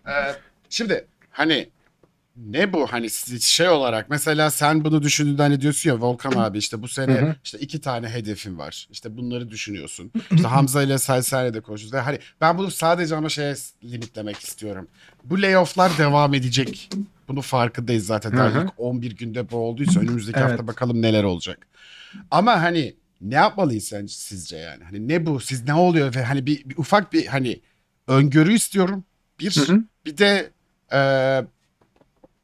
Ee, 0.08 0.12
şimdi 0.70 1.08
hani 1.30 1.70
ne 2.38 2.74
bu 2.74 2.88
hani 2.88 3.10
şey 3.40 3.70
olarak 3.70 4.10
mesela 4.10 4.52
sen 4.52 4.86
bunu 4.86 5.04
düşündüğünde 5.04 5.42
hani 5.42 5.62
diyorsun 5.62 5.90
ya 5.90 6.02
Volkan 6.02 6.32
abi 6.32 6.58
işte 6.58 6.82
bu 6.82 6.88
sene 6.88 7.14
Hı 7.14 7.26
hı. 7.26 7.36
işte 7.44 7.60
iki 7.60 7.82
tane 7.82 8.10
hedefin 8.10 8.58
var. 8.58 8.88
İşte 8.92 9.18
bunları 9.18 9.50
düşünüyorsun. 9.50 10.12
İşte 10.32 10.48
Hamza 10.48 10.84
ile 10.84 10.98
Selsel'le 10.98 11.54
de 11.54 11.62
konuşuyoruz. 11.62 11.94
Ve 11.94 12.00
Hani 12.00 12.20
ben 12.42 12.58
bunu 12.58 12.72
sadece 12.72 13.16
ama 13.16 13.30
şeye 13.30 13.56
limitlemek 13.84 14.38
istiyorum. 14.38 14.88
Bu 15.24 15.42
layofflar 15.42 15.98
devam 15.98 16.34
edecek. 16.34 16.90
Bunu 17.28 17.42
farkındayız 17.42 18.06
zaten. 18.06 18.32
Hı 18.32 18.46
hı. 18.46 18.64
ilk 18.64 18.74
11 18.78 19.12
günde 19.12 19.52
bu 19.52 19.58
olduysa 19.58 20.00
önümüzdeki 20.00 20.40
Evet. 20.40 20.50
hafta 20.50 20.68
bakalım 20.68 21.02
neler 21.02 21.24
olacak. 21.24 21.68
Ama 22.32 22.62
hani 22.62 22.96
ne 23.22 23.36
yapmalıyız 23.36 23.84
sen 23.84 24.06
sizce 24.06 24.58
yani? 24.58 24.84
Hani 24.84 25.08
ne 25.08 25.26
bu? 25.26 25.40
Siz 25.40 25.64
ne 25.64 25.74
oluyor 25.74 26.16
ve 26.16 26.24
hani 26.24 26.46
bir, 26.46 26.70
bir 26.70 26.78
ufak 26.78 27.14
bir 27.14 27.26
hani 27.26 27.62
öngörü 28.08 28.54
istiyorum. 28.54 29.04
Bir 29.40 29.56
Hı 29.58 29.74
hı. 29.74 29.84
bir 30.06 30.18
de 30.18 30.52
eee, 30.92 31.45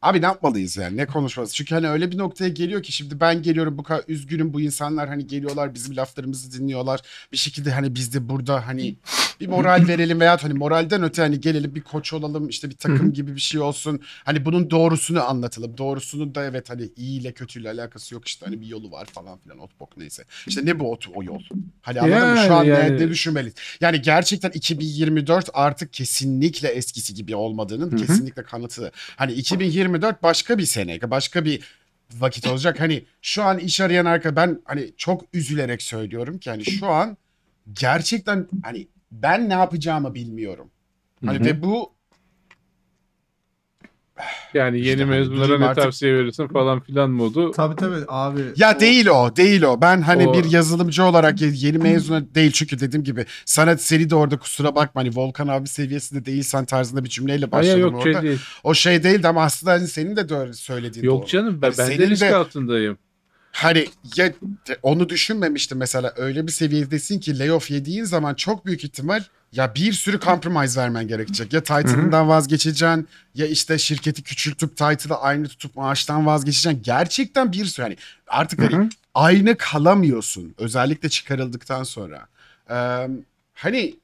abi 0.01 0.21
ne 0.21 0.25
yapmalıyız 0.25 0.77
yani 0.77 0.97
ne 0.97 1.05
konuşması? 1.05 1.53
Çünkü 1.53 1.75
hani 1.75 1.89
öyle 1.89 2.11
bir 2.11 2.17
noktaya 2.17 2.49
geliyor 2.49 2.83
ki 2.83 2.91
şimdi 2.91 3.19
ben 3.19 3.41
geliyorum 3.41 3.77
bu 3.77 3.83
kadar 3.83 4.03
üzgünüm 4.07 4.53
bu 4.53 4.61
insanlar 4.61 5.09
hani 5.09 5.27
geliyorlar 5.27 5.73
bizim 5.73 5.95
laflarımızı 5.97 6.59
dinliyorlar. 6.59 7.01
Bir 7.31 7.37
şekilde 7.37 7.71
hani 7.71 7.95
biz 7.95 8.13
de 8.13 8.29
burada 8.29 8.67
hani 8.67 8.95
bir 9.39 9.47
moral 9.47 9.87
verelim 9.87 10.19
veya 10.19 10.37
hani 10.43 10.53
moralden 10.53 11.03
öte 11.03 11.21
hani 11.21 11.39
gelelim 11.39 11.75
bir 11.75 11.81
koç 11.81 12.13
olalım 12.13 12.49
işte 12.49 12.69
bir 12.69 12.75
takım 12.75 13.13
gibi 13.13 13.35
bir 13.35 13.41
şey 13.41 13.61
olsun. 13.61 14.01
Hani 14.25 14.45
bunun 14.45 14.69
doğrusunu 14.69 15.23
anlatalım. 15.23 15.77
Doğrusunu 15.77 16.35
da 16.35 16.45
evet 16.45 16.69
hani 16.69 16.89
iyi 16.95 17.21
ile 17.21 17.31
kötüyle 17.31 17.69
alakası 17.69 18.13
yok 18.13 18.27
işte 18.27 18.45
hani 18.45 18.61
bir 18.61 18.67
yolu 18.67 18.91
var 18.91 19.05
falan 19.05 19.39
filan 19.39 19.59
ot 19.59 19.79
bok 19.79 19.97
neyse. 19.97 20.23
İşte 20.47 20.65
ne 20.65 20.79
bu 20.79 20.91
ot 20.91 21.07
o 21.15 21.23
yol? 21.23 21.39
Hani 21.81 22.01
anladın 22.01 22.29
mı? 22.29 22.37
Şu 22.37 22.43
Yani, 22.43 22.53
an 22.53 22.65
ne, 22.65 22.69
yani. 22.69 22.95
ne 22.99 23.09
düşünmeliyiz? 23.09 23.55
Yani 23.81 24.01
gerçekten 24.01 24.49
2024 24.49 25.49
artık 25.53 25.93
kesinlikle 25.93 26.67
eskisi 26.67 27.13
gibi 27.13 27.35
olmadığının 27.35 27.97
kesinlikle 27.97 28.43
kanıtı. 28.43 28.91
Hani 29.15 29.33
2024 29.89 30.23
başka 30.23 30.57
bir 30.57 30.65
sene, 30.65 31.11
başka 31.11 31.45
bir 31.45 31.61
vakit 32.13 32.47
olacak. 32.47 32.79
Hani 32.79 33.05
şu 33.21 33.43
an 33.43 33.59
iş 33.59 33.81
arayan 33.81 34.05
arka 34.05 34.35
ben 34.35 34.61
hani 34.65 34.93
çok 34.97 35.25
üzülerek 35.33 35.81
söylüyorum 35.81 36.37
ki 36.37 36.49
hani 36.49 36.65
şu 36.65 36.87
an 36.87 37.17
gerçekten 37.73 38.47
hani 38.63 38.87
ben 39.11 39.49
ne 39.49 39.53
yapacağımı 39.53 40.15
bilmiyorum. 40.15 40.71
Hani 41.25 41.39
Hı 41.39 41.41
hı. 41.41 41.45
ve 41.45 41.63
bu 41.63 41.93
Yani 44.53 44.77
İşte 44.77 44.89
yeni 44.89 45.01
hani 45.01 45.09
mezunlara 45.09 45.57
ne 45.59 45.65
artık- 45.65 45.83
tavsiye 45.83 46.13
verirsin 46.13 46.47
falan 46.47 46.79
filan 46.79 47.09
modu. 47.09 47.51
Tabii 47.51 47.75
tabii 47.75 47.95
abi. 48.07 48.41
ya 48.55 48.79
değil 48.79 49.07
o, 49.07 49.35
değil 49.35 49.61
o. 49.61 49.81
Ben 49.81 50.01
hani 50.01 50.27
O- 50.27 50.33
bir 50.33 50.51
yazılımcı 50.51 51.03
olarak 51.03 51.41
ye- 51.41 51.51
yeni 51.55 51.77
mezuna 51.77 52.35
değil 52.35 52.51
çünkü 52.51 52.79
dediğim 52.79 53.03
gibi 53.03 53.25
sana 53.45 53.77
seni 53.77 54.09
de 54.09 54.15
orada 54.15 54.37
kusura 54.37 54.75
bakma 54.75 55.01
hani 55.01 55.11
Volkan 55.15 55.47
abi 55.47 55.67
seviyesinde 55.67 56.25
değilsen 56.25 56.65
tarzında 56.65 57.03
bir 57.03 57.09
cümleyle 57.09 57.45
Hayır 57.51 57.51
başladım 57.51 57.81
yok 57.81 57.93
orada. 58.05 58.13
şey 58.21 58.21
değil. 58.29 58.39
O 58.63 58.73
şey 58.73 59.03
değildi 59.03 59.27
ama 59.27 59.43
aslında 59.43 59.71
hani 59.73 59.87
senin 59.87 60.15
de 60.15 60.53
söylediğin 60.53 61.05
Yok 61.05 61.21
doğru. 61.21 61.27
canım 61.29 61.61
ben, 61.61 61.71
Hani 61.77 61.89
ben 61.89 61.97
de 61.99 62.07
risk 62.07 62.21
de- 62.21 62.35
altındayım. 62.35 62.97
Hani 63.59 63.85
ya 64.15 64.33
onu 64.83 65.09
düşünmemiştim 65.09 65.77
mesela 65.77 66.13
öyle 66.17 66.47
bir 66.47 66.51
seviyedesin 66.51 67.19
ki 67.19 67.39
layoff 67.39 67.71
yediğin 67.71 68.03
zaman 68.03 68.33
çok 68.33 68.65
büyük 68.65 68.83
ihtimal 68.83 69.23
ya 69.51 69.75
bir 69.75 69.93
sürü 69.93 70.19
compromise 70.19 70.81
vermen 70.81 71.07
gerekecek. 71.07 71.53
Ya 71.53 71.63
title'ından 71.63 72.27
vazgeçeceksin 72.27 73.07
ya 73.35 73.47
işte 73.47 73.77
şirketi 73.77 74.23
küçültüp 74.23 74.77
title'ı 74.77 75.17
aynı 75.17 75.47
tutup 75.47 75.75
maaştan 75.75 76.25
vazgeçeceksin. 76.25 76.83
Gerçekten 76.83 77.51
bir 77.51 77.65
sürü 77.65 77.83
hani 77.83 77.97
artık 78.27 78.61
hani 78.61 78.89
aynı 79.13 79.57
kalamıyorsun 79.57 80.55
özellikle 80.57 81.09
çıkarıldıktan 81.09 81.83
sonra. 81.83 82.27
Ee, 82.69 83.07
hani 83.53 83.95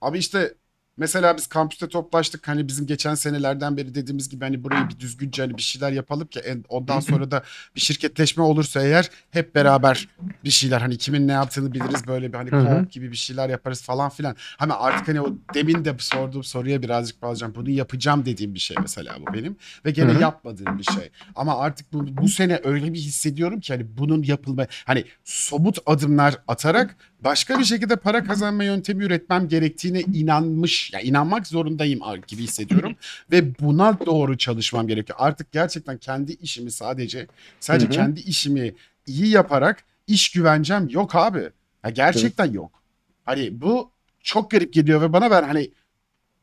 abi 0.00 0.18
işte 0.18 0.54
mesela 1.00 1.36
biz 1.36 1.46
kampüste 1.46 1.88
toplaştık 1.88 2.48
hani 2.48 2.68
bizim 2.68 2.86
geçen 2.86 3.14
senelerden 3.14 3.76
beri 3.76 3.94
dediğimiz 3.94 4.28
gibi 4.28 4.44
hani 4.44 4.64
burayı 4.64 4.88
bir 4.88 5.00
düzgünce 5.00 5.42
hani 5.42 5.56
bir 5.56 5.62
şeyler 5.62 5.92
yapalım 5.92 6.26
ki 6.26 6.40
en- 6.40 6.64
ondan 6.68 7.00
sonra 7.00 7.30
da 7.30 7.42
bir 7.76 7.80
şirketleşme 7.80 8.42
olursa 8.42 8.82
eğer 8.82 9.10
hep 9.30 9.54
beraber 9.54 10.08
bir 10.44 10.50
şeyler 10.50 10.80
hani 10.80 10.98
kimin 10.98 11.28
ne 11.28 11.32
yaptığını 11.32 11.72
biliriz 11.72 12.06
böyle 12.06 12.32
bir 12.32 12.36
hani 12.36 12.50
Hı 12.50 12.56
hı. 12.56 12.60
co-op 12.64 12.90
gibi 12.90 13.10
bir 13.10 13.16
şeyler 13.16 13.48
yaparız 13.48 13.82
falan 13.82 14.10
filan. 14.10 14.36
Ama 14.58 14.78
artık 14.78 15.08
hani 15.08 15.20
o 15.20 15.36
demin 15.54 15.84
de 15.84 15.94
sorduğum 15.98 16.44
soruya 16.44 16.82
birazcık 16.82 17.22
bağlayacağım. 17.22 17.54
Bunu 17.54 17.70
yapacağım 17.70 18.24
dediğim 18.24 18.54
bir 18.54 18.60
şey 18.60 18.76
mesela 18.82 19.16
bu 19.20 19.34
benim 19.34 19.56
ve 19.84 19.90
gene 19.90 20.12
Hı 20.12 20.16
hı. 20.16 20.22
yapmadığım 20.22 20.78
bir 20.78 20.84
şey. 20.84 21.10
Ama 21.36 21.58
artık 21.58 21.92
bu, 21.92 22.16
bu 22.16 22.28
sene 22.28 22.60
öyle 22.64 22.92
bir 22.92 22.98
hissediyorum 22.98 23.60
ki 23.60 23.72
hani 23.72 23.86
bunun 23.98 24.22
yapılma 24.22 24.66
hani 24.84 25.04
somut 25.24 25.78
adımlar 25.86 26.34
atarak 26.48 26.96
başka 27.24 27.58
bir 27.58 27.64
şekilde 27.64 27.96
para 27.96 28.24
kazanma 28.24 28.64
yöntemi 28.64 29.04
üretmem 29.04 29.48
gerektiğine 29.48 30.00
inanmış 30.00 30.92
ya 30.92 31.00
inanmak 31.00 31.46
zorundayım 31.46 32.00
gibi 32.26 32.42
hissediyorum 32.42 32.96
ve 33.32 33.58
buna 33.58 33.98
doğru 34.06 34.38
çalışmam 34.38 34.88
gerekiyor. 34.88 35.18
Artık 35.22 35.52
gerçekten 35.52 35.98
kendi 35.98 36.32
işimi 36.32 36.70
sadece 36.70 37.26
sadece 37.60 37.86
Hı 37.86 37.90
hı. 37.90 37.94
kendi 37.94 38.20
işimi 38.20 38.74
iyi 39.06 39.28
yaparak 39.28 39.84
iş 40.06 40.30
güvencem 40.32 40.88
yok 40.88 41.14
abi. 41.14 41.50
Ya 41.84 41.90
gerçekten 41.90 42.52
yok. 42.52 42.82
Hani 43.24 43.60
bu 43.60 43.90
çok 44.22 44.50
garip 44.50 44.72
geliyor 44.72 45.00
ve 45.00 45.12
bana 45.12 45.30
ben 45.30 45.42
hani 45.42 45.70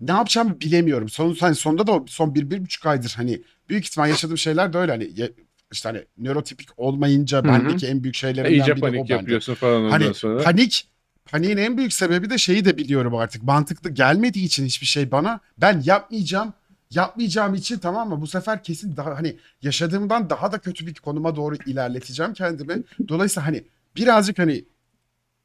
ne 0.01 0.11
yapacağımı 0.11 0.61
bilemiyorum. 0.61 1.09
Son, 1.09 1.35
hani 1.39 1.55
sonunda 1.55 1.87
da 1.87 1.91
o 1.91 2.05
son 2.07 2.35
bir, 2.35 2.49
bir 2.49 2.61
buçuk 2.61 2.85
aydır 2.85 3.13
hani 3.17 3.41
büyük 3.69 3.85
ihtimal 3.85 4.09
yaşadığım 4.09 4.37
şeyler 4.37 4.73
de 4.73 4.77
öyle 4.77 4.91
hani 4.91 5.31
işte 5.71 5.89
hani 5.89 6.05
nörotipik 6.17 6.69
olmayınca 6.77 7.47
bendeki 7.47 7.87
en 7.87 8.03
büyük 8.03 8.15
E, 8.15 8.19
şeylerimden 8.19 8.51
iyice 8.51 8.75
biri 8.75 8.81
o 8.81 8.81
panik 8.81 9.09
bende. 9.09 9.13
yapıyorsun 9.13 9.53
falan 9.55 9.83
ondan 9.83 9.89
Hani 9.89 10.13
sonra. 10.13 10.43
panik 10.43 10.87
paniğin 11.25 11.57
en 11.57 11.77
büyük 11.77 11.93
sebebi 11.93 12.29
de 12.29 12.37
şeyi 12.37 12.65
de 12.65 12.77
biliyorum 12.77 13.15
artık. 13.15 13.43
Mantıklı 13.43 13.89
gelmediği 13.89 14.45
için 14.45 14.65
hiçbir 14.65 14.87
şey 14.87 15.11
bana 15.11 15.39
ben 15.57 15.81
yapmayacağım. 15.85 16.53
Yapmayacağım 16.91 17.53
için 17.55 17.79
tamam 17.79 18.09
mı? 18.09 18.21
Bu 18.21 18.27
sefer 18.27 18.63
kesin 18.63 18.97
daha 18.97 19.15
hani 19.17 19.35
yaşadığımdan 19.61 20.29
daha 20.29 20.51
da 20.51 20.57
kötü 20.59 20.87
bir 20.87 20.93
konuma 20.93 21.35
doğru 21.35 21.55
ilerleteceğim 21.65 22.33
kendimi. 22.33 22.83
Dolayısıyla 23.07 23.47
hani 23.47 23.63
birazcık 23.95 24.39
hani 24.39 24.65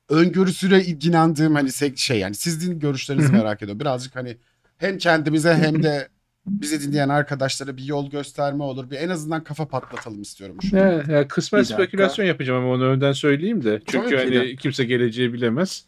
öngörüsüne 0.08 0.84
inandığım 0.84 1.54
hani 1.54 1.70
şey 1.96 2.18
yani 2.18 2.34
sizin 2.34 2.78
görüşlerinizi 2.80 3.32
merak 3.32 3.62
ediyorum. 3.62 3.80
Birazcık 3.80 4.16
hani 4.16 4.36
hem 4.78 4.98
kendimize 4.98 5.54
hem 5.54 5.82
de 5.82 6.08
bizi 6.46 6.88
dinleyen 6.88 7.08
arkadaşlara 7.08 7.76
bir 7.76 7.84
yol 7.84 8.10
gösterme 8.10 8.64
olur. 8.64 8.90
Bir 8.90 8.96
en 8.96 9.08
azından 9.08 9.44
kafa 9.44 9.68
patlatalım 9.68 10.22
istiyorum 10.22 10.56
şu. 10.62 10.76
an. 10.76 10.80
Ya, 10.80 11.04
ya 11.08 11.28
kısmen 11.28 11.62
spekülasyon 11.62 12.26
yapacağım 12.26 12.64
ama 12.64 12.74
onu 12.74 12.84
önden 12.84 13.12
söyleyeyim 13.12 13.64
de. 13.64 13.80
Çünkü 13.86 14.16
Tabii 14.16 14.36
hani 14.38 14.56
kimse 14.56 14.84
geleceği 14.84 15.32
bilemez. 15.32 15.84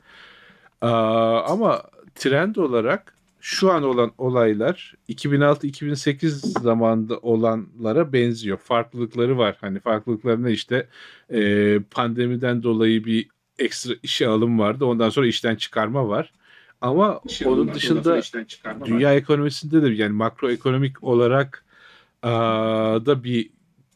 Aa, 0.80 1.40
ama 1.42 1.82
trend 2.14 2.56
olarak 2.56 3.14
şu 3.40 3.72
an 3.72 3.82
olan 3.82 4.12
olaylar 4.18 4.94
2006-2008 5.08 6.28
zamanında 6.62 7.18
olanlara 7.18 8.12
benziyor. 8.12 8.58
Farklılıkları 8.58 9.38
var. 9.38 9.56
Hani 9.60 9.80
farklılıklarına 9.80 10.50
işte 10.50 10.88
e, 11.32 11.78
pandemiden 11.90 12.62
dolayı 12.62 13.04
bir 13.04 13.28
ekstra 13.58 13.94
işe 14.02 14.28
alım 14.28 14.58
vardı. 14.58 14.84
Ondan 14.84 15.10
sonra 15.10 15.26
işten 15.26 15.56
çıkarma 15.56 16.08
var. 16.08 16.32
Ama 16.84 17.20
onun 17.44 17.74
dışında 17.74 18.20
dünya 18.84 19.14
ekonomisinde 19.14 19.82
de 19.82 19.88
yani 19.88 20.12
makroekonomik 20.12 21.04
olarak 21.04 21.64
aa, 22.22 23.06
da 23.06 23.24
bir 23.24 23.50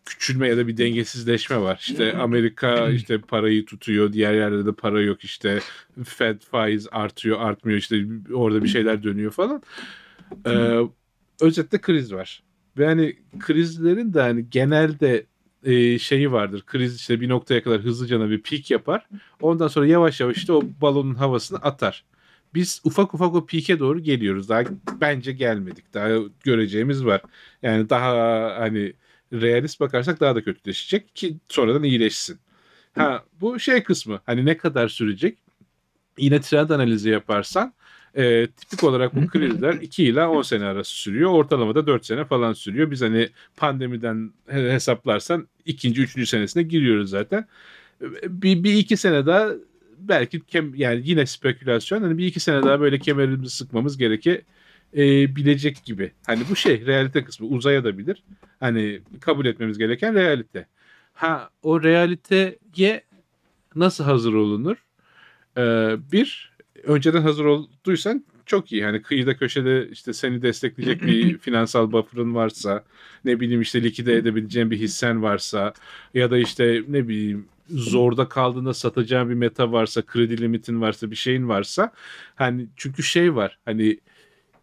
küçülme 0.07 0.49
ya 0.49 0.57
da 0.57 0.69
bir 0.69 0.77
dengesizleşme 0.77 1.61
var. 1.61 1.79
İşte 1.81 2.17
Amerika 2.17 2.89
işte 2.93 3.19
parayı 3.19 3.65
tutuyor, 3.67 4.13
diğer 4.13 4.35
yerlerde 4.35 4.67
de 4.67 4.73
para 4.73 5.01
yok 5.01 5.25
işte 5.25 5.61
Fed 6.05 6.41
faiz 6.41 6.89
artıyor, 6.93 7.41
artmıyor 7.41 7.79
işte 7.79 8.05
orada 8.35 8.65
bir 8.65 8.69
şeyler 8.69 9.03
dönüyor 9.03 9.33
falan. 9.33 9.63
Ee, 10.47 10.81
özetle 11.41 11.81
kriz 11.81 12.13
var. 12.13 12.43
Ve 12.79 12.87
hani 12.87 13.17
krizlerin 13.39 14.15
de 14.15 14.21
hani 14.21 14.51
genelde 14.51 15.27
e, 15.65 15.99
şeyi 15.99 16.33
vardır. 16.33 16.63
Kriz 16.67 16.97
işte 16.97 17.21
bir 17.21 17.29
noktaya 17.29 17.63
kadar 17.63 17.81
hızlıca 17.81 18.31
bir 18.31 18.43
pik 18.43 18.71
yapar. 18.71 19.07
Ondan 19.41 19.69
sonra 19.69 19.87
yavaş 19.87 20.21
yavaş 20.21 20.37
işte 20.37 20.53
o 20.53 20.63
balonun 20.81 21.15
havasını 21.15 21.59
atar. 21.59 22.05
Biz 22.55 22.81
ufak 22.85 23.15
ufak 23.15 23.35
o 23.35 23.47
pike 23.47 23.79
doğru 23.79 24.01
geliyoruz. 24.01 24.49
Daha 24.49 24.63
bence 25.01 25.33
gelmedik. 25.33 25.95
Daha 25.95 26.09
göreceğimiz 26.45 27.05
var. 27.05 27.21
Yani 27.63 27.91
daha 27.91 28.13
hani 28.59 28.93
realist 29.33 29.81
bakarsak 29.81 30.21
daha 30.21 30.35
da 30.37 30.45
kötüleşecek 30.45 31.17
ki 31.17 31.37
sonradan 31.49 31.83
iyileşsin. 31.83 32.39
Ha 32.95 33.25
bu 33.41 33.61
şey 33.61 33.83
kısmı 33.83 34.21
hani 34.27 34.45
ne 34.47 34.57
kadar 34.57 34.89
sürecek? 34.89 35.39
Yine 36.19 36.41
trend 36.41 36.71
analizi 36.71 37.11
yaparsan 37.11 37.75
e, 38.15 38.47
tipik 38.47 38.85
olarak 38.85 39.17
bu 39.17 39.27
krizler 39.27 39.75
2 39.83 40.05
ila 40.05 40.31
10 40.31 40.43
sene 40.43 40.65
arası 40.65 40.93
sürüyor. 40.93 41.31
Ortalamada 41.31 41.87
4 41.87 42.07
sene 42.07 42.25
falan 42.25 42.53
sürüyor. 42.53 42.91
Biz 42.91 43.03
hani 43.03 43.29
pandemiden 43.57 44.33
he- 44.49 44.73
hesaplarsan 44.73 45.49
ikinci, 45.65 46.03
üçüncü 46.03 46.27
senesine 46.27 46.63
giriyoruz 46.63 47.11
zaten. 47.11 47.47
Bir, 48.23 48.65
bir 48.65 48.75
iki 48.75 48.97
sene 48.97 49.27
daha 49.27 49.51
belki 50.01 50.41
kem, 50.41 50.75
yani 50.75 51.03
yine 51.05 51.27
spekülasyon 51.27 52.03
hani 52.03 52.19
bir 52.19 52.27
iki 52.27 52.41
sene 52.41 52.63
daha 52.63 52.81
böyle 52.81 52.99
kemerimizi 52.99 53.57
sıkmamız 53.57 53.99
gereke 53.99 54.43
e, 54.97 55.37
bilecek 55.37 55.85
gibi. 55.85 56.13
Hani 56.27 56.43
bu 56.51 56.57
şey 56.57 56.87
realite 56.87 57.25
kısmı 57.25 57.47
uzaya 57.47 57.85
da 57.85 57.99
bilir. 57.99 58.23
Hani 58.61 59.01
kabul 59.21 59.47
etmemiz 59.47 59.79
gereken 59.79 60.15
realite. 60.15 60.67
Ha 61.13 61.51
o 61.63 61.83
realiteye 61.83 63.03
nasıl 63.75 64.05
hazır 64.05 64.35
olunur? 64.35 64.77
Ee, 65.57 65.97
bir 66.13 66.53
önceden 66.85 67.23
hazır 67.23 67.45
olduysan 67.45 68.25
çok 68.47 68.73
iyi. 68.73 68.85
Hani 68.85 69.03
kıyıda 69.03 69.37
köşede 69.37 69.89
işte 69.89 70.13
seni 70.13 70.43
destekleyecek 70.43 71.03
bir 71.03 71.39
finansal 71.39 71.93
buffer'ın 71.93 72.35
varsa, 72.35 72.85
ne 73.25 73.41
bileyim 73.41 73.61
işte 73.61 73.83
likide 73.83 74.17
edebileceğin 74.17 74.71
bir 74.71 74.79
hissen 74.79 75.23
varsa 75.23 75.73
ya 76.15 76.31
da 76.31 76.39
işte 76.39 76.83
ne 76.89 77.09
bileyim 77.09 77.47
zorda 77.71 78.29
kaldığında 78.29 78.75
satacağın 78.75 79.29
bir 79.31 79.35
meta 79.35 79.73
varsa, 79.73 80.03
kredi 80.03 80.41
limitin 80.41 80.81
varsa, 80.81 81.11
bir 81.11 81.17
şeyin 81.17 81.49
varsa 81.49 81.93
hani 82.35 82.67
çünkü 82.77 83.03
şey 83.03 83.35
var. 83.35 83.59
Hani 83.65 84.01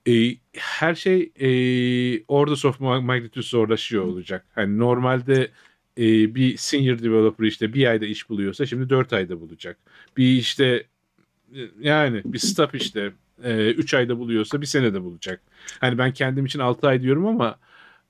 e, 0.08 0.35
her 0.53 0.95
şey 0.95 1.32
e, 1.40 1.50
orders 2.27 2.66
of 2.66 2.80
magnitude 2.80 3.42
zorlaşıyor 3.42 4.03
olacak. 4.03 4.45
Hani 4.56 4.80
normalde 4.80 5.51
e, 5.98 6.35
bir 6.35 6.58
senior 6.58 7.00
developer 7.00 7.45
işte 7.45 7.74
bir 7.74 7.88
ayda 7.88 8.06
iş 8.06 8.30
buluyorsa 8.30 8.66
şimdi 8.66 8.90
dört 8.90 9.14
ayda 9.14 9.42
bulacak. 9.42 9.77
Bir 10.17 10.38
işte 10.38 10.85
e, 11.56 11.59
yani 11.80 12.22
bir 12.25 12.40
staff 12.40 12.75
işte 12.75 13.11
3 13.43 13.93
ayda 13.93 14.19
buluyorsa 14.19 14.61
bir 14.61 14.66
senede 14.66 15.03
bulacak. 15.03 15.42
Hani 15.80 15.98
ben 15.98 16.14
kendim 16.14 16.45
için 16.45 16.59
6 16.59 16.88
ay 16.88 17.01
diyorum 17.01 17.27
ama 17.27 17.59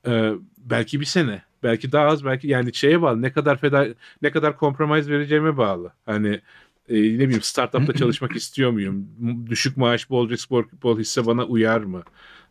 e, 0.08 0.32
belki 0.58 1.00
bir 1.00 1.06
sene. 1.06 1.42
Belki 1.66 1.92
daha 1.92 2.08
az 2.08 2.26
belki 2.26 2.48
yani 2.48 2.74
şeye 2.74 3.02
bağlı 3.02 3.22
ne 3.22 3.32
kadar 3.32 3.58
feda 3.58 3.88
ne 4.22 4.32
kadar 4.32 4.60
compromise 4.60 5.12
vereceğime 5.12 5.58
bağlı. 5.58 5.94
Hani 6.06 6.42
e, 6.90 6.96
ne 6.96 7.20
bileyim 7.20 7.42
startupta 7.42 7.94
çalışmak 7.98 8.36
istiyor 8.36 8.72
muyum? 8.72 9.08
Düşük 9.50 9.78
maaş 9.78 10.10
bol 10.10 10.30
risk 10.30 10.50
bol, 10.52 10.64
bol 10.84 11.00
hisse 11.00 11.26
bana 11.26 11.46
uyar 11.46 11.82
mı? 11.82 12.04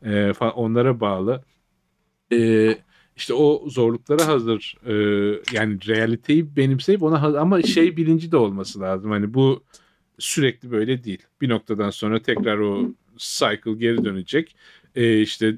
E, 0.02 0.32
falan 0.32 0.54
onlara 0.54 1.00
bağlı. 1.00 1.44
E, 2.32 2.78
işte 3.16 3.34
o 3.34 3.70
zorluklara 3.70 4.26
hazır 4.26 4.74
e, 4.86 4.92
yani 5.52 5.78
realiteyi 5.88 6.56
benimseyip 6.56 7.02
ona 7.02 7.22
hazır, 7.22 7.38
ama 7.38 7.62
şey 7.62 7.96
bilinci 7.96 8.32
de 8.32 8.36
olması 8.36 8.80
lazım. 8.80 9.10
Hani 9.10 9.34
bu 9.34 9.64
sürekli 10.18 10.70
böyle 10.70 11.04
değil. 11.04 11.22
Bir 11.40 11.48
noktadan 11.48 11.90
sonra 11.90 12.22
tekrar 12.22 12.58
o 12.58 12.90
cycle 13.18 13.74
geri 13.74 14.04
dönecek. 14.04 14.56
E, 14.94 15.20
işte 15.20 15.56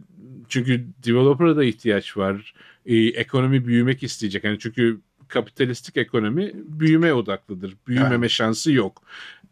çünkü 0.48 0.86
developer'a 1.06 1.56
da 1.56 1.65
ihtiyaç 1.65 2.16
var. 2.16 2.55
E, 2.86 2.97
ekonomi 2.97 3.66
büyümek 3.66 4.02
isteyecek. 4.02 4.44
Yani 4.44 4.58
çünkü 4.58 5.00
kapitalistik 5.28 5.97
ekonomi 5.97 6.52
büyüme 6.55 7.12
odaklıdır. 7.12 7.76
Büyümeme 7.86 8.16
Evet. 8.16 8.31
şansı 8.31 8.73
yok. 8.73 9.02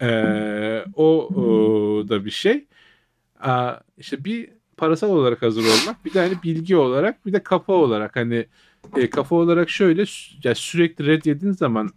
E, 0.01 0.85
o, 0.95 1.27
o 1.27 2.09
da 2.09 2.25
bir 2.25 2.31
şey. 2.31 2.65
Aa, 3.39 3.73
işte 3.97 4.25
bir 4.25 4.49
parasal 4.77 5.09
olarak 5.09 5.41
hazır 5.41 5.61
olmak, 5.61 6.05
bir 6.05 6.13
de 6.13 6.19
hani 6.19 6.43
bilgi 6.43 6.75
olarak, 6.75 7.25
bir 7.25 7.33
de 7.33 7.43
kafa 7.43 7.73
olarak 7.73 8.15
hani 8.15 8.45
e, 8.97 9.09
kafa 9.09 9.35
olarak 9.35 9.69
şöyle 9.69 10.03
ya 10.43 10.55
sürekli 10.55 11.05
red 11.05 11.25
yediğin 11.25 11.51
zaman 11.51 11.89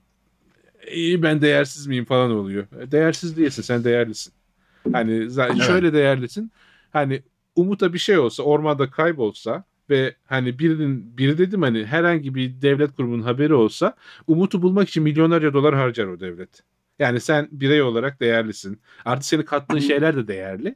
iyi 0.92 1.22
ben 1.22 1.42
değersiz 1.42 1.86
miyim 1.86 2.04
falan 2.04 2.30
oluyor. 2.30 2.66
E, 2.80 2.90
Değersiz 2.90 3.36
değilsin, 3.36 3.62
sen 3.62 3.84
değerlisin. 3.84 4.32
Hani 4.92 5.12
Evet. 5.12 5.62
şöyle 5.66 5.92
değerlisin. 5.92 6.52
Hani 6.92 7.22
Umut'a 7.58 7.92
bir 7.92 7.98
şey 7.98 8.18
olsa, 8.18 8.42
ormanda 8.42 8.90
kaybolsa 8.90 9.64
ve 9.90 10.16
hani 10.26 10.58
birinin 10.58 11.18
biri 11.18 11.38
dedim 11.38 11.62
hani 11.62 11.84
herhangi 11.84 12.34
bir 12.34 12.62
devlet 12.62 12.96
kurumunun 12.96 13.22
haberi 13.22 13.54
olsa 13.54 13.94
Umut'u 14.26 14.62
bulmak 14.62 14.88
için 14.88 15.02
milyonlarca 15.02 15.52
dolar 15.52 15.74
harcar 15.74 16.06
o 16.06 16.20
devlet. 16.20 16.62
Yani 16.98 17.20
sen 17.20 17.48
birey 17.52 17.82
olarak 17.82 18.20
değerlisin. 18.20 18.80
Artı 19.04 19.26
senin 19.26 19.42
kattığın 19.42 19.78
şeyler 19.78 20.16
de 20.16 20.28
değerli. 20.28 20.74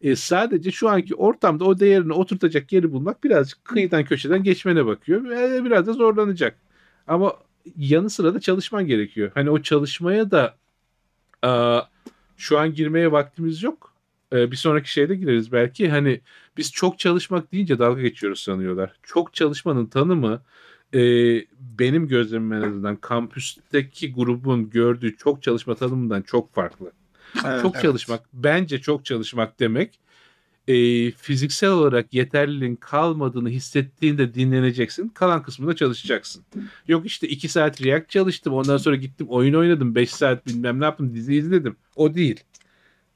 E, 0.00 0.16
sadece 0.16 0.70
şu 0.70 0.88
anki 0.88 1.14
ortamda 1.14 1.64
o 1.64 1.78
değerini 1.78 2.12
oturtacak 2.12 2.72
yeri 2.72 2.92
bulmak 2.92 3.24
birazcık 3.24 3.64
kıyıdan 3.64 4.04
köşeden 4.04 4.42
geçmene 4.42 4.86
bakıyor. 4.86 5.24
Ve 5.24 5.64
biraz 5.64 5.86
da 5.86 5.92
zorlanacak. 5.92 6.58
Ama 7.06 7.32
yanı 7.76 8.10
sıra 8.10 8.34
da 8.34 8.40
çalışman 8.40 8.86
gerekiyor. 8.86 9.30
Hani 9.34 9.50
o 9.50 9.62
çalışmaya 9.62 10.30
da 10.30 10.56
aa, 11.42 11.80
şu 12.36 12.58
an 12.58 12.74
girmeye 12.74 13.12
vaktimiz 13.12 13.62
yok. 13.62 13.93
Ee, 14.34 14.50
bir 14.50 14.56
sonraki 14.56 14.92
şeyde 14.92 15.14
gireriz 15.14 15.52
belki. 15.52 15.88
Hani 15.88 16.20
biz 16.56 16.72
çok 16.72 16.98
çalışmak 16.98 17.52
deyince 17.52 17.78
dalga 17.78 18.02
geçiyoruz 18.02 18.40
sanıyorlar. 18.40 18.92
Çok 19.02 19.34
çalışmanın 19.34 19.86
tanımı 19.86 20.42
e, 20.94 21.00
benim 21.58 22.08
gözlemim 22.08 22.52
en 22.52 22.62
azından 22.62 22.96
kampüsteki 22.96 24.12
grubun 24.12 24.70
gördüğü 24.70 25.16
çok 25.16 25.42
çalışma 25.42 25.74
tanımından 25.74 26.22
çok 26.22 26.54
farklı. 26.54 26.92
çok 27.62 27.74
evet. 27.74 27.82
çalışmak 27.82 28.20
bence 28.32 28.80
çok 28.80 29.04
çalışmak 29.04 29.60
demek 29.60 29.98
e, 30.68 31.10
fiziksel 31.10 31.70
olarak 31.70 32.14
yeterliliğin 32.14 32.76
kalmadığını 32.76 33.48
hissettiğinde 33.48 34.34
dinleneceksin. 34.34 35.08
Kalan 35.08 35.42
kısmında 35.42 35.76
çalışacaksın. 35.76 36.44
Yok 36.88 37.06
işte 37.06 37.28
2 37.28 37.48
saat 37.48 37.82
React 37.82 38.10
çalıştım. 38.10 38.54
Ondan 38.54 38.76
sonra 38.76 38.96
gittim 38.96 39.26
oyun 39.30 39.54
oynadım. 39.54 39.94
5 39.94 40.10
saat 40.10 40.46
bilmem 40.46 40.80
ne 40.80 40.84
yaptım. 40.84 41.14
Dizi 41.14 41.34
izledim. 41.34 41.76
O 41.96 42.14
değil. 42.14 42.40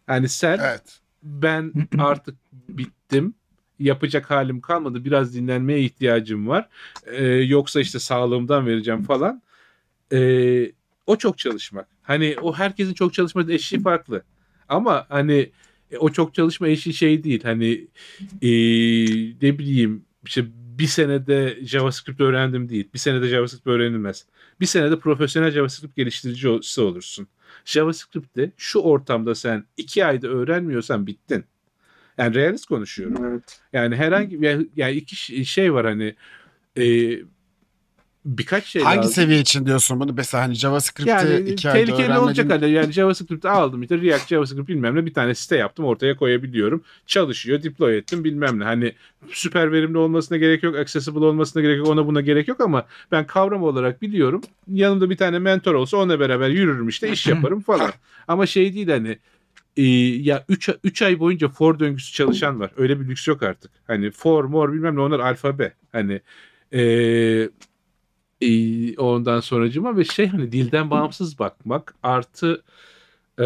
Yani 0.08 0.28
sen 0.28 0.58
Evet. 0.62 1.00
Ben 1.28 1.72
artık 1.98 2.34
bittim. 2.68 3.34
Yapacak 3.78 4.30
halim 4.30 4.60
kalmadı. 4.60 5.04
Biraz 5.04 5.34
dinlenmeye 5.34 5.80
ihtiyacım 5.80 6.48
var. 6.48 6.68
Ee, 7.06 7.24
yoksa 7.24 7.80
işte 7.80 7.98
sağlığımdan 7.98 8.66
vereceğim 8.66 9.02
falan. 9.02 9.42
Ee, 10.12 10.72
o 11.06 11.16
çok 11.16 11.38
çalışmak. 11.38 11.88
Hani 12.02 12.36
o 12.42 12.54
herkesin 12.54 12.94
çok 12.94 13.14
çalışma 13.14 13.52
eşiği 13.52 13.82
farklı. 13.82 14.22
Ama 14.68 15.06
hani 15.08 15.50
o 15.98 16.10
çok 16.10 16.34
çalışma 16.34 16.68
eşiği 16.68 16.94
şey 16.94 17.24
değil. 17.24 17.42
Hani 17.42 17.86
e, 18.42 18.50
ne 19.42 19.58
bileyim 19.58 20.04
işte 20.26 20.44
bir 20.78 20.86
senede 20.86 21.58
JavaScript 21.62 22.20
öğrendim 22.20 22.68
değil. 22.68 22.88
Bir 22.94 22.98
senede 22.98 23.28
JavaScript 23.28 23.66
öğrenilmez. 23.66 24.26
Bir 24.60 24.66
senede 24.66 24.98
profesyonel 24.98 25.50
JavaScript 25.50 25.96
geliştiricisi 25.96 26.80
olursun. 26.80 27.28
JavaScript'te 27.64 28.52
şu 28.56 28.78
ortamda 28.78 29.34
sen 29.34 29.64
iki 29.76 30.04
ayda 30.04 30.28
öğrenmiyorsan 30.28 31.06
bittin. 31.06 31.44
Yani 32.18 32.34
realist 32.34 32.66
konuşuyorum. 32.66 33.24
Evet. 33.24 33.60
Yani 33.72 33.96
herhangi 33.96 34.68
yani, 34.76 34.96
iki 34.96 35.44
şey 35.44 35.74
var 35.74 35.86
hani 35.86 36.14
e, 36.76 37.16
birkaç 38.24 38.64
şey 38.66 38.82
Hangi 38.82 38.96
lazım. 38.98 39.12
seviye 39.12 39.40
için 39.40 39.66
diyorsun 39.66 40.00
bunu? 40.00 40.12
Mesela 40.12 40.44
hani 40.44 40.54
JavaScript'i 40.54 41.10
Yani 41.10 41.50
iki 41.50 41.70
ayda 41.70 41.78
tehlikeli 41.78 42.02
öğrenmedin. 42.06 42.22
olacak 42.22 42.50
hani 42.50 42.70
yani 42.70 42.92
JavaScript'i 42.92 43.48
aldım 43.48 43.82
işte 43.82 44.00
React 44.02 44.28
JavaScript 44.28 44.68
bilmem 44.68 44.94
ne 44.94 45.06
bir 45.06 45.14
tane 45.14 45.34
site 45.34 45.56
yaptım 45.56 45.84
ortaya 45.84 46.16
koyabiliyorum. 46.16 46.82
Çalışıyor, 47.06 47.62
deploy 47.62 47.98
ettim 47.98 48.24
bilmem 48.24 48.58
ne. 48.58 48.64
Hani 48.64 48.92
süper 49.30 49.72
verimli 49.72 49.98
olmasına 49.98 50.38
gerek 50.38 50.62
yok, 50.62 50.76
accessible 50.76 51.24
olmasına 51.24 51.62
gerek 51.62 51.78
yok, 51.78 51.88
ona 51.88 52.06
buna 52.06 52.20
gerek 52.20 52.48
yok 52.48 52.60
ama 52.60 52.86
ben 53.12 53.26
kavram 53.26 53.62
olarak 53.62 54.02
biliyorum. 54.02 54.40
Yanımda 54.68 55.10
bir 55.10 55.16
tane 55.16 55.38
mentor 55.38 55.74
olsa 55.74 55.96
onunla 55.96 56.20
beraber 56.20 56.48
yürürüm 56.48 56.88
işte 56.88 57.12
iş 57.12 57.26
yaparım 57.26 57.60
falan. 57.60 57.90
ama 58.28 58.46
şey 58.46 58.74
değil 58.74 58.88
hani 58.88 59.18
e, 59.76 59.82
ya 60.22 60.44
3 60.48 60.68
3 60.84 61.02
ay 61.02 61.18
boyunca 61.18 61.48
for 61.48 61.78
döngüsü 61.78 62.12
çalışan 62.12 62.60
var. 62.60 62.70
Öyle 62.76 63.00
bir 63.00 63.08
lüks 63.08 63.28
yok 63.28 63.42
artık. 63.42 63.70
Hani 63.86 64.10
for, 64.10 64.44
more 64.44 64.72
bilmem 64.72 64.96
ne 64.96 65.00
onlar 65.00 65.20
alfabe. 65.20 65.72
Hani 65.92 66.20
e, 66.74 66.80
e, 68.40 68.96
ondan 68.96 69.40
sonracıma 69.40 69.96
ve 69.96 70.04
şey 70.04 70.26
hani 70.26 70.52
dilden 70.52 70.90
bağımsız 70.90 71.38
bakmak 71.38 71.94
artı 72.02 72.62
e, 73.40 73.44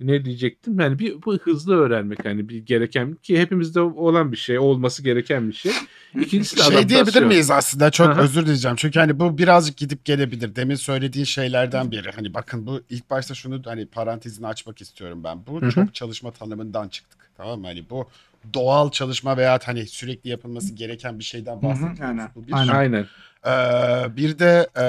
ne 0.00 0.24
diyecektim 0.24 0.80
yani 0.80 0.98
bir 0.98 1.22
bu 1.22 1.36
hızlı 1.36 1.76
öğrenmek 1.76 2.24
hani 2.24 2.48
bir 2.48 2.58
gereken 2.58 3.14
ki 3.14 3.38
hepimizde 3.40 3.80
olan 3.80 4.32
bir 4.32 4.36
şey 4.36 4.58
olması 4.58 5.02
gereken 5.02 5.48
bir 5.48 5.52
şey. 5.52 5.72
İkincisi 6.20 6.56
de 6.56 6.62
Şey 6.62 6.70
diyebilir 6.72 6.96
adaptasyon. 6.96 7.28
miyiz 7.28 7.50
aslında? 7.50 7.90
Çok 7.90 8.08
Aha. 8.08 8.20
özür 8.20 8.42
dileyeceğim. 8.42 8.76
Çünkü 8.76 9.00
hani 9.00 9.20
bu 9.20 9.38
birazcık 9.38 9.76
gidip 9.76 10.04
gelebilir. 10.04 10.56
Demin 10.56 10.74
söylediğin 10.74 11.24
şeylerden 11.24 11.90
biri. 11.90 12.10
Hani 12.10 12.34
bakın 12.34 12.66
bu 12.66 12.80
ilk 12.90 13.10
başta 13.10 13.34
şunu 13.34 13.62
hani 13.64 13.86
parantezini 13.86 14.46
açmak 14.46 14.80
istiyorum 14.80 15.24
ben. 15.24 15.46
Bu 15.46 15.62
Hı 15.62 15.66
hı. 15.66 15.70
çok 15.70 15.94
çalışma 15.94 16.30
tanımından 16.30 16.88
çıktık. 16.88 17.18
Tamam 17.36 17.60
mı? 17.60 17.66
Hani 17.66 17.84
bu 17.90 18.08
doğal 18.54 18.90
çalışma 18.90 19.36
veya 19.36 19.58
hani 19.64 19.86
sürekli 19.86 20.30
yapılması 20.30 20.74
gereken 20.74 21.18
bir 21.18 21.24
şeyden 21.24 21.62
bahsediyoruz. 21.62 22.00
aynen, 22.00 22.28
Bu 22.34 22.46
bir. 22.46 22.52
aynen. 22.52 22.72
Aynen. 22.74 23.06
Ee, 23.46 24.16
bir 24.16 24.38
de 24.38 24.68
e, 24.78 24.84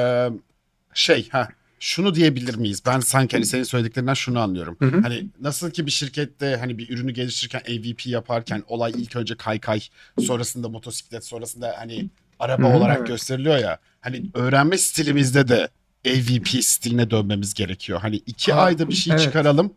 şey 0.94 1.30
ha 1.30 1.48
şunu 1.80 2.16
diyebilir 2.16 2.56
miyiz? 2.56 2.82
Ben 2.86 3.00
sanki 3.00 3.38
hani 3.38 3.46
senin 3.46 3.64
söylediklerinden 3.64 4.14
şunu 4.14 4.40
anlıyorum. 4.40 4.78
Hı 4.80 4.86
hı. 4.86 5.02
Hani 5.02 5.26
nasıl 5.42 5.72
ki 5.72 5.86
bir 5.86 5.92
şirkette 5.92 6.56
hani 6.56 6.78
bir 6.78 6.90
ürünü 6.90 7.12
geliştirirken 7.12 7.62
AVP 7.70 8.08
yaparken 8.08 8.64
olay 8.68 8.92
ilk 8.98 9.16
önce 9.16 9.36
kaykay, 9.38 9.82
sonrasında 10.20 10.70
motosiklet, 10.70 11.26
sonrasında 11.26 11.76
hani 11.78 12.10
araba 12.40 12.68
Hı 12.68 12.74
hı, 12.74 12.78
olarak 12.78 13.08
gösteriliyor 13.08 13.58
ya. 13.58 13.80
Hani 14.02 14.24
öğrenme 14.34 14.78
stilimizde 14.78 15.48
de 15.48 15.70
AVP 16.08 16.48
stiline 16.64 17.12
dönmemiz 17.12 17.54
gerekiyor. 17.54 18.00
Hani 18.02 18.16
iki 18.16 18.54
Ha, 18.54 18.62
ayda 18.62 18.90
bir 18.90 18.94
şey 18.94 19.14
evet. 19.14 19.24
çıkaralım. 19.24 19.74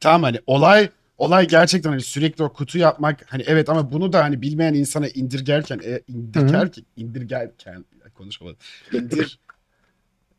Tamam 0.00 0.22
hani 0.22 0.40
olay 0.46 0.88
olay 1.18 1.48
gerçekten 1.48 1.90
hani 1.90 2.00
sürekli 2.02 2.44
o 2.44 2.52
kutu 2.52 2.78
yapmak 2.78 3.32
hani 3.32 3.42
evet 3.46 3.68
ama 3.68 3.92
bunu 3.92 4.12
da 4.12 4.24
hani 4.24 4.42
bilmeyen 4.42 4.74
insana 4.74 5.08
indirgerken 5.08 5.80
e, 5.84 6.00
indirgerken 6.08 6.84
indirgerken 6.96 7.84
konuşamadım. 8.14 8.56
İndir 8.92 9.38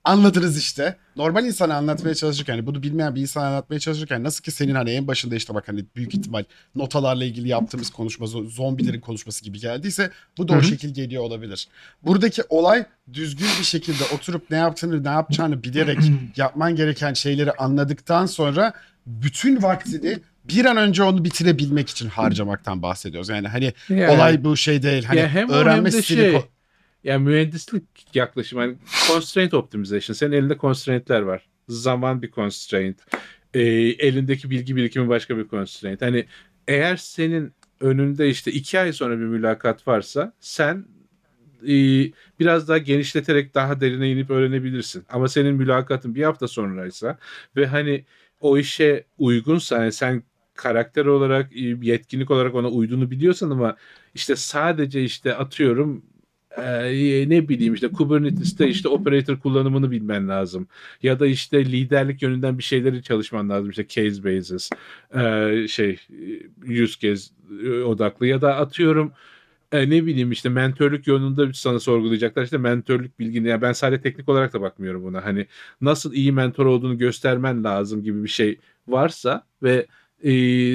Anladınız 0.03 0.57
işte. 0.57 0.97
Normal 1.15 1.45
insana 1.45 1.75
anlatmaya 1.75 2.15
çalışırken, 2.15 2.53
hani 2.53 2.65
bunu 2.65 2.83
bilmeyen 2.83 3.15
bir 3.15 3.21
insana 3.21 3.47
anlatmaya 3.47 3.79
çalışırken 3.79 4.23
nasıl 4.23 4.43
ki 4.43 4.51
senin 4.51 4.75
hani 4.75 4.89
en 4.89 5.07
başında 5.07 5.35
işte 5.35 5.53
bak 5.53 5.67
hani 5.67 5.85
büyük 5.95 6.15
ihtimal 6.15 6.43
notalarla 6.75 7.25
ilgili 7.25 7.47
yaptığımız 7.47 7.89
konuşma 7.89 8.25
zo- 8.25 8.49
zombilerin 8.49 8.99
konuşması 8.99 9.43
gibi 9.43 9.59
geldiyse 9.59 10.11
bu 10.37 10.47
da 10.47 10.53
o 10.53 10.61
şekil 10.61 10.93
geliyor 10.93 11.23
olabilir. 11.23 11.67
Buradaki 12.03 12.43
olay 12.49 12.85
düzgün 13.13 13.47
bir 13.59 13.65
şekilde 13.65 14.03
oturup 14.15 14.51
ne 14.51 14.57
yaptığını 14.57 15.03
ne 15.03 15.09
yapacağını 15.09 15.63
bilerek 15.63 15.99
yapman 16.35 16.75
gereken 16.75 17.13
şeyleri 17.13 17.51
anladıktan 17.51 18.25
sonra 18.25 18.73
bütün 19.05 19.61
vaktini 19.61 20.19
bir 20.45 20.65
an 20.65 20.77
önce 20.77 21.03
onu 21.03 21.23
bitirebilmek 21.23 21.89
için 21.89 22.09
harcamaktan 22.09 22.81
bahsediyoruz. 22.81 23.29
Yani 23.29 23.47
hani 23.47 23.73
Yani- 23.89 24.07
olay 24.09 24.43
bu 24.43 24.57
şey 24.57 24.83
değil. 24.83 25.03
Hani 25.03 25.19
ya 25.19 25.27
hem 25.27 25.49
öğrenme 25.49 25.91
hem 25.91 26.01
stili 26.03 26.17
şey, 26.17 26.41
ko- 27.03 27.09
ya 27.09 27.19
mühendislik 27.19 27.83
yaklaşımı 28.15 28.61
hani 28.61 28.75
constraint 29.07 29.53
optimization. 29.53 30.13
Senin 30.13 30.31
elinde 30.31 30.57
constraint'ler 30.57 31.21
var. 31.21 31.49
Zaman 31.67 32.21
bir 32.21 32.31
constraint. 32.31 32.97
Ee, 33.53 33.61
elindeki 33.99 34.49
bilgi 34.49 34.75
birikimi 34.75 35.09
başka 35.09 35.37
bir 35.37 35.47
constraint. 35.47 36.01
Hani 36.01 36.25
eğer 36.67 36.97
senin 36.97 37.53
önünde 37.81 38.29
işte 38.29 38.51
iki 38.51 38.79
ay 38.79 38.93
sonra 38.93 39.19
bir 39.19 39.25
mülakat 39.25 39.87
varsa 39.87 40.33
sen 40.39 40.85
e, 41.67 41.73
biraz 42.39 42.67
daha 42.67 42.77
genişleterek 42.77 43.55
daha 43.55 43.81
derine 43.81 44.11
inip 44.11 44.29
öğrenebilirsin. 44.29 45.05
Ama 45.09 45.27
senin 45.27 45.55
mülakatın 45.55 46.15
bir 46.15 46.23
hafta 46.23 46.47
sonraysa 46.47 47.17
ve 47.55 47.65
hani 47.65 48.05
o 48.39 48.57
işe 48.57 49.05
uygunsa 49.17 49.77
hani 49.79 49.91
sen 49.91 50.23
karakter 50.55 51.05
olarak 51.05 51.53
e, 51.57 51.59
yetkinlik 51.81 52.31
olarak 52.31 52.55
ona 52.55 52.69
uyduğunu 52.69 53.11
biliyorsan 53.11 53.49
ama 53.49 53.75
işte 54.15 54.35
sadece 54.35 55.03
işte 55.03 55.35
atıyorum 55.35 56.05
e, 56.57 57.29
ne 57.29 57.49
bileyim 57.49 57.73
işte 57.73 57.87
Kubernetes'te 57.87 58.67
işte 58.67 58.89
operator 58.89 59.39
kullanımını 59.39 59.91
bilmen 59.91 60.27
lazım. 60.29 60.67
Ya 61.03 61.19
da 61.19 61.27
işte 61.27 61.65
liderlik 61.65 62.21
yönünden 62.21 62.57
bir 62.57 62.63
şeyleri 62.63 63.03
çalışman 63.03 63.49
lazım. 63.49 63.69
İşte 63.69 63.87
case 63.87 64.23
basis, 64.23 64.69
e, 65.15 65.67
şey 65.67 65.97
use 66.83 66.99
case 66.99 67.33
odaklı 67.85 68.27
ya 68.27 68.41
da 68.41 68.55
atıyorum 68.55 69.11
e, 69.71 69.89
ne 69.89 70.05
bileyim 70.05 70.31
işte 70.31 70.49
mentörlük 70.49 71.07
yönünde 71.07 71.53
sana 71.53 71.79
sorgulayacaklar. 71.79 72.43
İşte 72.43 72.57
mentörlük 72.57 73.19
bilgini 73.19 73.47
ya 73.47 73.61
ben 73.61 73.71
sadece 73.73 74.01
teknik 74.01 74.29
olarak 74.29 74.53
da 74.53 74.61
bakmıyorum 74.61 75.03
buna. 75.03 75.25
Hani 75.25 75.47
nasıl 75.81 76.13
iyi 76.13 76.31
mentor 76.31 76.65
olduğunu 76.65 76.97
göstermen 76.97 77.63
lazım 77.63 78.03
gibi 78.03 78.23
bir 78.23 78.29
şey 78.29 78.59
varsa 78.87 79.45
ve 79.63 79.85
e, 80.23 80.31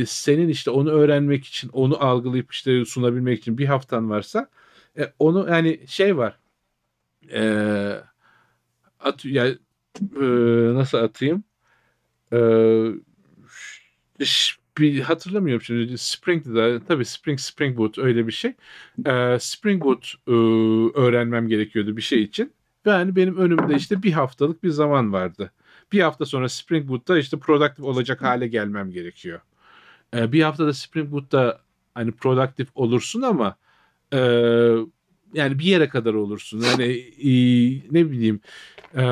senin 0.06 0.48
işte 0.48 0.70
onu 0.70 0.90
öğrenmek 0.90 1.44
için, 1.44 1.70
onu 1.72 2.04
algılayıp 2.04 2.52
işte 2.52 2.84
sunabilmek 2.84 3.38
için 3.38 3.58
bir 3.58 3.66
haftan 3.66 4.10
varsa 4.10 4.48
e, 4.98 5.12
onu 5.18 5.48
yani 5.50 5.80
şey 5.86 6.16
var. 6.16 6.38
E, 7.32 7.42
at, 9.00 9.24
yani, 9.24 9.58
e, 10.16 10.24
nasıl 10.74 10.98
atayım? 10.98 11.44
E, 12.32 12.38
bir 14.78 15.00
hatırlamıyorum 15.00 15.62
şimdi. 15.62 15.98
Spring'de 15.98 16.54
de 16.54 16.80
tabii 16.88 17.04
Spring 17.04 17.40
Spring 17.40 17.78
Boot 17.78 17.98
öyle 17.98 18.26
bir 18.26 18.32
şey. 18.32 18.54
E, 19.06 19.38
Spring 19.40 19.84
Boot 19.84 20.14
e, 20.28 20.32
öğrenmem 21.00 21.48
gerekiyordu 21.48 21.96
bir 21.96 22.02
şey 22.02 22.22
için. 22.22 22.52
Ve 22.86 22.90
hani 22.90 23.16
benim 23.16 23.36
önümde 23.36 23.74
işte 23.74 24.02
bir 24.02 24.12
haftalık 24.12 24.64
bir 24.64 24.70
zaman 24.70 25.12
vardı. 25.12 25.52
Bir 25.92 26.00
hafta 26.00 26.26
sonra 26.26 26.48
Spring 26.48 26.88
Boot'ta 26.88 27.18
işte 27.18 27.38
productive 27.38 27.86
olacak 27.86 28.22
hale 28.22 28.48
gelmem 28.48 28.90
gerekiyor. 28.90 29.40
E, 30.16 30.32
bir 30.32 30.42
haftada 30.42 30.74
Spring 30.74 31.12
Boot'ta 31.12 31.60
hani 31.94 32.12
productive 32.12 32.68
olursun 32.74 33.22
ama 33.22 33.56
e, 34.12 34.18
yani 35.34 35.58
bir 35.58 35.64
yere 35.64 35.88
kadar 35.88 36.14
olursun. 36.14 36.60
Yani 36.60 36.84
e, 37.22 37.32
ne 37.90 38.10
bileyim 38.10 38.40
e, 38.94 39.02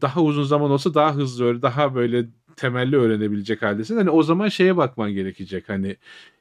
daha 0.00 0.22
uzun 0.22 0.44
zaman 0.44 0.70
olsa 0.70 0.94
daha 0.94 1.14
hızlı 1.14 1.44
öğre, 1.44 1.62
daha 1.62 1.94
böyle 1.94 2.26
temelli 2.56 2.96
öğrenebilecek 2.96 3.62
haldesin. 3.62 3.96
Hani 3.96 4.10
o 4.10 4.22
zaman 4.22 4.48
şeye 4.48 4.76
bakman 4.76 5.12
gerekecek. 5.12 5.68
Hani 5.68 5.96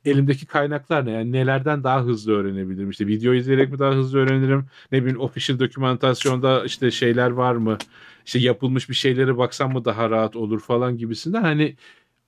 elimdeki 0.05 0.45
kaynaklar 0.45 1.05
ne? 1.05 1.11
Yani 1.11 1.31
nelerden 1.31 1.83
daha 1.83 2.03
hızlı 2.03 2.33
öğrenebilirim? 2.33 2.89
İşte 2.89 3.07
video 3.07 3.33
izleyerek 3.33 3.71
mi 3.71 3.79
daha 3.79 3.93
hızlı 3.93 4.19
öğrenirim? 4.19 4.65
Ne 4.91 5.01
bileyim 5.01 5.19
official 5.19 5.59
dokümantasyonda 5.59 6.65
işte 6.65 6.91
şeyler 6.91 7.31
var 7.31 7.55
mı? 7.55 7.77
İşte 8.25 8.39
yapılmış 8.39 8.89
bir 8.89 8.95
şeylere 8.95 9.37
baksam 9.37 9.73
mı 9.73 9.85
daha 9.85 10.09
rahat 10.09 10.35
olur 10.35 10.59
falan 10.59 10.97
gibisinden. 10.97 11.41
Hani 11.41 11.75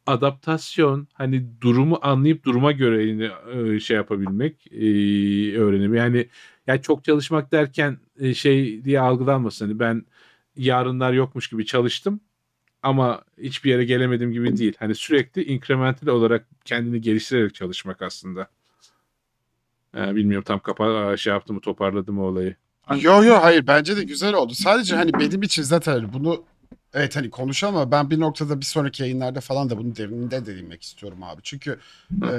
adaptasyon 0.08 1.08
hani 1.14 1.62
durumu 1.62 2.00
anlayıp 2.02 2.44
duruma 2.46 2.72
göre 2.72 3.06
yine, 3.06 3.30
e, 3.54 3.80
şey 3.80 3.98
yapabilmek 3.98 4.68
e, 4.72 4.78
öğrenim. 5.58 5.96
Yani 5.96 6.28
yani 6.68 6.82
çok 6.82 7.04
çalışmak 7.04 7.52
derken 7.52 7.98
e, 8.20 8.34
şey 8.34 8.86
diye 8.86 9.00
algılanmasın. 9.00 9.68
Hani 9.68 9.80
ben 9.80 10.06
yarınlar 10.56 11.14
yokmuş 11.14 11.50
gibi 11.50 11.66
çalıştım 11.66 12.20
ama 12.84 13.24
hiçbir 13.38 13.70
yere 13.70 13.86
gelemedim 13.86 14.32
gibi 14.32 14.58
değil. 14.58 14.74
Hani 14.80 14.96
sürekli 14.96 15.44
incremental 15.44 16.08
olarak 16.08 16.48
kendini 16.66 17.02
geliştirerek 17.02 17.56
çalışmak 17.56 18.02
aslında. 18.02 18.48
E, 19.96 20.16
bilmiyorum 20.16 20.44
tam 20.48 20.60
kapa 20.60 21.18
şey 21.18 21.34
yaptım 21.34 21.56
mı 21.56 21.62
toparladım 21.62 22.16
mı 22.16 22.24
olayı. 22.24 22.56
Yo 23.02 23.24
yo 23.24 23.36
hayır 23.42 23.68
bence 23.68 23.98
de 23.98 24.04
güzel 24.04 24.34
oldu. 24.34 24.54
Sadece 24.54 24.96
hani 24.96 25.14
benim 25.14 25.42
için 25.42 25.64
zaten 25.64 25.92
hani 25.92 26.14
bunu 26.14 26.44
evet 26.94 27.16
hani 27.16 27.30
konuşalım 27.30 27.76
ama 27.76 27.92
ben 27.92 28.10
bir 28.10 28.20
noktada 28.20 28.60
bir 28.60 28.66
sonraki 28.66 29.04
yayınlarda 29.04 29.42
falan 29.42 29.70
da 29.70 29.78
bunun 29.78 29.96
derininde 29.96 30.46
değinmek 30.46 30.84
istiyorum 30.84 31.24
abi. 31.24 31.42
Çünkü 31.44 31.80
e, 32.24 32.32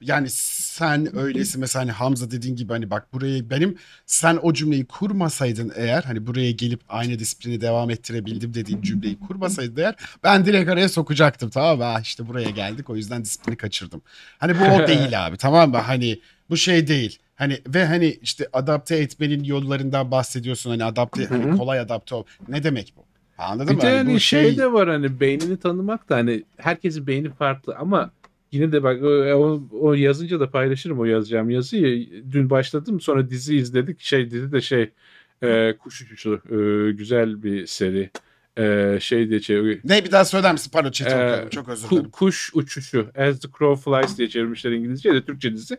yani 0.00 0.28
sen 0.30 1.16
öylesi 1.16 1.58
mesela 1.58 1.82
hani 1.82 1.92
Hamza 1.92 2.30
dediğin 2.30 2.56
gibi 2.56 2.72
hani 2.72 2.90
bak 2.90 3.12
burayı 3.12 3.50
benim 3.50 3.78
sen 4.06 4.38
o 4.42 4.52
cümleyi 4.52 4.86
kurmasaydın 4.86 5.72
eğer 5.76 6.02
hani 6.02 6.26
buraya 6.26 6.50
gelip 6.50 6.80
aynı 6.88 7.18
disiplini 7.18 7.60
devam 7.60 7.90
ettirebildim 7.90 8.54
dediğin 8.54 8.82
cümleyi 8.82 9.18
kurmasaydın 9.20 9.82
eğer 9.82 9.94
ben 10.24 10.44
direkt 10.46 10.70
araya 10.70 10.88
sokacaktım 10.88 11.50
tamam 11.50 11.78
mı? 11.78 11.84
Ah 11.84 12.00
işte 12.00 12.28
buraya 12.28 12.50
geldik 12.50 12.90
o 12.90 12.96
yüzden 12.96 13.24
disiplini 13.24 13.56
kaçırdım. 13.56 14.02
Hani 14.38 14.60
bu 14.60 14.64
o 14.64 14.86
değil 14.88 15.26
abi 15.26 15.36
tamam 15.36 15.70
mı? 15.70 15.78
Hani 15.78 16.20
bu 16.50 16.56
şey 16.56 16.86
değil. 16.86 17.18
Hani 17.36 17.60
ve 17.66 17.86
hani 17.86 18.18
işte 18.22 18.48
adapte 18.52 18.96
etmenin 18.96 19.44
yollarından 19.44 20.10
bahsediyorsun 20.10 20.70
hani 20.70 20.84
adapte 20.84 21.26
hani 21.26 21.56
kolay 21.58 21.80
adapte 21.80 22.14
ol. 22.14 22.24
Ne 22.48 22.62
demek 22.62 22.94
bu? 22.96 23.13
Anladın 23.38 23.68
Bir 23.68 23.74
mı? 23.74 23.82
de 23.82 23.86
Hani 23.86 23.96
hani 23.96 24.14
bu 24.14 24.20
şey 24.20 24.58
de 24.58 24.72
var 24.72 24.88
hani 24.88 25.20
beynini 25.20 25.56
tanımak 25.56 26.08
da 26.08 26.16
hani 26.16 26.42
herkesin 26.56 27.06
beyni 27.06 27.30
farklı 27.30 27.76
ama 27.76 28.10
yine 28.52 28.72
de 28.72 28.82
bak 28.82 29.02
o, 29.02 29.62
o, 29.80 29.94
yazınca 29.94 30.40
da 30.40 30.50
paylaşırım 30.50 31.00
o 31.00 31.04
yazacağım 31.04 31.50
yazıyı. 31.50 32.08
Dün 32.30 32.50
başladım 32.50 33.00
sonra 33.00 33.30
dizi 33.30 33.56
izledik. 33.56 34.00
Şey 34.00 34.30
dizi 34.30 34.52
de 34.52 34.60
şey 34.60 34.90
e, 35.42 35.76
Kuş 35.78 36.02
Uçuşu 36.02 36.40
e, 36.50 36.92
güzel 36.92 37.42
bir 37.42 37.66
seri. 37.66 38.10
E, 38.58 38.96
şey 39.00 39.28
diye 39.28 39.40
şey, 39.40 39.80
Ne 39.84 40.04
bir 40.04 40.12
daha 40.12 40.24
söyler 40.24 40.52
misin? 40.52 40.70
Pardon 40.74 40.90
chat'i 40.90 41.14
okuyorum. 41.14 41.48
Çok 41.48 41.68
özür 41.68 41.90
dilerim. 41.90 42.10
kuş 42.10 42.50
uçuşu 42.54 43.10
As 43.16 43.40
the 43.40 43.48
Crow 43.58 43.90
Flies 43.90 44.18
diye 44.18 44.28
çevirmişler 44.28 44.72
İngilizce 44.72 45.14
de 45.14 45.24
Türkçe 45.24 45.52
dizi. 45.52 45.78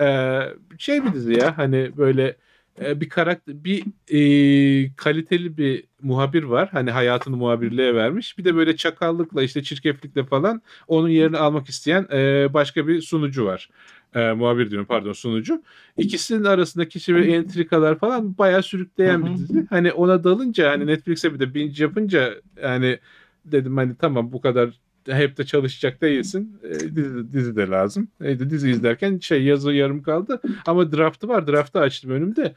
Ee, 0.00 0.40
şey 0.78 1.04
bir 1.04 1.12
dizi 1.12 1.32
ya 1.32 1.58
hani 1.58 1.90
böyle 1.96 2.36
e, 2.82 3.00
bir 3.00 3.08
karakter 3.08 3.64
bir 3.64 3.84
e, 4.08 4.94
kaliteli 4.96 5.56
bir 5.56 5.84
muhabir 6.02 6.42
var. 6.42 6.68
Hani 6.72 6.90
hayatını 6.90 7.36
muhabirliğe 7.36 7.94
vermiş. 7.94 8.38
Bir 8.38 8.44
de 8.44 8.54
böyle 8.54 8.76
çakallıkla 8.76 9.42
işte 9.42 9.62
çirkeflikle 9.62 10.24
falan 10.24 10.62
onun 10.88 11.08
yerini 11.08 11.38
almak 11.38 11.68
isteyen 11.68 12.06
e, 12.12 12.48
başka 12.54 12.88
bir 12.88 13.02
sunucu 13.02 13.44
var. 13.44 13.68
E, 14.14 14.32
muhabir 14.32 14.70
diyorum 14.70 14.86
pardon 14.86 15.12
sunucu. 15.12 15.62
İkisinin 15.96 16.44
arasındaki 16.44 17.00
şey 17.00 17.14
ve 17.14 17.32
entrikalar 17.32 17.98
falan 17.98 18.38
bayağı 18.38 18.62
sürükleyen 18.62 19.26
bir 19.26 19.38
dizi. 19.38 19.66
Hani 19.70 19.92
ona 19.92 20.24
dalınca 20.24 20.70
hani 20.70 20.86
Netflix'e 20.86 21.34
bir 21.34 21.38
de 21.40 21.54
binge 21.54 21.82
yapınca 21.82 22.34
yani 22.62 22.98
dedim 23.44 23.76
hani 23.76 23.94
tamam 23.96 24.32
bu 24.32 24.40
kadar 24.40 24.70
hep 25.06 25.36
de 25.36 25.46
çalışacak 25.46 26.00
değilsin. 26.02 26.60
E, 26.62 26.96
dizi, 26.96 27.32
dizi 27.32 27.56
de 27.56 27.68
lazım. 27.68 28.08
E, 28.20 28.50
dizi 28.50 28.70
izlerken 28.70 29.18
şey 29.18 29.44
yazı 29.44 29.72
yarım 29.72 30.02
kaldı. 30.02 30.40
Ama 30.66 30.92
draftı 30.92 31.28
var. 31.28 31.46
Draftı 31.46 31.80
açtım 31.80 32.10
önümde. 32.10 32.54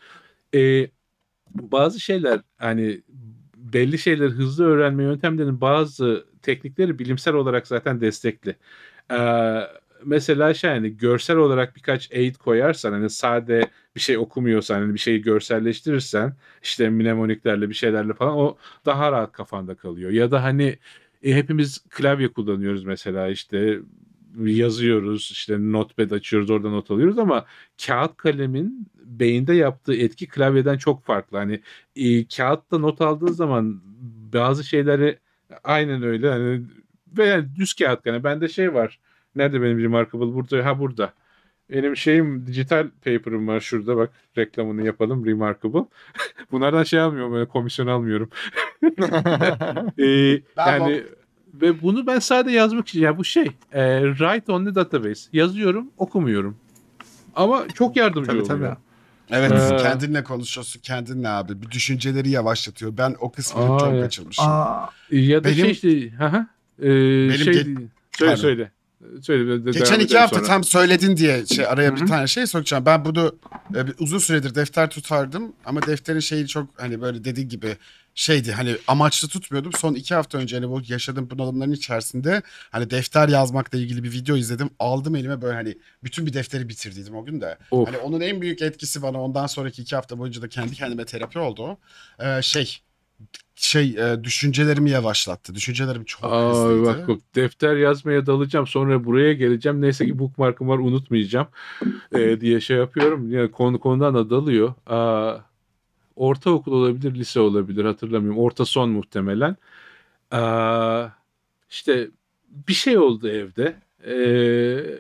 E, 0.56 0.90
bazı 1.56 2.00
şeyler 2.00 2.42
hani 2.58 3.02
belli 3.58 3.98
şeyleri 3.98 4.30
hızlı 4.30 4.66
öğrenme 4.66 5.04
yöntemlerinin 5.04 5.62
bazı 5.62 6.26
teknikleri 6.42 7.00
bilimsel 7.00 7.34
olarak 7.34 7.68
zaten 7.68 8.02
destekli. 8.02 8.56
Ee, 9.12 9.60
mesela 10.06 10.54
şey 10.54 10.70
hani 10.70 10.98
görsel 10.98 11.38
olarak 11.38 11.76
birkaç 11.76 12.12
aid 12.12 12.36
koyarsan 12.36 12.92
hani 12.92 13.10
sade 13.10 13.70
bir 13.96 14.02
şey 14.02 14.18
okumuyorsan 14.18 14.80
hani 14.82 14.94
bir 14.94 15.00
şeyi 15.00 15.22
görselleştirirsen 15.22 16.36
işte 16.64 16.90
mnemoniklerle 16.90 17.70
bir 17.70 17.74
şeylerle 17.74 18.14
falan 18.14 18.38
o 18.38 18.58
daha 18.86 19.12
rahat 19.12 19.32
kafanda 19.32 19.76
kalıyor. 19.76 20.12
Ya 20.12 20.32
da 20.32 20.44
hani 20.44 20.78
e, 21.24 21.36
hepimiz 21.36 21.84
klavye 21.90 22.28
kullanıyoruz 22.28 22.84
mesela 22.84 23.28
işte 23.30 23.80
yazıyoruz 24.46 25.30
işte 25.32 25.58
notepad 25.60 26.12
açıyoruz 26.12 26.50
orada 26.50 26.70
not 26.70 26.92
alıyoruz 26.92 27.20
ama 27.20 27.46
kağıt 27.86 28.18
kalemin 28.18 28.88
beyinde 29.06 29.54
yaptığı 29.54 29.96
etki 29.96 30.28
klavyeden 30.28 30.78
çok 30.78 31.04
farklı. 31.06 31.38
Hani 31.38 31.62
e, 31.96 32.28
kağıtta 32.28 32.78
not 32.78 33.02
aldığın 33.02 33.32
zaman 33.32 33.82
bazı 34.34 34.64
şeyleri 34.64 35.20
aynen 35.64 36.04
öyle 36.04 36.30
hani 36.30 36.62
ve 37.18 37.26
yani 37.26 37.56
düz 37.56 37.74
kağıt 37.74 38.04
kalem. 38.04 38.24
Bende 38.24 38.48
şey 38.48 38.74
var. 38.74 39.00
Nerede 39.36 39.62
benim 39.62 39.80
Remarkable? 39.84 40.34
Burada. 40.34 40.66
Ha 40.66 40.80
burada. 40.80 41.14
Benim 41.72 41.96
şeyim 41.98 42.48
dijital 42.48 42.88
paper'ım 43.06 43.48
var 43.48 43.60
şurada 43.60 43.98
bak 43.98 44.10
reklamını 44.38 44.86
yapalım 44.86 45.26
Remarkable. 45.26 45.86
Bunlardan 46.52 46.84
şey 46.84 47.00
almıyorum 47.00 47.34
böyle 47.34 47.46
komisyon 47.48 47.88
almıyorum. 47.88 48.30
Ee, 50.00 50.42
yani 50.58 51.04
ve 51.54 51.82
bunu 51.82 52.08
ben 52.08 52.20
sadece 52.20 52.58
yazmak 52.58 52.88
için 52.88 53.02
ya 53.02 53.18
bu 53.18 53.24
şey 53.24 53.46
e, 53.74 54.02
write 54.18 54.52
only 54.52 54.76
database 54.76 55.30
yazıyorum 55.34 55.92
okumuyorum. 55.98 56.58
Ama 57.36 57.68
çok 57.74 57.96
yardımcı 57.96 58.28
Tabii, 58.32 58.42
oluyor. 58.42 58.60
tabii. 58.60 58.78
Evet 59.30 59.52
Ee, 59.52 59.78
kendinle 59.78 60.24
konuşuyorsun 60.24 60.82
kendinle 60.82 61.30
abi. 61.30 61.62
Bir 61.62 61.72
düşünceleri 61.72 62.30
yavaşlatıyor. 62.30 62.98
Ben 62.98 63.16
o 63.20 63.32
kısmını 63.32 63.76
Aa, 63.76 63.80
çok 63.80 64.02
kaçırmışım. 64.02 64.46
Aa, 64.48 64.90
Ya 65.12 65.44
da 65.44 65.48
Benim- 65.48 65.58
şey 65.58 65.72
işte 65.72 66.10
hı 66.18 66.26
hı. 66.28 66.48
Ee, 66.82 66.86
Benim 67.30 67.32
şey 67.34 67.54
ge- 67.54 67.64
söyle 67.66 67.88
Pardon. 68.32 68.36
söyle. 68.36 68.72
Devam 69.02 69.72
Geçen 69.72 70.00
iki 70.00 70.18
hafta 70.18 70.36
sonra. 70.36 70.48
tam 70.48 70.64
söyledin 70.64 71.18
diye 71.18 71.46
şey 71.46 71.66
araya 71.68 71.96
bir 71.96 72.08
tane 72.08 72.28
şey 72.28 72.48
sokacağım. 72.48 72.86
Ben 72.86 73.06
bunu 73.06 73.36
e, 73.76 73.80
uzun 74.00 74.18
süredir 74.18 74.56
defter 74.56 74.90
tutardım 74.90 75.54
ama 75.66 75.82
defterin 75.82 76.20
şeyi 76.20 76.48
çok 76.48 76.70
hani 76.78 77.02
böyle 77.02 77.24
dediğin 77.24 77.50
gibi 77.50 77.78
şeydi 78.16 78.52
hani 78.52 78.76
amaçlı 78.88 79.28
tutmuyordum. 79.28 79.72
Son 79.74 79.94
iki 79.94 80.16
hafta 80.16 80.38
önce 80.38 80.56
hani 80.56 80.70
bu 80.70 80.82
yaşadığım 80.88 81.30
bunalımların 81.30 81.72
içerisinde 81.72 82.42
hani 82.72 82.90
defter 82.90 83.30
yazmakla 83.30 83.78
ilgili 83.78 84.04
bir 84.04 84.12
video 84.12 84.36
izledim. 84.36 84.70
Aldım 84.80 85.16
elime 85.16 85.42
böyle 85.42 85.54
hani 85.56 85.78
bütün 86.04 86.26
bir 86.26 86.34
defteri 86.34 86.70
bitirdiydim 86.70 87.16
o 87.16 87.26
gün 87.26 87.42
de. 87.42 87.58
Of. 87.72 87.88
Hani 87.88 87.98
onun 87.98 88.22
en 88.22 88.42
büyük 88.42 88.62
etkisi 88.62 89.02
bana 89.02 89.22
ondan 89.22 89.48
sonraki 89.48 89.82
iki 89.82 89.96
hafta 89.96 90.20
boyunca 90.20 90.42
da 90.42 90.50
kendi 90.50 90.76
kendime 90.76 91.06
terapi 91.06 91.40
oldu. 91.40 91.78
Ee, 92.20 92.42
şey 92.42 92.80
şey 93.56 93.96
e, 93.98 94.24
düşüncelerimi 94.24 94.90
yavaşlattı. 94.90 95.56
Düşüncelerim 95.56 96.04
çok 96.04 96.24
Aa, 96.24 96.50
hızlıydı. 96.50 96.86
bak, 96.86 97.08
bak 97.08 97.20
defter 97.36 97.76
yazmaya 97.76 98.26
dalacağım 98.26 98.68
sonra 98.68 99.06
buraya 99.06 99.34
geleceğim. 99.34 99.82
Neyse 99.82 100.06
ki 100.06 100.20
bookmark'ım 100.20 100.68
var 100.68 100.78
unutmayacağım 100.78 101.48
ee, 102.16 102.42
diye 102.42 102.62
şey 102.62 102.78
yapıyorum. 102.78 103.32
Yani 103.32 103.52
konu 103.52 103.80
konudan 103.80 104.16
da 104.16 104.30
dalıyor. 104.30 104.74
Aa, 104.88 105.38
ortaokul 106.16 106.72
olabilir 106.72 107.16
lise 107.16 107.40
olabilir 107.40 107.86
hatırlamıyorum. 107.86 108.40
Orta 108.40 108.66
son 108.66 108.90
muhtemelen. 108.90 109.56
Aa, 110.32 111.08
işte 111.70 112.10
bir 112.68 112.74
şey 112.74 112.98
oldu 112.98 113.30
evde. 113.30 113.76
Ee, 114.06 114.98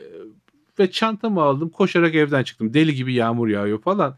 ve 0.79 0.91
çantamı 0.91 1.41
aldım 1.41 1.69
koşarak 1.69 2.15
evden 2.15 2.43
çıktım. 2.43 2.73
Deli 2.73 2.95
gibi 2.95 3.13
yağmur 3.13 3.47
yağıyor 3.47 3.81
falan. 3.81 4.17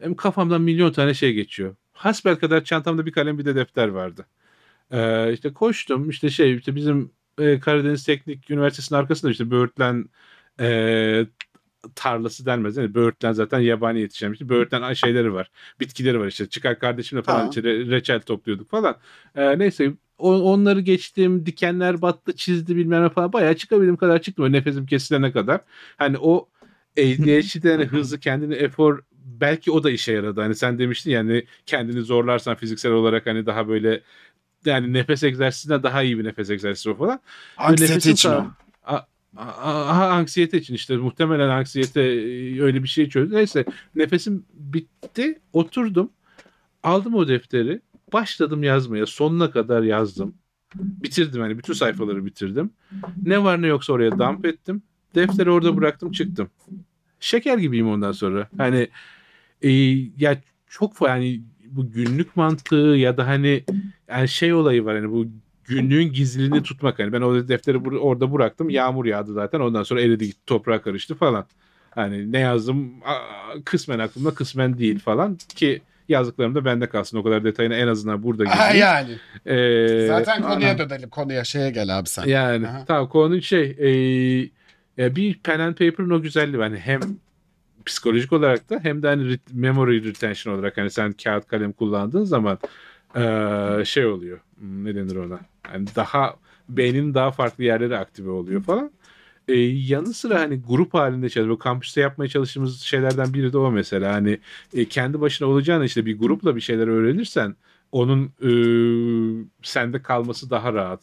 Hem 0.00 0.14
kafamdan 0.14 0.62
milyon 0.62 0.92
tane 0.92 1.14
şey 1.14 1.32
geçiyor 1.32 1.74
hasbel 1.94 2.36
kadar 2.36 2.64
çantamda 2.64 3.06
bir 3.06 3.12
kalem 3.12 3.38
bir 3.38 3.44
de 3.44 3.54
defter 3.54 3.88
vardı 3.88 4.26
ee, 4.90 5.32
işte 5.32 5.52
koştum 5.52 6.10
işte 6.10 6.30
şey 6.30 6.54
işte 6.54 6.76
bizim 6.76 7.10
e, 7.38 7.60
Karadeniz 7.60 8.04
Teknik 8.04 8.50
Üniversitesi'nin 8.50 8.98
arkasında 8.98 9.30
işte 9.32 9.50
böğürtlen 9.50 10.08
e, 10.60 11.26
tarlası 11.94 12.46
denmez. 12.46 12.76
Yani 12.76 12.94
böğürtlen 12.94 13.32
zaten 13.32 13.60
yabani 13.60 14.00
yetişen 14.00 14.34
şey. 14.34 14.48
Böğürtlen 14.48 14.92
şeyleri 14.92 15.34
var. 15.34 15.50
Bitkileri 15.80 16.20
var 16.20 16.26
işte. 16.26 16.48
Çıkar 16.48 16.78
kardeşimle 16.78 17.22
falan 17.22 17.38
Tamam. 17.38 17.50
işte 17.50 17.60
re- 17.60 17.90
reçel 17.90 18.20
topluyorduk 18.20 18.70
falan. 18.70 18.96
Ee, 19.36 19.58
neyse 19.58 19.92
onları 20.18 20.80
geçtim. 20.80 21.46
Dikenler 21.46 22.02
battı, 22.02 22.36
çizdi 22.36 22.76
bilmem 22.76 23.04
ne 23.04 23.08
falan. 23.08 23.32
Bayağı 23.32 23.56
çıkabildiğim 23.56 23.96
kadar 23.96 24.22
çıktım. 24.22 24.42
Böyle 24.42 24.56
nefesim 24.56 24.86
kesilene 24.86 25.32
kadar. 25.32 25.60
Hani 25.96 26.18
o 26.18 26.48
ADHD'de 26.98 27.72
hani 27.72 27.84
hızlı 27.84 28.20
kendini 28.20 28.54
efor 28.54 29.02
belki 29.24 29.70
o 29.70 29.82
da 29.82 29.90
işe 29.90 30.12
yaradı. 30.12 30.40
Hani 30.40 30.54
sen 30.54 30.78
demiştin 30.78 31.10
yani 31.10 31.44
kendini 31.66 32.02
zorlarsan 32.02 32.54
fiziksel 32.54 32.92
olarak 32.92 33.26
hani 33.26 33.46
daha 33.46 33.68
böyle 33.68 34.00
yani 34.64 34.92
nefes 34.92 35.22
egzersizinden 35.22 35.82
daha 35.82 36.02
iyi 36.02 36.18
bir 36.18 36.24
nefes 36.24 36.50
egzersizi 36.50 36.90
o 36.90 36.94
falan. 36.94 37.20
Anksiyete 37.56 38.10
için 38.10 38.28
o. 38.28 38.46
Aha 39.36 40.08
anksiyete 40.08 40.58
için 40.58 40.74
işte 40.74 40.96
muhtemelen 40.96 41.48
anksiyete 41.48 42.00
e, 42.00 42.62
öyle 42.62 42.82
bir 42.82 42.88
şey 42.88 43.08
çözdü. 43.08 43.34
Neyse 43.34 43.64
nefesim 43.94 44.44
bitti 44.54 45.40
oturdum 45.52 46.10
aldım 46.82 47.14
o 47.14 47.28
defteri 47.28 47.80
başladım 48.12 48.62
yazmaya 48.62 49.06
sonuna 49.06 49.50
kadar 49.50 49.82
yazdım. 49.82 50.34
Bitirdim 50.74 51.40
hani 51.40 51.58
bütün 51.58 51.72
sayfaları 51.72 52.26
bitirdim. 52.26 52.70
Ne 53.22 53.44
var 53.44 53.62
ne 53.62 53.66
yoksa 53.66 53.92
oraya 53.92 54.18
dump 54.18 54.46
ettim. 54.46 54.82
Defteri 55.14 55.50
orada 55.50 55.76
bıraktım 55.76 56.12
çıktım. 56.12 56.50
Şeker 57.20 57.58
gibiyim 57.58 57.88
ondan 57.88 58.12
sonra. 58.12 58.48
Hani 58.58 58.88
e, 59.62 59.70
ya 60.18 60.36
çok 60.68 60.92
yani 61.08 61.40
bu 61.66 61.90
günlük 61.90 62.36
mantığı 62.36 62.76
ya 62.76 63.16
da 63.16 63.26
hani 63.26 63.64
yani 64.08 64.28
şey 64.28 64.54
olayı 64.54 64.84
var 64.84 64.96
hani 64.96 65.10
bu 65.10 65.26
günlüğün 65.64 66.12
gizliliğini 66.12 66.62
tutmak 66.62 66.98
hani 66.98 67.12
ben 67.12 67.20
o 67.20 67.48
defteri 67.48 67.76
bur- 67.76 67.98
orada 67.98 68.32
bıraktım 68.32 68.70
yağmur 68.70 69.04
yağdı 69.04 69.32
zaten 69.32 69.60
ondan 69.60 69.82
sonra 69.82 70.00
eridi 70.00 70.26
gitti 70.26 70.46
toprağa 70.46 70.82
karıştı 70.82 71.14
falan. 71.14 71.46
Hani 71.90 72.32
ne 72.32 72.38
yazdım 72.38 72.92
aa, 73.04 73.20
kısmen 73.64 73.98
aklımda 73.98 74.34
kısmen 74.34 74.78
değil 74.78 74.98
falan 74.98 75.36
ki 75.56 75.82
yazdıklarım 76.08 76.54
da 76.54 76.64
bende 76.64 76.88
kalsın 76.88 77.18
o 77.18 77.22
kadar 77.22 77.44
detayına 77.44 77.74
en 77.74 77.86
azından 77.88 78.22
burada 78.22 78.44
Ha, 78.48 78.54
gireyim. 78.72 78.80
yani. 78.86 79.10
Ee, 79.46 80.06
Zaten 80.06 80.42
konuya 80.42 80.78
dönelim. 80.78 81.10
Konuya 81.10 81.44
şeye 81.44 81.70
gel 81.70 81.98
abi 81.98 82.08
sen. 82.08 82.26
yani 82.26 82.68
Aha. 82.68 82.84
tamam 82.84 83.08
konu 83.08 83.42
şey 83.42 83.76
e, 83.78 83.88
ya 84.96 85.16
bir 85.16 85.34
pen 85.38 85.58
and 85.60 85.72
paper'ın 85.74 86.10
o 86.10 86.22
güzelliği 86.22 86.62
hani 86.62 86.78
hem 86.78 87.00
psikolojik 87.86 88.32
olarak 88.32 88.70
da 88.70 88.80
hem 88.82 89.02
de 89.02 89.06
hani 89.06 89.38
memory 89.52 90.04
retention 90.04 90.54
olarak 90.54 90.76
hani 90.78 90.90
sen 90.90 91.12
kağıt 91.12 91.46
kalem 91.46 91.72
kullandığın 91.72 92.24
zaman 92.24 92.58
e, 93.16 93.84
şey 93.84 94.06
oluyor 94.06 94.40
Hmm, 94.58 94.84
ne 94.84 94.94
denir 94.94 95.16
ona 95.16 95.40
yani 95.72 95.86
daha 95.96 96.36
beynin 96.68 97.14
daha 97.14 97.30
farklı 97.30 97.64
yerlere 97.64 97.98
aktive 97.98 98.30
oluyor 98.30 98.62
falan. 98.62 98.90
E, 99.48 99.54
yanı 99.60 100.14
sıra 100.14 100.40
hani 100.40 100.62
grup 100.62 100.94
halinde 100.94 101.28
çalışıyor. 101.28 101.58
Kampüste 101.58 102.00
yapmaya 102.00 102.28
çalıştığımız 102.28 102.80
şeylerden 102.80 103.34
biri 103.34 103.52
de 103.52 103.58
o 103.58 103.70
mesela. 103.70 104.14
Hani 104.14 104.38
e, 104.74 104.84
kendi 104.84 105.20
başına 105.20 105.48
olacağını 105.48 105.84
işte 105.84 106.06
bir 106.06 106.18
grupla 106.18 106.56
bir 106.56 106.60
şeyler 106.60 106.86
öğrenirsen 106.88 107.56
onun 107.92 108.24
e, 108.42 108.50
sende 109.62 110.02
kalması 110.02 110.50
daha 110.50 110.72
rahat. 110.72 111.02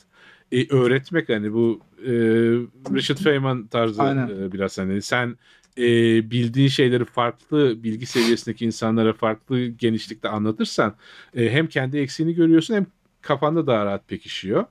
E, 0.51 0.75
öğretmek 0.75 1.29
hani 1.29 1.53
bu 1.53 1.79
e, 2.05 2.11
Richard 2.95 3.17
Feynman 3.17 3.67
tarzı 3.67 4.01
Aynen. 4.03 4.27
e, 4.27 4.51
biraz 4.51 4.77
hani 4.77 5.01
sen 5.01 5.37
e, 5.77 5.83
bildiğin 6.31 6.67
şeyleri 6.67 7.05
farklı 7.05 7.83
bilgi 7.83 8.05
seviyesindeki 8.05 8.65
insanlara 8.65 9.13
farklı 9.13 9.65
genişlikte 9.65 10.29
anlatırsan 10.29 10.95
e, 11.35 11.49
hem 11.49 11.67
kendi 11.67 11.97
eksiğini 11.97 12.33
görüyorsun 12.33 12.75
hem 12.75 12.85
kafanda 13.21 13.67
daha 13.67 13.85
rahat 13.85 14.07
pekişiyor. 14.07 14.65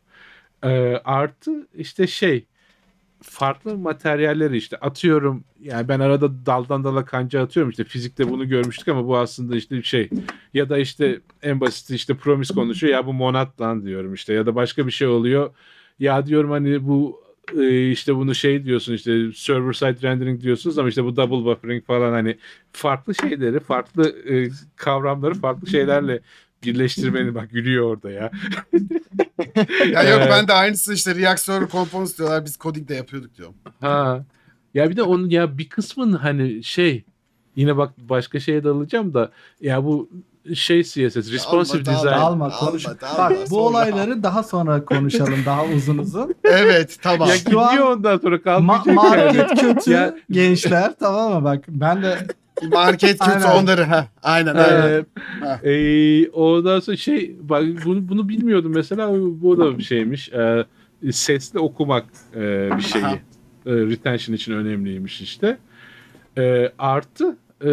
E, 0.64 0.68
artı 1.04 1.68
işte 1.74 2.06
şey 2.06 2.46
farklı 3.22 3.78
materyalleri 3.78 4.56
işte 4.56 4.76
atıyorum 4.76 5.44
yani 5.60 5.88
ben 5.88 6.00
arada 6.00 6.46
daldan 6.46 6.84
dala 6.84 7.04
kanca 7.04 7.42
atıyorum 7.42 7.70
işte 7.70 7.84
fizikte 7.84 8.30
bunu 8.30 8.48
görmüştük 8.48 8.88
ama 8.88 9.06
bu 9.06 9.18
aslında 9.18 9.56
işte 9.56 9.76
bir 9.76 9.82
şey 9.82 10.10
ya 10.54 10.68
da 10.68 10.78
işte 10.78 11.20
en 11.42 11.60
basit 11.60 11.90
işte 11.90 12.14
promis 12.14 12.50
konuşuyor 12.50 12.92
ya 12.92 13.06
bu 13.06 13.12
monat 13.12 13.60
lan 13.60 13.86
diyorum 13.86 14.14
işte 14.14 14.32
ya 14.32 14.46
da 14.46 14.54
başka 14.54 14.86
bir 14.86 14.92
şey 14.92 15.08
oluyor 15.08 15.54
ya 15.98 16.26
diyorum 16.26 16.50
hani 16.50 16.88
bu 16.88 17.30
işte 17.90 18.16
bunu 18.16 18.34
şey 18.34 18.64
diyorsun 18.64 18.94
işte 18.94 19.32
server 19.34 19.72
side 19.72 20.02
rendering 20.02 20.42
diyorsunuz 20.42 20.78
ama 20.78 20.88
işte 20.88 21.04
bu 21.04 21.16
double 21.16 21.44
buffering 21.44 21.86
falan 21.86 22.12
hani 22.12 22.38
farklı 22.72 23.14
şeyleri 23.14 23.60
farklı 23.60 24.16
e, 24.28 24.48
kavramları 24.76 25.34
farklı 25.34 25.66
şeylerle 25.66 26.20
birleştirmeni 26.64 27.34
bak 27.34 27.50
gülüyor 27.50 27.84
orada 27.84 28.10
ya. 28.10 28.30
Ya 29.92 30.02
yok 30.02 30.22
ben 30.30 30.48
de 30.48 30.52
aynısı 30.52 30.94
işte 30.94 31.14
reaktör 31.14 31.68
components 31.68 32.18
diyorlar 32.18 32.44
biz 32.44 32.56
coding 32.58 32.88
de 32.88 32.94
yapıyorduk 32.94 33.36
diyorum. 33.36 33.54
Ha. 33.80 34.24
Ya 34.74 34.90
bir 34.90 34.96
de 34.96 35.02
onun 35.02 35.28
ya 35.30 35.58
bir 35.58 35.68
kısmın 35.68 36.12
hani 36.12 36.64
şey 36.64 37.04
yine 37.56 37.76
bak 37.76 37.92
başka 37.98 38.40
şeye 38.40 38.64
dalacağım 38.64 39.14
da 39.14 39.32
ya 39.60 39.84
bu 39.84 40.10
şey 40.55 40.83
CSS 40.83 41.17
responsive 41.33 41.83
Alma, 41.83 41.97
design. 41.99 42.12
alma 42.12 42.44
Alma, 42.44 42.59
konuş. 42.59 42.86
alma, 42.86 42.97
Bak 43.19 43.33
bu 43.43 43.47
sonra. 43.47 43.60
olayları 43.62 44.23
daha 44.23 44.43
sonra 44.43 44.85
konuşalım 44.85 45.44
daha 45.47 45.67
uzun 45.67 45.99
uzun. 45.99 46.35
Evet 46.44 46.99
tamam. 47.02 47.28
Ya 47.28 47.36
gidiyor 47.36 47.62
an 47.91 47.93
ondan 47.97 48.19
sonra 48.19 48.36
Ma- 48.36 48.43
kalmayacak 48.43 48.86
yani. 48.86 49.36
market 49.39 49.60
kötü 49.60 49.91
Ya- 49.93 50.15
gençler 50.31 50.93
tamam 51.01 51.33
mı 51.33 51.44
bak 51.44 51.65
ben 51.69 52.02
de 52.02 52.19
Market 52.62 53.19
kötü 53.19 53.31
Aynen. 53.31 53.62
onları 53.62 53.83
ha. 53.85 54.07
Aynen 54.23 54.55
aynen. 54.55 55.07
Ee, 55.65 55.70
e, 55.73 56.28
ondan 56.31 56.81
sonra 56.81 56.97
şey 56.97 57.36
bak 57.41 57.65
bunu, 57.85 58.09
bunu 58.09 58.28
bilmiyordum 58.28 58.73
mesela 58.75 59.10
bu 59.43 59.59
da 59.59 59.78
bir 59.78 59.83
şeymiş. 59.83 60.28
Ee, 60.33 60.65
sesli 61.12 61.59
okumak 61.59 62.05
e, 62.35 62.70
bir 62.77 62.83
şeyi. 62.83 63.05
E, 63.67 63.70
retention 63.73 64.35
için 64.36 64.52
önemliymiş 64.52 65.20
işte. 65.20 65.59
E, 66.39 66.73
artı 66.78 67.36
e, 67.65 67.70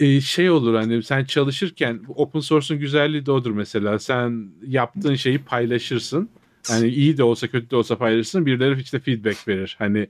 e, 0.00 0.20
şey 0.20 0.50
olur 0.50 0.74
hani 0.74 1.02
sen 1.02 1.24
çalışırken 1.24 2.00
open 2.08 2.40
source'un 2.40 2.80
güzelliği 2.80 3.26
de 3.26 3.32
odur 3.32 3.50
mesela. 3.50 3.98
Sen 3.98 4.50
yaptığın 4.66 5.14
şeyi 5.14 5.38
paylaşırsın. 5.38 6.30
Hani 6.68 6.88
iyi 6.88 7.16
de 7.16 7.22
olsa 7.22 7.48
kötü 7.48 7.70
de 7.70 7.76
olsa 7.76 7.98
paylaşırsın. 7.98 8.46
Birileri 8.46 8.80
işte 8.80 8.98
feedback 8.98 9.48
verir. 9.48 9.76
Hani 9.78 10.08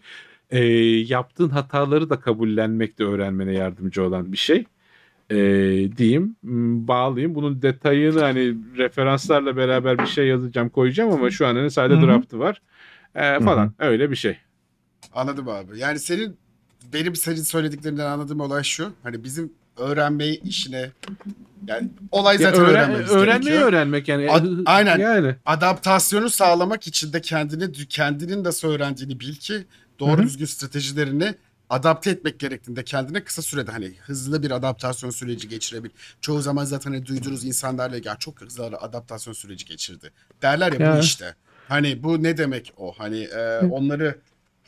e, 0.51 0.65
yaptığın 1.09 1.49
hataları 1.49 2.11
da 2.11 2.21
kabullenmek 2.21 2.99
de 2.99 3.05
öğrenmene 3.05 3.53
yardımcı 3.53 4.03
olan 4.03 4.33
bir 4.33 4.37
şey. 4.37 4.65
E, 5.31 5.37
diyeyim. 5.97 6.37
Bağlayayım. 6.89 7.35
Bunun 7.35 7.63
detayını 7.63 8.21
hani 8.21 8.55
referanslarla 8.77 9.57
beraber 9.57 9.99
bir 9.99 10.07
şey 10.07 10.27
yazacağım 10.27 10.69
koyacağım 10.69 11.13
ama 11.13 11.31
şu 11.31 11.47
an 11.47 11.57
hani 11.57 11.71
sadece 11.71 12.01
draftı 12.01 12.39
var. 12.39 12.63
E, 13.15 13.41
falan. 13.41 13.73
Öyle 13.79 14.11
bir 14.11 14.17
şey. 14.17 14.37
Anladım 15.13 15.49
abi. 15.49 15.79
Yani 15.79 15.99
senin 15.99 16.37
benim 16.93 17.17
senin 17.17 17.37
söylediklerinden 17.37 18.07
anladığım 18.07 18.41
olay 18.41 18.63
şu. 18.63 18.93
Hani 19.03 19.25
bizim 19.25 19.53
öğrenme 19.77 20.27
işine 20.29 20.91
yani 21.67 21.89
olay 22.13 22.37
Ya 22.37 22.51
zaten 22.51 22.61
öğren- 22.65 22.71
öğrenmemiz 22.71 23.11
öğrenmeyi 23.11 23.43
gerekiyor. 23.45 23.69
öğrenmek 23.69 24.09
yani. 24.09 24.31
Ad- 24.31 24.47
aynen. 24.67 24.99
Yani. 24.99 25.35
Adaptasyonu 25.47 26.31
sağlamak 26.31 26.87
için 26.87 27.13
de 27.13 27.21
kendini 27.21 27.89
kendinin 27.89 28.45
nasıl 28.45 28.69
öğrendiğini 28.69 29.21
bil 29.21 29.35
ki 29.35 29.65
doğru 29.99 30.17
Hı 30.19 30.23
hı. 30.23 30.23
düzgün 30.27 30.47
stratejilerini 30.47 31.35
adapte 31.71 32.11
etmek 32.11 32.41
gerektiğinde 32.41 32.85
kendine 32.85 33.25
kısa 33.25 33.43
sürede 33.43 33.71
hani 33.71 33.95
hızlı 34.07 34.43
bir 34.43 34.51
adaptasyon 34.51 35.11
süreci 35.11 35.49
geçirebil. 35.49 35.91
Çoğu 36.21 36.41
zaman 36.43 36.65
zaten 36.65 36.91
hani 36.93 37.07
duyduğunuz 37.07 37.45
insanlarla 37.45 37.97
ya 38.05 38.17
çok 38.19 38.41
hızlı 38.41 38.65
adaptasyon 38.67 39.35
süreci 39.35 39.65
geçirdi. 39.65 40.11
Derler 40.43 40.73
ya, 40.73 40.87
Ya. 40.87 40.97
bu 40.97 41.01
işte. 41.01 41.35
Hani 41.69 42.03
bu 42.03 42.23
ne 42.23 42.37
demek 42.37 42.73
o? 42.77 42.93
Hani 42.99 43.21
e, 43.23 43.59
onları 43.59 44.19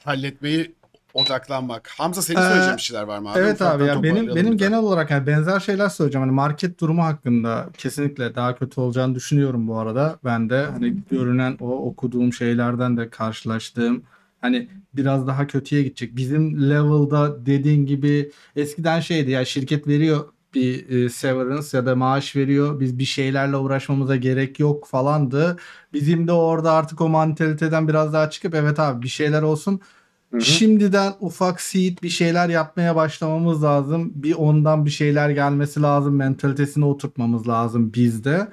halletmeyi 0.04 0.74
odaklanmak. 1.14 1.90
Hamza 1.98 2.22
senin 2.22 2.38
Ee, 2.38 2.42
söyleyeceğin 2.42 2.76
bir 2.76 2.82
şeyler 2.82 3.02
var 3.02 3.18
mı 3.18 3.30
abi? 3.32 3.38
Evet 3.38 3.62
abi 3.62 3.84
ya 3.84 4.02
benim 4.02 4.34
benim 4.34 4.58
de. 4.58 4.64
genel 4.64 4.78
olarak 4.78 5.10
yani 5.10 5.26
benzer 5.26 5.60
şeyler 5.60 5.88
söyleyeceğim. 5.88 6.26
Hani 6.26 6.34
market 6.34 6.80
durumu 6.80 7.04
hakkında 7.04 7.68
kesinlikle 7.78 8.34
daha 8.34 8.54
kötü 8.54 8.80
olacağını 8.80 9.14
düşünüyorum 9.14 9.68
bu 9.68 9.78
arada. 9.78 10.18
Ben 10.24 10.50
de 10.50 10.64
hani 10.64 10.94
görünen 11.10 11.56
o 11.60 11.66
okuduğum 11.86 12.32
şeylerden 12.32 12.96
de 12.96 13.10
karşılaştığım 13.10 14.02
hani 14.40 14.68
biraz 14.94 15.26
daha 15.26 15.46
kötüye 15.46 15.82
gidecek. 15.82 16.16
Bizim 16.16 16.70
level'da 16.70 17.46
dediğin 17.46 17.86
gibi 17.86 18.30
eskiden 18.56 19.00
şeydi 19.00 19.30
ya 19.30 19.44
şirket 19.44 19.86
veriyor 19.88 20.28
bir 20.54 20.88
e, 21.04 21.08
severance 21.08 21.76
ya 21.76 21.86
da 21.86 21.96
maaş 21.96 22.36
veriyor. 22.36 22.80
Biz 22.80 22.98
bir 22.98 23.04
şeylerle 23.04 23.56
uğraşmamıza 23.56 24.16
gerek 24.16 24.60
yok 24.60 24.86
falandı. 24.86 25.56
Bizim 25.92 26.28
de 26.28 26.32
orada 26.32 26.72
artık 26.72 27.00
o 27.00 27.08
mantaliteden 27.08 27.88
biraz 27.88 28.12
daha 28.12 28.30
çıkıp 28.30 28.54
evet 28.54 28.80
abi 28.80 29.02
bir 29.02 29.08
şeyler 29.08 29.42
olsun. 29.42 29.80
Şimdiden 30.40 31.12
ufak 31.20 31.60
seed 31.60 31.98
bir 32.02 32.08
şeyler 32.08 32.48
yapmaya 32.48 32.96
başlamamız 32.96 33.62
lazım. 33.62 34.12
Bir 34.14 34.34
ondan 34.34 34.84
bir 34.86 34.90
şeyler 34.90 35.30
gelmesi 35.30 35.82
lazım. 35.82 36.16
Mentalitesini 36.16 36.84
oturtmamız 36.84 37.48
lazım 37.48 37.92
bizde. 37.94 38.48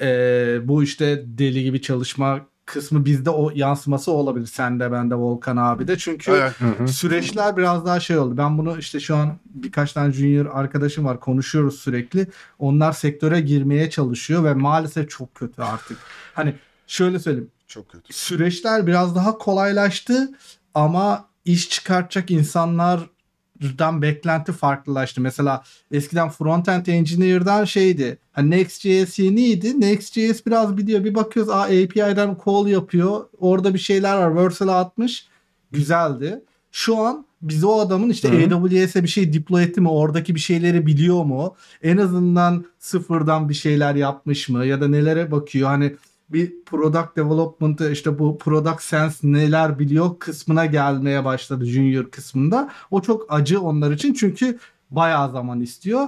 Ee, 0.00 0.58
bu 0.64 0.82
işte 0.82 1.22
deli 1.26 1.64
gibi 1.64 1.82
çalışma 1.82 2.40
kısmı 2.66 3.04
bizde 3.04 3.30
o 3.30 3.50
yansıması 3.54 4.12
olabilir. 4.12 4.46
Sende 4.46 4.92
bende 4.92 5.14
Volkan 5.14 5.56
abi 5.56 5.88
de. 5.88 5.98
Çünkü 5.98 6.30
Evet. 6.30 6.90
süreçler 6.90 7.56
biraz 7.56 7.86
daha 7.86 8.00
şey 8.00 8.18
oldu. 8.18 8.36
Ben 8.36 8.58
bunu 8.58 8.78
işte 8.78 9.00
şu 9.00 9.16
an 9.16 9.36
birkaç 9.44 9.92
tane 9.92 10.12
junior 10.12 10.46
arkadaşım 10.46 11.04
var. 11.04 11.20
Konuşuyoruz 11.20 11.78
sürekli. 11.80 12.26
Onlar 12.58 12.92
sektöre 12.92 13.40
girmeye 13.40 13.90
çalışıyor 13.90 14.44
ve 14.44 14.54
maalesef 14.54 15.10
çok 15.10 15.34
kötü 15.34 15.62
artık. 15.62 15.98
Hani 16.34 16.54
şöyle 16.86 17.18
söyleyeyim 17.18 17.50
Çok 17.66 17.88
kötü. 17.88 18.12
süreçler 18.12 18.86
biraz 18.86 19.14
daha 19.14 19.38
kolaylaştı 19.38 20.30
ama 20.74 21.28
iş 21.44 21.70
çıkartacak 21.70 22.30
insanlardan 22.30 24.02
beklenti 24.02 24.52
farklılaştı. 24.52 25.20
Mesela 25.20 25.62
eskiden 25.92 26.28
frontend 26.28 26.86
engineer'dan 26.86 27.64
şeydi. 27.64 28.18
Hani 28.32 28.50
Next.js 28.50 29.18
yeniydi. 29.18 29.80
Next.js 29.80 30.46
biraz 30.46 30.76
biliyor. 30.76 31.04
Bir 31.04 31.14
bakıyoruz 31.14 31.52
Aa, 31.52 31.62
API'den 31.62 32.36
call 32.44 32.66
yapıyor. 32.66 33.24
Orada 33.38 33.74
bir 33.74 33.78
şeyler 33.78 34.16
var. 34.16 34.36
Versal'a 34.36 34.78
atmış. 34.78 35.28
Güzeldi. 35.72 36.44
Şu 36.72 36.98
an 36.98 37.26
biz 37.42 37.64
o 37.64 37.80
adamın 37.80 38.10
işte 38.10 38.28
AWS'e 38.28 39.02
bir 39.02 39.08
şey 39.08 39.32
deploy 39.32 39.62
etti 39.62 39.80
mi? 39.80 39.88
Oradaki 39.88 40.34
bir 40.34 40.40
şeyleri 40.40 40.86
biliyor 40.86 41.24
mu? 41.24 41.54
En 41.82 41.96
azından 41.96 42.64
sıfırdan 42.78 43.48
bir 43.48 43.54
şeyler 43.54 43.94
yapmış 43.94 44.48
mı? 44.48 44.66
Ya 44.66 44.80
da 44.80 44.88
nelere 44.88 45.30
bakıyor? 45.30 45.68
Hani 45.68 45.96
bir 46.32 46.52
product 46.66 47.16
development'ı 47.16 47.92
işte 47.92 48.18
bu 48.18 48.38
product 48.38 48.82
sense 48.82 49.18
neler 49.32 49.78
biliyor 49.78 50.18
kısmına 50.18 50.66
gelmeye 50.66 51.24
başladı 51.24 51.64
junior 51.64 52.04
kısmında. 52.10 52.70
O 52.90 53.02
çok 53.02 53.26
acı 53.28 53.60
onlar 53.60 53.90
için 53.90 54.14
çünkü 54.14 54.58
bayağı 54.90 55.30
zaman 55.30 55.60
istiyor. 55.60 56.06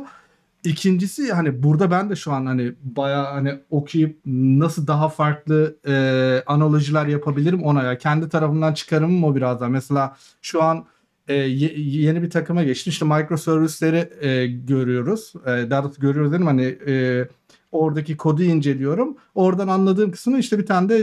İkincisi 0.64 1.32
hani 1.32 1.62
burada 1.62 1.90
ben 1.90 2.10
de 2.10 2.16
şu 2.16 2.32
an 2.32 2.46
hani 2.46 2.72
bayağı 2.82 3.32
hani 3.32 3.54
okuyup 3.70 4.16
nasıl 4.26 4.86
daha 4.86 5.08
farklı 5.08 5.76
e, 5.88 5.94
analojiler 6.46 7.06
yapabilirim 7.06 7.62
ona 7.62 7.82
ya. 7.82 7.98
Kendi 7.98 8.28
tarafımdan 8.28 8.74
çıkarımım 8.74 9.24
o 9.24 9.34
biraz 9.36 9.60
daha. 9.60 9.68
Mesela 9.68 10.16
şu 10.42 10.62
an 10.62 10.84
e, 11.28 11.34
ye- 11.34 11.74
yeni 11.76 12.22
bir 12.22 12.30
takıma 12.30 12.62
geçtim. 12.64 12.90
İşte 12.90 13.04
microservice'leri 13.04 14.26
e, 14.26 14.46
görüyoruz. 14.46 15.32
E, 15.46 15.70
daha 15.70 15.84
doğrusu 15.84 16.00
görüyoruz 16.00 16.32
dedim 16.32 16.46
hani 16.46 16.78
e, 16.86 17.24
oradaki 17.72 18.16
kodu 18.16 18.42
inceliyorum. 18.42 19.16
Oradan 19.34 19.68
anladığım 19.68 20.10
kısmı 20.10 20.38
işte 20.38 20.58
bir 20.58 20.66
tane 20.66 20.88
de 20.88 20.96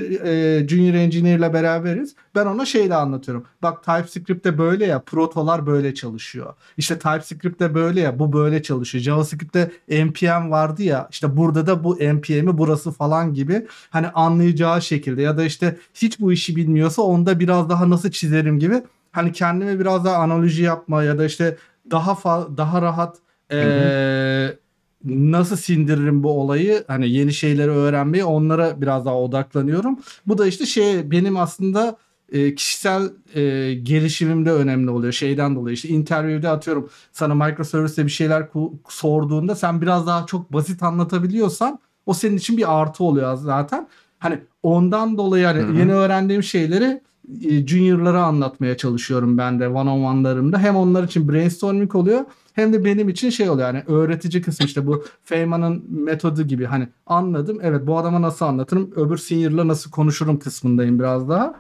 e, 0.62 0.68
junior 0.68 0.94
engineer 0.94 1.38
ile 1.38 1.54
beraberiz. 1.54 2.16
Ben 2.36 2.46
ona 2.46 2.66
şeyle 2.66 2.96
anlatıyorum. 2.96 3.46
Bak 3.64 3.84
TypeScript'te 3.84 4.58
böyle 4.58 4.86
ya 4.86 5.02
protolar 5.02 5.66
böyle 5.66 5.94
çalışıyor. 5.94 6.54
İşte 6.78 7.00
TypeScript'te 7.00 7.74
böyle 7.76 8.02
ya 8.02 8.20
bu 8.20 8.34
böyle 8.34 8.64
çalışıyor. 8.64 9.04
JavaScript'te 9.04 9.72
npm 10.06 10.52
vardı 10.52 10.84
ya 10.84 11.08
işte 11.12 11.38
burada 11.38 11.68
da 11.68 11.84
bu 11.84 11.96
npm'i 11.96 12.58
burası 12.58 12.92
falan 12.92 13.34
gibi 13.34 13.68
hani 13.90 14.08
anlayacağı 14.08 14.82
şekilde 14.82 15.22
ya 15.22 15.38
da 15.38 15.44
işte 15.44 15.78
hiç 15.94 16.20
bu 16.20 16.32
işi 16.32 16.56
bilmiyorsa 16.56 17.02
onda 17.02 17.40
biraz 17.40 17.70
daha 17.70 17.90
nasıl 17.90 18.12
çizerim 18.12 18.60
gibi 18.60 18.84
hani 19.12 19.32
kendime 19.32 19.80
biraz 19.80 20.06
daha 20.06 20.16
analoji 20.16 20.64
yapma 20.64 21.04
ya 21.04 21.18
da 21.18 21.26
işte 21.26 21.58
daha 21.92 22.12
fa- 22.12 22.58
daha 22.58 22.82
rahat 22.82 23.18
eee, 23.52 24.58
nasıl 25.06 25.56
sindiririm 25.56 26.24
bu 26.24 26.30
olayı 26.42 26.84
hani 26.88 27.10
yeni 27.10 27.34
şeyleri 27.34 27.72
öğrenmeyi 27.72 28.24
onlara 28.24 28.82
biraz 28.82 29.06
daha 29.06 29.20
odaklanıyorum. 29.20 30.00
Bu 30.28 30.38
da 30.38 30.48
işte 30.48 30.66
şey 30.66 31.12
benim 31.12 31.38
aslında 31.38 31.98
e, 32.32 32.56
kişisel 32.56 33.10
e, 33.36 33.74
gelişimimde 33.74 34.52
önemli 34.52 34.90
oluyor 34.90 35.14
şeyden 35.14 35.56
dolayı 35.56 35.74
işte 35.74 35.90
interview'de 35.90 36.50
atıyorum 36.50 36.90
sana 37.12 37.36
microservice'te 37.36 38.06
bir 38.06 38.12
şeyler 38.12 38.48
sorduğunda 38.90 39.56
sen 39.56 39.82
biraz 39.82 40.08
daha 40.08 40.26
çok 40.26 40.54
basit 40.54 40.84
anlatabiliyorsan 40.84 41.80
o 42.06 42.14
senin 42.14 42.38
için 42.38 42.58
bir 42.58 42.80
artı 42.82 43.04
oluyor 43.04 43.36
zaten. 43.36 43.88
Hani 44.20 44.40
ondan 44.64 45.18
dolayı 45.18 45.46
hani 45.46 45.80
yeni 45.80 45.94
öğrendiğim 45.94 46.44
şeyleri 46.44 47.02
e, 47.44 47.68
juniorlara 47.68 48.24
anlatmaya 48.24 48.78
çalışıyorum 48.78 49.38
ben 49.38 49.60
de 49.60 49.68
one 49.68 49.90
on 49.90 50.04
one'larımda. 50.04 50.60
Hem 50.60 50.76
onlar 50.76 51.04
için 51.04 51.30
brainstorming 51.30 51.96
oluyor 51.96 52.26
hem 52.60 52.74
de 52.74 52.86
benim 52.86 53.10
için 53.10 53.30
şey 53.30 53.50
oluyor 53.50 53.68
yani 53.68 53.84
öğretici 53.88 54.42
kısmı 54.42 54.66
işte 54.66 54.88
bu 54.88 55.06
Feynman'ın 55.24 55.86
metodu 55.90 56.44
gibi 56.44 56.66
hani 56.66 56.88
anladım 57.06 57.60
evet 57.62 57.88
bu 57.88 57.98
adama 57.98 58.22
nasıl 58.22 58.46
anlatırım 58.46 58.92
öbür 58.96 59.18
senior'la 59.18 59.68
nasıl 59.68 59.92
konuşurum 59.92 60.40
kısmındayım 60.40 61.00
biraz 61.00 61.30
daha. 61.30 61.60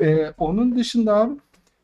Ee, 0.00 0.32
onun 0.38 0.76
dışında 0.76 1.30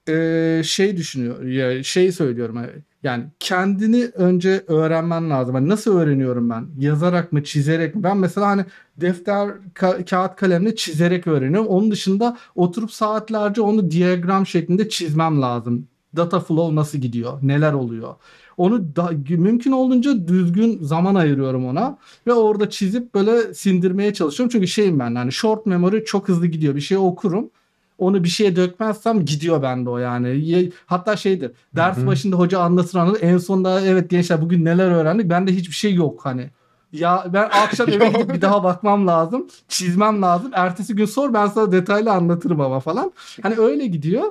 e, 0.09 0.62
şey 0.65 0.97
düşünüyor 0.97 1.42
ya 1.42 1.83
şey 1.83 2.12
söylüyorum 2.12 2.57
hani, 2.57 2.70
yani 3.02 3.25
kendini 3.41 4.05
önce 4.05 4.65
öğrenmen 4.67 5.31
lazım. 5.31 5.55
Hani 5.55 5.68
nasıl 5.68 5.99
öğreniyorum 5.99 6.51
ben? 6.51 6.67
Yazarak 6.78 7.33
mı, 7.33 7.44
çizerek 7.44 7.94
mi? 7.94 8.02
Ben 8.02 8.17
mesela 8.17 8.47
hani 8.47 8.65
defter, 8.97 9.49
ka- 9.75 10.05
kağıt 10.05 10.36
kalemle 10.36 10.76
çizerek 10.76 11.26
öğreniyorum. 11.26 11.68
Onun 11.68 11.91
dışında 11.91 12.36
oturup 12.55 12.92
saatlerce 12.92 13.60
onu 13.60 13.91
diyagram 13.91 14.47
şeklinde 14.47 14.89
çizmem 14.89 15.42
lazım. 15.42 15.89
Data 16.16 16.41
flow 16.41 16.74
nasıl 16.76 16.99
gidiyor? 16.99 17.39
Neler 17.42 17.73
oluyor? 17.73 18.15
Onu 18.57 18.97
da, 18.97 19.10
mümkün 19.28 19.73
olduğunca 19.73 20.28
düzgün 20.28 20.78
zaman 20.82 21.15
ayırıyorum 21.15 21.66
ona 21.66 21.99
ve 22.26 22.32
orada 22.32 22.70
çizip 22.70 23.15
böyle 23.15 23.55
sindirmeye 23.55 24.15
çalışıyorum. 24.15 24.50
Çünkü 24.52 24.66
şeyim 24.68 24.99
ben 24.99 25.15
hani 25.15 25.32
short 25.32 25.66
memory 25.66 26.05
çok 26.05 26.28
hızlı 26.28 26.47
gidiyor. 26.47 26.74
Bir 26.74 26.81
şey 26.81 26.99
okurum 26.99 27.50
onu 27.99 28.24
bir 28.24 28.28
şeye 28.28 28.57
dökmezsem 28.57 29.24
gidiyor 29.24 29.62
bende 29.62 29.91
o 29.91 29.99
yani. 29.99 30.70
Hatta 30.86 31.16
şeydir. 31.16 31.52
Ders 31.76 31.97
başında 32.07 32.36
hoca 32.36 32.60
anlatır 32.60 32.99
anlatır. 32.99 33.23
En 33.23 33.39
sonunda 33.39 33.81
evet 33.81 34.10
gençler 34.10 34.42
bugün 34.42 34.65
neler 34.65 34.91
öğrendik. 34.91 35.31
Bende 35.31 35.52
hiçbir 35.52 35.74
şey 35.74 35.94
yok 35.94 36.20
hani. 36.26 36.50
Ya 36.92 37.26
ben 37.32 37.49
akşam 37.52 37.89
eve 37.89 38.08
gidip 38.08 38.34
bir 38.34 38.41
daha 38.41 38.65
bakmam 38.65 39.07
lazım. 39.07 39.47
Çizmem 39.68 40.23
lazım. 40.23 40.50
Ertesi 40.55 40.94
gün 40.94 41.05
sor 41.05 41.34
ben 41.34 41.47
sana 41.47 41.73
detaylı 41.73 42.12
anlatırım 42.12 42.60
ama 42.60 42.81
falan. 42.81 43.12
Hani 43.42 43.57
öyle 43.57 43.86
gidiyor. 43.86 44.24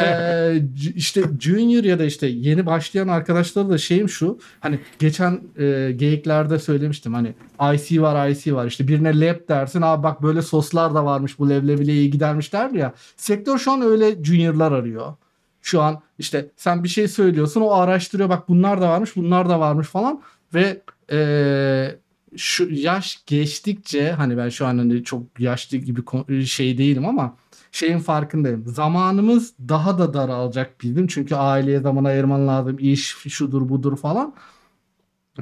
Ee, 0.00 0.62
işte 0.94 1.22
junior 1.40 1.84
ya 1.84 1.98
da 1.98 2.04
işte 2.04 2.26
yeni 2.26 2.66
başlayan 2.66 3.08
arkadaşlara 3.08 3.68
da 3.68 3.78
şeyim 3.78 4.08
şu. 4.08 4.38
Hani 4.60 4.78
geçen 4.98 5.40
e, 5.58 5.92
geyiklerde 5.96 6.58
söylemiştim 6.58 7.14
hani 7.14 7.34
IC 7.74 8.02
var 8.02 8.28
IC 8.28 8.54
var 8.54 8.66
işte 8.66 8.88
birine 8.88 9.20
lab 9.20 9.48
dersin 9.48 9.82
abi 9.82 10.02
bak 10.02 10.22
böyle 10.22 10.42
soslar 10.42 10.94
da 10.94 11.04
varmış 11.04 11.38
bu 11.38 11.50
leblebiyle 11.50 11.92
iyi 11.92 12.10
gidermiş 12.10 12.52
der 12.52 12.70
ya. 12.70 12.94
Sektör 13.16 13.58
şu 13.58 13.72
an 13.72 13.82
öyle 13.82 14.24
juniorlar 14.24 14.72
arıyor. 14.72 15.14
Şu 15.62 15.82
an 15.82 16.02
işte 16.18 16.50
sen 16.56 16.84
bir 16.84 16.88
şey 16.88 17.08
söylüyorsun 17.08 17.60
o 17.60 17.70
araştırıyor 17.70 18.28
bak 18.28 18.48
bunlar 18.48 18.80
da 18.80 18.88
varmış 18.88 19.16
bunlar 19.16 19.48
da 19.48 19.60
varmış 19.60 19.88
falan 19.88 20.22
ve 20.54 20.82
e, 21.12 21.98
şu 22.36 22.68
yaş 22.70 23.22
geçtikçe 23.26 24.12
hani 24.12 24.36
ben 24.36 24.48
şu 24.48 24.66
an 24.66 24.78
hani 24.78 25.04
çok 25.04 25.40
yaşlı 25.40 25.76
gibi 25.76 26.00
şey 26.46 26.78
değilim 26.78 27.06
ama 27.06 27.36
şeyin 27.72 27.98
farkındayım. 27.98 28.64
Zamanımız 28.66 29.54
daha 29.68 29.98
da 29.98 30.14
daralacak 30.14 30.80
bildim. 30.80 31.06
Çünkü 31.06 31.34
aileye 31.34 31.80
zaman 31.80 32.04
ayırman 32.04 32.48
lazım. 32.48 32.76
iş 32.78 33.16
şudur 33.28 33.68
budur 33.68 33.96
falan. 33.96 34.34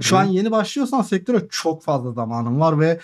Şu 0.01 0.17
an 0.17 0.25
yeni 0.25 0.51
başlıyorsan 0.51 1.03
sektöre 1.03 1.47
çok 1.51 1.83
fazla 1.83 2.13
zamanın 2.13 2.61
var 2.61 2.81
ve 2.81 3.01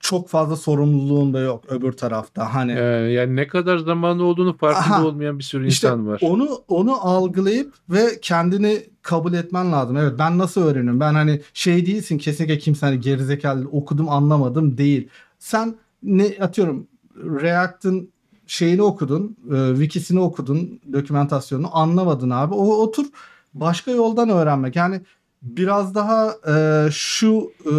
çok 0.00 0.28
fazla 0.28 0.56
sorumluluğun 0.56 1.34
da 1.34 1.40
yok 1.40 1.64
öbür 1.68 1.92
tarafta. 1.92 2.54
Hani 2.54 2.72
Ee, 2.72 2.82
yani 3.12 3.36
ne 3.36 3.46
kadar 3.46 3.78
zamanı 3.78 4.22
olduğunu 4.24 4.56
farkında 4.56 4.94
Aha. 4.94 5.06
olmayan 5.06 5.38
bir 5.38 5.44
sürü 5.44 5.66
işte 5.68 5.86
insan 5.88 6.06
var. 6.06 6.20
onu 6.22 6.48
onu 6.68 7.06
algılayıp 7.06 7.74
ve 7.90 8.06
kendini 8.22 8.82
kabul 9.02 9.32
etmen 9.32 9.72
lazım. 9.72 9.96
Evet 9.96 10.12
ben 10.18 10.38
nasıl 10.38 10.62
öğreniyorum? 10.62 11.00
Ben 11.00 11.14
hani 11.14 11.40
şey 11.54 11.86
değilsin 11.86 12.18
kesinlikle 12.18 12.58
kimse 12.58 12.86
hani 12.86 13.00
gerizekalı 13.00 13.68
okudum 13.68 14.08
anlamadım 14.08 14.78
değil. 14.78 15.08
Sen 15.38 15.74
ne 16.02 16.36
atıyorum 16.40 16.86
React'ın 17.16 18.13
şeyini 18.46 18.82
okudun, 18.82 19.36
e, 19.54 19.68
wikisini 19.70 20.20
okudun, 20.20 20.80
dokümantasyonunu 20.92 21.76
anlamadın 21.76 22.30
abi. 22.30 22.54
O 22.54 22.66
otur 22.66 23.06
başka 23.54 23.90
yoldan 23.90 24.28
öğrenmek. 24.28 24.76
Yani 24.76 25.00
biraz 25.42 25.94
daha 25.94 26.34
e, 26.48 26.88
şu 26.92 27.50
e, 27.66 27.74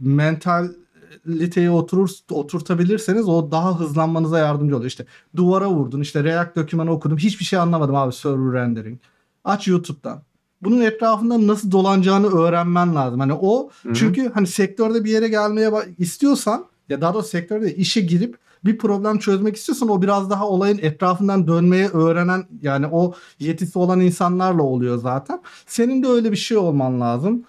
mentaliteyi 0.00 1.70
oturur 1.70 2.10
oturtabilirseniz 2.30 3.28
o 3.28 3.50
daha 3.50 3.80
hızlanmanıza 3.80 4.38
yardımcı 4.38 4.76
oluyor. 4.76 4.88
İşte 4.88 5.06
duvara 5.36 5.70
vurdun, 5.70 6.00
işte 6.00 6.24
React 6.24 6.56
dokümanı 6.56 6.90
okudum. 6.90 7.18
Hiçbir 7.18 7.44
şey 7.44 7.58
anlamadım 7.58 7.94
abi 7.94 8.12
server 8.12 8.62
rendering. 8.62 8.98
Aç 9.44 9.68
YouTube'dan. 9.68 10.22
Bunun 10.62 10.80
etrafında 10.80 11.46
nasıl 11.46 11.70
dolanacağını 11.70 12.26
öğrenmen 12.38 12.94
lazım. 12.94 13.20
Hani 13.20 13.32
o 13.32 13.70
Hı 13.82 13.88
hı. 13.88 13.94
çünkü 13.94 14.30
hani 14.34 14.46
sektörde 14.46 15.04
bir 15.04 15.10
yere 15.10 15.28
gelmeye 15.28 15.70
istiyorsan 15.98 16.66
ya 16.88 17.00
daha 17.00 17.14
doğrusu 17.14 17.28
sektörde 17.28 17.74
işe 17.74 18.00
girip 18.00 18.38
bir 18.66 18.78
problem 18.78 19.18
çözmek 19.18 19.56
istiyorsan 19.56 19.88
o 19.88 20.02
biraz 20.02 20.30
daha 20.30 20.48
olayın 20.48 20.78
etrafından 20.82 21.46
dönmeyi 21.46 21.88
öğrenen 21.88 22.44
yani 22.62 22.86
o 22.86 23.14
yetisi 23.38 23.78
olan 23.78 24.00
insanlarla 24.00 24.62
oluyor 24.62 24.98
zaten. 24.98 25.42
Senin 25.66 26.02
de 26.02 26.08
öyle 26.08 26.32
bir 26.32 26.36
şey 26.36 26.56
olman 26.56 27.00
lazım. 27.00 27.44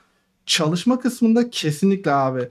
Çalışma 0.45 0.99
kısmında 0.99 1.49
kesinlikle 1.49 2.11
abi 2.11 2.49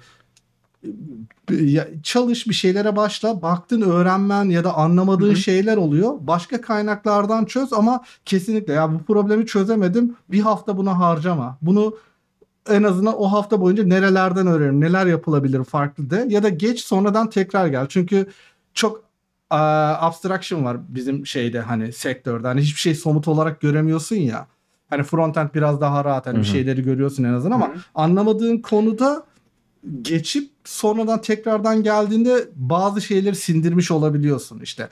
çalış 2.02 2.48
bir 2.48 2.54
şeylere 2.54 2.96
başla. 2.96 3.42
Baktın 3.42 3.80
öğrenmen 3.80 4.44
ya 4.44 4.64
da 4.64 4.74
anlamadığın 4.74 5.34
şeyler 5.34 5.76
oluyor. 5.76 6.14
Başka 6.20 6.60
kaynaklardan 6.60 7.44
çöz 7.44 7.72
ama 7.72 8.04
kesinlikle 8.24 8.72
ya 8.72 8.94
bu 8.94 9.02
problemi 9.02 9.46
çözemedim 9.46 10.16
bir 10.30 10.40
hafta 10.40 10.76
buna 10.76 10.98
harcama. 10.98 11.58
Bunu 11.62 11.96
en 12.68 12.82
azından 12.82 13.22
o 13.22 13.32
hafta 13.32 13.60
boyunca 13.60 13.84
nerelerden 13.84 14.46
öğrenirim 14.46 14.80
neler 14.80 15.06
yapılabilir 15.06 15.64
farklı 15.64 16.10
de. 16.10 16.26
Ya 16.28 16.42
da 16.42 16.48
geç 16.48 16.80
sonradan 16.80 17.30
tekrar 17.30 17.66
gel. 17.66 17.86
Çünkü 17.88 18.26
çok 18.76 19.04
e, 19.52 19.56
abstraction 19.56 20.64
var 20.64 20.76
bizim 20.88 21.26
şeyde 21.26 21.60
hani 21.60 21.92
sektörde. 21.92 22.46
Hani 22.46 22.60
hiçbir 22.60 22.80
şey 22.80 22.94
somut 22.94 23.28
olarak 23.28 23.60
göremiyorsun 23.60 24.16
ya. 24.16 24.46
Hani 24.90 25.02
frontend 25.02 25.48
biraz 25.54 25.80
daha 25.80 26.04
rahat 26.04 26.26
hani 26.26 26.38
bir 26.38 26.44
şeyleri 26.44 26.82
görüyorsun 26.82 27.24
en 27.24 27.32
azından 27.32 27.54
ama 27.54 27.74
anlamadığın 27.94 28.58
konuda 28.58 29.26
geçip 30.02 30.50
sonradan 30.64 31.20
tekrardan 31.20 31.82
geldiğinde 31.82 32.48
bazı 32.56 33.00
şeyleri 33.00 33.34
sindirmiş 33.36 33.90
olabiliyorsun 33.90 34.60
işte. 34.60 34.88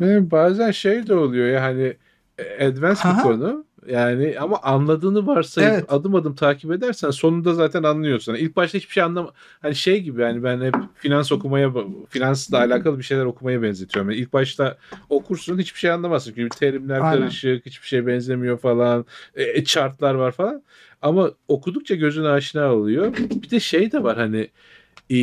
Ve 0.00 0.30
bazen 0.30 0.70
şey 0.70 1.06
de 1.06 1.14
oluyor 1.14 1.48
ya 1.48 1.62
hani 1.62 1.96
e, 2.38 2.66
advanced 2.66 3.04
bir 3.04 3.22
konu. 3.22 3.64
Yani 3.88 4.36
ama 4.40 4.58
anladığını 4.62 5.26
varsayıp 5.26 5.70
Evet. 5.72 5.84
adım 5.88 6.14
adım 6.14 6.34
takip 6.34 6.72
edersen 6.72 7.10
sonunda 7.10 7.54
zaten 7.54 7.82
anlıyorsun. 7.82 8.34
İlk 8.34 8.56
başta 8.56 8.78
hiçbir 8.78 8.92
şey 8.92 9.02
anlam 9.02 9.30
hani 9.62 9.74
şey 9.74 10.00
gibi 10.00 10.22
yani 10.22 10.42
ben 10.42 10.60
hep 10.60 10.74
finans 10.94 11.32
okumaya 11.32 11.72
finansla 12.08 12.58
alakalı 12.58 12.98
bir 12.98 13.02
şeyler 13.02 13.24
okumaya 13.24 13.62
benzetiyorum. 13.62 14.10
Yani 14.10 14.20
ilk 14.20 14.32
başta 14.32 14.78
okursun 15.08 15.58
hiçbir 15.58 15.78
şey 15.78 15.90
anlamazsın. 15.90 16.32
Çünkü 16.36 16.58
terimler 16.58 17.00
Aynen. 17.00 17.20
karışık, 17.20 17.66
hiçbir 17.66 17.86
şey 17.86 18.06
benzemiyor 18.06 18.58
falan. 18.58 19.04
E, 19.34 19.42
e, 19.42 19.64
chartlar 19.64 20.14
var 20.14 20.32
falan. 20.32 20.62
Ama 21.02 21.30
okudukça 21.48 21.94
gözün 21.94 22.24
aşina 22.24 22.74
oluyor. 22.74 23.16
Bir 23.16 23.50
de 23.50 23.60
şey 23.60 23.92
de 23.92 24.02
var 24.02 24.16
hani 24.16 24.50
e, 25.10 25.16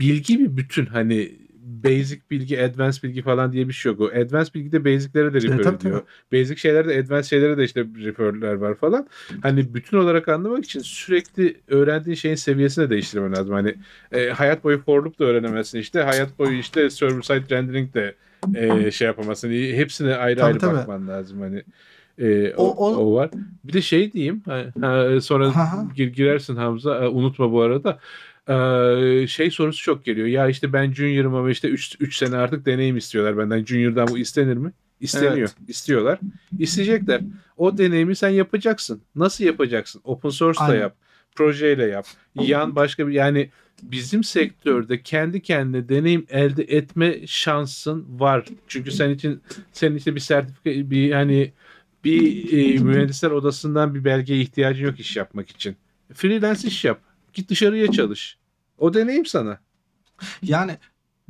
bilgi 0.00 0.38
bir 0.38 0.56
bütün 0.56 0.86
hani 0.86 1.47
basic 1.84 2.20
bilgi, 2.30 2.62
advanced 2.62 3.02
bilgi 3.02 3.22
falan 3.22 3.52
diye 3.52 3.68
bir 3.68 3.72
şey 3.72 3.92
yok. 3.92 4.00
O 4.00 4.04
advanced 4.06 4.54
bilgi 4.54 4.72
de 4.72 4.84
basic'lere 4.84 5.34
de 5.34 5.40
refer 5.40 5.62
tabii, 5.62 5.76
ediyor. 5.76 6.02
Basic 6.32 6.56
şeylerde 6.56 6.98
advanced 6.98 7.30
şeylere 7.30 7.58
de 7.58 7.64
işte 7.64 7.80
refer'ler 8.04 8.54
var 8.54 8.74
falan. 8.74 9.06
Hani 9.42 9.74
bütün 9.74 9.96
olarak 9.96 10.28
anlamak 10.28 10.64
için 10.64 10.80
sürekli 10.80 11.56
öğrendiğin 11.68 12.14
şeyin 12.14 12.34
seviyesini 12.34 12.90
değiştirmen 12.90 13.32
lazım. 13.32 13.54
Hani 13.54 13.74
e, 14.12 14.28
hayat 14.28 14.64
boyu 14.64 14.78
for 14.78 15.02
loop 15.02 15.18
da 15.18 15.24
öğrenemezsin 15.24 15.78
işte. 15.78 16.02
Hayat 16.02 16.38
boyu 16.38 16.58
işte 16.58 16.90
server 16.90 17.22
side 17.22 17.56
rendering 17.56 17.94
de 17.94 18.14
e, 18.54 18.90
şey 18.90 19.06
yapamazsın. 19.06 19.50
Hepsine 19.52 20.14
ayrı 20.14 20.40
Tabii, 20.40 20.46
ayrı 20.46 20.58
tabii. 20.58 20.74
bakman 20.74 21.08
lazım. 21.08 21.40
Hani 21.40 21.62
e, 22.18 22.54
o, 22.54 22.64
O- 22.64 22.96
o- 22.96 23.14
var. 23.14 23.30
Bir 23.64 23.72
de 23.72 23.82
şey 23.82 24.12
diyeyim. 24.12 24.42
Ha, 24.46 24.64
ha, 24.80 25.20
sonra 25.20 25.52
gir, 25.96 26.08
girersin 26.12 26.56
Hamza. 26.56 27.04
E, 27.04 27.08
unutma 27.08 27.52
bu 27.52 27.60
arada. 27.62 27.98
Ee, 28.48 29.26
şey 29.26 29.50
sorusu 29.50 29.82
çok 29.82 30.04
geliyor. 30.04 30.26
Ya 30.26 30.48
işte 30.48 30.72
ben 30.72 30.92
junior'ım 30.92 31.34
ama 31.34 31.50
işte 31.50 31.68
3 31.68 32.16
sene 32.16 32.36
artık 32.36 32.66
deneyim 32.66 32.96
istiyorlar 32.96 33.38
benden. 33.38 33.64
Junior'dan 33.64 34.08
bu 34.08 34.18
istenir 34.18 34.56
mi? 34.56 34.72
İsteniyor. 35.00 35.36
Evet. 35.36 35.54
İstiyorlar. 35.68 36.18
İsteyecekler. 36.58 37.20
O 37.56 37.78
deneyimi 37.78 38.16
sen 38.16 38.28
yapacaksın. 38.28 39.00
Nasıl 39.14 39.44
yapacaksın? 39.44 40.00
Open 40.04 40.30
source'la 40.30 40.74
yap. 40.74 40.96
Projeyle 41.36 41.84
yap. 41.84 42.06
Yan 42.34 42.76
başka 42.76 43.08
bir 43.08 43.12
yani 43.12 43.50
bizim 43.82 44.24
sektörde 44.24 45.02
kendi 45.02 45.42
kendine 45.42 45.88
deneyim 45.88 46.26
elde 46.30 46.62
etme 46.62 47.26
şansın 47.26 48.06
var. 48.20 48.44
Çünkü 48.68 48.90
sen 48.90 49.10
için 49.10 49.40
senin 49.72 49.96
işte 49.96 50.14
bir 50.14 50.20
sertifika 50.20 50.90
bir 50.90 51.12
hani 51.12 51.52
bir 52.04 52.52
e, 52.52 52.78
mühendisler 52.78 53.30
odasından 53.30 53.94
bir 53.94 54.04
belgeye 54.04 54.40
ihtiyacın 54.40 54.84
yok 54.84 55.00
iş 55.00 55.16
yapmak 55.16 55.50
için. 55.50 55.76
Freelance 56.14 56.68
iş 56.68 56.84
yap. 56.84 57.00
Git 57.32 57.50
dışarıya 57.50 57.92
çalış. 57.92 58.37
O 58.78 58.94
deneyim 58.94 59.26
sana. 59.26 59.58
Yani 60.42 60.72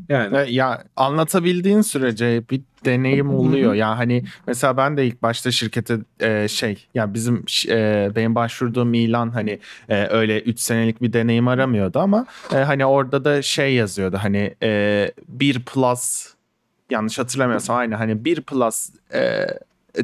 Yani. 0.09 0.53
Ya 0.55 0.85
anlatabildiğin 0.97 1.81
sürece 1.81 2.43
bir 2.51 2.61
deneyim 2.85 3.31
oluyor. 3.35 3.75
Ya 3.75 3.99
hani 3.99 4.25
mesela 4.47 4.77
ben 4.77 4.97
de 4.97 5.07
ilk 5.07 5.23
başta 5.23 5.51
şirkete 5.51 5.99
e, 6.21 6.49
şey 6.49 6.87
ya 6.95 7.15
bizim 7.15 7.45
ş- 7.49 7.73
e, 7.75 8.11
benim 8.17 8.35
başvurduğum 8.35 8.95
ilan 8.95 9.31
hani 9.31 9.59
e, 9.89 10.07
öyle 10.07 10.41
3 10.41 10.61
senelik 10.61 11.03
bir 11.03 11.13
deneyim 11.13 11.49
aramıyordu 11.49 11.99
ama 11.99 12.27
e, 12.53 12.57
hani 12.57 12.87
orada 12.87 13.25
da 13.25 13.43
şey 13.43 13.75
yazıyordu 13.75 14.19
hani 14.23 14.55
e, 14.63 15.11
1 15.29 15.63
plus 15.65 16.35
yanlış 16.91 17.19
hatırlamıyorsam 17.19 17.77
aynı 17.77 17.95
hani 17.95 18.25
1 18.25 18.41
plus 18.41 18.91
e, 19.15 19.47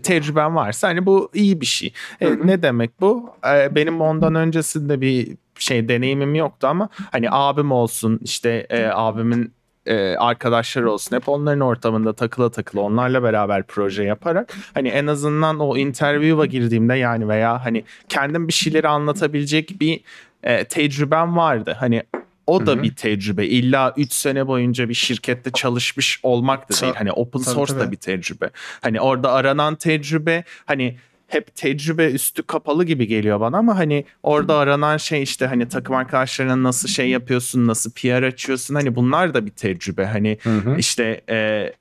tecrüben 0.02 0.54
varsa 0.54 0.88
hani 0.88 1.06
bu 1.06 1.30
iyi 1.34 1.60
bir 1.60 1.66
şey. 1.66 1.92
E, 2.20 2.30
ne 2.46 2.62
demek 2.62 3.00
bu? 3.00 3.30
E, 3.54 3.74
benim 3.74 4.00
ondan 4.00 4.34
öncesinde 4.34 5.00
bir 5.00 5.36
şey 5.62 5.88
deneyimim 5.88 6.34
yoktu 6.34 6.66
ama 6.66 6.88
hani 7.12 7.28
abim 7.30 7.72
olsun 7.72 8.20
işte 8.22 8.66
e, 8.70 8.86
abimin 8.86 9.52
e, 9.86 10.16
arkadaşları 10.16 10.90
olsun 10.90 11.16
hep 11.16 11.28
onların 11.28 11.60
ortamında 11.60 12.12
takıla 12.12 12.50
takıla 12.50 12.80
onlarla 12.80 13.22
beraber 13.22 13.62
proje 13.62 14.04
yaparak 14.04 14.54
hani 14.74 14.88
en 14.88 15.06
azından 15.06 15.60
o 15.60 15.76
interview'a 15.76 16.46
girdiğimde 16.46 16.94
yani 16.94 17.28
veya 17.28 17.64
hani 17.64 17.84
kendim 18.08 18.48
bir 18.48 18.52
şeyleri 18.52 18.88
anlatabilecek 18.88 19.80
bir 19.80 20.00
e, 20.42 20.64
tecrübem 20.64 21.36
vardı. 21.36 21.76
Hani 21.80 22.02
o 22.46 22.66
da 22.66 22.82
bir 22.82 22.96
tecrübe. 22.96 23.46
İlla 23.46 23.94
3 23.96 24.12
sene 24.12 24.46
boyunca 24.46 24.88
bir 24.88 24.94
şirkette 24.94 25.50
çalışmış 25.50 26.20
olmak 26.22 26.68
da 26.70 26.82
değil. 26.82 26.94
Hani 26.96 27.12
open 27.12 27.40
Tabii, 27.40 27.54
source 27.54 27.74
da 27.74 27.78
tabii. 27.78 27.92
bir 27.92 27.96
tecrübe. 27.96 28.50
Hani 28.80 29.00
orada 29.00 29.32
aranan 29.32 29.74
tecrübe 29.74 30.44
hani 30.64 30.96
hep 31.34 31.56
tecrübe 31.56 32.10
üstü 32.10 32.42
kapalı 32.42 32.84
gibi 32.84 33.06
geliyor 33.06 33.40
bana 33.40 33.58
ama 33.58 33.78
hani 33.78 34.04
orada 34.22 34.56
aranan 34.56 34.96
şey 34.96 35.22
işte 35.22 35.46
hani 35.46 35.68
takım 35.68 35.96
arkadaşlarına 35.96 36.62
nasıl 36.62 36.88
şey 36.88 37.08
yapıyorsun, 37.10 37.66
nasıl 37.66 37.90
PR 37.90 38.22
açıyorsun 38.22 38.74
hani 38.74 38.96
bunlar 38.96 39.34
da 39.34 39.46
bir 39.46 39.50
tecrübe. 39.50 40.04
Hani 40.04 40.38
işte 40.78 41.20
e, 41.28 41.72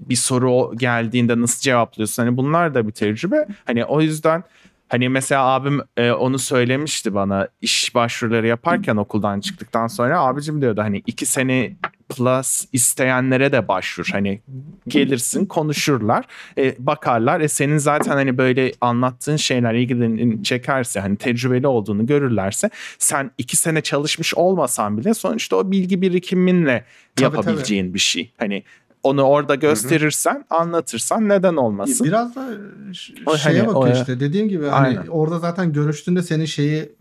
bir 0.00 0.16
soru 0.16 0.76
geldiğinde 0.76 1.40
nasıl 1.40 1.60
cevaplıyorsun 1.60 2.22
hani 2.22 2.36
bunlar 2.36 2.74
da 2.74 2.86
bir 2.86 2.92
tecrübe. 2.92 3.46
Hani 3.64 3.84
o 3.84 4.00
yüzden 4.00 4.44
Hani 4.92 5.08
mesela 5.08 5.44
abim 5.44 5.80
e, 5.96 6.10
onu 6.10 6.38
söylemişti 6.38 7.14
bana 7.14 7.48
iş 7.60 7.94
başvuruları 7.94 8.46
yaparken 8.46 8.96
okuldan 8.96 9.40
çıktıktan 9.40 9.86
sonra 9.86 10.20
abicim 10.20 10.60
diyordu 10.60 10.80
hani 10.82 11.02
iki 11.06 11.26
sene 11.26 11.76
Plus 12.16 12.64
isteyenlere 12.72 13.52
de 13.52 13.68
başvur. 13.68 14.08
Hani 14.12 14.40
gelirsin 14.88 15.46
konuşurlar. 15.46 16.24
E, 16.58 16.74
bakarlar. 16.78 17.40
E, 17.40 17.48
senin 17.48 17.78
zaten 17.78 18.12
hani 18.12 18.38
böyle 18.38 18.72
anlattığın 18.80 19.36
şeyler 19.36 19.74
ilgilerini 19.74 20.44
çekerse 20.44 21.00
hani 21.00 21.16
tecrübeli 21.16 21.66
olduğunu 21.66 22.06
görürlerse 22.06 22.70
sen 22.98 23.30
iki 23.38 23.56
sene 23.56 23.80
çalışmış 23.80 24.34
olmasan 24.34 24.98
bile 24.98 25.14
sonuçta 25.14 25.56
o 25.56 25.70
bilgi 25.70 26.02
birikiminle 26.02 26.84
Tabii, 27.16 27.24
yapabileceğin 27.24 27.94
bir 27.94 27.98
şey. 27.98 28.32
Hani 28.38 28.62
onu 29.02 29.22
orada 29.22 29.54
gösterirsen, 29.54 30.44
anlatırsan 30.50 31.28
neden 31.28 31.56
olmasın? 31.56 32.06
Biraz 32.06 32.36
da 32.36 32.48
ş- 32.92 33.14
O 33.26 33.36
şeye 33.36 33.58
hani 33.62 33.68
bakıyor 33.74 33.94
o- 33.96 34.00
işte. 34.00 34.20
Dediğim 34.20 34.48
gibi 34.48 34.66
hani 34.66 35.10
orada 35.10 35.38
zaten 35.38 35.72
görüştüğünde 35.72 36.22
senin 36.22 36.44
şeyi 36.44 36.92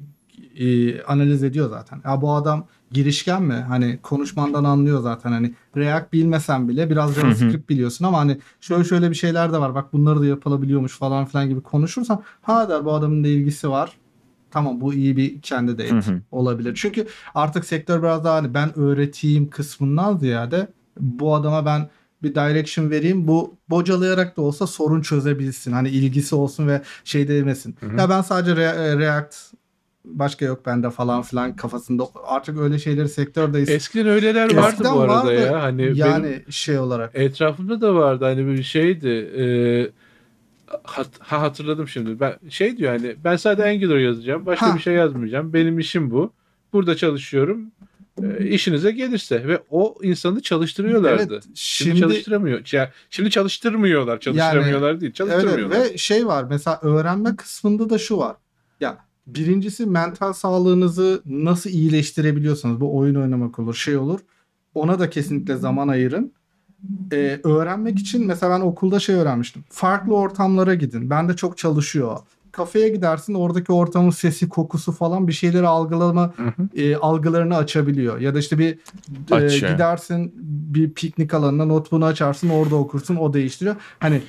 e, 0.56 1.02
analiz 1.04 1.44
ediyor 1.44 1.70
zaten. 1.70 2.02
Ya 2.06 2.22
bu 2.22 2.34
adam 2.34 2.68
girişken 2.92 3.44
mi? 3.44 3.54
Hani 3.54 4.00
konuşmandan 4.04 4.64
anlıyor 4.64 5.02
zaten 5.02 5.32
hani 5.32 5.54
React 5.78 6.14
bilmesen 6.14 6.70
bile 6.70 6.90
biraz 6.90 7.16
JavaScript 7.16 7.70
biliyorsun 7.70 8.06
ama 8.06 8.20
hani 8.20 8.38
şöyle 8.62 8.84
şöyle 8.84 9.10
bir 9.10 9.16
şeyler 9.16 9.54
de 9.54 9.58
var. 9.58 9.76
Bak 9.76 9.94
bunları 9.94 10.22
da 10.22 10.26
yapılabiliyormuş 10.26 10.98
falan 10.98 11.26
filan 11.26 11.50
gibi 11.50 11.62
konuşursan 11.62 12.24
ha 12.42 12.70
der 12.70 12.86
bu 12.86 12.94
adamın 12.94 13.24
da 13.24 13.28
ilgisi 13.28 13.70
var. 13.70 13.92
Tamam 14.52 14.82
bu 14.82 14.94
iyi 14.94 15.18
bir 15.18 15.42
Hı 15.90 16.12
hı. 16.12 16.22
olabilir. 16.32 16.76
Çünkü 16.82 17.08
artık 17.36 17.66
sektör 17.66 18.04
biraz 18.04 18.24
daha 18.24 18.36
hani 18.36 18.54
ben 18.54 18.80
öğreteyim 18.80 19.50
kısmından 19.50 20.18
ziyade 20.18 20.68
bu 21.00 21.36
adama 21.36 21.66
ben 21.66 21.90
bir 22.24 22.36
direction 22.36 22.90
vereyim. 22.90 23.28
Bu 23.28 23.56
bocalayarak 23.70 24.38
da 24.38 24.42
olsa 24.42 24.68
sorun 24.68 25.02
çözebilsin. 25.02 25.72
Hani 25.72 25.90
ilgisi 25.90 26.36
olsun 26.36 26.68
ve 26.68 26.82
şey 27.04 27.28
demesin. 27.28 27.76
Ya 27.98 28.10
ben 28.10 28.22
sadece 28.22 28.52
Re- 28.52 29.00
React 29.00 29.36
başka 30.06 30.46
yok 30.46 30.66
bende 30.66 30.90
falan 30.90 31.22
filan 31.22 31.56
kafasında. 31.56 32.04
Artık 32.26 32.58
öyle 32.60 32.80
şeyleri 32.80 33.10
sektördeyiz. 33.10 33.70
Eskiden 33.70 34.08
öyleler 34.08 34.56
vardı 34.56 34.68
Eskiden 34.70 34.94
bu 34.96 35.00
arada 35.00 35.16
vardı. 35.16 35.34
ya. 35.34 35.64
Hani 35.64 35.92
yani 35.96 36.44
şey 36.50 36.80
olarak. 36.80 37.12
etrafımda 37.14 37.82
da 37.82 37.96
vardı 37.96 38.26
hani 38.26 38.48
bir 38.48 38.64
şeydi. 38.64 39.08
E, 39.10 39.44
hat- 40.84 41.20
ha 41.20 41.42
hatırladım 41.42 41.88
şimdi. 41.88 42.20
Ben 42.20 42.36
şey 42.50 42.78
diyor 42.78 42.92
hani 42.92 43.16
ben 43.24 43.36
sadece 43.36 43.70
Angular 43.70 43.98
yazacağım. 43.98 44.46
Başka 44.46 44.72
Ha. 44.72 44.76
bir 44.76 44.82
şey 44.82 44.94
yazmayacağım. 44.94 45.54
Benim 45.54 45.80
işim 45.80 46.12
bu. 46.12 46.34
Burada 46.74 46.96
çalışıyorum. 46.96 47.72
E, 48.24 48.48
işinize 48.48 48.92
gelirse 48.92 49.48
ve 49.48 49.64
o 49.70 49.98
insanı 50.04 50.42
çalıştırıyorlardı. 50.42 51.34
Evet, 51.34 51.44
Şimdi, 51.54 51.90
şimdi 51.90 52.02
çalıştıramıyor. 52.02 52.70
Ya, 52.72 52.92
şimdi 53.10 53.30
çalıştırmıyorlar. 53.30 54.20
Çalıştıramıyorlar 54.20 55.02
değil. 55.02 55.10
Evet 55.10 55.16
Çalıştıramıyorlar. 55.16 55.80
ve 55.80 55.98
şey 55.98 56.28
var 56.28 56.46
mesela 56.50 56.80
öğrenme 56.82 57.36
kısmında 57.36 57.90
da 57.90 57.98
şu 57.98 58.18
var. 58.18 58.36
Ya 58.80 58.98
birincisi 59.28 59.86
mental 59.86 60.34
sağlığınızı 60.34 61.22
nasıl 61.26 61.70
iyileştirebiliyorsanız 61.70 62.82
bu 62.82 62.98
oyun 62.98 63.16
oynamak 63.16 63.60
olur 63.60 63.76
şey 63.76 63.98
olur. 63.98 64.20
Ona 64.76 65.00
da 65.00 65.10
kesinlikle 65.10 65.56
zaman 65.56 65.88
ayırın. 65.88 66.34
Ee, 67.12 67.40
öğrenmek 67.44 68.00
için 68.00 68.28
mesela 68.28 68.60
ben 68.60 68.66
okulda 68.66 69.00
şey 69.00 69.16
öğrenmiştim. 69.16 69.64
Farklı 69.70 70.16
ortamlara 70.16 70.76
gidin. 70.76 71.10
Bende 71.10 71.36
çok 71.36 71.58
çalışıyor. 71.58 72.18
Kafeye 72.52 72.90
gidersin 72.90 73.34
oradaki 73.34 73.72
ortamın 73.72 74.10
sesi, 74.10 74.50
kokusu 74.50 74.92
falan 74.92 75.28
bir 75.28 75.34
şeyleri 75.34 75.68
algılama 75.68 76.34
e, 76.76 76.96
algılarını 76.96 77.58
açabiliyor. 77.58 78.20
Ya 78.20 78.36
da 78.36 78.40
işte 78.40 78.58
bir 78.58 78.72
e, 79.32 79.74
gidersin 79.74 80.34
bir 80.74 80.94
piknik 80.94 81.34
alanına 81.34 81.66
notebook'unu 81.66 82.06
açarsın 82.06 82.50
orada 82.50 82.76
okursun 82.76 83.16
o 83.16 83.34
değiştiriyor. 83.34 83.76
Hani 84.00 84.22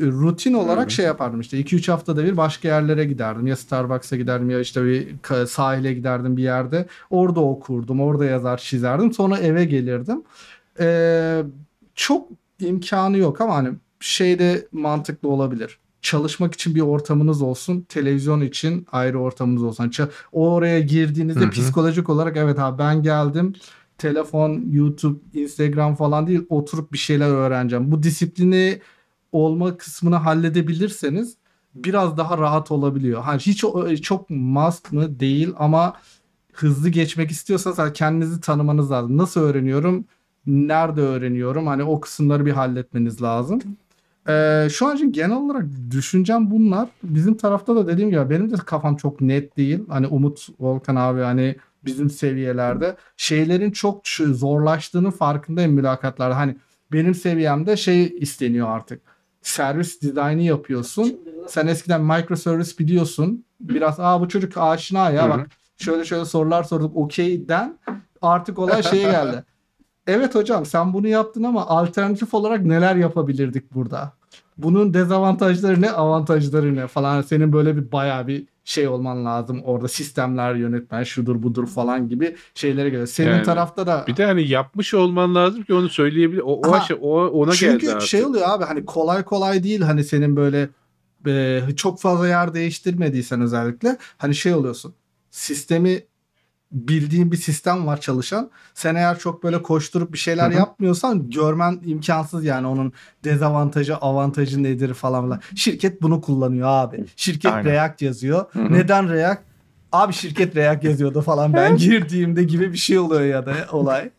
rutin 0.00 0.52
olarak 0.52 0.90
şey 0.90 1.04
yapardım 1.04 1.40
işte 1.40 1.60
2-3 1.60 1.90
haftada 1.90 2.24
bir 2.24 2.36
başka 2.36 2.68
yerlere 2.68 3.04
giderdim. 3.04 3.46
Ya 3.46 3.56
Starbucks'a 3.56 4.16
giderdim 4.16 4.50
ya 4.50 4.60
işte 4.60 4.84
bir 4.84 5.06
sahile 5.46 5.94
giderdim 5.94 6.36
bir 6.36 6.42
yerde. 6.42 6.86
Orada 7.10 7.40
okurdum, 7.40 8.00
orada 8.00 8.24
yazar 8.24 8.58
çizerdim. 8.58 9.12
Sonra 9.12 9.38
eve 9.38 9.64
gelirdim. 9.64 10.22
Ee, 10.80 11.42
çok 11.94 12.28
imkanı 12.60 13.18
yok 13.18 13.40
ama 13.40 13.54
hani 13.54 13.68
şeyde 14.00 14.66
mantıklı 14.72 15.28
olabilir. 15.28 15.78
Çalışmak 16.02 16.54
için 16.54 16.74
bir 16.74 16.80
ortamınız 16.80 17.42
olsun. 17.42 17.80
Televizyon 17.88 18.40
için 18.40 18.86
ayrı 18.92 19.18
ortamınız 19.20 19.62
olsun. 19.62 19.84
Ça- 19.88 20.08
oraya 20.32 20.80
girdiğinizde 20.80 21.40
Hı 21.40 21.44
hı. 21.44 21.50
psikolojik 21.50 22.08
olarak 22.08 22.36
evet 22.36 22.58
abi 22.58 22.78
ben 22.78 23.02
geldim. 23.02 23.52
Telefon, 23.98 24.62
YouTube, 24.70 25.18
Instagram 25.34 25.94
falan 25.94 26.26
değil 26.26 26.46
oturup 26.48 26.92
bir 26.92 26.98
şeyler 26.98 27.28
öğreneceğim. 27.28 27.90
Bu 27.92 28.02
disiplini 28.02 28.80
olma 29.32 29.76
kısmını 29.76 30.16
halledebilirseniz 30.16 31.36
biraz 31.74 32.16
daha 32.16 32.38
rahat 32.38 32.70
olabiliyor. 32.70 33.22
Hani 33.22 33.38
hiç 33.40 33.64
o- 33.64 33.96
çok 33.96 34.30
must 34.30 34.92
mı 34.92 35.20
değil 35.20 35.52
ama 35.58 35.94
hızlı 36.52 36.88
geçmek 36.88 37.30
istiyorsanız 37.30 37.78
hani 37.78 37.92
kendinizi 37.92 38.40
tanımanız 38.40 38.90
lazım. 38.90 39.16
Nasıl 39.16 39.40
öğreniyorum? 39.40 40.04
Nerede 40.46 41.00
öğreniyorum? 41.00 41.66
Hani 41.66 41.82
o 41.84 42.00
kısımları 42.00 42.46
bir 42.46 42.52
halletmeniz 42.52 43.22
lazım. 43.22 43.60
Ee, 44.28 44.68
şu 44.70 44.86
an 44.86 44.96
için 44.96 45.12
genel 45.12 45.36
olarak 45.36 45.64
düşüncem 45.90 46.50
bunlar. 46.50 46.88
Bizim 47.02 47.36
tarafta 47.36 47.76
da 47.76 47.86
dediğim 47.86 48.10
gibi 48.10 48.30
benim 48.30 48.50
de 48.50 48.56
kafam 48.56 48.96
çok 48.96 49.20
net 49.20 49.56
değil. 49.56 49.80
Hani 49.88 50.06
Umut 50.06 50.48
Volkan 50.60 50.96
abi 50.96 51.20
hani 51.20 51.56
bizim 51.84 52.10
seviyelerde 52.10 52.96
şeylerin 53.16 53.70
çok 53.70 54.08
zorlaştığının 54.08 55.10
farkındayım 55.10 55.72
mülakatlarda. 55.72 56.36
Hani 56.36 56.56
benim 56.92 57.14
seviyemde 57.14 57.76
şey 57.76 58.16
isteniyor 58.20 58.68
artık. 58.68 59.02
Servis 59.42 60.02
dizaynı 60.02 60.42
yapıyorsun. 60.42 61.20
Sen 61.48 61.66
eskiden 61.66 62.00
microservice 62.00 62.78
biliyorsun. 62.78 63.44
Biraz 63.60 64.00
aa 64.00 64.20
bu 64.20 64.28
çocuk 64.28 64.56
aşina 64.56 65.10
ya 65.10 65.30
bak 65.30 65.50
şöyle 65.76 66.04
şöyle 66.04 66.24
sorular 66.24 66.62
sorduk 66.62 66.96
okeyden 66.96 67.78
artık 68.22 68.58
olay 68.58 68.82
şeye 68.82 69.02
geldi. 69.02 69.44
Evet 70.06 70.34
hocam 70.34 70.66
sen 70.66 70.92
bunu 70.92 71.08
yaptın 71.08 71.42
ama 71.42 71.66
alternatif 71.66 72.34
olarak 72.34 72.64
neler 72.64 72.96
yapabilirdik 72.96 73.74
burada? 73.74 74.12
Bunun 74.58 74.94
dezavantajları 74.94 75.82
ne, 75.82 75.90
avantajları 75.90 76.76
ne 76.76 76.86
falan. 76.86 77.22
Senin 77.22 77.52
böyle 77.52 77.76
bir 77.76 77.92
bayağı 77.92 78.26
bir 78.26 78.46
şey 78.64 78.88
olman 78.88 79.24
lazım 79.24 79.62
orada 79.64 79.88
sistemler 79.88 80.54
yönetmen 80.54 81.02
şudur 81.02 81.42
budur 81.42 81.66
falan 81.66 82.08
gibi 82.08 82.36
şeylere 82.54 82.88
göre. 82.90 83.06
Senin 83.06 83.30
Yani 83.30 83.42
tarafta 83.42 83.86
da 83.86 84.04
Bir 84.06 84.16
de 84.16 84.24
hani 84.24 84.48
yapmış 84.48 84.94
olman 84.94 85.34
lazım 85.34 85.62
ki 85.62 85.74
onu 85.74 85.88
söyleyebilir. 85.88 86.40
O, 86.40 86.60
o, 86.60 86.72
Ha, 86.72 86.86
o 87.00 87.26
ona 87.26 87.52
çünkü 87.52 87.78
geldi 87.78 87.94
artık. 87.94 88.08
şey 88.08 88.24
oluyor 88.24 88.44
abi 88.48 88.64
hani 88.64 88.84
kolay 88.84 89.24
kolay 89.24 89.62
değil 89.62 89.80
hani 89.80 90.04
senin 90.04 90.36
böyle 90.36 90.68
e, 91.26 91.62
çok 91.76 92.00
fazla 92.00 92.28
yer 92.28 92.54
değiştirmediysen 92.54 93.40
özellikle 93.40 93.96
hani 94.18 94.34
şey 94.34 94.54
oluyorsun. 94.54 94.94
Sistemi 95.30 96.02
bildiğin 96.72 97.32
bir 97.32 97.36
sistem 97.36 97.86
var 97.86 98.00
çalışan. 98.00 98.50
Sen 98.74 98.94
eğer 98.94 99.18
çok 99.18 99.44
böyle 99.44 99.62
koşturup 99.62 100.12
bir 100.12 100.18
şeyler 100.18 100.50
Hı 100.50 100.54
hı. 100.54 100.58
yapmıyorsan 100.58 101.30
görmen 101.30 101.80
imkansız 101.84 102.44
yani 102.44 102.66
onun 102.66 102.92
dezavantajı, 103.24 103.96
avantajı 103.96 104.62
nedir 104.62 104.94
falan 104.94 105.24
filan. 105.24 105.40
Şirket 105.54 106.02
bunu 106.02 106.20
kullanıyor 106.20 106.68
abi. 106.68 107.04
Şirket 107.16 107.52
Aynen. 107.52 107.70
React 107.70 108.02
yazıyor. 108.02 108.46
Hı 108.52 108.62
hı. 108.62 108.72
Neden 108.72 109.10
React? 109.10 109.42
Abi 109.92 110.12
şirket 110.12 110.56
React 110.56 110.84
yazıyordu 110.84 111.20
falan 111.20 111.52
ben 111.52 111.76
girdiğimde 111.76 112.44
gibi 112.44 112.72
bir 112.72 112.78
şey 112.78 112.98
oluyor 112.98 113.20
ya 113.20 113.46
da 113.46 113.54
olay. 113.72 114.10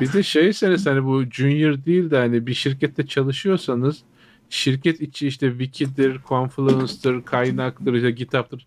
Bir 0.00 0.12
de 0.12 0.22
şeyseniz 0.22 0.86
hani 0.86 1.04
bu 1.04 1.24
junior 1.30 1.84
değil 1.84 2.10
de 2.10 2.16
hani 2.16 2.46
bir 2.46 2.54
şirkette 2.54 3.06
çalışıyorsanız 3.06 4.02
şirket 4.50 5.00
içi 5.00 5.26
işte 5.26 5.50
Wiki'dir, 5.50 6.20
Confluence'dır, 6.28 7.24
kaynaktır, 7.24 7.94
işte 7.94 8.10
GitHub'dır. 8.10 8.66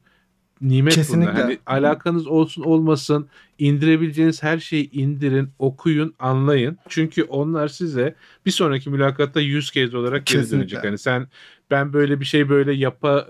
Nimet 0.61 0.93
Kesinlikle. 0.95 1.31
bunlar. 1.31 1.41
Hani 1.43 1.57
alakanız 1.65 2.27
olsun 2.27 2.63
olmasın 2.63 3.27
indirebileceğiniz 3.59 4.43
her 4.43 4.59
şeyi 4.59 4.91
indirin, 4.91 5.49
okuyun, 5.59 6.15
anlayın. 6.19 6.77
Çünkü 6.89 7.23
onlar 7.23 7.67
size 7.67 8.15
bir 8.45 8.51
sonraki 8.51 8.89
mülakatta 8.89 9.39
use 9.39 9.85
case 9.85 9.97
olarak 9.97 10.25
geri 10.25 10.37
Kesinlikle. 10.41 10.57
dönecek. 10.57 10.83
Hani 10.83 10.97
sen 10.97 11.27
ben 11.71 11.93
böyle 11.93 12.19
bir 12.19 12.25
şey 12.25 12.49
böyle 12.49 12.73
yapar 12.73 13.27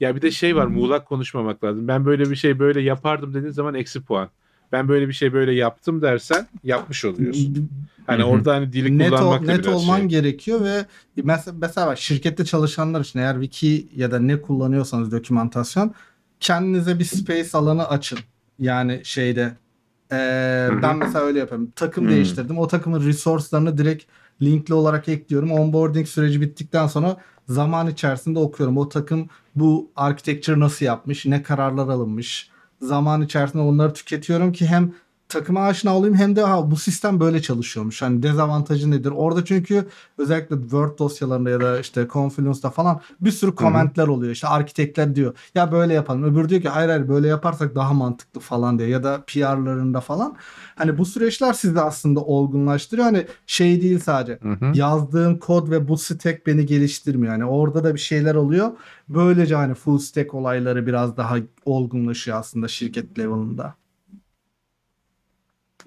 ya 0.00 0.16
bir 0.16 0.22
de 0.22 0.30
şey 0.30 0.56
var 0.56 0.66
muğlak 0.66 1.06
konuşmamak 1.06 1.64
lazım. 1.64 1.88
Ben 1.88 2.06
böyle 2.06 2.30
bir 2.30 2.36
şey 2.36 2.58
böyle 2.58 2.80
yapardım 2.80 3.34
dediğin 3.34 3.52
zaman 3.52 3.74
eksi 3.74 4.00
puan. 4.00 4.28
Ben 4.72 4.88
böyle 4.88 5.08
bir 5.08 5.12
şey 5.12 5.32
böyle 5.32 5.52
yaptım 5.52 6.02
dersen 6.02 6.46
yapmış 6.64 7.04
oluyorsun. 7.04 7.70
Hani 8.06 8.24
orada 8.24 8.54
hani 8.54 8.72
dili 8.72 8.98
net, 8.98 9.12
ol- 9.12 9.16
kullanmak 9.16 9.46
da 9.46 9.52
net 9.52 9.64
biraz 9.64 9.74
olman 9.74 9.98
şey. 9.98 10.06
gerekiyor 10.06 10.64
ve 10.64 10.86
mesela, 11.24 11.56
mesela 11.60 11.86
bak, 11.86 11.98
şirkette 11.98 12.44
çalışanlar 12.44 13.00
için 13.00 13.18
eğer 13.18 13.40
wiki 13.40 13.88
ya 13.96 14.10
da 14.10 14.18
ne 14.18 14.40
kullanıyorsanız 14.40 15.12
dokümantasyon 15.12 15.94
kendinize 16.40 16.98
bir 16.98 17.04
space 17.04 17.58
alanı 17.58 17.88
açın. 17.88 18.18
Yani 18.58 19.00
şeyde 19.04 19.56
hı. 20.68 20.82
ben 20.82 20.96
mesela 20.96 21.24
öyle 21.24 21.38
yapıyorum. 21.38 21.72
Takım 21.76 22.06
Hı. 22.06 22.10
değiştirdim. 22.10 22.58
O 22.58 22.68
takımın 22.68 23.06
resource'larını 23.06 23.78
direkt 23.78 24.04
linkli 24.42 24.74
olarak 24.74 25.08
ekliyorum. 25.08 25.52
Onboarding 25.52 26.06
süreci 26.06 26.40
bittikten 26.40 26.86
sonra 26.86 27.16
zaman 27.48 27.86
içerisinde 27.86 28.38
okuyorum. 28.38 28.78
O 28.78 28.88
takım 28.88 29.28
bu 29.54 29.90
architecture 29.96 30.60
nasıl 30.60 30.86
yapmış, 30.86 31.26
ne 31.26 31.42
kararlar 31.42 31.88
alınmış. 31.88 32.50
Zaman 32.80 33.22
içerisinde 33.22 33.62
onları 33.62 33.92
tüketiyorum 33.92 34.52
ki 34.52 34.66
hem 34.66 34.92
takıma 35.30 35.60
aşina 35.60 35.96
olayım 35.96 36.16
hem 36.16 36.36
de 36.36 36.42
ha, 36.42 36.70
bu 36.70 36.76
sistem 36.76 37.20
böyle 37.20 37.42
çalışıyormuş. 37.42 38.02
Hani 38.02 38.22
dezavantajı 38.22 38.90
nedir? 38.90 39.12
Orada 39.16 39.44
çünkü 39.44 39.86
özellikle 40.18 40.60
Word 40.60 40.98
dosyalarında 40.98 41.50
ya 41.50 41.60
da 41.60 41.80
işte 41.80 42.08
Confluence'da 42.12 42.70
falan 42.70 43.00
bir 43.20 43.30
sürü 43.30 43.54
komentler 43.54 44.06
oluyor. 44.08 44.32
İşte 44.32 44.48
arkitektler 44.48 45.14
diyor 45.14 45.34
ya 45.54 45.72
böyle 45.72 45.94
yapalım. 45.94 46.24
Öbürü 46.24 46.48
diyor 46.48 46.62
ki 46.62 46.68
hayır 46.68 46.88
hayır 46.88 47.08
böyle 47.08 47.28
yaparsak 47.28 47.74
daha 47.74 47.92
mantıklı 47.92 48.40
falan 48.40 48.78
diye 48.78 48.88
ya 48.88 49.04
da 49.04 49.24
PR'larında 49.26 50.00
falan. 50.00 50.36
Hani 50.76 50.98
bu 50.98 51.06
süreçler 51.06 51.52
sizi 51.52 51.80
aslında 51.80 52.20
olgunlaştırıyor. 52.20 53.06
Hani 53.06 53.26
şey 53.46 53.82
değil 53.82 53.98
sadece 53.98 54.38
Hı 54.42 54.52
hı. 54.52 54.72
yazdığım 54.74 55.38
kod 55.38 55.70
ve 55.70 55.88
bu 55.88 55.98
stack 55.98 56.46
beni 56.46 56.66
geliştirmiyor. 56.66 57.32
Yani 57.32 57.44
orada 57.44 57.84
da 57.84 57.94
bir 57.94 58.00
şeyler 58.00 58.34
oluyor. 58.34 58.70
Böylece 59.08 59.54
hani 59.54 59.74
full 59.74 59.98
stack 59.98 60.34
olayları 60.34 60.86
biraz 60.86 61.16
daha 61.16 61.36
olgunlaşıyor 61.64 62.38
aslında 62.38 62.68
şirket 62.68 63.18
level'ında. 63.18 63.79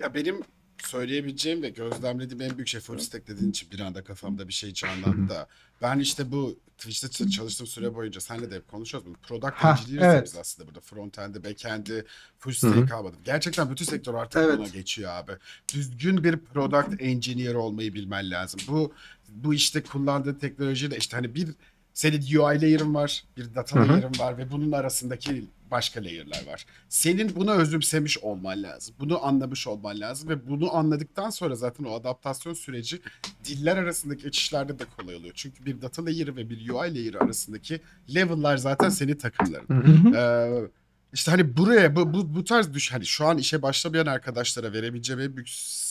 Ya 0.04 0.14
benim 0.14 0.42
söyleyebileceğim 0.84 1.62
ve 1.62 1.70
gözlemlediğim 1.70 2.42
en 2.42 2.58
büyük 2.58 2.68
şey 2.68 2.82
full 2.82 2.98
stack 3.00 3.28
dediğin 3.28 3.50
için 3.50 3.72
bir 3.72 3.80
anda 3.80 4.04
kafamda 4.04 4.48
bir 4.48 4.54
şey 4.54 4.74
canlandı 4.74 5.30
da. 5.30 5.48
Ben 5.82 6.00
işte 6.00 6.32
bu 6.32 6.60
Twitch'te 6.78 7.30
çalıştığım 7.30 7.68
süre 7.68 7.96
boyunca 7.96 8.22
senle 8.22 8.52
de 8.52 8.56
hep 8.56 8.68
konuşuyoruz. 8.68 9.10
Bu 9.10 9.14
product 9.14 9.54
Ha, 9.56 9.78
engineer'iz 9.80 10.14
evet. 10.14 10.24
biz 10.26 10.36
aslında 10.38 10.68
burada. 10.68 10.80
Frontend'i, 10.80 11.44
backend'i, 11.44 12.06
full 12.40 12.52
stack 12.52 12.90
kalmadı. 12.90 13.16
Gerçekten 13.26 13.72
bütün 13.72 13.86
sektör 13.86 14.14
artık 14.14 14.42
Evet. 14.42 14.58
buna 14.58 14.68
geçiyor 14.68 15.12
abi. 15.12 15.32
Düzgün 15.74 16.24
bir 16.24 16.38
product 16.38 17.02
engineer 17.02 17.56
olmayı 17.56 17.94
bilmen 17.94 18.32
lazım. 18.32 18.62
Bu 18.68 18.94
bu 19.30 19.54
işte 19.54 19.84
kullandığı 19.84 20.40
teknoloji 20.40 20.92
de 20.92 20.98
işte 20.98 21.18
hani 21.18 21.36
bir 21.36 21.50
senin 21.94 22.22
UI 22.22 22.62
layer'ın 22.62 22.94
var, 22.94 23.24
bir 23.38 23.56
data 23.56 23.80
layer'ın 23.80 24.20
var 24.20 24.38
ve 24.38 24.52
bunun 24.52 24.72
arasındaki 24.72 25.46
başka 25.72 26.04
layer'lar 26.04 26.48
var. 26.48 26.66
Senin 26.90 27.36
bunu 27.36 27.52
özümsemiş 27.52 28.18
olman 28.18 28.64
lazım. 28.64 28.96
Bunu 29.00 29.26
anlamış 29.26 29.68
olman 29.68 30.00
lazım 30.00 30.30
ve 30.30 30.48
bunu 30.50 30.76
anladıktan 30.76 31.30
sonra 31.30 31.56
zaten 31.56 31.84
o 31.84 31.94
adaptasyon 31.94 32.54
süreci 32.54 33.02
diller 33.46 33.78
arasındaki 33.78 34.24
geçişlerde 34.24 34.80
de 34.80 34.84
kolay 34.98 35.16
oluyor. 35.16 35.34
Çünkü 35.36 35.66
bir 35.66 35.82
data 35.82 36.06
layer'ı 36.06 36.36
ve 36.36 36.50
bir 36.50 36.70
UI 36.70 36.96
layer'ı 36.96 37.20
arasındaki 37.20 37.82
level'lar 38.16 38.58
zaten 38.58 38.90
senin 38.90 39.16
takımların. 39.16 39.68
Ee, 40.14 40.70
işte 41.14 41.32
hani 41.32 41.58
buraya 41.58 41.96
bu, 41.96 42.14
bu, 42.14 42.36
bu 42.36 42.44
tarz 42.44 42.74
düş 42.74 42.92
hani 42.92 43.06
şu 43.06 43.26
an 43.26 43.38
işe 43.38 43.62
başlamayan 43.62 44.06
arkadaşlara 44.06 44.74
verebileceğim 44.74 45.22
en 45.22 45.36
büyük 45.36 45.48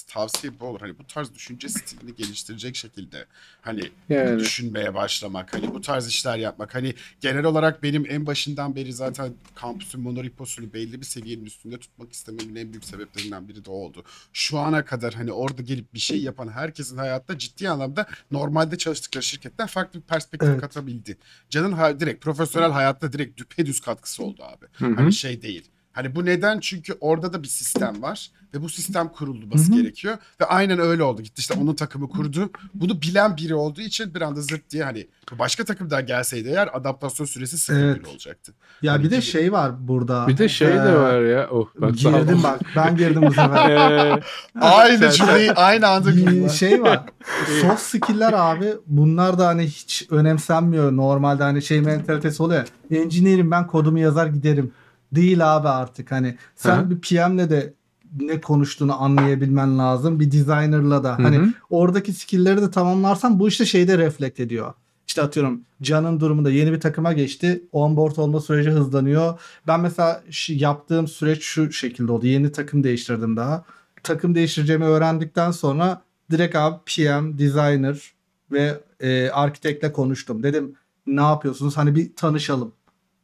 tavsiye 0.06 0.60
bu 0.60 0.66
olur. 0.66 0.80
Hani 0.80 0.98
bu 0.98 1.06
tarz 1.06 1.34
düşünce 1.34 1.68
stilini 1.68 2.14
geliştirecek 2.14 2.76
şekilde 2.76 3.26
hani 3.62 3.90
Yani. 4.08 4.38
düşünmeye 4.40 4.94
başlamak. 4.94 5.54
Hani 5.54 5.74
bu 5.74 5.80
tarz 5.80 6.08
işler 6.08 6.38
yapmak. 6.38 6.74
Hani 6.74 6.94
genel 7.20 7.44
olarak 7.44 7.82
benim 7.82 8.06
en 8.08 8.26
başından 8.26 8.76
beri 8.76 8.92
zaten 8.92 9.34
kampüsün 9.54 10.00
monoreposunu 10.00 10.72
belli 10.72 11.00
bir 11.00 11.06
seviyenin 11.06 11.44
üstünde 11.44 11.78
tutmak 11.78 12.12
istememin 12.12 12.56
en 12.56 12.72
büyük 12.72 12.84
sebeplerinden 12.84 13.48
biri 13.48 13.64
de 13.64 13.70
oldu. 13.70 14.04
Şu 14.32 14.58
ana 14.58 14.84
kadar 14.84 15.14
hani 15.14 15.32
orada 15.32 15.62
gelip 15.62 15.94
bir 15.94 15.98
şey 15.98 16.22
yapan 16.22 16.48
herkesin 16.48 16.96
hayatta 16.96 17.38
ciddi 17.38 17.70
anlamda 17.70 18.06
normalde 18.30 18.78
çalıştıkları 18.78 19.24
şirketten 19.24 19.66
farklı 19.66 20.00
bir 20.00 20.04
perspektif 20.06 20.48
Evet. 20.48 20.60
katabildi. 20.60 21.18
Can'ın 21.50 22.00
direkt 22.00 22.24
profesyonel 22.24 22.70
hayatta 22.70 23.12
direkt 23.12 23.38
düpedüz 23.40 23.80
katkısı 23.80 24.24
oldu 24.24 24.42
abi. 24.44 24.66
Hı 24.72 24.86
hı. 24.86 24.94
Hani 24.94 25.12
şey 25.12 25.42
değil. 25.42 25.70
Hani 25.92 26.14
bu 26.14 26.24
neden? 26.24 26.60
Çünkü 26.60 26.94
orada 27.00 27.32
da 27.32 27.42
bir 27.42 27.48
sistem 27.48 28.02
var 28.02 28.30
ve 28.54 28.62
bu 28.62 28.68
sistem 28.68 29.08
kurulması 29.08 29.72
gerekiyor. 29.72 30.16
Ve 30.40 30.44
aynen 30.44 30.78
öyle 30.78 31.02
oldu. 31.02 31.22
Gitti 31.22 31.40
işte 31.40 31.54
onun 31.54 31.74
takımı 31.74 32.08
kurdu. 32.08 32.50
Bunu 32.74 33.02
bilen 33.02 33.36
biri 33.36 33.54
olduğu 33.54 33.80
için 33.80 34.14
bir 34.14 34.20
anda 34.20 34.40
zırt 34.40 34.70
diye 34.70 34.84
hani 34.84 35.06
başka 35.38 35.64
takımdan 35.64 36.06
gelseydi 36.06 36.48
eğer 36.48 36.68
adaptasyon 36.72 37.26
süresi 37.26 37.58
sıfır 37.58 37.80
Evet. 37.80 38.08
olacaktı. 38.08 38.52
Ya 38.82 38.92
Hani 38.92 39.04
bir 39.04 39.10
de 39.10 39.14
gibi. 39.16 39.24
şey 39.24 39.52
var 39.52 39.88
burada. 39.88 40.28
Bir 40.28 40.38
de 40.38 40.48
şey 40.48 40.68
de 40.68 40.72
Ee, 40.72 40.94
var 40.94 41.20
ya. 41.20 41.48
Oh, 41.50 41.68
bak. 41.78 41.94
Girdim 41.94 42.40
bak. 42.42 42.60
Ben 42.76 42.96
girdim 42.96 43.22
bu 43.22 43.30
sefer. 43.34 43.70
Ee, 43.72 44.20
Aynı 44.60 45.10
cümleyi 45.10 45.52
aynı 45.52 45.88
anda 45.88 46.48
şey 46.48 46.82
var. 46.82 47.00
Soft 47.60 47.82
skill'ler 47.82 48.32
abi 48.32 48.74
bunlar 48.86 49.38
da 49.38 49.46
hani 49.46 49.62
hiç 49.66 50.06
önemsenmiyor. 50.10 50.92
Normalde 50.96 51.42
hani 51.42 51.62
şey 51.62 51.80
mentalitesi 51.80 52.42
oluyor. 52.42 52.66
Engineer'im 52.90 53.50
ben 53.50 53.66
kodumu 53.66 53.98
yazar 53.98 54.26
giderim. 54.26 54.72
Değil 55.12 55.56
abi 55.56 55.68
artık 55.68 56.12
hani 56.12 56.36
sen 56.56 56.76
Hı 56.76 56.80
hı. 56.80 56.90
bir 56.90 57.00
PM'le 57.00 57.50
de 57.50 57.74
ne 58.20 58.40
konuştuğunu 58.40 59.02
anlayabilmen 59.02 59.78
lazım. 59.78 60.20
Bir 60.20 60.30
designer'la 60.30 61.04
da. 61.04 61.18
Hani 61.18 61.36
hı. 61.36 61.48
oradaki 61.70 62.12
skill'leri 62.12 62.62
de 62.62 62.70
tamamlarsan 62.70 63.38
bu 63.40 63.48
işte 63.48 63.66
şeyde 63.66 63.98
reflekt 63.98 64.40
ediyor. 64.40 64.74
İşte 65.06 65.22
atıyorum 65.22 65.60
Can'ın 65.82 66.20
durumunda 66.20 66.50
yeni 66.50 66.72
bir 66.72 66.80
takıma 66.80 67.12
geçti. 67.12 67.62
Onboard 67.72 68.16
olma 68.16 68.40
süreci 68.40 68.70
hızlanıyor. 68.70 69.40
Ben 69.66 69.80
mesela 69.80 70.22
yaptığım 70.48 71.08
süreç 71.08 71.42
şu 71.42 71.72
şekilde 71.72 72.12
oldu. 72.12 72.26
Yeni 72.26 72.52
takım 72.52 72.84
değiştirdim 72.84 73.36
daha. 73.36 73.64
Takım 74.02 74.34
değiştireceğimi 74.34 74.84
öğrendikten 74.84 75.50
sonra 75.50 76.02
direkt 76.30 76.56
abi 76.56 76.76
PM, 76.86 77.38
designer 77.38 78.12
ve 78.52 78.80
e, 79.00 79.30
arkitektle 79.30 79.92
konuştum. 79.92 80.42
Dedim 80.42 80.74
ne 81.06 81.20
yapıyorsunuz? 81.20 81.76
Hani 81.76 81.94
bir 81.94 82.16
tanışalım. 82.16 82.72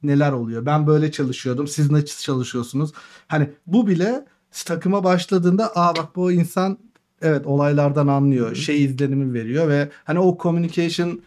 Neler 0.03 0.33
oluyor? 0.33 0.67
Ben 0.67 0.87
böyle 0.87 1.13
çalışıyordum. 1.13 1.69
Siz 1.69 1.91
nasıl 1.91 2.23
çalışıyorsunuz? 2.23 2.93
Hani 3.29 3.51
bu 3.67 3.87
bile 3.87 4.25
takıma 4.65 5.05
başladığında 5.05 5.73
aa 5.75 5.97
bak 5.97 6.17
bu 6.17 6.33
insan 6.33 6.79
evet 7.23 7.47
olaylardan 7.47 8.07
anlıyor. 8.07 8.55
Şey 8.55 8.85
izlenimi 8.85 9.35
veriyor 9.35 9.69
ve 9.69 9.91
hani 10.05 10.19
o 10.19 10.39
communication 10.43 11.21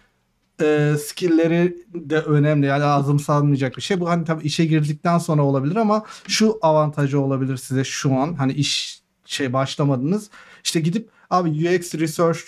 e, 0.61 0.95
skill'leri 0.99 1.77
de 1.93 2.19
önemli. 2.19 2.65
Yani 2.65 2.83
azımsanmayacak 2.83 3.77
bir 3.77 3.81
şey. 3.81 3.99
Bu 3.99 4.09
hani 4.09 4.25
tabii 4.25 4.43
işe 4.43 4.65
girdikten 4.65 5.17
sonra 5.17 5.41
olabilir 5.43 5.75
ama 5.75 6.03
şu 6.27 6.59
avantajı 6.61 7.19
olabilir 7.19 7.57
size 7.57 7.83
şu 7.83 8.13
an. 8.13 8.33
Hani 8.33 8.53
iş 8.53 9.01
şey 9.25 9.53
başlamadınız. 9.53 10.29
İşte 10.63 10.79
gidip 10.79 11.09
abi 11.29 11.49
UX 11.49 11.95
research 11.95 12.39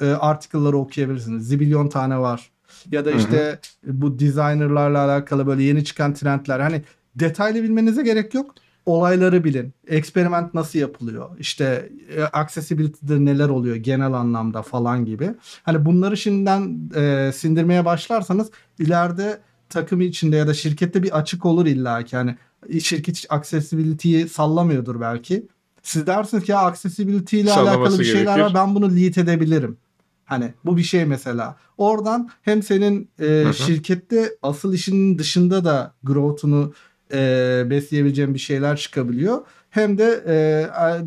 e, 0.00 0.06
article'ları 0.06 0.76
okuyabilirsiniz. 0.76 1.48
Zibilyon 1.48 1.88
tane 1.88 2.18
var. 2.18 2.50
Ya 2.92 3.04
da 3.04 3.10
işte 3.10 3.58
bu 3.86 4.18
designerlarla 4.18 4.98
alakalı 5.04 5.46
böyle 5.46 5.62
yeni 5.62 5.84
çıkan 5.84 6.14
trendler. 6.14 6.60
Hani 6.60 6.82
detaylı 7.16 7.62
bilmenize 7.62 8.02
gerek 8.02 8.34
yok. 8.34 8.54
Olayları 8.86 9.44
bilin. 9.44 9.72
Experiment 9.88 10.54
nasıl 10.54 10.78
yapılıyor? 10.78 11.30
İşte 11.38 11.90
e, 12.16 12.22
accessibility'de 12.22 13.24
neler 13.24 13.48
oluyor 13.48 13.76
genel 13.76 14.12
anlamda 14.12 14.62
falan 14.62 15.04
gibi. 15.04 15.30
Hani 15.62 15.84
bunları 15.84 16.16
şimdiden 16.16 16.90
e, 16.96 17.32
sindirmeye 17.32 17.84
başlarsanız 17.84 18.50
ileride 18.78 19.38
takım 19.68 20.00
içinde 20.00 20.36
ya 20.36 20.46
da 20.46 20.54
şirkette 20.54 21.02
bir 21.02 21.18
açık 21.18 21.46
olur 21.46 21.66
illa 21.66 22.02
ki. 22.04 22.16
Yani 22.16 22.36
şirket 22.80 23.26
accessibility'yi 23.28 24.28
sallamıyordur 24.28 25.00
belki. 25.00 25.46
Siz 25.82 26.06
dersiniz 26.06 26.44
ki 26.44 26.52
ya 26.52 26.58
accessibility 26.58 27.40
ile 27.40 27.50
Sallaması 27.50 27.78
alakalı 27.78 27.98
bir 27.98 28.04
şeyler 28.04 28.26
var 28.26 28.36
gerekir. 28.36 28.54
ben 28.54 28.74
bunu 28.74 28.96
lead 28.96 29.16
edebilirim. 29.16 29.76
Hani 30.26 30.54
bu 30.64 30.76
bir 30.76 30.82
şey 30.82 31.04
mesela. 31.04 31.56
Oradan 31.78 32.30
hem 32.42 32.62
senin 32.62 33.08
e, 33.20 33.44
hı. 33.48 33.54
şirkette 33.54 34.30
asıl 34.42 34.74
işinin 34.74 35.18
dışında 35.18 35.64
da 35.64 35.94
growth'unu 36.02 36.72
e, 37.12 37.62
besleyebileceğin 37.70 38.34
bir 38.34 38.38
şeyler 38.38 38.76
çıkabiliyor. 38.76 39.38
Hem 39.70 39.98
de 39.98 40.24
e, 40.26 40.32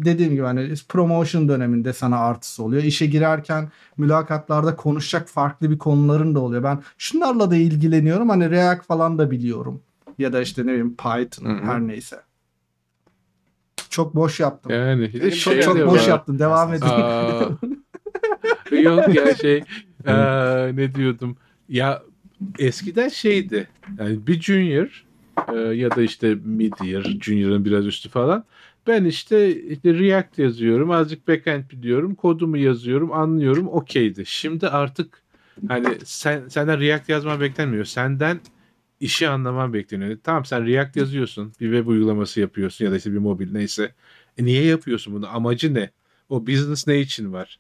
dediğim 0.06 0.32
gibi 0.32 0.44
hani 0.44 0.74
promotion 0.90 1.50
döneminde 1.50 1.94
sana 1.94 2.18
artısı 2.20 2.64
oluyor. 2.64 2.84
İşe 2.84 3.06
girerken 3.06 3.72
mülakatlarda 3.98 4.76
konuşacak 4.76 5.28
farklı 5.28 5.72
bir 5.72 5.78
konuların 5.78 6.36
da 6.36 6.40
oluyor. 6.40 6.64
Ben 6.64 6.84
şunlarla 6.98 7.52
da 7.52 7.56
ilgileniyorum. 7.56 8.30
Hani 8.30 8.50
React 8.50 8.86
falan 8.86 9.18
da 9.18 9.32
biliyorum. 9.32 9.82
Ya 10.18 10.34
da 10.34 10.42
işte 10.42 10.62
ne 10.62 10.68
bileyim 10.68 10.96
Python 10.96 11.46
Hı 11.46 11.50
hı. 11.50 11.66
her 11.66 11.80
neyse. 11.88 12.20
Çok 13.90 14.16
boş 14.16 14.40
yaptım. 14.40 14.72
yani 14.72 15.32
şey 15.32 15.62
çok 15.62 15.64
çok 15.64 15.78
de 15.78 15.88
boş 15.88 16.02
var. 16.02 16.08
yaptım. 16.08 16.40
Devam 16.40 16.74
edin. 16.74 16.88
Yok 18.72 19.16
ya 19.16 19.36
şey 19.36 19.64
eee, 20.08 20.72
ne 20.76 20.96
diyordum? 20.96 21.38
Ya 21.70 22.04
eskiden 22.60 23.10
şeydi 23.10 23.68
yani 24.00 24.28
bir 24.28 24.42
junior 24.42 25.06
eee, 25.52 25.58
ya 25.60 25.96
da 25.96 26.02
işte 26.02 26.36
mid 26.44 26.74
year 26.84 27.04
junior'ın 27.22 27.66
biraz 27.66 27.86
üstü 27.86 28.10
falan. 28.10 28.46
Ben 28.88 29.06
işte, 29.06 29.64
işte 29.64 29.94
React 30.00 30.40
yazıyorum 30.40 30.92
azıcık 30.92 31.28
backend 31.28 31.64
biliyorum 31.72 32.16
kodumu 32.16 32.58
yazıyorum 32.58 33.12
anlıyorum 33.12 33.68
okeydi. 33.68 34.26
Şimdi 34.26 34.68
artık 34.68 35.24
hani 35.68 35.86
sen 36.04 36.48
senden 36.48 36.80
React 36.80 37.10
yazman 37.10 37.42
beklenmiyor. 37.42 37.86
Senden 37.86 38.40
işi 39.00 39.30
anlaman 39.30 39.74
bekleniyor. 39.74 40.18
Tamam 40.24 40.46
sen 40.46 40.68
React 40.68 40.96
yazıyorsun 40.96 41.54
bir 41.60 41.72
web 41.72 41.88
uygulaması 41.88 42.40
yapıyorsun 42.40 42.86
ya 42.86 42.92
da 42.92 42.98
işte 42.98 43.12
bir 43.14 43.18
mobil 43.18 43.52
neyse. 43.52 43.92
E 44.38 44.46
niye 44.46 44.64
yapıyorsun 44.66 45.14
bunu? 45.14 45.28
Amacı 45.36 45.74
ne? 45.74 45.90
O 46.30 46.48
business 46.48 46.88
ne 46.88 47.00
için 47.00 47.34
var 47.34 47.60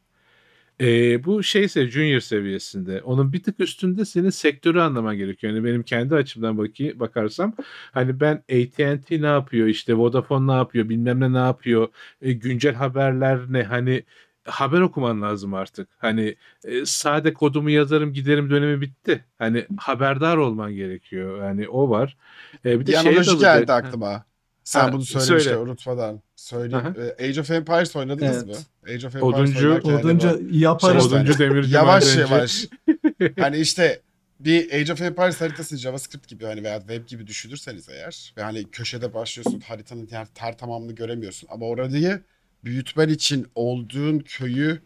ee, 0.82 1.24
bu 1.24 1.43
şeyse 1.43 1.88
junior 1.88 2.19
seviyesinde. 2.19 3.01
Onun 3.01 3.33
bir 3.33 3.43
tık 3.43 3.59
üstünde 3.59 4.06
senin 4.06 4.30
sektörü 4.30 4.80
anlaman 4.80 5.17
gerekiyor. 5.17 5.53
Yani 5.53 5.66
benim 5.66 5.83
kendi 5.83 6.16
açımdan 6.16 6.58
bakayım, 6.58 6.99
bakarsam 6.99 7.53
hani 7.91 8.19
ben 8.19 8.35
AT&T 8.35 9.22
ne 9.22 9.25
yapıyor 9.27 9.67
işte 9.67 9.93
Vodafone 9.98 10.48
ne 10.53 10.56
yapıyor 10.58 10.90
bilmem 10.90 11.19
ne 11.19 11.33
ne 11.33 11.38
yapıyor 11.38 11.88
e, 12.22 12.33
güncel 12.33 12.74
haberler 12.74 13.40
ne 13.49 13.64
hani 13.64 14.03
haber 14.45 14.82
okuman 14.82 15.22
lazım 15.22 15.53
artık. 15.53 15.90
Hani 15.98 16.35
e, 16.64 16.85
sade 16.85 17.33
kodumu 17.33 17.69
yazarım 17.69 18.14
giderim 18.14 18.49
dönemi 18.49 18.82
bitti. 18.82 19.25
Hani 19.38 19.66
haberdar 19.77 20.38
olman 20.38 20.74
gerekiyor. 20.74 21.43
Yani 21.45 21.69
o 21.69 21.90
var. 21.90 22.17
E, 22.66 22.80
bir 22.80 22.85
de 22.85 22.91
Bir 22.91 22.98
şeye 22.98 23.35
geldi 23.35 23.74
aklıma. 23.74 24.25
Sen 24.64 24.80
Ha, 24.82 24.93
bunu 24.93 25.01
söylemişken 25.01 25.40
söyle. 25.40 25.58
unutmadan. 25.58 26.22
Söyleyeyim. 26.40 26.95
Ee, 27.19 27.26
Age 27.30 27.42
of 27.42 27.51
Empires 27.51 27.95
oynadınız 27.95 28.38
Evet. 28.38 28.48
mı? 28.48 28.56
Age 28.93 29.08
of 29.08 29.16
Empires 29.16 29.24
Oduncu- 29.24 30.50
bu- 30.50 30.56
yaparız. 30.56 31.03
Şey, 31.09 31.18
Oduncu 31.19 31.40
demirci 31.40 31.76
yavaş 31.76 32.03
madenci. 32.16 32.19
yavaş. 32.34 32.66
hani 33.40 33.58
işte 33.58 34.01
bir 34.40 34.74
Age 34.74 34.93
of 34.93 35.01
Empires 35.01 35.42
haritası 35.42 35.77
JavaScript 35.77 36.27
gibi 36.27 36.45
hani 36.45 36.64
veya 36.64 36.80
web 36.80 37.08
gibi 37.08 37.27
düşünürseniz 37.27 37.90
eğer 37.90 38.34
ve 38.38 38.43
hani 38.43 38.64
köşede 38.72 39.14
başlıyorsun 39.14 39.59
haritanın 39.59 40.08
her, 40.11 40.27
her 40.38 40.58
tamamını 40.58 40.92
göremiyorsun 40.92 41.50
ama 41.51 41.66
orayı 41.66 42.22
büyütmen 42.64 43.09
için 43.09 43.48
olduğun 43.56 44.19
köyü 44.19 44.82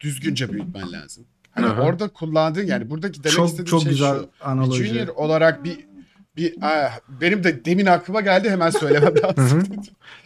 düzgünce 0.00 0.52
büyütmen 0.52 0.92
lazım. 0.92 1.24
Hani 1.50 1.66
Aha. 1.66 1.82
orada 1.82 2.08
kullandığın 2.08 2.66
yani 2.66 2.90
buradaki 2.90 3.24
demek 3.24 3.36
çok 3.36 3.46
istediğim 3.46 3.66
çok 3.66 3.82
şey 3.82 3.90
güzel 3.90 4.14
şu. 4.18 4.28
Analoji. 4.40 4.84
Junior 4.84 5.08
olarak 5.08 5.64
bir 5.64 5.87
bir 6.38 6.54
ah, 6.62 6.98
benim 7.20 7.44
de 7.44 7.64
demin 7.64 7.86
aklıma 7.86 8.20
geldi 8.20 8.50
hemen 8.50 8.70
söylemem 8.70 9.14
lazım. 9.22 9.62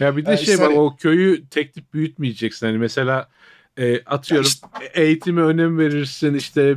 Ya 0.01 0.17
bir 0.17 0.27
de 0.27 0.31
Yani 0.31 0.45
şey 0.45 0.55
işte 0.55 0.65
hani- 0.65 0.79
o 0.79 0.97
köyü 0.97 1.47
tek 1.47 1.75
tip 1.75 1.95
büyütmeyeceksin. 1.95 2.67
Hani 2.67 2.79
mesela 2.79 3.29
e, 3.79 4.05
atıyorum 4.05 4.51
Ya 4.81 4.87
eğitime 4.95 5.41
önem 5.43 5.79
verirsin 5.79 6.35
işte 6.35 6.77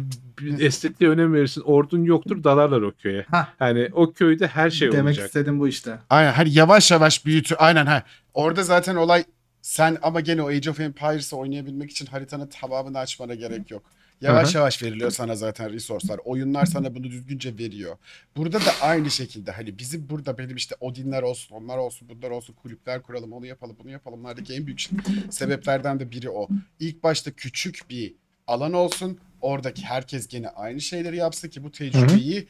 estetiğe 0.59 1.09
önem 1.09 1.33
verirsin. 1.33 1.61
Ordun 1.61 2.03
yoktur 2.03 2.43
dalarlar 2.43 2.81
o 2.81 2.91
köye. 2.91 3.25
Hah. 3.31 3.47
Hani 3.59 3.89
o 3.93 4.13
köyde 4.13 4.47
her 4.47 4.69
şey 4.69 4.91
Demek 4.91 5.03
olacak. 5.05 5.25
istedim 5.25 5.59
bu 5.59 5.67
işte. 5.67 5.97
Aynen 6.09 6.31
hani 6.33 6.53
yavaş 6.53 6.91
yavaş 6.91 7.25
büyütü 7.25 7.55
aynen 7.55 7.85
ha. 7.85 8.03
Orada 8.33 8.63
zaten 8.63 8.95
olay 8.95 9.23
sen 9.61 9.97
ama 10.01 10.19
gene 10.21 10.41
o 10.41 10.47
Age 10.47 10.69
of 10.69 10.79
Empires'ı 10.79 11.37
oynayabilmek 11.37 11.91
için 11.91 12.05
haritanın 12.05 12.47
tamamını 12.47 12.99
açmana 12.99 13.35
gerek 13.35 13.71
yok. 13.71 13.83
Yavaş 14.21 14.49
Aha. 14.55 14.59
yavaş 14.59 14.83
veriliyor 14.83 15.11
sana 15.11 15.35
zaten 15.35 15.73
resource'lar. 15.73 16.19
Oyunlar 16.25 16.65
sana 16.65 16.95
bunu 16.95 17.03
düzgünce 17.03 17.57
veriyor. 17.57 17.97
Burada 18.37 18.59
da 18.59 18.71
aynı 18.81 19.11
şekilde 19.11 19.51
hani 19.51 19.77
bizim 19.79 20.09
burada 20.09 20.37
benim 20.37 20.55
işte 20.55 20.75
Odin'ler 20.79 21.21
olsun, 21.21 21.55
onlar 21.55 21.77
olsun, 21.77 22.09
bunlar 22.09 22.29
olsun, 22.29 22.53
kulüpler 22.53 23.01
kuralım, 23.01 23.33
onu 23.33 23.45
yapalım, 23.45 23.75
bunu 23.83 23.89
yapalım. 23.91 24.19
Bunlardaki 24.19 24.53
en 24.53 24.65
büyük 24.65 24.89
sebeplerden 25.29 25.99
de 25.99 26.11
biri 26.11 26.29
o. 26.29 26.47
İlk 26.79 27.03
başta 27.03 27.31
küçük 27.31 27.89
bir 27.89 28.13
alan 28.47 28.73
olsun. 28.73 29.19
Oradaki 29.41 29.81
herkes 29.85 30.27
gene 30.27 30.49
aynı 30.49 30.81
şeyleri 30.81 31.17
yapsın 31.17 31.49
ki 31.49 31.63
bu 31.63 31.71
tecrübeyi 31.71 32.47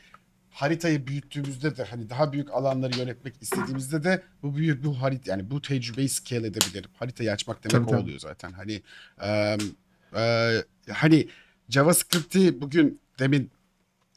haritayı 0.52 1.08
büyüttüğümüzde 1.08 1.78
de 1.78 1.84
hani 1.84 2.10
daha 2.10 2.34
büyük 2.34 2.54
alanları 2.54 3.00
yönetmek 3.00 3.36
istediğimizde 3.42 4.04
de 4.04 4.22
bu 4.44 4.56
büyük 4.56 4.84
bu 4.86 5.02
harita 5.02 5.32
yani 5.32 5.52
bu 5.52 5.62
tecrübeyi 5.62 6.10
scale 6.10 6.48
edebilirim. 6.48 6.90
Haritayı 6.94 7.32
açmak 7.32 7.64
demek 7.64 7.72
Tabii, 7.72 7.86
o 7.86 7.90
tabii. 7.92 8.02
oluyor 8.02 8.20
zaten. 8.20 8.52
Hani 8.52 8.82
eee, 9.22 9.58
eee, 10.16 10.64
hani 10.92 11.28
JavaScript'i 11.70 12.62
bugün 12.62 13.00
demin 13.20 13.52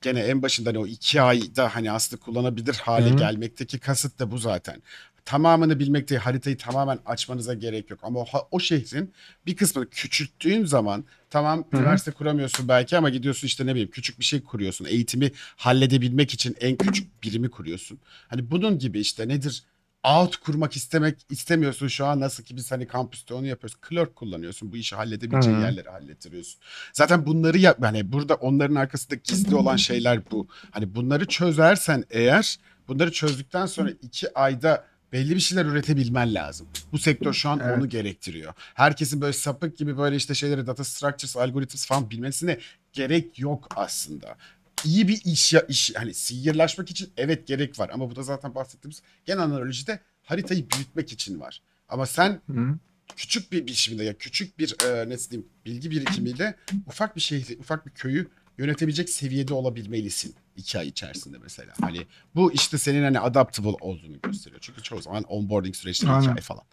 gene 0.02 0.20
en 0.20 0.42
başında 0.42 0.68
hani 0.68 0.78
o 0.78 0.86
iki 0.86 1.22
ayda 1.22 1.74
hani 1.74 1.92
aslında 1.92 2.22
kullanabilir 2.22 2.74
hale 2.74 3.10
Hı 3.10 3.12
hı. 3.12 3.16
gelmekteki 3.16 3.78
kasıt 3.78 4.18
da 4.18 4.30
bu 4.30 4.38
zaten. 4.38 4.82
Tamamını 5.24 5.78
bilmek 5.78 6.08
değil, 6.08 6.20
haritayı 6.20 6.56
tamamen 6.58 6.98
açmanıza 7.06 7.54
gerek 7.54 7.90
yok. 7.90 8.00
Ama 8.02 8.20
o, 8.20 8.26
o 8.50 8.60
şehrin 8.60 9.12
bir 9.46 9.56
kısmını 9.56 9.90
küçülttüğün 9.90 10.64
zaman 10.64 11.04
tamam 11.30 11.64
üniversite 11.72 12.10
kuramıyorsun 12.10 12.68
belki 12.68 12.96
ama 12.96 13.10
gidiyorsun 13.10 13.46
işte 13.46 13.66
ne 13.66 13.70
bileyim 13.70 13.90
küçük 13.90 14.18
bir 14.18 14.24
şey 14.24 14.40
kuruyorsun. 14.40 14.84
Eğitimi 14.84 15.32
halledebilmek 15.56 16.34
için 16.34 16.56
en 16.60 16.76
küçük 16.76 17.22
birimi 17.22 17.50
kuruyorsun. 17.50 17.98
Hani 18.28 18.50
bunun 18.50 18.78
gibi 18.78 19.00
işte 19.00 19.28
nedir? 19.28 19.62
Out 20.08 20.36
kurmak 20.36 20.76
istemek 20.76 21.26
istemiyorsun 21.30 21.88
şu 21.88 22.06
an 22.06 22.20
nasıl 22.20 22.44
ki 22.44 22.56
biz 22.56 22.72
hani 22.72 22.86
kampüste 22.86 23.34
onu 23.34 23.46
yapıyoruz. 23.46 23.76
Clerk 23.88 24.16
kullanıyorsun. 24.16 24.72
Bu 24.72 24.76
işi 24.76 24.96
halledebileceğin 24.96 25.56
Hı. 25.56 25.62
yerleri 25.62 25.88
hallettiriyorsun. 25.88 26.60
Zaten 26.92 27.26
bunları 27.26 27.58
yap 27.58 27.78
hani 27.80 28.12
burada 28.12 28.34
onların 28.34 28.74
arkasında 28.74 29.14
gizli 29.24 29.54
olan 29.54 29.76
şeyler 29.76 30.30
bu. 30.30 30.48
Hani 30.70 30.94
bunları 30.94 31.26
çözersen 31.26 32.04
eğer 32.10 32.58
bunları 32.88 33.12
çözdükten 33.12 33.66
sonra 33.66 33.90
iki 34.02 34.38
ayda 34.38 34.84
belli 35.12 35.34
bir 35.34 35.40
şeyler 35.40 35.64
üretebilmen 35.64 36.34
lazım. 36.34 36.68
Bu 36.92 36.98
sektör 36.98 37.32
şu 37.32 37.48
an 37.48 37.60
Evet. 37.64 37.78
onu 37.78 37.88
gerektiriyor. 37.88 38.52
Herkesin 38.74 39.20
böyle 39.20 39.32
sapık 39.32 39.78
gibi 39.78 39.98
böyle 39.98 40.16
işte 40.16 40.34
şeyleri 40.34 40.66
data 40.66 40.84
structures, 40.84 41.36
algorithms 41.36 41.86
falan 41.86 42.10
bilmesine 42.10 42.58
gerek 42.92 43.38
yok 43.38 43.68
aslında. 43.76 44.36
İyi 44.84 45.08
bir 45.08 45.20
iş 45.24 45.52
ya 45.52 45.60
iş 45.60 45.94
hani 45.94 46.14
sihirlaşmak 46.14 46.90
için 46.90 47.12
evet 47.16 47.46
gerek 47.46 47.78
var 47.78 47.90
ama 47.92 48.10
bu 48.10 48.16
da 48.16 48.22
zaten 48.22 48.54
bahsettiğimiz 48.54 49.02
genel 49.24 49.42
analojide 49.42 50.00
haritayı 50.22 50.70
büyütmek 50.70 51.12
için 51.12 51.40
var. 51.40 51.62
Ama 51.88 52.06
sen 52.06 52.40
Hı. 52.46 52.78
küçük 53.16 53.52
bir 53.52 53.66
biçimde 53.66 54.04
ya 54.04 54.18
küçük 54.18 54.58
bir 54.58 54.76
e, 54.86 55.08
nasıl 55.08 55.30
diyeyim 55.30 55.48
bilgi 55.64 55.90
birikimiyle 55.90 56.56
ufak 56.86 57.16
bir 57.16 57.20
şehri, 57.20 57.56
ufak 57.58 57.86
bir 57.86 57.90
köyü 57.90 58.28
yönetebilecek 58.58 59.10
seviyede 59.10 59.54
olabilmelisin 59.54 60.34
iki 60.56 60.78
ay 60.78 60.88
içerisinde 60.88 61.38
mesela. 61.42 61.72
Hani 61.80 62.06
bu 62.34 62.52
işte 62.52 62.78
senin 62.78 63.02
hani 63.02 63.20
adaptable 63.20 63.76
olduğunu 63.80 64.20
gösteriyor. 64.20 64.60
Çünkü 64.60 64.82
çoğu 64.82 65.02
zaman 65.02 65.22
onboarding 65.22 65.74
süreçleri 65.76 66.10
iki 66.10 66.20
Aynen. 66.20 66.36
ay 66.36 66.40
falan. 66.42 66.64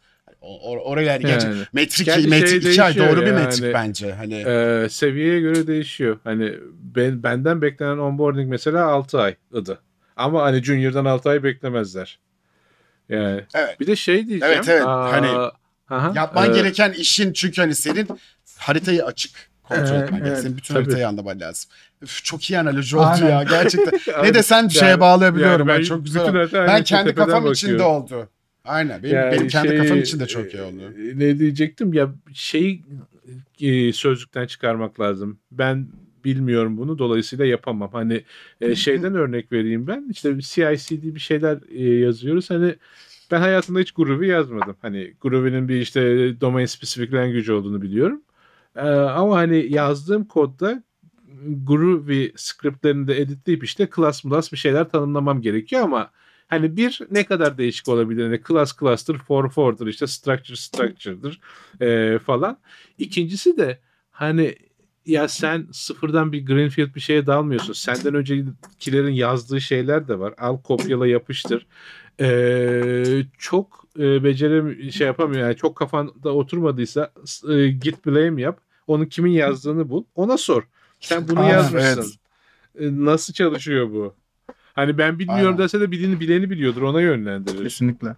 Or- 0.45 0.80
oraya 0.80 1.11
yani 1.14 1.30
Yani. 1.30 1.56
metrik, 1.74 2.06
Gerçi 2.06 2.27
metrik 2.27 2.61
şey 2.64 2.72
iki 2.72 2.83
ay 2.83 2.95
doğru 2.98 3.22
bir 3.22 3.27
yani. 3.27 3.40
metrik 3.45 3.74
bence. 3.74 4.14
Hani 4.14 4.33
Ee, 4.48 4.88
seviyeye 4.90 5.40
göre 5.40 5.67
değişiyor. 5.67 6.19
Hani 6.24 6.53
ben, 6.95 7.24
benden 7.24 7.61
beklenen 7.61 7.98
onboarding 7.98 8.49
mesela 8.49 8.85
6 8.85 9.22
aydı. 9.22 9.80
Ama 10.15 10.43
hani 10.43 10.64
Junior'dan 10.64 11.06
6 11.06 11.30
ay 11.30 11.43
beklemezler. 11.43 12.19
Yani 13.09 13.41
evet. 13.56 13.80
bir 13.80 13.88
de 13.88 13.95
şey 13.95 14.27
diyeceğim. 14.27 14.53
Evet, 14.56 14.69
evet. 14.69 14.83
aa, 14.85 15.11
Hani 15.11 15.27
aha, 15.90 16.11
Yapman 16.15 16.51
e, 16.51 16.53
gereken 16.57 16.91
işin 16.91 17.33
çünkü 17.33 17.61
hani 17.61 17.75
senin 17.75 18.07
haritayı 18.57 19.06
açık 19.06 19.32
kontrol 19.64 19.95
etmen 19.95 20.22
evet, 20.25 20.38
Senin 20.40 20.57
bütün 20.57 20.74
tabii. 20.74 20.83
haritayı 20.83 21.07
anlaman 21.07 21.40
lazım. 21.40 21.72
Üf, 22.01 22.24
çok 22.24 22.49
iyi 22.49 22.59
analoji 22.59 22.98
oldu 22.98 23.06
Aynen. 23.06 23.30
ya 23.30 23.43
gerçekten. 23.43 24.24
ne 24.24 24.33
desen 24.33 24.67
şeye 24.67 24.85
Yani- 24.90 24.99
bağlayabiliyorum 24.99 25.67
yani 25.69 25.80
ben. 25.80 25.83
Çok 25.83 26.06
güzel. 26.06 26.49
Ben 26.53 26.83
kendi 26.83 27.15
kafam 27.15 27.51
içinde 27.51 27.74
bakıyorum. 27.74 27.95
oldu. 27.95 28.30
Aynen. 28.66 29.03
Benim, 29.03 29.16
Yani 29.16 29.32
benim 29.32 29.48
kendi 29.48 29.68
şey, 29.68 29.77
kafam 29.77 30.00
içinde 30.00 30.27
çok 30.27 30.53
iyi 30.53 30.58
e, 30.58 30.61
oldu. 30.61 30.82
Ne 31.16 31.40
diyecektim 31.40 31.94
ya 31.94 32.14
şeyi 32.34 32.84
e, 33.61 33.94
sözlükten 33.94 34.48
çıkarmak 34.48 35.00
lazım. 35.00 35.40
Ben 35.52 35.88
bilmiyorum 36.26 36.77
bunu 36.77 37.00
dolayısıyla 37.00 37.45
yapamam. 37.45 37.90
Hani 37.94 38.24
e, 38.61 38.76
şeyden 38.85 39.16
örnek 39.16 39.52
vereyim 39.52 39.88
ben. 39.88 40.08
İşte 40.11 40.40
CI/CD 40.40 41.16
bir 41.16 41.19
şeyler 41.19 41.58
e, 41.69 41.84
yazıyoruz. 41.84 42.50
Hani 42.50 42.76
ben 43.32 43.40
hayatımda 43.42 43.80
hiç 43.80 43.92
Groovy 43.92 44.27
yazmadım. 44.27 44.76
Hani 44.82 45.14
Groovy'nin 45.22 45.68
bir 45.68 45.82
işte 45.82 46.02
domain 46.42 46.66
specific 46.66 47.11
language 47.11 47.52
olduğunu 47.53 47.82
biliyorum. 47.82 48.22
E, 48.76 48.82
ama 48.90 49.35
hani 49.35 49.74
yazdığım 49.74 50.26
kodda 50.26 50.84
Groovy 51.48 52.32
scriptlerini 52.35 53.08
de 53.08 53.22
editleyip 53.22 53.64
işte 53.64 53.90
class 53.95 54.22
class 54.22 54.52
bir 54.52 54.58
şeyler 54.58 54.90
tanımlamam 54.90 55.42
gerekiyor 55.42 55.82
ama 55.82 56.11
Hani 56.48 56.77
bir 56.77 57.01
ne 57.11 57.24
kadar 57.24 57.57
değişik 57.57 57.88
olabilir? 57.88 58.24
Hani 58.24 58.41
class 58.48 58.80
cluster, 58.80 59.17
for 59.17 59.49
for'dur 59.49 59.88
işte 59.88 60.07
structure 60.07 60.56
structure'dır 60.56 61.40
e, 61.82 62.19
falan. 62.19 62.57
İkincisi 62.98 63.57
de 63.57 63.80
hani 64.11 64.56
ya 65.06 65.27
sen 65.27 65.67
sıfırdan 65.72 66.32
bir 66.32 66.45
greenfield 66.45 66.95
bir 66.95 66.99
şeye 66.99 67.25
dalmıyorsun. 67.27 67.74
Senden 67.74 68.15
öncekilerin 68.15 69.14
yazdığı 69.14 69.61
şeyler 69.61 70.07
de 70.07 70.19
var. 70.19 70.33
Al 70.38 70.61
kopyala 70.61 71.07
yapıştır. 71.07 71.67
E, 72.19 73.25
çok 73.38 73.85
e, 73.99 74.24
becerem 74.24 74.91
şey 74.91 75.07
yapamıyor. 75.07 75.41
Yani 75.41 75.56
çok 75.56 75.75
kafanda 75.75 76.33
oturmadıysa 76.33 77.11
e, 77.49 77.67
git 77.67 78.06
blame 78.06 78.41
yap. 78.41 78.59
Onun 78.88 79.06
kimin 79.06 79.32
yazdığını 79.32 79.90
bul. 79.90 80.03
Ona 80.15 80.38
sor. 80.38 80.64
Sen 80.99 81.27
bunu 81.27 81.40
Aynen, 81.40 81.53
yazmışsın. 81.53 82.11
E, 82.80 83.06
nasıl 83.06 83.33
çalışıyor 83.33 83.91
bu? 83.91 84.15
Hani 84.76 84.98
ben 84.98 85.20
bilmiyorum 85.20 85.45
Aynen. 85.45 85.58
dese 85.58 85.80
de 85.80 85.92
bileni 85.92 86.20
bileni 86.20 86.50
biliyordur 86.50 86.82
ona 86.82 87.02
yönlendirir. 87.02 87.64
Kesinlikle. 87.64 88.16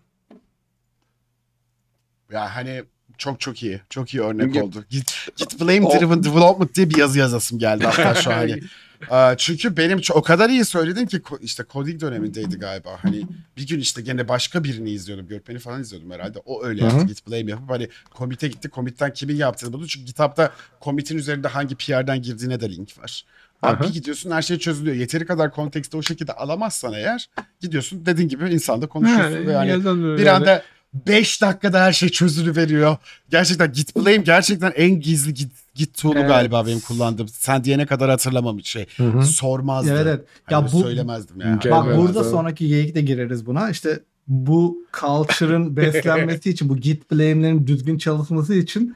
Ya 2.31 2.55
hani 2.55 2.83
çok 3.17 3.39
çok 3.39 3.63
iyi. 3.63 3.81
Çok 3.89 4.13
iyi 4.13 4.21
örnek 4.23 4.53
Git- 4.53 4.63
oldu. 4.63 4.85
Git, 4.89 5.27
git 5.35 5.61
blame 5.61 5.99
driven 5.99 6.23
development 6.23 6.75
diye 6.75 6.89
bir 6.89 6.97
yazı 6.97 7.19
yazasım 7.19 7.59
geldi 7.59 7.85
hatta 7.85 8.15
şu 8.15 8.31
an. 8.31 8.35
Hani. 8.35 8.61
Aa, 9.09 9.35
çünkü 9.37 9.77
benim 9.77 10.01
o 10.13 10.21
kadar 10.21 10.49
iyi 10.49 10.65
söyledin 10.65 11.05
ki 11.05 11.21
işte 11.41 11.63
coding 11.73 12.01
dönemindeydi 12.01 12.57
galiba. 12.59 12.97
Hani 13.01 13.23
bir 13.57 13.67
gün 13.67 13.79
işte 13.79 14.01
gene 14.01 14.27
başka 14.27 14.63
birini 14.63 14.89
izliyordum. 14.89 15.27
Görpeni 15.27 15.59
falan 15.59 15.81
izliyordum 15.81 16.11
herhalde. 16.11 16.39
O 16.45 16.63
öyle 16.65 16.83
yaptı. 16.83 17.05
Git 17.05 17.27
blame 17.27 17.51
yapıp 17.51 17.69
hani 17.69 17.89
komite 18.13 18.47
gitti. 18.47 18.69
Komitten 18.69 19.13
kimin 19.13 19.35
yaptığını 19.35 19.73
buldu. 19.73 19.87
Çünkü 19.87 20.05
GitHub'da 20.05 20.51
komitin 20.79 21.17
üzerinde 21.17 21.47
hangi 21.47 21.75
PR'den 21.75 22.21
girdiğine 22.21 22.59
de 22.59 22.69
link 22.69 22.97
var. 22.99 23.25
Abi 23.61 23.75
Aha. 23.75 23.83
bir 23.83 23.93
gidiyorsun 23.93 24.31
her 24.31 24.41
şey 24.41 24.57
çözülüyor. 24.57 24.95
Yeteri 24.95 25.25
kadar 25.25 25.51
kontekste 25.51 25.97
o 25.97 26.03
şekilde 26.03 26.33
alamazsan 26.33 26.93
eğer 26.93 27.29
gidiyorsun 27.59 28.05
dediğin 28.05 28.29
gibi 28.29 28.49
insanda 28.49 28.87
konuşuyorsun. 28.87 29.31
Yani, 29.31 29.47
ve 29.47 29.51
yani 29.51 30.17
bir 30.17 30.27
anda 30.27 30.63
5 30.93 31.41
dakikada 31.41 31.81
her 31.81 31.93
şey 31.93 32.09
çözülü 32.09 32.55
veriyor. 32.55 32.97
Gerçekten 33.29 33.71
Git 33.73 33.95
Blame 33.95 34.17
gerçekten 34.17 34.73
en 34.75 34.99
gizli 34.99 35.33
Git, 35.33 35.51
Git 35.75 35.97
tool'u 36.01 36.17
Evet. 36.19 36.27
galiba 36.29 36.65
benim 36.67 36.79
kullandığım. 36.79 37.27
Sen 37.27 37.63
diyene 37.63 37.85
kadar 37.85 38.09
hatırlamam 38.09 38.57
hiç 38.57 38.67
şey. 38.69 38.85
Hı 38.97 39.03
hı. 39.03 39.23
Sormazdım. 39.25 39.93
Evet, 39.95 40.07
evet. 40.07 40.25
Ya 40.51 40.57
Ya 40.57 40.65
bu- 40.73 40.81
söylemezdim 40.81 41.41
yani. 41.41 41.59
Bak 41.71 41.85
Evet, 41.87 41.97
burada 41.97 42.21
evet. 42.21 42.31
sonraki 42.31 42.67
geyikte 42.67 43.01
gireriz 43.01 43.45
buna. 43.45 43.69
İşte 43.69 43.99
bu 44.27 44.77
culture'ın 44.99 45.75
beslenmesi 45.77 46.49
için 46.49 46.69
bu 46.69 46.77
git 46.77 47.11
blame'lerin 47.11 47.67
düzgün 47.67 47.97
çalışması 47.97 48.53
için 48.53 48.95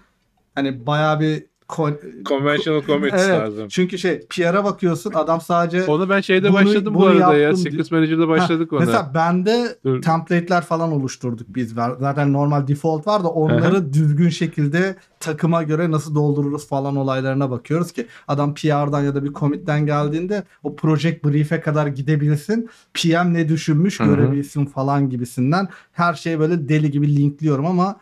hani 0.56 0.85
bayağı 0.85 1.19
bir 1.19 1.50
kon- 1.72 1.98
Conventional 2.25 2.82
comedies 2.85 3.14
evet. 3.27 3.40
lazım. 3.41 3.67
Çünkü 3.67 3.98
şey 3.98 4.19
PR'a 4.30 4.64
bakıyorsun 4.64 5.11
adam 5.16 5.41
sadece 5.41 5.83
Onu 5.85 6.09
ben 6.09 6.22
şeyde 6.22 6.48
Bunu- 6.50 6.53
başladım 6.53 6.93
bu 6.93 7.00
bunu 7.00 7.09
arada 7.09 7.38
ya. 7.38 7.56
Secret 7.56 7.91
Manager'da 7.91 8.27
başladık 8.27 8.72
Ha, 8.72 8.75
ona. 8.75 8.85
Mesela 8.85 9.11
bende 9.14 9.77
Dur. 9.85 10.01
template'ler 10.01 10.61
falan 10.61 10.91
oluşturduk 10.91 11.48
biz. 11.56 11.74
Zaten 12.00 12.33
normal 12.33 12.67
default 12.67 13.08
var 13.08 13.24
da 13.24 13.27
onları 13.30 13.93
düzgün 13.93 14.30
şekilde 14.30 14.95
takıma 15.19 15.64
göre 15.64 15.91
nasıl 15.91 16.16
doldururuz 16.16 16.67
falan 16.67 16.95
olaylarına 16.95 17.51
bakıyoruz 17.51 17.91
ki 17.91 18.08
adam 18.27 18.53
PR'dan 18.53 19.01
ya 19.01 19.16
da 19.16 19.24
bir 19.24 19.33
commit'ten 19.33 19.85
geldiğinde 19.85 20.43
o 20.64 20.75
project 20.75 21.25
brief'e 21.25 21.61
kadar 21.61 21.88
gidebilsin. 21.88 22.69
PM 22.93 23.33
ne 23.33 23.50
düşünmüş 23.50 24.00
Hı 24.00 24.03
hı. 24.03 24.08
görebilsin 24.08 24.66
falan 24.66 25.09
gibisinden. 25.09 25.67
Her 25.91 26.14
şeyi 26.14 26.40
böyle 26.40 26.69
deli 26.69 26.91
gibi 26.91 27.16
linkliyorum 27.16 27.66
ama 27.66 27.95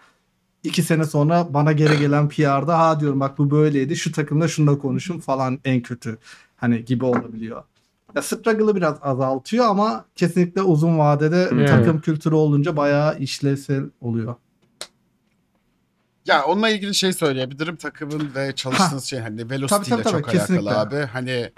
iki 0.64 0.84
sene 0.84 1.06
sonra 1.06 1.54
bana 1.54 1.72
geri 1.72 2.00
gelen 2.00 2.30
PR'da 2.30 2.80
ha 2.80 3.00
diyorum 3.00 3.20
bak 3.20 3.38
bu 3.38 3.52
böyleydi 3.52 3.96
şu 3.96 4.12
takımda 4.12 4.48
şunu 4.48 4.72
da 4.72 4.78
konuşun 4.80 5.20
falan 5.20 5.60
en 5.66 5.82
kötü 5.82 6.18
hani 6.58 6.86
gibi 6.86 7.06
olabiliyor. 7.06 7.64
Ya 8.16 8.22
struggle'ı 8.22 8.76
biraz 8.76 8.98
azaltıyor 9.02 9.66
ama 9.66 10.06
kesinlikle 10.16 10.62
uzun 10.62 11.00
vadede 11.00 11.38
Yani. 11.38 11.66
takım 11.66 12.02
kültürü 12.02 12.36
olunca 12.36 12.78
bayağı 12.78 13.20
işlevsel 13.20 13.84
oluyor. 14.02 14.36
Ya 16.26 16.46
onunla 16.46 16.70
ilgili 16.70 16.96
şey 16.96 17.14
söyleyebilirim. 17.14 17.76
Takımın 17.76 18.32
ve 18.36 18.56
çalıştığınız 18.56 19.04
şey 19.04 19.20
hani 19.20 19.50
Velocity 19.50 19.76
Tabii, 19.76 19.90
tabii, 19.90 20.02
ile 20.02 20.04
çok 20.12 20.24
tabii, 20.26 20.38
kesinlikle. 20.38 20.70
alakalı 20.72 21.00
abi. 21.02 21.06
Hani 21.06 21.52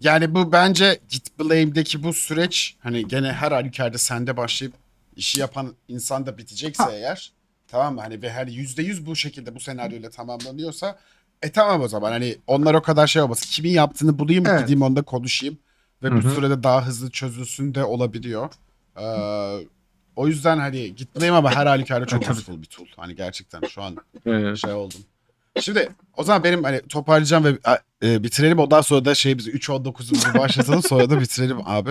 yani 0.00 0.34
bu 0.34 0.52
bence 0.52 1.00
Git 1.08 1.38
Blame'deki 1.40 2.02
bu 2.02 2.12
süreç 2.12 2.76
hani 2.80 3.08
gene 3.08 3.32
her 3.32 3.52
halükarda 3.52 3.98
sende 3.98 4.36
başlayıp 4.36 4.74
işi 5.16 5.40
yapan 5.40 5.74
insan 5.88 6.26
da 6.26 6.38
bitecekse 6.38 6.82
Ha. 6.82 6.90
eğer 6.92 7.32
tamam 7.68 7.94
mı? 7.94 8.00
Hani 8.00 8.22
ve 8.22 8.30
hani 8.32 8.54
yüzde 8.54 8.82
yüz 8.82 9.06
bu 9.06 9.16
şekilde 9.16 9.54
bu 9.54 9.60
senaryoyla 9.60 10.10
tamamlanıyorsa 10.10 10.98
e 11.42 11.52
tamam 11.52 11.80
o 11.80 11.88
zaman 11.88 12.10
hani 12.10 12.36
onlar 12.46 12.74
o 12.74 12.82
kadar 12.82 13.06
şey 13.06 13.22
olmasın. 13.22 13.46
Kimin 13.50 13.70
yaptığını 13.70 14.18
bulayım 14.18 14.46
Evet. 14.46 14.60
gideyim 14.60 14.82
onda 14.82 15.02
konuşayım 15.02 15.58
ve 16.02 16.08
Hı 16.08 16.12
bu 16.12 16.22
hı. 16.22 16.30
sürede 16.34 16.62
daha 16.62 16.86
hızlı 16.86 17.10
çözülsün 17.10 17.74
de 17.74 17.84
olabiliyor. 17.84 18.52
Ee, 19.00 19.66
o 20.16 20.28
yüzden 20.28 20.58
hani 20.58 20.94
Git 20.94 21.16
Blame 21.16 21.30
ama 21.32 21.54
her 21.54 21.66
halükarda 21.66 22.06
çok 22.06 22.22
Tabii. 22.22 22.32
useful 22.32 22.62
bir 22.62 22.66
tool. 22.66 22.86
Hani 22.96 23.16
gerçekten 23.16 23.60
şu 23.60 23.82
an 23.82 23.96
Evet. 24.26 24.56
şey 24.56 24.72
oldum. 24.72 25.00
Şimdi 25.60 25.88
o 26.16 26.24
zaman 26.24 26.44
benim 26.44 26.64
hani 26.64 26.80
toparlayacağım 26.88 27.44
ve 27.44 27.58
e, 28.02 28.22
bitirelim. 28.22 28.58
Ondan 28.58 28.80
sonra 28.80 29.04
da 29.04 29.14
şey 29.14 29.38
biz 29.38 29.48
3.19'umuzu 29.48 30.38
başlatalım 30.38 30.82
sonra 30.82 31.10
da 31.10 31.20
bitirelim 31.20 31.58
abi. 31.64 31.90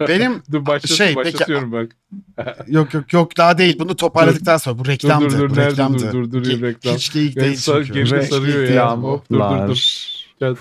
Benim 0.00 0.42
Dur 0.52 0.66
başlat, 0.66 0.90
Şey, 0.90 1.14
peki- 1.14 1.16
başlatıyorum 1.16 1.72
bak. 1.72 1.90
yok 2.68 2.94
yok 2.94 3.12
yok 3.12 3.36
daha 3.36 3.58
değil. 3.58 3.78
Bunu 3.78 3.96
toparladıktan 3.96 4.56
sonra 4.56 4.78
bu 4.78 4.86
reklamdı. 4.86 5.30
dur, 5.30 5.38
dur, 5.38 5.50
bu 5.50 5.54
nerede 5.54 5.70
reklamdı. 5.70 6.12
dur, 6.12 6.32
dur, 6.32 6.32
dur, 6.32 6.44
Ki- 6.44 6.62
reklam. 6.62 6.94
Hiç 6.94 7.12
geyik 7.12 7.36
değil 7.36 7.56
çünkü. 7.56 8.04
Hiç 8.04 8.28
sarıyor 8.28 8.68
ya. 8.68 9.02
bu. 9.02 9.08
Hop, 9.08 9.30
dur, 9.30 9.40
dur, 9.40 9.68
dur. 9.68 10.04
Çat. 10.40 10.58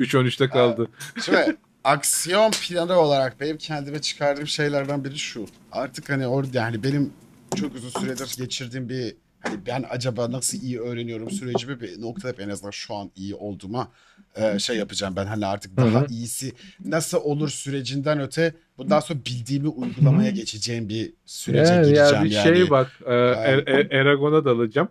3.13'te 0.00 0.48
kaldı. 0.48 0.88
Şimdi 1.24 1.56
aksiyon 1.84 2.50
planı 2.50 2.96
olarak 2.98 3.40
benim 3.40 3.58
kendime 3.58 4.00
çıkardığım 4.00 4.46
şeylerden 4.46 5.04
biri 5.04 5.18
şu. 5.18 5.46
Artık 5.72 6.10
hani 6.10 6.26
orada 6.26 6.58
yani 6.58 6.82
benim 6.82 7.12
çok 7.56 7.74
uzun 7.74 8.00
süredir 8.00 8.34
geçirdiğim 8.38 8.88
bir 8.88 9.14
hani 9.40 9.66
ben 9.66 9.84
acaba 9.90 10.32
nasıl 10.32 10.58
iyi 10.62 10.80
öğreniyorum 10.80 11.30
sürecimi 11.30 11.80
bir 11.80 12.00
noktada 12.02 12.42
en 12.42 12.48
azından 12.48 12.70
şu 12.70 12.94
an 12.94 13.10
iyi 13.16 13.34
olduğuma 13.34 13.92
e, 14.36 14.58
şey 14.58 14.76
yapacağım 14.76 15.16
ben 15.16 15.26
hani 15.26 15.46
artık 15.46 15.76
daha 15.76 16.06
iyisi 16.06 16.52
nasıl 16.84 17.18
olur 17.18 17.48
sürecinden 17.48 18.20
öte 18.20 18.54
bundan 18.78 19.00
sonra 19.00 19.18
bildiğimi 19.26 19.68
uygulamaya 19.68 20.30
geçeceğim 20.30 20.88
bir 20.88 21.12
sürece 21.26 21.72
Ya, 21.74 21.82
gireceğim 21.82 22.14
ya 22.14 22.24
bir 22.24 22.30
yani. 22.30 22.42
şey 22.56 22.70
bak. 22.70 22.92
e, 23.06 23.12
Er- 23.14 23.64
Er- 23.66 23.90
Eragon'a 23.90 24.44
dalacağım. 24.44 24.88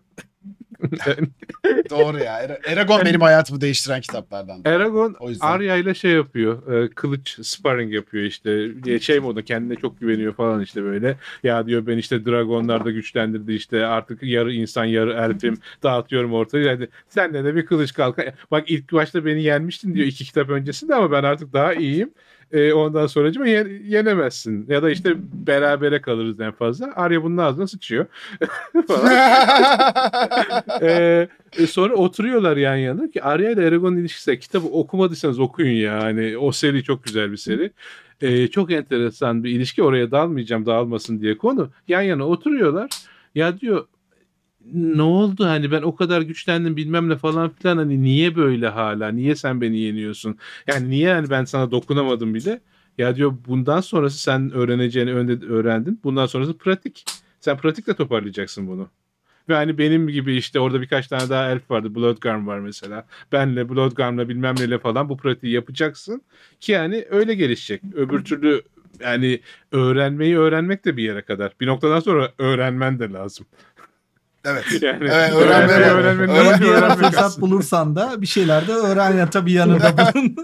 Doğru 1.89 2.17
ya. 2.17 2.39
Era- 2.39 2.59
Eragon 2.67 3.01
benim 3.06 3.22
hayatımı 3.22 3.61
değiştiren 3.61 4.01
kitaplardan. 4.01 4.61
Eragon 4.65 5.15
O 5.19 5.30
yüzden. 5.30 5.47
Arya 5.47 5.75
ile 5.75 5.93
şey 5.93 6.11
yapıyor. 6.11 6.73
e, 6.83 6.89
kılıç 6.89 7.39
sparring 7.47 7.93
yapıyor 7.93 8.23
işte. 8.23 8.67
E, 8.88 8.99
Şey 8.99 9.19
moda 9.19 9.45
kendine 9.45 9.75
çok 9.75 9.99
güveniyor 9.99 10.33
falan 10.33 10.61
işte 10.61 10.83
böyle. 10.83 11.17
Ya 11.43 11.67
diyor 11.67 11.88
ben 11.88 11.97
işte 11.97 12.25
dragonlarda 12.25 12.91
güçlendirdi 12.91 13.53
işte 13.53 13.85
artık 13.85 14.23
yarı 14.23 14.53
insan 14.53 14.85
yarı 14.85 15.14
elfim 15.14 15.57
dağıtıyorum 15.83 16.33
ortaya. 16.33 16.65
Yani 16.67 16.88
senle 17.09 17.43
de 17.43 17.56
bir 17.56 17.65
kılıç 17.65 17.93
kalka. 17.93 18.33
Bak 18.51 18.64
ilk 18.72 18.93
başta 18.93 19.25
beni 19.25 19.43
yenmiştin 19.43 19.93
diyor 19.93 20.07
iki 20.07 20.25
kitap 20.25 20.49
öncesinde 20.49 20.95
ama 20.95 21.11
ben 21.11 21.23
artık 21.23 21.53
daha 21.53 21.73
iyiyim. 21.73 22.11
E, 22.51 22.74
ondan 22.74 23.08
sonra 23.08 23.50
yen, 23.50 23.69
yenemezsin. 23.84 24.66
Ya 24.69 24.84
da 24.84 24.90
işte 24.90 25.16
berabere 25.48 26.01
kalırız 26.01 26.40
en 26.40 26.51
fazla. 26.51 26.93
Arya 26.95 27.24
bunun 27.24 27.38
ağzına 27.38 27.67
sıçıyor. 27.67 28.06
Ee, 30.82 31.27
e, 31.58 31.67
sonra 31.67 31.93
oturuyorlar 31.93 32.58
yan 32.58 32.76
yana 32.76 33.11
ki 33.11 33.24
Arya 33.24 33.51
ile 33.51 33.66
Eragon'un 33.66 33.98
ilişkisi 33.98 34.40
kitabı 34.40 34.67
okumadıysanız 34.67 35.40
okuyun 35.40 35.72
ya. 35.72 36.03
Hani 36.03 36.38
o 36.38 36.51
seri 36.51 36.84
çok 36.84 37.03
güzel 37.03 37.32
bir 37.32 37.38
seri. 37.38 37.72
Ee, 38.22 38.48
çok 38.48 38.72
enteresan 38.72 39.43
bir 39.43 39.51
ilişki. 39.51 39.84
Oraya 39.84 40.11
dalmayacağım 40.11 40.66
dağılmasın 40.66 41.22
diye 41.22 41.38
konu. 41.38 41.69
Yan 41.88 42.01
yana 42.01 42.27
oturuyorlar. 42.27 42.90
Ya 43.35 43.59
diyor 43.59 43.85
ne 44.73 45.01
oldu 45.01 45.45
hani 45.45 45.71
ben 45.71 45.81
o 45.81 45.95
kadar 45.95 46.21
güçlendim 46.21 46.77
bilmem 46.77 47.09
ne 47.09 47.17
falan 47.17 47.49
filan 47.49 47.77
hani 47.77 48.03
niye 48.03 48.35
böyle 48.35 48.67
hala 48.67 49.11
niye 49.11 49.35
sen 49.35 49.61
beni 49.61 49.77
yeniyorsun 49.77 50.37
yani 50.67 50.89
niye 50.89 51.13
hani 51.13 51.29
ben 51.29 51.45
sana 51.45 51.71
dokunamadım 51.71 52.33
bile 52.33 52.61
ya 52.97 53.15
diyor 53.15 53.33
bundan 53.47 53.81
sonrası 53.81 54.19
sen 54.21 54.51
öğreneceğini 54.51 55.13
önde 55.13 55.45
öğrendin 55.45 55.99
bundan 56.03 56.25
sonrası 56.25 56.57
pratik 56.57 57.05
sen 57.39 57.57
pratikle 57.57 57.93
toparlayacaksın 57.93 58.67
bunu 58.67 58.89
ve 59.49 59.53
hani 59.53 59.77
benim 59.77 60.07
gibi 60.07 60.35
işte 60.35 60.59
orada 60.59 60.81
birkaç 60.81 61.07
tane 61.07 61.29
daha 61.29 61.51
elf 61.51 61.71
vardı. 61.71 61.95
Bloodgarm 61.95 62.47
var 62.47 62.59
mesela. 62.59 63.05
Benle 63.31 63.69
Bloodgarm'la 63.69 64.29
bilmem 64.29 64.55
neyle 64.59 64.79
falan 64.79 65.09
bu 65.09 65.17
pratiği 65.17 65.53
yapacaksın. 65.53 66.21
Ki 66.59 66.71
yani 66.71 67.05
öyle 67.09 67.33
gelişecek. 67.33 67.81
Öbür 67.95 68.23
türlü 68.23 68.61
yani 68.99 69.39
öğrenmeyi 69.71 70.37
öğrenmek 70.37 70.85
de 70.85 70.97
bir 70.97 71.03
yere 71.03 71.21
kadar. 71.21 71.53
Bir 71.61 71.67
noktadan 71.67 71.99
sonra 71.99 72.31
öğrenmen 72.37 72.99
de 72.99 73.11
lazım. 73.11 73.45
Evet. 74.48 74.66
Yani 74.82 74.98
Evet, 75.01 75.34
öğrenme- 75.34 75.42
öğrenmeyi 75.42 75.80
öğrenmenin 75.92 76.30
öğren- 76.34 76.45
amacı 76.48 76.64
bir 76.64 76.67
ara 76.69 76.77
öğrenmek 76.85 76.98
fırsat 77.06 77.42
bulursan 77.42 77.95
da 77.95 78.22
bir 78.22 78.27
şeyler 78.27 78.67
de 78.67 78.74
öğren 78.74 79.14
ya 79.17 79.30
tabii 79.30 79.51
yanında 79.51 79.93
bulun. 80.16 80.35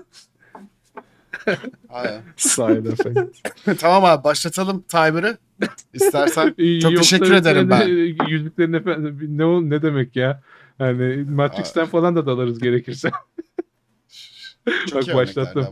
Aynen. 1.89 2.21
Side 2.37 2.89
effect. 2.89 3.79
tamam 3.81 4.05
abi 4.05 4.23
başlatalım 4.23 4.81
timer'ı. 4.81 5.37
İstersen. 5.93 6.47
Çok 6.81 6.91
yoksa 6.91 6.99
teşekkür 7.17 7.31
ederim 7.31 7.69
ben. 7.69 7.79
yani 7.79 8.15
Yüzüklerin 8.31 8.73
efendim 8.73 9.19
ne 9.37 9.45
ol 9.45 9.61
ne 9.61 9.81
demek 9.81 10.15
ya? 10.15 10.41
Hani 10.77 11.25
Matrix'ten 11.29 11.85
falan 11.85 12.15
da 12.15 12.25
dalarız 12.25 12.59
gerekirse. 12.59 13.11
Çok 14.89 15.07
Bak 15.07 15.15
başlattım. 15.15 15.67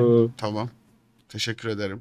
Oo. 0.00 0.30
Tamam. 0.36 0.68
Teşekkür 1.28 1.68
ederim. 1.68 2.00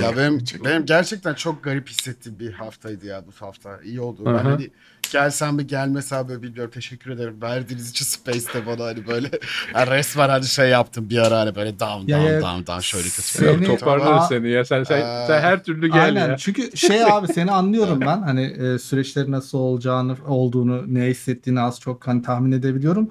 Ya 0.00 0.16
benim 0.16 0.44
benim 0.64 0.86
gerçekten 0.86 1.34
çok 1.34 1.64
garip 1.64 1.88
hissettiğim 1.88 2.38
bir 2.38 2.52
haftaydı 2.52 3.06
ya 3.06 3.22
bu 3.26 3.46
hafta. 3.46 3.80
İyi 3.82 4.00
oldu. 4.00 4.22
Ben 4.26 4.34
Aha. 4.34 4.44
hani 4.44 4.70
gelsem 5.12 5.54
mi 5.54 5.66
gelmesem 5.66 6.26
mi 6.26 6.42
bilmiyorum. 6.42 6.70
Teşekkür 6.74 7.10
ederim. 7.10 7.42
Verdiğiniz 7.42 7.90
için 7.90 8.04
Space'te 8.04 8.66
bana 8.66 8.84
hani 8.84 9.06
böyle 9.06 9.30
yani 9.74 9.90
resmen 9.90 10.28
hani 10.28 10.44
şey 10.44 10.68
yaptım 10.68 11.10
bir 11.10 11.18
ara 11.18 11.40
hani 11.40 11.54
böyle 11.54 11.80
down 11.80 12.06
Ya, 12.10 12.18
down 12.18 12.30
ya, 12.32 12.40
down 12.40 12.66
down 12.72 12.80
şöyle 12.80 13.04
kötü. 13.04 13.22
seni- 13.22 13.46
Yok, 13.46 13.56
Seni- 13.66 13.78
toparlarız 13.78 14.22
Aa. 14.22 14.26
seni 14.28 14.50
ya. 14.50 14.64
Sen 14.64 14.84
sen, 14.84 15.00
Aa. 15.02 15.26
sen 15.26 15.40
her 15.40 15.64
türlü 15.64 15.88
gel 15.88 16.04
Aynen. 16.04 16.28
ya. 16.28 16.36
Çünkü 16.36 16.76
şey 16.76 17.04
abi 17.04 17.28
seni 17.32 17.50
anlıyorum 17.52 18.00
ben. 18.06 18.22
Hani 18.22 18.42
e, 18.44 18.78
süreçleri 18.78 19.30
nasıl 19.30 19.58
olacağını, 19.58 20.16
olduğunu, 20.26 20.94
ne 20.94 21.00
hissettiğini 21.06 21.60
az 21.60 21.80
çok 21.80 22.06
hani 22.06 22.22
tahmin 22.22 22.52
edebiliyorum. 22.52 23.08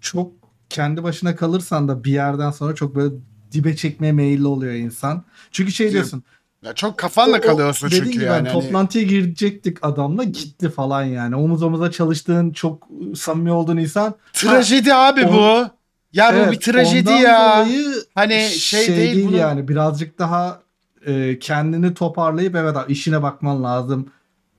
Çok 0.00 0.32
kendi 0.70 1.02
başına 1.02 1.36
kalırsan 1.36 1.88
da 1.88 2.04
bir 2.04 2.12
yerden 2.12 2.50
sonra 2.50 2.74
çok 2.74 2.94
böyle 2.94 3.14
dibe 3.52 3.76
çekmeye 3.76 4.12
meyilli 4.12 4.46
oluyor 4.46 4.72
insan. 4.72 5.24
Çünkü 5.50 5.72
şey 5.72 5.84
Değil 5.84 5.94
diyorsun. 5.94 6.22
Ya 6.64 6.72
çok 6.72 6.98
kafanla 6.98 7.36
o- 7.36 7.40
kalıyorsun 7.40 7.88
çünkü 7.88 8.10
gibi 8.10 8.24
yani. 8.24 8.48
hani 8.48 8.52
toplantıya 8.62 9.04
girecektik 9.04 9.78
adamla 9.82 10.24
gitti 10.24 10.70
falan 10.70 11.04
yani. 11.04 11.36
Omuz 11.36 11.62
omuza 11.62 11.90
çalıştığın 11.90 12.50
çok 12.50 12.88
samimi 13.16 13.50
olduğun 13.52 13.76
insan. 13.76 14.14
Trajedi 14.32 14.94
abi 14.94 15.24
on- 15.26 15.32
bu. 15.34 15.68
Ya 16.12 16.32
bu 16.32 16.36
Evet, 16.36 16.52
bir 16.52 16.60
trajedi 16.60 17.10
ya. 17.10 17.66
Hani 18.14 18.48
şey, 18.50 18.96
değil, 18.96 19.26
bunu. 19.28 19.36
yani 19.36 19.68
birazcık 19.68 20.18
daha 20.18 20.60
e, 21.06 21.38
kendini 21.38 21.94
toparlayıp 21.94 22.54
evet 22.54 22.76
abi, 22.76 22.92
işine 22.92 23.22
bakman 23.22 23.64
lazım 23.64 24.08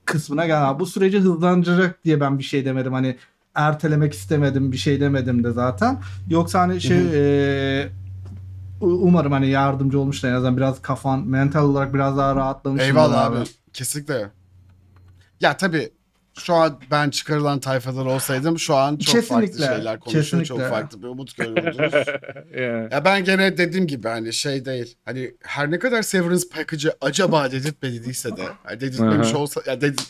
kısmına 0.06 0.45
gel. 0.45 0.58
Ha, 0.58 0.80
Bu 0.80 0.85
süreci 0.85 1.19
hızlandıracak 1.19 2.06
diye 2.06 2.19
ben 2.22 2.40
bir 2.40 2.43
şey 2.43 2.66
demedim. 2.66 2.93
Hani 2.93 3.16
ertelemek 3.56 4.14
istemedim 4.14 4.72
bir 4.72 4.77
şey 4.77 5.01
demedim 5.01 5.43
de 5.43 5.51
zaten. 5.51 5.98
Yoksa 6.30 6.59
hani 6.59 6.82
şey 6.82 6.98
e, 6.98 7.85
u- 7.85 7.90
umarım 8.82 9.32
hani 9.32 9.49
yardımcı 9.49 9.99
olmuştur 9.99 10.27
en 10.27 10.33
azından 10.33 10.58
biraz 10.58 10.82
kafan 10.82 11.27
mental 11.27 11.64
olarak 11.64 11.93
biraz 11.93 12.17
daha 12.17 12.35
rahatlamışsın. 12.35 12.88
Eyvallah 12.88 13.25
abi. 13.25 13.38
Kesinlikle. 13.74 14.32
Ya 15.40 15.58
tabii 15.58 15.91
şu 16.40 16.53
an 16.53 16.80
ben 16.91 17.09
çıkarılan 17.09 17.59
tayfadan 17.59 18.08
olsaydım 18.08 18.59
şu 18.59 18.75
an 18.75 18.98
çok 18.98 19.16
Kesinlikle, 19.16 19.58
farklı 19.58 19.75
şeyler 19.75 19.99
konuşuyor. 19.99 20.25
Çok 20.25 20.40
kesinlikle. 20.40 20.69
farklı 20.69 21.03
bir 21.03 21.08
umut 21.08 21.38
görüyordunuz. 21.38 21.93
Ya. 22.58 22.88
ya 22.91 23.06
ben 23.06 23.24
gene 23.24 23.58
dediğim 23.58 23.88
gibi 23.88 24.08
hani 24.08 24.33
şey 24.33 24.66
değil. 24.66 24.98
Hani 25.06 25.35
her 25.43 25.72
ne 25.72 25.80
kadar 25.80 26.01
Severance 26.01 26.43
Package'ı 26.53 26.93
acaba 27.01 27.51
dedirtmediyse 27.51 28.38
de 28.38 28.41
yani 28.69 28.80
dedirtmemiş 28.82 29.33
olsa 29.33 29.61
ya 29.67 29.82
dedi, 29.82 29.98